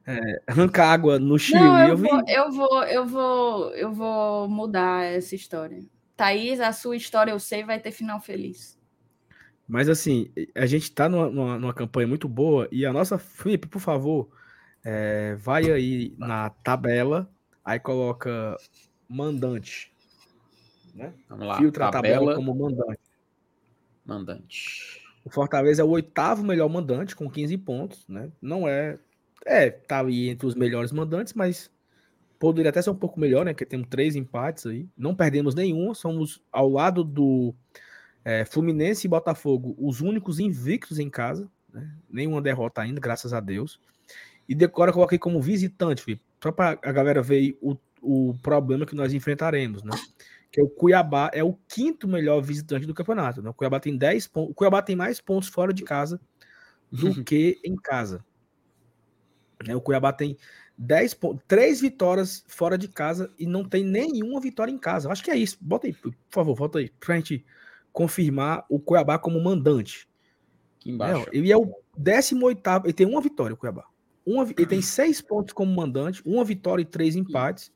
É, 0.04 0.42
arranca 0.48 0.84
água 0.84 1.20
no 1.20 1.38
Chile. 1.38 1.60
Não, 1.60 1.80
eu, 1.80 1.90
eu, 1.90 1.98
vou, 1.98 2.24
eu, 2.28 2.52
vou, 2.52 2.84
eu, 2.84 3.06
vou, 3.06 3.76
eu 3.76 3.94
vou 3.94 4.50
mudar 4.50 5.06
essa 5.06 5.36
história. 5.36 5.80
Thaís, 6.18 6.60
a 6.60 6.74
sua 6.74 6.96
história 6.96 7.32
eu 7.32 7.40
sei 7.40 7.64
vai 7.64 7.80
ter 7.80 7.92
final 7.92 8.20
feliz. 8.20 8.80
Mas 9.68 9.88
assim, 9.88 10.32
a 10.56 10.66
gente 10.66 10.92
tá 10.92 11.08
numa, 11.08 11.30
numa, 11.30 11.60
numa 11.60 11.74
campanha 11.74 12.08
muito 12.08 12.28
boa 12.28 12.68
e 12.72 12.86
a 12.86 12.92
nossa. 12.92 13.18
Felipe, 13.18 13.68
por 13.68 13.80
favor, 13.80 14.30
é, 14.84 15.36
vai 15.36 15.72
aí 15.72 16.14
na 16.18 16.50
tabela, 16.50 17.32
aí 17.64 17.80
coloca 17.80 18.58
mandante. 19.08 19.94
Né? 20.94 21.14
Vamos 21.30 21.48
lá, 21.48 21.58
Filtra 21.58 21.90
tabela, 21.90 22.16
a 22.16 22.20
tabela 22.20 22.36
como 22.36 22.56
mandante. 22.56 23.00
Mandante. 24.06 25.02
O 25.24 25.30
Fortaleza 25.30 25.82
é 25.82 25.86
o 25.86 25.90
oitavo 25.90 26.44
melhor 26.44 26.68
mandante, 26.70 27.16
com 27.16 27.30
15 27.30 27.58
pontos, 27.60 28.08
né? 28.08 28.32
Não 28.42 28.68
é. 28.68 28.98
É, 29.46 29.70
tá 29.70 30.02
aí 30.02 30.30
entre 30.30 30.46
os 30.46 30.56
melhores 30.56 30.92
mandantes, 30.92 31.34
mas 31.34 31.72
poderia 32.40 32.70
até 32.70 32.82
ser 32.82 32.90
um 32.90 32.96
pouco 32.96 33.20
melhor, 33.20 33.46
né? 33.46 33.54
Porque 33.54 33.66
temos 33.66 33.88
três 33.90 34.16
empates 34.16 34.66
aí. 34.66 34.88
Não 34.98 35.16
perdemos 35.16 35.56
nenhum, 35.56 35.94
somos 35.94 36.42
ao 36.52 36.70
lado 36.70 37.04
do 37.04 37.54
é, 38.26 38.46
Fluminense 38.46 39.06
e 39.06 39.10
Botafogo, 39.10 39.76
os 39.78 40.02
únicos 40.02 40.40
invictos 40.40 41.00
em 41.00 41.10
casa, 41.10 41.50
né? 41.72 41.92
Nenhuma 42.10 42.42
derrota 42.42 42.82
ainda, 42.82 43.00
graças 43.00 43.34
a 43.34 43.40
Deus. 43.40 43.80
E 44.50 44.58
eu 44.60 44.70
coloquei 44.70 45.18
como 45.18 45.42
visitante, 45.42 46.20
só 46.42 46.52
para 46.52 46.80
a 46.84 46.92
galera 46.92 47.22
ver 47.22 47.58
o, 47.62 47.78
o 48.02 48.34
problema 48.42 48.86
que 48.86 48.96
nós 48.96 49.14
enfrentaremos, 49.14 49.84
né? 49.84 49.92
Que 50.52 50.62
o 50.62 50.70
Cuiabá 50.70 51.32
é 51.34 51.44
o 51.44 51.54
quinto 51.68 52.08
melhor 52.08 52.42
visitante 52.42 52.86
do 52.86 52.94
campeonato. 52.94 53.42
Né? 53.42 53.50
O 53.50 53.54
Cuiabá 53.54 53.80
tem 53.80 53.98
10 53.98 54.28
pontos. 54.28 54.52
O 54.52 54.54
Cuiabá 54.54 54.82
tem 54.82 54.96
mais 54.96 55.22
pontos 55.22 55.48
fora 55.48 55.74
de 55.74 55.84
casa 55.84 56.20
do 56.92 57.24
que 57.24 57.60
em 57.64 57.76
casa. 57.76 58.24
Né? 59.66 59.74
O 59.74 59.82
Cuiabá 59.82 60.12
tem 60.12 60.38
10 60.78 61.14
pontos, 61.14 61.44
3 61.48 61.80
vitórias 61.80 62.44
fora 62.48 62.78
de 62.78 62.90
casa 62.90 63.34
e 63.40 63.46
não 63.46 63.64
tem 63.64 63.84
nenhuma 63.84 64.42
vitória 64.42 64.72
em 64.72 64.78
casa. 64.78 65.10
Acho 65.10 65.24
que 65.24 65.32
é 65.32 65.38
isso. 65.38 65.58
Bota 65.62 65.88
aí, 65.88 65.94
por 65.94 66.14
favor, 66.30 66.56
volta 66.56 66.80
aí, 66.80 66.92
pra 67.00 67.16
gente 67.16 67.46
confirmar 67.94 68.66
o 68.70 68.78
Cuiabá 68.78 69.18
como 69.18 69.42
mandante. 69.42 70.10
Aqui 70.78 70.92
embaixo. 70.92 71.30
É, 71.32 71.38
ele 71.38 71.50
é 71.50 71.58
o 71.58 71.74
18 71.98 72.62
ele 72.84 72.94
tem 72.94 73.08
uma 73.08 73.22
vitória, 73.22 73.54
o 73.54 73.58
Cuiabá. 73.58 73.86
Uma, 74.26 74.44
ele 74.44 74.66
tem 74.66 74.82
seis 74.82 75.22
pontos 75.22 75.54
como 75.54 75.74
mandante, 75.74 76.22
uma 76.26 76.44
vitória 76.44 76.82
e 76.82 76.86
três 76.86 77.16
empates. 77.16 77.72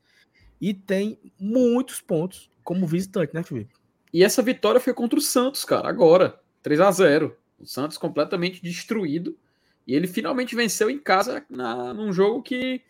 E 0.60 0.72
tem 0.74 1.18
muitos 1.38 2.00
pontos 2.00 2.50
como 2.66 2.84
visitante, 2.84 3.32
né, 3.32 3.44
Felipe? 3.44 3.72
E 4.12 4.24
essa 4.24 4.42
vitória 4.42 4.80
foi 4.80 4.92
contra 4.92 5.16
o 5.18 5.22
Santos, 5.22 5.64
cara, 5.64 5.88
agora. 5.88 6.38
3 6.62 6.80
a 6.80 6.90
0 6.90 7.36
O 7.60 7.64
Santos 7.64 7.96
completamente 7.96 8.60
destruído. 8.60 9.38
E 9.86 9.94
ele 9.94 10.08
finalmente 10.08 10.56
venceu 10.56 10.90
em 10.90 10.98
casa 10.98 11.46
na, 11.48 11.94
num 11.94 12.12
jogo 12.12 12.42
que, 12.42 12.82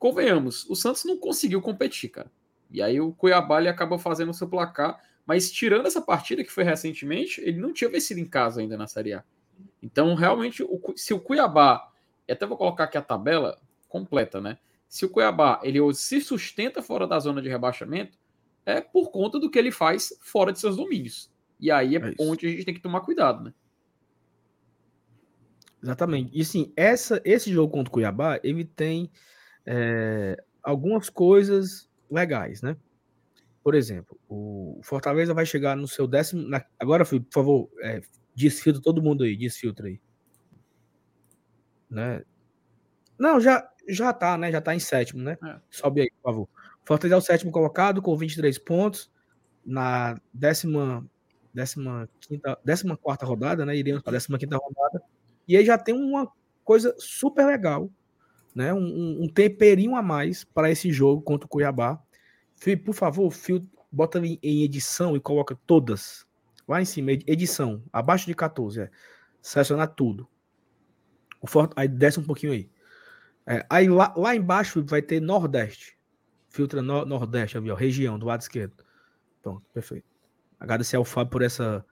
convenhamos, 0.00 0.68
o 0.68 0.74
Santos 0.74 1.04
não 1.04 1.16
conseguiu 1.16 1.62
competir, 1.62 2.10
cara. 2.10 2.30
E 2.72 2.82
aí 2.82 3.00
o 3.00 3.12
Cuiabá 3.12 3.60
ele 3.60 3.68
acabou 3.68 3.98
fazendo 3.98 4.30
o 4.30 4.34
seu 4.34 4.48
placar. 4.48 5.00
Mas 5.24 5.52
tirando 5.52 5.86
essa 5.86 6.02
partida 6.02 6.42
que 6.42 6.50
foi 6.50 6.64
recentemente, 6.64 7.40
ele 7.40 7.60
não 7.60 7.72
tinha 7.72 7.88
vencido 7.88 8.18
em 8.18 8.26
casa 8.26 8.60
ainda 8.60 8.76
na 8.76 8.88
Série 8.88 9.12
A. 9.12 9.22
Então, 9.80 10.14
realmente, 10.14 10.62
o, 10.64 10.80
se 10.96 11.14
o 11.14 11.20
Cuiabá, 11.20 11.88
até 12.28 12.44
vou 12.44 12.56
colocar 12.56 12.84
aqui 12.84 12.98
a 12.98 13.02
tabela 13.02 13.60
completa, 13.88 14.40
né? 14.40 14.58
Se 14.88 15.04
o 15.04 15.08
Cuiabá 15.08 15.60
ele 15.62 15.78
se 15.94 16.20
sustenta 16.20 16.82
fora 16.82 17.06
da 17.06 17.20
zona 17.20 17.40
de 17.40 17.48
rebaixamento, 17.48 18.18
é 18.64 18.80
por 18.80 19.10
conta 19.10 19.38
do 19.38 19.50
que 19.50 19.58
ele 19.58 19.70
faz 19.70 20.12
fora 20.20 20.52
de 20.52 20.60
seus 20.60 20.76
domínios. 20.76 21.30
E 21.58 21.70
aí 21.70 21.96
é, 21.96 21.98
é 21.98 22.14
onde 22.18 22.46
a 22.46 22.50
gente 22.50 22.64
tem 22.64 22.74
que 22.74 22.80
tomar 22.80 23.00
cuidado, 23.00 23.44
né? 23.44 23.54
Exatamente. 25.82 26.30
E 26.38 26.44
sim, 26.44 26.72
essa, 26.76 27.20
esse 27.24 27.50
jogo 27.50 27.72
contra 27.72 27.90
o 27.90 27.92
Cuiabá, 27.92 28.38
ele 28.42 28.64
tem 28.64 29.10
é, 29.64 30.42
algumas 30.62 31.08
coisas 31.08 31.88
legais, 32.10 32.60
né? 32.60 32.76
Por 33.62 33.74
exemplo, 33.74 34.18
o 34.28 34.80
Fortaleza 34.82 35.34
vai 35.34 35.44
chegar 35.44 35.76
no 35.76 35.86
seu 35.86 36.06
décimo. 36.06 36.42
Na, 36.48 36.64
agora, 36.78 37.04
por 37.04 37.24
favor, 37.32 37.70
é, 37.82 38.00
desfiltra 38.34 38.80
todo 38.80 39.02
mundo 39.02 39.24
aí, 39.24 39.36
desfiltra 39.36 39.86
aí. 39.86 40.00
Né? 41.90 42.22
Não, 43.18 43.40
já, 43.40 43.68
já 43.88 44.12
tá, 44.12 44.38
né? 44.38 44.50
Já 44.50 44.60
tá 44.60 44.74
em 44.74 44.80
sétimo, 44.80 45.22
né? 45.22 45.36
É. 45.44 45.60
Sobe 45.70 46.02
aí, 46.02 46.10
por 46.10 46.30
favor. 46.30 46.48
Fortaleza 46.84 47.14
é 47.14 47.18
o 47.18 47.20
sétimo 47.20 47.52
colocado 47.52 48.02
com 48.02 48.16
23 48.16 48.58
pontos. 48.58 49.10
Na 49.64 50.18
décima, 50.32 51.06
décima, 51.52 52.08
quinta, 52.20 52.58
décima 52.64 52.96
quarta 52.96 53.26
rodada, 53.26 53.64
né? 53.64 53.76
Iremos 53.76 54.02
para 54.02 54.12
a 54.12 54.14
décima 54.14 54.38
quinta 54.38 54.56
rodada. 54.56 55.02
E 55.46 55.56
aí 55.56 55.64
já 55.64 55.76
tem 55.76 55.94
uma 55.94 56.30
coisa 56.64 56.94
super 56.98 57.46
legal, 57.46 57.90
né? 58.54 58.72
Um, 58.72 59.24
um 59.24 59.28
temperinho 59.28 59.94
a 59.94 60.02
mais 60.02 60.44
para 60.44 60.70
esse 60.70 60.90
jogo 60.92 61.22
contra 61.22 61.46
o 61.46 61.48
Cuiabá. 61.48 62.02
Felipe, 62.56 62.84
por 62.84 62.94
favor, 62.94 63.30
Fio, 63.30 63.66
bota 63.92 64.18
em 64.18 64.62
edição 64.62 65.16
e 65.16 65.20
coloca 65.20 65.58
todas. 65.66 66.26
Lá 66.66 66.80
em 66.80 66.84
cima, 66.84 67.12
edição, 67.12 67.82
abaixo 67.92 68.26
de 68.26 68.34
14. 68.34 68.82
É. 68.82 68.90
Selecionar 69.42 69.88
tudo. 69.94 70.28
O 71.40 71.46
Fort... 71.46 71.72
Aí 71.74 71.88
desce 71.88 72.20
um 72.20 72.24
pouquinho 72.24 72.52
aí. 72.52 72.70
É, 73.46 73.66
aí 73.68 73.88
lá, 73.88 74.14
lá 74.16 74.36
embaixo 74.36 74.84
vai 74.84 75.02
ter 75.02 75.20
Nordeste 75.20 75.99
filtra 76.50 76.82
no, 76.82 77.06
Nordeste, 77.06 77.56
ali, 77.56 77.70
ó, 77.70 77.74
região, 77.74 78.18
do 78.18 78.26
lado 78.26 78.42
esquerdo. 78.42 78.84
Pronto, 79.42 79.62
perfeito. 79.72 80.04
Agradecer 80.58 80.96
ao 80.96 81.04
Fábio 81.04 81.30
por 81.30 81.42
essa 81.42 81.84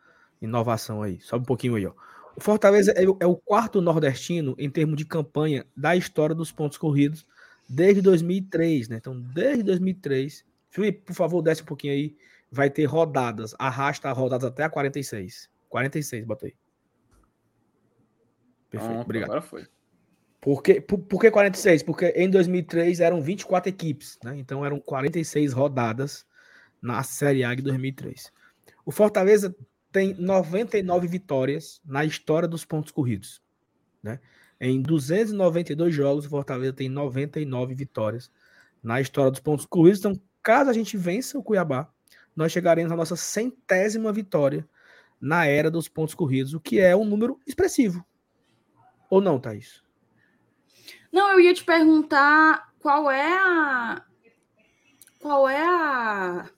inovação 0.42 1.02
aí. 1.02 1.18
Sobe 1.20 1.42
um 1.42 1.46
pouquinho 1.46 1.76
aí, 1.76 1.86
ó. 1.86 1.94
O 2.36 2.40
Fortaleza 2.40 2.92
é, 2.92 3.02
é, 3.02 3.26
o 3.26 3.36
quarto 3.36 3.80
nordestino 3.80 4.54
em 4.58 4.70
termos 4.70 4.96
de 4.96 5.04
campanha 5.04 5.66
da 5.76 5.96
história 5.96 6.34
dos 6.34 6.52
pontos 6.52 6.76
corridos 6.76 7.26
desde 7.68 8.00
2003, 8.00 8.88
né? 8.88 8.96
Então, 8.96 9.18
desde 9.18 9.62
2003. 9.62 10.44
Felipe, 10.70 11.00
por 11.06 11.14
favor, 11.14 11.42
desce 11.42 11.62
um 11.62 11.66
pouquinho 11.66 11.94
aí. 11.94 12.16
Vai 12.50 12.70
ter 12.70 12.84
rodadas. 12.84 13.54
Arrasta 13.58 14.12
rodadas 14.12 14.44
até 14.44 14.64
a 14.64 14.70
46. 14.70 15.50
46, 15.68 16.24
botei. 16.24 16.54
Perfeito, 18.70 18.92
Pronto, 18.92 19.04
obrigado. 19.04 19.30
Agora 19.30 19.42
foi. 19.42 19.66
Por 20.40 20.62
que, 20.62 20.80
por, 20.80 20.98
por 20.98 21.20
que 21.20 21.30
46? 21.30 21.82
Porque 21.82 22.06
em 22.16 22.30
2003 22.30 23.00
eram 23.00 23.20
24 23.20 23.68
equipes, 23.68 24.18
né? 24.22 24.36
Então 24.38 24.64
eram 24.64 24.78
46 24.80 25.52
rodadas 25.52 26.24
na 26.80 27.02
Série 27.02 27.44
A 27.44 27.54
de 27.54 27.62
2003. 27.62 28.32
O 28.84 28.92
Fortaleza 28.92 29.54
tem 29.90 30.14
99 30.14 31.08
vitórias 31.08 31.80
na 31.84 32.04
história 32.04 32.46
dos 32.46 32.64
pontos 32.64 32.92
corridos, 32.92 33.42
né? 34.02 34.20
Em 34.60 34.82
292 34.82 35.94
jogos, 35.94 36.26
o 36.26 36.28
Fortaleza 36.28 36.72
tem 36.72 36.88
99 36.88 37.74
vitórias 37.74 38.30
na 38.82 39.00
história 39.00 39.30
dos 39.30 39.40
pontos 39.40 39.66
corridos. 39.66 40.00
Então, 40.00 40.20
caso 40.42 40.70
a 40.70 40.72
gente 40.72 40.96
vença 40.96 41.38
o 41.38 41.42
Cuiabá, 41.42 41.88
nós 42.34 42.52
chegaremos 42.52 42.92
à 42.92 42.96
nossa 42.96 43.16
centésima 43.16 44.12
vitória 44.12 44.68
na 45.20 45.46
era 45.46 45.70
dos 45.70 45.88
pontos 45.88 46.14
corridos, 46.14 46.54
o 46.54 46.60
que 46.60 46.80
é 46.80 46.94
um 46.94 47.04
número 47.04 47.40
expressivo. 47.46 48.04
Ou 49.10 49.20
não, 49.20 49.40
Thaís? 49.40 49.82
Não, 51.12 51.32
eu 51.32 51.40
ia 51.40 51.54
te 51.54 51.64
perguntar 51.64 52.72
qual 52.78 53.10
é 53.10 53.32
a. 53.32 54.04
Qual 55.20 55.48
é 55.48 55.62
a. 55.62 56.50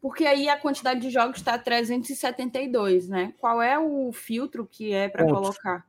Porque 0.00 0.24
aí 0.24 0.48
a 0.48 0.58
quantidade 0.58 1.00
de 1.00 1.10
jogos 1.10 1.38
está 1.38 1.58
372, 1.58 3.08
né? 3.08 3.34
Qual 3.38 3.60
é 3.60 3.78
o 3.78 4.12
filtro 4.12 4.66
que 4.66 4.92
é 4.92 5.08
para 5.08 5.26
colocar? 5.26 5.86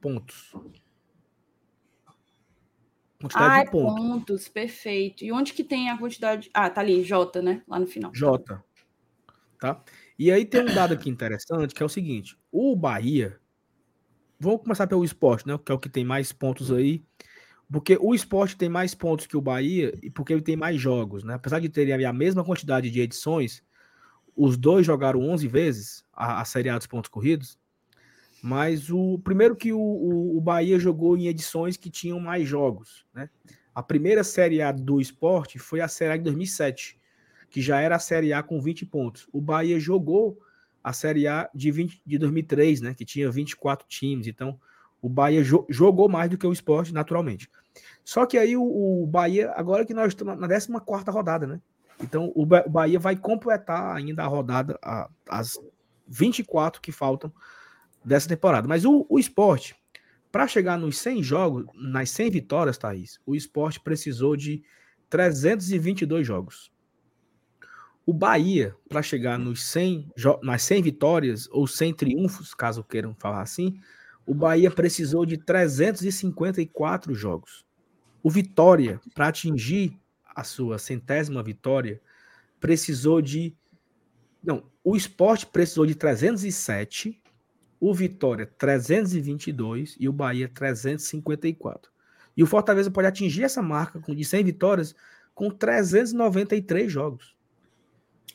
Pontos. 0.00 0.52
Quantidade 3.20 3.60
ah, 3.60 3.64
de 3.64 3.70
pontos. 3.70 3.94
pontos, 3.94 4.48
perfeito. 4.48 5.24
E 5.24 5.32
onde 5.32 5.52
que 5.52 5.62
tem 5.62 5.88
a 5.88 5.96
quantidade? 5.96 6.50
Ah, 6.52 6.68
tá 6.68 6.80
ali, 6.80 7.04
J, 7.04 7.40
né? 7.40 7.62
Lá 7.68 7.78
no 7.78 7.86
final. 7.86 8.12
J. 8.12 8.62
Tá? 9.58 9.80
E 10.18 10.30
aí 10.30 10.44
tem 10.44 10.60
um 10.60 10.74
dado 10.74 10.94
aqui 10.94 11.08
interessante 11.08 11.74
que 11.74 11.82
é 11.82 11.86
o 11.86 11.88
seguinte: 11.88 12.36
o 12.50 12.76
Bahia. 12.76 13.40
Vamos 14.42 14.62
começar 14.62 14.88
pelo 14.88 15.04
esporte, 15.04 15.46
né? 15.46 15.56
Que 15.64 15.70
é 15.70 15.74
o 15.74 15.78
que 15.78 15.88
tem 15.88 16.04
mais 16.04 16.32
pontos 16.32 16.72
aí. 16.72 17.04
Porque 17.70 17.96
o 18.00 18.12
esporte 18.12 18.56
tem 18.56 18.68
mais 18.68 18.92
pontos 18.92 19.24
que 19.24 19.36
o 19.36 19.40
Bahia 19.40 19.96
e 20.02 20.10
porque 20.10 20.32
ele 20.32 20.42
tem 20.42 20.56
mais 20.56 20.80
jogos, 20.80 21.22
né? 21.22 21.34
Apesar 21.34 21.60
de 21.60 21.68
terem 21.68 22.04
a 22.04 22.12
mesma 22.12 22.44
quantidade 22.44 22.90
de 22.90 23.00
edições, 23.00 23.62
os 24.36 24.56
dois 24.56 24.84
jogaram 24.84 25.20
11 25.20 25.46
vezes 25.46 26.04
a, 26.12 26.40
a 26.40 26.44
Série 26.44 26.68
A 26.68 26.76
dos 26.76 26.88
pontos 26.88 27.08
corridos. 27.08 27.56
Mas 28.42 28.90
o 28.90 29.16
primeiro 29.20 29.54
que 29.54 29.72
o, 29.72 29.78
o, 29.78 30.36
o, 30.36 30.40
Bahia 30.40 30.76
jogou 30.76 31.16
em 31.16 31.28
edições 31.28 31.76
que 31.76 31.88
tinham 31.88 32.18
mais 32.18 32.48
jogos, 32.48 33.06
né? 33.14 33.30
A 33.72 33.80
primeira 33.80 34.24
Série 34.24 34.60
A 34.60 34.72
do 34.72 35.00
esporte 35.00 35.56
foi 35.56 35.80
a 35.80 35.86
Série 35.86 36.14
A 36.14 36.16
de 36.16 36.24
2007, 36.24 36.98
que 37.48 37.62
já 37.62 37.80
era 37.80 37.94
a 37.94 38.00
Série 38.00 38.32
A 38.32 38.42
com 38.42 38.60
20 38.60 38.86
pontos. 38.86 39.28
O 39.32 39.40
Bahia 39.40 39.78
jogou 39.78 40.36
a 40.82 40.92
Série 40.92 41.26
A 41.26 41.48
de, 41.54 41.70
20, 41.70 42.02
de 42.04 42.18
2003, 42.18 42.80
né? 42.80 42.94
Que 42.94 43.04
tinha 43.04 43.30
24 43.30 43.86
times. 43.88 44.26
Então, 44.26 44.58
o 45.00 45.08
Bahia 45.08 45.42
jo 45.42 45.66
jogou 45.68 46.08
mais 46.08 46.30
do 46.30 46.38
que 46.38 46.46
o 46.46 46.52
esporte, 46.52 46.92
naturalmente. 46.92 47.50
Só 48.04 48.26
que 48.26 48.38
aí 48.38 48.56
o, 48.56 48.62
o 48.62 49.06
Bahia, 49.06 49.52
agora 49.56 49.84
que 49.84 49.94
nós 49.94 50.08
estamos 50.08 50.38
na 50.38 50.48
14 50.48 51.10
rodada, 51.10 51.46
né? 51.46 51.60
Então, 52.00 52.32
o, 52.34 52.44
ba 52.44 52.64
o 52.66 52.70
Bahia 52.70 52.98
vai 52.98 53.16
completar 53.16 53.96
ainda 53.96 54.24
a 54.24 54.26
rodada, 54.26 54.78
a, 54.82 55.08
as 55.28 55.58
24 56.08 56.80
que 56.80 56.90
faltam 56.90 57.32
dessa 58.04 58.28
temporada. 58.28 58.66
Mas 58.66 58.84
o, 58.84 59.06
o 59.08 59.18
esporte, 59.18 59.76
para 60.30 60.48
chegar 60.48 60.78
nos 60.78 60.98
100 60.98 61.22
jogos, 61.22 61.66
nas 61.74 62.10
100 62.10 62.30
vitórias, 62.30 62.78
Thaís, 62.78 63.20
o 63.24 63.34
esporte 63.34 63.80
precisou 63.80 64.36
de 64.36 64.62
322 65.08 66.26
jogos. 66.26 66.71
O 68.04 68.12
Bahia, 68.12 68.74
para 68.88 69.02
chegar 69.02 69.38
nos 69.38 69.62
100, 69.64 70.10
nas 70.42 70.62
100 70.62 70.82
vitórias 70.82 71.48
ou 71.50 71.66
100 71.66 71.94
triunfos, 71.94 72.52
caso 72.52 72.82
queiram 72.82 73.14
falar 73.14 73.42
assim, 73.42 73.78
o 74.26 74.34
Bahia 74.34 74.70
precisou 74.70 75.24
de 75.24 75.36
354 75.36 77.14
jogos. 77.14 77.64
O 78.22 78.30
Vitória, 78.30 79.00
para 79.14 79.28
atingir 79.28 79.96
a 80.24 80.44
sua 80.44 80.78
centésima 80.78 81.42
vitória, 81.42 82.00
precisou 82.60 83.20
de. 83.20 83.54
Não, 84.42 84.64
o 84.82 84.96
esporte 84.96 85.46
precisou 85.46 85.86
de 85.86 85.94
307 85.94 87.22
o 87.84 87.92
Vitória 87.92 88.46
322 88.46 89.96
e 89.98 90.08
o 90.08 90.12
Bahia 90.12 90.48
354. 90.48 91.90
E 92.36 92.40
o 92.40 92.46
Fortaleza 92.46 92.92
pode 92.92 93.08
atingir 93.08 93.42
essa 93.42 93.60
marca 93.60 93.98
de 93.98 94.24
100 94.24 94.44
vitórias 94.44 94.94
com 95.34 95.50
393 95.50 96.90
jogos. 96.90 97.34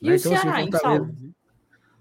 E 0.02 0.08
né? 0.08 0.14
o 0.14 0.16
então, 0.16 0.34
assim, 0.34 0.42
Ceará, 0.42 0.58
assim, 0.60 0.72
Fortaleza... 0.72 1.16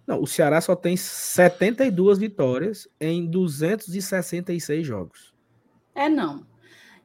Não, 0.07 0.23
o 0.23 0.27
Ceará 0.27 0.61
só 0.61 0.77
tem 0.77 0.97
72 0.97 2.19
vitórias 2.19 2.89
em 3.01 3.27
266 3.27 4.87
jogos. 4.87 5.35
É, 5.95 6.09
não. 6.09 6.47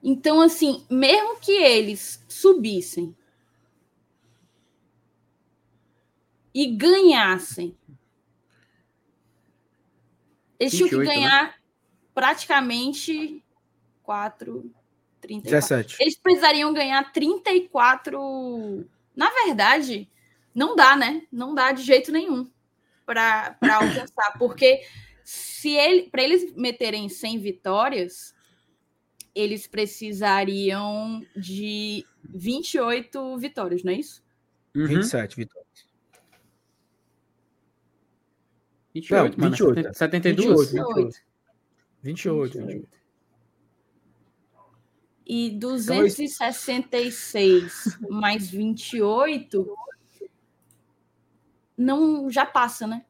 Então, 0.04 0.42
assim, 0.42 0.86
mesmo 0.90 1.40
que 1.40 1.52
eles 1.52 2.24
subissem 2.28 3.16
e 6.54 6.68
ganhassem 6.76 7.76
eles 10.60 10.74
28, 10.74 10.90
tinham 10.90 11.02
que 11.02 11.08
né? 11.08 11.16
ganhar 11.16 11.44
né? 11.46 11.54
praticamente 12.14 13.44
4, 14.04 14.72
34. 15.20 15.52
17. 15.52 15.98
Eles 16.00 16.20
precisariam 16.20 16.72
ganhar 16.72 17.12
34. 17.12 18.86
Na 19.16 19.30
verdade, 19.30 20.08
não 20.54 20.76
dá, 20.76 20.96
né? 20.96 21.24
Não 21.32 21.54
dá 21.54 21.72
de 21.72 21.84
jeito 21.84 22.12
nenhum 22.12 22.50
para 23.06 23.58
alcançar, 23.62 24.38
porque 24.38 24.82
se 25.24 25.70
ele, 25.70 26.10
para 26.10 26.24
eles 26.24 26.54
meterem 26.56 27.08
100 27.10 27.40
vitórias, 27.40 28.34
eles 29.34 29.68
precisariam 29.68 31.26
de 31.36 32.06
28 32.24 33.38
vitórias, 33.38 33.84
não 33.84 33.94
é 33.94 33.96
isso? 33.96 34.24
Uhum. 34.76 34.88
27 34.88 35.36
vitórias. 35.36 35.92
28, 38.94 39.40
não, 39.40 39.50
28. 39.50 39.76
Mano, 39.76 39.94
72? 39.94 40.72
28. 40.72 41.18
28. 42.04 42.58
28. 42.58 43.02
E 45.26 45.50
266 45.52 47.88
então, 47.88 48.20
mais 48.20 48.50
28 48.50 49.78
não 51.82 52.30
já 52.30 52.46
passa, 52.46 52.86
né? 52.88 53.04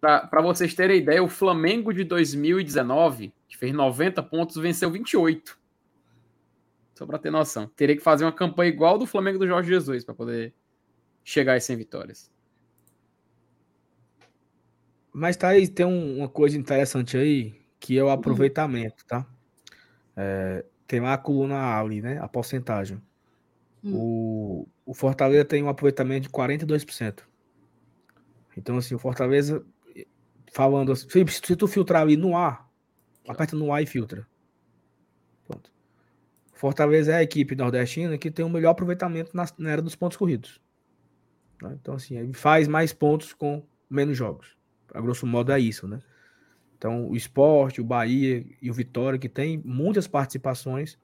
Para 0.00 0.40
vocês 0.40 0.74
terem 0.74 0.98
ideia, 0.98 1.22
o 1.22 1.28
Flamengo 1.28 1.92
de 1.92 2.04
2019, 2.04 3.34
que 3.46 3.56
fez 3.56 3.72
90 3.72 4.22
pontos, 4.22 4.56
venceu 4.56 4.90
28. 4.90 5.58
Só 6.94 7.04
para 7.04 7.18
ter 7.18 7.30
noção. 7.30 7.66
Teria 7.68 7.94
que 7.96 8.02
fazer 8.02 8.24
uma 8.24 8.32
campanha 8.32 8.70
igual 8.70 8.96
do 8.96 9.06
Flamengo 9.06 9.38
do 9.38 9.46
Jorge 9.46 9.68
Jesus 9.68 10.04
para 10.04 10.14
poder 10.14 10.54
chegar 11.22 11.54
a 11.54 11.60
100 11.60 11.76
vitórias. 11.76 12.30
Mas 15.12 15.36
tá 15.36 15.48
aí, 15.48 15.68
tem 15.68 15.84
um, 15.84 16.18
uma 16.18 16.28
coisa 16.28 16.56
interessante 16.56 17.16
aí, 17.16 17.60
que 17.78 17.98
é 17.98 18.02
o 18.02 18.10
aproveitamento, 18.10 19.04
tá? 19.06 19.26
É, 20.16 20.64
tem 20.86 21.00
lá 21.00 21.14
a 21.14 21.18
coluna 21.18 21.78
ali, 21.78 22.00
né? 22.00 22.18
A 22.20 22.28
porcentagem. 22.28 23.02
Hum. 23.82 23.94
O, 23.94 24.68
o 24.86 24.94
Fortaleza 24.94 25.44
tem 25.44 25.62
um 25.62 25.68
aproveitamento 25.68 26.28
de 26.28 26.30
42%. 26.30 27.20
Então, 28.56 28.76
assim, 28.76 28.94
o 28.94 28.98
Fortaleza, 28.98 29.64
falando 30.52 30.92
assim, 30.92 31.08
se, 31.08 31.26
se 31.26 31.56
tu 31.56 31.66
filtrar 31.66 32.02
ali 32.02 32.16
no 32.16 32.36
ar, 32.36 32.68
aperta 33.26 33.56
no 33.56 33.72
ar 33.72 33.82
e 33.82 33.86
filtra. 33.86 34.26
Pronto. 35.46 35.72
Fortaleza 36.52 37.12
é 37.12 37.16
a 37.16 37.22
equipe 37.22 37.54
nordestina 37.54 38.18
que 38.18 38.30
tem 38.30 38.44
o 38.44 38.50
melhor 38.50 38.70
aproveitamento 38.70 39.34
na, 39.34 39.46
na 39.56 39.70
era 39.70 39.80
dos 39.80 39.96
pontos 39.96 40.16
corridos. 40.16 40.60
Né? 41.62 41.78
Então, 41.80 41.94
assim, 41.94 42.16
ele 42.16 42.34
faz 42.34 42.68
mais 42.68 42.92
pontos 42.92 43.32
com 43.32 43.64
menos 43.88 44.16
jogos 44.16 44.60
a 44.94 45.00
grosso 45.00 45.26
modo 45.26 45.52
é 45.52 45.60
isso, 45.60 45.86
né? 45.86 46.00
Então, 46.76 47.08
o 47.08 47.16
esporte, 47.16 47.80
o 47.80 47.84
Bahia 47.84 48.44
e 48.60 48.70
o 48.70 48.74
Vitória, 48.74 49.18
que 49.18 49.28
tem 49.28 49.60
muitas 49.64 50.06
participações, 50.06 50.98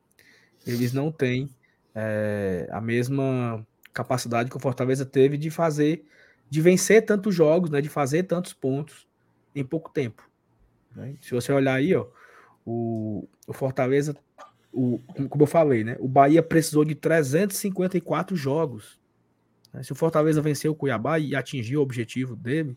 eles 0.66 0.92
não 0.92 1.12
têm 1.12 1.50
é, 1.98 2.68
a 2.70 2.80
mesma 2.80 3.66
capacidade 3.92 4.50
que 4.50 4.56
o 4.56 4.60
Fortaleza 4.60 5.06
teve 5.06 5.38
de 5.38 5.50
fazer, 5.50 6.04
de 6.50 6.60
vencer 6.60 7.06
tantos 7.06 7.34
jogos, 7.34 7.70
né? 7.70 7.80
De 7.80 7.88
fazer 7.88 8.24
tantos 8.24 8.52
pontos 8.52 9.08
em 9.54 9.64
pouco 9.64 9.90
tempo. 9.90 10.22
Né? 10.94 11.16
Se 11.22 11.30
você 11.30 11.50
olhar 11.50 11.74
aí, 11.74 11.94
ó, 11.94 12.06
o, 12.66 13.26
o 13.46 13.52
Fortaleza, 13.54 14.14
o, 14.70 14.98
como 15.30 15.44
eu 15.44 15.46
falei, 15.46 15.82
né? 15.82 15.96
O 15.98 16.06
Bahia 16.06 16.42
precisou 16.42 16.84
de 16.84 16.94
354 16.94 18.36
jogos. 18.36 19.00
Né? 19.72 19.82
Se 19.82 19.92
o 19.92 19.96
Fortaleza 19.96 20.42
venceu 20.42 20.72
o 20.72 20.76
Cuiabá 20.76 21.18
e 21.18 21.34
atingiu 21.34 21.80
o 21.80 21.82
objetivo 21.82 22.36
dele, 22.36 22.76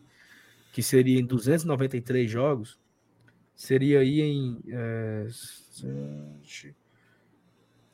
que 0.72 0.82
seria 0.82 1.20
em 1.20 1.26
293 1.26 2.30
jogos, 2.30 2.78
seria 3.54 4.00
aí 4.00 4.22
em 4.22 4.58
é, 4.68 5.26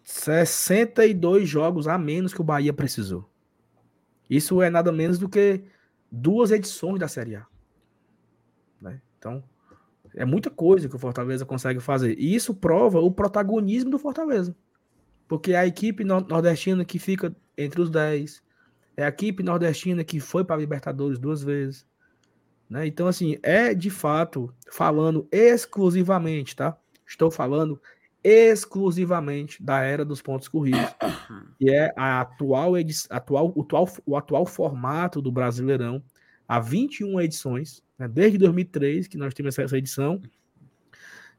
62 0.07 1.49
jogos 1.49 1.89
a 1.89 1.99
menos 1.99 2.33
que 2.33 2.41
o 2.41 2.45
Bahia 2.45 2.73
precisou. 2.73 3.29
Isso 4.31 4.63
é 4.63 4.71
nada 4.71 4.93
menos 4.93 5.19
do 5.19 5.29
que 5.29 5.65
duas 6.11 6.53
edições 6.53 7.01
da 7.01 7.09
Série 7.09 7.35
A. 7.35 7.45
Né? 8.81 9.03
Então, 9.19 9.43
é 10.15 10.25
muita 10.25 10.49
coisa 10.49 10.89
que 10.89 10.95
o 10.95 10.99
Fortaleza 10.99 11.45
consegue 11.45 11.81
fazer. 11.81 12.17
E 12.21 12.37
isso 12.37 12.55
prova 12.55 13.01
o 13.01 13.11
protagonismo 13.11 13.91
do 13.91 13.99
Fortaleza. 13.99 14.55
Porque 15.27 15.53
é 15.53 15.57
a 15.57 15.67
equipe 15.67 16.05
nordestina 16.05 16.85
que 16.85 17.01
fica 17.01 17.35
entre 17.59 17.81
os 17.81 17.91
10, 17.91 18.45
é 18.97 19.05
a 19.05 19.09
equipe 19.09 19.43
nordestina 19.43 20.05
que 20.05 20.21
foi 20.21 20.45
para 20.45 20.55
a 20.55 20.59
Libertadores 20.61 21.19
duas 21.19 21.43
vezes. 21.43 21.85
Né? 22.71 22.87
Então, 22.87 23.09
assim, 23.09 23.39
é 23.43 23.75
de 23.75 23.91
fato, 23.91 24.55
falando 24.71 25.27
exclusivamente, 25.33 26.55
tá? 26.55 26.79
Estou 27.05 27.29
falando 27.29 27.81
exclusivamente 28.29 29.63
da 29.63 29.83
era 29.83 30.05
dos 30.05 30.21
pontos 30.21 30.49
corridos, 30.49 30.81
que 31.61 31.71
é 31.71 31.93
a 31.97 32.23
atual, 32.23 32.73
atual, 33.09 33.53
o, 33.55 33.63
atual, 33.63 33.89
o 34.05 34.17
atual 34.17 34.45
formato 34.45 35.23
do 35.23 35.31
Brasileirão, 35.31 36.03
há 36.49 36.59
21 36.59 37.21
edições, 37.21 37.85
né? 37.97 38.09
desde 38.09 38.37
2003 38.39 39.07
que 39.07 39.17
nós 39.17 39.33
temos 39.33 39.57
essa 39.57 39.79
edição. 39.79 40.21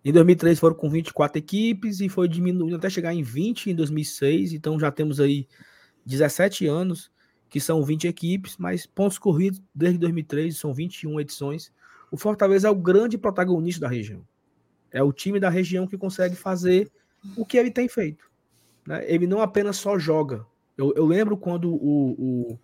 Em 0.05 0.13
2003 0.13 0.57
foram 0.57 0.75
com 0.75 0.89
24 0.89 1.37
equipes 1.37 1.99
e 1.99 2.07
foi 2.07 2.29
diminuindo 2.29 2.77
até 2.77 2.89
chegar 2.89 3.13
em 3.13 3.21
20 3.21 3.71
em 3.71 3.75
2006, 3.75 4.53
então 4.53 4.79
já 4.79 4.89
temos 4.89 5.19
aí 5.19 5.45
17 6.05 6.67
anos 6.67 7.11
que 7.49 7.59
são 7.59 7.83
20 7.83 8.07
equipes, 8.07 8.55
mas 8.57 8.85
pontos 8.85 9.19
corridos 9.19 9.61
desde 9.75 9.99
2003 9.99 10.55
são 10.55 10.73
21 10.73 11.19
edições. 11.19 11.69
O 12.09 12.15
Fortaleza 12.15 12.69
é 12.69 12.71
o 12.71 12.75
grande 12.75 13.17
protagonista 13.17 13.81
da 13.81 13.89
região. 13.89 14.23
É 14.91 15.01
o 15.03 15.11
time 15.11 15.39
da 15.39 15.49
região 15.49 15.87
que 15.87 15.97
consegue 15.97 16.35
fazer 16.35 16.91
o 17.35 17.45
que 17.45 17.57
ele 17.57 17.71
tem 17.71 17.87
feito. 17.87 18.29
Né? 18.85 19.03
Ele 19.07 19.27
não 19.27 19.41
apenas 19.41 19.77
só 19.77 19.97
joga. 19.97 20.45
Eu, 20.77 20.93
eu 20.95 21.05
lembro 21.05 21.37
quando 21.37 21.73
o, 21.73 22.11
o, 22.11 22.59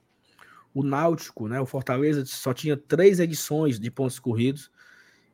o, 0.74 0.84
Náutico, 0.84 1.48
né, 1.48 1.60
o 1.60 1.66
Fortaleza, 1.66 2.26
só 2.26 2.54
tinha 2.54 2.78
três 2.78 3.20
edições 3.20 3.80
de 3.80 3.92
pontos 3.92 4.20
corridos 4.20 4.72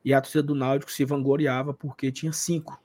e 0.03 0.13
a 0.13 0.21
torcida 0.21 0.43
do 0.43 0.55
Náutico 0.55 0.91
se 0.91 1.03
vangloriava 1.05 1.73
porque 1.73 2.11
tinha 2.11 2.31
cinco. 2.31 2.81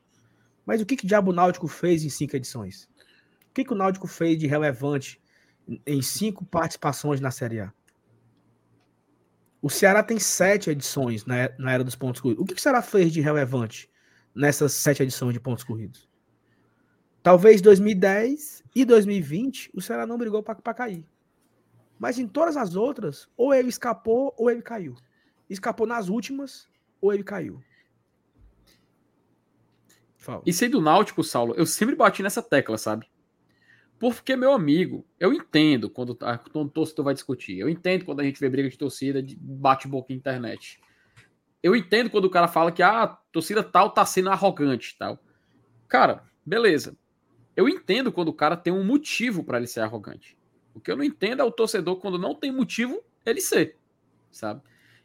Mas 0.66 0.80
o 0.80 0.86
que, 0.86 0.96
que 0.96 1.06
diabo 1.06 1.30
o 1.30 1.34
Náutico 1.34 1.68
fez 1.68 2.04
em 2.04 2.10
cinco 2.10 2.36
edições? 2.36 2.88
O 3.48 3.54
que, 3.54 3.64
que 3.64 3.72
o 3.72 3.76
Náutico 3.76 4.06
fez 4.08 4.38
de 4.38 4.46
relevante 4.46 5.22
em 5.86 6.02
cinco 6.02 6.44
participações 6.44 7.20
na 7.20 7.30
Série 7.30 7.60
A. 7.60 7.72
O 9.62 9.70
Ceará 9.70 10.02
tem 10.02 10.18
sete 10.18 10.68
edições 10.70 11.24
na, 11.24 11.50
na 11.58 11.72
era 11.72 11.82
dos 11.82 11.96
pontos 11.96 12.20
corridos. 12.20 12.42
O 12.42 12.46
que, 12.46 12.54
que 12.54 12.60
o 12.60 12.62
Ceará 12.62 12.82
fez 12.82 13.12
de 13.12 13.20
relevante 13.20 13.88
nessas 14.34 14.72
sete 14.72 15.02
edições 15.02 15.32
de 15.32 15.40
pontos 15.40 15.64
corridos? 15.64 16.08
Talvez 17.22 17.62
2010 17.62 18.64
e 18.74 18.84
2020 18.84 19.70
o 19.72 19.80
Ceará 19.80 20.06
não 20.06 20.18
brigou 20.18 20.42
para 20.42 20.74
cair. 20.74 21.06
Mas 21.98 22.18
em 22.18 22.26
todas 22.26 22.56
as 22.56 22.76
outras, 22.76 23.28
ou 23.36 23.54
ele 23.54 23.68
escapou 23.68 24.34
ou 24.36 24.50
ele 24.50 24.60
caiu. 24.60 24.94
Escapou 25.48 25.86
nas 25.86 26.08
últimas 26.08 26.68
ou 27.00 27.12
ele 27.12 27.22
caiu. 27.22 27.62
Fala. 30.16 30.42
Isso 30.46 30.64
aí 30.64 30.70
do 30.70 30.80
Náutico, 30.80 31.22
Saulo, 31.22 31.54
eu 31.54 31.66
sempre 31.66 31.94
bati 31.94 32.22
nessa 32.22 32.42
tecla, 32.42 32.78
sabe? 32.78 33.06
Porque, 33.98 34.34
meu 34.36 34.52
amigo, 34.52 35.06
eu 35.20 35.32
entendo 35.32 35.88
quando, 35.88 36.16
quando 36.16 36.66
o 36.66 36.70
torcedor 36.70 37.06
vai 37.06 37.14
discutir. 37.14 37.58
Eu 37.58 37.68
entendo 37.68 38.04
quando 38.04 38.20
a 38.20 38.24
gente 38.24 38.40
vê 38.40 38.48
briga 38.48 38.68
de 38.68 38.76
torcida, 38.76 39.22
de 39.22 39.36
bate-boca 39.36 40.12
internet. 40.12 40.80
Eu 41.64 41.74
entendo 41.74 42.10
quando 42.10 42.26
o 42.26 42.30
cara 42.30 42.46
fala 42.46 42.70
que 42.70 42.82
ah, 42.82 43.04
a 43.04 43.06
torcida 43.08 43.62
tal 43.62 43.88
tá 43.88 44.04
sendo 44.04 44.28
arrogante 44.28 44.94
tal. 44.98 45.18
Cara, 45.88 46.22
beleza. 46.44 46.94
Eu 47.56 47.66
entendo 47.66 48.12
quando 48.12 48.28
o 48.28 48.34
cara 48.34 48.54
tem 48.54 48.70
um 48.70 48.84
motivo 48.84 49.42
para 49.42 49.56
ele 49.56 49.66
ser 49.66 49.80
arrogante. 49.80 50.36
O 50.74 50.80
que 50.80 50.90
eu 50.90 50.96
não 50.96 51.02
entendo 51.02 51.40
é 51.40 51.44
o 51.44 51.50
torcedor 51.50 51.96
quando 51.96 52.18
não 52.18 52.34
tem 52.34 52.52
motivo 52.52 53.02
ele 53.24 53.40
ser, 53.40 53.78
sabe? 54.30 54.60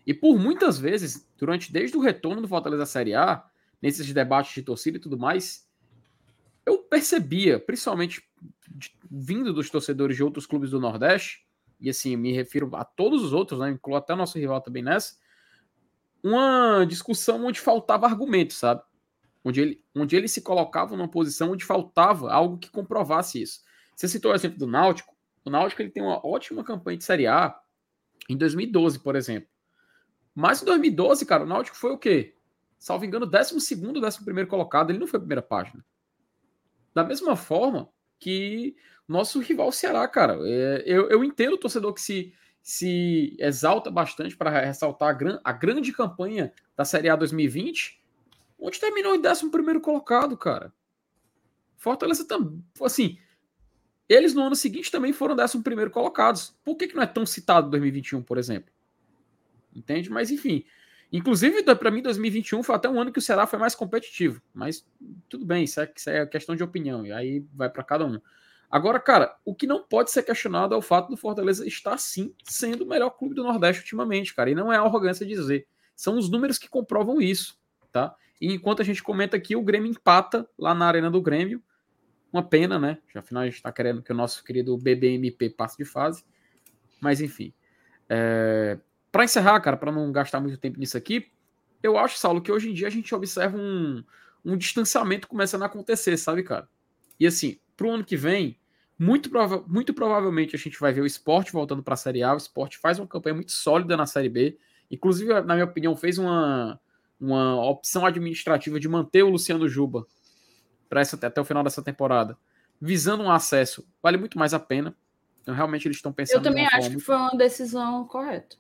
E 0.06 0.14
por 0.14 0.38
muitas 0.38 0.78
vezes, 0.78 1.26
durante 1.38 1.72
desde 1.72 1.96
o 1.96 2.02
retorno 2.02 2.42
do 2.42 2.48
Fortaleza 2.48 2.86
Série 2.86 3.16
A, 3.16 3.42
nesses 3.82 4.12
debates 4.12 4.54
de 4.54 4.62
torcida 4.62 4.98
e 4.98 5.00
tudo 5.00 5.18
mais, 5.18 5.66
eu 6.66 6.80
percebia, 6.80 7.58
principalmente 7.58 8.22
vindo 9.10 9.54
dos 9.54 9.70
torcedores 9.70 10.18
de 10.18 10.24
outros 10.26 10.46
clubes 10.46 10.72
do 10.72 10.80
Nordeste, 10.80 11.48
e 11.80 11.90
assim, 11.90 12.18
me 12.18 12.34
refiro 12.34 12.70
a 12.76 12.84
todos 12.84 13.24
os 13.24 13.32
outros, 13.32 13.62
né, 13.62 13.70
incluo 13.70 13.96
até 13.96 14.14
nosso 14.14 14.38
rival 14.38 14.60
também 14.60 14.84
nessa, 14.84 15.16
uma 16.24 16.86
discussão 16.86 17.46
onde 17.46 17.60
faltava 17.60 18.06
argumento, 18.06 18.54
sabe? 18.54 18.82
Onde 19.44 19.62
ele, 19.62 19.84
onde 19.96 20.16
ele 20.16 20.28
se 20.28 20.42
colocava 20.42 20.96
numa 20.96 21.08
posição 21.08 21.52
onde 21.52 21.64
faltava 21.64 22.32
algo 22.32 22.58
que 22.58 22.70
comprovasse 22.70 23.42
isso. 23.42 23.62
Você 23.96 24.08
citou 24.08 24.32
o 24.32 24.36
exemplo 24.36 24.58
do 24.58 24.68
Náutico. 24.68 25.16
O 25.46 25.50
Náutico 25.50 25.82
ele 25.82 25.90
tem 25.90 26.04
uma 26.04 26.26
ótima 26.26 26.64
campanha 26.64 26.98
de 26.98 27.04
Série 27.04 27.28
A 27.28 27.58
em 28.30 28.38
2012, 28.38 29.00
por 29.00 29.16
exemplo. 29.16 29.50
Mas 30.36 30.62
em 30.62 30.66
2012, 30.66 31.26
cara, 31.26 31.44
o 31.44 31.48
Náutico 31.48 31.78
foi 31.78 31.92
o 31.92 31.98
quê? 31.98 32.36
Salvo 32.78 33.04
engano, 33.06 33.26
12 33.26 33.56
º 33.56 33.90
11 33.90 34.46
colocado. 34.46 34.90
Ele 34.90 35.00
não 35.00 35.08
foi 35.08 35.18
a 35.18 35.22
primeira 35.22 35.42
página. 35.42 35.84
Da 36.94 37.04
mesma 37.04 37.36
forma, 37.36 37.90
que 38.20 38.76
nosso 39.08 39.40
rival 39.40 39.72
Ceará, 39.72 40.08
cara. 40.08 40.38
É, 40.44 40.84
eu, 40.86 41.10
eu 41.10 41.24
entendo 41.24 41.54
o 41.54 41.58
torcedor 41.58 41.94
que 41.94 42.02
se, 42.02 42.34
se 42.62 43.36
exalta 43.40 43.90
bastante 43.90 44.36
para 44.36 44.50
ressaltar 44.50 45.10
a, 45.10 45.14
gran, 45.14 45.40
a 45.44 45.52
grande 45.52 45.92
campanha 45.92 46.54
da 46.76 46.86
Série 46.86 47.10
A 47.10 47.16
2020, 47.16 48.00
onde 48.60 48.80
terminou 48.80 49.16
em 49.16 49.20
11 49.20 49.80
colocado, 49.82 50.38
cara. 50.38 50.74
Fortaleza 51.78 52.28
também. 52.28 52.64
Assim, 52.82 53.18
eles 54.08 54.34
no 54.34 54.44
ano 54.44 54.56
seguinte 54.56 54.92
também 54.92 55.14
foram 55.14 55.36
11 55.36 55.90
colocados. 55.92 56.56
Por 56.64 56.76
que, 56.76 56.88
que 56.88 56.96
não 56.96 57.04
é 57.04 57.08
tão 57.08 57.26
citado 57.26 57.70
2021, 57.70 58.22
por 58.22 58.38
exemplo? 58.38 58.72
Entende? 59.74 60.10
Mas 60.10 60.32
enfim. 60.32 60.66
Inclusive, 61.12 61.64
para 61.76 61.90
mim, 61.90 62.02
2021 62.02 62.62
foi 62.62 62.76
até 62.76 62.88
um 62.88 63.00
ano 63.00 63.12
que 63.12 63.18
o 63.18 63.22
Ceará 63.22 63.48
foi 63.48 63.58
mais 63.58 63.74
competitivo. 63.74 64.42
Mas 64.54 64.86
tudo 65.28 65.46
bem, 65.46 65.64
isso 65.64 65.80
é, 65.80 65.92
isso 65.96 66.10
é 66.10 66.26
questão 66.26 66.56
de 66.56 66.64
opinião. 66.64 67.06
E 67.06 67.12
aí 67.12 67.46
vai 67.54 67.70
para 67.70 67.84
cada 67.84 68.06
um. 68.06 68.20
Agora, 68.70 69.00
cara, 69.00 69.36
o 69.44 69.56
que 69.56 69.66
não 69.66 69.84
pode 69.84 70.12
ser 70.12 70.22
questionado 70.22 70.76
é 70.76 70.78
o 70.78 70.82
fato 70.82 71.10
do 71.10 71.18
Fortaleza 71.18 71.68
estar, 71.68 71.98
sim, 71.98 72.34
sendo 72.44 72.84
o 72.84 72.88
melhor 72.88 73.10
clube 73.12 73.34
do 73.34 73.44
Nordeste 73.44 73.82
ultimamente, 73.82 74.36
cara. 74.36 74.52
E 74.52 74.56
não 74.56 74.72
é 74.72 74.78
arrogância 74.78 75.26
dizer. 75.26 75.68
São 75.96 76.18
os 76.18 76.30
números 76.30 76.60
que 76.60 76.70
comprovam 76.70 77.20
isso, 77.20 77.58
tá? 77.92 78.16
E 78.40 78.54
enquanto 78.54 78.82
a 78.82 78.86
gente 78.86 79.02
comenta 79.02 79.36
aqui, 79.36 79.56
o 79.56 79.64
Grêmio 79.64 79.90
empata 79.90 80.48
lá 80.58 80.76
na 80.76 80.86
Arena 80.86 81.10
do 81.10 81.22
Grêmio. 81.22 81.62
Uma 82.32 82.44
pena, 82.44 82.78
né? 82.78 83.00
Já 83.12 83.22
afinal 83.22 83.42
a 83.42 83.46
gente 83.48 83.56
está 83.56 83.72
querendo 83.72 84.04
que 84.04 84.12
o 84.12 84.16
nosso 84.16 84.44
querido 84.44 84.78
BBMP 84.78 85.50
passe 85.50 85.76
de 85.76 85.84
fase. 85.84 86.24
Mas 87.02 87.22
enfim. 87.22 87.52
É... 88.08 88.78
Para 89.12 89.24
encerrar, 89.24 89.60
cara, 89.62 89.76
para 89.76 89.92
não 89.92 90.12
gastar 90.12 90.40
muito 90.40 90.58
tempo 90.60 90.80
nisso 90.80 90.96
aqui, 90.96 91.32
eu 91.82 91.98
acho, 91.98 92.20
Saulo, 92.20 92.40
que 92.40 92.52
hoje 92.52 92.70
em 92.70 92.74
dia 92.74 92.86
a 92.86 92.92
gente 92.92 93.14
observa 93.16 93.58
um, 93.58 94.04
um 94.46 94.56
distanciamento 94.56 95.28
começando 95.28 95.64
a 95.64 95.66
acontecer, 95.66 96.16
sabe, 96.18 96.44
cara? 96.44 96.70
E 97.20 97.26
assim, 97.26 97.60
pro 97.76 97.90
ano 97.90 98.04
que 98.04 98.16
vem, 98.16 98.59
muito, 99.00 99.30
prova 99.30 99.64
muito 99.66 99.94
provavelmente 99.94 100.58
a 100.58 100.60
gente 100.60 100.78
vai 100.78 100.92
ver 100.92 101.00
o 101.00 101.06
esporte 101.06 101.54
voltando 101.54 101.82
para 101.82 101.94
a 101.94 101.98
Série 101.98 102.22
A. 102.22 102.34
O 102.34 102.38
esporte 102.38 102.78
faz 102.78 103.00
uma 103.00 103.08
campanha 103.08 103.36
muito 103.36 103.54
sólida 103.54 103.96
na 103.96 104.06
Série 104.06 104.28
B. 104.28 104.58
Inclusive, 104.92 105.42
na 105.42 105.54
minha 105.54 105.64
opinião, 105.64 105.96
fez 105.96 106.18
uma, 106.18 106.78
uma 107.18 107.66
opção 107.66 108.06
administrativa 108.06 108.78
de 108.78 108.90
manter 108.90 109.24
o 109.24 109.30
Luciano 109.30 109.70
Juba 109.70 110.06
para 110.90 111.02
até 111.02 111.40
o 111.40 111.46
final 111.46 111.64
dessa 111.64 111.82
temporada, 111.82 112.36
visando 112.82 113.24
um 113.24 113.32
acesso, 113.32 113.88
vale 114.02 114.18
muito 114.18 114.38
mais 114.38 114.54
a 114.54 114.60
pena. 114.60 114.94
Então, 115.42 115.54
realmente, 115.54 115.88
eles 115.88 115.98
estão 115.98 116.12
pensando. 116.12 116.38
Eu 116.38 116.42
também 116.42 116.66
acho 116.66 116.90
que 116.90 117.00
foi 117.00 117.16
uma 117.16 117.38
decisão 117.38 118.04
correta. 118.06 118.58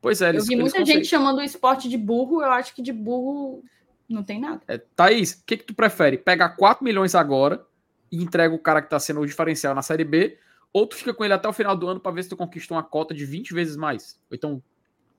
Pois 0.00 0.20
é, 0.20 0.28
eles, 0.28 0.44
Eu 0.44 0.48
vi 0.48 0.56
muita 0.56 0.78
conseguem... 0.78 0.96
gente 0.96 1.08
chamando 1.08 1.38
o 1.38 1.42
esporte 1.42 1.88
de 1.88 1.96
burro, 1.96 2.42
eu 2.42 2.52
acho 2.52 2.74
que 2.74 2.82
de 2.82 2.92
burro 2.92 3.64
não 4.08 4.22
tem 4.22 4.38
nada. 4.38 4.60
É, 4.68 4.78
Thaís, 4.78 5.32
o 5.32 5.44
que, 5.46 5.56
que 5.56 5.64
tu 5.64 5.74
prefere? 5.74 6.18
Pegar 6.18 6.50
4 6.50 6.84
milhões 6.84 7.14
agora 7.14 7.66
e 8.10 8.22
entrega 8.22 8.54
o 8.54 8.58
cara 8.58 8.82
que 8.82 8.90
tá 8.90 8.98
sendo 8.98 9.20
o 9.20 9.26
diferencial 9.26 9.74
na 9.74 9.82
Série 9.82 10.04
B, 10.04 10.38
ou 10.72 10.86
tu 10.86 10.96
fica 10.96 11.14
com 11.14 11.24
ele 11.24 11.34
até 11.34 11.48
o 11.48 11.52
final 11.52 11.76
do 11.76 11.86
ano 11.86 12.00
para 12.00 12.12
ver 12.12 12.24
se 12.24 12.28
tu 12.28 12.36
conquista 12.36 12.74
uma 12.74 12.82
cota 12.82 13.14
de 13.14 13.24
20 13.24 13.54
vezes 13.54 13.76
mais. 13.76 14.20
Ou 14.30 14.36
então, 14.36 14.62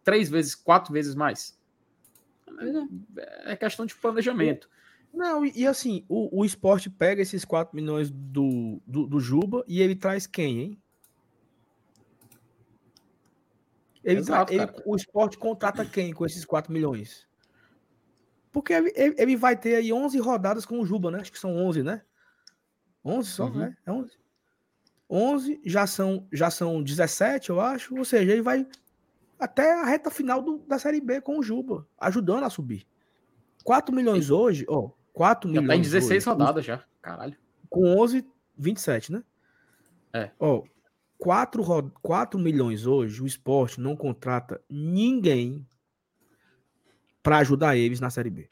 3 0.04 0.30
vezes, 0.30 0.56
4 0.56 0.92
vezes 0.92 1.16
mais. 1.16 1.58
É, 3.18 3.54
é 3.54 3.56
questão 3.56 3.86
de 3.86 3.96
planejamento. 3.96 4.70
Não, 5.14 5.46
e, 5.46 5.54
e 5.56 5.66
assim, 5.66 6.06
o, 6.10 6.42
o 6.42 6.46
esporte 6.46 6.90
pega 6.90 7.22
esses 7.22 7.46
4 7.46 7.76
milhões 7.76 8.12
do, 8.12 8.82
do, 8.86 9.08
do 9.08 9.20
Juba 9.20 9.64
e 9.68 9.82
ele 9.82 9.96
traz 9.96 10.28
quem, 10.28 10.60
hein? 10.60 10.82
Ele, 14.04 14.20
Exato, 14.20 14.54
ele, 14.54 14.68
o 14.86 14.96
esporte 14.96 15.38
contrata 15.38 15.84
quem 15.84 16.14
com 16.14 16.26
esses 16.26 16.46
4 16.46 16.72
milhões? 16.72 17.28
Porque 18.52 18.72
ele, 18.72 18.94
ele, 18.96 19.36
vai 19.36 19.58
ter 19.58 19.76
aí 19.76 19.92
11 19.92 20.20
rodadas 20.20 20.66
com 20.66 20.80
o 20.80 20.86
Juba, 20.86 21.10
né? 21.10 21.22
Acho 21.22 21.32
que 21.32 21.40
são 21.40 21.58
11, 21.58 21.82
né? 21.82 22.04
11 23.06 23.30
só, 23.30 23.46
uhum. 23.46 23.58
né? 23.58 23.78
É 23.86 23.92
11. 23.92 24.12
11 25.08 25.62
já 25.64 25.86
são, 25.86 26.28
já 26.34 26.50
são 26.50 26.82
17, 26.82 27.52
eu 27.52 27.62
acho. 27.62 27.96
Ou 27.96 28.04
seja, 28.04 28.32
ele 28.32 28.42
vai 28.42 28.68
até 29.40 29.74
a 29.74 29.86
reta 29.86 30.10
final 30.10 30.42
do, 30.42 30.58
da 30.60 30.80
Série 30.80 31.00
B 31.00 31.22
com 31.22 31.38
o 31.38 31.44
Juba, 31.44 31.88
ajudando 32.00 32.44
a 32.44 32.50
subir. 32.50 32.88
4 33.64 33.94
milhões 33.94 34.28
Sim. 34.28 34.34
hoje, 34.34 34.66
ó. 34.68 34.90
4 35.14 35.50
já 35.54 35.62
milhões. 35.62 35.68
Tá 35.68 35.76
em 35.76 35.82
16 35.82 36.12
hoje, 36.12 36.26
rodadas 36.30 36.66
já. 36.66 36.84
Caralho. 37.02 37.38
Com 37.70 37.86
11, 38.00 38.28
27, 38.58 39.12
né? 39.12 39.24
É. 40.14 40.32
Ó, 40.40 40.64
4, 41.18 41.92
4 42.02 42.40
milhões 42.40 42.86
hoje, 42.86 43.22
o 43.22 43.28
esporte 43.28 43.80
não 43.80 43.96
contrata 43.96 44.62
ninguém 44.70 45.66
para 47.22 47.38
ajudar 47.40 47.76
eles 47.76 48.00
na 48.00 48.10
Série 48.10 48.30
B. 48.30 48.50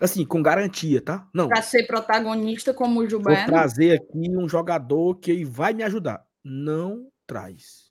Assim, 0.00 0.24
com 0.24 0.42
garantia, 0.42 1.02
tá? 1.02 1.28
Não. 1.32 1.48
Para 1.48 1.60
ser 1.60 1.86
protagonista 1.86 2.72
como 2.72 3.00
o 3.00 3.08
Gilberto. 3.08 3.42
Vou 3.42 3.50
trazer 3.50 4.00
aqui 4.00 4.30
um 4.30 4.48
jogador 4.48 5.16
que 5.16 5.44
vai 5.44 5.74
me 5.74 5.82
ajudar. 5.82 6.26
Não 6.42 7.10
traz. 7.26 7.90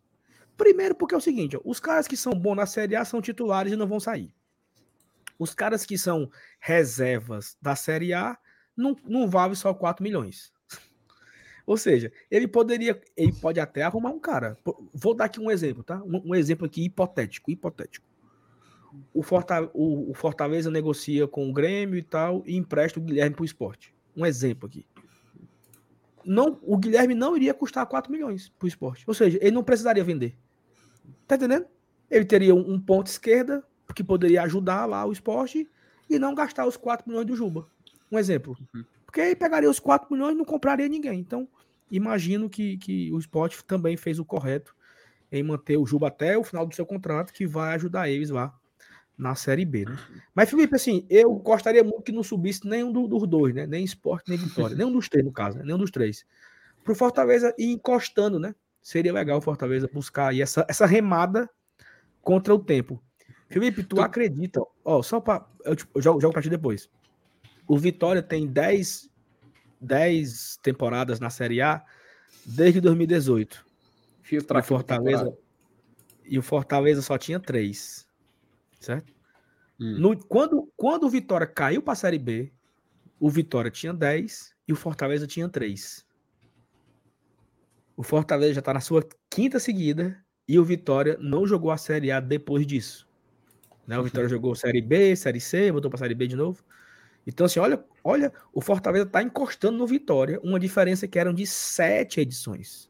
Primeiro 0.57 0.95
porque 0.95 1.13
é 1.13 1.17
o 1.17 1.21
seguinte, 1.21 1.55
ó, 1.55 1.61
os 1.63 1.79
caras 1.79 2.07
que 2.07 2.17
são 2.17 2.33
bons 2.33 2.55
na 2.55 2.65
Série 2.65 2.95
A 2.95 3.05
são 3.05 3.21
titulares 3.21 3.71
e 3.71 3.75
não 3.75 3.87
vão 3.87 3.99
sair. 3.99 4.33
Os 5.37 5.53
caras 5.53 5.85
que 5.85 5.97
são 5.97 6.29
reservas 6.59 7.55
da 7.61 7.75
Série 7.75 8.13
A 8.13 8.37
não, 8.75 8.95
não 9.05 9.29
valem 9.29 9.55
só 9.55 9.73
4 9.73 10.03
milhões. 10.03 10.51
Ou 11.65 11.77
seja, 11.77 12.11
ele 12.31 12.47
poderia, 12.47 12.99
ele 13.15 13.31
pode 13.31 13.59
até 13.59 13.83
arrumar 13.83 14.09
um 14.09 14.19
cara. 14.19 14.57
Vou 14.91 15.13
dar 15.13 15.25
aqui 15.25 15.39
um 15.39 15.51
exemplo, 15.51 15.83
tá? 15.83 16.01
Um, 16.03 16.31
um 16.31 16.35
exemplo 16.35 16.65
aqui 16.65 16.83
hipotético, 16.83 17.51
hipotético. 17.51 18.08
O, 19.13 19.21
Fortaleza, 19.21 19.71
o, 19.73 20.13
Fortaleza 20.13 20.71
negocia 20.71 21.27
com 21.27 21.49
o 21.49 21.53
Grêmio 21.53 21.97
e 21.97 22.03
tal 22.03 22.43
e 22.45 22.55
empresta 22.55 22.99
o 22.99 23.03
Guilherme 23.03 23.35
para 23.35 23.43
o 23.43 23.45
esporte. 23.45 23.93
Um 24.15 24.25
exemplo 24.25 24.67
aqui. 24.67 24.85
Não, 26.25 26.59
o 26.61 26.77
Guilherme 26.77 27.15
não 27.15 27.35
iria 27.35 27.53
custar 27.53 27.85
4 27.85 28.11
milhões 28.11 28.49
para 28.49 28.65
o 28.65 28.67
esporte. 28.67 29.03
Ou 29.07 29.13
seja, 29.13 29.37
ele 29.41 29.51
não 29.51 29.63
precisaria 29.63 30.03
vender. 30.03 30.35
Tá 31.27 31.35
entendendo? 31.35 31.65
Ele 32.09 32.25
teria 32.25 32.53
um, 32.53 32.73
um 32.73 32.79
ponto 32.79 33.07
esquerda 33.07 33.63
que 33.95 34.03
poderia 34.03 34.43
ajudar 34.43 34.85
lá 34.85 35.05
o 35.05 35.11
esporte 35.11 35.67
e 36.09 36.19
não 36.19 36.33
gastar 36.33 36.65
os 36.65 36.77
4 36.77 37.07
milhões 37.07 37.25
do 37.25 37.35
Juba. 37.35 37.67
Um 38.11 38.17
exemplo. 38.17 38.57
Uhum. 38.73 38.83
Porque 39.05 39.21
aí 39.21 39.35
pegaria 39.35 39.69
os 39.69 39.79
4 39.79 40.11
milhões 40.11 40.33
e 40.33 40.37
não 40.37 40.45
compraria 40.45 40.87
ninguém. 40.87 41.19
Então, 41.19 41.47
imagino 41.89 42.49
que, 42.49 42.77
que 42.77 43.11
o 43.11 43.19
esporte 43.19 43.63
também 43.63 43.97
fez 43.97 44.19
o 44.19 44.25
correto 44.25 44.75
em 45.31 45.43
manter 45.43 45.77
o 45.77 45.85
Juba 45.85 46.07
até 46.07 46.37
o 46.37 46.43
final 46.43 46.65
do 46.65 46.75
seu 46.75 46.85
contrato, 46.85 47.31
que 47.31 47.45
vai 47.45 47.75
ajudar 47.75 48.09
eles 48.09 48.29
lá 48.29 48.58
na 49.19 49.35
Série 49.35 49.65
B, 49.65 49.83
né? 49.83 49.97
Mas, 50.33 50.49
Felipe, 50.49 50.75
assim, 50.75 51.05
eu 51.09 51.33
gostaria 51.35 51.83
muito 51.83 52.03
que 52.03 52.11
não 52.11 52.23
subisse 52.23 52.65
nenhum 52.65 52.91
dos 52.91 53.27
dois, 53.27 53.53
né? 53.53 53.67
Nem 53.67 53.83
esporte, 53.83 54.29
nem 54.29 54.37
vitória. 54.37 54.75
nenhum 54.75 54.91
dos 54.91 55.09
três, 55.09 55.25
no 55.25 55.31
caso, 55.31 55.57
né? 55.57 55.65
Nenhum 55.65 55.77
dos 55.77 55.91
três. 55.91 56.25
Pro 56.83 56.95
Fortaleza 56.95 57.53
ir 57.57 57.71
encostando, 57.71 58.39
né? 58.39 58.55
Seria 58.81 59.11
legal 59.11 59.37
o 59.37 59.41
Fortaleza 59.41 59.89
buscar 59.93 60.29
aí 60.29 60.41
essa, 60.41 60.65
essa 60.69 60.85
remada 60.85 61.49
contra 62.21 62.55
o 62.55 62.59
tempo. 62.59 63.03
Felipe, 63.49 63.83
tu, 63.83 63.97
tu... 63.97 64.01
acredita? 64.01 64.61
Ó, 64.85 65.03
só 65.03 65.19
para 65.19 65.45
eu, 65.65 65.75
eu 65.95 66.01
jogo, 66.01 66.21
jogo 66.21 66.31
para 66.31 66.41
ti 66.41 66.49
depois. 66.49 66.89
O 67.67 67.77
Vitória 67.77 68.23
tem 68.23 68.47
10 68.47 69.09
10 69.81 70.59
temporadas 70.61 71.19
na 71.19 71.29
Série 71.29 71.61
A 71.61 71.83
desde 72.45 72.79
2018. 72.79 73.65
Filtrar 74.21 74.63
e 74.63 74.65
Fortaleza 74.65 75.37
e 76.25 76.37
o 76.37 76.43
Fortaleza 76.43 77.01
só 77.01 77.17
tinha 77.17 77.39
três, 77.39 78.07
certo? 78.79 79.13
Hum. 79.79 79.97
No, 79.99 80.25
quando, 80.25 80.71
quando 80.75 81.05
o 81.05 81.09
Vitória 81.09 81.47
caiu 81.47 81.81
para 81.81 81.93
a 81.93 81.95
Série 81.95 82.19
B, 82.19 82.51
o 83.19 83.29
Vitória 83.29 83.69
tinha 83.69 83.93
10 83.93 84.55
e 84.67 84.73
o 84.73 84.75
Fortaleza 84.75 85.27
tinha 85.27 85.47
3. 85.47 86.05
O 87.95 88.03
Fortaleza 88.03 88.53
já 88.53 88.59
está 88.59 88.73
na 88.73 88.79
sua 88.79 89.07
quinta 89.29 89.59
seguida 89.59 90.23
e 90.47 90.57
o 90.57 90.63
Vitória 90.63 91.17
não 91.19 91.45
jogou 91.45 91.69
a 91.71 91.77
Série 91.77 92.11
A 92.11 92.19
depois 92.19 92.65
disso. 92.65 93.07
Né? 93.85 93.99
O 93.99 94.03
Vitória 94.03 94.29
jogou 94.29 94.55
Série 94.55 94.81
B, 94.81 95.15
Série 95.15 95.39
C, 95.41 95.71
voltou 95.71 95.91
para 95.91 95.97
a 95.97 95.99
Série 95.99 96.15
B 96.15 96.27
de 96.27 96.35
novo. 96.35 96.63
Então, 97.27 97.45
assim, 97.45 97.59
olha, 97.59 97.83
olha, 98.03 98.33
o 98.53 98.61
Fortaleza 98.61 99.05
está 99.05 99.21
encostando 99.21 99.77
no 99.77 99.85
Vitória, 99.85 100.39
uma 100.41 100.59
diferença 100.59 101.07
que 101.07 101.19
eram 101.19 101.33
de 101.33 101.45
sete 101.45 102.19
edições. 102.19 102.89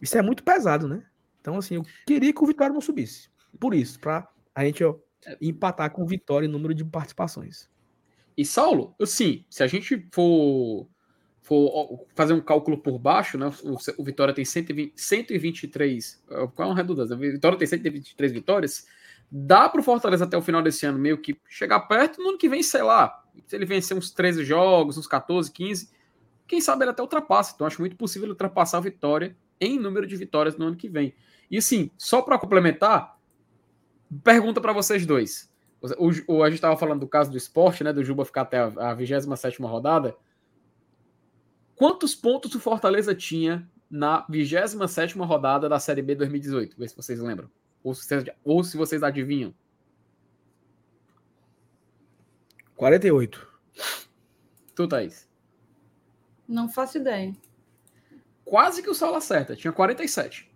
Isso 0.00 0.18
é 0.18 0.22
muito 0.22 0.44
pesado, 0.44 0.86
né? 0.86 1.04
Então, 1.40 1.56
assim, 1.56 1.76
eu 1.76 1.82
queria 2.06 2.32
que 2.32 2.42
o 2.42 2.46
Vitória 2.46 2.72
não 2.72 2.80
subisse. 2.80 3.31
Por 3.58 3.74
isso, 3.74 3.98
para 4.00 4.28
a 4.54 4.64
gente 4.64 4.82
ó, 4.84 4.96
empatar 5.40 5.90
com 5.90 6.06
Vitória 6.06 6.46
em 6.46 6.50
número 6.50 6.74
de 6.74 6.84
participações. 6.84 7.68
E 8.36 8.44
Saulo, 8.44 8.94
assim, 9.00 9.44
se 9.50 9.62
a 9.62 9.66
gente 9.66 10.08
for, 10.12 10.88
for 11.42 12.06
fazer 12.14 12.32
um 12.32 12.40
cálculo 12.40 12.78
por 12.78 12.98
baixo, 12.98 13.36
né? 13.36 13.52
O, 13.62 13.76
o 13.98 14.04
Vitória 14.04 14.34
tem 14.34 14.44
120, 14.44 14.94
123. 14.96 16.22
Qual 16.26 16.52
é 16.58 16.64
uma 16.64 16.76
redundância? 16.76 17.14
O 17.14 17.18
Vitória 17.18 17.58
tem 17.58 17.66
123 17.66 18.32
vitórias 18.32 18.86
dá 19.34 19.66
para 19.66 19.80
o 19.80 19.82
Fortaleza 19.82 20.26
até 20.26 20.36
o 20.36 20.42
final 20.42 20.60
desse 20.62 20.84
ano 20.84 20.98
meio 20.98 21.16
que 21.16 21.34
chegar 21.48 21.80
perto, 21.80 22.20
no 22.20 22.30
ano 22.30 22.38
que 22.38 22.50
vem, 22.50 22.62
sei 22.62 22.82
lá, 22.82 23.24
se 23.46 23.56
ele 23.56 23.64
vencer 23.64 23.96
uns 23.96 24.10
13 24.10 24.44
jogos, 24.44 24.98
uns 24.98 25.06
14, 25.06 25.50
15, 25.50 25.90
quem 26.46 26.60
sabe 26.60 26.84
ele 26.84 26.90
até 26.90 27.00
ultrapassa. 27.00 27.52
Então 27.54 27.66
acho 27.66 27.80
muito 27.80 27.96
possível 27.96 28.28
ultrapassar 28.28 28.76
a 28.76 28.82
vitória 28.82 29.34
em 29.58 29.78
número 29.78 30.06
de 30.06 30.16
vitórias 30.16 30.58
no 30.58 30.66
ano 30.66 30.76
que 30.76 30.86
vem. 30.86 31.14
E 31.50 31.56
assim, 31.56 31.90
só 31.96 32.20
para 32.20 32.38
complementar, 32.38 33.18
pergunta 34.24 34.60
para 34.60 34.72
vocês 34.72 35.06
dois. 35.06 35.50
O, 35.98 36.34
o, 36.34 36.42
a 36.42 36.48
gente 36.48 36.58
estava 36.58 36.76
falando 36.76 37.00
do 37.00 37.08
caso 37.08 37.30
do 37.30 37.36
esporte, 37.36 37.82
né? 37.82 37.92
Do 37.92 38.04
Juba 38.04 38.24
ficar 38.24 38.42
até 38.42 38.58
a, 38.58 38.90
a 38.90 38.94
27 38.94 39.60
rodada. 39.62 40.16
Quantos 41.74 42.14
pontos 42.14 42.54
o 42.54 42.60
Fortaleza 42.60 43.14
tinha 43.14 43.68
na 43.90 44.24
27 44.28 45.18
rodada 45.18 45.68
da 45.68 45.80
Série 45.80 46.02
B 46.02 46.14
2018? 46.14 46.76
Vê 46.78 46.86
se 46.86 46.96
vocês 46.96 47.18
lembram. 47.18 47.50
Ou 47.82 47.94
se, 47.94 48.06
vocês, 48.06 48.24
ou 48.44 48.62
se 48.62 48.76
vocês 48.76 49.02
adivinham? 49.02 49.52
48. 52.76 53.48
Tu, 54.74 54.88
Thaís? 54.88 55.28
Não 56.46 56.68
faço 56.68 56.98
ideia. 56.98 57.34
Quase 58.44 58.82
que 58.82 58.90
o 58.90 58.94
Saulo 58.94 59.16
acerta. 59.16 59.56
Tinha 59.56 59.72
47. 59.72 60.48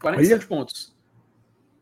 47 0.00 0.32
Olha. 0.32 0.46
pontos. 0.48 0.95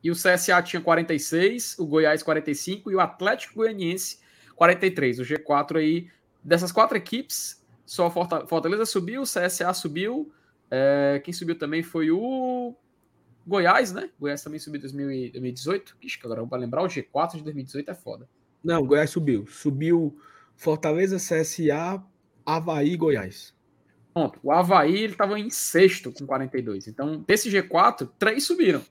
E 0.04 0.10
o 0.10 0.14
CSA 0.14 0.62
tinha 0.62 0.82
46, 0.82 1.78
o 1.78 1.86
Goiás 1.86 2.22
45 2.22 2.92
e 2.92 2.94
o 2.94 3.00
Atlético 3.00 3.54
Goianiense 3.54 4.18
43. 4.54 5.20
O 5.20 5.22
G4 5.22 5.78
aí, 5.78 6.10
dessas 6.42 6.70
quatro 6.70 6.94
equipes, 6.94 7.64
só 7.86 8.10
Fortaleza 8.10 8.84
subiu, 8.84 9.22
o 9.22 9.24
CSA 9.24 9.72
subiu. 9.72 10.30
É, 10.70 11.22
quem 11.24 11.32
subiu 11.32 11.58
também 11.58 11.82
foi 11.82 12.10
o 12.10 12.74
Goiás, 13.46 13.92
né? 13.92 14.10
Goiás 14.20 14.42
também 14.42 14.60
subiu 14.60 14.78
em 14.78 14.82
2018. 14.82 15.96
Ixi, 16.02 16.18
agora 16.22 16.46
para 16.46 16.58
lembrar, 16.58 16.82
o 16.82 16.86
G4 16.86 17.36
de 17.36 17.42
2018 17.42 17.90
é 17.90 17.94
foda. 17.94 18.28
Não, 18.62 18.86
Goiás 18.86 19.08
subiu. 19.08 19.46
Subiu 19.46 20.18
Fortaleza, 20.54 21.16
CSA, 21.16 22.02
Havaí 22.44 22.92
e 22.92 22.96
Goiás. 22.96 23.54
Pronto. 24.12 24.38
O 24.42 24.52
Havaí 24.52 24.96
ele 24.96 25.12
estava 25.12 25.40
em 25.40 25.48
sexto 25.48 26.12
com 26.12 26.26
42. 26.26 26.88
Então, 26.88 27.24
desse 27.26 27.50
G4, 27.50 28.10
três 28.18 28.44
subiram. 28.44 28.82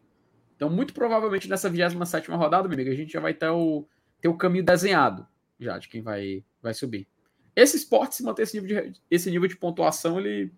Então, 0.64 0.74
muito 0.74 0.94
provavelmente 0.94 1.50
nessa 1.50 1.70
27 1.70 2.32
rodada, 2.32 2.70
meu 2.70 2.76
amigo, 2.76 2.90
a 2.90 2.96
gente 2.96 3.12
já 3.12 3.20
vai 3.20 3.34
ter 3.34 3.50
o, 3.50 3.86
ter 4.22 4.30
o 4.30 4.38
caminho 4.38 4.64
desenhado 4.64 5.28
já 5.60 5.78
de 5.78 5.90
quem 5.90 6.02
vai, 6.02 6.42
vai 6.62 6.74
subir. 6.74 7.06
Esse 7.54 7.76
esporte, 7.76 8.16
se 8.16 8.24
manter 8.24 8.44
esse 8.44 8.60
nível 8.60 8.90
de, 8.90 9.02
esse 9.12 9.30
nível 9.30 9.48
de 9.50 9.58
pontuação, 9.58 10.18
ele 10.18 10.54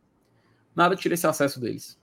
nada 0.75 0.95
tira 0.95 1.15
esse 1.15 1.25
acesso 1.25 1.59
deles. 1.59 1.99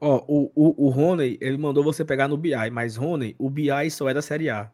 Ó, 0.00 0.24
o, 0.28 0.52
o, 0.54 0.86
o 0.86 0.88
Rony, 0.90 1.36
ele 1.40 1.58
mandou 1.58 1.82
você 1.82 2.04
pegar 2.04 2.28
no 2.28 2.36
BI, 2.36 2.70
mas 2.70 2.94
Rony, 2.94 3.34
o 3.36 3.50
BI 3.50 3.90
só 3.90 4.08
é 4.08 4.14
da 4.14 4.22
Série 4.22 4.48
A. 4.48 4.70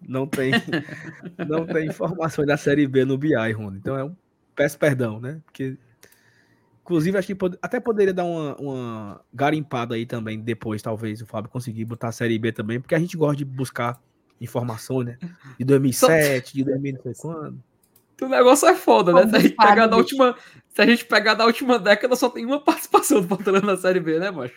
Não 0.00 0.26
tem, 0.26 0.50
não 1.46 1.66
tem 1.66 1.88
informações 1.88 2.46
da 2.46 2.56
Série 2.56 2.86
B 2.86 3.04
no 3.04 3.18
BI, 3.18 3.52
Rony. 3.52 3.76
Então 3.76 3.98
é 3.98 4.04
um. 4.04 4.16
Peço 4.56 4.78
perdão, 4.78 5.20
né? 5.20 5.42
Porque. 5.44 5.76
Inclusive, 6.82 7.16
acho 7.16 7.28
que 7.28 7.34
pode, 7.34 7.56
até 7.62 7.78
poderia 7.78 8.12
dar 8.12 8.24
uma, 8.24 8.56
uma 8.56 9.20
garimpada 9.32 9.94
aí 9.94 10.04
também, 10.04 10.40
depois, 10.40 10.82
talvez, 10.82 11.22
o 11.22 11.26
Fábio 11.26 11.50
conseguir 11.50 11.84
botar 11.84 12.08
a 12.08 12.12
Série 12.12 12.38
B 12.38 12.50
também, 12.50 12.80
porque 12.80 12.94
a 12.94 12.98
gente 12.98 13.16
gosta 13.16 13.36
de 13.36 13.44
buscar 13.44 14.00
informações, 14.40 15.06
né? 15.06 15.18
De 15.56 15.64
2007, 15.64 16.54
de 16.54 16.64
2000 16.64 16.94
não 16.94 17.02
sei 17.02 17.12
quando. 17.14 17.62
O 18.20 18.28
negócio 18.28 18.68
é 18.68 18.74
foda, 18.74 19.12
né? 19.12 19.28
Se 19.28 19.36
a, 19.36 19.38
gente 19.40 19.56
pegar 19.56 19.86
da 19.86 19.96
última, 19.96 20.36
se 20.68 20.82
a 20.82 20.86
gente 20.86 21.04
pegar 21.04 21.34
da 21.34 21.44
última 21.44 21.78
década, 21.78 22.14
só 22.14 22.28
tem 22.28 22.44
uma 22.44 22.60
participação 22.60 23.20
do 23.20 23.28
Fortaleza 23.28 23.66
na 23.66 23.76
Série 23.76 24.00
B, 24.00 24.18
né, 24.18 24.30
macho? 24.30 24.54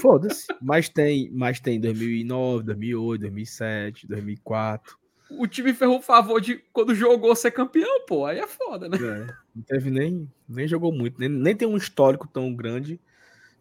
Foda-se. 0.00 0.46
Mas 0.60 0.88
tem, 0.88 1.28
mas 1.32 1.58
tem 1.58 1.80
2009, 1.80 2.64
2008, 2.64 3.20
2007, 3.22 4.06
2004. 4.06 4.99
O 5.32 5.46
time 5.46 5.72
ferrou 5.72 5.98
o 5.98 6.02
favor 6.02 6.40
de 6.40 6.56
quando 6.72 6.94
jogou 6.94 7.34
ser 7.36 7.50
campeão, 7.50 8.04
pô. 8.06 8.26
Aí 8.26 8.38
é 8.38 8.46
foda, 8.46 8.88
né? 8.88 8.96
É, 8.96 9.34
não 9.54 9.62
teve 9.62 9.90
nem, 9.90 10.30
nem 10.48 10.66
jogou 10.66 10.92
muito, 10.92 11.18
nem, 11.18 11.28
nem 11.28 11.56
tem 11.56 11.68
um 11.68 11.76
histórico 11.76 12.26
tão 12.26 12.54
grande 12.54 13.00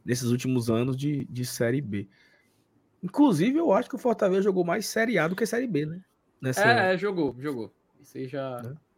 nesses 0.04 0.30
últimos 0.30 0.70
anos 0.70 0.98
de, 0.98 1.26
de 1.26 1.46
Série 1.46 1.82
B. 1.82 2.08
Inclusive, 3.04 3.58
eu 3.58 3.72
acho 3.72 3.90
que 3.90 3.96
o 3.96 4.00
Fortaleza 4.00 4.44
jogou 4.44 4.64
mais 4.64 4.88
Série 4.88 5.18
A 5.18 5.28
do 5.28 5.36
que 5.36 5.46
Série 5.46 5.68
B, 5.68 5.86
né? 5.86 6.02
Nessa... 6.42 6.66
É, 6.66 6.94
é, 6.94 6.98
jogou, 6.98 7.36
jogou. 7.40 7.74
Isso 8.02 8.18
aí 8.18 8.28
já. 8.28 8.62
É. 8.64 8.90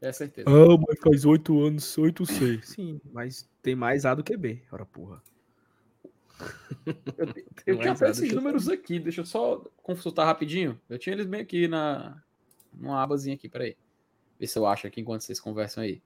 É 0.00 0.12
certeza. 0.12 0.48
Ah, 0.48 0.78
mas 0.86 0.98
faz 1.00 1.24
oito 1.24 1.60
anos, 1.60 1.98
oito 1.98 2.24
sei. 2.24 2.60
Sim, 2.62 3.00
mas 3.12 3.48
tem 3.62 3.74
mais 3.74 4.04
A 4.04 4.14
do 4.14 4.22
que 4.22 4.36
B, 4.36 4.62
ora 4.70 4.86
porra. 4.86 5.20
Eu, 6.86 7.26
eu 7.74 7.78
tinha 7.78 7.92
até 7.92 8.10
esses 8.10 8.32
números 8.32 8.68
aqui, 8.68 8.98
deixa 8.98 9.20
eu 9.20 9.26
só 9.26 9.64
consultar 9.82 10.24
rapidinho. 10.24 10.80
Eu 10.88 10.98
tinha 10.98 11.14
eles 11.14 11.26
bem 11.26 11.40
aqui 11.40 11.68
na 11.68 12.22
numa 12.72 13.02
abazinha 13.02 13.34
aqui, 13.34 13.48
peraí. 13.48 13.76
Ver 14.38 14.46
se 14.46 14.58
eu 14.58 14.66
acho 14.66 14.86
aqui 14.86 15.00
enquanto 15.00 15.22
vocês 15.22 15.40
conversam 15.40 15.82
aí. 15.82 16.00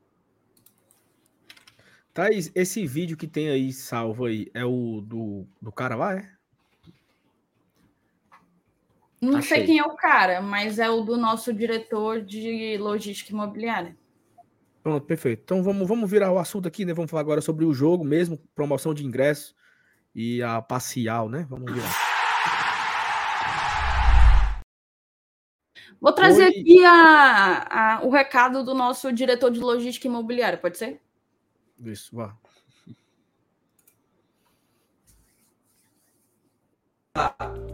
Thaís, 2.15 2.51
esse 2.55 2.87
vídeo 2.87 3.17
que 3.17 3.27
tem 3.27 3.49
aí 3.49 3.73
salvo 3.73 4.27
aí 4.27 4.51
é 4.55 4.65
o 4.65 5.01
do, 5.01 5.47
do 5.61 5.73
cara 5.73 5.97
lá, 5.97 6.15
é? 6.15 6.31
Não 9.21 9.37
Achei. 9.37 9.59
sei 9.59 9.67
quem 9.67 9.79
é 9.79 9.85
o 9.85 9.95
cara, 9.95 10.43
mas 10.43 10.79
é 10.79 10.91
o 10.91 11.03
do 11.03 11.17
nosso 11.17 11.53
diretor 11.53 12.21
de 12.23 12.77
logística 12.79 13.31
imobiliária. 13.31 13.97
Pronto, 14.83 15.07
perfeito. 15.07 15.43
Então 15.45 15.63
vamos, 15.63 15.87
vamos 15.87 16.11
virar 16.11 16.33
o 16.33 16.39
assunto 16.39 16.67
aqui, 16.67 16.85
né? 16.85 16.93
Vamos 16.93 17.11
falar 17.11 17.21
agora 17.21 17.41
sobre 17.41 17.65
o 17.65 17.73
jogo 17.73 18.05
mesmo, 18.05 18.37
promoção 18.55 18.93
de 18.93 19.07
ingresso 19.07 19.55
e 20.15 20.43
a 20.43 20.61
parcial, 20.61 21.29
né? 21.29 21.47
Vamos 21.49 21.73
virar. 21.73 22.13
Vou 26.01 26.13
trazer 26.13 26.47
Oi. 26.47 26.49
aqui 26.49 26.85
a, 26.85 27.67
a, 27.71 28.05
o 28.05 28.11
recado 28.11 28.65
do 28.65 28.75
nosso 28.75 29.13
diretor 29.13 29.53
de 29.53 29.61
logística 29.61 30.09
imobiliária, 30.09 30.59
pode 30.59 30.77
ser? 30.77 31.01
Isso, 31.79 32.17
vá. 32.17 32.35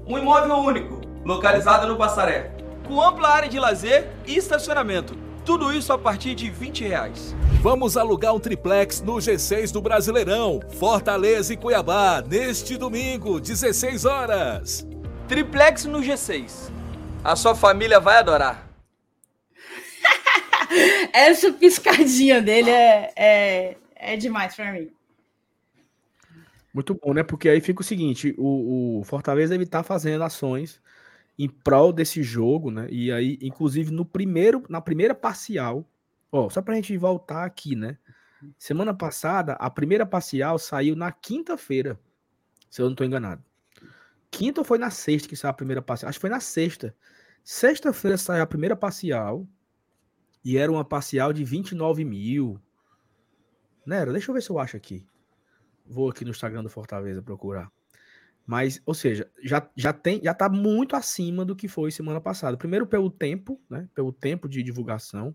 Um 0.07 0.19
imóvel 0.19 0.57
único, 0.57 1.01
localizado 1.25 1.87
no 1.87 1.97
Passaré, 1.97 2.55
com 2.87 3.01
ampla 3.01 3.29
área 3.29 3.49
de 3.49 3.59
lazer 3.59 4.11
e 4.27 4.37
estacionamento. 4.37 5.17
Tudo 5.45 5.73
isso 5.73 5.93
a 5.93 5.99
partir 5.99 6.35
de 6.35 6.51
20 6.51 6.85
reais. 6.85 7.35
Vamos 7.61 7.97
alugar 7.97 8.33
um 8.33 8.39
triplex 8.39 9.01
no 9.01 9.15
G6 9.15 9.73
do 9.73 9.83
Brasileirão, 9.83 10.61
Fortaleza 10.79 11.53
e 11.53 11.57
Cuiabá, 11.57 12.23
neste 12.23 12.77
domingo, 12.77 13.41
16 13.41 14.05
horas. 14.05 14.87
Triplex 15.27 15.85
no 15.85 15.99
G6. 15.99 16.71
A 17.25 17.35
sua 17.35 17.57
família 17.57 17.99
vai 17.99 18.19
adorar. 18.19 18.71
Essa 21.13 21.53
piscadinha 21.53 22.41
dele 22.41 22.71
é, 22.71 23.13
é, 23.17 23.77
é 23.97 24.17
demais 24.17 24.55
para 24.55 24.73
mim. 24.73 24.93
Muito 26.73 26.95
bom, 26.95 27.13
né? 27.13 27.25
Porque 27.25 27.49
aí 27.49 27.61
fica 27.61 27.81
o 27.81 27.85
seguinte: 27.85 28.37
o, 28.39 29.01
o 29.01 29.05
Fortaleza 29.05 29.57
ele 29.57 29.67
tá 29.67 29.83
fazendo 29.83 30.23
ações 30.23 30.81
em 31.37 31.49
prol 31.49 31.93
desse 31.93 32.23
jogo, 32.23 32.71
né? 32.71 32.87
E 32.89 33.11
aí, 33.11 33.37
inclusive, 33.43 33.91
no 33.91 34.05
primeiro, 34.05 34.63
na 34.69 34.81
primeira 34.81 35.15
parcial, 35.15 35.85
ó, 36.31 36.49
só 36.49 36.63
pra 36.63 36.75
gente 36.75 36.97
voltar 36.97 37.45
aqui, 37.45 37.75
né? 37.75 37.99
Semana 38.59 38.95
passada, 38.95 39.55
a 39.55 39.69
primeira 39.69 40.07
parcial 40.07 40.59
saiu 40.59 40.95
na 40.95 41.11
quinta-feira, 41.11 41.99
se 42.71 42.81
eu 42.81 42.89
não 42.89 42.95
tô 42.95 43.05
enganado. 43.05 43.43
Quinta 44.31 44.61
ou 44.61 44.65
foi 44.65 44.79
na 44.79 44.91
sexta 44.91 45.29
que 45.29 45.37
saiu 45.37 45.51
a 45.51 45.55
primeira 45.55 45.83
parcial? 45.83 46.09
Acho 46.09 46.19
que 46.19 46.23
foi 46.23 46.31
na 46.31 46.41
sexta. 46.41 46.95
Sexta-feira 47.43 48.17
saiu 48.17 48.43
a 48.43 48.47
primeira 48.47 48.77
parcial 48.77 49.47
e 50.45 50.57
era 50.57 50.71
uma 50.71 50.85
parcial 50.85 51.33
de 51.33 51.45
29 51.45 52.05
mil. 52.05 52.61
Nera, 53.85 54.13
deixa 54.13 54.31
eu 54.31 54.35
ver 54.35 54.43
se 54.43 54.51
eu 54.51 54.59
acho 54.59 54.77
aqui. 54.77 55.07
Vou 55.87 56.11
aqui 56.11 56.25
no 56.25 56.31
Instagram 56.31 56.63
do 56.63 56.69
Fortaleza 56.69 57.23
procurar. 57.23 57.73
Mas, 58.47 58.81
ou 58.87 58.95
seja, 58.95 59.31
já, 59.43 59.69
já 59.77 59.93
tem, 59.93 60.23
já 60.23 60.33
tá 60.33 60.49
muito 60.49 60.95
acima 60.95 61.45
do 61.45 61.57
que 61.57 61.69
foi 61.69 61.91
semana 61.91 62.21
passada. 62.21 62.57
Primeiro 62.57 62.87
pelo 62.87 63.11
tempo, 63.11 63.61
né? 63.69 63.89
Pelo 63.95 64.13
tempo 64.13 64.49
de 64.49 64.63
divulgação. 64.63 65.35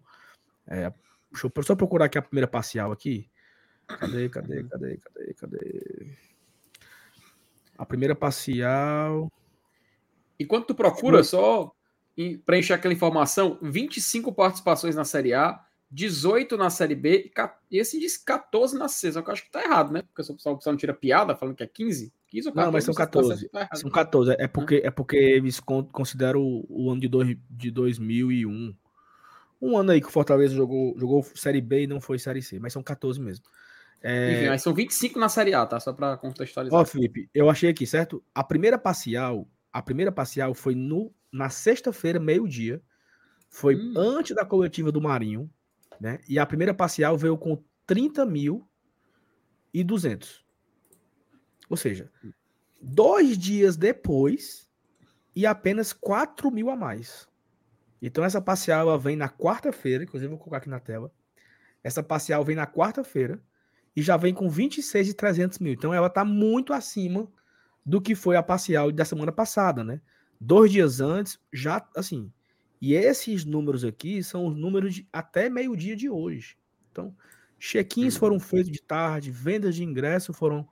É, 0.68 0.91
deixa 1.31 1.48
eu 1.48 1.64
só 1.64 1.76
procurar 1.76 2.06
aqui 2.06 2.18
a 2.18 2.22
primeira 2.22 2.48
parcial 2.48 2.91
aqui. 2.91 3.30
Cadê, 3.88 4.30
cadê, 4.30 4.64
cadê, 4.64 4.98
cadê, 4.98 5.34
cadê? 5.34 6.18
A 7.77 7.85
primeira 7.85 8.15
parcial. 8.15 9.31
Enquanto 10.40 10.68
tu 10.68 10.76
procura, 10.76 11.23
só 11.23 11.73
preencher 12.45 12.73
aquela 12.73 12.94
informação, 12.94 13.57
25 13.61 14.31
participações 14.34 14.95
na 14.95 15.03
Série 15.03 15.34
A, 15.34 15.64
18 15.94 16.57
na 16.57 16.69
Série 16.72 16.95
B 16.95 17.31
e 17.69 17.77
esse 17.77 17.99
diz 17.99 18.18
14 18.18 18.77
na 18.77 18.88
C. 18.88 19.11
Só 19.11 19.22
que 19.22 19.30
eu 19.30 19.34
acho 19.34 19.44
que 19.44 19.52
tá 19.52 19.64
errado, 19.64 19.91
né? 19.91 20.02
Porque 20.02 20.31
o 20.31 20.35
pessoal 20.35 20.60
não 20.65 20.77
tira 20.77 20.94
piada 20.94 21.35
falando 21.35 21.56
que 21.56 21.64
é 21.64 21.68
15. 21.68 22.11
15 22.30 22.48
ou 22.48 22.53
14, 22.53 22.65
não, 22.65 22.72
mas 22.72 22.84
são 22.84 22.94
14. 22.95 23.49
Tá 23.49 23.69
são 23.76 23.91
14. 23.91 24.35
É 24.40 24.48
porque, 24.48 24.81
é 24.84 24.90
porque 24.90 25.15
eles 25.15 25.60
consideram 25.60 26.41
o, 26.41 26.65
o 26.68 26.91
ano 26.91 26.99
de, 26.99 27.07
dois, 27.07 27.38
de 27.48 27.69
2001. 27.69 28.76
Um 29.64 29.77
ano 29.77 29.91
aí 29.91 30.02
que 30.02 30.07
o 30.07 30.11
Fortaleza 30.11 30.53
jogou, 30.53 30.94
jogou 30.99 31.23
Série 31.35 31.61
B 31.61 31.84
e 31.84 31.88
não 31.88 32.02
foi 32.02 32.19
Série 32.19 32.41
C, 32.41 32.60
mas 32.60 32.73
são 32.73 32.84
14 32.84 33.22
mesmo. 33.22 33.45
É... 34.02 34.34
Enfim, 34.34 34.49
mas 34.49 34.61
são 34.61 34.73
25 34.73 35.18
na 35.18 35.30
Série 35.30 35.53
A, 35.53 35.65
tá? 35.65 35.80
Só 35.80 35.94
para 35.94 36.18
contextualizar. 36.18 36.77
Ó, 36.77 36.84
Felipe, 36.84 37.30
eu 37.34 37.49
achei 37.49 37.69
aqui, 37.69 37.88
certo? 37.88 38.22
A 38.35 38.44
primeira 38.44 38.77
parcial, 38.77 39.48
a 39.72 39.81
primeira 39.81 40.11
parcial 40.11 40.53
foi 40.53 40.76
no, 40.76 41.14
na 41.31 41.49
sexta-feira, 41.49 42.19
meio-dia. 42.19 42.81
Foi 43.49 43.76
hum. 43.76 43.94
antes 43.95 44.35
da 44.35 44.44
coletiva 44.44 44.91
do 44.91 44.99
Marinho, 44.99 45.49
né? 45.98 46.19
E 46.27 46.38
a 46.38 46.45
primeira 46.45 46.73
parcial 46.73 47.18
veio 47.18 47.38
com 47.38 47.64
30 47.88 48.26
mil 48.26 48.68
e 49.73 49.81
200. 49.81 50.44
Ou 51.69 51.77
seja, 51.77 52.11
dois 52.81 53.38
dias 53.38 53.77
depois 53.77 54.69
e 55.34 55.45
apenas 55.45 55.94
4 55.94 56.52
mil 56.52 56.69
a 56.69 56.76
mais. 56.76 57.27
Então 58.05 58.23
essa 58.25 58.41
parcial 58.41 58.81
ela 58.81 58.99
vem 58.99 59.15
na 59.15 59.30
quarta-feira, 59.30 60.03
inclusive 60.03 60.30
vou 60.30 60.38
colocar 60.38 60.57
aqui 60.57 60.69
na 60.69 60.80
tela. 60.80 61.09
Essa 61.81 62.03
parcial 62.03 62.43
vem 62.43 62.53
na 62.53 62.67
quarta-feira 62.67 63.41
e 63.95 64.01
já 64.01 64.17
vem 64.17 64.34
com 64.34 64.49
26 64.49 65.09
e 65.09 65.13
300 65.13 65.59
mil. 65.59 65.71
Então 65.71 65.93
ela 65.93 66.07
está 66.07 66.25
muito 66.25 66.73
acima 66.73 67.31
do 67.85 68.01
que 68.01 68.13
foi 68.13 68.35
a 68.35 68.43
parcial 68.43 68.91
da 68.91 69.05
semana 69.05 69.31
passada, 69.31 69.85
né? 69.85 70.01
Dois 70.38 70.69
dias 70.69 70.99
antes, 70.99 71.39
já 71.51 71.88
assim. 71.95 72.30
E 72.81 72.93
esses 72.93 73.45
números 73.45 73.85
aqui 73.85 74.21
são 74.21 74.47
os 74.47 74.55
números 74.57 74.95
de 74.95 75.07
até 75.11 75.49
meio-dia 75.49 75.95
de 75.95 76.09
hoje. 76.09 76.57
Então, 76.91 77.15
check-ins 77.57 78.17
foram 78.17 78.38
feitos 78.38 78.69
de 78.69 78.81
tarde, 78.81 79.31
vendas 79.31 79.75
de 79.75 79.85
ingresso 79.85 80.34
foram 80.34 80.67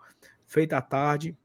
feitas 0.46 0.78
à 0.78 0.82
tarde. 0.82 1.38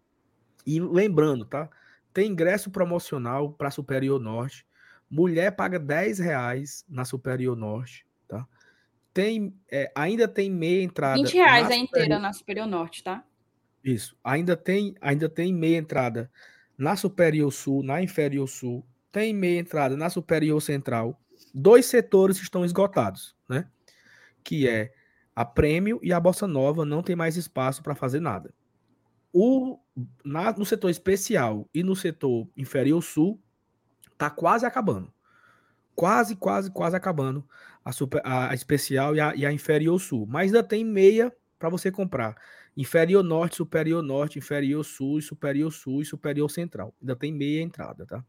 E 0.66 0.80
lembrando, 0.80 1.44
tá? 1.44 1.70
Tem 2.12 2.28
ingresso 2.28 2.72
promocional 2.72 3.52
para 3.52 3.70
Superior 3.70 4.18
Norte. 4.18 4.66
Mulher 5.10 5.52
paga 5.52 5.78
10 5.78 6.18
reais 6.18 6.84
na 6.88 7.04
Superior 7.04 7.56
Norte, 7.56 8.06
tá? 8.26 8.46
Tem, 9.14 9.54
é, 9.70 9.90
ainda 9.94 10.26
tem 10.26 10.50
meia 10.50 10.82
entrada. 10.82 11.16
20 11.16 11.34
reais 11.34 11.70
a 11.70 11.76
inteira 11.76 12.18
na 12.18 12.32
Superior 12.32 12.66
Norte, 12.66 13.02
tá? 13.02 13.24
Isso. 13.82 14.16
Ainda 14.22 14.56
tem, 14.56 14.94
ainda 15.00 15.28
tem 15.28 15.54
meia 15.54 15.78
entrada 15.78 16.30
na 16.76 16.96
Superior 16.96 17.52
Sul, 17.52 17.82
na 17.82 18.02
Inferior 18.02 18.48
Sul. 18.48 18.84
Tem 19.12 19.32
meia 19.32 19.60
entrada 19.60 19.96
na 19.96 20.10
Superior 20.10 20.60
Central. 20.60 21.18
Dois 21.54 21.86
setores 21.86 22.38
estão 22.38 22.64
esgotados, 22.64 23.34
né? 23.48 23.68
Que 24.42 24.68
é 24.68 24.92
a 25.34 25.44
Prêmio 25.44 26.00
e 26.02 26.12
a 26.12 26.18
Bossa 26.18 26.46
Nova 26.46 26.84
não 26.84 27.02
tem 27.02 27.14
mais 27.14 27.36
espaço 27.36 27.82
para 27.82 27.94
fazer 27.94 28.20
nada. 28.20 28.52
O, 29.32 29.78
na, 30.24 30.52
no 30.52 30.64
setor 30.64 30.90
especial 30.90 31.68
e 31.74 31.82
no 31.82 31.94
setor 31.94 32.48
inferior 32.56 33.02
sul, 33.02 33.38
tá 34.16 34.30
quase 34.30 34.66
acabando. 34.66 35.12
Quase, 35.94 36.36
quase, 36.36 36.70
quase 36.70 36.94
acabando 36.94 37.46
a, 37.84 37.92
super, 37.92 38.20
a, 38.24 38.50
a 38.50 38.54
especial 38.54 39.14
e 39.16 39.20
a, 39.20 39.34
e 39.34 39.46
a 39.46 39.52
inferior 39.52 39.98
sul. 39.98 40.26
Mas 40.26 40.46
ainda 40.46 40.62
tem 40.62 40.84
meia 40.84 41.32
para 41.58 41.68
você 41.68 41.90
comprar. 41.90 42.36
Inferior 42.76 43.22
norte, 43.22 43.56
superior 43.56 44.02
norte, 44.02 44.38
inferior 44.38 44.84
sul, 44.84 45.20
superior 45.22 45.72
sul 45.72 46.02
e 46.02 46.04
superior 46.04 46.50
central. 46.50 46.94
Ainda 47.00 47.16
tem 47.16 47.32
meia 47.32 47.62
entrada, 47.62 48.04
tá? 48.04 48.22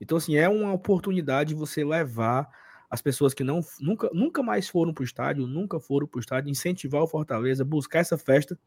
Então, 0.00 0.18
assim, 0.18 0.36
é 0.36 0.48
uma 0.48 0.72
oportunidade 0.72 1.50
de 1.50 1.54
você 1.54 1.84
levar 1.84 2.48
as 2.90 3.02
pessoas 3.02 3.34
que 3.34 3.44
não 3.44 3.60
nunca, 3.80 4.08
nunca 4.12 4.42
mais 4.42 4.68
foram 4.68 4.92
para 4.94 5.02
o 5.02 5.04
estádio, 5.04 5.46
nunca 5.46 5.78
foram 5.80 6.06
para 6.06 6.18
o 6.18 6.20
estádio, 6.20 6.50
incentivar 6.50 7.02
o 7.02 7.06
Fortaleza, 7.06 7.64
buscar 7.64 8.00
essa 8.00 8.16
festa 8.16 8.58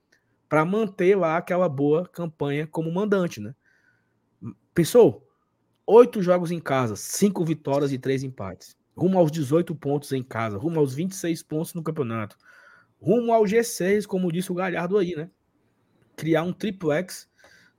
para 0.47 0.65
manter 0.65 1.15
lá 1.15 1.37
aquela 1.37 1.69
boa 1.69 2.07
campanha 2.07 2.67
como 2.67 2.91
mandante, 2.91 3.39
né? 3.39 3.55
Pensou? 4.73 5.30
Oito 5.85 6.21
jogos 6.21 6.51
em 6.51 6.59
casa, 6.59 6.95
cinco 6.95 7.43
vitórias 7.43 7.91
e 7.91 7.97
três 7.97 8.23
empates. 8.23 8.75
Rumo 8.95 9.17
aos 9.17 9.31
18 9.31 9.73
pontos 9.75 10.11
em 10.11 10.23
casa, 10.23 10.57
rumo 10.57 10.79
aos 10.79 10.93
26 10.93 11.43
pontos 11.43 11.73
no 11.73 11.83
campeonato. 11.83 12.37
Rumo 13.01 13.33
ao 13.33 13.43
G6, 13.43 14.05
como 14.05 14.31
disse 14.31 14.51
o 14.51 14.55
Galhardo 14.55 14.97
aí, 14.97 15.15
né? 15.15 15.29
Criar 16.15 16.43
um 16.43 16.53
triplex 16.53 17.27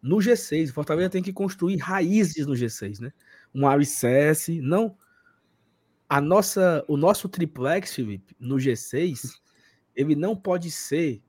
no 0.02 0.16
G6. 0.16 0.70
O 0.70 0.74
Fortaleza 0.74 1.10
tem 1.10 1.22
que 1.22 1.32
construir 1.32 1.76
raízes 1.76 2.46
no 2.46 2.54
G6, 2.54 3.00
né? 3.00 3.12
Um 3.54 3.66
alicerce, 3.66 4.60
não 4.60 4.96
a 6.12 6.20
nossa, 6.20 6.84
o 6.88 6.94
nosso 6.94 7.26
triplex, 7.26 7.94
Felipe, 7.94 8.36
no 8.38 8.56
G6, 8.56 9.40
ele 9.96 10.14
não 10.14 10.36
pode 10.36 10.70
ser 10.70 11.22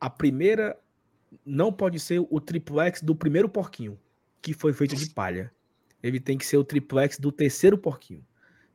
a 0.00 0.08
primeira 0.08 0.78
não 1.44 1.72
pode 1.72 1.98
ser 1.98 2.24
o 2.30 2.40
triplex 2.40 3.02
do 3.02 3.16
primeiro 3.16 3.48
porquinho, 3.48 3.98
que 4.40 4.52
foi 4.54 4.72
feito 4.72 4.94
de 4.94 5.10
palha. 5.10 5.52
Ele 6.02 6.20
tem 6.20 6.38
que 6.38 6.46
ser 6.46 6.56
o 6.56 6.64
triplex 6.64 7.18
do 7.18 7.30
terceiro 7.30 7.76
porquinho, 7.76 8.24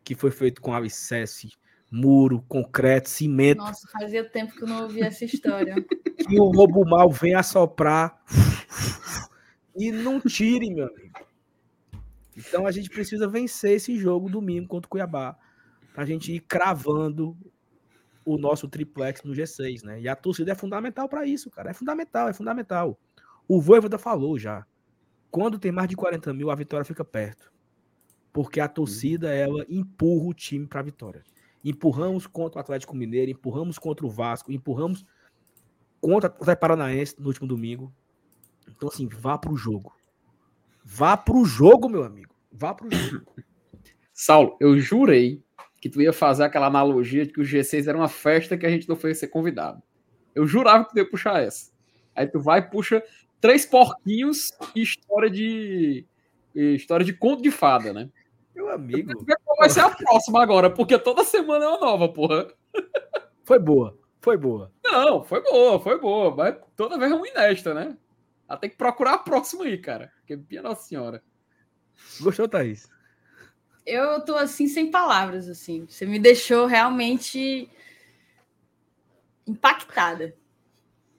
que 0.04 0.16
foi 0.16 0.32
feito 0.32 0.62
com 0.62 0.74
alicerce, 0.74 1.50
muro, 1.92 2.44
concreto, 2.48 3.10
cimento. 3.10 3.60
Nossa, 3.60 3.88
fazia 3.92 4.24
tempo 4.30 4.56
que 4.56 4.64
eu 4.64 4.68
não 4.68 4.84
ouvia 4.84 5.06
essa 5.06 5.26
história. 5.26 5.76
e 6.30 6.40
o 6.40 6.46
lobo 6.46 6.86
mal 6.86 7.10
vem 7.10 7.34
assoprar 7.34 8.20
e 9.76 9.92
não 9.92 10.20
tire, 10.20 10.74
meu 10.74 10.88
amigo. 10.88 11.26
Então 12.38 12.68
a 12.68 12.72
gente 12.72 12.90
precisa 12.90 13.28
vencer 13.28 13.72
esse 13.72 13.98
jogo 13.98 14.30
domingo 14.30 14.68
contra 14.68 14.88
o 14.88 14.90
Cuiabá. 14.90 15.38
Pra 15.94 16.06
gente 16.06 16.34
ir 16.34 16.42
cravando 16.42 17.38
o 18.26 18.38
nosso 18.38 18.68
triplex 18.68 19.24
no 19.24 19.34
G6, 19.34 19.84
né? 19.84 20.02
E 20.02 20.10
a 20.10 20.16
torcida 20.16 20.52
é 20.52 20.56
fundamental 20.56 21.08
para 21.08 21.26
isso, 21.26 21.50
cara. 21.50 21.70
É 21.70 21.74
fundamental, 21.74 22.28
é 22.28 22.34
fundamental. 22.34 23.00
O 23.48 23.62
Voivoda 23.62 23.98
falou 23.98 24.38
já. 24.38 24.66
Quando 25.32 25.60
tem 25.60 25.72
mais 25.72 25.90
de 25.90 25.96
40 25.96 26.34
mil, 26.34 26.50
a 26.50 26.56
vitória 26.56 26.86
fica 26.86 27.04
perto. 27.04 27.52
Porque 28.32 28.60
a 28.60 28.68
torcida, 28.68 29.34
ela 29.34 29.66
empurra 29.70 30.28
o 30.28 30.34
time 30.34 30.68
para 30.68 30.80
a 30.80 30.84
vitória. 30.84 31.24
Empurramos 31.64 32.28
contra 32.28 32.60
o 32.60 32.62
Atlético 32.62 32.96
Mineiro, 32.96 33.32
empurramos 33.32 33.80
contra 33.80 34.06
o 34.06 34.10
Vasco, 34.10 34.52
empurramos 34.52 35.06
contra 36.00 36.30
o 36.30 36.34
Atlético 36.34 36.62
Paranaense 36.62 37.16
no 37.20 37.28
último 37.28 37.48
domingo. 37.48 37.94
Então, 38.68 38.90
assim, 38.90 39.08
vá 39.08 39.38
pro 39.38 39.56
jogo. 39.56 39.96
Vá 40.84 41.18
pro 41.18 41.44
jogo, 41.46 41.90
meu 41.90 42.04
amigo. 42.04 42.36
Vá 42.52 42.74
pro 42.74 42.90
jogo. 42.92 43.34
Saulo, 44.14 44.56
eu 44.60 44.80
jurei 44.80 45.44
que 45.82 45.90
tu 45.90 46.02
ia 46.02 46.14
fazer 46.14 46.44
aquela 46.44 46.68
analogia 46.68 47.26
de 47.26 47.34
que 47.34 47.42
o 47.42 47.44
G6 47.44 47.88
era 47.88 47.98
uma 47.98 48.08
festa 48.08 48.58
que 48.58 48.66
a 48.66 48.70
gente 48.70 48.88
não 48.88 48.96
foi 48.96 49.14
ser 49.14 49.28
convidado. 49.28 49.82
Eu 50.34 50.46
jurava 50.48 50.86
que 50.86 50.92
tu 50.92 50.98
ia 50.98 51.10
puxar 51.10 51.42
essa. 51.42 51.72
Aí 52.16 52.28
tu 52.28 52.40
vai 52.40 52.60
e 52.60 52.64
puxa 52.64 53.04
três 53.40 53.66
porquinhos 53.66 54.52
e 54.76 54.82
história 54.82 55.30
de 55.30 56.06
história 56.54 57.06
de 57.06 57.14
conto 57.14 57.42
de 57.42 57.52
fada, 57.52 57.92
né? 57.92 58.10
Meu 58.56 58.70
amigo. 58.72 59.12
Qual 59.44 59.58
vai 59.58 59.70
ser 59.70 59.82
a 59.82 59.90
próxima 59.90 60.42
agora, 60.42 60.70
porque 60.70 60.98
toda 60.98 61.24
semana 61.24 61.66
é 61.66 61.68
uma 61.68 61.80
nova, 61.80 62.08
porra. 62.08 62.48
Foi 63.44 63.60
boa, 63.60 63.98
foi 64.22 64.38
boa. 64.38 64.72
Não, 64.84 65.24
foi 65.24 65.44
boa, 65.44 65.80
foi 65.80 66.00
boa, 66.00 66.36
mas 66.36 66.56
toda 66.76 66.98
vez 66.98 67.12
é 67.12 67.16
uma 67.16 67.28
inesta, 67.28 67.74
né? 67.74 67.98
Ela 68.48 68.58
tem 68.58 68.70
que 68.70 68.78
procurar 68.78 69.16
a 69.16 69.18
próxima 69.18 69.66
aí, 69.66 69.78
cara. 69.78 70.12
Porque, 70.20 70.36
minha 70.50 70.62
Nossa 70.62 70.88
Senhora. 70.88 71.22
Gostou, 72.22 72.48
Thaís? 72.48 72.88
Eu 73.86 74.24
tô 74.24 74.36
assim, 74.36 74.68
sem 74.68 74.90
palavras, 74.90 75.50
assim. 75.50 75.86
Você 75.88 76.06
me 76.06 76.18
deixou 76.20 76.66
realmente 76.66 77.70
impactada. 79.46 80.36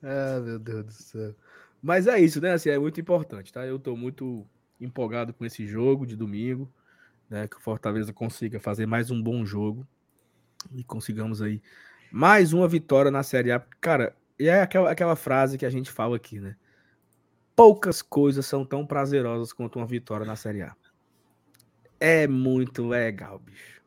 Ah, 0.03 0.41
meu 0.41 0.59
Deus 0.59 0.85
do 0.87 0.93
céu. 0.93 1.35
Mas 1.83 2.07
é 2.07 2.19
isso, 2.19 2.41
né? 2.41 2.53
Assim, 2.53 2.71
é 2.71 2.79
muito 2.79 3.01
importante, 3.01 3.53
tá? 3.53 3.67
Eu 3.67 3.79
tô 3.79 3.97
muito 3.97 4.47
empolgado 4.81 5.33
com 5.33 5.45
esse 5.45 5.67
jogo 5.67 6.07
de 6.07 6.17
domingo, 6.17 6.71
né? 7.29 7.47
Que 7.49 7.57
o 7.57 7.61
Fortaleza 7.61 8.13
consiga 8.13 8.59
fazer 8.61 8.87
mais 8.87 9.11
um 9.11 9.23
bom 9.23 9.45
jogo 9.45 9.87
e 10.75 10.83
consigamos 10.83 11.43
aí 11.43 11.63
mais 12.11 12.53
uma 12.53 12.67
vitória 12.67 13.11
na 13.11 13.23
Série 13.23 13.53
A. 13.53 13.61
Cara, 13.81 14.17
e 14.39 14.49
é 14.49 14.61
aquela, 14.61 14.91
aquela 14.91 15.17
frase 15.17 15.59
que 15.59 15.67
a 15.67 15.71
gente 15.71 15.91
fala 15.91 16.17
aqui, 16.17 16.41
né? 16.41 16.57
Poucas 17.55 18.03
coisas 18.03 18.45
são 18.45 18.65
tão 18.65 18.87
prazerosas 18.87 19.53
quanto 19.53 19.79
uma 19.79 19.87
vitória 19.87 20.27
na 20.27 20.37
Série 20.37 20.63
A. 20.63 20.75
É 21.99 22.27
muito 22.27 22.87
legal, 22.87 23.39
bicho. 23.39 23.83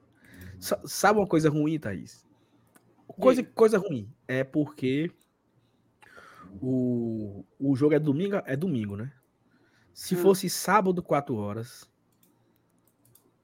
Sabe 0.85 1.19
uma 1.19 1.27
coisa 1.27 1.49
ruim, 1.49 1.79
Thaís? 1.79 2.25
Coisa, 3.07 3.43
coisa 3.43 3.77
ruim 3.77 4.11
é 4.27 4.43
porque 4.43 5.11
o, 6.61 7.45
o 7.59 7.75
jogo 7.75 7.93
é 7.93 7.99
domingo, 7.99 8.41
é 8.45 8.55
domingo, 8.55 8.95
né? 8.95 9.11
Se 9.93 10.15
hum. 10.15 10.19
fosse 10.19 10.49
sábado, 10.49 11.03
4 11.03 11.35
horas. 11.35 11.89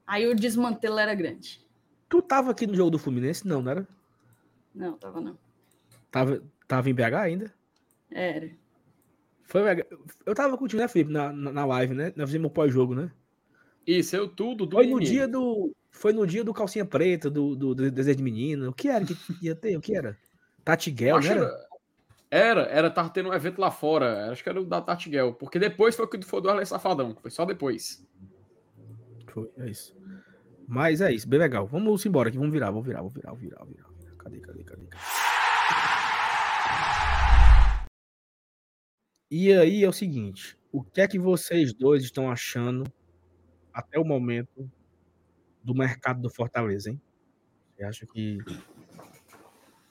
Aí 0.06 0.26
o 0.26 0.34
desmantelo 0.34 0.98
era 0.98 1.14
grande. 1.14 1.64
Tu 2.08 2.22
tava 2.22 2.50
aqui 2.50 2.66
no 2.66 2.74
jogo 2.74 2.90
do 2.90 2.98
Fluminense? 2.98 3.46
Não, 3.46 3.60
não 3.60 3.70
era? 3.70 3.88
Não, 4.74 4.96
tava 4.96 5.20
não. 5.20 5.38
Tava, 6.10 6.42
tava 6.68 6.88
em 6.88 6.94
BH 6.94 7.14
ainda? 7.14 7.54
Era. 8.10 8.50
Foi, 9.44 9.62
eu 10.24 10.34
tava 10.34 10.56
contigo, 10.56 10.80
né, 10.80 10.88
Felipe, 10.88 11.12
na, 11.12 11.32
na, 11.32 11.52
na 11.52 11.64
live, 11.64 11.94
né? 11.94 12.12
Nós 12.16 12.28
fizemos 12.28 12.48
o 12.48 12.52
pós-jogo, 12.52 12.94
né? 12.94 13.10
Isso, 13.86 14.16
eu 14.16 14.28
tudo. 14.28 14.68
Foi 14.70 14.86
no 14.86 15.00
dia 15.00 15.28
do. 15.28 15.72
Foi 15.90 16.12
no 16.12 16.26
dia 16.26 16.44
do 16.44 16.52
calcinha 16.52 16.84
preta, 16.84 17.30
do, 17.30 17.54
do, 17.54 17.74
do 17.74 17.90
desejo 17.90 18.18
de 18.18 18.22
menino. 18.22 18.68
O 18.68 18.72
que 18.72 18.88
era 18.88 19.04
que 19.04 19.16
ia 19.40 19.54
ter? 19.54 19.76
O 19.76 19.80
que 19.80 19.96
era? 19.96 20.18
Tatiguel, 20.64 21.20
né? 21.20 21.28
Era? 21.28 21.65
Era, 22.30 22.62
era, 22.62 22.90
tava 22.90 23.10
tendo 23.10 23.28
um 23.30 23.34
evento 23.34 23.60
lá 23.60 23.70
fora. 23.70 24.30
Acho 24.30 24.42
que 24.42 24.48
era 24.48 24.60
o 24.60 24.64
da 24.64 24.80
Tatiguel. 24.80 25.34
Porque 25.34 25.58
depois 25.58 25.94
foi 25.94 26.04
o 26.04 26.08
que 26.08 26.22
foi 26.22 26.40
do 26.40 26.50
Arlen 26.50 26.64
Safadão. 26.64 27.16
Foi 27.20 27.30
só 27.30 27.44
depois. 27.44 28.04
Foi, 29.28 29.50
é 29.58 29.70
isso. 29.70 29.96
Mas 30.66 31.00
é 31.00 31.12
isso, 31.12 31.28
bem 31.28 31.38
legal. 31.38 31.66
Vamos 31.66 32.04
embora 32.04 32.28
aqui, 32.28 32.38
vamos 32.38 32.52
virar, 32.52 32.70
vamos 32.70 32.86
virar, 32.86 32.98
vamos 32.98 33.14
virar, 33.14 33.30
vamos 33.30 33.42
virar, 33.42 33.58
vamos 33.58 33.74
virar. 33.74 33.88
Cadê, 34.18 34.40
cadê, 34.40 34.64
cadê? 34.64 34.86
cadê? 34.86 35.06
E 39.30 39.52
aí 39.52 39.84
é 39.84 39.88
o 39.88 39.92
seguinte, 39.92 40.58
o 40.72 40.82
que 40.82 41.00
é 41.00 41.08
que 41.08 41.18
vocês 41.18 41.72
dois 41.72 42.02
estão 42.02 42.30
achando 42.30 42.84
até 43.72 43.98
o 43.98 44.04
momento 44.04 44.70
do 45.62 45.74
mercado 45.74 46.20
do 46.20 46.30
Fortaleza, 46.30 46.90
hein? 46.90 47.00
Você 47.74 47.84
acha 47.84 48.06
que 48.06 48.38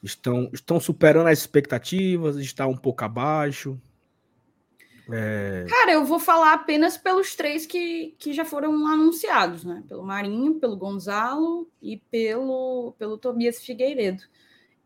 estão, 0.05 0.49
estão 0.53 0.79
superando 0.79 1.27
as 1.27 1.39
expectativas? 1.39 2.37
Está 2.37 2.67
um 2.67 2.77
pouco 2.77 3.03
abaixo? 3.03 3.79
É... 5.11 5.65
Cara, 5.69 5.91
eu 5.91 6.05
vou 6.05 6.19
falar 6.19 6.53
apenas 6.53 6.97
pelos 6.97 7.35
três 7.35 7.65
que, 7.65 8.15
que 8.17 8.33
já 8.33 8.45
foram 8.45 8.87
anunciados, 8.87 9.63
né? 9.63 9.83
Pelo 9.87 10.03
Marinho, 10.03 10.55
pelo 10.55 10.77
Gonzalo 10.77 11.69
e 11.81 11.97
pelo, 11.97 12.95
pelo 12.97 13.17
Tobias 13.17 13.63
Figueiredo. 13.63 14.23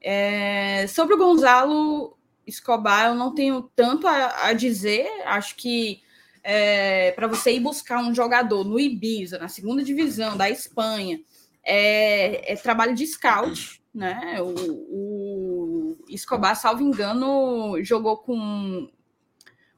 É... 0.02 0.88
Sobre 0.88 1.16
o 1.16 1.18
Gonzalo 1.18 2.18
Escobar, 2.48 3.08
eu 3.08 3.16
não 3.16 3.34
tenho 3.34 3.70
tanto 3.76 4.08
a, 4.08 4.48
a 4.48 4.54
dizer. 4.54 5.08
Acho 5.26 5.56
que 5.56 6.02
é, 6.44 7.12
para 7.12 7.28
você 7.28 7.52
ir 7.52 7.60
buscar 7.60 8.02
um 8.02 8.14
jogador 8.14 8.64
no 8.64 8.80
Ibiza, 8.80 9.38
na 9.38 9.48
segunda 9.48 9.84
divisão 9.84 10.38
da 10.38 10.50
Espanha, 10.50 11.22
é, 11.64 12.54
é 12.54 12.56
trabalho 12.56 12.96
de 12.96 13.06
scout, 13.06 13.79
né? 14.00 14.42
O, 14.42 14.54
o, 14.54 15.98
Escobar, 16.08 16.56
salvo 16.56 16.82
engano, 16.82 17.76
jogou 17.84 18.18
com. 18.18 18.90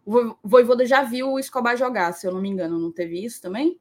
O 0.05 0.35
Voivoda 0.43 0.85
já 0.85 1.03
viu 1.03 1.31
o 1.31 1.39
Escobar 1.39 1.75
jogar, 1.75 2.13
se 2.13 2.27
eu 2.27 2.31
não 2.31 2.41
me 2.41 2.49
engano, 2.49 2.79
não 2.79 2.91
teve 2.91 3.23
isso 3.23 3.41
também? 3.41 3.79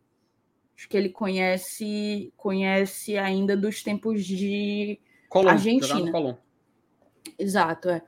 Acho 0.76 0.88
que 0.88 0.96
ele 0.96 1.10
conhece 1.10 2.32
conhece 2.36 3.18
ainda 3.18 3.56
dos 3.56 3.82
tempos 3.82 4.24
de 4.24 4.98
Colom, 5.28 5.50
Argentina. 5.50 6.38
Exato, 7.38 7.90
é. 7.90 8.02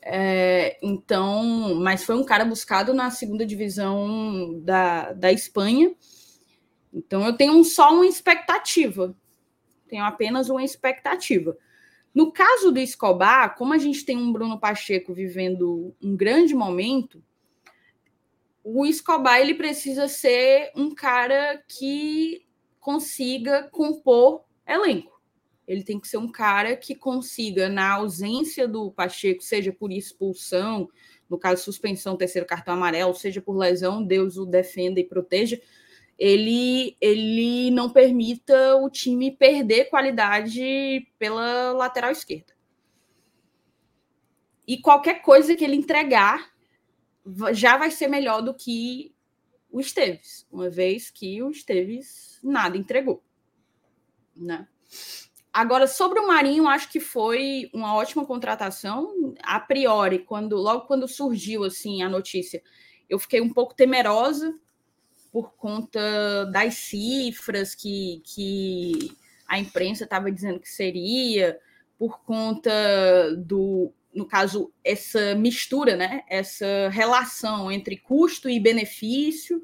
É, 0.00 0.78
então, 0.82 1.74
mas 1.74 2.02
foi 2.02 2.14
um 2.14 2.24
cara 2.24 2.44
buscado 2.44 2.94
na 2.94 3.10
segunda 3.10 3.44
divisão 3.44 4.58
da, 4.60 5.12
da 5.12 5.30
Espanha. 5.30 5.94
Então, 6.94 7.26
eu 7.26 7.36
tenho 7.36 7.62
só 7.62 7.92
uma 7.92 8.06
expectativa. 8.06 9.14
Tenho 9.88 10.04
apenas 10.04 10.48
uma 10.48 10.62
expectativa. 10.62 11.56
No 12.14 12.32
caso 12.32 12.70
do 12.70 12.78
Escobar, 12.78 13.56
como 13.56 13.72
a 13.72 13.78
gente 13.78 14.04
tem 14.04 14.16
um 14.16 14.32
Bruno 14.32 14.58
Pacheco 14.58 15.14
vivendo 15.14 15.94
um 16.02 16.16
grande 16.16 16.54
momento, 16.54 17.22
o 18.62 18.84
Escobar 18.84 19.40
ele 19.40 19.54
precisa 19.54 20.08
ser 20.08 20.70
um 20.74 20.94
cara 20.94 21.62
que 21.68 22.46
consiga 22.80 23.64
compor 23.70 24.44
elenco. 24.66 25.18
Ele 25.66 25.82
tem 25.82 26.00
que 26.00 26.08
ser 26.08 26.16
um 26.16 26.30
cara 26.32 26.74
que 26.76 26.94
consiga, 26.94 27.68
na 27.68 27.92
ausência 27.92 28.66
do 28.66 28.90
Pacheco, 28.90 29.42
seja 29.42 29.70
por 29.72 29.92
expulsão, 29.92 30.88
no 31.28 31.38
caso 31.38 31.62
suspensão, 31.62 32.16
terceiro 32.16 32.46
cartão 32.46 32.74
amarelo, 32.74 33.14
seja 33.14 33.40
por 33.42 33.56
lesão, 33.56 34.02
Deus 34.02 34.38
o 34.38 34.46
defenda 34.46 34.98
e 34.98 35.04
proteja, 35.04 35.60
ele, 36.18 36.96
ele 37.00 37.70
não 37.70 37.88
permita 37.88 38.76
o 38.76 38.90
time 38.90 39.30
perder 39.30 39.88
qualidade 39.88 41.06
pela 41.18 41.72
lateral 41.72 42.10
esquerda. 42.10 42.52
E 44.66 44.78
qualquer 44.78 45.22
coisa 45.22 45.54
que 45.54 45.64
ele 45.64 45.76
entregar 45.76 46.50
já 47.52 47.76
vai 47.76 47.90
ser 47.90 48.08
melhor 48.08 48.42
do 48.42 48.52
que 48.52 49.14
o 49.70 49.80
Esteves, 49.80 50.46
uma 50.50 50.68
vez 50.68 51.10
que 51.10 51.42
o 51.42 51.50
Esteves 51.50 52.40
nada 52.42 52.76
entregou. 52.76 53.22
Né? 54.34 54.66
Agora, 55.52 55.86
sobre 55.86 56.18
o 56.20 56.26
Marinho, 56.26 56.66
acho 56.66 56.90
que 56.90 57.00
foi 57.00 57.70
uma 57.72 57.94
ótima 57.94 58.24
contratação. 58.24 59.34
A 59.42 59.60
priori, 59.60 60.20
quando 60.20 60.56
logo 60.56 60.86
quando 60.86 61.06
surgiu 61.06 61.64
assim 61.64 62.02
a 62.02 62.08
notícia, 62.08 62.62
eu 63.08 63.18
fiquei 63.18 63.40
um 63.40 63.52
pouco 63.52 63.74
temerosa 63.74 64.58
por 65.32 65.54
conta 65.56 66.46
das 66.46 66.74
cifras 66.74 67.74
que, 67.74 68.22
que 68.24 69.12
a 69.46 69.58
imprensa 69.58 70.04
estava 70.04 70.30
dizendo 70.30 70.60
que 70.60 70.68
seria, 70.68 71.58
por 71.98 72.20
conta 72.20 72.70
do, 73.36 73.92
no 74.14 74.26
caso, 74.26 74.72
essa 74.84 75.34
mistura, 75.34 75.96
né? 75.96 76.22
Essa 76.28 76.88
relação 76.90 77.70
entre 77.70 77.96
custo 77.96 78.48
e 78.48 78.60
benefício. 78.60 79.62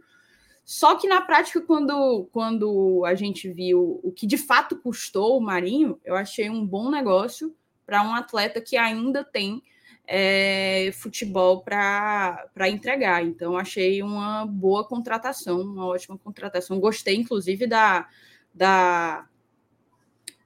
Só 0.65 0.95
que 0.97 1.07
na 1.07 1.21
prática, 1.21 1.61
quando, 1.61 2.29
quando 2.33 3.05
a 3.05 3.15
gente 3.15 3.51
viu 3.51 4.01
o 4.03 4.11
que 4.13 4.27
de 4.27 4.39
fato 4.39 4.77
custou 4.77 5.39
o 5.39 5.43
Marinho, 5.43 6.01
eu 6.05 6.17
achei 6.17 6.49
um 6.49 6.67
bom 6.67 6.91
negócio 6.91 7.55
para 7.85 8.03
um 8.03 8.15
atleta 8.15 8.61
que 8.61 8.77
ainda 8.77 9.23
tem 9.23 9.63
é, 10.07 10.91
futebol 10.93 11.63
para 11.63 12.69
entregar. 12.69 13.25
Então, 13.25 13.57
achei 13.57 14.03
uma 14.03 14.47
boa 14.47 14.85
contratação, 14.85 15.61
uma 15.61 15.87
ótima 15.87 16.19
contratação. 16.19 16.79
Gostei, 16.79 17.17
inclusive, 17.17 17.67
da, 17.67 18.09
da, 18.53 19.27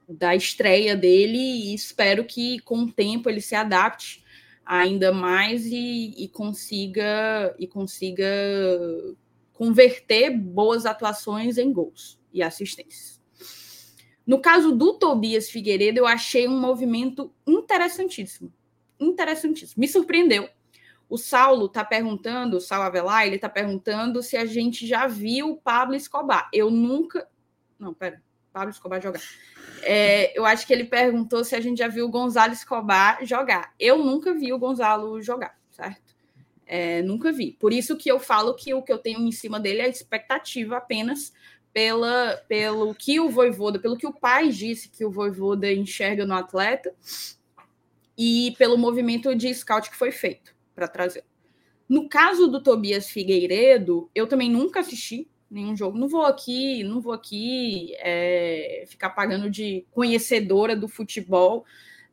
da 0.09 0.37
estreia 0.37 0.97
dele 0.97 1.39
e 1.39 1.75
espero 1.75 2.25
que 2.25 2.61
com 2.61 2.85
o 2.85 2.93
tempo 2.93 3.29
ele 3.29 3.41
se 3.41 3.55
adapte 3.55 4.25
ainda 4.65 5.13
mais 5.13 5.65
e, 5.67 6.15
e 6.17 6.29
consiga 6.29 7.55
e 7.59 7.67
consiga 7.67 8.27
converter 9.55 10.31
boas 10.31 10.87
atuações 10.87 11.59
em 11.59 11.73
gols 11.73 12.21
e 12.33 12.43
assistências. 12.43 13.19
No 14.27 14.41
caso 14.41 14.77
do 14.77 14.93
Tobias 14.93 15.49
Figueiredo, 15.49 16.01
eu 16.01 16.07
achei 16.07 16.47
um 16.47 16.61
movimento 16.61 17.33
interessantíssimo. 17.47 18.53
Interessantíssimo. 18.99 19.81
Me 19.81 19.89
surpreendeu. 19.89 20.49
O 21.09 21.17
Saulo 21.17 21.67
está 21.67 21.85
perguntando, 21.85 22.59
o 22.59 22.61
Saulo 22.61 22.85
Avelar, 22.85 23.27
ele 23.27 23.37
está 23.37 23.49
perguntando 23.49 24.23
se 24.23 24.37
a 24.37 24.45
gente 24.45 24.87
já 24.87 25.07
viu 25.07 25.51
o 25.51 25.57
Pablo 25.57 25.95
Escobar. 25.95 26.49
Eu 26.53 26.71
nunca. 26.71 27.27
Não, 27.79 27.95
pera. 27.95 28.23
Pablo 28.53 28.71
Escobar 28.71 29.01
jogar. 29.01 29.23
É, 29.83 30.39
eu 30.39 30.45
acho 30.45 30.67
que 30.67 30.73
ele 30.73 30.85
perguntou 30.85 31.45
se 31.45 31.55
a 31.55 31.61
gente 31.61 31.79
já 31.79 31.89
viu 31.89 32.07
o 32.07 32.11
Gonzalo 32.11 32.53
Escobar 32.53 33.25
jogar. 33.25 33.73
Eu 33.79 33.99
nunca 33.99 34.35
vi 34.35 34.53
o 34.53 34.59
Gonzalo 34.59 35.21
jogar, 35.23 35.57
certo? 35.71 36.15
É, 36.67 37.01
nunca 37.03 37.33
vi. 37.33 37.53
Por 37.53 37.73
isso 37.73 37.97
que 37.97 38.11
eu 38.11 38.21
falo 38.21 38.55
que 38.55 38.75
o 38.75 38.83
que 38.83 38.93
eu 38.93 38.99
tenho 38.99 39.21
em 39.21 39.33
cima 39.33 39.59
dele 39.59 39.81
é 39.81 39.89
expectativa 39.89 40.77
apenas 40.77 41.33
pela, 41.73 42.37
pelo 42.49 42.95
que 42.95 43.19
o 43.21 43.31
Voivoda, 43.31 43.79
pelo 43.79 43.97
que 43.97 44.07
o 44.07 44.13
pai 44.13 44.49
disse 44.49 44.89
que 44.89 45.05
o 45.05 45.11
Voivoda 45.11 45.73
enxerga 45.73 46.27
no 46.27 46.35
atleta 46.35 46.95
e 48.19 48.53
pelo 48.59 48.77
movimento 48.77 49.33
de 49.37 49.55
scout 49.55 49.89
que 49.89 49.97
foi 49.97 50.11
feito 50.11 50.53
para 50.75 50.89
trazer. 50.89 51.25
No 51.89 52.09
caso 52.09 52.49
do 52.49 52.61
Tobias 52.61 53.09
Figueiredo, 53.09 54.11
eu 54.13 54.27
também 54.27 54.51
nunca 54.51 54.81
assisti, 54.81 55.31
nenhum 55.49 55.77
jogo. 55.77 55.97
Não 55.97 56.09
vou 56.09 56.27
aqui, 56.27 56.83
não 56.83 57.01
vou 57.01 57.13
aqui 57.13 57.95
é, 57.99 58.85
ficar 58.89 59.11
pagando 59.11 59.49
de 59.49 59.87
conhecedora 59.93 60.75
do 60.75 60.89
futebol 60.89 61.65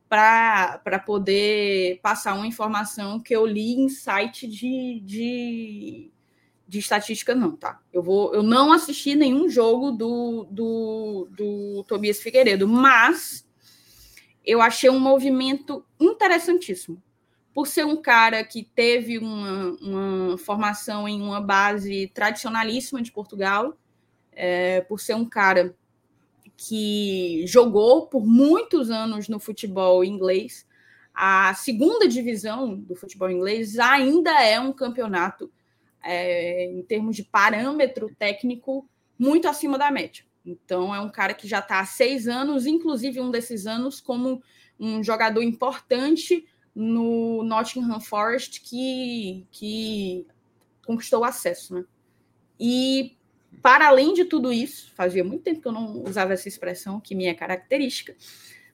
para 0.08 1.02
poder 1.06 2.00
passar 2.02 2.36
uma 2.36 2.48
informação 2.48 3.20
que 3.20 3.36
eu 3.36 3.46
li 3.46 3.74
em 3.74 3.90
site 3.90 4.48
de, 4.48 5.02
de, 5.04 6.12
de 6.68 6.80
estatística, 6.80 7.36
não, 7.36 7.58
tá? 7.58 7.82
Eu 7.92 8.02
vou, 8.02 8.34
eu 8.34 8.44
não 8.44 8.72
assisti 8.72 9.16
nenhum 9.16 9.50
jogo 9.50 9.92
do, 9.92 10.48
do, 10.50 11.28
do 11.32 11.84
Tobias 11.86 12.22
Figueiredo, 12.22 12.68
mas 12.68 13.45
eu 14.46 14.62
achei 14.62 14.90
um 14.90 15.00
movimento 15.00 15.86
interessantíssimo 16.00 17.02
por 17.56 17.68
ser 17.68 17.86
um 17.86 17.96
cara 17.96 18.44
que 18.44 18.64
teve 18.76 19.18
uma, 19.18 19.78
uma 19.82 20.38
formação 20.38 21.08
em 21.08 21.22
uma 21.22 21.40
base 21.40 22.12
tradicionalíssima 22.14 23.02
de 23.02 23.14
Portugal, 23.14 23.78
é, 24.34 24.82
por 24.82 25.00
ser 25.00 25.16
um 25.16 25.24
cara 25.24 25.74
que 26.58 27.46
jogou 27.48 28.08
por 28.08 28.26
muitos 28.26 28.90
anos 28.90 29.30
no 29.30 29.40
futebol 29.40 30.04
inglês. 30.04 30.68
A 31.14 31.54
segunda 31.54 32.10
divisão 32.10 32.76
do 32.76 32.94
futebol 32.94 33.32
inglês 33.32 33.80
ainda 33.80 34.44
é 34.44 34.60
um 34.60 34.74
campeonato, 34.74 35.50
é, 36.04 36.66
em 36.66 36.84
termos 36.84 37.16
de 37.16 37.24
parâmetro 37.24 38.14
técnico, 38.20 38.86
muito 39.18 39.48
acima 39.48 39.78
da 39.78 39.90
média. 39.90 40.25
Então, 40.46 40.94
é 40.94 41.00
um 41.00 41.10
cara 41.10 41.34
que 41.34 41.48
já 41.48 41.60
está 41.60 41.80
há 41.80 41.86
seis 41.86 42.28
anos, 42.28 42.66
inclusive 42.66 43.20
um 43.20 43.32
desses 43.32 43.66
anos, 43.66 44.00
como 44.00 44.44
um 44.80 45.04
jogador 45.04 45.42
importante 45.42 46.46
no 46.74 47.44
Nottingham 47.44 48.00
Forest 48.00 48.62
que, 48.62 49.46
que 49.50 50.28
conquistou 50.86 51.22
o 51.22 51.24
acesso, 51.26 51.74
né? 51.74 51.86
E 52.60 53.18
para 53.62 53.88
além 53.88 54.14
de 54.14 54.26
tudo 54.26 54.52
isso, 54.52 54.92
fazia 54.94 55.24
muito 55.24 55.44
tempo 55.44 55.62
que 55.62 55.68
eu 55.68 55.72
não 55.72 56.04
usava 56.04 56.34
essa 56.34 56.48
expressão, 56.48 57.00
que 57.00 57.16
minha 57.16 57.34
característica. 57.34 58.16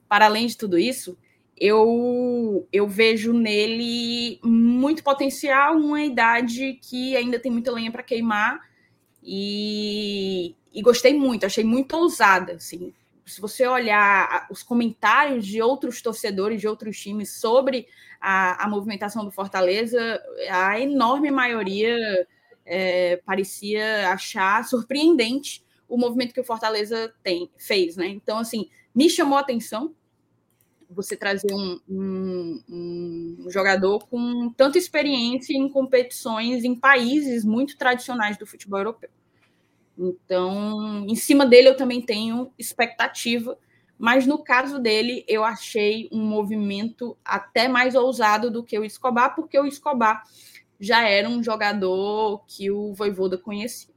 Para 0.08 0.26
além 0.26 0.46
de 0.46 0.56
tudo 0.56 0.78
isso, 0.78 1.16
eu, 1.56 2.68
eu 2.72 2.88
vejo 2.88 3.32
nele 3.32 4.40
muito 4.42 5.02
potencial, 5.02 5.76
uma 5.76 6.02
idade 6.02 6.78
que 6.82 7.16
ainda 7.16 7.38
tem 7.38 7.52
muita 7.52 7.70
lenha 7.70 7.90
para 7.90 8.02
queimar 8.02 8.60
e, 9.22 10.56
e 10.72 10.82
gostei 10.82 11.14
muito, 11.14 11.44
achei 11.44 11.64
muito 11.64 11.96
ousada, 11.96 12.54
assim, 12.54 12.92
se 13.24 13.40
você 13.40 13.66
olhar 13.66 14.46
os 14.50 14.62
comentários 14.62 15.46
de 15.46 15.62
outros 15.62 16.02
torcedores 16.02 16.60
de 16.60 16.68
outros 16.68 16.98
times 16.98 17.32
sobre 17.34 17.86
a, 18.20 18.64
a 18.64 18.68
movimentação 18.68 19.24
do 19.24 19.30
Fortaleza, 19.30 20.20
a 20.50 20.78
enorme 20.80 21.30
maioria 21.30 22.26
é, 22.64 23.16
parecia 23.24 24.10
achar 24.10 24.64
surpreendente 24.64 25.64
o 25.88 25.96
movimento 25.96 26.34
que 26.34 26.40
o 26.40 26.44
Fortaleza 26.44 27.12
tem, 27.22 27.50
fez, 27.56 27.96
né? 27.96 28.06
Então, 28.08 28.38
assim, 28.38 28.68
me 28.94 29.08
chamou 29.10 29.36
a 29.38 29.42
atenção 29.42 29.94
você 30.88 31.16
trazer 31.16 31.52
um, 31.52 31.80
um, 31.88 32.62
um, 32.68 33.46
jogador 33.50 34.06
com 34.08 34.50
tanta 34.50 34.76
experiência 34.76 35.54
em 35.54 35.68
competições 35.68 36.64
em 36.64 36.74
países 36.74 37.44
muito 37.44 37.78
tradicionais 37.78 38.36
do 38.36 38.46
futebol 38.46 38.80
europeu. 38.80 39.08
Então, 39.96 41.04
em 41.06 41.14
cima 41.14 41.46
dele 41.46 41.68
eu 41.68 41.76
também 41.76 42.00
tenho 42.00 42.52
expectativa, 42.58 43.58
mas 43.98 44.26
no 44.26 44.42
caso 44.42 44.78
dele 44.78 45.24
eu 45.28 45.44
achei 45.44 46.08
um 46.10 46.20
movimento 46.20 47.16
até 47.24 47.68
mais 47.68 47.94
ousado 47.94 48.50
do 48.50 48.64
que 48.64 48.78
o 48.78 48.84
Escobar, 48.84 49.34
porque 49.34 49.58
o 49.58 49.66
Escobar 49.66 50.22
já 50.80 51.08
era 51.08 51.28
um 51.28 51.42
jogador 51.42 52.44
que 52.46 52.70
o 52.70 52.92
Voivoda 52.94 53.38
conhecia. 53.38 53.92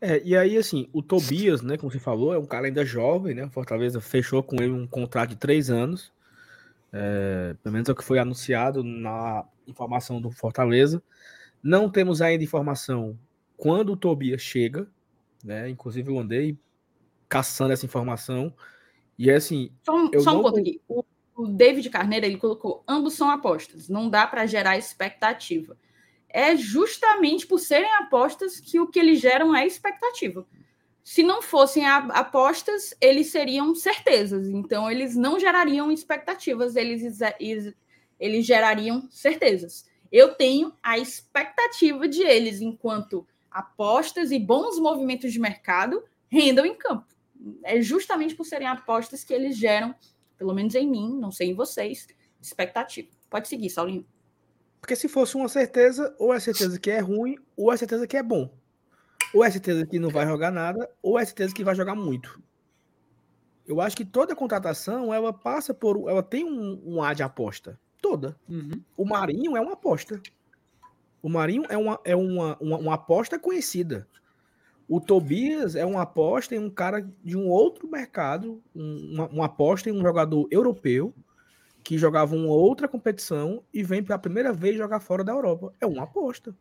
É, 0.00 0.20
e 0.24 0.34
aí, 0.34 0.56
assim, 0.56 0.88
o 0.92 1.02
Tobias, 1.02 1.60
né, 1.60 1.76
como 1.76 1.92
você 1.92 1.98
falou, 1.98 2.32
é 2.32 2.38
um 2.38 2.46
cara 2.46 2.66
ainda 2.66 2.84
jovem, 2.84 3.34
né? 3.34 3.48
Fortaleza 3.50 4.00
fechou 4.00 4.42
com 4.42 4.56
ele 4.56 4.72
um 4.72 4.86
contrato 4.86 5.30
de 5.30 5.36
três 5.36 5.68
anos. 5.68 6.10
É, 6.90 7.54
pelo 7.62 7.74
menos 7.74 7.88
é 7.88 7.92
o 7.92 7.94
que 7.94 8.02
foi 8.02 8.18
anunciado 8.18 8.82
na 8.82 9.44
informação 9.66 10.20
do 10.20 10.30
Fortaleza. 10.30 11.02
Não 11.62 11.90
temos 11.90 12.22
ainda 12.22 12.42
informação 12.42 13.18
quando 13.60 13.92
o 13.92 13.96
Tobias 13.96 14.40
chega, 14.40 14.88
né? 15.44 15.68
Inclusive 15.68 16.10
eu 16.10 16.18
andei 16.18 16.58
caçando 17.28 17.74
essa 17.74 17.84
informação. 17.84 18.54
E 19.18 19.28
é 19.28 19.34
assim. 19.34 19.70
Só 19.84 19.94
um, 19.94 20.20
só 20.20 20.38
um 20.38 20.42
ponto 20.42 20.58
aqui. 20.58 20.80
O, 20.88 21.04
o 21.36 21.46
David 21.46 21.90
Carneiro 21.90 22.24
ele 22.24 22.38
colocou: 22.38 22.82
ambos 22.88 23.12
são 23.12 23.30
apostas. 23.30 23.86
Não 23.86 24.08
dá 24.08 24.26
para 24.26 24.46
gerar 24.46 24.78
expectativa. 24.78 25.76
É 26.26 26.56
justamente 26.56 27.46
por 27.46 27.58
serem 27.58 27.92
apostas 27.96 28.58
que 28.58 28.80
o 28.80 28.86
que 28.86 28.98
eles 28.98 29.20
geram 29.20 29.54
é 29.54 29.66
expectativa. 29.66 30.46
Se 31.04 31.22
não 31.22 31.42
fossem 31.42 31.86
apostas, 31.86 32.94
eles 32.98 33.30
seriam 33.30 33.74
certezas. 33.74 34.48
Então, 34.48 34.90
eles 34.90 35.16
não 35.16 35.38
gerariam 35.38 35.90
expectativas, 35.90 36.76
eles, 36.76 37.18
eles 38.18 38.46
gerariam 38.46 39.06
certezas. 39.10 39.84
Eu 40.10 40.34
tenho 40.34 40.72
a 40.82 40.98
expectativa 40.98 42.06
de 42.06 42.22
eles, 42.22 42.60
enquanto 42.60 43.26
apostas 43.50 44.30
e 44.30 44.38
bons 44.38 44.78
movimentos 44.78 45.32
de 45.32 45.40
mercado 45.40 46.02
rendam 46.28 46.64
em 46.64 46.74
campo. 46.74 47.06
É 47.62 47.80
justamente 47.80 48.34
por 48.34 48.44
serem 48.44 48.68
apostas 48.68 49.24
que 49.24 49.32
eles 49.32 49.56
geram, 49.56 49.94
pelo 50.36 50.54
menos 50.54 50.74
em 50.74 50.88
mim, 50.88 51.18
não 51.18 51.32
sei 51.32 51.50
em 51.50 51.54
vocês, 51.54 52.06
expectativa. 52.40 53.08
Pode 53.28 53.48
seguir, 53.48 53.70
Saulinho. 53.70 54.06
Porque 54.80 54.96
se 54.96 55.08
fosse 55.08 55.36
uma 55.36 55.48
certeza, 55.48 56.14
ou 56.18 56.32
é 56.32 56.40
certeza 56.40 56.78
que 56.78 56.90
é 56.90 57.00
ruim, 57.00 57.36
ou 57.56 57.72
é 57.72 57.76
certeza 57.76 58.06
que 58.06 58.16
é 58.16 58.22
bom. 58.22 58.50
Ou 59.34 59.44
é 59.44 59.50
certeza 59.50 59.86
que 59.86 59.98
não 59.98 60.08
vai 60.08 60.26
jogar 60.26 60.50
nada, 60.50 60.90
ou 61.02 61.18
é 61.18 61.24
certeza 61.24 61.54
que 61.54 61.62
vai 61.62 61.74
jogar 61.74 61.94
muito. 61.94 62.42
Eu 63.66 63.80
acho 63.80 63.96
que 63.96 64.04
toda 64.04 64.34
contratação, 64.34 65.14
ela 65.14 65.32
passa 65.32 65.72
por. 65.72 66.08
Ela 66.10 66.22
tem 66.22 66.44
um, 66.44 66.82
um 66.84 67.02
ar 67.02 67.14
de 67.14 67.22
aposta. 67.22 67.78
Toda. 68.02 68.36
Uhum. 68.48 68.82
O 68.96 69.04
Marinho 69.04 69.56
é 69.56 69.60
uma 69.60 69.74
aposta. 69.74 70.20
O 71.22 71.28
Marinho 71.28 71.64
é 71.68 71.76
uma, 71.76 72.00
é 72.04 72.16
uma, 72.16 72.56
uma, 72.60 72.78
uma 72.78 72.94
aposta 72.94 73.38
conhecida. 73.38 74.06
O 74.88 75.00
Tobias 75.00 75.76
é 75.76 75.86
uma 75.86 76.02
aposta 76.02 76.54
em 76.54 76.58
um 76.58 76.68
cara 76.68 77.08
de 77.22 77.36
um 77.36 77.48
outro 77.48 77.88
mercado, 77.88 78.60
uma, 78.74 79.28
uma, 79.28 79.46
aposta 79.46 79.88
em 79.88 79.92
um 79.92 80.02
jogador 80.02 80.48
europeu 80.50 81.14
que 81.84 81.96
jogava 81.96 82.34
uma 82.34 82.48
outra 82.52 82.88
competição 82.88 83.62
e 83.72 83.82
vem 83.82 84.02
pela 84.02 84.18
primeira 84.18 84.52
vez 84.52 84.76
jogar 84.76 84.98
fora 84.98 85.22
da 85.22 85.32
Europa. 85.32 85.72
É 85.80 85.86
uma 85.86 86.02
aposta. 86.02 86.54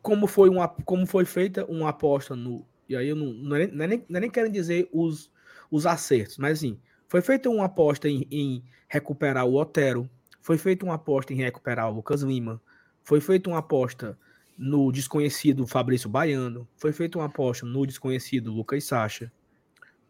Como 0.00 0.26
foi, 0.26 0.48
uma, 0.48 0.68
como 0.68 1.06
foi 1.06 1.24
feita 1.24 1.64
uma 1.66 1.88
aposta 1.88 2.36
no. 2.36 2.64
E 2.88 2.94
aí 2.94 3.08
eu 3.08 3.16
não, 3.16 3.32
não, 3.32 3.56
é, 3.56 3.64
é 3.64 3.66
nem, 3.66 4.04
não 4.08 4.18
é 4.18 4.20
nem 4.20 4.30
quero 4.30 4.50
dizer 4.50 4.88
os, 4.92 5.30
os 5.70 5.86
acertos, 5.86 6.38
mas 6.38 6.58
assim, 6.58 6.78
foi 7.08 7.20
feita 7.20 7.50
uma 7.50 7.64
aposta 7.64 8.08
em, 8.08 8.26
em 8.30 8.64
recuperar 8.88 9.44
o 9.44 9.56
Otero, 9.56 10.08
foi 10.40 10.56
feita 10.56 10.84
uma 10.84 10.94
aposta 10.94 11.32
em 11.32 11.36
recuperar 11.36 11.90
o 11.90 11.94
Lucas 11.94 12.22
Lima, 12.22 12.60
foi 13.02 13.20
feita 13.20 13.50
uma 13.50 13.58
aposta 13.58 14.18
no 14.56 14.92
desconhecido 14.92 15.66
Fabrício 15.66 16.08
Baiano. 16.08 16.68
Foi 16.76 16.92
feita 16.92 17.18
uma 17.18 17.26
aposta 17.26 17.64
no 17.64 17.86
desconhecido 17.86 18.52
Lucas 18.52 18.84
Sacha. 18.84 19.32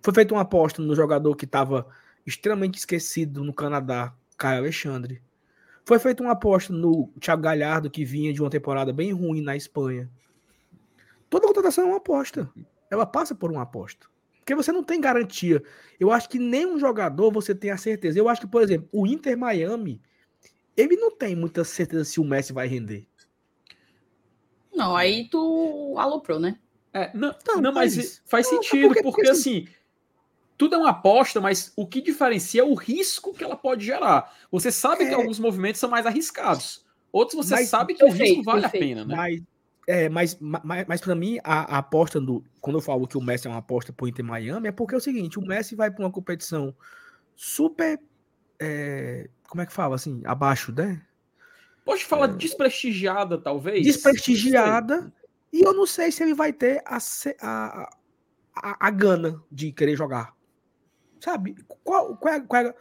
Foi 0.02 0.12
feita 0.12 0.34
uma 0.34 0.42
aposta 0.42 0.82
no 0.82 0.94
jogador 0.94 1.36
que 1.36 1.44
estava 1.44 1.86
extremamente 2.26 2.78
esquecido 2.78 3.44
no 3.44 3.52
Canadá, 3.52 4.14
Caio 4.36 4.58
Alexandre. 4.58 5.22
Foi 5.84 5.98
feita 5.98 6.22
uma 6.22 6.32
aposta 6.32 6.72
no 6.72 7.12
Thiago 7.20 7.42
Galhardo, 7.42 7.90
que 7.90 8.04
vinha 8.04 8.32
de 8.32 8.40
uma 8.40 8.50
temporada 8.50 8.92
bem 8.92 9.12
ruim 9.12 9.40
na 9.40 9.56
Espanha. 9.56 10.10
Toda 11.28 11.46
contratação 11.46 11.84
é 11.84 11.86
uma 11.88 11.96
aposta. 11.98 12.50
Ela 12.90 13.06
passa 13.06 13.34
por 13.34 13.50
uma 13.50 13.62
aposta. 13.62 14.06
Porque 14.38 14.54
você 14.54 14.72
não 14.72 14.82
tem 14.82 15.00
garantia. 15.00 15.62
Eu 15.98 16.10
acho 16.10 16.28
que 16.28 16.38
nenhum 16.38 16.78
jogador 16.78 17.30
você 17.30 17.54
tem 17.54 17.70
a 17.70 17.76
certeza. 17.76 18.18
Eu 18.18 18.28
acho 18.28 18.40
que, 18.40 18.46
por 18.48 18.62
exemplo, 18.62 18.88
o 18.90 19.06
Inter 19.06 19.38
Miami, 19.38 20.00
ele 20.80 20.96
não 20.96 21.10
tem 21.10 21.34
muita 21.36 21.64
certeza 21.64 22.04
se 22.04 22.20
o 22.20 22.24
Messi 22.24 22.52
vai 22.52 22.66
render. 22.66 23.06
Não, 24.74 24.96
aí 24.96 25.28
tu 25.28 25.94
aloprou, 25.98 26.38
né? 26.38 26.58
É, 26.92 27.10
não, 27.14 27.34
não, 27.46 27.60
não 27.60 27.72
mas 27.72 28.20
faz 28.24 28.50
não, 28.50 28.62
sentido, 28.62 28.88
porque, 28.88 29.02
porque, 29.02 29.22
porque 29.22 29.30
assim, 29.30 29.68
tudo 30.56 30.74
é 30.74 30.78
uma 30.78 30.90
aposta, 30.90 31.40
mas 31.40 31.72
o 31.76 31.86
que 31.86 32.02
diferencia 32.02 32.62
é 32.62 32.64
o 32.64 32.74
risco 32.74 33.32
que 33.32 33.44
ela 33.44 33.56
pode 33.56 33.84
gerar. 33.84 34.36
Você 34.50 34.70
sabe 34.70 35.04
é... 35.04 35.08
que 35.08 35.14
alguns 35.14 35.38
movimentos 35.38 35.80
são 35.80 35.88
mais 35.88 36.04
arriscados. 36.04 36.84
Outros 37.12 37.46
você 37.46 37.54
mas, 37.54 37.68
sabe 37.68 37.94
que 37.94 38.04
perfeito, 38.04 38.22
o 38.22 38.26
risco 38.26 38.44
vale 38.44 38.62
perfeito. 38.62 38.84
a 38.84 38.86
pena, 38.86 39.04
né? 39.04 39.16
Mas, 39.16 39.42
é, 39.86 40.08
mas, 40.08 40.38
mas, 40.38 40.86
mas 40.86 41.00
para 41.00 41.14
mim, 41.14 41.38
a, 41.42 41.76
a, 41.76 41.78
aposta 41.78 42.20
do. 42.20 42.44
Quando 42.60 42.76
eu 42.76 42.82
falo 42.82 43.08
que 43.08 43.16
o 43.18 43.22
Messi 43.22 43.46
é 43.46 43.50
uma 43.50 43.58
aposta 43.58 43.92
pro 43.92 44.06
Inter 44.06 44.24
Miami, 44.24 44.68
é 44.68 44.72
porque 44.72 44.94
é 44.94 44.98
o 44.98 45.00
seguinte: 45.00 45.38
o 45.38 45.42
Messi 45.42 45.74
vai 45.74 45.90
para 45.90 46.04
uma 46.04 46.12
competição 46.12 46.74
super. 47.34 47.98
É, 48.60 49.28
como 49.50 49.62
é 49.62 49.66
que 49.66 49.72
fala 49.72 49.96
assim? 49.96 50.22
Abaixo, 50.24 50.72
né? 50.72 51.02
Pode 51.84 52.04
falar 52.04 52.26
é, 52.26 52.32
desprestigiada, 52.34 53.36
talvez? 53.36 53.82
Desprestigiada. 53.84 55.12
E 55.52 55.60
eu 55.60 55.72
não 55.72 55.86
sei 55.86 56.12
se 56.12 56.22
ele 56.22 56.34
vai 56.34 56.52
ter 56.52 56.80
a, 56.86 56.98
a, 57.42 57.90
a, 58.54 58.86
a 58.86 58.90
gana 58.90 59.42
de 59.50 59.72
querer 59.72 59.96
jogar. 59.96 60.32
Sabe? 61.18 61.56
Qual, 61.82 62.16
qual, 62.16 62.34
é, 62.34 62.40
qual 62.40 62.62
é, 62.62 62.74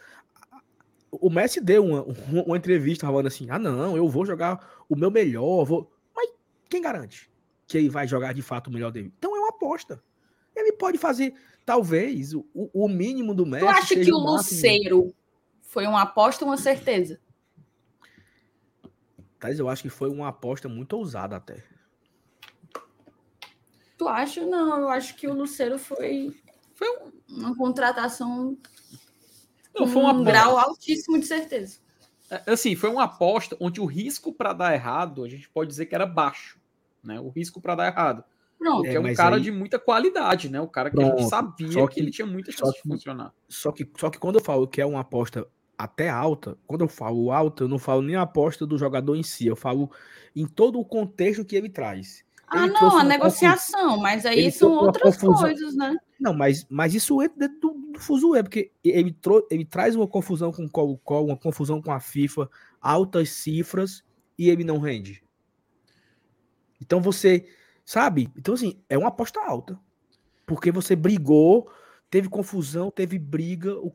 o 1.09 1.31
Messi 1.31 1.59
deu 1.59 1.83
uma, 1.83 2.03
uma, 2.45 2.55
entrevista 2.55 3.07
falando 3.07 3.25
assim: 3.25 3.47
ah, 3.49 3.57
não, 3.57 3.97
eu 3.97 4.07
vou 4.07 4.23
jogar 4.23 4.83
o 4.87 4.95
meu 4.95 5.09
melhor. 5.09 5.65
Vou... 5.65 5.91
Mas 6.15 6.29
quem 6.69 6.83
garante 6.83 7.31
que 7.65 7.79
ele 7.79 7.89
vai 7.89 8.07
jogar 8.07 8.31
de 8.31 8.43
fato 8.43 8.67
o 8.67 8.71
melhor 8.71 8.91
dele? 8.91 9.11
Então 9.17 9.35
é 9.35 9.39
uma 9.39 9.49
aposta. 9.49 10.03
Ele 10.55 10.73
pode 10.73 10.99
fazer, 10.99 11.33
talvez, 11.65 12.35
o, 12.35 12.45
o 12.53 12.87
mínimo 12.87 13.33
do 13.33 13.43
Messi. 13.43 13.65
Tu 13.65 13.69
acha 13.69 13.95
que 13.95 14.11
o 14.11 14.17
Luceiro 14.17 15.15
foi 15.69 15.85
uma 15.85 16.01
aposta 16.01 16.43
ou 16.43 16.49
uma 16.49 16.57
certeza? 16.57 17.19
Mas 19.41 19.59
eu 19.59 19.69
acho 19.69 19.83
que 19.83 19.89
foi 19.89 20.09
uma 20.09 20.27
aposta 20.27 20.67
muito 20.67 20.93
ousada 20.93 21.35
até. 21.35 21.63
Tu 23.95 24.07
acha? 24.07 24.45
Não, 24.45 24.79
eu 24.79 24.89
acho 24.89 25.15
que 25.15 25.27
o 25.27 25.33
Luceiro 25.33 25.77
foi, 25.77 26.35
foi 26.73 26.87
uma 27.29 27.55
contratação 27.55 28.57
não, 29.73 29.87
foi 29.87 30.03
um 30.03 30.23
grau 30.23 30.57
altíssimo 30.57 31.19
de 31.19 31.27
certeza. 31.27 31.77
É, 32.31 32.51
assim, 32.51 32.75
foi 32.75 32.89
uma 32.89 33.03
aposta 33.03 33.55
onde 33.59 33.79
o 33.79 33.85
risco 33.85 34.33
para 34.33 34.53
dar 34.53 34.73
errado, 34.73 35.23
a 35.23 35.29
gente 35.29 35.47
pode 35.49 35.69
dizer 35.69 35.85
que 35.85 35.93
era 35.93 36.05
baixo, 36.05 36.59
né? 37.03 37.19
O 37.19 37.29
risco 37.29 37.61
para 37.61 37.75
dar 37.75 37.87
errado. 37.87 38.23
Pronto. 38.57 38.85
é, 38.87 38.95
é 38.95 38.99
um 38.99 39.13
cara 39.13 39.35
aí... 39.35 39.41
de 39.41 39.51
muita 39.51 39.77
qualidade, 39.77 40.49
né? 40.49 40.59
O 40.59 40.67
cara 40.67 40.89
que 40.89 40.95
Pronto. 40.95 41.13
a 41.13 41.17
gente 41.17 41.29
sabia 41.29 41.87
que, 41.87 41.93
que, 41.93 41.99
ele 41.99 42.11
tinha 42.11 42.25
muita 42.25 42.51
chance 42.51 42.73
que, 42.73 42.81
de 42.81 42.89
funcionar. 42.89 43.33
Só 43.47 43.71
que, 43.71 43.89
só 43.97 44.09
que 44.09 44.17
quando 44.17 44.39
eu 44.39 44.43
falo 44.43 44.67
que 44.67 44.81
é 44.81 44.85
uma 44.85 45.01
aposta 45.01 45.47
até 45.79 46.09
alta, 46.09 46.57
quando 46.67 46.81
eu 46.81 46.89
falo 46.89 47.31
alta, 47.31 47.63
eu 47.63 47.69
não 47.69 47.79
falo 47.79 48.01
nem 48.01 48.17
a 48.17 48.23
aposta 48.23 48.67
do 48.67 48.77
jogador 48.77 49.15
em 49.15 49.23
si, 49.23 49.47
eu 49.47 49.55
falo 49.55 49.89
em 50.35 50.45
todo 50.45 50.77
o 50.77 50.83
contexto 50.83 51.45
que 51.45 51.55
ele 51.55 51.69
traz. 51.69 52.25
Ah, 52.45 52.65
ele 52.65 52.73
não, 52.73 52.97
a 52.97 53.03
negociação, 53.05 53.79
confusão. 53.79 54.01
mas 54.01 54.25
aí 54.25 54.51
são 54.51 54.73
outras 54.73 55.15
coisas, 55.15 55.75
né? 55.77 55.95
Não, 56.19 56.33
mas, 56.33 56.65
mas 56.69 56.93
isso 56.93 57.23
entra 57.23 57.47
dentro 57.47 57.59
do, 57.61 57.91
do 57.93 57.99
fuzuê, 57.99 58.43
porque 58.43 58.71
ele, 58.83 59.13
trou 59.13 59.47
ele 59.49 59.63
traz 59.63 59.95
uma 59.95 60.05
confusão 60.05 60.51
com 60.51 60.65
o 60.65 60.69
Colo-Colo, 60.69 61.27
uma 61.27 61.37
confusão 61.37 61.81
com 61.81 61.93
a 61.93 61.99
FIFA, 62.01 62.49
altas 62.81 63.29
cifras, 63.29 64.03
e 64.37 64.49
ele 64.49 64.65
não 64.65 64.79
rende. 64.79 65.23
Então 66.81 67.01
você, 67.01 67.45
sabe? 67.85 68.29
Então, 68.35 68.53
assim, 68.53 68.77
é 68.89 68.97
uma 68.97 69.07
aposta 69.07 69.39
alta. 69.39 69.79
Porque 70.45 70.71
você 70.71 70.93
brigou, 70.93 71.71
teve 72.09 72.27
confusão, 72.27 72.91
teve 72.91 73.17
briga, 73.17 73.77
o, 73.77 73.93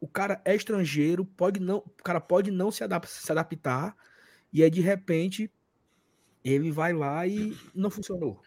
o 0.00 0.08
cara 0.08 0.40
é 0.44 0.54
estrangeiro, 0.56 1.24
pode 1.24 1.60
não, 1.60 1.78
o 1.78 2.02
cara 2.02 2.20
pode 2.20 2.50
não 2.50 2.70
se, 2.70 2.82
adap 2.82 3.06
se 3.06 3.30
adaptar, 3.30 3.94
e 4.52 4.62
aí 4.62 4.70
de 4.70 4.80
repente 4.80 5.52
ele 6.42 6.70
vai 6.70 6.92
lá 6.92 7.26
e 7.26 7.56
não 7.74 7.90
funcionou. 7.90 8.40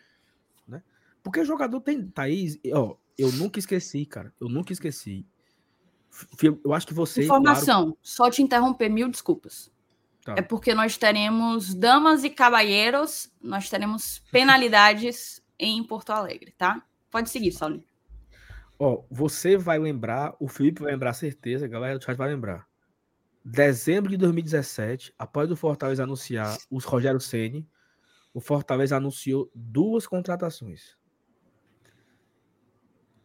Né? 0.67 0.81
Porque 1.21 1.39
o 1.39 1.45
jogador 1.45 1.79
tem. 1.81 2.07
Thaís, 2.07 2.59
ó, 2.73 2.95
eu 3.17 3.31
nunca 3.33 3.59
esqueci, 3.59 4.05
cara. 4.05 4.33
Eu 4.41 4.49
nunca 4.49 4.73
esqueci. 4.73 5.25
Eu 6.63 6.73
acho 6.73 6.87
que 6.87 6.93
você. 6.93 7.23
Informação, 7.23 7.83
claro... 7.83 7.97
só 8.01 8.29
te 8.29 8.41
interromper, 8.41 8.89
mil 8.89 9.09
desculpas. 9.09 9.71
Tá. 10.23 10.35
É 10.37 10.41
porque 10.41 10.73
nós 10.73 10.97
teremos 10.97 11.73
damas 11.73 12.23
e 12.23 12.29
caballeros, 12.29 13.31
nós 13.41 13.69
teremos 13.69 14.19
penalidades 14.31 15.43
em 15.59 15.83
Porto 15.83 16.11
Alegre, 16.11 16.53
tá? 16.57 16.81
Pode 17.11 17.29
seguir, 17.29 17.51
Saulinho. 17.51 17.83
Ó, 18.85 19.05
você 19.09 19.55
vai 19.55 19.79
lembrar, 19.79 20.35
o 20.41 20.49
Felipe 20.49 20.81
vai 20.81 20.91
lembrar 20.91 21.13
certeza, 21.13 21.63
a 21.63 21.69
galera 21.69 21.97
do 21.97 22.03
chat 22.03 22.17
vai 22.17 22.27
lembrar. 22.27 22.67
Dezembro 23.41 24.11
de 24.11 24.17
2017, 24.17 25.13
após 25.17 25.49
o 25.49 25.55
Fortaleza 25.55 26.03
anunciar 26.03 26.57
os 26.69 26.83
Rogério 26.83 27.21
Ceni, 27.21 27.65
o 28.33 28.41
Fortaleza 28.41 28.97
anunciou 28.97 29.49
duas 29.55 30.05
contratações. 30.05 30.97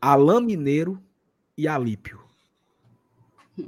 Alain 0.01 0.47
Mineiro 0.47 1.03
e 1.57 1.67
Alípio. 1.67 2.23
A 3.59 3.65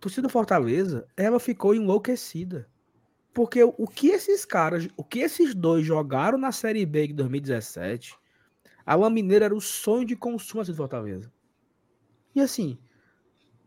torcida 0.00 0.28
Fortaleza, 0.28 1.06
ela 1.16 1.38
ficou 1.38 1.72
enlouquecida. 1.72 2.68
Porque 3.32 3.62
o 3.62 3.86
que 3.86 4.08
esses 4.08 4.44
caras, 4.44 4.88
o 4.96 5.04
que 5.04 5.20
esses 5.20 5.54
dois 5.54 5.86
jogaram 5.86 6.36
na 6.36 6.50
Série 6.50 6.84
B 6.84 7.06
de 7.06 7.12
2017, 7.12 8.18
Alain 8.90 9.12
Mineiro 9.12 9.44
era 9.44 9.54
o 9.54 9.60
sonho 9.60 10.04
de 10.04 10.16
consumo 10.16 10.64
de 10.64 10.74
Fortaleza. 10.74 11.32
E 12.34 12.40
assim, 12.40 12.76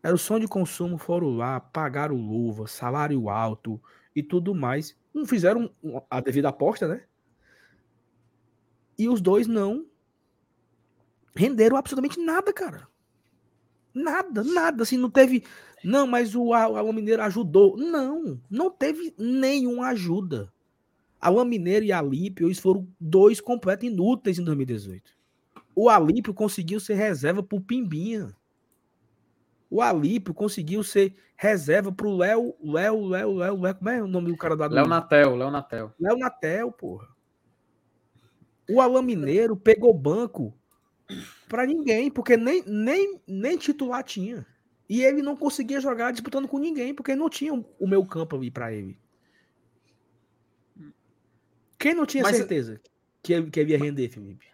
era 0.04 0.14
o 0.14 0.18
sonho 0.18 0.42
de 0.42 0.50
consumo, 0.50 0.98
foram 0.98 1.30
lá, 1.38 1.62
pagaram 1.62 2.18
luva, 2.18 2.68
salário 2.68 3.30
alto 3.30 3.82
e 4.14 4.22
tudo 4.22 4.54
mais. 4.54 4.98
Não 5.14 5.26
fizeram 5.26 5.74
a 6.10 6.20
devida 6.20 6.50
aposta, 6.50 6.90
né? 6.90 7.06
E 9.00 9.08
os 9.08 9.22
dois 9.22 9.48
não 9.48 9.88
renderam 11.34 11.78
absolutamente 11.78 12.20
nada, 12.20 12.52
cara. 12.52 12.86
Nada, 13.94 14.44
nada. 14.44 14.84
Assim, 14.84 14.98
não 14.98 15.10
teve. 15.10 15.46
Não, 15.86 16.06
mas 16.06 16.36
o 16.36 16.54
Alô 16.54 16.92
Mineiro 16.92 17.24
ajudou. 17.24 17.78
Não, 17.78 18.42
não 18.50 18.70
teve 18.70 19.16
nenhuma 19.18 19.88
ajuda. 19.88 20.53
Alô 21.24 21.46
Mineiro 21.46 21.86
e 21.86 21.92
Alípio, 21.94 22.48
eles 22.48 22.60
foram 22.60 22.86
dois 23.00 23.40
completos 23.40 23.88
inúteis 23.88 24.38
em 24.38 24.44
2018. 24.44 25.10
O 25.74 25.90
Alípio 25.90 26.34
conseguiu 26.34 26.82
ser 26.82 26.96
reserva 26.96 27.42
pro 27.42 27.62
Pimbinha. 27.62 28.36
O 29.70 29.82
Alípio 29.82 30.34
conseguiu 30.34 30.84
ser 30.84 31.16
reserva 31.38 31.94
pro 31.94 32.14
Léo, 32.14 32.54
Léo, 32.62 33.08
Léo, 33.08 33.36
Léo, 33.36 33.62
Léo, 33.62 33.76
como 33.76 33.90
é 33.90 34.04
o 34.04 34.08
nome 34.08 34.32
do 34.32 34.38
cara 34.38 34.58
da 34.58 34.68
Léo 34.68 34.86
Natel, 34.86 35.38
Léo 35.38 35.50
Natel. 35.50 35.94
Léo 35.98 36.18
Natel, 36.18 36.72
porra. 36.74 37.08
O 38.70 38.82
Alain 38.82 39.02
Mineiro 39.02 39.56
pegou 39.56 39.94
banco 39.94 40.54
para 41.48 41.66
ninguém, 41.66 42.12
porque 42.12 42.36
nem, 42.36 42.62
nem, 42.68 43.22
nem 43.26 43.58
titular 43.58 44.04
tinha. 44.04 44.46
E 44.90 45.02
ele 45.02 45.22
não 45.22 45.38
conseguia 45.38 45.80
jogar 45.80 46.12
disputando 46.12 46.50
com 46.50 46.60
ninguém, 46.60 46.94
porque 46.94 47.16
não 47.16 47.30
tinha 47.30 47.54
o 47.54 47.88
meu 47.88 48.06
campo 48.06 48.36
ali 48.36 48.52
para 48.52 48.74
ele. 48.74 49.02
Quem 51.84 51.94
não 51.94 52.06
tinha 52.06 52.24
Mas, 52.24 52.38
certeza 52.38 52.80
que, 53.22 53.42
que 53.44 53.62
ia 53.62 53.78
render, 53.78 54.08
Felipe? 54.08 54.46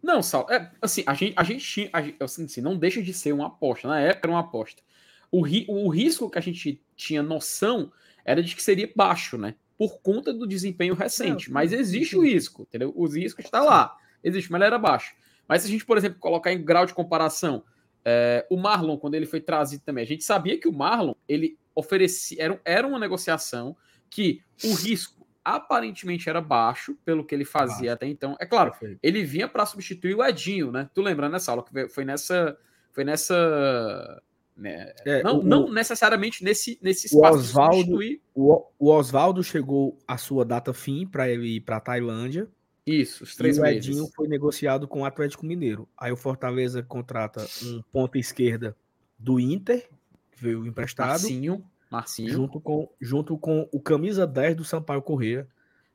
Não, 0.00 0.22
Sal, 0.22 0.46
é, 0.48 0.70
assim, 0.80 1.02
a 1.04 1.12
gente, 1.12 1.34
a 1.36 1.42
gente 1.42 1.66
tinha, 1.66 1.90
a 1.92 2.24
assim, 2.24 2.44
assim, 2.44 2.60
não 2.60 2.78
deixa 2.78 3.02
de 3.02 3.12
ser 3.12 3.32
uma 3.32 3.48
aposta, 3.48 3.88
na 3.88 3.98
época 3.98 4.28
era 4.28 4.32
uma 4.32 4.38
aposta. 4.38 4.80
O, 5.28 5.42
ri, 5.42 5.66
o 5.68 5.88
risco 5.88 6.30
que 6.30 6.38
a 6.38 6.40
gente 6.40 6.80
tinha 6.94 7.20
noção 7.20 7.90
era 8.24 8.40
de 8.40 8.54
que 8.54 8.62
seria 8.62 8.88
baixo, 8.94 9.36
né? 9.36 9.56
Por 9.76 10.00
conta 10.00 10.32
do 10.32 10.46
desempenho 10.46 10.94
recente. 10.94 11.48
Não, 11.48 11.54
mas 11.54 11.72
existe 11.72 12.10
sim. 12.10 12.16
o 12.16 12.22
risco, 12.22 12.62
entendeu? 12.62 12.92
O 12.94 13.08
risco 13.08 13.40
está 13.40 13.60
lá. 13.60 13.96
Existe, 14.22 14.48
mas 14.52 14.60
ele 14.60 14.66
era 14.68 14.78
baixo. 14.78 15.16
Mas 15.48 15.62
se 15.62 15.68
a 15.68 15.70
gente, 15.72 15.84
por 15.84 15.98
exemplo, 15.98 16.20
colocar 16.20 16.52
em 16.52 16.64
grau 16.64 16.86
de 16.86 16.94
comparação, 16.94 17.64
é, 18.04 18.46
o 18.48 18.56
Marlon, 18.56 18.96
quando 18.96 19.16
ele 19.16 19.26
foi 19.26 19.40
trazido 19.40 19.82
também, 19.84 20.04
a 20.04 20.06
gente 20.06 20.22
sabia 20.22 20.56
que 20.56 20.68
o 20.68 20.72
Marlon, 20.72 21.14
ele 21.28 21.58
oferecia, 21.74 22.40
era, 22.40 22.60
era 22.64 22.86
uma 22.86 23.00
negociação 23.00 23.76
que 24.08 24.42
o 24.62 24.74
risco 24.74 25.17
aparentemente 25.44 26.28
era 26.28 26.40
baixo, 26.40 26.96
pelo 27.04 27.24
que 27.24 27.34
ele 27.34 27.44
fazia 27.44 27.76
baixo. 27.76 27.92
até 27.92 28.06
então. 28.06 28.36
É 28.40 28.46
claro, 28.46 28.72
ele 29.02 29.24
vinha 29.24 29.48
para 29.48 29.66
substituir 29.66 30.14
o 30.14 30.24
Edinho, 30.24 30.70
né? 30.70 30.88
Tu 30.94 31.00
lembra 31.00 31.28
nessa 31.28 31.52
aula 31.52 31.64
que 31.64 31.88
foi 31.88 32.04
nessa. 32.04 32.56
Foi 32.92 33.04
nessa. 33.04 34.22
Né? 34.56 34.92
É, 35.04 35.22
não, 35.22 35.38
o, 35.38 35.42
não 35.44 35.70
necessariamente 35.70 36.42
nesse, 36.42 36.78
nesse 36.82 37.06
espaço 37.06 37.36
o 37.36 37.38
Osvaldo, 37.38 37.98
O, 38.34 38.66
o 38.78 38.90
Oswaldo 38.90 39.44
chegou 39.44 39.96
à 40.06 40.18
sua 40.18 40.44
data 40.44 40.74
fim 40.74 41.06
para 41.06 41.28
ele 41.28 41.56
ir 41.56 41.60
para 41.60 41.76
a 41.76 41.80
Tailândia. 41.80 42.48
Isso, 42.84 43.22
os 43.22 43.36
três 43.36 43.58
e 43.58 43.60
meses. 43.60 43.86
O 43.86 43.90
Edinho 43.90 44.08
foi 44.16 44.26
negociado 44.26 44.88
com 44.88 45.02
o 45.02 45.04
Atlético 45.04 45.44
Mineiro. 45.44 45.86
Aí 45.96 46.10
o 46.10 46.16
Fortaleza 46.16 46.82
contrata 46.82 47.46
um 47.62 47.82
ponta 47.92 48.18
esquerda 48.18 48.74
do 49.18 49.38
Inter, 49.38 49.88
que 50.32 50.42
veio 50.42 50.66
emprestado. 50.66 51.10
Marcinho, 51.10 51.64
Marcinho. 51.90 52.30
Junto 52.30 52.60
com, 52.60 52.88
junto 53.00 53.38
com 53.38 53.68
o 53.72 53.80
camisa 53.80 54.26
10 54.26 54.56
do 54.56 54.64
Sampaio 54.64 55.02
Corrêa, 55.02 55.48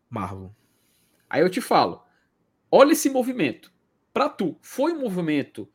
Marlon. 0.10 0.50
Aí 1.30 1.42
eu 1.42 1.50
te 1.50 1.62
falo, 1.62 2.04
olha 2.72 2.94
esse 2.94 3.10
movimento. 3.10 3.72
Para 4.14 4.30
tu, 4.30 4.58
foi 4.62 4.94
um 4.94 5.00
movimento 5.00 5.68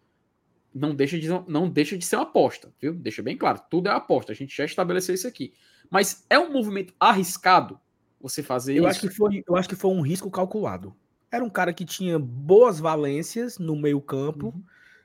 não 0.75 0.95
deixa, 0.95 1.19
de, 1.19 1.29
não 1.49 1.69
deixa 1.69 1.97
de 1.97 2.05
ser 2.05 2.17
uma 2.17 2.23
aposta, 2.23 2.73
viu? 2.81 2.95
Deixa 2.95 3.23
bem 3.23 3.37
claro, 3.37 3.61
tudo 3.71 3.89
é 3.89 3.93
aposta. 3.93 4.33
A 4.33 4.35
gente 4.35 4.57
já 4.57 4.65
estabeleceu 4.65 5.15
isso 5.15 5.27
aqui. 5.27 5.53
Mas 5.91 6.25
é 6.29 6.39
um 6.39 6.53
movimento 6.53 6.95
arriscado 7.01 7.81
você 8.21 8.43
fazer 8.43 8.75
eu 8.75 8.83
isso? 8.83 8.91
Acho 8.91 9.01
que 9.01 9.11
foi, 9.11 9.45
eu 9.47 9.57
acho 9.57 9.69
que 9.69 9.77
foi 9.77 9.91
um 9.91 10.01
risco 10.01 10.31
calculado. 10.31 10.95
Era 11.31 11.45
um 11.45 11.51
cara 11.51 11.73
que 11.73 11.85
tinha 11.85 12.19
boas 12.19 12.79
valências 12.79 13.59
no 13.59 13.77
meio 13.77 14.01
campo. 14.01 14.49
Uhum. 14.49 14.63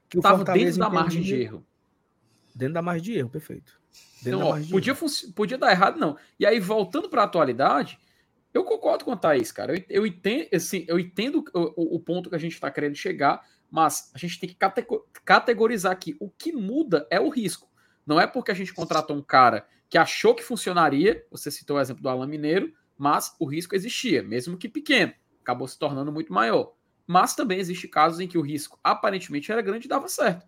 Que 0.10 0.20
o 0.20 0.22
Tava 0.22 0.38
Fortaleza 0.38 0.66
dentro 0.66 0.80
da 0.80 0.90
margem 0.90 1.22
de 1.22 1.36
erro. 1.36 1.66
Dentro 2.56 2.74
da 2.76 2.82
margem 2.82 3.04
de 3.04 3.18
erro, 3.18 3.30
perfeito. 3.30 3.82
Então, 4.22 4.42
ó, 4.42 4.58
podia, 4.70 4.96
podia 5.36 5.58
dar 5.58 5.72
errado, 5.72 6.00
não. 6.00 6.18
E 6.40 6.46
aí, 6.46 6.60
voltando 6.60 7.10
para 7.10 7.22
a 7.22 7.26
atualidade, 7.26 8.00
eu 8.54 8.64
concordo 8.64 9.04
com 9.04 9.12
o 9.12 9.18
Thaís, 9.18 9.52
cara. 9.52 9.76
Eu, 9.76 9.84
eu 9.90 10.08
entendo, 10.08 10.48
assim, 10.54 10.86
eu 10.88 11.00
entendo 11.00 11.44
o, 11.54 11.96
o 11.96 12.00
ponto 12.00 12.30
que 12.30 12.36
a 12.36 12.40
gente 12.40 12.54
está 12.54 12.70
querendo 12.72 12.96
chegar, 12.96 13.42
mas 13.70 14.12
a 14.14 14.18
gente 14.18 14.40
tem 14.40 14.50
que 14.50 14.58
categorizar 15.26 15.92
aqui. 15.92 16.16
O 16.20 16.30
que 16.30 16.52
muda 16.52 17.08
é 17.10 17.20
o 17.20 17.30
risco. 17.30 17.68
Não 18.06 18.20
é 18.20 18.28
porque 18.28 18.52
a 18.52 18.54
gente 18.56 18.74
contratou 18.74 19.16
um 19.16 19.22
cara 19.22 19.68
que 19.90 19.98
achou 19.98 20.36
que 20.36 20.44
funcionaria, 20.44 21.26
você 21.32 21.50
citou 21.50 21.78
o 21.78 21.80
exemplo 21.80 22.04
do 22.04 22.10
Alan 22.10 22.28
Mineiro, 22.28 22.74
mas 22.98 23.36
o 23.40 23.46
risco 23.46 23.76
existia, 23.76 24.22
mesmo 24.22 24.58
que 24.58 24.70
pequeno, 24.70 25.14
acabou 25.42 25.68
se 25.68 25.78
tornando 25.78 26.12
muito 26.12 26.32
maior. 26.32 26.74
Mas 27.06 27.36
também 27.36 27.60
existe 27.60 27.88
casos 27.88 28.20
em 28.20 28.28
que 28.28 28.38
o 28.38 28.42
risco 28.42 28.80
aparentemente 28.84 29.52
era 29.52 29.62
grande 29.62 29.86
e 29.86 29.90
dava 29.90 30.08
certo. 30.08 30.46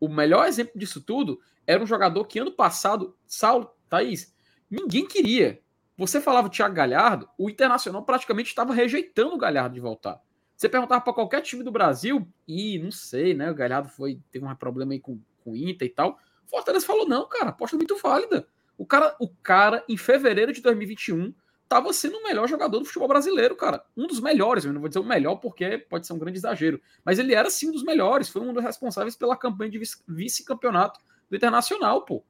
O 0.00 0.08
melhor 0.08 0.46
exemplo 0.46 0.78
disso 0.78 1.00
tudo 1.00 1.40
era 1.66 1.82
um 1.82 1.86
jogador 1.86 2.24
que 2.26 2.38
ano 2.38 2.52
passado, 2.52 3.16
Saulo, 3.26 3.70
Thaís, 3.88 4.34
ninguém 4.70 5.06
queria. 5.06 5.60
Você 5.96 6.20
falava 6.20 6.50
Thiago 6.50 6.74
Galhardo, 6.74 7.28
o 7.38 7.48
Internacional 7.48 8.04
praticamente 8.04 8.50
estava 8.50 8.74
rejeitando 8.74 9.34
o 9.34 9.38
Galhardo 9.38 9.74
de 9.74 9.80
voltar. 9.80 10.20
Você 10.54 10.68
perguntava 10.68 11.00
para 11.02 11.12
qualquer 11.12 11.42
time 11.42 11.62
do 11.62 11.70
Brasil, 11.70 12.26
e 12.46 12.78
não 12.78 12.90
sei, 12.90 13.34
né? 13.34 13.50
O 13.50 13.54
Galhardo 13.54 13.88
foi, 13.88 14.20
teve 14.30 14.44
um 14.44 14.54
problema 14.54 14.92
aí 14.92 15.00
com, 15.00 15.20
com 15.42 15.52
o 15.52 15.56
Inter 15.56 15.86
e 15.86 15.90
tal. 15.90 16.18
Fortaleza 16.46 16.86
falou: 16.86 17.06
não, 17.06 17.28
cara, 17.28 17.50
aposta 17.50 17.76
muito 17.76 17.96
válida. 17.96 18.46
O 18.78 18.86
cara, 18.86 19.14
o 19.18 19.28
cara, 19.28 19.84
em 19.88 19.96
fevereiro 19.96 20.52
de 20.52 20.60
2021, 20.60 21.34
estava 21.66 21.92
sendo 21.92 22.16
o 22.16 22.22
melhor 22.22 22.48
jogador 22.48 22.78
do 22.78 22.84
futebol 22.84 23.08
brasileiro, 23.08 23.56
cara. 23.56 23.84
Um 23.96 24.06
dos 24.06 24.20
melhores, 24.20 24.64
eu 24.64 24.72
não 24.72 24.80
vou 24.80 24.88
dizer 24.88 25.00
o 25.00 25.04
melhor 25.04 25.36
porque 25.36 25.78
pode 25.78 26.06
ser 26.06 26.12
um 26.12 26.18
grande 26.18 26.38
exagero, 26.38 26.80
mas 27.04 27.18
ele 27.18 27.34
era 27.34 27.50
sim 27.50 27.68
um 27.68 27.72
dos 27.72 27.82
melhores, 27.82 28.28
foi 28.28 28.40
um 28.40 28.52
dos 28.52 28.62
responsáveis 28.62 29.16
pela 29.16 29.36
campanha 29.36 29.70
de 29.70 29.80
vice-campeonato 30.08 31.00
do 31.28 31.36
Internacional, 31.36 32.04
pô. 32.04 32.24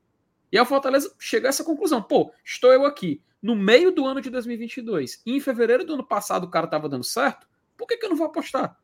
E 0.51 0.59
a 0.59 0.65
Fortaleza 0.65 1.15
chega 1.19 1.49
a 1.49 1.51
essa 1.51 1.63
conclusão, 1.63 2.03
pô, 2.03 2.33
estou 2.45 2.73
eu 2.73 2.87
aqui 2.87 3.23
no 3.43 3.55
meio 3.55 3.93
do 3.93 4.07
ano 4.07 4.21
de 4.21 4.31
2022 4.31 5.23
e 5.27 5.37
em 5.37 5.41
fevereiro 5.41 5.85
do 5.85 5.95
ano 5.95 6.07
passado 6.07 6.45
o 6.45 6.51
cara 6.51 6.65
estava 6.65 6.89
dando 6.89 7.05
certo, 7.05 7.47
por 7.77 7.87
que, 7.87 7.97
que 7.97 8.07
eu 8.07 8.11
não 8.11 8.17
vou 8.17 8.27
apostar? 8.27 8.79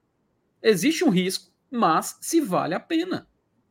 Existe 0.62 1.03
um 1.03 1.09
risco, 1.09 1.51
mas 1.70 2.19
se 2.20 2.41
vale 2.41 2.74
a 2.74 2.81
pena. 2.81 3.27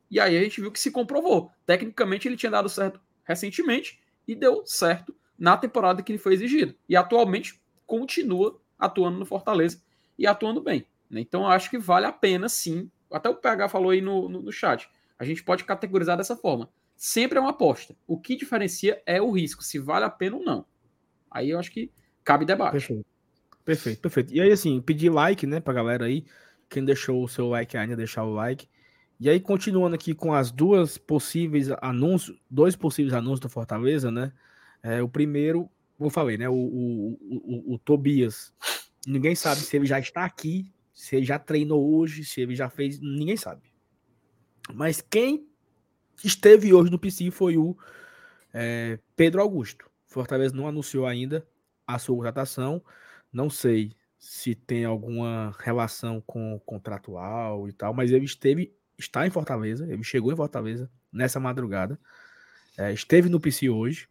E 0.10 0.20
aí 0.20 0.36
a 0.36 0.41
gente 0.41 0.60
viu 0.60 0.72
que 0.72 0.80
se 0.80 0.91
comprovou. 0.91 1.52
Tecnicamente 1.66 2.28
ele 2.28 2.36
tinha 2.36 2.52
dado 2.52 2.68
certo 2.68 2.99
recentemente 3.24 4.02
e 4.28 4.36
deu 4.36 4.66
certo 4.66 5.16
na 5.41 5.57
temporada 5.57 6.03
que 6.03 6.11
ele 6.11 6.19
foi 6.19 6.35
exigido. 6.35 6.76
E 6.88 6.95
atualmente 6.95 7.59
continua 7.88 8.61
atuando 8.77 9.18
no 9.18 9.26
Fortaleza 9.26 9.81
e 10.15 10.27
atuando 10.27 10.61
bem. 10.61 10.85
Né? 11.09 11.19
Então 11.19 11.47
acho 11.47 11.68
que 11.68 11.80
vale 11.80 12.05
a 12.05 12.11
pena 12.11 12.47
sim. 12.47 12.91
Até 13.11 13.27
o 13.27 13.35
PH 13.35 13.68
falou 13.68 13.89
aí 13.89 14.01
no, 14.01 14.30
no, 14.30 14.43
no 14.43 14.51
chat. 14.51 14.88
A 15.18 15.26
gente 15.26 15.43
pode 15.43 15.63
categorizar 15.63 16.15
dessa 16.15 16.38
forma. 16.38 16.69
Sempre 16.95 17.39
é 17.39 17.41
uma 17.41 17.49
aposta. 17.49 17.95
O 18.05 18.19
que 18.19 18.35
diferencia 18.35 19.01
é 19.03 19.19
o 19.19 19.31
risco, 19.31 19.63
se 19.63 19.80
vale 19.80 20.05
a 20.05 20.11
pena 20.11 20.38
ou 20.38 20.43
não. 20.43 20.63
Aí 21.31 21.49
eu 21.49 21.57
acho 21.57 21.72
que 21.72 21.91
cabe 22.23 22.45
debate. 22.45 22.73
Perfeito. 22.73 23.05
Perfeito, 23.65 23.99
perfeito. 23.99 24.34
E 24.34 24.41
aí, 24.41 24.51
assim, 24.51 24.80
pedir 24.80 25.09
like, 25.09 25.47
né, 25.47 25.59
pra 25.59 25.73
galera 25.73 26.05
aí. 26.05 26.23
Quem 26.69 26.85
deixou 26.85 27.23
o 27.23 27.27
seu 27.27 27.49
like 27.49 27.76
ainda, 27.76 27.95
deixar 27.95 28.23
o 28.23 28.34
like. 28.34 28.68
E 29.19 29.27
aí, 29.27 29.39
continuando 29.39 29.95
aqui 29.95 30.13
com 30.13 30.34
as 30.34 30.51
duas 30.51 30.99
possíveis 30.99 31.69
anúncios, 31.81 32.39
dois 32.49 32.76
possíveis 32.76 33.13
anúncios 33.13 33.39
do 33.39 33.49
Fortaleza, 33.49 34.11
né? 34.11 34.31
É, 34.84 35.02
o 35.02 35.10
primeiro, 35.10 35.70
eu 35.99 36.10
falei, 36.10 36.38
né? 36.38 36.49
O, 36.49 36.53
o, 36.53 37.18
o, 37.22 37.74
o, 37.74 37.80
Tobias. 37.80 38.53
Ninguém 39.06 39.36
sabe 39.36 39.62
se 39.62 39.76
ele 39.76 39.86
já 39.86 39.99
está 39.99 40.26
aqui, 40.26 40.72
se 40.94 41.16
ele 41.16 41.26
já 41.26 41.38
treinou 41.38 41.95
hoje, 41.95 42.24
se 42.26 42.41
ele 42.41 42.56
já 42.56 42.70
fez. 42.70 42.99
Ninguém 42.99 43.38
sabe. 43.38 43.62
Mas 44.74 45.02
quem 45.02 45.48
esteve 46.24 46.74
hoje 46.74 46.91
no 46.91 46.99
PC 46.99 47.32
foi 47.32 47.58
o 47.58 47.78
é, 48.53 48.99
Pedro 49.16 49.41
Augusto. 49.41 49.90
Fortaleza 50.08 50.56
não 50.56 50.68
anunciou 50.68 51.06
ainda 51.06 51.45
a 51.88 51.98
sua 51.98 52.16
contratação. 52.16 52.84
Não 53.32 53.49
sei 53.49 53.95
se 54.20 54.53
tem 54.53 54.86
alguma 54.86 55.56
relação 55.60 56.22
com 56.22 56.53
o 56.53 56.60
contratual 56.60 57.68
e 57.68 57.74
tal, 57.74 57.94
mas 57.94 58.12
ele 58.12 58.26
esteve, 58.26 58.72
está 58.98 59.26
em 59.26 59.32
Fortaleza, 59.32 59.91
ele 59.91 60.03
chegou 60.03 60.32
em 60.32 60.36
Fortaleza 60.36 60.91
nessa 61.12 61.40
madrugada. 61.40 61.99
É, 62.78 62.94
esteve 62.94 63.30
no 63.30 63.40
PC 63.40 63.70
hoje. 63.70 64.08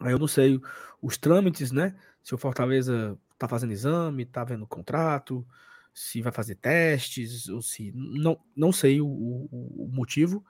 Eu 0.00 0.18
não 0.18 0.26
sei 0.26 0.60
os 1.00 1.16
trâmites, 1.16 1.70
né? 1.72 1.94
Se 2.22 2.34
o 2.34 2.38
Fortaleza 2.38 3.18
tá 3.38 3.48
fazendo 3.48 3.72
exame, 3.72 4.24
tá 4.24 4.44
vendo 4.44 4.66
contrato, 4.66 5.46
se 5.92 6.22
vai 6.22 6.32
fazer 6.32 6.56
testes, 6.56 7.48
ou 7.48 7.62
se. 7.62 7.92
Não, 7.94 8.38
não 8.56 8.72
sei 8.72 9.00
o, 9.00 9.06
o, 9.06 9.84
o 9.84 9.88
motivo, 9.92 10.44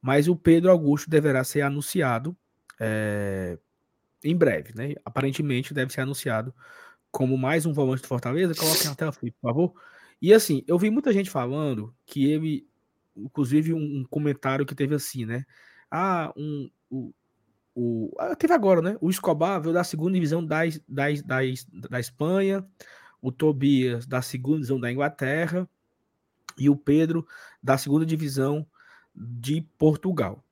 mas 0.00 0.28
o 0.28 0.36
Pedro 0.36 0.70
Augusto 0.70 1.08
deverá 1.10 1.44
ser 1.44 1.62
anunciado 1.62 2.36
é, 2.80 3.58
em 4.22 4.36
breve, 4.36 4.72
né? 4.74 4.94
Aparentemente 5.04 5.74
deve 5.74 5.92
ser 5.92 6.00
anunciado 6.00 6.54
como 7.10 7.36
mais 7.36 7.66
um 7.66 7.72
volante 7.72 8.02
do 8.02 8.08
Fortaleza. 8.08 8.54
Coloquem 8.54 8.86
na 8.86 8.94
tela, 8.94 9.12
por 9.12 9.30
favor. 9.40 9.74
E 10.20 10.32
assim, 10.32 10.64
eu 10.66 10.78
vi 10.78 10.90
muita 10.90 11.12
gente 11.12 11.30
falando 11.30 11.94
que 12.04 12.30
ele, 12.30 12.68
inclusive 13.16 13.72
um, 13.72 14.00
um 14.00 14.04
comentário 14.04 14.66
que 14.66 14.74
teve 14.74 14.94
assim, 14.94 15.24
né? 15.24 15.44
Ah, 15.90 16.32
um, 16.36 16.70
o, 16.90 17.12
o, 17.80 18.10
ah, 18.18 18.34
teve 18.34 18.52
agora, 18.52 18.82
né? 18.82 18.96
O 19.00 19.08
Escobar 19.08 19.60
veio 19.60 19.72
da 19.72 19.84
segunda 19.84 20.14
divisão 20.14 20.44
da, 20.44 20.62
da, 20.88 21.04
da, 21.24 21.36
da 21.88 22.00
Espanha, 22.00 22.66
o 23.22 23.30
Tobias 23.30 24.04
da 24.04 24.20
segunda 24.20 24.56
divisão 24.56 24.80
da 24.80 24.90
Inglaterra 24.90 25.68
e 26.58 26.68
o 26.68 26.74
Pedro 26.74 27.24
da 27.62 27.78
segunda 27.78 28.04
divisão 28.04 28.66
de 29.14 29.60
Portugal. 29.78 30.42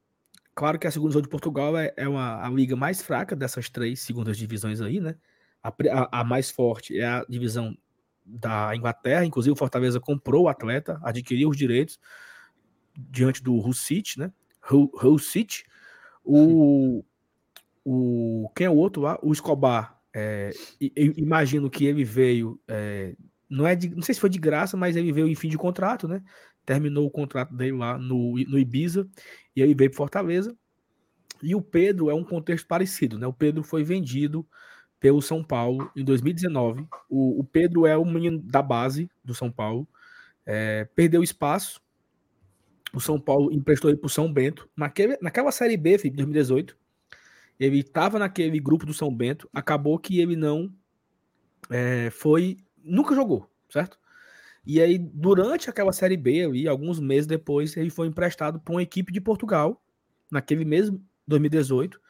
Claro 0.55 0.79
que 0.79 0.87
a 0.87 0.91
segunda 0.91 1.11
divisão 1.11 1.23
de 1.23 1.29
Portugal 1.29 1.77
é, 1.77 1.93
é 1.97 2.07
uma, 2.07 2.47
a 2.47 2.49
liga 2.49 2.77
mais 2.77 3.03
fraca 3.03 3.35
dessas 3.35 3.69
três 3.69 3.99
segundas 3.99 4.39
divisões 4.39 4.81
aí, 4.81 5.01
né? 5.01 5.17
A, 5.61 5.71
a, 5.71 6.21
a 6.21 6.25
mais 6.25 6.49
forte 6.49 6.97
é 6.97 7.07
a 7.07 7.27
divisão 7.29 7.77
da 8.25 8.75
Inglaterra, 8.77 9.25
inclusive 9.25 9.53
o 9.53 9.57
Fortaleza 9.57 9.99
comprou 9.99 10.45
o 10.45 10.49
atleta, 10.49 11.01
adquiriu 11.03 11.49
os 11.49 11.57
direitos 11.57 11.99
diante 12.97 13.43
do 13.43 13.55
Hull 13.55 13.73
City, 13.73 14.21
né? 14.21 14.33
Hull, 14.71 14.93
Hull 15.03 15.19
City. 15.19 15.65
O, 16.23 17.05
o, 17.89 18.51
quem 18.57 18.67
é 18.67 18.71
o 18.71 18.75
outro 18.75 19.03
lá? 19.03 19.17
O 19.23 19.33
Escobar. 19.33 19.97
É, 20.13 20.51
imagino 21.17 21.71
que 21.71 21.85
ele 21.87 22.03
veio. 22.03 22.61
É, 22.67 23.15
não, 23.49 23.65
é 23.65 23.77
de, 23.77 23.95
não 23.95 24.03
sei 24.03 24.13
se 24.13 24.21
foi 24.21 24.29
de 24.29 24.41
graça, 24.41 24.77
mas 24.77 24.97
ele 24.97 25.13
veio 25.13 25.29
em 25.29 25.37
fim 25.37 25.49
de 25.49 25.57
contrato, 25.57 26.09
né? 26.09 26.21
Terminou 26.65 27.07
o 27.07 27.11
contrato 27.11 27.55
dele 27.55 27.77
lá 27.77 27.97
no, 27.97 28.33
no 28.33 28.59
Ibiza 28.59 29.09
e 29.55 29.63
ele 29.63 29.73
veio 29.73 29.91
para 29.91 29.99
Fortaleza. 29.99 30.57
E 31.41 31.55
o 31.55 31.63
Pedro 31.63 32.11
é 32.11 32.15
um 32.15 32.25
contexto 32.25 32.67
parecido, 32.67 33.21
né? 33.21 33.27
O 33.29 33.33
Pedro 33.33 33.63
foi 33.63 33.85
vendido 33.85 34.45
pelo 34.99 35.23
São 35.23 35.45
Paulo 35.45 35.89
em 35.95 36.03
2019. 36.03 36.89
O, 37.09 37.39
o 37.39 37.45
Pedro 37.45 37.87
é 37.87 37.97
o 37.97 38.05
menino 38.05 38.41
da 38.41 38.63
base 38.63 39.09
do 39.25 39.33
São 39.33 39.53
Paulo. 39.53 39.87
É, 40.45 40.89
perdeu 40.97 41.23
espaço. 41.23 41.81
O 42.93 43.01
São 43.01 43.21
Paulo 43.21 43.53
emprestou 43.53 43.91
ele 43.91 43.99
para 43.99 44.07
o 44.07 44.11
São 44.11 44.33
Bento. 44.33 44.69
Naquele, 44.77 45.17
naquela 45.23 45.53
Série 45.53 45.77
B, 45.77 45.99
de 45.99 46.11
2018, 46.11 46.77
ele 47.59 47.81
estava 47.81 48.19
naquele 48.19 48.61
grupo 48.61 48.87
do 48.87 48.95
São 48.95 49.15
Bento, 49.15 49.49
acabou 49.53 49.99
que 49.99 50.21
ele 50.21 50.37
não 50.37 50.73
é, 51.71 52.11
foi, 52.11 52.57
nunca 52.83 53.15
jogou, 53.15 53.51
certo? 53.69 53.99
E 54.65 54.81
aí, 54.81 54.99
durante 54.99 55.71
aquela 55.71 55.93
Série 55.93 56.17
B, 56.17 56.45
ali, 56.45 56.67
alguns 56.69 56.99
meses 56.99 57.27
depois, 57.27 57.77
ele 57.77 57.89
foi 57.89 58.09
emprestado 58.09 58.59
para 58.59 58.75
uma 58.75 58.83
equipe 58.83 59.13
de 59.13 59.21
Portugal, 59.21 59.81
naquele 60.31 60.65
mesmo 60.65 61.01
2018, 61.27 62.01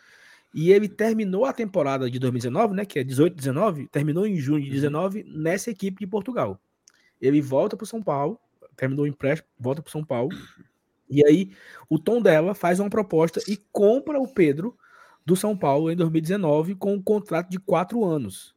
e 0.54 0.72
ele 0.72 0.88
terminou 0.88 1.44
a 1.44 1.52
temporada 1.52 2.10
de 2.10 2.18
2019, 2.18 2.74
né, 2.74 2.86
que 2.86 2.98
é 2.98 3.04
18, 3.04 3.36
19, 3.36 3.88
terminou 3.88 4.26
em 4.26 4.36
junho 4.36 4.64
de 4.64 4.70
19 4.70 5.22
nessa 5.24 5.70
equipe 5.70 6.00
de 6.00 6.06
Portugal. 6.06 6.58
Ele 7.20 7.42
volta 7.42 7.76
para 7.76 7.86
São 7.86 8.02
Paulo, 8.02 8.40
terminou 8.74 9.04
o 9.04 9.08
empréstimo, 9.08 9.48
volta 9.58 9.82
para 9.82 9.92
São 9.92 10.02
Paulo, 10.02 10.34
e 11.10 11.24
aí 11.26 11.52
o 11.90 11.98
Tom 11.98 12.22
dela 12.22 12.54
faz 12.54 12.80
uma 12.80 12.88
proposta 12.88 13.40
e 13.46 13.58
compra 13.70 14.18
o 14.18 14.26
Pedro 14.26 14.76
do 15.26 15.34
São 15.34 15.56
Paulo 15.56 15.90
em 15.90 15.96
2019 15.96 16.76
com 16.76 16.94
um 16.94 17.02
contrato 17.02 17.50
de 17.50 17.58
quatro 17.58 18.04
anos. 18.04 18.54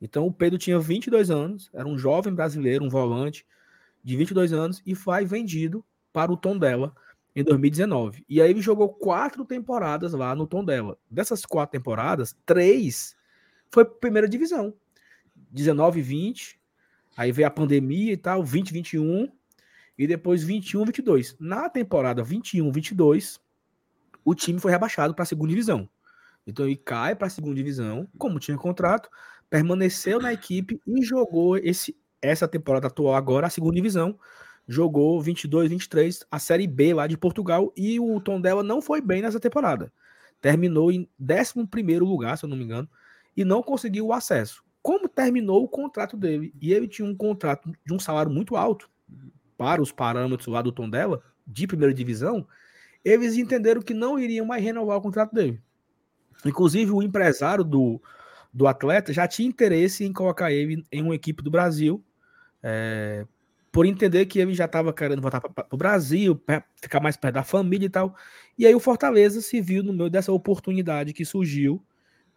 Então 0.00 0.26
o 0.26 0.32
Pedro 0.32 0.58
tinha 0.58 0.78
22 0.78 1.30
anos, 1.30 1.70
era 1.72 1.88
um 1.88 1.96
jovem 1.96 2.34
brasileiro, 2.34 2.84
um 2.84 2.90
volante 2.90 3.46
de 4.04 4.16
22 4.16 4.52
anos 4.52 4.82
e 4.84 4.94
foi 4.94 5.24
vendido 5.24 5.82
para 6.12 6.30
o 6.30 6.36
Tom 6.36 6.58
dela 6.58 6.94
em 7.34 7.42
2019. 7.42 8.24
E 8.28 8.40
aí 8.40 8.50
ele 8.50 8.60
jogou 8.60 8.90
quatro 8.90 9.44
temporadas 9.46 10.12
lá 10.12 10.34
no 10.34 10.46
Tom 10.46 10.62
dela. 10.62 10.98
Dessas 11.10 11.46
quatro 11.46 11.72
temporadas, 11.78 12.36
três 12.44 13.16
foi 13.70 13.84
primeira 13.84 14.28
divisão. 14.28 14.74
19 15.50 16.02
20, 16.02 16.60
aí 17.16 17.32
veio 17.32 17.48
a 17.48 17.50
pandemia 17.50 18.12
e 18.12 18.16
tal, 18.16 18.44
20 18.44 18.72
21 18.72 19.28
e 19.98 20.06
depois 20.06 20.42
21, 20.42 20.84
22. 20.84 21.36
Na 21.40 21.68
temporada 21.68 22.22
21, 22.22 22.70
22, 22.70 23.40
o 24.24 24.34
time 24.34 24.58
foi 24.58 24.70
rebaixado 24.70 25.14
para 25.14 25.22
a 25.22 25.26
segunda 25.26 25.50
divisão. 25.50 25.88
Então 26.50 26.66
ele 26.66 26.76
cai 26.76 27.14
para 27.14 27.26
a 27.26 27.30
segunda 27.30 27.54
divisão, 27.54 28.08
como 28.18 28.38
tinha 28.38 28.56
contrato, 28.56 29.08
permaneceu 29.48 30.20
na 30.20 30.32
equipe 30.32 30.80
e 30.86 31.02
jogou 31.02 31.56
esse 31.56 31.96
essa 32.22 32.46
temporada 32.46 32.86
atual 32.86 33.14
agora 33.14 33.46
a 33.46 33.50
segunda 33.50 33.74
divisão, 33.76 34.18
jogou 34.68 35.20
22, 35.22 35.70
23 35.70 36.24
a 36.30 36.38
série 36.38 36.66
B 36.66 36.92
lá 36.92 37.06
de 37.06 37.16
Portugal 37.16 37.72
e 37.74 37.98
o 37.98 38.20
Tondela 38.20 38.62
não 38.62 38.82
foi 38.82 39.00
bem 39.00 39.22
nessa 39.22 39.40
temporada. 39.40 39.90
Terminou 40.40 40.92
em 40.92 41.08
11º 41.18 42.00
lugar, 42.00 42.36
se 42.36 42.44
eu 42.44 42.48
não 42.48 42.56
me 42.56 42.64
engano, 42.64 42.88
e 43.36 43.44
não 43.44 43.62
conseguiu 43.62 44.06
o 44.06 44.12
acesso. 44.12 44.62
Como 44.82 45.08
terminou 45.08 45.64
o 45.64 45.68
contrato 45.68 46.16
dele 46.16 46.54
e 46.60 46.72
ele 46.72 46.86
tinha 46.86 47.08
um 47.08 47.14
contrato 47.14 47.70
de 47.84 47.94
um 47.94 47.98
salário 47.98 48.30
muito 48.30 48.56
alto 48.56 48.90
para 49.56 49.80
os 49.80 49.92
parâmetros 49.92 50.46
lá 50.46 50.62
do 50.62 50.72
Tondela 50.72 51.22
de 51.46 51.66
primeira 51.66 51.92
divisão, 51.92 52.46
eles 53.04 53.36
entenderam 53.36 53.82
que 53.82 53.94
não 53.94 54.18
iriam 54.18 54.46
mais 54.46 54.62
renovar 54.62 54.98
o 54.98 55.02
contrato 55.02 55.34
dele. 55.34 55.60
Inclusive, 56.48 56.90
o 56.90 57.02
empresário 57.02 57.64
do, 57.64 58.00
do 58.52 58.66
atleta 58.66 59.12
já 59.12 59.26
tinha 59.26 59.48
interesse 59.48 60.04
em 60.04 60.12
colocar 60.12 60.52
ele 60.52 60.86
em 60.90 61.02
uma 61.02 61.14
equipe 61.14 61.42
do 61.42 61.50
Brasil, 61.50 62.02
é, 62.62 63.26
por 63.72 63.86
entender 63.86 64.26
que 64.26 64.38
ele 64.38 64.54
já 64.54 64.64
estava 64.64 64.92
querendo 64.92 65.22
voltar 65.22 65.40
para 65.40 65.66
o 65.70 65.76
Brasil, 65.76 66.40
ficar 66.76 67.00
mais 67.00 67.16
perto 67.16 67.34
da 67.34 67.44
família 67.44 67.86
e 67.86 67.90
tal. 67.90 68.14
E 68.58 68.66
aí 68.66 68.74
o 68.74 68.80
Fortaleza 68.80 69.40
se 69.40 69.60
viu 69.60 69.82
no 69.82 69.92
meio 69.92 70.10
dessa 70.10 70.32
oportunidade 70.32 71.12
que 71.12 71.24
surgiu 71.24 71.82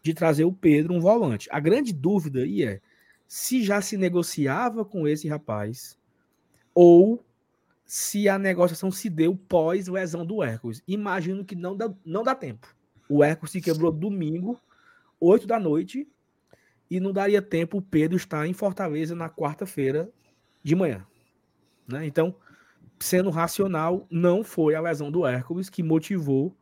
de 0.01 0.13
trazer 0.13 0.43
o 0.43 0.53
Pedro, 0.53 0.93
um 0.93 0.99
volante. 0.99 1.47
A 1.51 1.59
grande 1.59 1.93
dúvida 1.93 2.41
aí 2.41 2.63
é 2.63 2.81
se 3.27 3.63
já 3.63 3.81
se 3.81 3.97
negociava 3.97 4.85
com 4.85 5.07
esse 5.07 5.27
rapaz 5.27 5.97
ou 6.75 7.25
se 7.85 8.30
a 8.30 8.38
negociação 8.38 8.91
se 8.91 9.09
deu 9.09 9.35
pós 9.35 9.88
lesão 9.88 10.25
do 10.25 10.43
Hércules. 10.43 10.84
Imagino 10.88 11.43
que 11.43 11.55
não 11.55 11.75
dá, 11.75 11.91
não 12.05 12.23
dá 12.23 12.35
tempo. 12.35 12.67
O 13.09 13.23
Hércules 13.23 13.51
se 13.51 13.61
quebrou 13.61 13.91
domingo, 13.91 14.59
8 15.19 15.45
da 15.45 15.59
noite, 15.59 16.07
e 16.89 16.99
não 16.99 17.11
daria 17.11 17.41
tempo 17.41 17.77
o 17.77 17.81
Pedro 17.81 18.17
estar 18.17 18.47
em 18.47 18.53
Fortaleza 18.53 19.15
na 19.15 19.30
quarta-feira 19.30 20.09
de 20.63 20.75
manhã. 20.75 21.05
Né? 21.88 22.05
Então, 22.05 22.35
sendo 22.99 23.30
racional, 23.30 24.07
não 24.09 24.43
foi 24.43 24.75
a 24.75 24.81
lesão 24.81 25.11
do 25.11 25.25
Hércules 25.25 25.69
que 25.69 25.84
motivou 25.84 26.55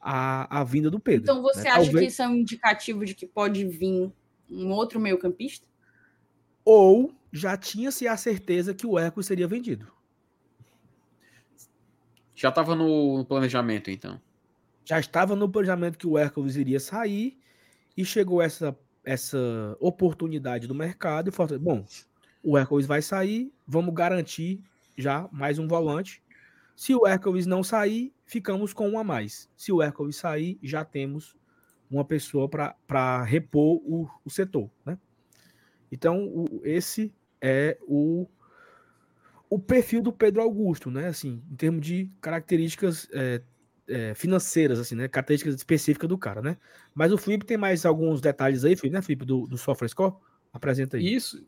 a, 0.00 0.60
a 0.60 0.64
vinda 0.64 0.90
do 0.90 1.00
Pedro. 1.00 1.22
Então, 1.22 1.42
você 1.42 1.64
né? 1.64 1.70
acha 1.70 1.84
Talvez... 1.84 1.98
que 1.98 2.12
isso 2.12 2.22
é 2.22 2.28
um 2.28 2.36
indicativo 2.36 3.04
de 3.04 3.14
que 3.14 3.26
pode 3.26 3.64
vir 3.66 4.12
um 4.50 4.70
outro 4.70 5.00
meio-campista? 5.00 5.66
Ou 6.64 7.14
já 7.32 7.56
tinha-se 7.56 8.08
a 8.08 8.16
certeza 8.16 8.74
que 8.74 8.86
o 8.86 8.98
Hércules 8.98 9.26
seria 9.26 9.46
vendido. 9.46 9.86
Já 12.34 12.50
estava 12.50 12.74
no 12.74 13.24
planejamento, 13.24 13.90
então. 13.90 14.20
Já 14.86 15.00
estava 15.00 15.34
no 15.34 15.48
planejamento 15.48 15.98
que 15.98 16.06
o 16.06 16.16
Hércules 16.16 16.54
iria 16.54 16.78
sair 16.78 17.36
e 17.96 18.04
chegou 18.04 18.40
essa, 18.40 18.78
essa 19.04 19.36
oportunidade 19.80 20.68
do 20.68 20.74
mercado 20.76 21.28
e 21.28 21.32
falou: 21.32 21.58
bom, 21.58 21.84
o 22.40 22.56
Hércules 22.56 22.86
vai 22.86 23.02
sair, 23.02 23.52
vamos 23.66 23.92
garantir 23.92 24.62
já 24.96 25.28
mais 25.32 25.58
um 25.58 25.66
volante. 25.66 26.22
Se 26.76 26.94
o 26.94 27.04
Hércules 27.04 27.46
não 27.46 27.64
sair, 27.64 28.14
ficamos 28.24 28.72
com 28.72 28.88
um 28.88 28.96
a 28.96 29.02
mais. 29.02 29.50
Se 29.56 29.72
o 29.72 29.82
Hércules 29.82 30.14
sair, 30.14 30.56
já 30.62 30.84
temos 30.84 31.34
uma 31.90 32.04
pessoa 32.04 32.48
para 32.48 33.24
repor 33.24 33.80
o, 33.84 34.08
o 34.24 34.30
setor. 34.30 34.70
Né? 34.84 34.96
Então, 35.90 36.28
o, 36.28 36.60
esse 36.62 37.12
é 37.40 37.76
o, 37.82 38.28
o 39.50 39.58
perfil 39.58 40.00
do 40.00 40.12
Pedro 40.12 40.42
Augusto, 40.42 40.92
né? 40.92 41.08
Assim, 41.08 41.42
em 41.50 41.56
termos 41.56 41.84
de 41.84 42.08
características 42.20 43.08
é, 43.12 43.42
é, 43.88 44.14
financeiras, 44.14 44.78
assim, 44.78 44.94
né? 44.94 45.08
Características 45.08 45.54
específicas 45.54 46.08
do 46.08 46.18
cara, 46.18 46.42
né? 46.42 46.56
Mas 46.94 47.12
o 47.12 47.18
Felipe 47.18 47.44
tem 47.44 47.56
mais 47.56 47.84
alguns 47.84 48.20
detalhes 48.20 48.64
aí, 48.64 48.76
Felipe, 48.76 48.94
né, 48.94 49.02
Felipe, 49.02 49.24
do, 49.24 49.46
do 49.46 49.56
SofaScore? 49.56 50.14
Apresenta 50.52 50.96
aí. 50.96 51.14
Isso. 51.14 51.44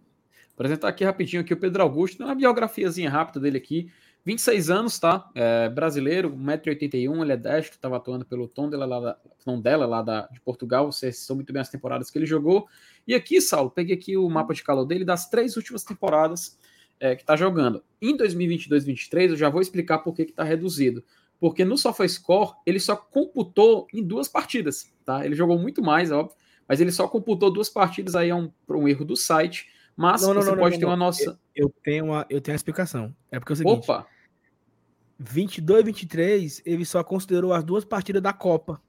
Apresentar 0.54 0.88
aqui 0.88 1.04
rapidinho 1.04 1.42
aqui 1.42 1.52
o 1.52 1.56
Pedro 1.56 1.82
Augusto, 1.82 2.22
uma 2.22 2.34
biografiazinha 2.34 3.10
rápida 3.10 3.40
dele 3.40 3.58
aqui. 3.58 3.90
26 4.24 4.70
anos, 4.70 4.98
tá? 4.98 5.30
É, 5.34 5.68
brasileiro, 5.68 6.30
1,81m, 6.30 7.22
ele 7.22 7.32
é 7.32 7.36
destro, 7.36 7.76
estava 7.76 7.96
atuando 7.96 8.26
pelo 8.26 8.48
Tondela 8.48 8.84
lá, 8.84 9.00
da, 9.00 9.16
Tondela, 9.44 9.86
lá 9.86 10.02
da, 10.02 10.26
de 10.26 10.40
Portugal. 10.40 10.90
Vocês 10.90 11.18
são 11.18 11.36
muito 11.36 11.52
bem 11.52 11.62
as 11.62 11.70
temporadas 11.70 12.10
que 12.10 12.18
ele 12.18 12.26
jogou. 12.26 12.66
E 13.06 13.14
aqui, 13.14 13.40
Saulo, 13.40 13.70
peguei 13.70 13.94
aqui 13.94 14.16
o 14.16 14.28
mapa 14.28 14.52
de 14.52 14.62
calor 14.62 14.84
dele 14.84 15.04
das 15.04 15.30
três 15.30 15.56
últimas 15.56 15.84
temporadas 15.84 16.58
é, 17.00 17.14
que 17.14 17.22
está 17.22 17.36
jogando. 17.36 17.82
Em 18.02 18.16
2022-23, 18.16 19.30
eu 19.30 19.36
já 19.36 19.48
vou 19.48 19.60
explicar 19.60 19.98
por 19.98 20.14
que 20.14 20.22
está 20.22 20.44
reduzido 20.44 21.04
porque 21.40 21.64
no 21.64 21.76
SofaScore 21.76 22.52
ele 22.66 22.80
só 22.80 22.96
computou 22.96 23.86
em 23.92 24.02
duas 24.02 24.28
partidas, 24.28 24.92
tá? 25.04 25.24
Ele 25.24 25.34
jogou 25.34 25.58
muito 25.58 25.82
mais, 25.82 26.10
óbvio, 26.10 26.36
mas 26.68 26.80
ele 26.80 26.92
só 26.92 27.06
computou 27.08 27.50
duas 27.50 27.68
partidas 27.68 28.14
aí 28.14 28.30
é 28.30 28.34
um, 28.34 28.50
um 28.68 28.88
erro 28.88 29.04
do 29.04 29.16
site, 29.16 29.68
mas 29.96 30.22
não, 30.22 30.34
não, 30.34 30.42
você 30.42 30.50
não, 30.50 30.58
pode 30.58 30.78
ter 30.78 30.84
uma 30.84 30.96
noção. 30.96 31.36
Eu, 31.54 31.66
eu, 31.66 31.74
tenho 31.82 32.04
uma, 32.06 32.26
eu 32.28 32.40
tenho 32.40 32.54
uma 32.54 32.56
explicação. 32.56 33.14
É 33.30 33.38
porque 33.38 33.52
é 33.52 33.54
o 33.54 33.56
seguinte. 33.56 33.90
Opa. 33.90 34.06
22 35.18 35.84
23, 35.84 36.62
ele 36.64 36.84
só 36.84 37.02
considerou 37.02 37.52
as 37.52 37.64
duas 37.64 37.84
partidas 37.84 38.22
da 38.22 38.32
Copa. 38.32 38.80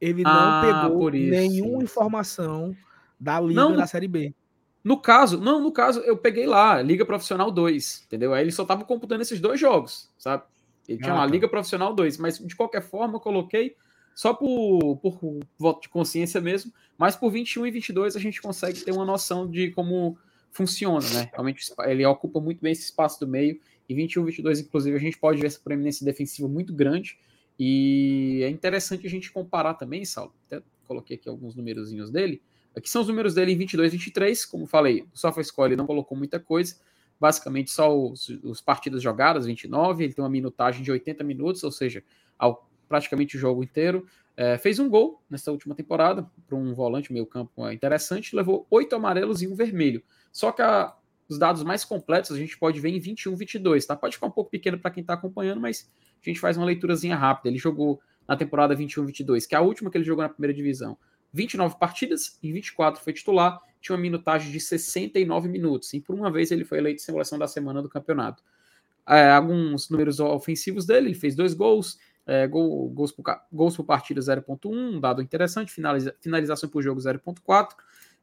Ele 0.00 0.22
não 0.22 0.30
ah, 0.30 0.88
pegou 0.88 1.10
nenhuma 1.10 1.82
informação 1.82 2.74
da 3.20 3.40
Liga 3.40 3.60
não, 3.60 3.76
da 3.76 3.86
Série 3.86 4.08
B. 4.08 4.34
No 4.82 5.00
caso, 5.00 5.38
não, 5.38 5.60
no 5.60 5.72
caso, 5.72 6.00
eu 6.00 6.16
peguei 6.16 6.46
lá, 6.46 6.80
Liga 6.80 7.06
Profissional 7.06 7.50
2, 7.50 8.04
entendeu? 8.06 8.34
Aí 8.34 8.42
ele 8.42 8.52
só 8.52 8.64
tava 8.64 8.84
computando 8.84 9.22
esses 9.22 9.40
dois 9.40 9.58
jogos, 9.58 10.10
sabe? 10.18 10.44
Ele 10.88 10.98
tinha 10.98 11.12
ah, 11.12 11.16
uma 11.16 11.26
tá. 11.26 11.32
Liga 11.32 11.48
Profissional 11.48 11.94
2, 11.94 12.18
mas 12.18 12.38
de 12.38 12.54
qualquer 12.54 12.82
forma 12.82 13.16
eu 13.16 13.20
coloquei 13.20 13.76
só 14.14 14.32
por, 14.32 14.96
por 14.98 15.18
voto 15.58 15.82
de 15.82 15.88
consciência 15.88 16.40
mesmo, 16.40 16.72
mas 16.96 17.16
por 17.16 17.30
21 17.30 17.66
e 17.66 17.70
22 17.70 18.16
a 18.16 18.20
gente 18.20 18.40
consegue 18.40 18.80
ter 18.80 18.92
uma 18.92 19.04
noção 19.04 19.50
de 19.50 19.70
como 19.72 20.16
funciona, 20.52 21.08
né? 21.10 21.30
Realmente 21.32 21.72
ele 21.84 22.06
ocupa 22.06 22.40
muito 22.40 22.60
bem 22.60 22.72
esse 22.72 22.84
espaço 22.84 23.18
do 23.18 23.26
meio, 23.26 23.60
e 23.88 23.94
21 23.94 24.22
e 24.22 24.26
22 24.26 24.60
inclusive 24.60 24.96
a 24.96 25.00
gente 25.00 25.18
pode 25.18 25.40
ver 25.40 25.48
essa 25.48 25.58
proeminência 25.58 26.04
defensiva 26.04 26.48
muito 26.48 26.72
grande, 26.72 27.18
e 27.58 28.40
é 28.42 28.48
interessante 28.48 29.06
a 29.06 29.10
gente 29.10 29.32
comparar 29.32 29.74
também, 29.74 30.04
Saulo, 30.04 30.32
até 30.46 30.62
coloquei 30.86 31.16
aqui 31.16 31.28
alguns 31.28 31.56
numerozinhos 31.56 32.10
dele, 32.10 32.40
aqui 32.76 32.88
são 32.88 33.02
os 33.02 33.08
números 33.08 33.34
dele 33.34 33.52
em 33.52 33.56
22 33.56 33.92
e 33.92 33.96
23, 33.96 34.44
como 34.46 34.66
falei, 34.66 35.04
o 35.12 35.18
SofaScore 35.18 35.74
não 35.74 35.86
colocou 35.86 36.16
muita 36.16 36.38
coisa, 36.38 36.76
basicamente 37.20 37.70
só 37.70 37.96
os, 37.96 38.28
os 38.42 38.60
partidas 38.60 39.02
jogadas, 39.02 39.46
29, 39.46 40.04
ele 40.04 40.12
tem 40.12 40.22
uma 40.22 40.30
minutagem 40.30 40.82
de 40.82 40.90
80 40.90 41.24
minutos, 41.24 41.62
ou 41.64 41.70
seja, 41.70 42.02
ao, 42.38 42.68
praticamente 42.88 43.36
o 43.36 43.40
jogo 43.40 43.62
inteiro. 43.62 44.06
É, 44.36 44.58
fez 44.58 44.78
um 44.78 44.88
gol 44.88 45.22
nessa 45.30 45.52
última 45.52 45.74
temporada, 45.74 46.28
para 46.46 46.56
um 46.56 46.74
volante 46.74 47.12
meio 47.12 47.26
campo 47.26 47.70
interessante, 47.70 48.34
levou 48.34 48.66
oito 48.70 48.94
amarelos 48.96 49.42
e 49.42 49.46
um 49.46 49.54
vermelho. 49.54 50.02
Só 50.32 50.50
que 50.50 50.60
a, 50.60 50.94
os 51.28 51.38
dados 51.38 51.62
mais 51.62 51.84
completos 51.84 52.32
a 52.32 52.36
gente 52.36 52.58
pode 52.58 52.80
ver 52.80 52.90
em 52.90 52.98
21, 52.98 53.36
22, 53.36 53.86
tá? 53.86 53.96
Pode 53.96 54.16
ficar 54.16 54.26
um 54.26 54.32
pouco 54.32 54.50
pequeno 54.50 54.78
para 54.78 54.90
quem 54.90 55.00
está 55.02 55.14
acompanhando, 55.14 55.60
mas 55.60 55.90
a 56.20 56.28
gente 56.28 56.40
faz 56.40 56.56
uma 56.56 56.66
leiturazinha 56.66 57.16
rápida. 57.16 57.48
Ele 57.48 57.58
jogou 57.58 58.00
na 58.26 58.36
temporada 58.36 58.74
21, 58.74 59.06
22, 59.06 59.46
que 59.46 59.54
é 59.54 59.58
a 59.58 59.60
última 59.60 59.90
que 59.90 59.96
ele 59.96 60.04
jogou 60.04 60.22
na 60.22 60.28
primeira 60.28 60.52
divisão. 60.52 60.98
29 61.32 61.76
partidas, 61.78 62.38
em 62.42 62.52
24 62.52 63.02
foi 63.02 63.12
titular 63.12 63.60
tinha 63.84 63.94
uma 63.94 64.00
minutagem 64.00 64.50
de 64.50 64.58
69 64.58 65.46
minutos, 65.46 65.92
e 65.92 66.00
por 66.00 66.14
uma 66.14 66.30
vez 66.30 66.50
ele 66.50 66.64
foi 66.64 66.78
eleito 66.78 67.02
simulação 67.02 67.38
da 67.38 67.46
semana 67.46 67.82
do 67.82 67.88
campeonato. 67.88 68.42
É, 69.06 69.30
alguns 69.30 69.90
números 69.90 70.20
ofensivos 70.20 70.86
dele, 70.86 71.08
ele 71.08 71.14
fez 71.14 71.36
dois 71.36 71.52
gols, 71.52 71.98
é, 72.26 72.46
gol, 72.46 72.88
gols, 72.88 73.12
por, 73.12 73.22
gols 73.52 73.76
por 73.76 73.84
partida 73.84 74.22
0.1, 74.22 74.70
um 74.72 74.98
dado 74.98 75.20
interessante, 75.20 75.70
finaliza, 75.70 76.16
finalização 76.18 76.66
por 76.66 76.82
jogo 76.82 76.98
0.4, 76.98 77.74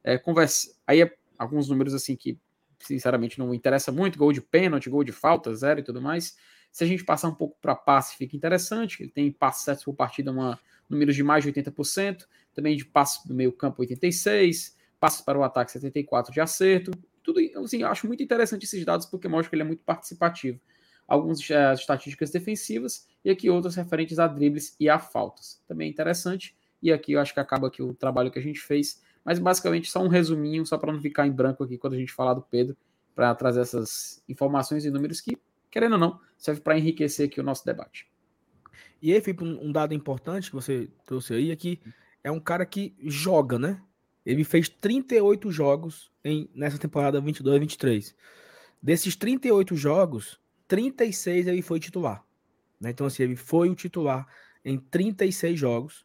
é, 0.02 0.18
conversa, 0.18 0.74
aí 0.84 1.00
é, 1.00 1.14
alguns 1.38 1.68
números 1.68 1.94
assim 1.94 2.16
que 2.16 2.36
sinceramente 2.80 3.38
não 3.38 3.54
interessa 3.54 3.92
muito, 3.92 4.18
gol 4.18 4.32
de 4.32 4.40
pênalti, 4.40 4.90
gol 4.90 5.04
de 5.04 5.12
falta, 5.12 5.54
zero 5.54 5.78
e 5.78 5.84
tudo 5.84 6.02
mais. 6.02 6.36
Se 6.72 6.82
a 6.82 6.86
gente 6.88 7.04
passar 7.04 7.28
um 7.28 7.34
pouco 7.36 7.56
para 7.62 7.76
passe, 7.76 8.16
fica 8.16 8.34
interessante, 8.34 9.00
ele 9.00 9.12
tem 9.12 9.30
passes 9.30 9.62
certos 9.62 9.84
por 9.84 9.94
partida, 9.94 10.32
uma, 10.32 10.58
números 10.90 11.14
de 11.14 11.22
mais 11.22 11.44
de 11.44 11.52
80%, 11.52 12.26
também 12.52 12.76
de 12.76 12.84
passe 12.84 13.28
do 13.28 13.32
meio 13.32 13.52
campo 13.52 13.80
86%, 13.80 14.81
passos 15.02 15.20
para 15.20 15.36
o 15.36 15.42
ataque 15.42 15.72
74 15.72 16.32
de 16.32 16.40
acerto. 16.40 16.92
Tudo 17.24 17.40
assim, 17.56 17.82
acho 17.82 18.06
muito 18.06 18.22
interessante 18.22 18.62
esses 18.62 18.84
dados 18.84 19.04
porque 19.04 19.26
mostra 19.26 19.50
que 19.50 19.56
ele 19.56 19.62
é 19.62 19.66
muito 19.66 19.82
participativo. 19.82 20.60
Algumas 21.08 21.40
uh, 21.40 21.74
estatísticas 21.74 22.30
defensivas 22.30 23.08
e 23.24 23.30
aqui 23.30 23.50
outras 23.50 23.74
referentes 23.74 24.20
a 24.20 24.28
dribles 24.28 24.76
e 24.78 24.88
a 24.88 25.00
faltas. 25.00 25.60
Também 25.66 25.88
é 25.88 25.90
interessante. 25.90 26.56
E 26.80 26.92
aqui 26.92 27.12
eu 27.12 27.20
acho 27.20 27.34
que 27.34 27.40
acaba 27.40 27.66
aqui 27.66 27.82
o 27.82 27.92
trabalho 27.92 28.30
que 28.30 28.38
a 28.38 28.42
gente 28.42 28.60
fez. 28.60 29.02
Mas 29.24 29.40
basicamente 29.40 29.90
só 29.90 30.00
um 30.00 30.08
resuminho, 30.08 30.64
só 30.64 30.78
para 30.78 30.92
não 30.92 31.00
ficar 31.00 31.26
em 31.26 31.32
branco 31.32 31.64
aqui 31.64 31.76
quando 31.76 31.94
a 31.94 31.98
gente 31.98 32.12
falar 32.12 32.34
do 32.34 32.42
Pedro, 32.42 32.76
para 33.12 33.34
trazer 33.34 33.60
essas 33.60 34.22
informações 34.28 34.84
e 34.84 34.90
números 34.90 35.20
que, 35.20 35.36
querendo 35.68 35.94
ou 35.94 35.98
não, 35.98 36.20
serve 36.38 36.60
para 36.60 36.78
enriquecer 36.78 37.26
aqui 37.26 37.40
o 37.40 37.44
nosso 37.44 37.64
debate. 37.64 38.08
E 39.00 39.12
aí, 39.12 39.20
Felipe, 39.20 39.42
um 39.42 39.72
dado 39.72 39.94
importante 39.94 40.48
que 40.48 40.54
você 40.54 40.88
trouxe 41.04 41.34
aí 41.34 41.50
é 41.50 41.56
que 41.56 41.80
é 42.22 42.30
um 42.30 42.38
cara 42.38 42.64
que 42.64 42.94
joga, 43.02 43.58
né? 43.58 43.82
Ele 44.24 44.44
fez 44.44 44.68
38 44.68 45.50
jogos 45.50 46.10
em, 46.24 46.48
nessa 46.54 46.78
temporada 46.78 47.20
22-23. 47.20 48.14
Desses 48.80 49.16
38 49.16 49.76
jogos, 49.76 50.40
36 50.68 51.46
ele 51.46 51.62
foi 51.62 51.78
titular. 51.80 52.24
Né? 52.80 52.90
Então, 52.90 53.06
assim, 53.06 53.22
ele 53.22 53.36
foi 53.36 53.68
o 53.68 53.74
titular 53.74 54.26
em 54.64 54.78
36 54.78 55.58
jogos 55.58 56.04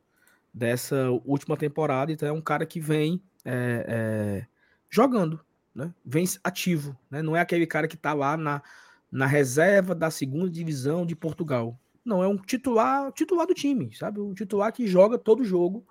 dessa 0.53 1.09
última 1.25 1.55
temporada. 1.55 2.11
Então, 2.11 2.27
é 2.27 2.31
um 2.31 2.41
cara 2.41 2.65
que 2.65 2.79
vem 2.79 3.21
é, 3.45 3.85
é, 3.87 4.47
jogando, 4.89 5.39
né? 5.73 5.93
vem 6.05 6.25
ativo. 6.43 6.97
Né? 7.09 7.21
Não 7.21 7.35
é 7.35 7.39
aquele 7.39 7.65
cara 7.65 7.87
que 7.87 7.95
está 7.95 8.13
lá 8.13 8.35
na, 8.35 8.61
na 9.11 9.25
reserva 9.25 9.95
da 9.95 10.11
segunda 10.11 10.49
divisão 10.49 11.05
de 11.05 11.15
Portugal. 11.15 11.79
Não, 12.03 12.23
é 12.23 12.27
um 12.27 12.37
titular, 12.37 13.11
titular 13.11 13.45
do 13.45 13.53
time, 13.53 13.93
sabe? 13.93 14.19
Um 14.19 14.33
titular 14.33 14.71
que 14.71 14.87
joga 14.87 15.17
todo 15.17 15.43
jogo, 15.43 15.85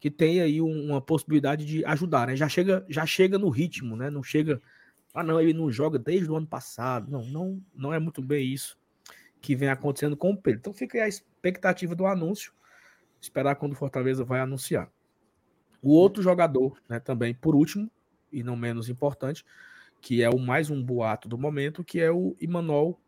que 0.00 0.10
tem 0.10 0.40
aí 0.40 0.60
uma 0.60 1.00
possibilidade 1.00 1.64
de 1.64 1.84
ajudar, 1.84 2.26
né? 2.26 2.36
Já 2.36 2.48
chega, 2.48 2.84
já 2.88 3.06
chega 3.06 3.38
no 3.38 3.48
ritmo, 3.48 3.96
né? 3.96 4.10
Não 4.10 4.22
chega, 4.22 4.60
ah 5.14 5.22
não, 5.22 5.40
ele 5.40 5.52
não 5.52 5.70
joga 5.70 5.98
desde 5.98 6.30
o 6.30 6.36
ano 6.36 6.46
passado. 6.46 7.10
Não, 7.10 7.24
não, 7.26 7.62
não 7.74 7.92
é 7.92 7.98
muito 7.98 8.20
bem 8.22 8.52
isso 8.52 8.78
que 9.40 9.54
vem 9.54 9.68
acontecendo 9.68 10.16
com 10.16 10.30
o 10.30 10.36
Pedro. 10.36 10.60
Então 10.60 10.72
fica 10.72 10.98
aí 10.98 11.04
a 11.04 11.08
expectativa 11.08 11.94
do 11.94 12.06
anúncio, 12.06 12.52
esperar 13.20 13.56
quando 13.56 13.72
o 13.72 13.76
Fortaleza 13.76 14.24
vai 14.24 14.40
anunciar. 14.40 14.90
O 15.82 15.92
outro 15.92 16.22
jogador, 16.22 16.80
né, 16.88 16.98
também 16.98 17.34
por 17.34 17.54
último 17.54 17.90
e 18.32 18.42
não 18.42 18.56
menos 18.56 18.88
importante, 18.88 19.44
que 20.00 20.22
é 20.22 20.30
o 20.30 20.38
mais 20.38 20.70
um 20.70 20.82
boato 20.82 21.28
do 21.28 21.36
momento, 21.36 21.84
que 21.84 22.00
é 22.00 22.10
o 22.10 22.34
Imanol 22.40 23.00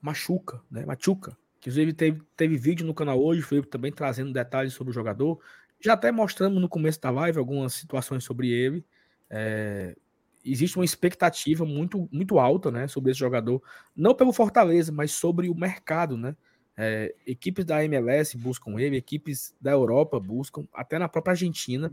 Machuca, 0.00 0.62
né? 0.70 0.84
Machuca, 0.84 1.36
Inclusive, 1.66 1.92
teve, 1.92 2.22
teve 2.36 2.56
vídeo 2.56 2.86
no 2.86 2.94
canal 2.94 3.20
hoje, 3.20 3.42
Felipe 3.42 3.66
também 3.66 3.90
trazendo 3.90 4.32
detalhes 4.32 4.72
sobre 4.72 4.92
o 4.92 4.94
jogador. 4.94 5.40
Já 5.80 5.92
até 5.92 6.10
mostramos 6.10 6.60
no 6.60 6.68
começo 6.68 7.00
da 7.00 7.10
live 7.10 7.38
algumas 7.38 7.74
situações 7.74 8.24
sobre 8.24 8.50
ele. 8.50 8.84
É, 9.28 9.96
existe 10.44 10.76
uma 10.78 10.84
expectativa 10.84 11.64
muito, 11.64 12.08
muito 12.12 12.38
alta 12.38 12.70
né, 12.70 12.86
sobre 12.86 13.10
esse 13.10 13.20
jogador, 13.20 13.62
não 13.94 14.14
pelo 14.14 14.32
Fortaleza, 14.32 14.92
mas 14.92 15.12
sobre 15.12 15.48
o 15.48 15.54
mercado. 15.54 16.16
Né? 16.16 16.36
É, 16.76 17.14
equipes 17.26 17.64
da 17.64 17.84
MLS 17.84 18.36
buscam 18.36 18.78
ele, 18.78 18.96
equipes 18.96 19.54
da 19.60 19.72
Europa 19.72 20.20
buscam, 20.20 20.66
até 20.72 20.98
na 20.98 21.08
própria 21.08 21.32
Argentina. 21.32 21.92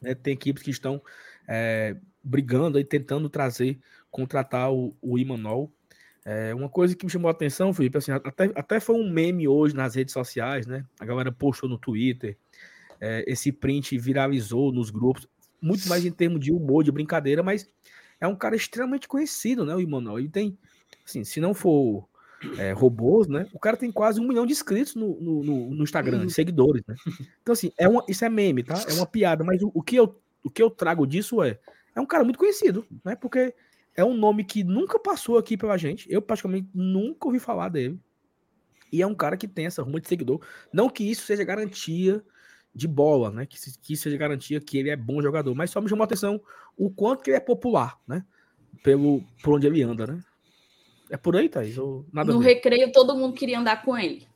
Né, 0.00 0.14
tem 0.14 0.34
equipes 0.34 0.62
que 0.62 0.70
estão 0.70 1.02
é, 1.48 1.96
brigando 2.22 2.78
e 2.78 2.84
tentando 2.84 3.28
trazer, 3.28 3.78
contratar 4.10 4.72
o, 4.72 4.96
o 5.02 5.18
Imanol. 5.18 5.72
É, 6.24 6.52
uma 6.54 6.68
coisa 6.68 6.96
que 6.96 7.04
me 7.04 7.10
chamou 7.10 7.28
a 7.28 7.32
atenção, 7.32 7.72
Felipe, 7.72 7.98
assim, 7.98 8.10
até, 8.10 8.50
até 8.56 8.80
foi 8.80 8.96
um 8.96 9.08
meme 9.08 9.46
hoje 9.46 9.76
nas 9.76 9.94
redes 9.94 10.12
sociais, 10.12 10.66
né? 10.66 10.84
A 10.98 11.04
galera 11.04 11.30
postou 11.30 11.68
no 11.68 11.78
Twitter, 11.78 12.36
é, 13.00 13.24
esse 13.26 13.52
print 13.52 13.98
viralizou 13.98 14.72
nos 14.72 14.90
grupos, 14.90 15.28
muito 15.60 15.88
mais 15.88 16.04
em 16.04 16.10
termos 16.10 16.40
de 16.40 16.52
humor, 16.52 16.84
de 16.84 16.92
brincadeira, 16.92 17.42
mas 17.42 17.68
é 18.20 18.26
um 18.26 18.36
cara 18.36 18.56
extremamente 18.56 19.08
conhecido, 19.08 19.64
né? 19.64 19.74
O 19.74 19.80
Imanol. 19.80 20.18
Ele 20.18 20.28
tem, 20.28 20.58
assim, 21.04 21.24
se 21.24 21.40
não 21.40 21.54
for 21.54 22.08
é, 22.58 22.72
robôs, 22.72 23.26
né? 23.26 23.48
O 23.52 23.58
cara 23.58 23.76
tem 23.76 23.90
quase 23.90 24.20
um 24.20 24.26
milhão 24.26 24.46
de 24.46 24.52
inscritos 24.52 24.94
no, 24.94 25.20
no, 25.20 25.70
no, 25.70 25.82
Instagram, 25.82 26.20
uhum. 26.20 26.26
de 26.26 26.32
seguidores, 26.32 26.82
né? 26.86 26.94
Então, 27.42 27.52
assim, 27.52 27.72
é 27.78 27.88
uma, 27.88 28.04
isso 28.08 28.24
é 28.24 28.28
meme, 28.28 28.62
tá? 28.62 28.74
É 28.88 28.92
uma 28.94 29.06
piada, 29.06 29.44
mas 29.44 29.62
o, 29.62 29.70
o, 29.74 29.82
que 29.82 29.96
eu, 29.96 30.20
o 30.42 30.50
que 30.50 30.62
eu 30.62 30.70
trago 30.70 31.06
disso 31.06 31.42
é, 31.42 31.58
é 31.94 32.00
um 32.00 32.06
cara 32.06 32.24
muito 32.24 32.38
conhecido, 32.38 32.86
né? 33.04 33.16
Porque 33.16 33.54
é 33.94 34.04
um 34.04 34.14
nome 34.14 34.44
que 34.44 34.62
nunca 34.62 34.98
passou 34.98 35.38
aqui 35.38 35.56
pela 35.56 35.76
gente. 35.76 36.06
Eu, 36.10 36.20
praticamente, 36.20 36.68
nunca 36.74 37.26
ouvi 37.26 37.38
falar 37.38 37.70
dele. 37.70 37.98
E 38.92 39.02
é 39.02 39.06
um 39.06 39.14
cara 39.14 39.36
que 39.36 39.48
tem 39.48 39.66
essa 39.66 39.82
ruma 39.82 40.00
de 40.00 40.08
seguidor. 40.08 40.40
Não 40.72 40.88
que 40.88 41.10
isso 41.10 41.26
seja 41.26 41.42
garantia 41.42 42.22
de 42.76 42.86
bola, 42.86 43.30
né? 43.30 43.46
Que, 43.46 43.58
que 43.80 43.94
isso 43.94 44.04
seja 44.04 44.16
garantia 44.16 44.60
que 44.60 44.78
ele 44.78 44.90
é 44.90 44.96
bom 44.96 45.22
jogador. 45.22 45.54
Mas 45.54 45.70
só 45.70 45.80
me 45.80 45.88
chamou 45.88 46.02
a 46.02 46.06
atenção 46.06 46.40
o 46.76 46.90
quanto 46.90 47.22
que 47.22 47.30
ele 47.30 47.38
é 47.38 47.40
popular, 47.40 47.98
né? 48.06 48.24
Pelo, 48.82 49.24
por 49.42 49.54
onde 49.54 49.66
ele 49.66 49.82
anda, 49.82 50.06
né? 50.06 50.20
É 51.10 51.16
por 51.16 51.36
aí, 51.36 51.48
Thaís? 51.48 51.78
Ou 51.78 52.04
nada 52.12 52.32
no 52.32 52.38
recreio, 52.38 52.92
todo 52.92 53.16
mundo 53.16 53.34
queria 53.34 53.58
andar 53.58 53.82
com 53.82 53.96
ele. 53.96 54.26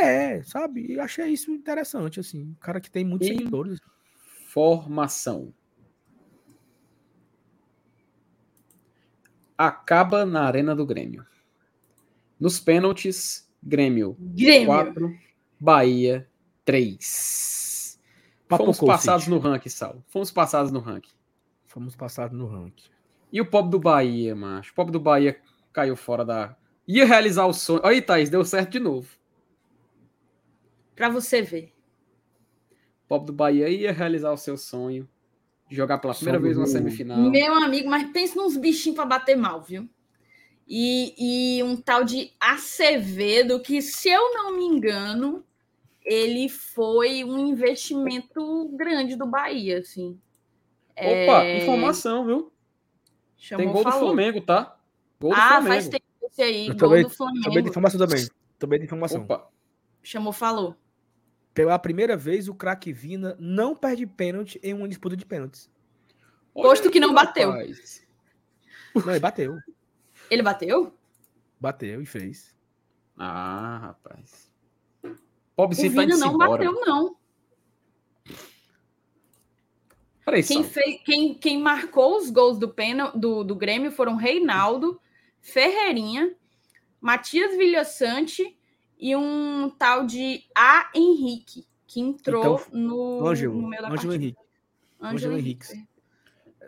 É, 0.00 0.42
sabe? 0.42 0.92
Eu 0.92 1.02
achei 1.02 1.28
isso 1.28 1.50
interessante, 1.50 2.18
assim. 2.18 2.42
Um 2.42 2.54
cara 2.54 2.80
que 2.80 2.90
tem 2.90 3.04
muitos 3.04 3.28
seguidores. 3.28 3.78
Formação. 4.48 5.54
acaba 9.56 10.26
na 10.26 10.42
Arena 10.42 10.74
do 10.74 10.84
Grêmio. 10.84 11.24
Nos 12.38 12.60
pênaltis, 12.60 13.48
Grêmio, 13.62 14.16
Grêmio. 14.18 14.66
4, 14.66 15.16
Bahia 15.58 16.28
3. 16.64 17.65
Fomos 18.48 18.78
passados 18.78 19.26
no 19.26 19.38
ranking, 19.38 19.68
Sal. 19.68 20.02
Fomos 20.08 20.30
passados 20.30 20.70
no 20.70 20.80
ranking. 20.80 21.14
Fomos 21.66 21.96
passados 21.96 22.36
no 22.36 22.46
ranking. 22.46 22.88
E 23.32 23.40
o 23.40 23.46
pobre 23.46 23.72
do 23.72 23.80
Bahia, 23.80 24.34
macho. 24.36 24.72
O 24.72 24.74
pobre 24.74 24.92
do 24.92 25.00
Bahia 25.00 25.40
caiu 25.72 25.96
fora 25.96 26.24
da. 26.24 26.56
Ia 26.86 27.04
realizar 27.04 27.46
o 27.46 27.52
sonho. 27.52 27.80
Aí, 27.84 28.00
Thaís, 28.00 28.30
deu 28.30 28.44
certo 28.44 28.70
de 28.70 28.78
novo. 28.78 29.08
Pra 30.94 31.08
você 31.08 31.42
ver. 31.42 31.72
O 33.04 33.08
pobre 33.08 33.26
do 33.26 33.32
Bahia 33.32 33.68
ia 33.68 33.92
realizar 33.92 34.32
o 34.32 34.36
seu 34.36 34.56
sonho 34.56 35.08
jogar 35.68 35.98
pela 35.98 36.14
primeira 36.14 36.38
vez 36.38 36.56
uma 36.56 36.66
semifinal. 36.66 37.18
Meu 37.18 37.54
amigo, 37.54 37.88
mas 37.88 38.10
pense 38.12 38.36
nos 38.36 38.56
bichinhos 38.56 38.96
para 38.96 39.06
bater 39.06 39.36
mal, 39.36 39.60
viu? 39.62 39.88
E, 40.68 41.58
e 41.58 41.62
um 41.62 41.76
tal 41.76 42.04
de 42.04 42.32
Acevedo, 42.40 43.60
que, 43.60 43.80
se 43.80 44.08
eu 44.08 44.34
não 44.34 44.56
me 44.56 44.64
engano, 44.64 45.44
ele 46.06 46.48
foi 46.48 47.24
um 47.24 47.48
investimento 47.48 48.68
grande 48.76 49.16
do 49.16 49.26
Bahia, 49.26 49.80
assim. 49.80 50.18
Opa, 50.92 51.42
é... 51.42 51.58
informação, 51.62 52.24
viu? 52.24 52.52
Chamou, 53.36 53.64
Tem 53.64 53.72
gol 53.72 53.82
falou. 53.82 53.98
do 53.98 54.06
Flamengo, 54.06 54.40
tá? 54.40 54.78
Gol 55.20 55.32
do 55.32 55.36
ah, 55.36 55.48
Flamengo. 55.48 55.68
faz 55.68 55.88
tempo 55.88 56.04
esse 56.22 56.42
aí, 56.42 56.68
gol 56.68 56.76
também, 56.76 57.02
do 57.02 57.10
Flamengo. 57.10 57.44
Também 57.44 57.62
de 57.62 57.68
informação 57.68 57.98
também. 57.98 58.28
Também 58.58 58.78
de 58.78 58.84
informação. 58.84 59.22
Opa. 59.22 59.50
Chamou, 60.02 60.32
falou. 60.32 60.76
Pela 61.52 61.78
primeira 61.78 62.16
vez, 62.16 62.48
o 62.48 62.54
craque 62.54 62.92
Vina 62.92 63.36
não 63.40 63.74
perde 63.74 64.06
pênalti 64.06 64.60
em 64.62 64.72
uma 64.72 64.88
disputa 64.88 65.16
de 65.16 65.26
pênaltis. 65.26 65.68
Posto 66.54 66.90
que 66.90 67.00
não 67.00 67.12
bateu. 67.12 67.50
Rapaz. 67.50 68.06
Não, 68.94 69.10
ele 69.10 69.20
bateu. 69.20 69.58
Ele 70.30 70.42
bateu? 70.42 70.96
Bateu 71.60 72.00
e 72.00 72.06
fez. 72.06 72.54
Ah, 73.18 73.78
rapaz. 73.78 74.45
Pobre 75.56 75.74
o 75.86 75.90
Vina 75.90 76.16
não 76.18 76.34
embora. 76.34 76.50
bateu, 76.50 76.72
não. 76.72 77.16
Peraí, 80.26 80.42
quem, 80.42 80.62
fez, 80.64 81.00
quem, 81.02 81.34
quem 81.34 81.58
marcou 81.58 82.18
os 82.18 82.30
gols 82.30 82.58
do, 82.58 82.68
pena, 82.68 83.10
do, 83.12 83.42
do 83.42 83.54
Grêmio 83.54 83.92
foram 83.92 84.16
Reinaldo, 84.16 85.00
Ferreirinha, 85.40 86.34
Matias 87.00 87.56
Vilhaçante 87.56 88.56
e 88.98 89.14
um 89.14 89.70
tal 89.78 90.04
de 90.04 90.42
A. 90.54 90.90
Henrique, 90.94 91.64
que 91.86 92.00
entrou 92.00 92.56
então, 92.56 92.80
no, 92.80 93.26
Ângelo, 93.26 93.62
no 93.62 93.68
meio 93.68 93.82
da 93.82 93.92
Ângelo 93.92 94.14
Henrique. 94.14 94.38
Ângelo 95.00 95.38
Henrique. 95.38 95.86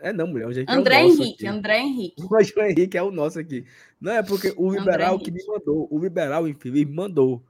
É 0.01 0.13
não, 0.13 0.27
mulher. 0.27 0.47
André, 0.47 0.65
André 0.69 0.95
é 0.95 1.03
Henrique, 1.03 1.33
aqui. 1.33 1.47
André 1.47 1.79
Henrique. 1.79 2.23
O 2.57 2.61
Henrique 2.61 2.97
é 2.97 3.03
o 3.03 3.11
nosso 3.11 3.37
aqui. 3.37 3.65
Não 3.99 4.13
é 4.13 4.23
porque 4.23 4.53
o 4.55 4.71
liberal 4.71 5.19
que 5.19 5.29
me 5.29 5.45
mandou, 5.45 5.87
o 5.91 5.99
liberal, 5.99 6.47
enfim, 6.47 6.71
me 6.71 6.85
mandou. 6.85 7.43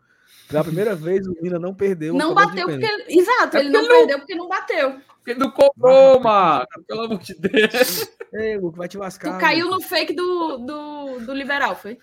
Pela 0.49 0.63
primeira 0.63 0.95
vez 0.95 1.27
o 1.27 1.35
Mina 1.39 1.59
não 1.59 1.75
perdeu. 1.75 2.11
Não 2.11 2.33
bateu 2.33 2.65
porque. 2.65 3.05
Exato, 3.07 3.55
é 3.55 3.59
ele 3.59 3.69
não, 3.69 3.83
não 3.83 3.87
perdeu 3.87 4.17
porque 4.17 4.35
não 4.35 4.47
bateu. 4.47 4.99
Porque 5.17 5.35
não 5.35 5.51
cobrou, 5.51 6.19
mano. 6.19 6.65
Pelo 6.87 7.01
amor 7.03 7.19
de 7.19 7.35
Deus. 7.35 8.09
Ei, 8.33 8.57
Luco, 8.57 8.75
vai 8.75 8.87
te 8.87 8.97
lascar. 8.97 9.37
Tu 9.37 9.39
caiu 9.39 9.69
no 9.69 9.79
fake 9.79 10.11
do, 10.13 10.57
do, 10.57 11.19
do 11.19 11.33
liberal, 11.33 11.75
foi? 11.75 11.99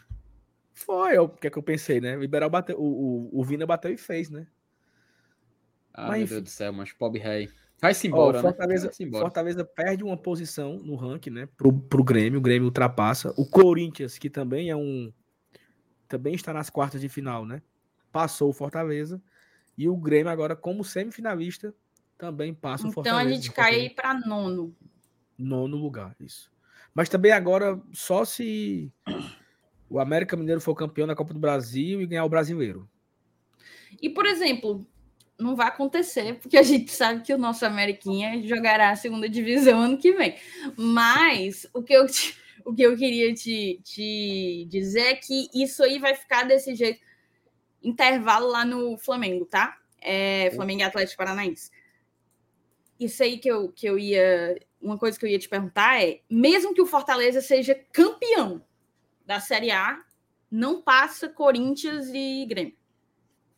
Foi, 0.73 1.17
é 1.17 1.21
o 1.21 1.29
que 1.29 1.49
é 1.49 1.51
que 1.51 1.59
eu 1.59 1.63
pensei, 1.63 2.01
né? 2.01 2.17
O 2.17 2.21
Liberal 2.21 2.49
bateu, 2.49 2.79
o, 2.79 3.31
o, 3.33 3.41
o 3.41 3.45
Vina 3.45 3.67
bateu 3.67 3.91
e 3.91 3.97
fez, 3.97 4.31
né? 4.31 4.47
Ah, 5.93 6.09
mas, 6.09 6.19
meu 6.19 6.29
Deus 6.29 6.43
do 6.43 6.49
céu, 6.51 6.73
mas 6.73 6.93
pobre 6.93 7.19
rei. 7.19 7.49
Vai-se 7.81 8.07
embora, 8.07 8.39
ó, 8.39 8.43
Fortaleza, 8.43 8.87
né? 8.87 8.93
embora. 9.01 9.25
Fortaleza 9.25 9.65
perde 9.65 10.05
uma 10.05 10.17
posição 10.17 10.79
no 10.79 10.95
ranking, 10.95 11.31
né? 11.31 11.49
Pro, 11.57 11.73
pro 11.73 12.05
Grêmio, 12.05 12.39
o 12.39 12.43
Grêmio 12.43 12.67
ultrapassa. 12.67 13.35
O 13.37 13.45
Corinthians, 13.45 14.19
que 14.19 14.31
também 14.31 14.71
é 14.71 14.77
um. 14.77 15.13
Também 16.07 16.35
está 16.35 16.53
nas 16.53 16.71
quartas 16.71 17.01
de 17.01 17.09
final, 17.09 17.45
né? 17.45 17.61
Passou 18.17 18.49
o 18.49 18.53
Fortaleza. 18.55 19.21
E 19.77 19.91
o 19.91 19.95
Grêmio, 19.95 20.33
agora, 20.33 20.57
como 20.57 20.83
semifinalista, 20.83 21.75
também 22.17 22.55
passa 22.55 22.85
então, 22.85 22.91
o 22.91 22.95
Fortaleza. 22.95 23.23
Então 23.23 23.31
a 23.31 23.35
gente 23.35 23.53
cai 23.53 23.91
para 23.91 24.15
nono. 24.15 24.75
Nono 25.37 25.77
lugar, 25.77 26.17
isso. 26.19 26.51
Mas 26.95 27.11
também 27.11 27.31
agora, 27.31 27.79
só 27.93 28.25
se 28.25 28.91
o 29.91 30.01
América 30.01 30.35
Mineiro 30.35 30.63
for 30.63 30.75
campeão 30.75 31.07
da 31.07 31.15
Copa 31.15 31.35
do 31.35 31.39
Brasil 31.39 32.01
e 32.01 32.07
ganhar 32.07 32.25
o 32.25 32.29
brasileiro. 32.31 32.89
E, 34.01 34.09
por 34.09 34.25
exemplo, 34.25 34.87
não 35.39 35.55
vai 35.55 35.69
acontecer, 35.69 36.39
porque 36.41 36.57
a 36.57 36.63
gente 36.63 36.91
sabe 36.93 37.21
que 37.21 37.35
o 37.35 37.39
nosso 37.39 37.67
Ameriquinha 37.67 38.43
jogará 38.49 38.93
a 38.93 38.97
segunda 38.97 39.29
divisão 39.29 39.79
ano 39.79 39.99
que 39.99 40.15
vem. 40.15 40.37
Mas 40.75 41.67
o 41.75 41.83
que 41.83 41.93
eu, 41.93 42.07
te, 42.07 42.35
o 42.65 42.75
que 42.75 42.81
eu 42.81 42.97
queria 42.97 43.35
te, 43.35 43.79
te 43.85 44.67
dizer 44.71 45.09
é 45.09 45.17
que 45.17 45.51
isso 45.53 45.83
aí 45.83 45.99
vai 45.99 46.15
ficar 46.15 46.45
desse 46.45 46.75
jeito. 46.75 47.05
Intervalo 47.83 48.49
lá 48.49 48.65
no 48.65 48.97
Flamengo, 48.99 49.45
tá? 49.45 49.79
É, 50.01 50.51
Flamengo 50.55 50.81
e 50.81 50.85
Atlético 50.85 51.19
Paranaense. 51.19 51.71
Isso 52.99 53.23
aí 53.23 53.39
que 53.39 53.49
eu, 53.49 53.71
que 53.73 53.87
eu 53.87 53.99
ia. 53.99 54.59
Uma 54.81 54.99
coisa 54.99 55.19
que 55.19 55.25
eu 55.25 55.31
ia 55.31 55.39
te 55.39 55.49
perguntar 55.49 56.03
é: 56.03 56.21
mesmo 56.31 56.75
que 56.75 56.83
o 56.83 56.87
Fortaleza 56.87 57.41
seja 57.41 57.75
campeão 57.93 58.63
da 59.25 59.41
Série 59.41 59.71
A, 59.71 60.03
não 60.51 60.81
passa 60.81 61.29
Corinthians 61.29 62.09
e 62.13 62.47
Grêmio. 62.47 62.77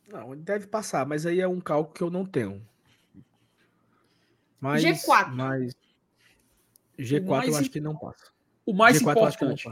Não, 0.09 0.37
deve 0.37 0.67
passar, 0.67 1.07
mas 1.07 1.27
aí 1.27 1.41
é 1.41 1.47
um 1.47 1.61
cálculo 1.61 1.95
que 1.95 2.03
eu 2.03 2.11
não 2.11 2.25
tenho. 2.25 2.67
Mas, 4.61 4.83
G4. 4.83 5.29
Mas 5.35 5.77
G4 6.99 7.27
mais, 7.27 7.49
eu 7.49 7.57
acho 7.57 7.71
que 7.71 7.81
não 7.81 7.97
passa. 7.97 8.33
O 8.67 8.73
mais 8.73 9.01
G4 9.01 9.11
importante, 9.11 9.69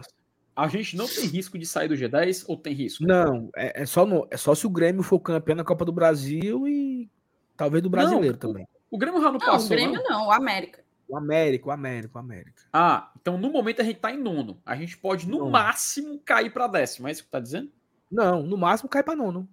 a 0.56 0.68
gente 0.68 0.96
não 0.96 1.06
tem 1.06 1.26
risco 1.26 1.58
de 1.58 1.66
sair 1.66 1.86
do 1.86 1.94
G10 1.94 2.46
ou 2.48 2.56
tem 2.56 2.72
risco? 2.72 3.04
Não, 3.04 3.50
é, 3.54 3.82
é, 3.82 3.86
só, 3.86 4.06
no, 4.06 4.26
é 4.30 4.38
só 4.38 4.54
se 4.54 4.66
o 4.66 4.70
Grêmio 4.70 5.02
for 5.02 5.20
campeão 5.20 5.54
na 5.54 5.64
Copa 5.64 5.84
do 5.84 5.92
Brasil 5.92 6.66
e 6.66 7.10
talvez 7.54 7.82
do 7.82 7.90
brasileiro 7.90 8.32
não, 8.32 8.40
também. 8.40 8.66
O, 8.90 8.96
o 8.96 8.98
Grêmio 8.98 9.20
já 9.20 9.26
não, 9.26 9.32
não 9.34 9.40
passou. 9.40 9.66
O 9.66 9.68
Grêmio 9.68 10.02
não, 10.02 10.10
não 10.10 10.26
o 10.28 10.32
América. 10.32 10.82
O 11.06 11.16
América, 11.16 11.68
o 11.68 11.70
América, 11.70 12.16
o 12.16 12.18
América. 12.18 12.62
Ah, 12.72 13.12
então 13.20 13.36
no 13.36 13.50
momento 13.50 13.82
a 13.82 13.84
gente 13.84 14.00
tá 14.00 14.10
em 14.10 14.18
nono. 14.18 14.60
A 14.64 14.74
gente 14.74 14.96
pode, 14.96 15.28
no 15.28 15.50
máximo, 15.50 16.18
cair 16.20 16.50
para 16.50 16.66
décimo. 16.66 17.06
É 17.06 17.12
isso 17.12 17.22
que 17.22 17.30
tá 17.30 17.38
dizendo? 17.38 17.70
Não, 18.10 18.42
no 18.42 18.56
máximo 18.56 18.88
cai 18.88 19.02
para 19.02 19.14
nono. 19.14 19.46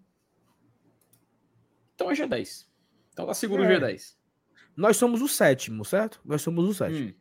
Então 1.94 2.10
é 2.10 2.14
G10. 2.14 2.66
Então 3.12 3.28
tá 3.28 3.34
seguro 3.34 3.64
é. 3.64 3.78
o 3.78 3.82
G10. 3.82 4.16
Nós 4.76 4.96
somos 4.96 5.22
o 5.22 5.28
sétimo, 5.28 5.84
certo? 5.84 6.22
Nós 6.24 6.42
somos 6.42 6.68
o 6.68 6.74
sétimo. 6.74 7.10
Hum. 7.10 7.14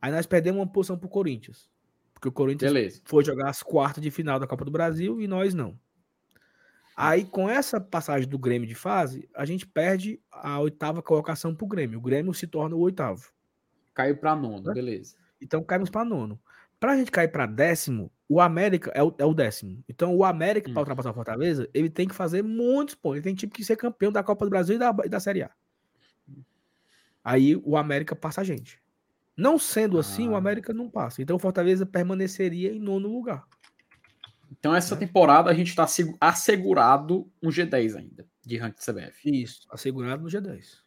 Aí 0.00 0.12
nós 0.12 0.24
perdemos 0.24 0.60
uma 0.60 0.66
posição 0.66 0.96
pro 0.96 1.08
Corinthians. 1.08 1.68
Porque 2.22 2.28
o 2.28 2.32
Corinthians 2.32 2.72
Beleza. 2.72 3.00
foi 3.04 3.24
jogar 3.24 3.50
as 3.50 3.64
quartas 3.64 4.00
de 4.00 4.08
final 4.08 4.38
da 4.38 4.46
Copa 4.46 4.64
do 4.64 4.70
Brasil 4.70 5.20
e 5.20 5.26
nós 5.26 5.54
não. 5.54 5.76
Aí, 6.96 7.24
com 7.24 7.50
essa 7.50 7.80
passagem 7.80 8.28
do 8.28 8.38
Grêmio 8.38 8.68
de 8.68 8.76
fase, 8.76 9.28
a 9.34 9.44
gente 9.44 9.66
perde 9.66 10.20
a 10.30 10.60
oitava 10.60 11.02
colocação 11.02 11.52
pro 11.52 11.66
Grêmio. 11.66 11.98
O 11.98 12.02
Grêmio 12.02 12.32
se 12.32 12.46
torna 12.46 12.76
o 12.76 12.78
oitavo. 12.78 13.32
Caiu 13.92 14.16
para 14.16 14.36
nono, 14.36 14.68
né? 14.68 14.72
beleza. 14.72 15.16
Então 15.40 15.64
caímos 15.64 15.90
para 15.90 16.04
nono. 16.04 16.40
Para 16.78 16.92
a 16.92 16.96
gente 16.96 17.10
cair 17.10 17.26
para 17.26 17.44
décimo, 17.44 18.08
o 18.28 18.40
América 18.40 18.92
é 18.94 19.02
o, 19.02 19.12
é 19.18 19.24
o 19.24 19.34
décimo. 19.34 19.82
Então 19.88 20.14
o 20.14 20.24
América, 20.24 20.70
hum. 20.70 20.74
para 20.74 20.82
ultrapassar 20.82 21.10
o 21.10 21.14
Fortaleza, 21.14 21.68
ele 21.74 21.90
tem 21.90 22.06
que 22.06 22.14
fazer 22.14 22.44
muitos 22.44 22.94
pontos. 22.94 23.16
Ele 23.16 23.24
tem 23.24 23.34
tipo 23.34 23.52
que 23.52 23.64
ser 23.64 23.74
campeão 23.74 24.12
da 24.12 24.22
Copa 24.22 24.44
do 24.44 24.50
Brasil 24.50 24.76
e 24.76 24.78
da, 24.78 24.94
e 25.04 25.08
da 25.08 25.18
Série 25.18 25.42
A. 25.42 25.50
Aí 27.24 27.56
o 27.64 27.76
América 27.76 28.14
passa 28.14 28.42
a 28.42 28.44
gente. 28.44 28.81
Não 29.36 29.58
sendo 29.58 29.98
assim, 29.98 30.28
o 30.28 30.34
ah. 30.34 30.38
América 30.38 30.72
não 30.72 30.90
passa. 30.90 31.22
Então 31.22 31.36
o 31.36 31.38
Fortaleza 31.38 31.86
permaneceria 31.86 32.72
em 32.72 32.78
nono 32.78 33.08
lugar. 33.08 33.44
Então 34.50 34.74
essa 34.74 34.94
né? 34.94 35.00
temporada 35.00 35.50
a 35.50 35.54
gente 35.54 35.68
está 35.68 35.86
assegurado 36.20 37.30
um 37.42 37.48
G10 37.48 37.96
ainda, 37.96 38.26
de 38.44 38.56
ranking 38.58 38.82
CBF. 38.82 39.42
Isso, 39.42 39.66
assegurado 39.70 40.22
no 40.22 40.28
G10. 40.28 40.82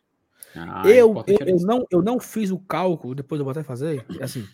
Ah, 0.55 0.83
eu, 0.85 1.23
eu, 1.27 1.47
eu, 1.47 1.57
não, 1.61 1.85
eu 1.91 2.01
não 2.01 2.19
fiz 2.19 2.51
o 2.51 2.59
cálculo, 2.59 3.13
depois 3.13 3.39
eu 3.39 3.43
vou 3.43 3.51
até 3.51 3.63
fazer, 3.63 4.05
assim, 4.21 4.47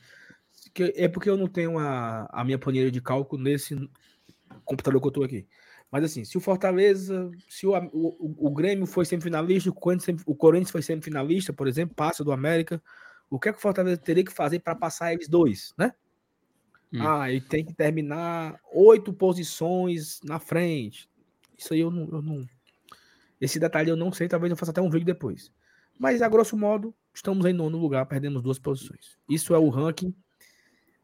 que 0.74 0.92
é 0.95 1.08
porque 1.08 1.30
eu 1.30 1.38
não 1.38 1.48
tenho 1.48 1.78
a, 1.78 2.28
a 2.32 2.44
minha 2.44 2.58
planilha 2.58 2.90
de 2.90 3.02
cálculo 3.02 3.44
nesse 3.44 3.76
computador 4.66 5.00
que 5.00 5.08
eu 5.08 5.10
estou 5.10 5.24
aqui. 5.24 5.48
Mas 5.92 6.06
assim, 6.06 6.24
se 6.24 6.38
o 6.38 6.42
Fortaleza, 6.42 7.30
se 7.50 7.68
o, 7.68 7.74
o, 7.92 8.48
o 8.48 8.52
Grêmio 8.52 8.88
foi 8.88 9.06
semifinalista, 9.06 9.70
o 9.70 9.74
Corinthians, 9.74 10.24
o 10.26 10.34
Corinthians 10.34 10.72
foi 10.72 10.82
semifinalista, 10.82 11.52
por 11.52 11.68
exemplo, 11.68 11.94
passa 11.94 12.24
do 12.24 12.32
América, 12.32 12.82
o 13.32 13.40
que 13.40 13.48
é 13.48 13.53
que 13.53 13.58
o 13.58 13.61
Fortaleza 13.61 13.98
teria 13.98 14.26
que 14.26 14.32
fazer 14.32 14.60
para 14.60 14.76
passar 14.76 15.14
eles 15.14 15.30
dois, 15.30 15.74
né? 15.77 15.93
Hum. 16.93 17.08
Ah, 17.08 17.32
ele 17.32 17.40
tem 17.40 17.64
que 17.64 17.74
terminar 17.74 18.60
oito 18.74 19.14
posições 19.14 20.19
na 20.22 20.38
frente. 20.38 21.10
Isso 21.58 21.74
aí 21.74 21.80
eu 21.80 21.90
não, 21.90 22.10
eu 22.11 22.22
não, 22.22 22.45
Esse 23.40 23.58
detalhe 23.58 23.90
eu 23.90 23.95
não 23.95 24.11
sei, 24.11 24.27
talvez 24.27 24.51
eu 24.51 24.58
faça 24.58 24.72
até 24.72 24.82
um 24.82 24.90
vídeo 24.90 25.06
depois. 25.06 25.50
Mas, 25.98 26.22
a 26.22 26.27
grosso 26.27 26.58
modo, 26.58 26.93
estamos 27.14 27.45
em 27.45 27.53
nono 27.53 27.77
lugar, 27.77 28.06
perdemos 28.06 28.42
duas 28.42 28.60
posições. 28.60 29.18
Isso 29.30 29.56
é 29.56 29.58
o 29.58 29.69
ranking. 29.69 30.14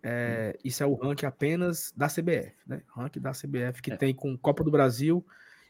É, 0.03 0.57
isso 0.63 0.83
é 0.83 0.85
o 0.85 0.95
ranking 0.95 1.25
apenas 1.25 1.93
da 1.95 2.07
CBF, 2.07 2.53
né? 2.67 2.81
Ranking 2.89 3.21
da 3.21 3.31
CBF 3.31 3.81
que 3.81 3.91
é. 3.91 3.95
tem 3.95 4.13
com 4.13 4.37
Copa 4.37 4.63
do 4.63 4.71
Brasil 4.71 5.25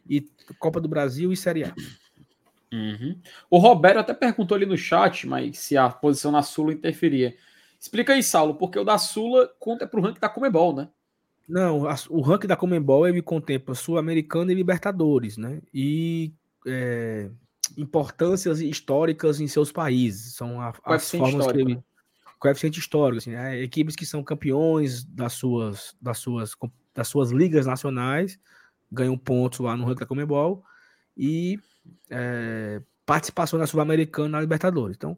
e 0.10 0.22
Copa 0.58 0.82
do 0.82 0.88
Brasil 0.88 1.32
e 1.32 1.38
Série 1.38 1.66
A. 1.66 1.76
Uhum. 2.72 3.20
O 3.50 3.58
Roberto 3.58 4.00
até 4.00 4.14
perguntou 4.14 4.56
ali 4.56 4.66
no 4.66 4.78
chat, 4.78 5.26
mas 5.26 5.60
se 5.60 5.78
a 5.78 5.90
posição 5.90 6.32
na 6.32 6.42
Sula 6.42 6.74
interferia. 6.74 7.36
Explica 7.80 8.14
aí, 8.14 8.24
Saulo, 8.24 8.56
porque 8.56 8.78
o 8.78 8.84
da 8.84 8.98
Sula 8.98 9.50
conta 9.60 9.88
para 9.88 10.00
o 10.00 10.04
ranking 10.04 10.20
da 10.20 10.30
Comebol, 10.30 10.76
né? 10.76 10.90
Não, 11.48 11.88
a, 11.88 11.96
o 12.10 12.22
ranking 12.22 12.48
da 12.48 12.58
Comebol 12.58 13.08
ele 13.08 13.22
contempla 13.22 13.74
Sul-Americana 13.74 14.52
e 14.52 14.56
Libertadores, 14.56 15.38
né? 15.38 15.62
E 15.74 16.34
é, 16.66 17.30
importâncias 17.78 18.60
históricas 18.60 19.40
em 19.40 19.48
seus 19.48 19.72
países. 19.72 20.36
São 20.36 20.60
a, 20.60 20.74
as 20.84 21.10
formas 21.10 21.48
que 21.48 21.58
ele, 21.58 21.76
né? 21.76 21.84
coeficiente 22.38 22.80
histórico, 22.80 23.20
assim, 23.20 23.32
né? 23.32 23.62
equipes 23.62 23.96
que 23.96 24.06
são 24.06 24.24
campeões 24.24 25.04
das 25.06 25.34
suas, 25.34 25.96
das 26.02 26.18
suas, 26.18 26.52
das 26.94 27.08
suas 27.08 27.32
ligas 27.32 27.66
nacionais 27.66 28.40
ganham 28.92 29.18
pontos 29.18 29.60
lá 29.60 29.76
no 29.76 29.86
ranking 29.86 30.00
da 30.00 30.06
Comebol 30.06 30.64
e 31.16 31.60
é, 32.10 32.82
participação 33.06 33.60
na 33.60 33.68
Sul-Americana 33.68 34.30
na 34.30 34.42
Libertadores. 34.42 34.96
Então, 34.96 35.18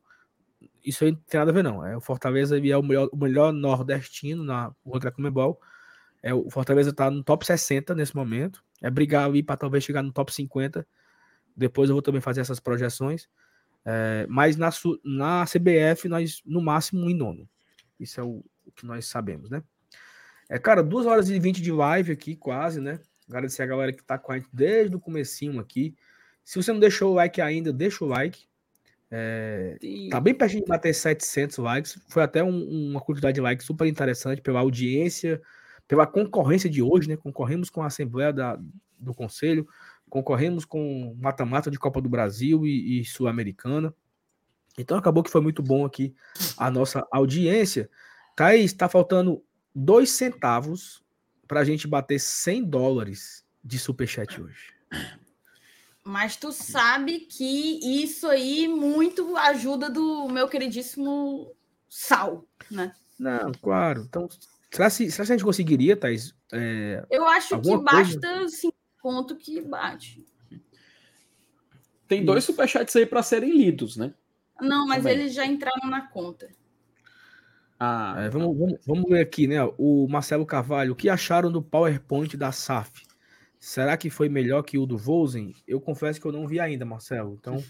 isso 0.84 1.04
aí 1.04 1.12
não 1.12 1.20
tem 1.28 1.40
nada 1.40 1.52
a 1.52 1.54
ver, 1.54 1.64
não. 1.64 1.86
É, 1.86 1.96
o 1.96 2.02
Fortaleza 2.02 2.58
é 2.58 2.78
o 2.78 2.84
melhor, 2.84 3.10
o 3.12 3.18
melhor 3.18 3.52
nordestino 3.54 4.44
na 4.44 4.74
ranking 4.86 5.06
da 5.06 5.12
Comebol. 5.12 5.60
É, 6.22 6.34
o 6.34 6.50
Fortaleza 6.50 6.90
está 6.90 7.10
no 7.10 7.24
top 7.24 7.46
60 7.46 7.96
nesse 7.96 8.16
momento. 8.16 8.64
É 8.82 8.90
brigar 8.90 9.26
ali 9.26 9.44
para 9.44 9.58
talvez 9.58 9.84
chegar 9.84 10.02
no 10.04 10.12
top 10.12 10.34
50 10.34 10.86
depois 11.60 11.90
eu 11.90 11.96
vou 11.96 12.02
também 12.02 12.22
fazer 12.22 12.40
essas 12.40 12.60
projeções. 12.60 13.28
É, 13.86 14.26
mas 14.30 14.56
na, 14.56 14.70
na 15.04 15.46
CBF, 15.46 16.08
nós, 16.08 16.42
no 16.46 16.62
máximo, 16.62 17.10
em 17.10 17.14
nono. 17.14 17.48
Isso 18.00 18.20
é 18.20 18.24
o, 18.24 18.44
o, 18.66 18.72
que 18.72 18.86
nós 18.86 19.06
sabemos, 19.08 19.50
né? 19.50 19.62
É, 20.50 20.58
cara, 20.58 20.82
duas 20.82 21.06
horas 21.06 21.30
e 21.30 21.38
vinte 21.38 21.62
de 21.62 21.72
live 21.72 22.14
aqui, 22.14 22.36
quase, 22.36 22.80
né? 22.80 23.00
Agradecer 23.28 23.62
a 23.62 23.68
galera 23.68 23.92
que 23.92 24.04
tá 24.04 24.18
com 24.18 24.32
a 24.32 24.38
gente 24.38 24.48
desde 24.54 24.96
o 24.96 25.00
comecinho 25.00 25.60
aqui. 25.60 25.96
Se 26.50 26.62
você 26.62 26.72
não 26.72 26.80
deixou 26.80 27.12
o 27.12 27.16
like 27.16 27.40
ainda, 27.42 27.72
deixa 27.72 28.04
o 28.04 28.08
like. 28.08 28.48
É, 29.12 29.78
tá 30.10 30.20
bem 30.20 30.34
pertinho 30.34 30.64
de 30.64 30.70
bater 30.70 30.94
700 30.94 31.58
likes. 31.58 32.00
Foi 32.10 32.24
até 32.24 32.44
um, 32.44 32.90
uma 32.90 33.02
quantidade 33.02 33.36
de 33.36 33.42
likes 33.42 33.66
super 33.66 33.88
interessante 33.88 34.42
pela 34.42 34.60
audiência, 34.60 35.42
pela 35.88 36.08
concorrência 36.08 36.70
de 36.70 36.82
hoje, 36.82 37.08
né? 37.08 37.16
Concorremos 37.18 37.70
com 37.70 37.84
a 37.84 37.88
Assembleia 37.88 38.34
da, 38.34 38.60
do 38.98 39.14
Conselho 39.14 39.68
concorremos 40.10 40.66
com 40.66 41.16
mata-mata 41.20 41.70
de 41.70 41.78
Copa 41.78 42.02
do 42.02 42.10
Brasil 42.10 42.66
e, 42.66 43.00
e 43.00 43.06
Sul-Americana. 43.06 43.94
Então 44.78 44.98
acabou 44.98 45.24
que 45.24 45.30
foi 45.30 45.42
muito 45.42 45.62
bom 45.62 45.86
aqui 45.86 46.16
a 46.58 46.72
nossa 46.72 47.08
audiência. 47.12 47.90
Thaís, 48.36 48.72
está 48.72 48.90
faltando 48.90 49.44
dois 49.74 50.10
centavos 50.10 51.04
para 51.48 51.60
a 51.60 51.64
gente 51.64 51.88
bater 51.88 52.20
100 52.20 52.66
dólares 52.66 53.46
de 53.64 53.78
superchat 53.78 54.42
hoje. 54.42 54.74
Mas 56.04 56.36
tu 56.36 56.52
sabe 56.52 57.20
que 57.20 57.80
isso 58.04 58.28
aí 58.28 58.68
muito 58.68 59.36
ajuda 59.38 59.90
do 59.90 60.28
meu 60.30 60.48
queridíssimo 60.48 61.54
Sal, 61.88 62.46
né? 62.72 62.94
Não, 63.20 63.52
claro. 63.52 64.06
Então, 64.08 64.28
será, 64.72 64.90
se, 64.90 65.12
será 65.12 65.26
que 65.26 65.32
a 65.34 65.36
gente 65.36 65.46
conseguiria, 65.46 65.98
Thaís? 65.98 66.34
É, 66.52 67.06
Eu 67.10 67.26
acho 67.26 67.60
que 67.60 67.78
basta 67.78 68.38
coisa? 68.40 68.74
ponto 69.02 69.36
que 69.36 69.62
bate. 69.62 70.26
Tem 72.08 72.26
dois 72.26 72.44
superchats 72.44 72.96
aí 72.96 73.06
para 73.06 73.22
serem 73.22 73.56
lidos, 73.56 73.96
né? 73.96 74.14
Não, 74.60 74.88
mas 74.88 75.04
Também. 75.04 75.20
eles 75.20 75.34
já 75.34 75.46
entraram 75.46 75.90
na 75.90 76.08
conta. 76.08 76.50
Ah, 77.80 78.16
é, 78.18 78.30
vamos, 78.30 78.58
vamos, 78.58 78.80
vamos 78.86 79.10
ver 79.10 79.22
aqui, 79.22 79.48
né? 79.48 79.58
O 79.78 80.08
Marcelo 80.10 80.46
Carvalho, 80.46 80.92
o 80.94 80.96
que 80.96 81.08
acharam 81.08 81.52
do 81.52 81.62
PowerPoint 81.62 82.36
da 82.36 82.52
SAF? 82.52 83.08
Será 83.60 83.98
que 83.98 84.10
foi 84.10 84.30
melhor 84.30 84.64
que 84.64 84.78
o 84.78 84.86
do 84.86 84.98
Vozen? 84.98 85.54
Eu 85.68 85.82
confesso 85.82 86.20
que 86.20 86.26
eu 86.26 86.32
não 86.32 86.48
vi 86.48 86.60
ainda, 86.60 86.86
Marcelo. 86.86 87.38
Então, 87.40 87.62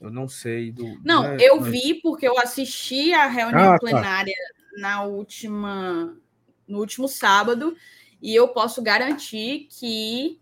eu 0.00 0.10
não 0.10 0.26
sei 0.26 0.72
do. 0.72 0.98
Não, 1.04 1.22
né? 1.22 1.36
eu 1.40 1.60
mas... 1.60 1.70
vi 1.70 2.00
porque 2.02 2.26
eu 2.26 2.38
assisti 2.38 3.12
a 3.12 3.26
reunião 3.26 3.72
ah, 3.72 3.72
tá. 3.72 3.78
plenária 3.78 4.34
tá. 4.74 4.80
na 4.80 5.02
última, 5.04 6.16
no 6.66 6.78
último 6.78 7.06
sábado 7.06 7.76
e 8.20 8.34
eu 8.34 8.48
posso 8.48 8.82
garantir 8.82 9.68
que 9.70 10.40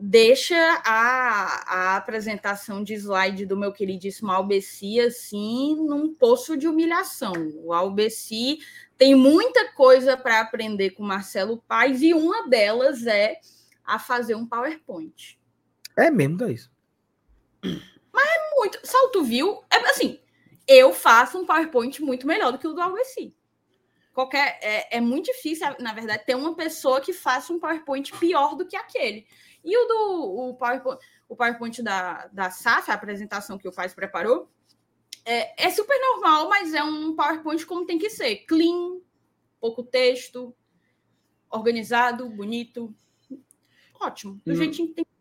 deixa 0.00 0.56
a, 0.86 1.64
a 1.66 1.96
apresentação 1.96 2.84
de 2.84 2.94
slide 2.94 3.44
do 3.44 3.56
meu 3.56 3.72
queridíssimo 3.72 4.30
Albeci 4.30 5.00
assim 5.00 5.74
num 5.74 6.14
poço 6.14 6.56
de 6.56 6.68
humilhação. 6.68 7.32
O 7.64 7.72
Albeci 7.72 8.58
tem 8.98 9.14
muita 9.14 9.72
coisa 9.72 10.16
para 10.16 10.40
aprender 10.40 10.90
com 10.90 11.02
Marcelo 11.02 11.62
Paes 11.66 12.02
e 12.02 12.12
uma 12.12 12.48
delas 12.48 13.06
é 13.06 13.40
a 13.84 13.98
fazer 13.98 14.34
um 14.34 14.46
PowerPoint. 14.46 15.40
É 15.96 16.10
mesmo, 16.10 16.44
é 16.44 16.52
isso. 16.52 16.70
Mas 18.12 18.28
é 18.28 18.54
muito. 18.54 18.80
Salto 18.84 19.24
viu? 19.24 19.62
É 19.70 19.76
assim, 19.88 20.20
eu 20.66 20.92
faço 20.92 21.38
um 21.38 21.46
PowerPoint 21.46 22.02
muito 22.02 22.26
melhor 22.26 22.52
do 22.52 22.58
que 22.58 22.66
o 22.66 22.74
do 22.74 22.82
Albeci 22.82 23.34
qualquer 24.18 24.58
é, 24.60 24.96
é, 24.96 25.00
muito 25.00 25.26
difícil, 25.26 25.64
na 25.78 25.92
verdade, 25.92 26.24
ter 26.26 26.34
uma 26.34 26.52
pessoa 26.56 27.00
que 27.00 27.12
faça 27.12 27.52
um 27.52 27.60
PowerPoint 27.60 28.12
pior 28.18 28.56
do 28.56 28.66
que 28.66 28.74
aquele. 28.74 29.24
E 29.64 29.76
o 29.76 29.84
do 29.86 30.48
o 30.48 30.54
PowerPoint, 30.54 30.98
o 31.28 31.36
PowerPoint 31.36 31.80
da, 31.84 32.26
da 32.32 32.50
SAF, 32.50 32.90
a 32.90 32.94
apresentação 32.94 33.56
que 33.56 33.68
o 33.68 33.72
Faz 33.72 33.94
preparou, 33.94 34.50
é, 35.24 35.66
é 35.66 35.70
super 35.70 35.98
normal, 36.00 36.48
mas 36.48 36.74
é 36.74 36.82
um 36.82 37.14
PowerPoint 37.14 37.64
como 37.66 37.86
tem 37.86 37.98
que 37.98 38.10
ser. 38.10 38.44
Clean, 38.46 38.98
pouco 39.60 39.82
texto, 39.82 40.54
organizado, 41.50 42.28
bonito. 42.28 42.94
Ótimo, 44.00 44.40
do 44.46 44.52
hum. 44.52 44.56
jeitinho 44.56 44.88
que 44.88 44.94
tem 44.94 45.04
que 45.04 45.18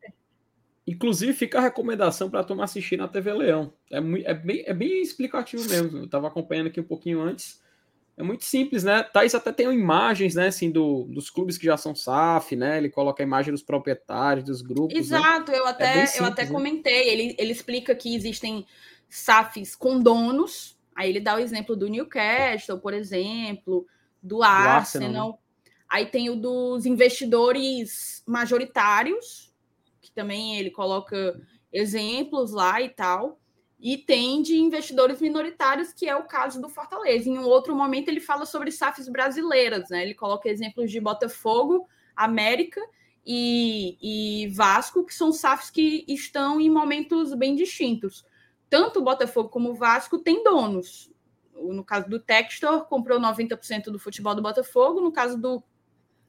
Inclusive, 0.88 1.34
fica 1.34 1.58
a 1.58 1.62
recomendação 1.62 2.30
para 2.30 2.46
tomar 2.46 2.64
assistir 2.64 2.96
na 2.96 3.10
TV 3.10 3.34
Leão. 3.34 3.74
É, 3.92 3.98
é, 3.98 4.34
bem, 4.34 4.64
é 4.66 4.74
bem 4.74 5.02
explicativo 5.02 5.68
mesmo. 5.68 5.98
Eu 5.98 6.06
estava 6.06 6.28
acompanhando 6.28 6.68
aqui 6.68 6.80
um 6.80 6.86
pouquinho 6.86 7.20
antes. 7.20 7.62
É 8.16 8.24
muito 8.24 8.46
simples, 8.46 8.86
né? 8.86 9.04
Thaís 9.04 9.36
até 9.36 9.52
tem 9.52 9.72
imagens, 9.72 10.34
né, 10.34 10.48
assim, 10.48 10.72
do, 10.72 11.04
dos 11.04 11.30
clubes 11.30 11.58
que 11.58 11.66
já 11.66 11.76
são 11.76 11.94
SAF, 11.94 12.56
né? 12.56 12.78
Ele 12.78 12.90
coloca 12.90 13.22
a 13.22 13.26
imagem 13.26 13.52
dos 13.52 13.62
proprietários, 13.62 14.46
dos 14.46 14.62
grupos. 14.62 14.94
Né? 14.94 15.00
Exato, 15.00 15.52
né? 15.52 15.60
eu 15.60 15.68
até, 15.68 15.84
é 15.84 16.06
simples, 16.06 16.20
eu 16.20 16.26
até 16.26 16.46
né? 16.46 16.52
comentei. 16.52 17.10
Ele, 17.10 17.36
ele 17.38 17.52
explica 17.52 17.94
que 17.94 18.16
existem 18.16 18.66
SAFs 19.10 19.76
com 19.76 20.00
donos. 20.00 20.78
Aí 20.96 21.10
ele 21.10 21.20
dá 21.20 21.36
o 21.36 21.40
exemplo 21.40 21.76
do 21.76 21.88
Newcastle, 21.88 22.80
por 22.80 22.94
exemplo, 22.94 23.86
do, 24.22 24.38
do 24.38 24.44
Arsenal. 24.44 24.78
Arsenal 24.78 25.32
né? 25.32 25.38
Aí 25.90 26.06
tem 26.06 26.30
o 26.30 26.36
dos 26.36 26.86
investidores 26.86 28.22
majoritários, 28.28 29.54
que 30.02 30.12
também 30.12 30.58
ele 30.58 30.70
coloca 30.70 31.40
exemplos 31.72 32.52
lá 32.52 32.82
e 32.82 32.90
tal. 32.90 33.40
E 33.80 33.98
tem 33.98 34.42
de 34.42 34.58
investidores 34.58 35.22
minoritários, 35.22 35.94
que 35.94 36.10
é 36.10 36.16
o 36.16 36.24
caso 36.24 36.60
do 36.60 36.68
Fortaleza. 36.68 37.30
Em 37.30 37.38
um 37.38 37.46
outro 37.46 37.76
momento, 37.76 38.10
ele 38.10 38.20
fala 38.20 38.46
sobre 38.46 38.72
SAFs 38.72 39.08
brasileiras, 39.08 39.90
né? 39.90 40.02
Ele 40.02 40.16
coloca 40.16 40.50
exemplos 40.50 40.92
de 40.92 41.00
Botafogo, 41.00 41.88
América 42.16 42.82
e, 43.24 43.98
e 44.02 44.48
Vasco, 44.48 45.06
que 45.06 45.14
são 45.14 45.32
SAFs 45.32 45.70
que 45.70 46.04
estão 46.08 46.60
em 46.60 46.72
momentos 46.72 47.34
bem 47.36 47.56
distintos. 47.56 48.26
Tanto 48.70 49.00
o 49.00 49.04
Botafogo 49.04 49.50
como 49.50 49.72
o 49.72 49.76
Vasco 49.76 50.20
têm 50.20 50.44
donos. 50.44 51.12
No 51.54 51.84
caso 51.84 52.10
do 52.10 52.20
Textor, 52.20 52.86
comprou 52.86 53.20
90% 53.20 53.86
do 53.86 53.98
futebol 53.98 54.36
do 54.36 54.42
Botafogo. 54.42 55.02
No 55.02 55.12
caso 55.12 55.38
do 55.38 55.64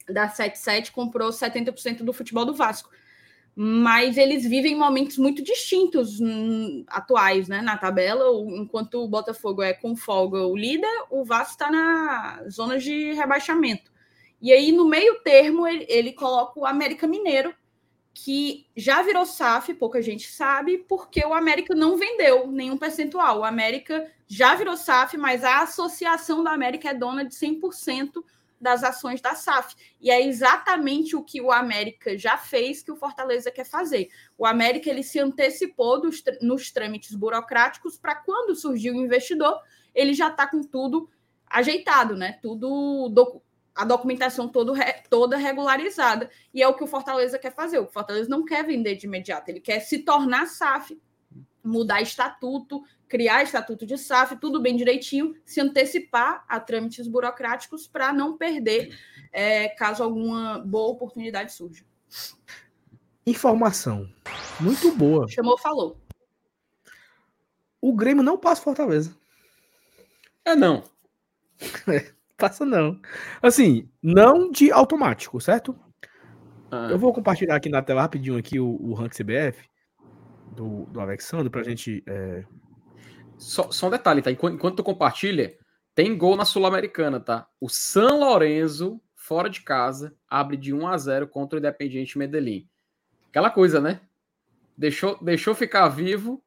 da 0.08 0.28
77 0.28 0.90
comprou 0.92 1.30
70% 1.30 2.02
do 2.02 2.12
futebol 2.12 2.44
do 2.44 2.54
Vasco. 2.54 2.90
Mas 3.54 4.16
eles 4.16 4.44
vivem 4.44 4.76
momentos 4.76 5.18
muito 5.18 5.42
distintos 5.42 6.20
hum, 6.20 6.84
atuais, 6.86 7.48
né? 7.48 7.60
Na 7.60 7.76
tabela, 7.76 8.24
enquanto 8.56 9.02
o 9.02 9.08
Botafogo 9.08 9.62
é 9.62 9.72
com 9.72 9.96
folga 9.96 10.46
o 10.46 10.56
líder, 10.56 10.88
o 11.10 11.24
Vasco 11.24 11.52
está 11.52 11.70
na 11.70 12.44
zona 12.48 12.78
de 12.78 13.12
rebaixamento. 13.14 13.90
E 14.40 14.52
aí, 14.52 14.70
no 14.70 14.88
meio 14.88 15.20
termo, 15.22 15.66
ele, 15.66 15.84
ele 15.88 16.12
coloca 16.12 16.60
o 16.60 16.64
América 16.64 17.08
Mineiro, 17.08 17.52
que 18.24 18.66
já 18.76 19.00
virou 19.00 19.24
SAF, 19.24 19.72
pouca 19.74 20.02
gente 20.02 20.28
sabe, 20.28 20.78
porque 20.88 21.24
o 21.24 21.32
América 21.32 21.72
não 21.72 21.96
vendeu 21.96 22.48
nenhum 22.48 22.76
percentual. 22.76 23.38
O 23.38 23.44
América 23.44 24.10
já 24.26 24.56
virou 24.56 24.76
SAF, 24.76 25.16
mas 25.16 25.44
a 25.44 25.62
associação 25.62 26.42
da 26.42 26.50
América 26.50 26.90
é 26.90 26.94
dona 26.94 27.24
de 27.24 27.32
100% 27.34 28.24
das 28.60 28.82
ações 28.82 29.20
da 29.20 29.36
SAF. 29.36 29.76
E 30.00 30.10
é 30.10 30.20
exatamente 30.20 31.14
o 31.14 31.22
que 31.22 31.40
o 31.40 31.52
América 31.52 32.18
já 32.18 32.36
fez 32.36 32.82
que 32.82 32.90
o 32.90 32.96
Fortaleza 32.96 33.52
quer 33.52 33.64
fazer. 33.64 34.08
O 34.36 34.44
América 34.44 34.90
ele 34.90 35.04
se 35.04 35.20
antecipou 35.20 36.00
dos, 36.00 36.20
nos 36.42 36.72
trâmites 36.72 37.14
burocráticos 37.14 37.96
para 37.96 38.16
quando 38.16 38.56
surgiu 38.56 38.94
o 38.94 39.00
investidor, 39.00 39.60
ele 39.94 40.12
já 40.12 40.26
está 40.26 40.44
com 40.44 40.60
tudo 40.64 41.08
ajeitado, 41.46 42.16
né? 42.16 42.40
Tudo 42.42 43.08
do, 43.10 43.40
a 43.78 43.84
documentação 43.84 44.48
todo, 44.48 44.74
toda 45.08 45.36
regularizada. 45.36 46.28
E 46.52 46.60
é 46.60 46.66
o 46.66 46.74
que 46.74 46.82
o 46.82 46.86
Fortaleza 46.88 47.38
quer 47.38 47.54
fazer. 47.54 47.78
O 47.78 47.86
Fortaleza 47.86 48.28
não 48.28 48.44
quer 48.44 48.66
vender 48.66 48.96
de 48.96 49.06
imediato, 49.06 49.48
ele 49.48 49.60
quer 49.60 49.78
se 49.78 50.00
tornar 50.00 50.46
SAF, 50.46 51.00
mudar 51.62 52.02
estatuto, 52.02 52.82
criar 53.06 53.44
estatuto 53.44 53.86
de 53.86 53.96
SAF, 53.96 54.36
tudo 54.40 54.60
bem 54.60 54.76
direitinho, 54.76 55.36
se 55.46 55.60
antecipar 55.60 56.44
a 56.48 56.58
trâmites 56.58 57.06
burocráticos 57.06 57.86
para 57.86 58.12
não 58.12 58.36
perder 58.36 58.98
é, 59.32 59.68
caso 59.68 60.02
alguma 60.02 60.58
boa 60.58 60.88
oportunidade 60.88 61.52
surja. 61.52 61.84
Informação 63.24 64.12
muito 64.58 64.90
boa. 64.90 65.28
Chamou, 65.28 65.56
falou. 65.56 65.96
O 67.80 67.94
Grêmio 67.94 68.24
não 68.24 68.36
passa 68.36 68.60
Fortaleza. 68.60 69.16
É 70.44 70.56
não. 70.56 70.82
É, 71.88 72.12
passa 72.38 72.64
não. 72.64 72.98
Assim, 73.42 73.88
não 74.02 74.50
de 74.50 74.72
automático, 74.72 75.40
certo? 75.40 75.78
Ah. 76.70 76.88
Eu 76.90 76.98
vou 76.98 77.12
compartilhar 77.12 77.56
aqui 77.56 77.68
na 77.68 77.82
tela 77.82 78.02
rapidinho 78.02 78.38
aqui 78.38 78.58
o, 78.58 78.78
o 78.80 78.94
rank 78.94 79.12
CBF 79.12 79.68
do, 80.54 80.86
do 80.86 81.00
Alexandre 81.00 81.50
pra 81.50 81.62
gente 81.62 82.02
é, 82.06 82.44
só, 83.38 83.70
só 83.70 83.86
um 83.86 83.90
detalhe, 83.90 84.20
tá? 84.20 84.30
Enquanto, 84.30 84.54
enquanto 84.54 84.76
tu 84.76 84.84
compartilha, 84.84 85.56
tem 85.94 86.16
gol 86.18 86.36
na 86.36 86.44
Sul-Americana, 86.44 87.20
tá? 87.20 87.48
O 87.60 87.68
San 87.68 88.16
Lorenzo, 88.16 89.00
fora 89.14 89.48
de 89.48 89.62
casa, 89.62 90.14
abre 90.28 90.56
de 90.56 90.74
1 90.74 90.86
a 90.86 90.98
0 90.98 91.28
contra 91.28 91.56
o 91.56 91.60
Independiente 91.60 92.18
Medellín. 92.18 92.68
Aquela 93.30 93.50
coisa, 93.50 93.80
né? 93.80 94.00
Deixou, 94.76 95.22
deixou 95.22 95.54
ficar 95.54 95.88
vivo, 95.88 96.42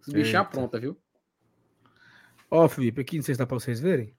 os 0.00 0.12
bichinhos 0.12 0.48
pronta, 0.48 0.78
viu? 0.78 0.96
Ó, 2.50 2.68
Felipe, 2.68 3.00
aqui 3.00 3.16
não 3.16 3.22
sei 3.22 3.34
se 3.34 3.38
dá 3.38 3.46
pra 3.46 3.58
vocês 3.58 3.80
verem. 3.80 4.16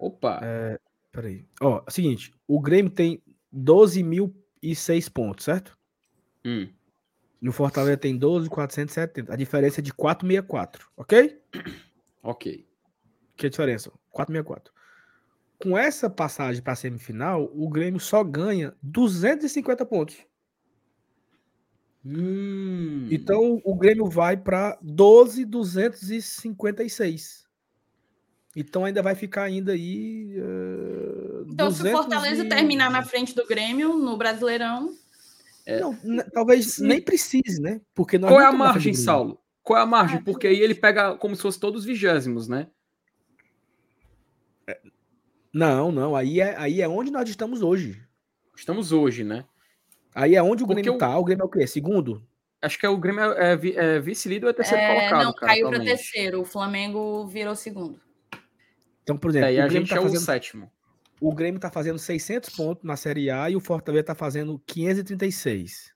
Opa! 0.00 0.40
É, 0.42 0.80
peraí. 1.12 1.46
Ó, 1.60 1.84
é 1.86 1.90
seguinte, 1.90 2.32
o 2.48 2.58
Grêmio 2.58 2.90
tem 2.90 3.22
12.006 3.54 5.12
pontos, 5.12 5.44
certo? 5.44 5.78
Hum. 6.44 6.68
E 7.42 7.48
o 7.48 7.52
Fortaleza 7.52 7.96
tem 7.98 8.16
12,470. 8.16 9.32
A 9.32 9.36
diferença 9.36 9.80
é 9.80 9.82
de 9.82 9.92
464, 9.92 10.88
ok? 10.96 11.40
Ok. 12.22 12.68
Que 13.34 13.46
é 13.46 13.48
a 13.48 13.50
diferença? 13.50 13.90
464. 14.10 14.74
Com 15.58 15.78
essa 15.78 16.10
passagem 16.10 16.62
para 16.62 16.74
a 16.74 16.76
semifinal, 16.76 17.50
o 17.54 17.66
Grêmio 17.66 17.98
só 17.98 18.22
ganha 18.22 18.76
250 18.82 19.86
pontos. 19.86 20.18
Hum. 22.04 23.08
Então 23.10 23.58
o 23.64 23.74
Grêmio 23.74 24.04
vai 24.04 24.36
para 24.36 24.78
12,256. 24.82 27.48
Então 28.56 28.84
ainda 28.84 29.02
vai 29.02 29.14
ficar 29.14 29.44
ainda 29.44 29.72
aí. 29.72 30.34
Uh, 30.38 31.46
então, 31.48 31.70
se 31.70 31.86
o 31.86 31.90
Fortaleza 31.90 32.44
e... 32.44 32.48
terminar 32.48 32.90
na 32.90 33.02
frente 33.02 33.34
do 33.34 33.46
Grêmio 33.46 33.96
no 33.96 34.16
Brasileirão, 34.16 34.92
é. 35.66 35.80
Não, 35.80 35.96
talvez 36.32 36.78
nem 36.78 37.00
precise, 37.00 37.60
né? 37.60 37.80
Porque 37.94 38.18
Qual 38.18 38.40
é 38.40 38.46
a 38.46 38.52
margem, 38.52 38.94
Saulo? 38.94 39.40
Qual 39.62 39.78
é 39.78 39.82
a 39.82 39.86
margem? 39.86 40.18
É. 40.18 40.20
Porque 40.20 40.46
aí 40.46 40.60
ele 40.60 40.74
pega 40.74 41.16
como 41.16 41.36
se 41.36 41.42
fosse 41.42 41.60
todos 41.60 41.82
os 41.82 41.86
vigésimos, 41.86 42.48
né? 42.48 42.66
É. 44.66 44.80
Não, 45.52 45.92
não. 45.92 46.16
Aí 46.16 46.40
é, 46.40 46.56
aí 46.58 46.80
é 46.80 46.88
onde 46.88 47.10
nós 47.10 47.28
estamos 47.28 47.62
hoje. 47.62 48.02
Estamos 48.56 48.90
hoje, 48.90 49.22
né? 49.22 49.44
Aí 50.14 50.34
é 50.34 50.42
onde 50.42 50.64
o 50.64 50.66
Porque 50.66 50.82
Grêmio 50.82 50.98
tá. 50.98 51.16
O 51.16 51.24
Grêmio 51.24 51.42
é 51.44 51.46
o 51.46 51.48
quê? 51.48 51.66
Segundo? 51.66 52.26
Acho 52.60 52.78
que 52.78 52.84
é 52.84 52.88
o 52.88 52.98
Grêmio 52.98 53.32
é, 53.32 53.52
é, 53.52 53.96
é 53.96 54.00
vice-líder 54.00 54.46
ou 54.46 54.50
é 54.50 54.54
terceiro 54.54 54.82
é, 54.82 54.88
colocado. 54.88 55.24
Não, 55.24 55.32
cara, 55.32 55.52
caiu 55.52 55.68
para 55.68 55.80
terceiro. 55.80 56.40
O 56.40 56.44
Flamengo 56.44 57.26
virou 57.26 57.54
segundo. 57.54 58.00
Então, 59.10 59.18
por 59.18 59.30
exemplo, 59.30 59.48
é, 59.48 59.54
e 59.54 59.60
a 59.60 59.68
gente 59.68 59.88
tá 59.88 59.96
é 59.96 60.00
fazendo... 60.00 60.16
o 60.16 60.20
sétimo. 60.20 60.72
O 61.20 61.34
Grêmio 61.34 61.58
está 61.58 61.68
fazendo 61.68 61.98
600 61.98 62.50
pontos 62.50 62.84
na 62.84 62.96
Série 62.96 63.28
A 63.28 63.50
e 63.50 63.56
o 63.56 63.60
Fortaleza 63.60 64.02
está 64.02 64.14
fazendo 64.14 64.58
536. 64.66 65.92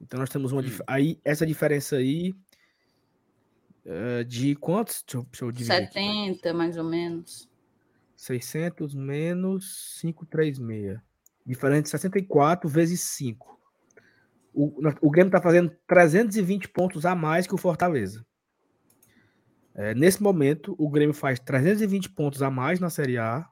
Então 0.00 0.18
nós 0.18 0.30
temos 0.30 0.50
uma 0.50 0.62
hum. 0.62 0.78
aí 0.86 1.20
essa 1.22 1.46
diferença 1.46 1.96
aí 1.96 2.34
uh, 3.84 4.24
de 4.24 4.54
quantos? 4.56 5.04
Deixa 5.06 5.18
eu, 5.18 5.22
deixa 5.24 5.44
eu 5.44 5.52
dividir 5.52 5.92
70, 5.92 6.48
aqui. 6.48 6.56
mais 6.56 6.78
ou 6.78 6.84
menos. 6.84 7.48
600 8.16 8.94
menos 8.94 9.98
536. 10.00 10.98
Diferente 11.46 11.84
de 11.84 11.90
64 11.90 12.68
vezes 12.68 13.00
5. 13.02 13.60
O, 14.54 14.80
o 15.02 15.10
Grêmio 15.10 15.28
está 15.28 15.42
fazendo 15.42 15.76
320 15.86 16.68
pontos 16.70 17.04
a 17.04 17.14
mais 17.14 17.46
que 17.46 17.54
o 17.54 17.58
Fortaleza. 17.58 18.24
É, 19.74 19.94
nesse 19.94 20.22
momento, 20.22 20.74
o 20.78 20.88
Grêmio 20.88 21.14
faz 21.14 21.40
320 21.40 22.08
pontos 22.10 22.42
a 22.42 22.50
mais 22.50 22.78
na 22.78 22.88
Série 22.88 23.18
A 23.18 23.48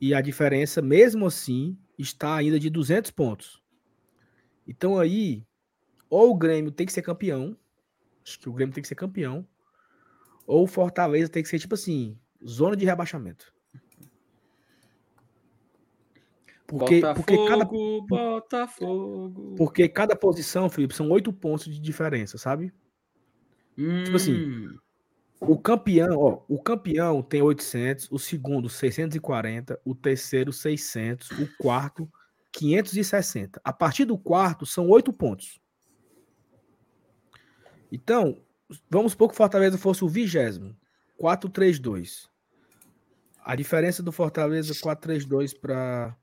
e 0.00 0.14
a 0.14 0.20
diferença, 0.22 0.80
mesmo 0.80 1.26
assim, 1.26 1.78
está 1.98 2.34
ainda 2.36 2.58
de 2.58 2.70
200 2.70 3.10
pontos. 3.10 3.62
Então 4.66 4.98
aí, 4.98 5.46
ou 6.08 6.30
o 6.30 6.36
Grêmio 6.36 6.72
tem 6.72 6.86
que 6.86 6.92
ser 6.92 7.02
campeão, 7.02 7.56
acho 8.24 8.40
que 8.40 8.48
o 8.48 8.52
Grêmio 8.52 8.74
tem 8.74 8.80
que 8.80 8.88
ser 8.88 8.94
campeão, 8.94 9.46
ou 10.46 10.64
o 10.64 10.66
Fortaleza 10.66 11.30
tem 11.30 11.42
que 11.42 11.48
ser 11.48 11.58
tipo 11.58 11.74
assim, 11.74 12.18
zona 12.44 12.74
de 12.74 12.86
rebaixamento. 12.86 13.52
Porque, 16.66 17.00
Botafogo, 17.00 17.26
porque 17.26 17.48
cada 17.48 17.64
Botafogo. 17.64 19.54
Porque 19.56 19.88
cada 19.88 20.16
posição, 20.16 20.70
Felipe, 20.70 20.94
são 20.94 21.10
oito 21.10 21.32
pontos 21.32 21.64
de 21.64 21.80
diferença, 21.80 22.38
sabe? 22.38 22.72
Hum. 23.76 24.04
Tipo 24.04 24.16
assim, 24.16 24.68
o 25.40 25.58
campeão, 25.58 26.18
ó, 26.18 26.42
o 26.48 26.62
campeão 26.62 27.22
tem 27.22 27.40
800, 27.40 28.10
o 28.10 28.18
segundo 28.18 28.68
640, 28.68 29.80
o 29.84 29.94
terceiro 29.94 30.52
600, 30.52 31.30
o 31.30 31.48
quarto 31.56 32.10
560. 32.52 33.60
A 33.64 33.72
partir 33.72 34.04
do 34.04 34.18
quarto 34.18 34.66
são 34.66 34.88
oito 34.90 35.12
pontos. 35.12 35.58
Então, 37.90 38.40
vamos 38.88 39.12
supor 39.12 39.28
que 39.28 39.34
o 39.34 39.36
Fortaleza 39.36 39.78
fosse 39.78 40.04
o 40.04 40.08
vigésimo, 40.08 40.76
432. 41.16 42.28
A 43.42 43.56
diferença 43.56 44.02
do 44.02 44.12
Fortaleza 44.12 44.74
432 44.74 45.54
para 45.54 46.14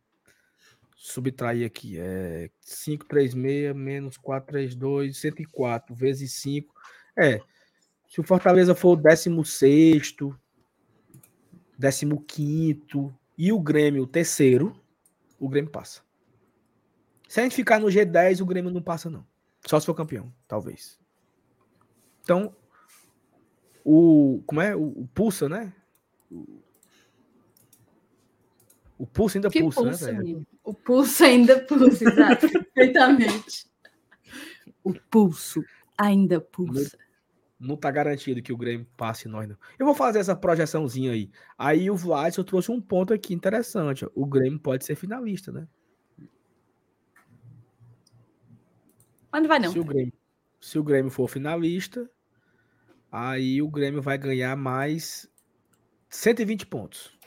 subtrair 0.96 1.66
aqui. 1.66 1.98
É 2.00 2.50
536 2.62 3.76
menos 3.76 4.18
432, 4.18 5.18
104 5.18 5.96
vezes 5.96 6.34
5. 6.34 6.74
É. 7.18 7.42
Se 8.08 8.22
o 8.22 8.24
Fortaleza 8.24 8.74
for 8.74 8.94
o 8.94 8.95
16, 8.95 10.16
15 12.26 13.14
e 13.38 13.52
o 13.52 13.60
Grêmio 13.60 14.03
o 14.03 14.08
terceiro, 14.08 14.80
o 15.40 15.50
Grêmio 15.50 15.69
passa. 15.69 16.02
Se 17.27 17.40
a 17.40 17.44
gente 17.44 17.56
ficar 17.56 17.80
no 17.80 17.88
G10, 17.88 18.42
o 18.42 18.45
Grêmio 18.45 18.72
não 18.72 18.82
passa, 18.82 19.10
não. 19.10 19.26
Só 19.66 19.80
se 19.80 19.86
for 19.86 19.94
campeão, 19.94 20.34
talvez. 20.48 20.98
Então, 22.24 22.56
o. 23.84 24.42
Como 24.45 24.61
é? 24.61 24.76
O, 24.76 25.02
o 25.02 25.08
Pulsa, 25.14 25.50
né? 25.50 25.74
O, 26.32 26.61
o 28.98 29.06
Pulsa 29.06 29.38
ainda 29.38 29.50
que 29.50 29.61
pulsa, 29.61 29.82
né, 29.82 29.90
pulsa 29.90 30.11
né, 30.11 30.18
velho? 30.19 30.48
O 30.64 30.74
Pulsa 30.74 31.26
ainda 31.26 31.60
pulsa, 31.60 32.03
exato. 32.03 32.48
perfeitamente. 32.74 33.68
O 34.84 34.94
pulso 34.94 35.64
ainda 35.98 36.40
pulsa. 36.40 36.98
Não, 37.60 37.76
tá 37.76 37.90
garantido 37.90 38.42
que 38.42 38.53
o 38.53 38.58
Grêmio 38.58 38.86
passe 38.95 39.27
nós, 39.27 39.48
não. 39.48 39.58
Eu 39.80 39.86
vou 39.86 39.95
fazer 39.95 40.19
essa 40.19 40.36
projeçãozinha 40.36 41.11
aí. 41.11 41.32
Aí 41.58 41.90
o 41.90 41.95
Vladson 41.95 42.44
trouxe 42.44 42.72
um 42.72 42.80
ponto 42.80 43.14
aqui 43.14 43.34
interessante. 43.34 44.06
Ó. 44.06 44.10
O 44.14 44.26
Grêmio 44.27 44.60
pode 44.60 44.86
ser 44.86 44.95
finalista, 44.95 45.52
né? 45.52 45.68
Mas 49.32 49.42
não 49.42 49.48
vai 49.48 49.60
não. 49.60 49.72
Se 49.72 49.80
o 49.80 49.84
Grêmio, 49.84 50.14
se 50.61 50.77
o 50.77 50.84
Grêmio 50.84 51.11
for 51.11 51.27
finalista, 51.27 52.10
aí 53.11 53.61
o 53.61 53.69
Grêmio 53.69 54.03
vai 54.03 54.19
ganhar 54.19 54.56
mais 54.56 55.27
120 56.10 56.68
pontos. 56.68 57.18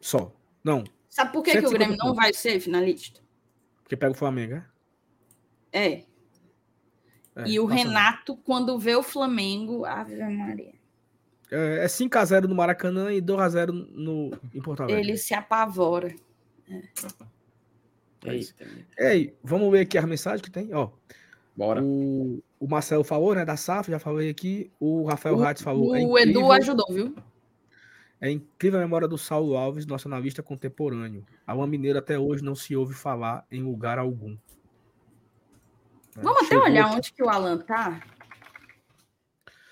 Só. 0.00 0.34
Não. 0.64 0.82
Sabe 1.10 1.32
por 1.32 1.42
que, 1.42 1.52
que 1.52 1.66
o 1.66 1.70
Grêmio 1.70 1.96
pontos. 1.96 2.08
não 2.08 2.14
vai 2.14 2.32
ser 2.32 2.58
finalista? 2.58 3.20
Porque 3.82 3.96
pega 3.96 4.12
o 4.12 4.16
Flamengo, 4.16 4.54
é? 4.54 4.66
É. 5.72 6.11
é 7.36 7.48
e 7.48 7.60
o 7.60 7.64
Renato, 7.64 8.32
não. 8.32 8.42
quando 8.42 8.78
vê 8.78 8.94
o 8.94 9.02
Flamengo, 9.02 9.84
Ave 9.84 10.16
Maria. 10.16 10.72
É, 11.50 11.84
é 11.84 11.86
5x0 11.86 12.44
no 12.44 12.54
Maracanã 12.54 13.12
e 13.12 13.20
2x0 13.20 13.70
no, 13.70 14.30
em 14.54 14.60
Porto 14.60 14.82
Alegre. 14.82 15.02
Ele 15.02 15.16
se 15.18 15.34
apavora. 15.34 16.14
É. 16.68 16.82
É 18.98 19.14
Ei, 19.14 19.34
vamos 19.42 19.70
ver 19.70 19.80
aqui 19.80 19.98
as 19.98 20.04
mensagens 20.04 20.42
que 20.42 20.50
tem, 20.50 20.72
ó. 20.72 20.90
Bora. 21.56 21.82
O, 21.82 22.42
o 22.58 22.66
Marcelo 22.66 23.04
falou, 23.04 23.34
né, 23.34 23.44
da 23.44 23.56
SAF, 23.56 23.90
já 23.90 23.98
falei 23.98 24.30
aqui. 24.30 24.70
O 24.80 25.04
Rafael 25.04 25.36
Ratz 25.36 25.62
falou. 25.62 25.94
É 25.94 26.00
o 26.04 26.16
é 26.16 26.22
Edu 26.22 26.50
ajudou, 26.52 26.86
viu? 26.90 27.14
É 28.20 28.30
incrível 28.30 28.78
a 28.78 28.82
memória 28.82 29.08
do 29.08 29.18
Saulo 29.18 29.56
Alves, 29.56 29.84
nosso 29.84 30.06
analista 30.06 30.42
contemporâneo. 30.42 31.26
A 31.46 31.54
Uma 31.54 31.66
Mineira 31.66 31.98
até 31.98 32.18
hoje 32.18 32.42
não 32.42 32.54
se 32.54 32.74
ouve 32.76 32.94
falar 32.94 33.44
em 33.50 33.62
lugar 33.62 33.98
algum. 33.98 34.36
Vamos 36.16 36.46
Chegou 36.46 36.62
até 36.62 36.70
olhar 36.70 36.86
aqui. 36.86 36.96
onde 36.96 37.12
que 37.12 37.22
o 37.22 37.28
Alan 37.28 37.58
tá. 37.58 38.02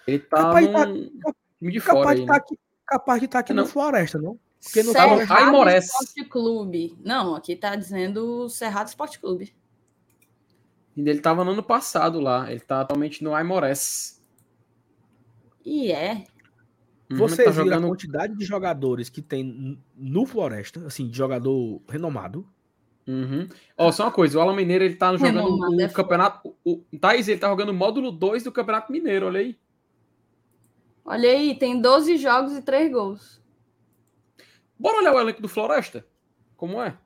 Ele 0.06 0.18
tá 0.20 0.36
capaz 0.36 0.66
num... 0.66 0.72
tá, 0.72 1.34
de 1.60 1.80
capaz 1.80 2.04
fora 2.04 2.14
de 2.14 2.26
tá 2.26 2.36
aqui, 2.36 2.58
capaz 2.86 3.20
de 3.20 3.26
estar 3.26 3.38
tá 3.38 3.40
aqui 3.40 3.52
não. 3.52 3.64
no 3.64 3.68
Floresta, 3.68 4.18
não? 4.18 4.38
Porque 4.62 4.82
não 4.82 4.92
Cerrado 4.92 5.26
tava... 5.26 5.40
Aimorés. 5.40 5.84
Esporte 5.86 6.24
Clube. 6.24 6.98
Não, 7.02 7.34
aqui 7.34 7.56
tá 7.56 7.74
dizendo 7.76 8.48
Cerrado 8.48 8.88
Esporte 8.88 9.18
Clube. 9.18 9.54
Ele 10.96 11.10
estava 11.12 11.44
no 11.44 11.52
ano 11.52 11.62
passado 11.62 12.20
lá. 12.20 12.50
Ele 12.50 12.60
tá 12.60 12.82
atualmente 12.82 13.24
no 13.24 13.34
Aimorés. 13.34 14.22
E 15.64 15.90
é. 15.92 16.24
Uhum, 17.10 17.18
Você 17.18 17.44
tá 17.44 17.52
jogando... 17.52 17.86
a 17.86 17.88
quantidade 17.88 18.36
de 18.36 18.44
jogadores 18.44 19.08
que 19.08 19.22
tem 19.22 19.78
no 19.96 20.26
Floresta, 20.26 20.86
assim, 20.86 21.08
de 21.08 21.16
jogador 21.16 21.80
renomado. 21.88 22.46
Uhum. 23.06 23.48
Ó, 23.76 23.90
só 23.90 24.04
uma 24.04 24.12
coisa, 24.12 24.38
o 24.38 24.40
Alan 24.40 24.54
Mineiro 24.54 24.84
ele 24.84 24.94
tá 24.94 25.16
jogando 25.16 25.42
o, 25.42 25.80
é 25.80 25.88
campeonato. 25.88 26.54
O, 26.64 26.82
o 26.92 26.98
Thaís, 26.98 27.28
ele 27.28 27.40
tá 27.40 27.48
jogando 27.48 27.70
o 27.70 27.74
módulo 27.74 28.12
2 28.12 28.44
do 28.44 28.52
Campeonato 28.52 28.92
Mineiro, 28.92 29.26
olha 29.26 29.40
aí. 29.40 29.58
Olha 31.04 31.30
aí, 31.30 31.58
tem 31.58 31.80
12 31.80 32.16
jogos 32.18 32.56
e 32.56 32.62
3 32.62 32.92
gols. 32.92 33.42
Bora 34.78 34.98
olhar 34.98 35.14
o 35.14 35.20
elenco 35.20 35.42
do 35.42 35.48
Floresta? 35.48 36.06
Como 36.56 36.80
é? 36.80 36.96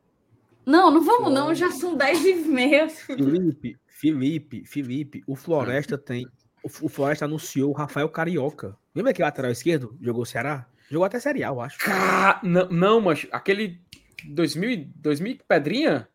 Não, 0.67 0.91
não 0.91 1.03
vamos 1.03 1.33
não, 1.33 1.55
já 1.55 1.71
são 1.71 1.97
10 1.97 2.25
e 2.25 2.35
meia. 2.35 2.89
Felipe, 2.89 3.79
Felipe, 3.87 4.65
Felipe, 4.67 5.23
o 5.27 5.35
Floresta 5.35 5.97
tem... 5.97 6.27
O 6.63 6.89
Floresta 6.89 7.27
anunciou 7.27 7.71
o 7.71 7.75
Rafael 7.75 8.09
Carioca. 8.09 8.77
Lembra 8.95 9.11
aquele 9.11 9.27
lateral 9.27 9.51
esquerdo? 9.51 9.97
Jogou 10.01 10.23
o 10.23 10.27
Ceará? 10.27 10.67
Jogou 10.91 11.05
até 11.05 11.19
Série 11.19 11.45
A, 11.45 11.49
eu 11.49 11.61
acho. 11.61 11.79
Car... 11.79 12.41
Não, 12.43 12.69
não, 12.69 13.01
mas 13.01 13.27
aquele 13.33 13.81
2000, 14.31 14.93
2000 14.97 15.39
Pedrinha? 15.47 16.09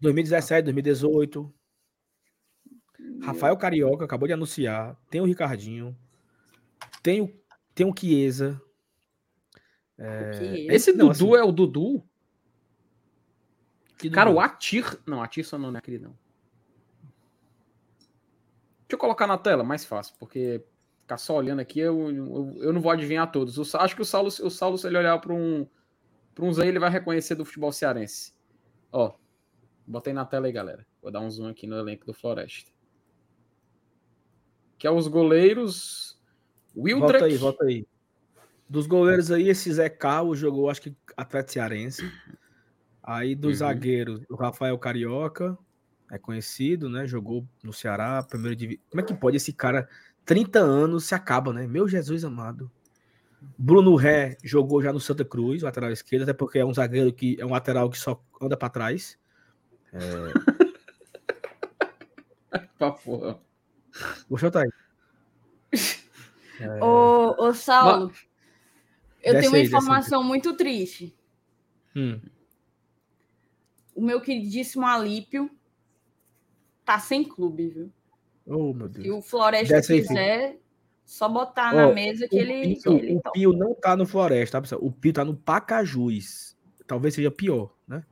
2017, 0.00 0.64
2018. 0.64 1.54
Rafael 3.22 3.56
Carioca 3.56 4.04
acabou 4.04 4.26
de 4.26 4.34
anunciar. 4.34 4.96
Tem 5.10 5.20
o 5.20 5.24
Ricardinho. 5.24 5.96
Tem 7.02 7.20
o, 7.20 7.40
tem 7.74 7.86
o 7.86 7.94
Chiesa. 7.96 8.60
É... 9.98 10.66
Esse 10.68 10.92
não, 10.92 11.08
Dudu 11.08 11.34
assim... 11.34 11.42
é 11.42 11.48
o 11.48 11.52
Dudu? 11.52 12.02
Que 13.98 14.10
Cara, 14.10 14.30
Dudu? 14.30 14.38
o 14.38 14.40
Atir. 14.42 14.98
Não, 15.06 15.22
Atir 15.22 15.44
só 15.44 15.56
não 15.58 15.74
é 15.74 15.78
aquele, 15.78 15.98
não. 15.98 16.16
Deixa 18.80 18.94
eu 18.94 18.98
colocar 18.98 19.26
na 19.26 19.38
tela, 19.38 19.64
mais 19.64 19.84
fácil, 19.84 20.14
porque 20.18 20.62
ficar 21.00 21.18
só 21.18 21.36
olhando 21.36 21.60
aqui, 21.60 21.80
eu, 21.80 22.10
eu, 22.10 22.56
eu 22.58 22.72
não 22.72 22.80
vou 22.80 22.92
adivinhar 22.92 23.30
todos. 23.30 23.56
Eu 23.56 23.80
acho 23.80 23.96
que 23.96 24.02
o 24.02 24.04
Saulo, 24.04 24.28
o 24.28 24.50
Saulo 24.50 24.78
se 24.78 24.86
ele 24.86 24.98
olhar 24.98 25.18
para 25.18 25.32
um, 25.32 25.66
para 26.36 26.44
uns 26.44 26.58
aí, 26.58 26.68
ele 26.68 26.78
vai 26.78 26.90
reconhecer 26.90 27.34
do 27.34 27.46
futebol 27.46 27.72
cearense. 27.72 28.34
Ó, 28.92 29.14
botei 29.86 30.12
na 30.12 30.26
tela 30.26 30.46
aí, 30.46 30.52
galera. 30.52 30.86
Vou 31.00 31.10
dar 31.10 31.20
um 31.20 31.30
zoom 31.30 31.48
aqui 31.48 31.66
no 31.66 31.78
elenco 31.78 32.04
do 32.04 32.12
Floresta. 32.12 32.70
Que 34.76 34.86
é 34.86 34.90
os 34.90 35.08
goleiros. 35.08 36.20
Wildrek. 36.76 37.20
Volta 37.20 37.24
aí, 37.24 37.36
volta 37.38 37.64
aí. 37.64 37.86
Dos 38.68 38.86
goleiros 38.86 39.30
aí, 39.32 39.48
esse 39.48 39.72
Zé 39.72 39.88
Carlos 39.88 40.38
jogou, 40.38 40.68
acho 40.68 40.82
que 40.82 40.94
Atlético 41.16 41.54
Cearense. 41.54 42.12
Aí 43.02 43.34
dos 43.34 43.52
uhum. 43.52 43.68
zagueiros, 43.68 44.20
o 44.28 44.34
Rafael 44.34 44.78
Carioca, 44.78 45.56
é 46.10 46.18
conhecido, 46.18 46.90
né? 46.90 47.06
Jogou 47.06 47.48
no 47.64 47.72
Ceará, 47.72 48.22
primeiro 48.22 48.54
divisão. 48.54 48.84
Como 48.90 49.00
é 49.00 49.04
que 49.04 49.14
pode 49.14 49.38
esse 49.38 49.54
cara, 49.54 49.88
30 50.26 50.58
anos, 50.58 51.04
se 51.04 51.14
acaba, 51.14 51.50
né? 51.50 51.66
Meu 51.66 51.88
Jesus 51.88 52.26
amado. 52.26 52.70
Bruno 53.58 53.94
Ré 53.94 54.36
jogou 54.42 54.82
já 54.82 54.92
no 54.92 55.00
Santa 55.00 55.24
Cruz, 55.24 55.62
lateral 55.62 55.90
esquerdo, 55.90 56.22
até 56.22 56.32
porque 56.32 56.58
é 56.58 56.64
um 56.64 56.74
zagueiro 56.74 57.12
que 57.12 57.36
é 57.40 57.46
um 57.46 57.50
lateral 57.50 57.90
que 57.90 57.98
só 57.98 58.22
anda 58.40 58.56
para 58.56 58.70
trás. 58.70 59.18
É... 59.92 59.98
pra 62.78 62.90
porra. 63.04 63.38
Gostou, 64.28 64.50
tá 64.50 64.62
aí? 64.62 64.70
É... 66.60 66.82
Ô, 66.82 67.34
ô 67.38 67.54
Saulo, 67.54 68.08
Mas... 68.08 68.26
Eu 69.22 69.32
desce 69.32 69.40
tenho 69.40 69.52
uma 69.52 69.58
aí, 69.58 69.66
informação 69.66 70.22
muito 70.22 70.56
triste. 70.56 71.12
Hum. 71.96 72.20
O 73.94 74.00
meu 74.00 74.20
queridíssimo 74.20 74.86
Alípio 74.86 75.50
tá 76.84 77.00
sem 77.00 77.24
clube, 77.24 77.68
viu? 77.68 77.92
Oh, 78.46 78.72
meu 78.72 78.88
Deus. 78.88 79.04
Se 79.04 79.10
o 79.10 79.20
Floresta 79.20 79.74
desce 79.74 80.00
quiser, 80.00 80.44
aí, 80.44 80.60
só 81.06 81.28
botar 81.28 81.72
oh, 81.72 81.76
na 81.76 81.92
mesa 81.92 82.26
que 82.28 82.36
ele. 82.36 82.76
Pio, 82.82 82.98
ele 82.98 83.14
o 83.14 83.32
Pio 83.32 83.52
não 83.52 83.72
tá 83.74 83.96
no 83.96 84.04
Floresta, 84.04 84.58
tá, 84.58 84.62
pessoal? 84.62 84.84
O 84.84 84.90
Pio 84.90 85.12
tá 85.12 85.24
no 85.24 85.36
Pacajus. 85.36 86.56
Talvez 86.84 87.14
seja 87.14 87.30
pior, 87.30 87.72
né? 87.86 88.04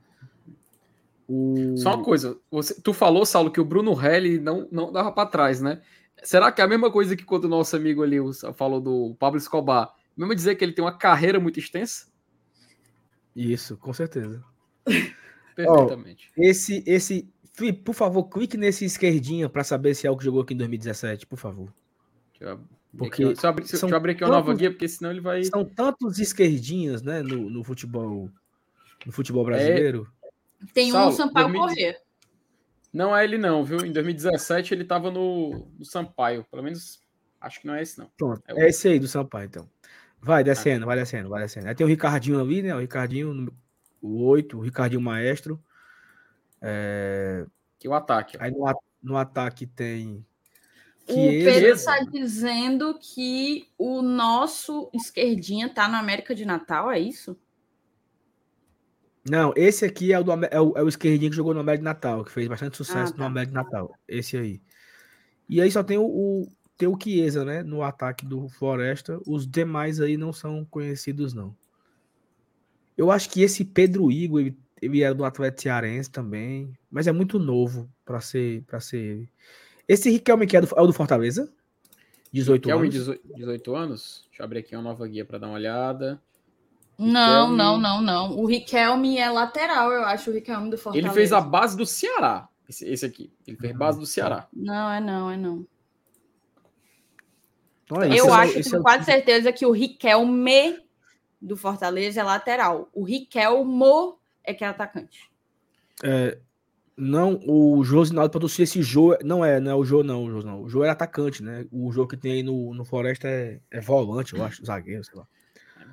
O... 1.28 1.76
Só 1.76 1.94
uma 1.94 2.04
coisa, 2.04 2.38
você, 2.50 2.80
tu 2.80 2.92
falou, 2.92 3.26
Saulo, 3.26 3.50
que 3.50 3.60
o 3.60 3.64
Bruno 3.64 3.92
Helli 4.00 4.38
não, 4.38 4.68
não 4.70 4.92
dava 4.92 5.10
para 5.10 5.28
trás, 5.28 5.60
né? 5.60 5.82
Será 6.22 6.52
que 6.52 6.60
é 6.60 6.64
a 6.64 6.68
mesma 6.68 6.90
coisa 6.90 7.16
que 7.16 7.24
quando 7.24 7.44
o 7.44 7.48
nosso 7.48 7.74
amigo 7.74 8.02
ali 8.02 8.18
falou 8.54 8.80
do 8.80 9.16
Pablo 9.18 9.38
Escobar? 9.38 9.92
Mesmo 10.16 10.34
dizer 10.34 10.54
que 10.54 10.64
ele 10.64 10.72
tem 10.72 10.84
uma 10.84 10.96
carreira 10.96 11.40
muito 11.40 11.58
extensa? 11.58 12.06
Isso, 13.34 13.76
com 13.76 13.92
certeza. 13.92 14.44
Perfeitamente. 15.56 16.30
Oh, 16.36 16.42
esse, 16.42 16.84
esse, 16.86 17.28
por 17.84 17.94
favor, 17.94 18.24
clique 18.24 18.56
nesse 18.56 18.84
esquerdinha 18.84 19.48
para 19.48 19.64
saber 19.64 19.94
se 19.94 20.06
é 20.06 20.10
o 20.10 20.16
que 20.16 20.24
jogou 20.24 20.42
aqui 20.42 20.54
em 20.54 20.58
2017, 20.58 21.26
por 21.26 21.38
favor. 21.38 21.72
Deixa 22.38 22.58
porque 22.96 23.24
deixa 23.24 23.46
eu 23.46 23.50
abrir, 23.50 23.64
deixa 23.66 23.86
eu 23.86 23.96
abrir 23.96 24.12
aqui 24.12 24.24
uma 24.24 24.30
tantos, 24.30 24.46
nova 24.46 24.58
guia, 24.58 24.70
porque 24.70 24.88
senão 24.88 25.10
ele 25.10 25.20
vai. 25.20 25.44
São 25.44 25.64
tantos 25.64 26.18
esquerdinhas, 26.18 27.02
né, 27.02 27.22
no, 27.22 27.50
no 27.50 27.64
futebol, 27.64 28.30
no 29.04 29.12
futebol 29.12 29.44
brasileiro. 29.44 30.10
É... 30.62 30.66
Tem 30.72 30.90
Saulo, 30.90 31.12
um 31.12 31.16
Sampaio 31.16 31.48
2000... 31.48 31.60
Correr. 31.68 32.04
Não 32.92 33.16
é 33.16 33.24
ele 33.24 33.36
não, 33.36 33.64
viu? 33.64 33.84
Em 33.84 33.90
2017 33.90 34.72
ele 34.72 34.82
estava 34.82 35.10
no, 35.10 35.68
no 35.76 35.84
Sampaio, 35.84 36.44
pelo 36.44 36.62
menos 36.62 37.00
acho 37.40 37.60
que 37.60 37.66
não 37.66 37.74
é 37.74 37.82
esse 37.82 37.98
não. 37.98 38.08
Pronto, 38.16 38.42
é, 38.46 38.64
é 38.64 38.68
esse 38.68 38.86
aí 38.86 39.00
do 39.00 39.08
Sampaio 39.08 39.46
então. 39.46 39.68
Vai 40.20 40.42
descendo, 40.42 40.86
vai 40.86 40.96
descendo, 40.96 41.28
vai 41.28 41.42
descendo. 41.42 41.68
Aí 41.68 41.74
tem 41.74 41.84
o 41.84 41.88
Ricardinho 41.88 42.40
ali, 42.40 42.62
né? 42.62 42.74
O 42.74 42.78
Ricardinho, 42.78 43.52
o 44.00 44.24
8, 44.24 44.56
o 44.56 44.60
Ricardinho 44.60 45.02
Maestro. 45.02 45.62
É... 46.62 47.44
Que 47.78 47.86
o 47.86 47.92
ataque. 47.92 48.38
Aí 48.40 48.50
no, 48.50 48.64
no 49.02 49.16
ataque 49.18 49.66
tem. 49.66 50.24
O 51.06 51.14
Pedro 51.14 51.74
está 51.74 51.98
dizendo 52.00 52.98
que 52.98 53.68
o 53.76 54.00
nosso 54.00 54.90
esquerdinha 54.94 55.68
tá 55.68 55.86
na 55.86 55.98
América 55.98 56.34
de 56.34 56.44
Natal, 56.44 56.90
é 56.90 56.98
isso? 56.98 57.36
Não, 59.28 59.52
esse 59.56 59.84
aqui 59.84 60.12
é 60.12 60.18
o, 60.18 60.22
do, 60.22 60.32
é 60.32 60.60
o, 60.60 60.76
é 60.76 60.82
o 60.82 60.88
esquerdinho 60.88 61.30
que 61.30 61.36
jogou 61.36 61.54
no 61.54 61.60
América 61.60 61.80
de 61.80 61.84
Natal, 61.84 62.24
que 62.24 62.30
fez 62.30 62.46
bastante 62.46 62.76
sucesso 62.76 63.12
ah, 63.12 63.16
tá. 63.16 63.18
no 63.18 63.24
América 63.24 63.50
de 63.50 63.54
Natal. 63.54 63.98
Esse 64.06 64.36
aí. 64.36 64.60
E 65.48 65.60
aí 65.60 65.70
só 65.70 65.82
tem 65.82 65.96
o, 65.96 66.04
o, 66.04 66.48
tem 66.76 66.88
o 66.88 66.98
Chiesa, 67.00 67.44
né? 67.44 67.62
No 67.62 67.82
ataque 67.82 68.26
do 68.26 68.48
Floresta. 68.48 69.18
Os 69.26 69.46
demais 69.46 70.00
aí 70.00 70.16
não 70.16 70.32
são 70.32 70.64
conhecidos, 70.64 71.32
não. 71.32 71.56
Eu 72.96 73.10
acho 73.10 73.30
que 73.30 73.42
esse 73.42 73.64
Pedro 73.64 74.12
Igor, 74.12 74.40
ele, 74.40 74.58
ele 74.80 75.02
era 75.02 75.14
do 75.14 75.24
Atlético 75.24 75.62
Cearense 75.62 76.10
também, 76.10 76.72
mas 76.90 77.06
é 77.06 77.12
muito 77.12 77.38
novo 77.38 77.90
para 78.04 78.20
ser 78.20 78.62
para 78.64 78.78
ser 78.78 78.98
ele. 78.98 79.28
Esse 79.88 80.10
Riquelme 80.10 80.46
que 80.46 80.56
é, 80.56 80.60
do, 80.60 80.68
é 80.76 80.80
o 80.80 80.86
do 80.86 80.92
Fortaleza? 80.92 81.52
18 82.32 82.62
Riquelme, 82.62 82.88
anos. 82.88 82.94
18, 82.94 83.36
18 83.36 83.76
anos? 83.76 84.24
Deixa 84.28 84.42
eu 84.42 84.44
abrir 84.44 84.58
aqui 84.60 84.74
uma 84.74 84.82
nova 84.82 85.06
guia 85.06 85.24
para 85.24 85.38
dar 85.38 85.46
uma 85.46 85.54
olhada. 85.54 86.20
Não, 86.98 87.50
Riquelme... 87.50 87.56
não, 87.56 87.78
não, 87.78 88.02
não. 88.02 88.38
O 88.38 88.46
Riquelme 88.46 89.18
é 89.18 89.30
lateral, 89.30 89.92
eu 89.92 90.04
acho, 90.04 90.30
o 90.30 90.34
Riquelme 90.34 90.70
do 90.70 90.78
Fortaleza. 90.78 91.08
Ele 91.08 91.14
fez 91.14 91.32
a 91.32 91.40
base 91.40 91.76
do 91.76 91.86
Ceará, 91.86 92.48
esse, 92.68 92.88
esse 92.88 93.06
aqui. 93.06 93.32
Ele 93.46 93.56
fez 93.56 93.76
base 93.76 93.98
do 93.98 94.06
Ceará. 94.06 94.48
Não, 94.52 94.90
é 94.90 95.00
não, 95.00 95.30
é 95.30 95.36
não. 95.36 95.66
Olha, 97.90 98.16
eu 98.16 98.32
acho, 98.32 98.58
é, 98.58 98.62
com 98.62 98.82
quase 98.82 99.04
certeza, 99.04 99.52
que 99.52 99.66
o 99.66 99.70
Riquelme 99.70 100.78
do 101.40 101.56
Fortaleza 101.56 102.20
é 102.20 102.24
lateral. 102.24 102.88
O 102.92 103.04
Riquelmo 103.04 104.18
é 104.42 104.54
que 104.54 104.64
é 104.64 104.66
atacante. 104.66 105.30
É, 106.02 106.38
não, 106.96 107.40
o 107.46 107.82
Josinaldo 107.82 108.30
patrocina 108.30 108.64
esse 108.64 108.82
Jô. 108.82 109.16
Não 109.24 109.44
é, 109.44 109.58
não 109.58 109.70
é 109.72 109.74
o 109.74 109.84
Jô, 109.84 110.04
não. 110.04 110.24
O 110.24 110.30
Jô, 110.30 110.42
não. 110.42 110.62
O 110.62 110.68
Jô 110.68 110.84
é 110.84 110.90
atacante, 110.90 111.42
né? 111.42 111.66
O 111.72 111.90
Jô 111.90 112.06
que 112.06 112.16
tem 112.16 112.32
aí 112.32 112.42
no, 112.42 112.72
no 112.72 112.84
Floresta 112.84 113.28
é, 113.28 113.60
é 113.70 113.80
volante, 113.80 114.34
eu 114.34 114.44
acho, 114.44 114.64
zagueiro, 114.64 115.02
sei 115.02 115.18
lá. 115.18 115.26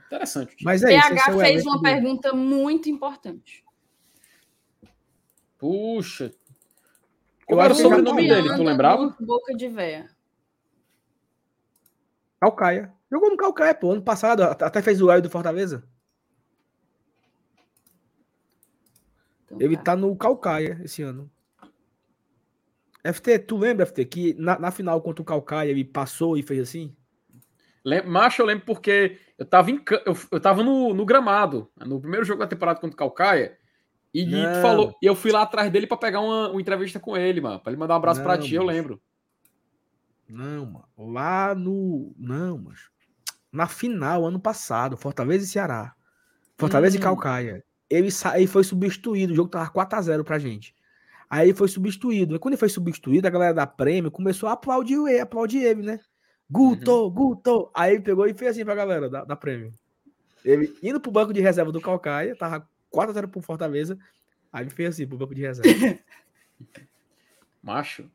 Interessante. 0.06 0.56
Mas 0.64 0.84
é 0.84 0.88
PH 0.88 1.16
isso, 1.16 1.42
é 1.42 1.46
fez 1.46 1.66
uma 1.66 1.78
do... 1.78 1.82
pergunta 1.82 2.34
muito 2.34 2.90
importante. 2.90 3.64
Puxa. 5.58 6.32
Qual 7.48 7.62
era 7.62 7.74
o 7.74 7.76
sobrenome 7.76 8.28
dele? 8.28 8.56
Tu 8.56 8.64
lembrava? 8.64 9.16
Boca 9.20 9.56
de 9.56 9.68
véia. 9.68 10.10
Calcaia. 12.40 12.94
Jogou 13.12 13.30
no 13.30 13.38
Calcaia, 13.38 13.74
pô. 13.74 13.92
Ano 13.92 14.02
passado, 14.02 14.44
até 14.44 14.82
fez 14.82 15.02
o 15.02 15.10
Hélio 15.10 15.24
do 15.24 15.30
Fortaleza. 15.30 15.84
Então, 19.52 19.62
Ele 19.62 19.76
tá. 19.78 19.84
tá 19.84 19.96
no 19.96 20.16
Calcaia 20.16 20.80
esse 20.84 21.02
ano. 21.02 21.30
FT, 23.04 23.40
tu 23.40 23.58
lembra, 23.58 23.86
FT, 23.86 24.06
que 24.06 24.34
na, 24.36 24.60
na 24.60 24.72
final 24.72 25.02
contra 25.02 25.22
o 25.22 25.26
Calcaia 25.26 25.70
ele 25.70 25.84
passou 25.84 26.38
e 26.38 26.44
fez 26.44 26.62
assim? 26.62 26.96
Macho, 28.06 28.44
eu 28.44 28.46
lembro 28.46 28.64
porque 28.66 29.18
eu 29.38 29.46
tava, 29.46 29.72
em, 29.72 29.84
eu, 30.06 30.16
eu 30.32 30.40
tava 30.40 30.64
no, 30.64 30.94
no 30.94 31.04
gramado, 31.04 31.68
no 31.84 32.00
primeiro 32.00 32.24
jogo 32.24 32.40
da 32.40 32.48
temporada 32.48 32.80
contra 32.80 32.94
o 32.94 32.98
Calcaia, 32.98 33.58
e 34.14 34.26
tu 34.26 34.62
falou, 34.62 34.96
e 35.02 35.06
eu 35.06 35.16
fui 35.16 35.32
lá 35.32 35.42
atrás 35.42 35.72
dele 35.72 35.88
para 35.88 35.98
pegar 35.98 36.20
uma, 36.20 36.50
uma, 36.50 36.62
entrevista 36.62 37.00
com 37.00 37.18
ele, 37.18 37.42
mano, 37.42 37.60
para 37.60 37.72
ele 37.72 37.80
mandar 37.80 37.96
um 37.96 37.98
abraço 37.98 38.22
para 38.22 38.38
ti, 38.38 38.54
eu 38.54 38.64
lembro. 38.64 39.02
Não, 40.30 40.66
mano. 40.66 40.86
Lá 40.98 41.56
no. 41.56 42.14
Não, 42.18 42.58
mas. 42.58 42.90
Na 43.52 43.68
final, 43.68 44.26
ano 44.26 44.40
passado, 44.40 44.96
Fortaleza 44.96 45.44
e 45.44 45.48
Ceará. 45.48 45.94
Fortaleza 46.58 46.96
hum. 46.96 47.00
e 47.00 47.04
Calcaia. 47.04 47.66
Ele, 47.92 48.08
ele 48.36 48.48
foi 48.48 48.64
substituído. 48.64 49.34
O 49.34 49.36
jogo 49.36 49.50
tava 49.50 49.70
4x0 49.70 50.24
pra 50.24 50.40
gente. 50.40 50.74
Aí 51.30 51.50
ele 51.50 51.58
foi 51.58 51.68
substituído. 51.68 52.36
E 52.36 52.40
quando 52.40 52.54
ele 52.54 52.60
foi 52.60 52.70
substituído, 52.70 53.28
a 53.28 53.32
galera 53.32 53.54
da 53.54 53.68
Prêmio 53.68 54.10
começou 54.10 54.48
a 54.48 54.54
aplaudir 54.54 54.96
ele, 54.96 55.20
aplaudir 55.20 55.64
ele, 55.64 55.82
né? 55.84 56.00
Guto, 56.50 56.92
uhum. 56.92 57.10
Guto. 57.10 57.72
Aí 57.74 57.94
ele 57.94 58.02
pegou 58.02 58.26
e 58.28 58.34
fez 58.34 58.52
assim 58.52 58.66
pra 58.66 58.76
galera 58.76 59.10
da, 59.10 59.26
da 59.26 59.36
Prêmio. 59.36 59.74
Ele 60.44 60.74
indo 60.82 61.00
pro 61.00 61.12
banco 61.12 61.34
de 61.34 61.42
reserva 61.42 61.72
do 61.72 61.82
Calcaia, 61.82 62.36
tava 62.36 62.68
4x0 62.94 63.28
pro 63.28 63.42
Fortaleza. 63.42 63.98
Aí 64.52 64.64
ele 64.64 64.72
fez 64.72 64.90
assim 64.90 65.08
pro 65.08 65.18
banco 65.18 65.36
de 65.36 65.42
reserva. 65.42 65.70
Macho, 67.62 68.10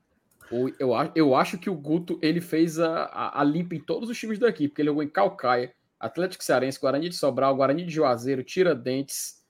eu, 0.78 0.90
eu 1.14 1.34
acho 1.34 1.58
que 1.58 1.70
o 1.70 1.74
Guto 1.74 2.18
ele 2.20 2.40
fez 2.40 2.78
a, 2.78 3.04
a, 3.04 3.40
a, 3.40 3.44
limpa 3.44 3.74
em 3.74 3.80
todos 3.80 4.10
os 4.10 4.18
times 4.18 4.38
daqui, 4.38 4.68
porque 4.68 4.82
ele 4.82 4.88
jogou 4.88 5.02
em 5.02 5.08
Calcaia, 5.08 5.72
Atlético 5.98 6.44
Cearense, 6.44 6.80
Guarani 6.80 7.08
de 7.08 7.16
Sobral, 7.16 7.54
Guarani 7.56 7.84
de 7.84 7.92
Juazeiro, 7.92 8.44
Tiradentes, 8.44 9.42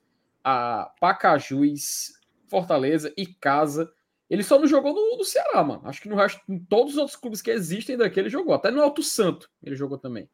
a 0.43 0.91
Pacajus, 0.99 2.13
Fortaleza 2.47 3.13
e 3.17 3.25
Casa. 3.25 3.91
Ele 4.29 4.43
só 4.43 4.59
não 4.59 4.67
jogou 4.67 4.93
no, 4.93 5.17
no, 5.17 5.23
Ceará, 5.23 5.63
mano. 5.63 5.81
Acho 5.85 6.01
que 6.01 6.09
no 6.09 6.15
resto, 6.15 6.41
em 6.49 6.59
todos 6.59 6.93
os 6.93 6.97
outros 6.99 7.15
clubes 7.15 7.41
que 7.41 7.51
existem 7.51 7.97
daqui, 7.97 8.19
ele 8.19 8.29
jogou. 8.29 8.53
Até 8.53 8.71
no 8.71 8.81
Alto 8.81 9.01
Santo 9.01 9.49
ele 9.63 9.75
jogou 9.75 9.97
também. 9.97 10.29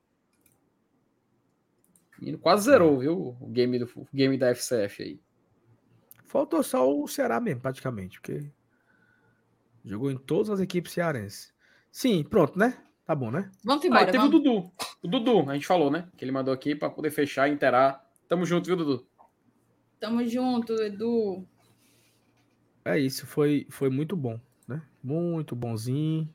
E 2.22 2.36
quase 2.38 2.66
zerou, 2.66 3.00
viu? 3.00 3.38
O 3.40 3.48
game, 3.48 3.80
do, 3.80 3.86
o 3.96 4.08
game 4.14 4.38
da 4.38 4.54
FCF 4.56 5.04
aí. 5.04 5.22
Faltou 6.26 6.64
só 6.64 6.90
o 6.90 7.08
Ceará 7.08 7.40
mesmo, 7.40 7.62
praticamente, 7.62 8.20
porque 8.20 8.50
Jogou 9.86 10.10
em 10.10 10.18
todas 10.18 10.50
as 10.50 10.60
equipes 10.60 10.94
cearenses. 10.94 11.54
Sim, 11.92 12.24
pronto, 12.24 12.58
né? 12.58 12.78
Tá 13.06 13.14
bom, 13.14 13.30
né? 13.30 13.52
Vamos 13.64 13.84
embora. 13.84 14.04
Ah, 14.04 14.06
teve 14.06 14.18
vamos. 14.20 14.36
o 14.36 14.40
Dudu. 14.40 14.72
O 15.04 15.08
Dudu, 15.08 15.50
a 15.50 15.54
gente 15.54 15.68
falou, 15.68 15.92
né? 15.92 16.08
Que 16.16 16.24
ele 16.24 16.32
mandou 16.32 16.54
aqui 16.54 16.74
para 16.74 16.90
poder 16.90 17.12
fechar 17.12 17.50
e 17.50 17.54
interar. 17.54 18.02
Tamo 18.30 18.46
junto, 18.46 18.66
viu, 18.66 18.78
Dudu? 18.78 19.06
Tamo 20.04 20.28
junto, 20.28 20.74
Edu. 20.84 21.48
É 22.84 23.00
isso, 23.00 23.26
foi, 23.26 23.66
foi 23.70 23.90
muito 23.90 24.18
bom, 24.18 24.38
né? 24.68 24.82
Muito 25.02 25.56
bonzinho. 25.56 26.28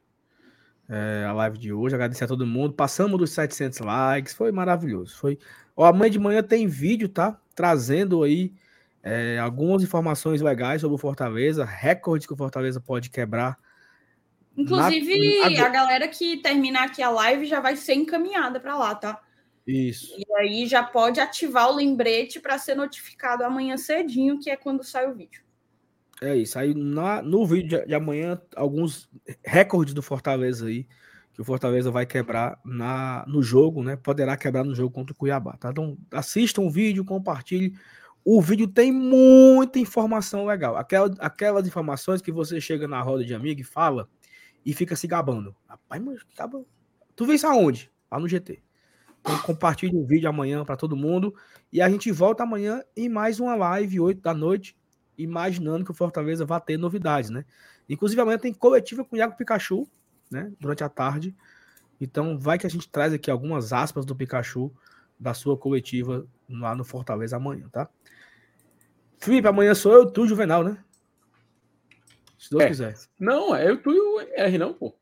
É, 0.88 1.26
a 1.28 1.34
live 1.34 1.58
de 1.58 1.70
hoje, 1.70 1.94
agradecer 1.94 2.24
a 2.24 2.28
todo 2.28 2.46
mundo. 2.46 2.72
Passamos 2.72 3.18
dos 3.18 3.28
700 3.32 3.80
likes, 3.80 4.32
foi 4.32 4.50
maravilhoso. 4.50 5.14
Foi. 5.18 5.38
Ó, 5.76 5.84
amanhã 5.84 6.10
de 6.10 6.18
manhã 6.18 6.42
tem 6.42 6.66
vídeo, 6.66 7.10
tá? 7.10 7.38
Trazendo 7.54 8.22
aí 8.22 8.54
é, 9.02 9.38
algumas 9.38 9.82
informações 9.82 10.40
legais 10.40 10.80
sobre 10.80 10.94
o 10.94 10.98
Fortaleza, 10.98 11.62
recordes 11.62 12.26
que 12.26 12.32
o 12.32 12.38
Fortaleza 12.38 12.80
pode 12.80 13.10
quebrar. 13.10 13.58
Inclusive, 14.56 15.40
na... 15.40 15.66
a 15.66 15.68
galera 15.68 16.08
que 16.08 16.38
terminar 16.38 16.84
aqui 16.84 17.02
a 17.02 17.10
live 17.10 17.44
já 17.44 17.60
vai 17.60 17.76
ser 17.76 17.92
encaminhada 17.92 18.58
para 18.58 18.78
lá, 18.78 18.94
tá? 18.94 19.20
Isso. 19.70 20.14
E 20.18 20.24
aí 20.36 20.66
já 20.66 20.82
pode 20.82 21.20
ativar 21.20 21.70
o 21.70 21.76
lembrete 21.76 22.40
para 22.40 22.58
ser 22.58 22.74
notificado 22.74 23.44
amanhã 23.44 23.76
cedinho, 23.76 24.40
que 24.40 24.48
é 24.48 24.56
quando 24.56 24.82
sai 24.82 25.10
o 25.10 25.14
vídeo. 25.14 25.42
É 26.22 26.34
isso. 26.34 26.58
Aí 26.58 26.74
na, 26.74 27.20
no 27.20 27.46
vídeo 27.46 27.86
de 27.86 27.94
amanhã, 27.94 28.40
alguns 28.56 29.10
recordes 29.44 29.92
do 29.92 30.02
Fortaleza 30.02 30.66
aí, 30.66 30.86
que 31.34 31.42
o 31.42 31.44
Fortaleza 31.44 31.90
vai 31.90 32.06
quebrar 32.06 32.58
na, 32.64 33.24
no 33.28 33.42
jogo, 33.42 33.82
né? 33.82 33.94
Poderá 33.94 34.36
quebrar 34.36 34.64
no 34.64 34.74
jogo 34.74 34.90
contra 34.90 35.12
o 35.12 35.16
Cuiabá, 35.16 35.56
tá? 35.58 35.70
Então 35.70 35.98
assistam 36.10 36.62
o 36.62 36.70
vídeo, 36.70 37.04
compartilhe 37.04 37.74
o 38.30 38.42
vídeo 38.42 38.68
tem 38.68 38.92
muita 38.92 39.78
informação 39.78 40.44
legal. 40.44 40.76
Aquela, 40.76 41.14
aquelas 41.18 41.66
informações 41.66 42.20
que 42.20 42.30
você 42.30 42.60
chega 42.60 42.86
na 42.86 43.00
roda 43.00 43.24
de 43.24 43.32
amigo 43.32 43.62
e 43.62 43.64
fala 43.64 44.06
e 44.66 44.74
fica 44.74 44.94
se 44.94 45.06
gabando. 45.06 45.56
Rapaz, 45.66 46.02
mas 46.02 46.20
acaba. 46.34 46.62
Tu 47.16 47.24
vê 47.24 47.36
isso 47.36 47.46
aonde? 47.46 47.90
Lá 48.10 48.20
no 48.20 48.28
GT. 48.28 48.62
Compartilhe 49.44 49.96
o 49.96 50.04
vídeo 50.04 50.28
amanhã 50.28 50.64
para 50.64 50.76
todo 50.76 50.96
mundo. 50.96 51.34
E 51.72 51.80
a 51.80 51.88
gente 51.88 52.10
volta 52.10 52.42
amanhã 52.42 52.82
em 52.96 53.08
mais 53.08 53.40
uma 53.40 53.54
live, 53.54 54.00
8 54.00 54.20
da 54.20 54.32
noite, 54.34 54.76
imaginando 55.16 55.84
que 55.84 55.90
o 55.90 55.94
Fortaleza 55.94 56.44
vai 56.44 56.60
ter 56.60 56.76
novidades, 56.76 57.30
né? 57.30 57.44
Inclusive 57.88 58.20
amanhã 58.20 58.38
tem 58.38 58.52
coletiva 58.52 59.04
com 59.04 59.16
o 59.16 59.18
Iago 59.18 59.36
Pikachu, 59.36 59.86
né? 60.30 60.52
Durante 60.60 60.84
a 60.84 60.88
tarde. 60.88 61.34
Então 62.00 62.38
vai 62.38 62.58
que 62.58 62.66
a 62.66 62.70
gente 62.70 62.88
traz 62.88 63.12
aqui 63.12 63.30
algumas 63.30 63.72
aspas 63.72 64.04
do 64.04 64.14
Pikachu 64.14 64.72
da 65.18 65.34
sua 65.34 65.56
coletiva 65.56 66.26
lá 66.48 66.74
no 66.74 66.84
Fortaleza 66.84 67.36
amanhã, 67.36 67.68
tá? 67.70 67.88
Felipe, 69.18 69.48
amanhã 69.48 69.74
sou 69.74 69.92
eu, 69.92 70.10
tu, 70.10 70.26
Juvenal, 70.26 70.62
né? 70.62 70.82
Se 72.38 72.50
Deus 72.50 72.62
é. 72.62 72.68
quiser. 72.68 72.94
Não, 73.18 73.54
é 73.54 73.68
eu, 73.68 73.82
tu 73.82 73.90
e 73.90 73.98
o 73.98 74.20
R, 74.20 74.58
não, 74.58 74.72
pô. 74.72 74.94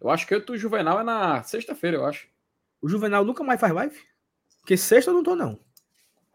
Eu 0.00 0.10
acho 0.10 0.26
que 0.26 0.34
eu, 0.34 0.44
tu 0.44 0.54
e 0.54 0.58
Juvenal 0.58 1.00
é 1.00 1.04
na 1.04 1.42
sexta-feira, 1.44 1.98
eu 1.98 2.04
acho. 2.04 2.28
O 2.80 2.88
Juvenal 2.88 3.24
nunca 3.24 3.42
mais 3.42 3.60
faz 3.60 3.72
live? 3.72 3.98
Porque 4.60 4.76
sexta 4.76 5.10
eu 5.10 5.14
não 5.14 5.22
tô, 5.22 5.34
não. 5.34 5.58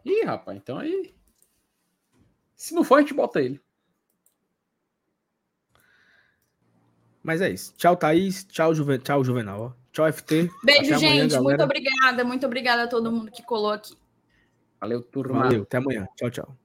Ih, 0.06 0.24
rapaz, 0.24 0.58
então 0.58 0.78
aí. 0.78 1.14
Se 2.56 2.74
não 2.74 2.84
for, 2.84 2.95
a 2.95 3.02
gente 3.02 3.14
bota 3.14 3.42
ele. 3.42 3.61
Mas 7.24 7.42
é 7.42 7.50
isso. 7.50 7.74
Tchau, 7.76 7.95
Thaís. 7.95 8.44
Tchau, 8.45 8.74
Juven... 8.74 9.00
Tchau 9.00 9.24
Juvenal. 9.24 9.76
Tchau, 9.92 10.11
FT. 10.11 10.50
Beijo, 10.64 10.98
gente. 10.98 11.36
Amanhã, 11.36 11.42
muito 11.42 11.64
obrigada. 11.64 12.24
Muito 12.24 12.45
obrigada 12.45 12.84
a 12.84 12.88
todo 12.88 13.11
mundo 13.11 13.32
que 13.32 13.44
colou 13.44 13.72
aqui. 13.72 13.95
Valeu, 14.80 15.02
turma. 15.03 15.44
Valeu, 15.44 15.64
até 15.64 15.78
amanhã. 15.78 16.08
Tchau, 16.16 16.30
tchau. 16.32 16.58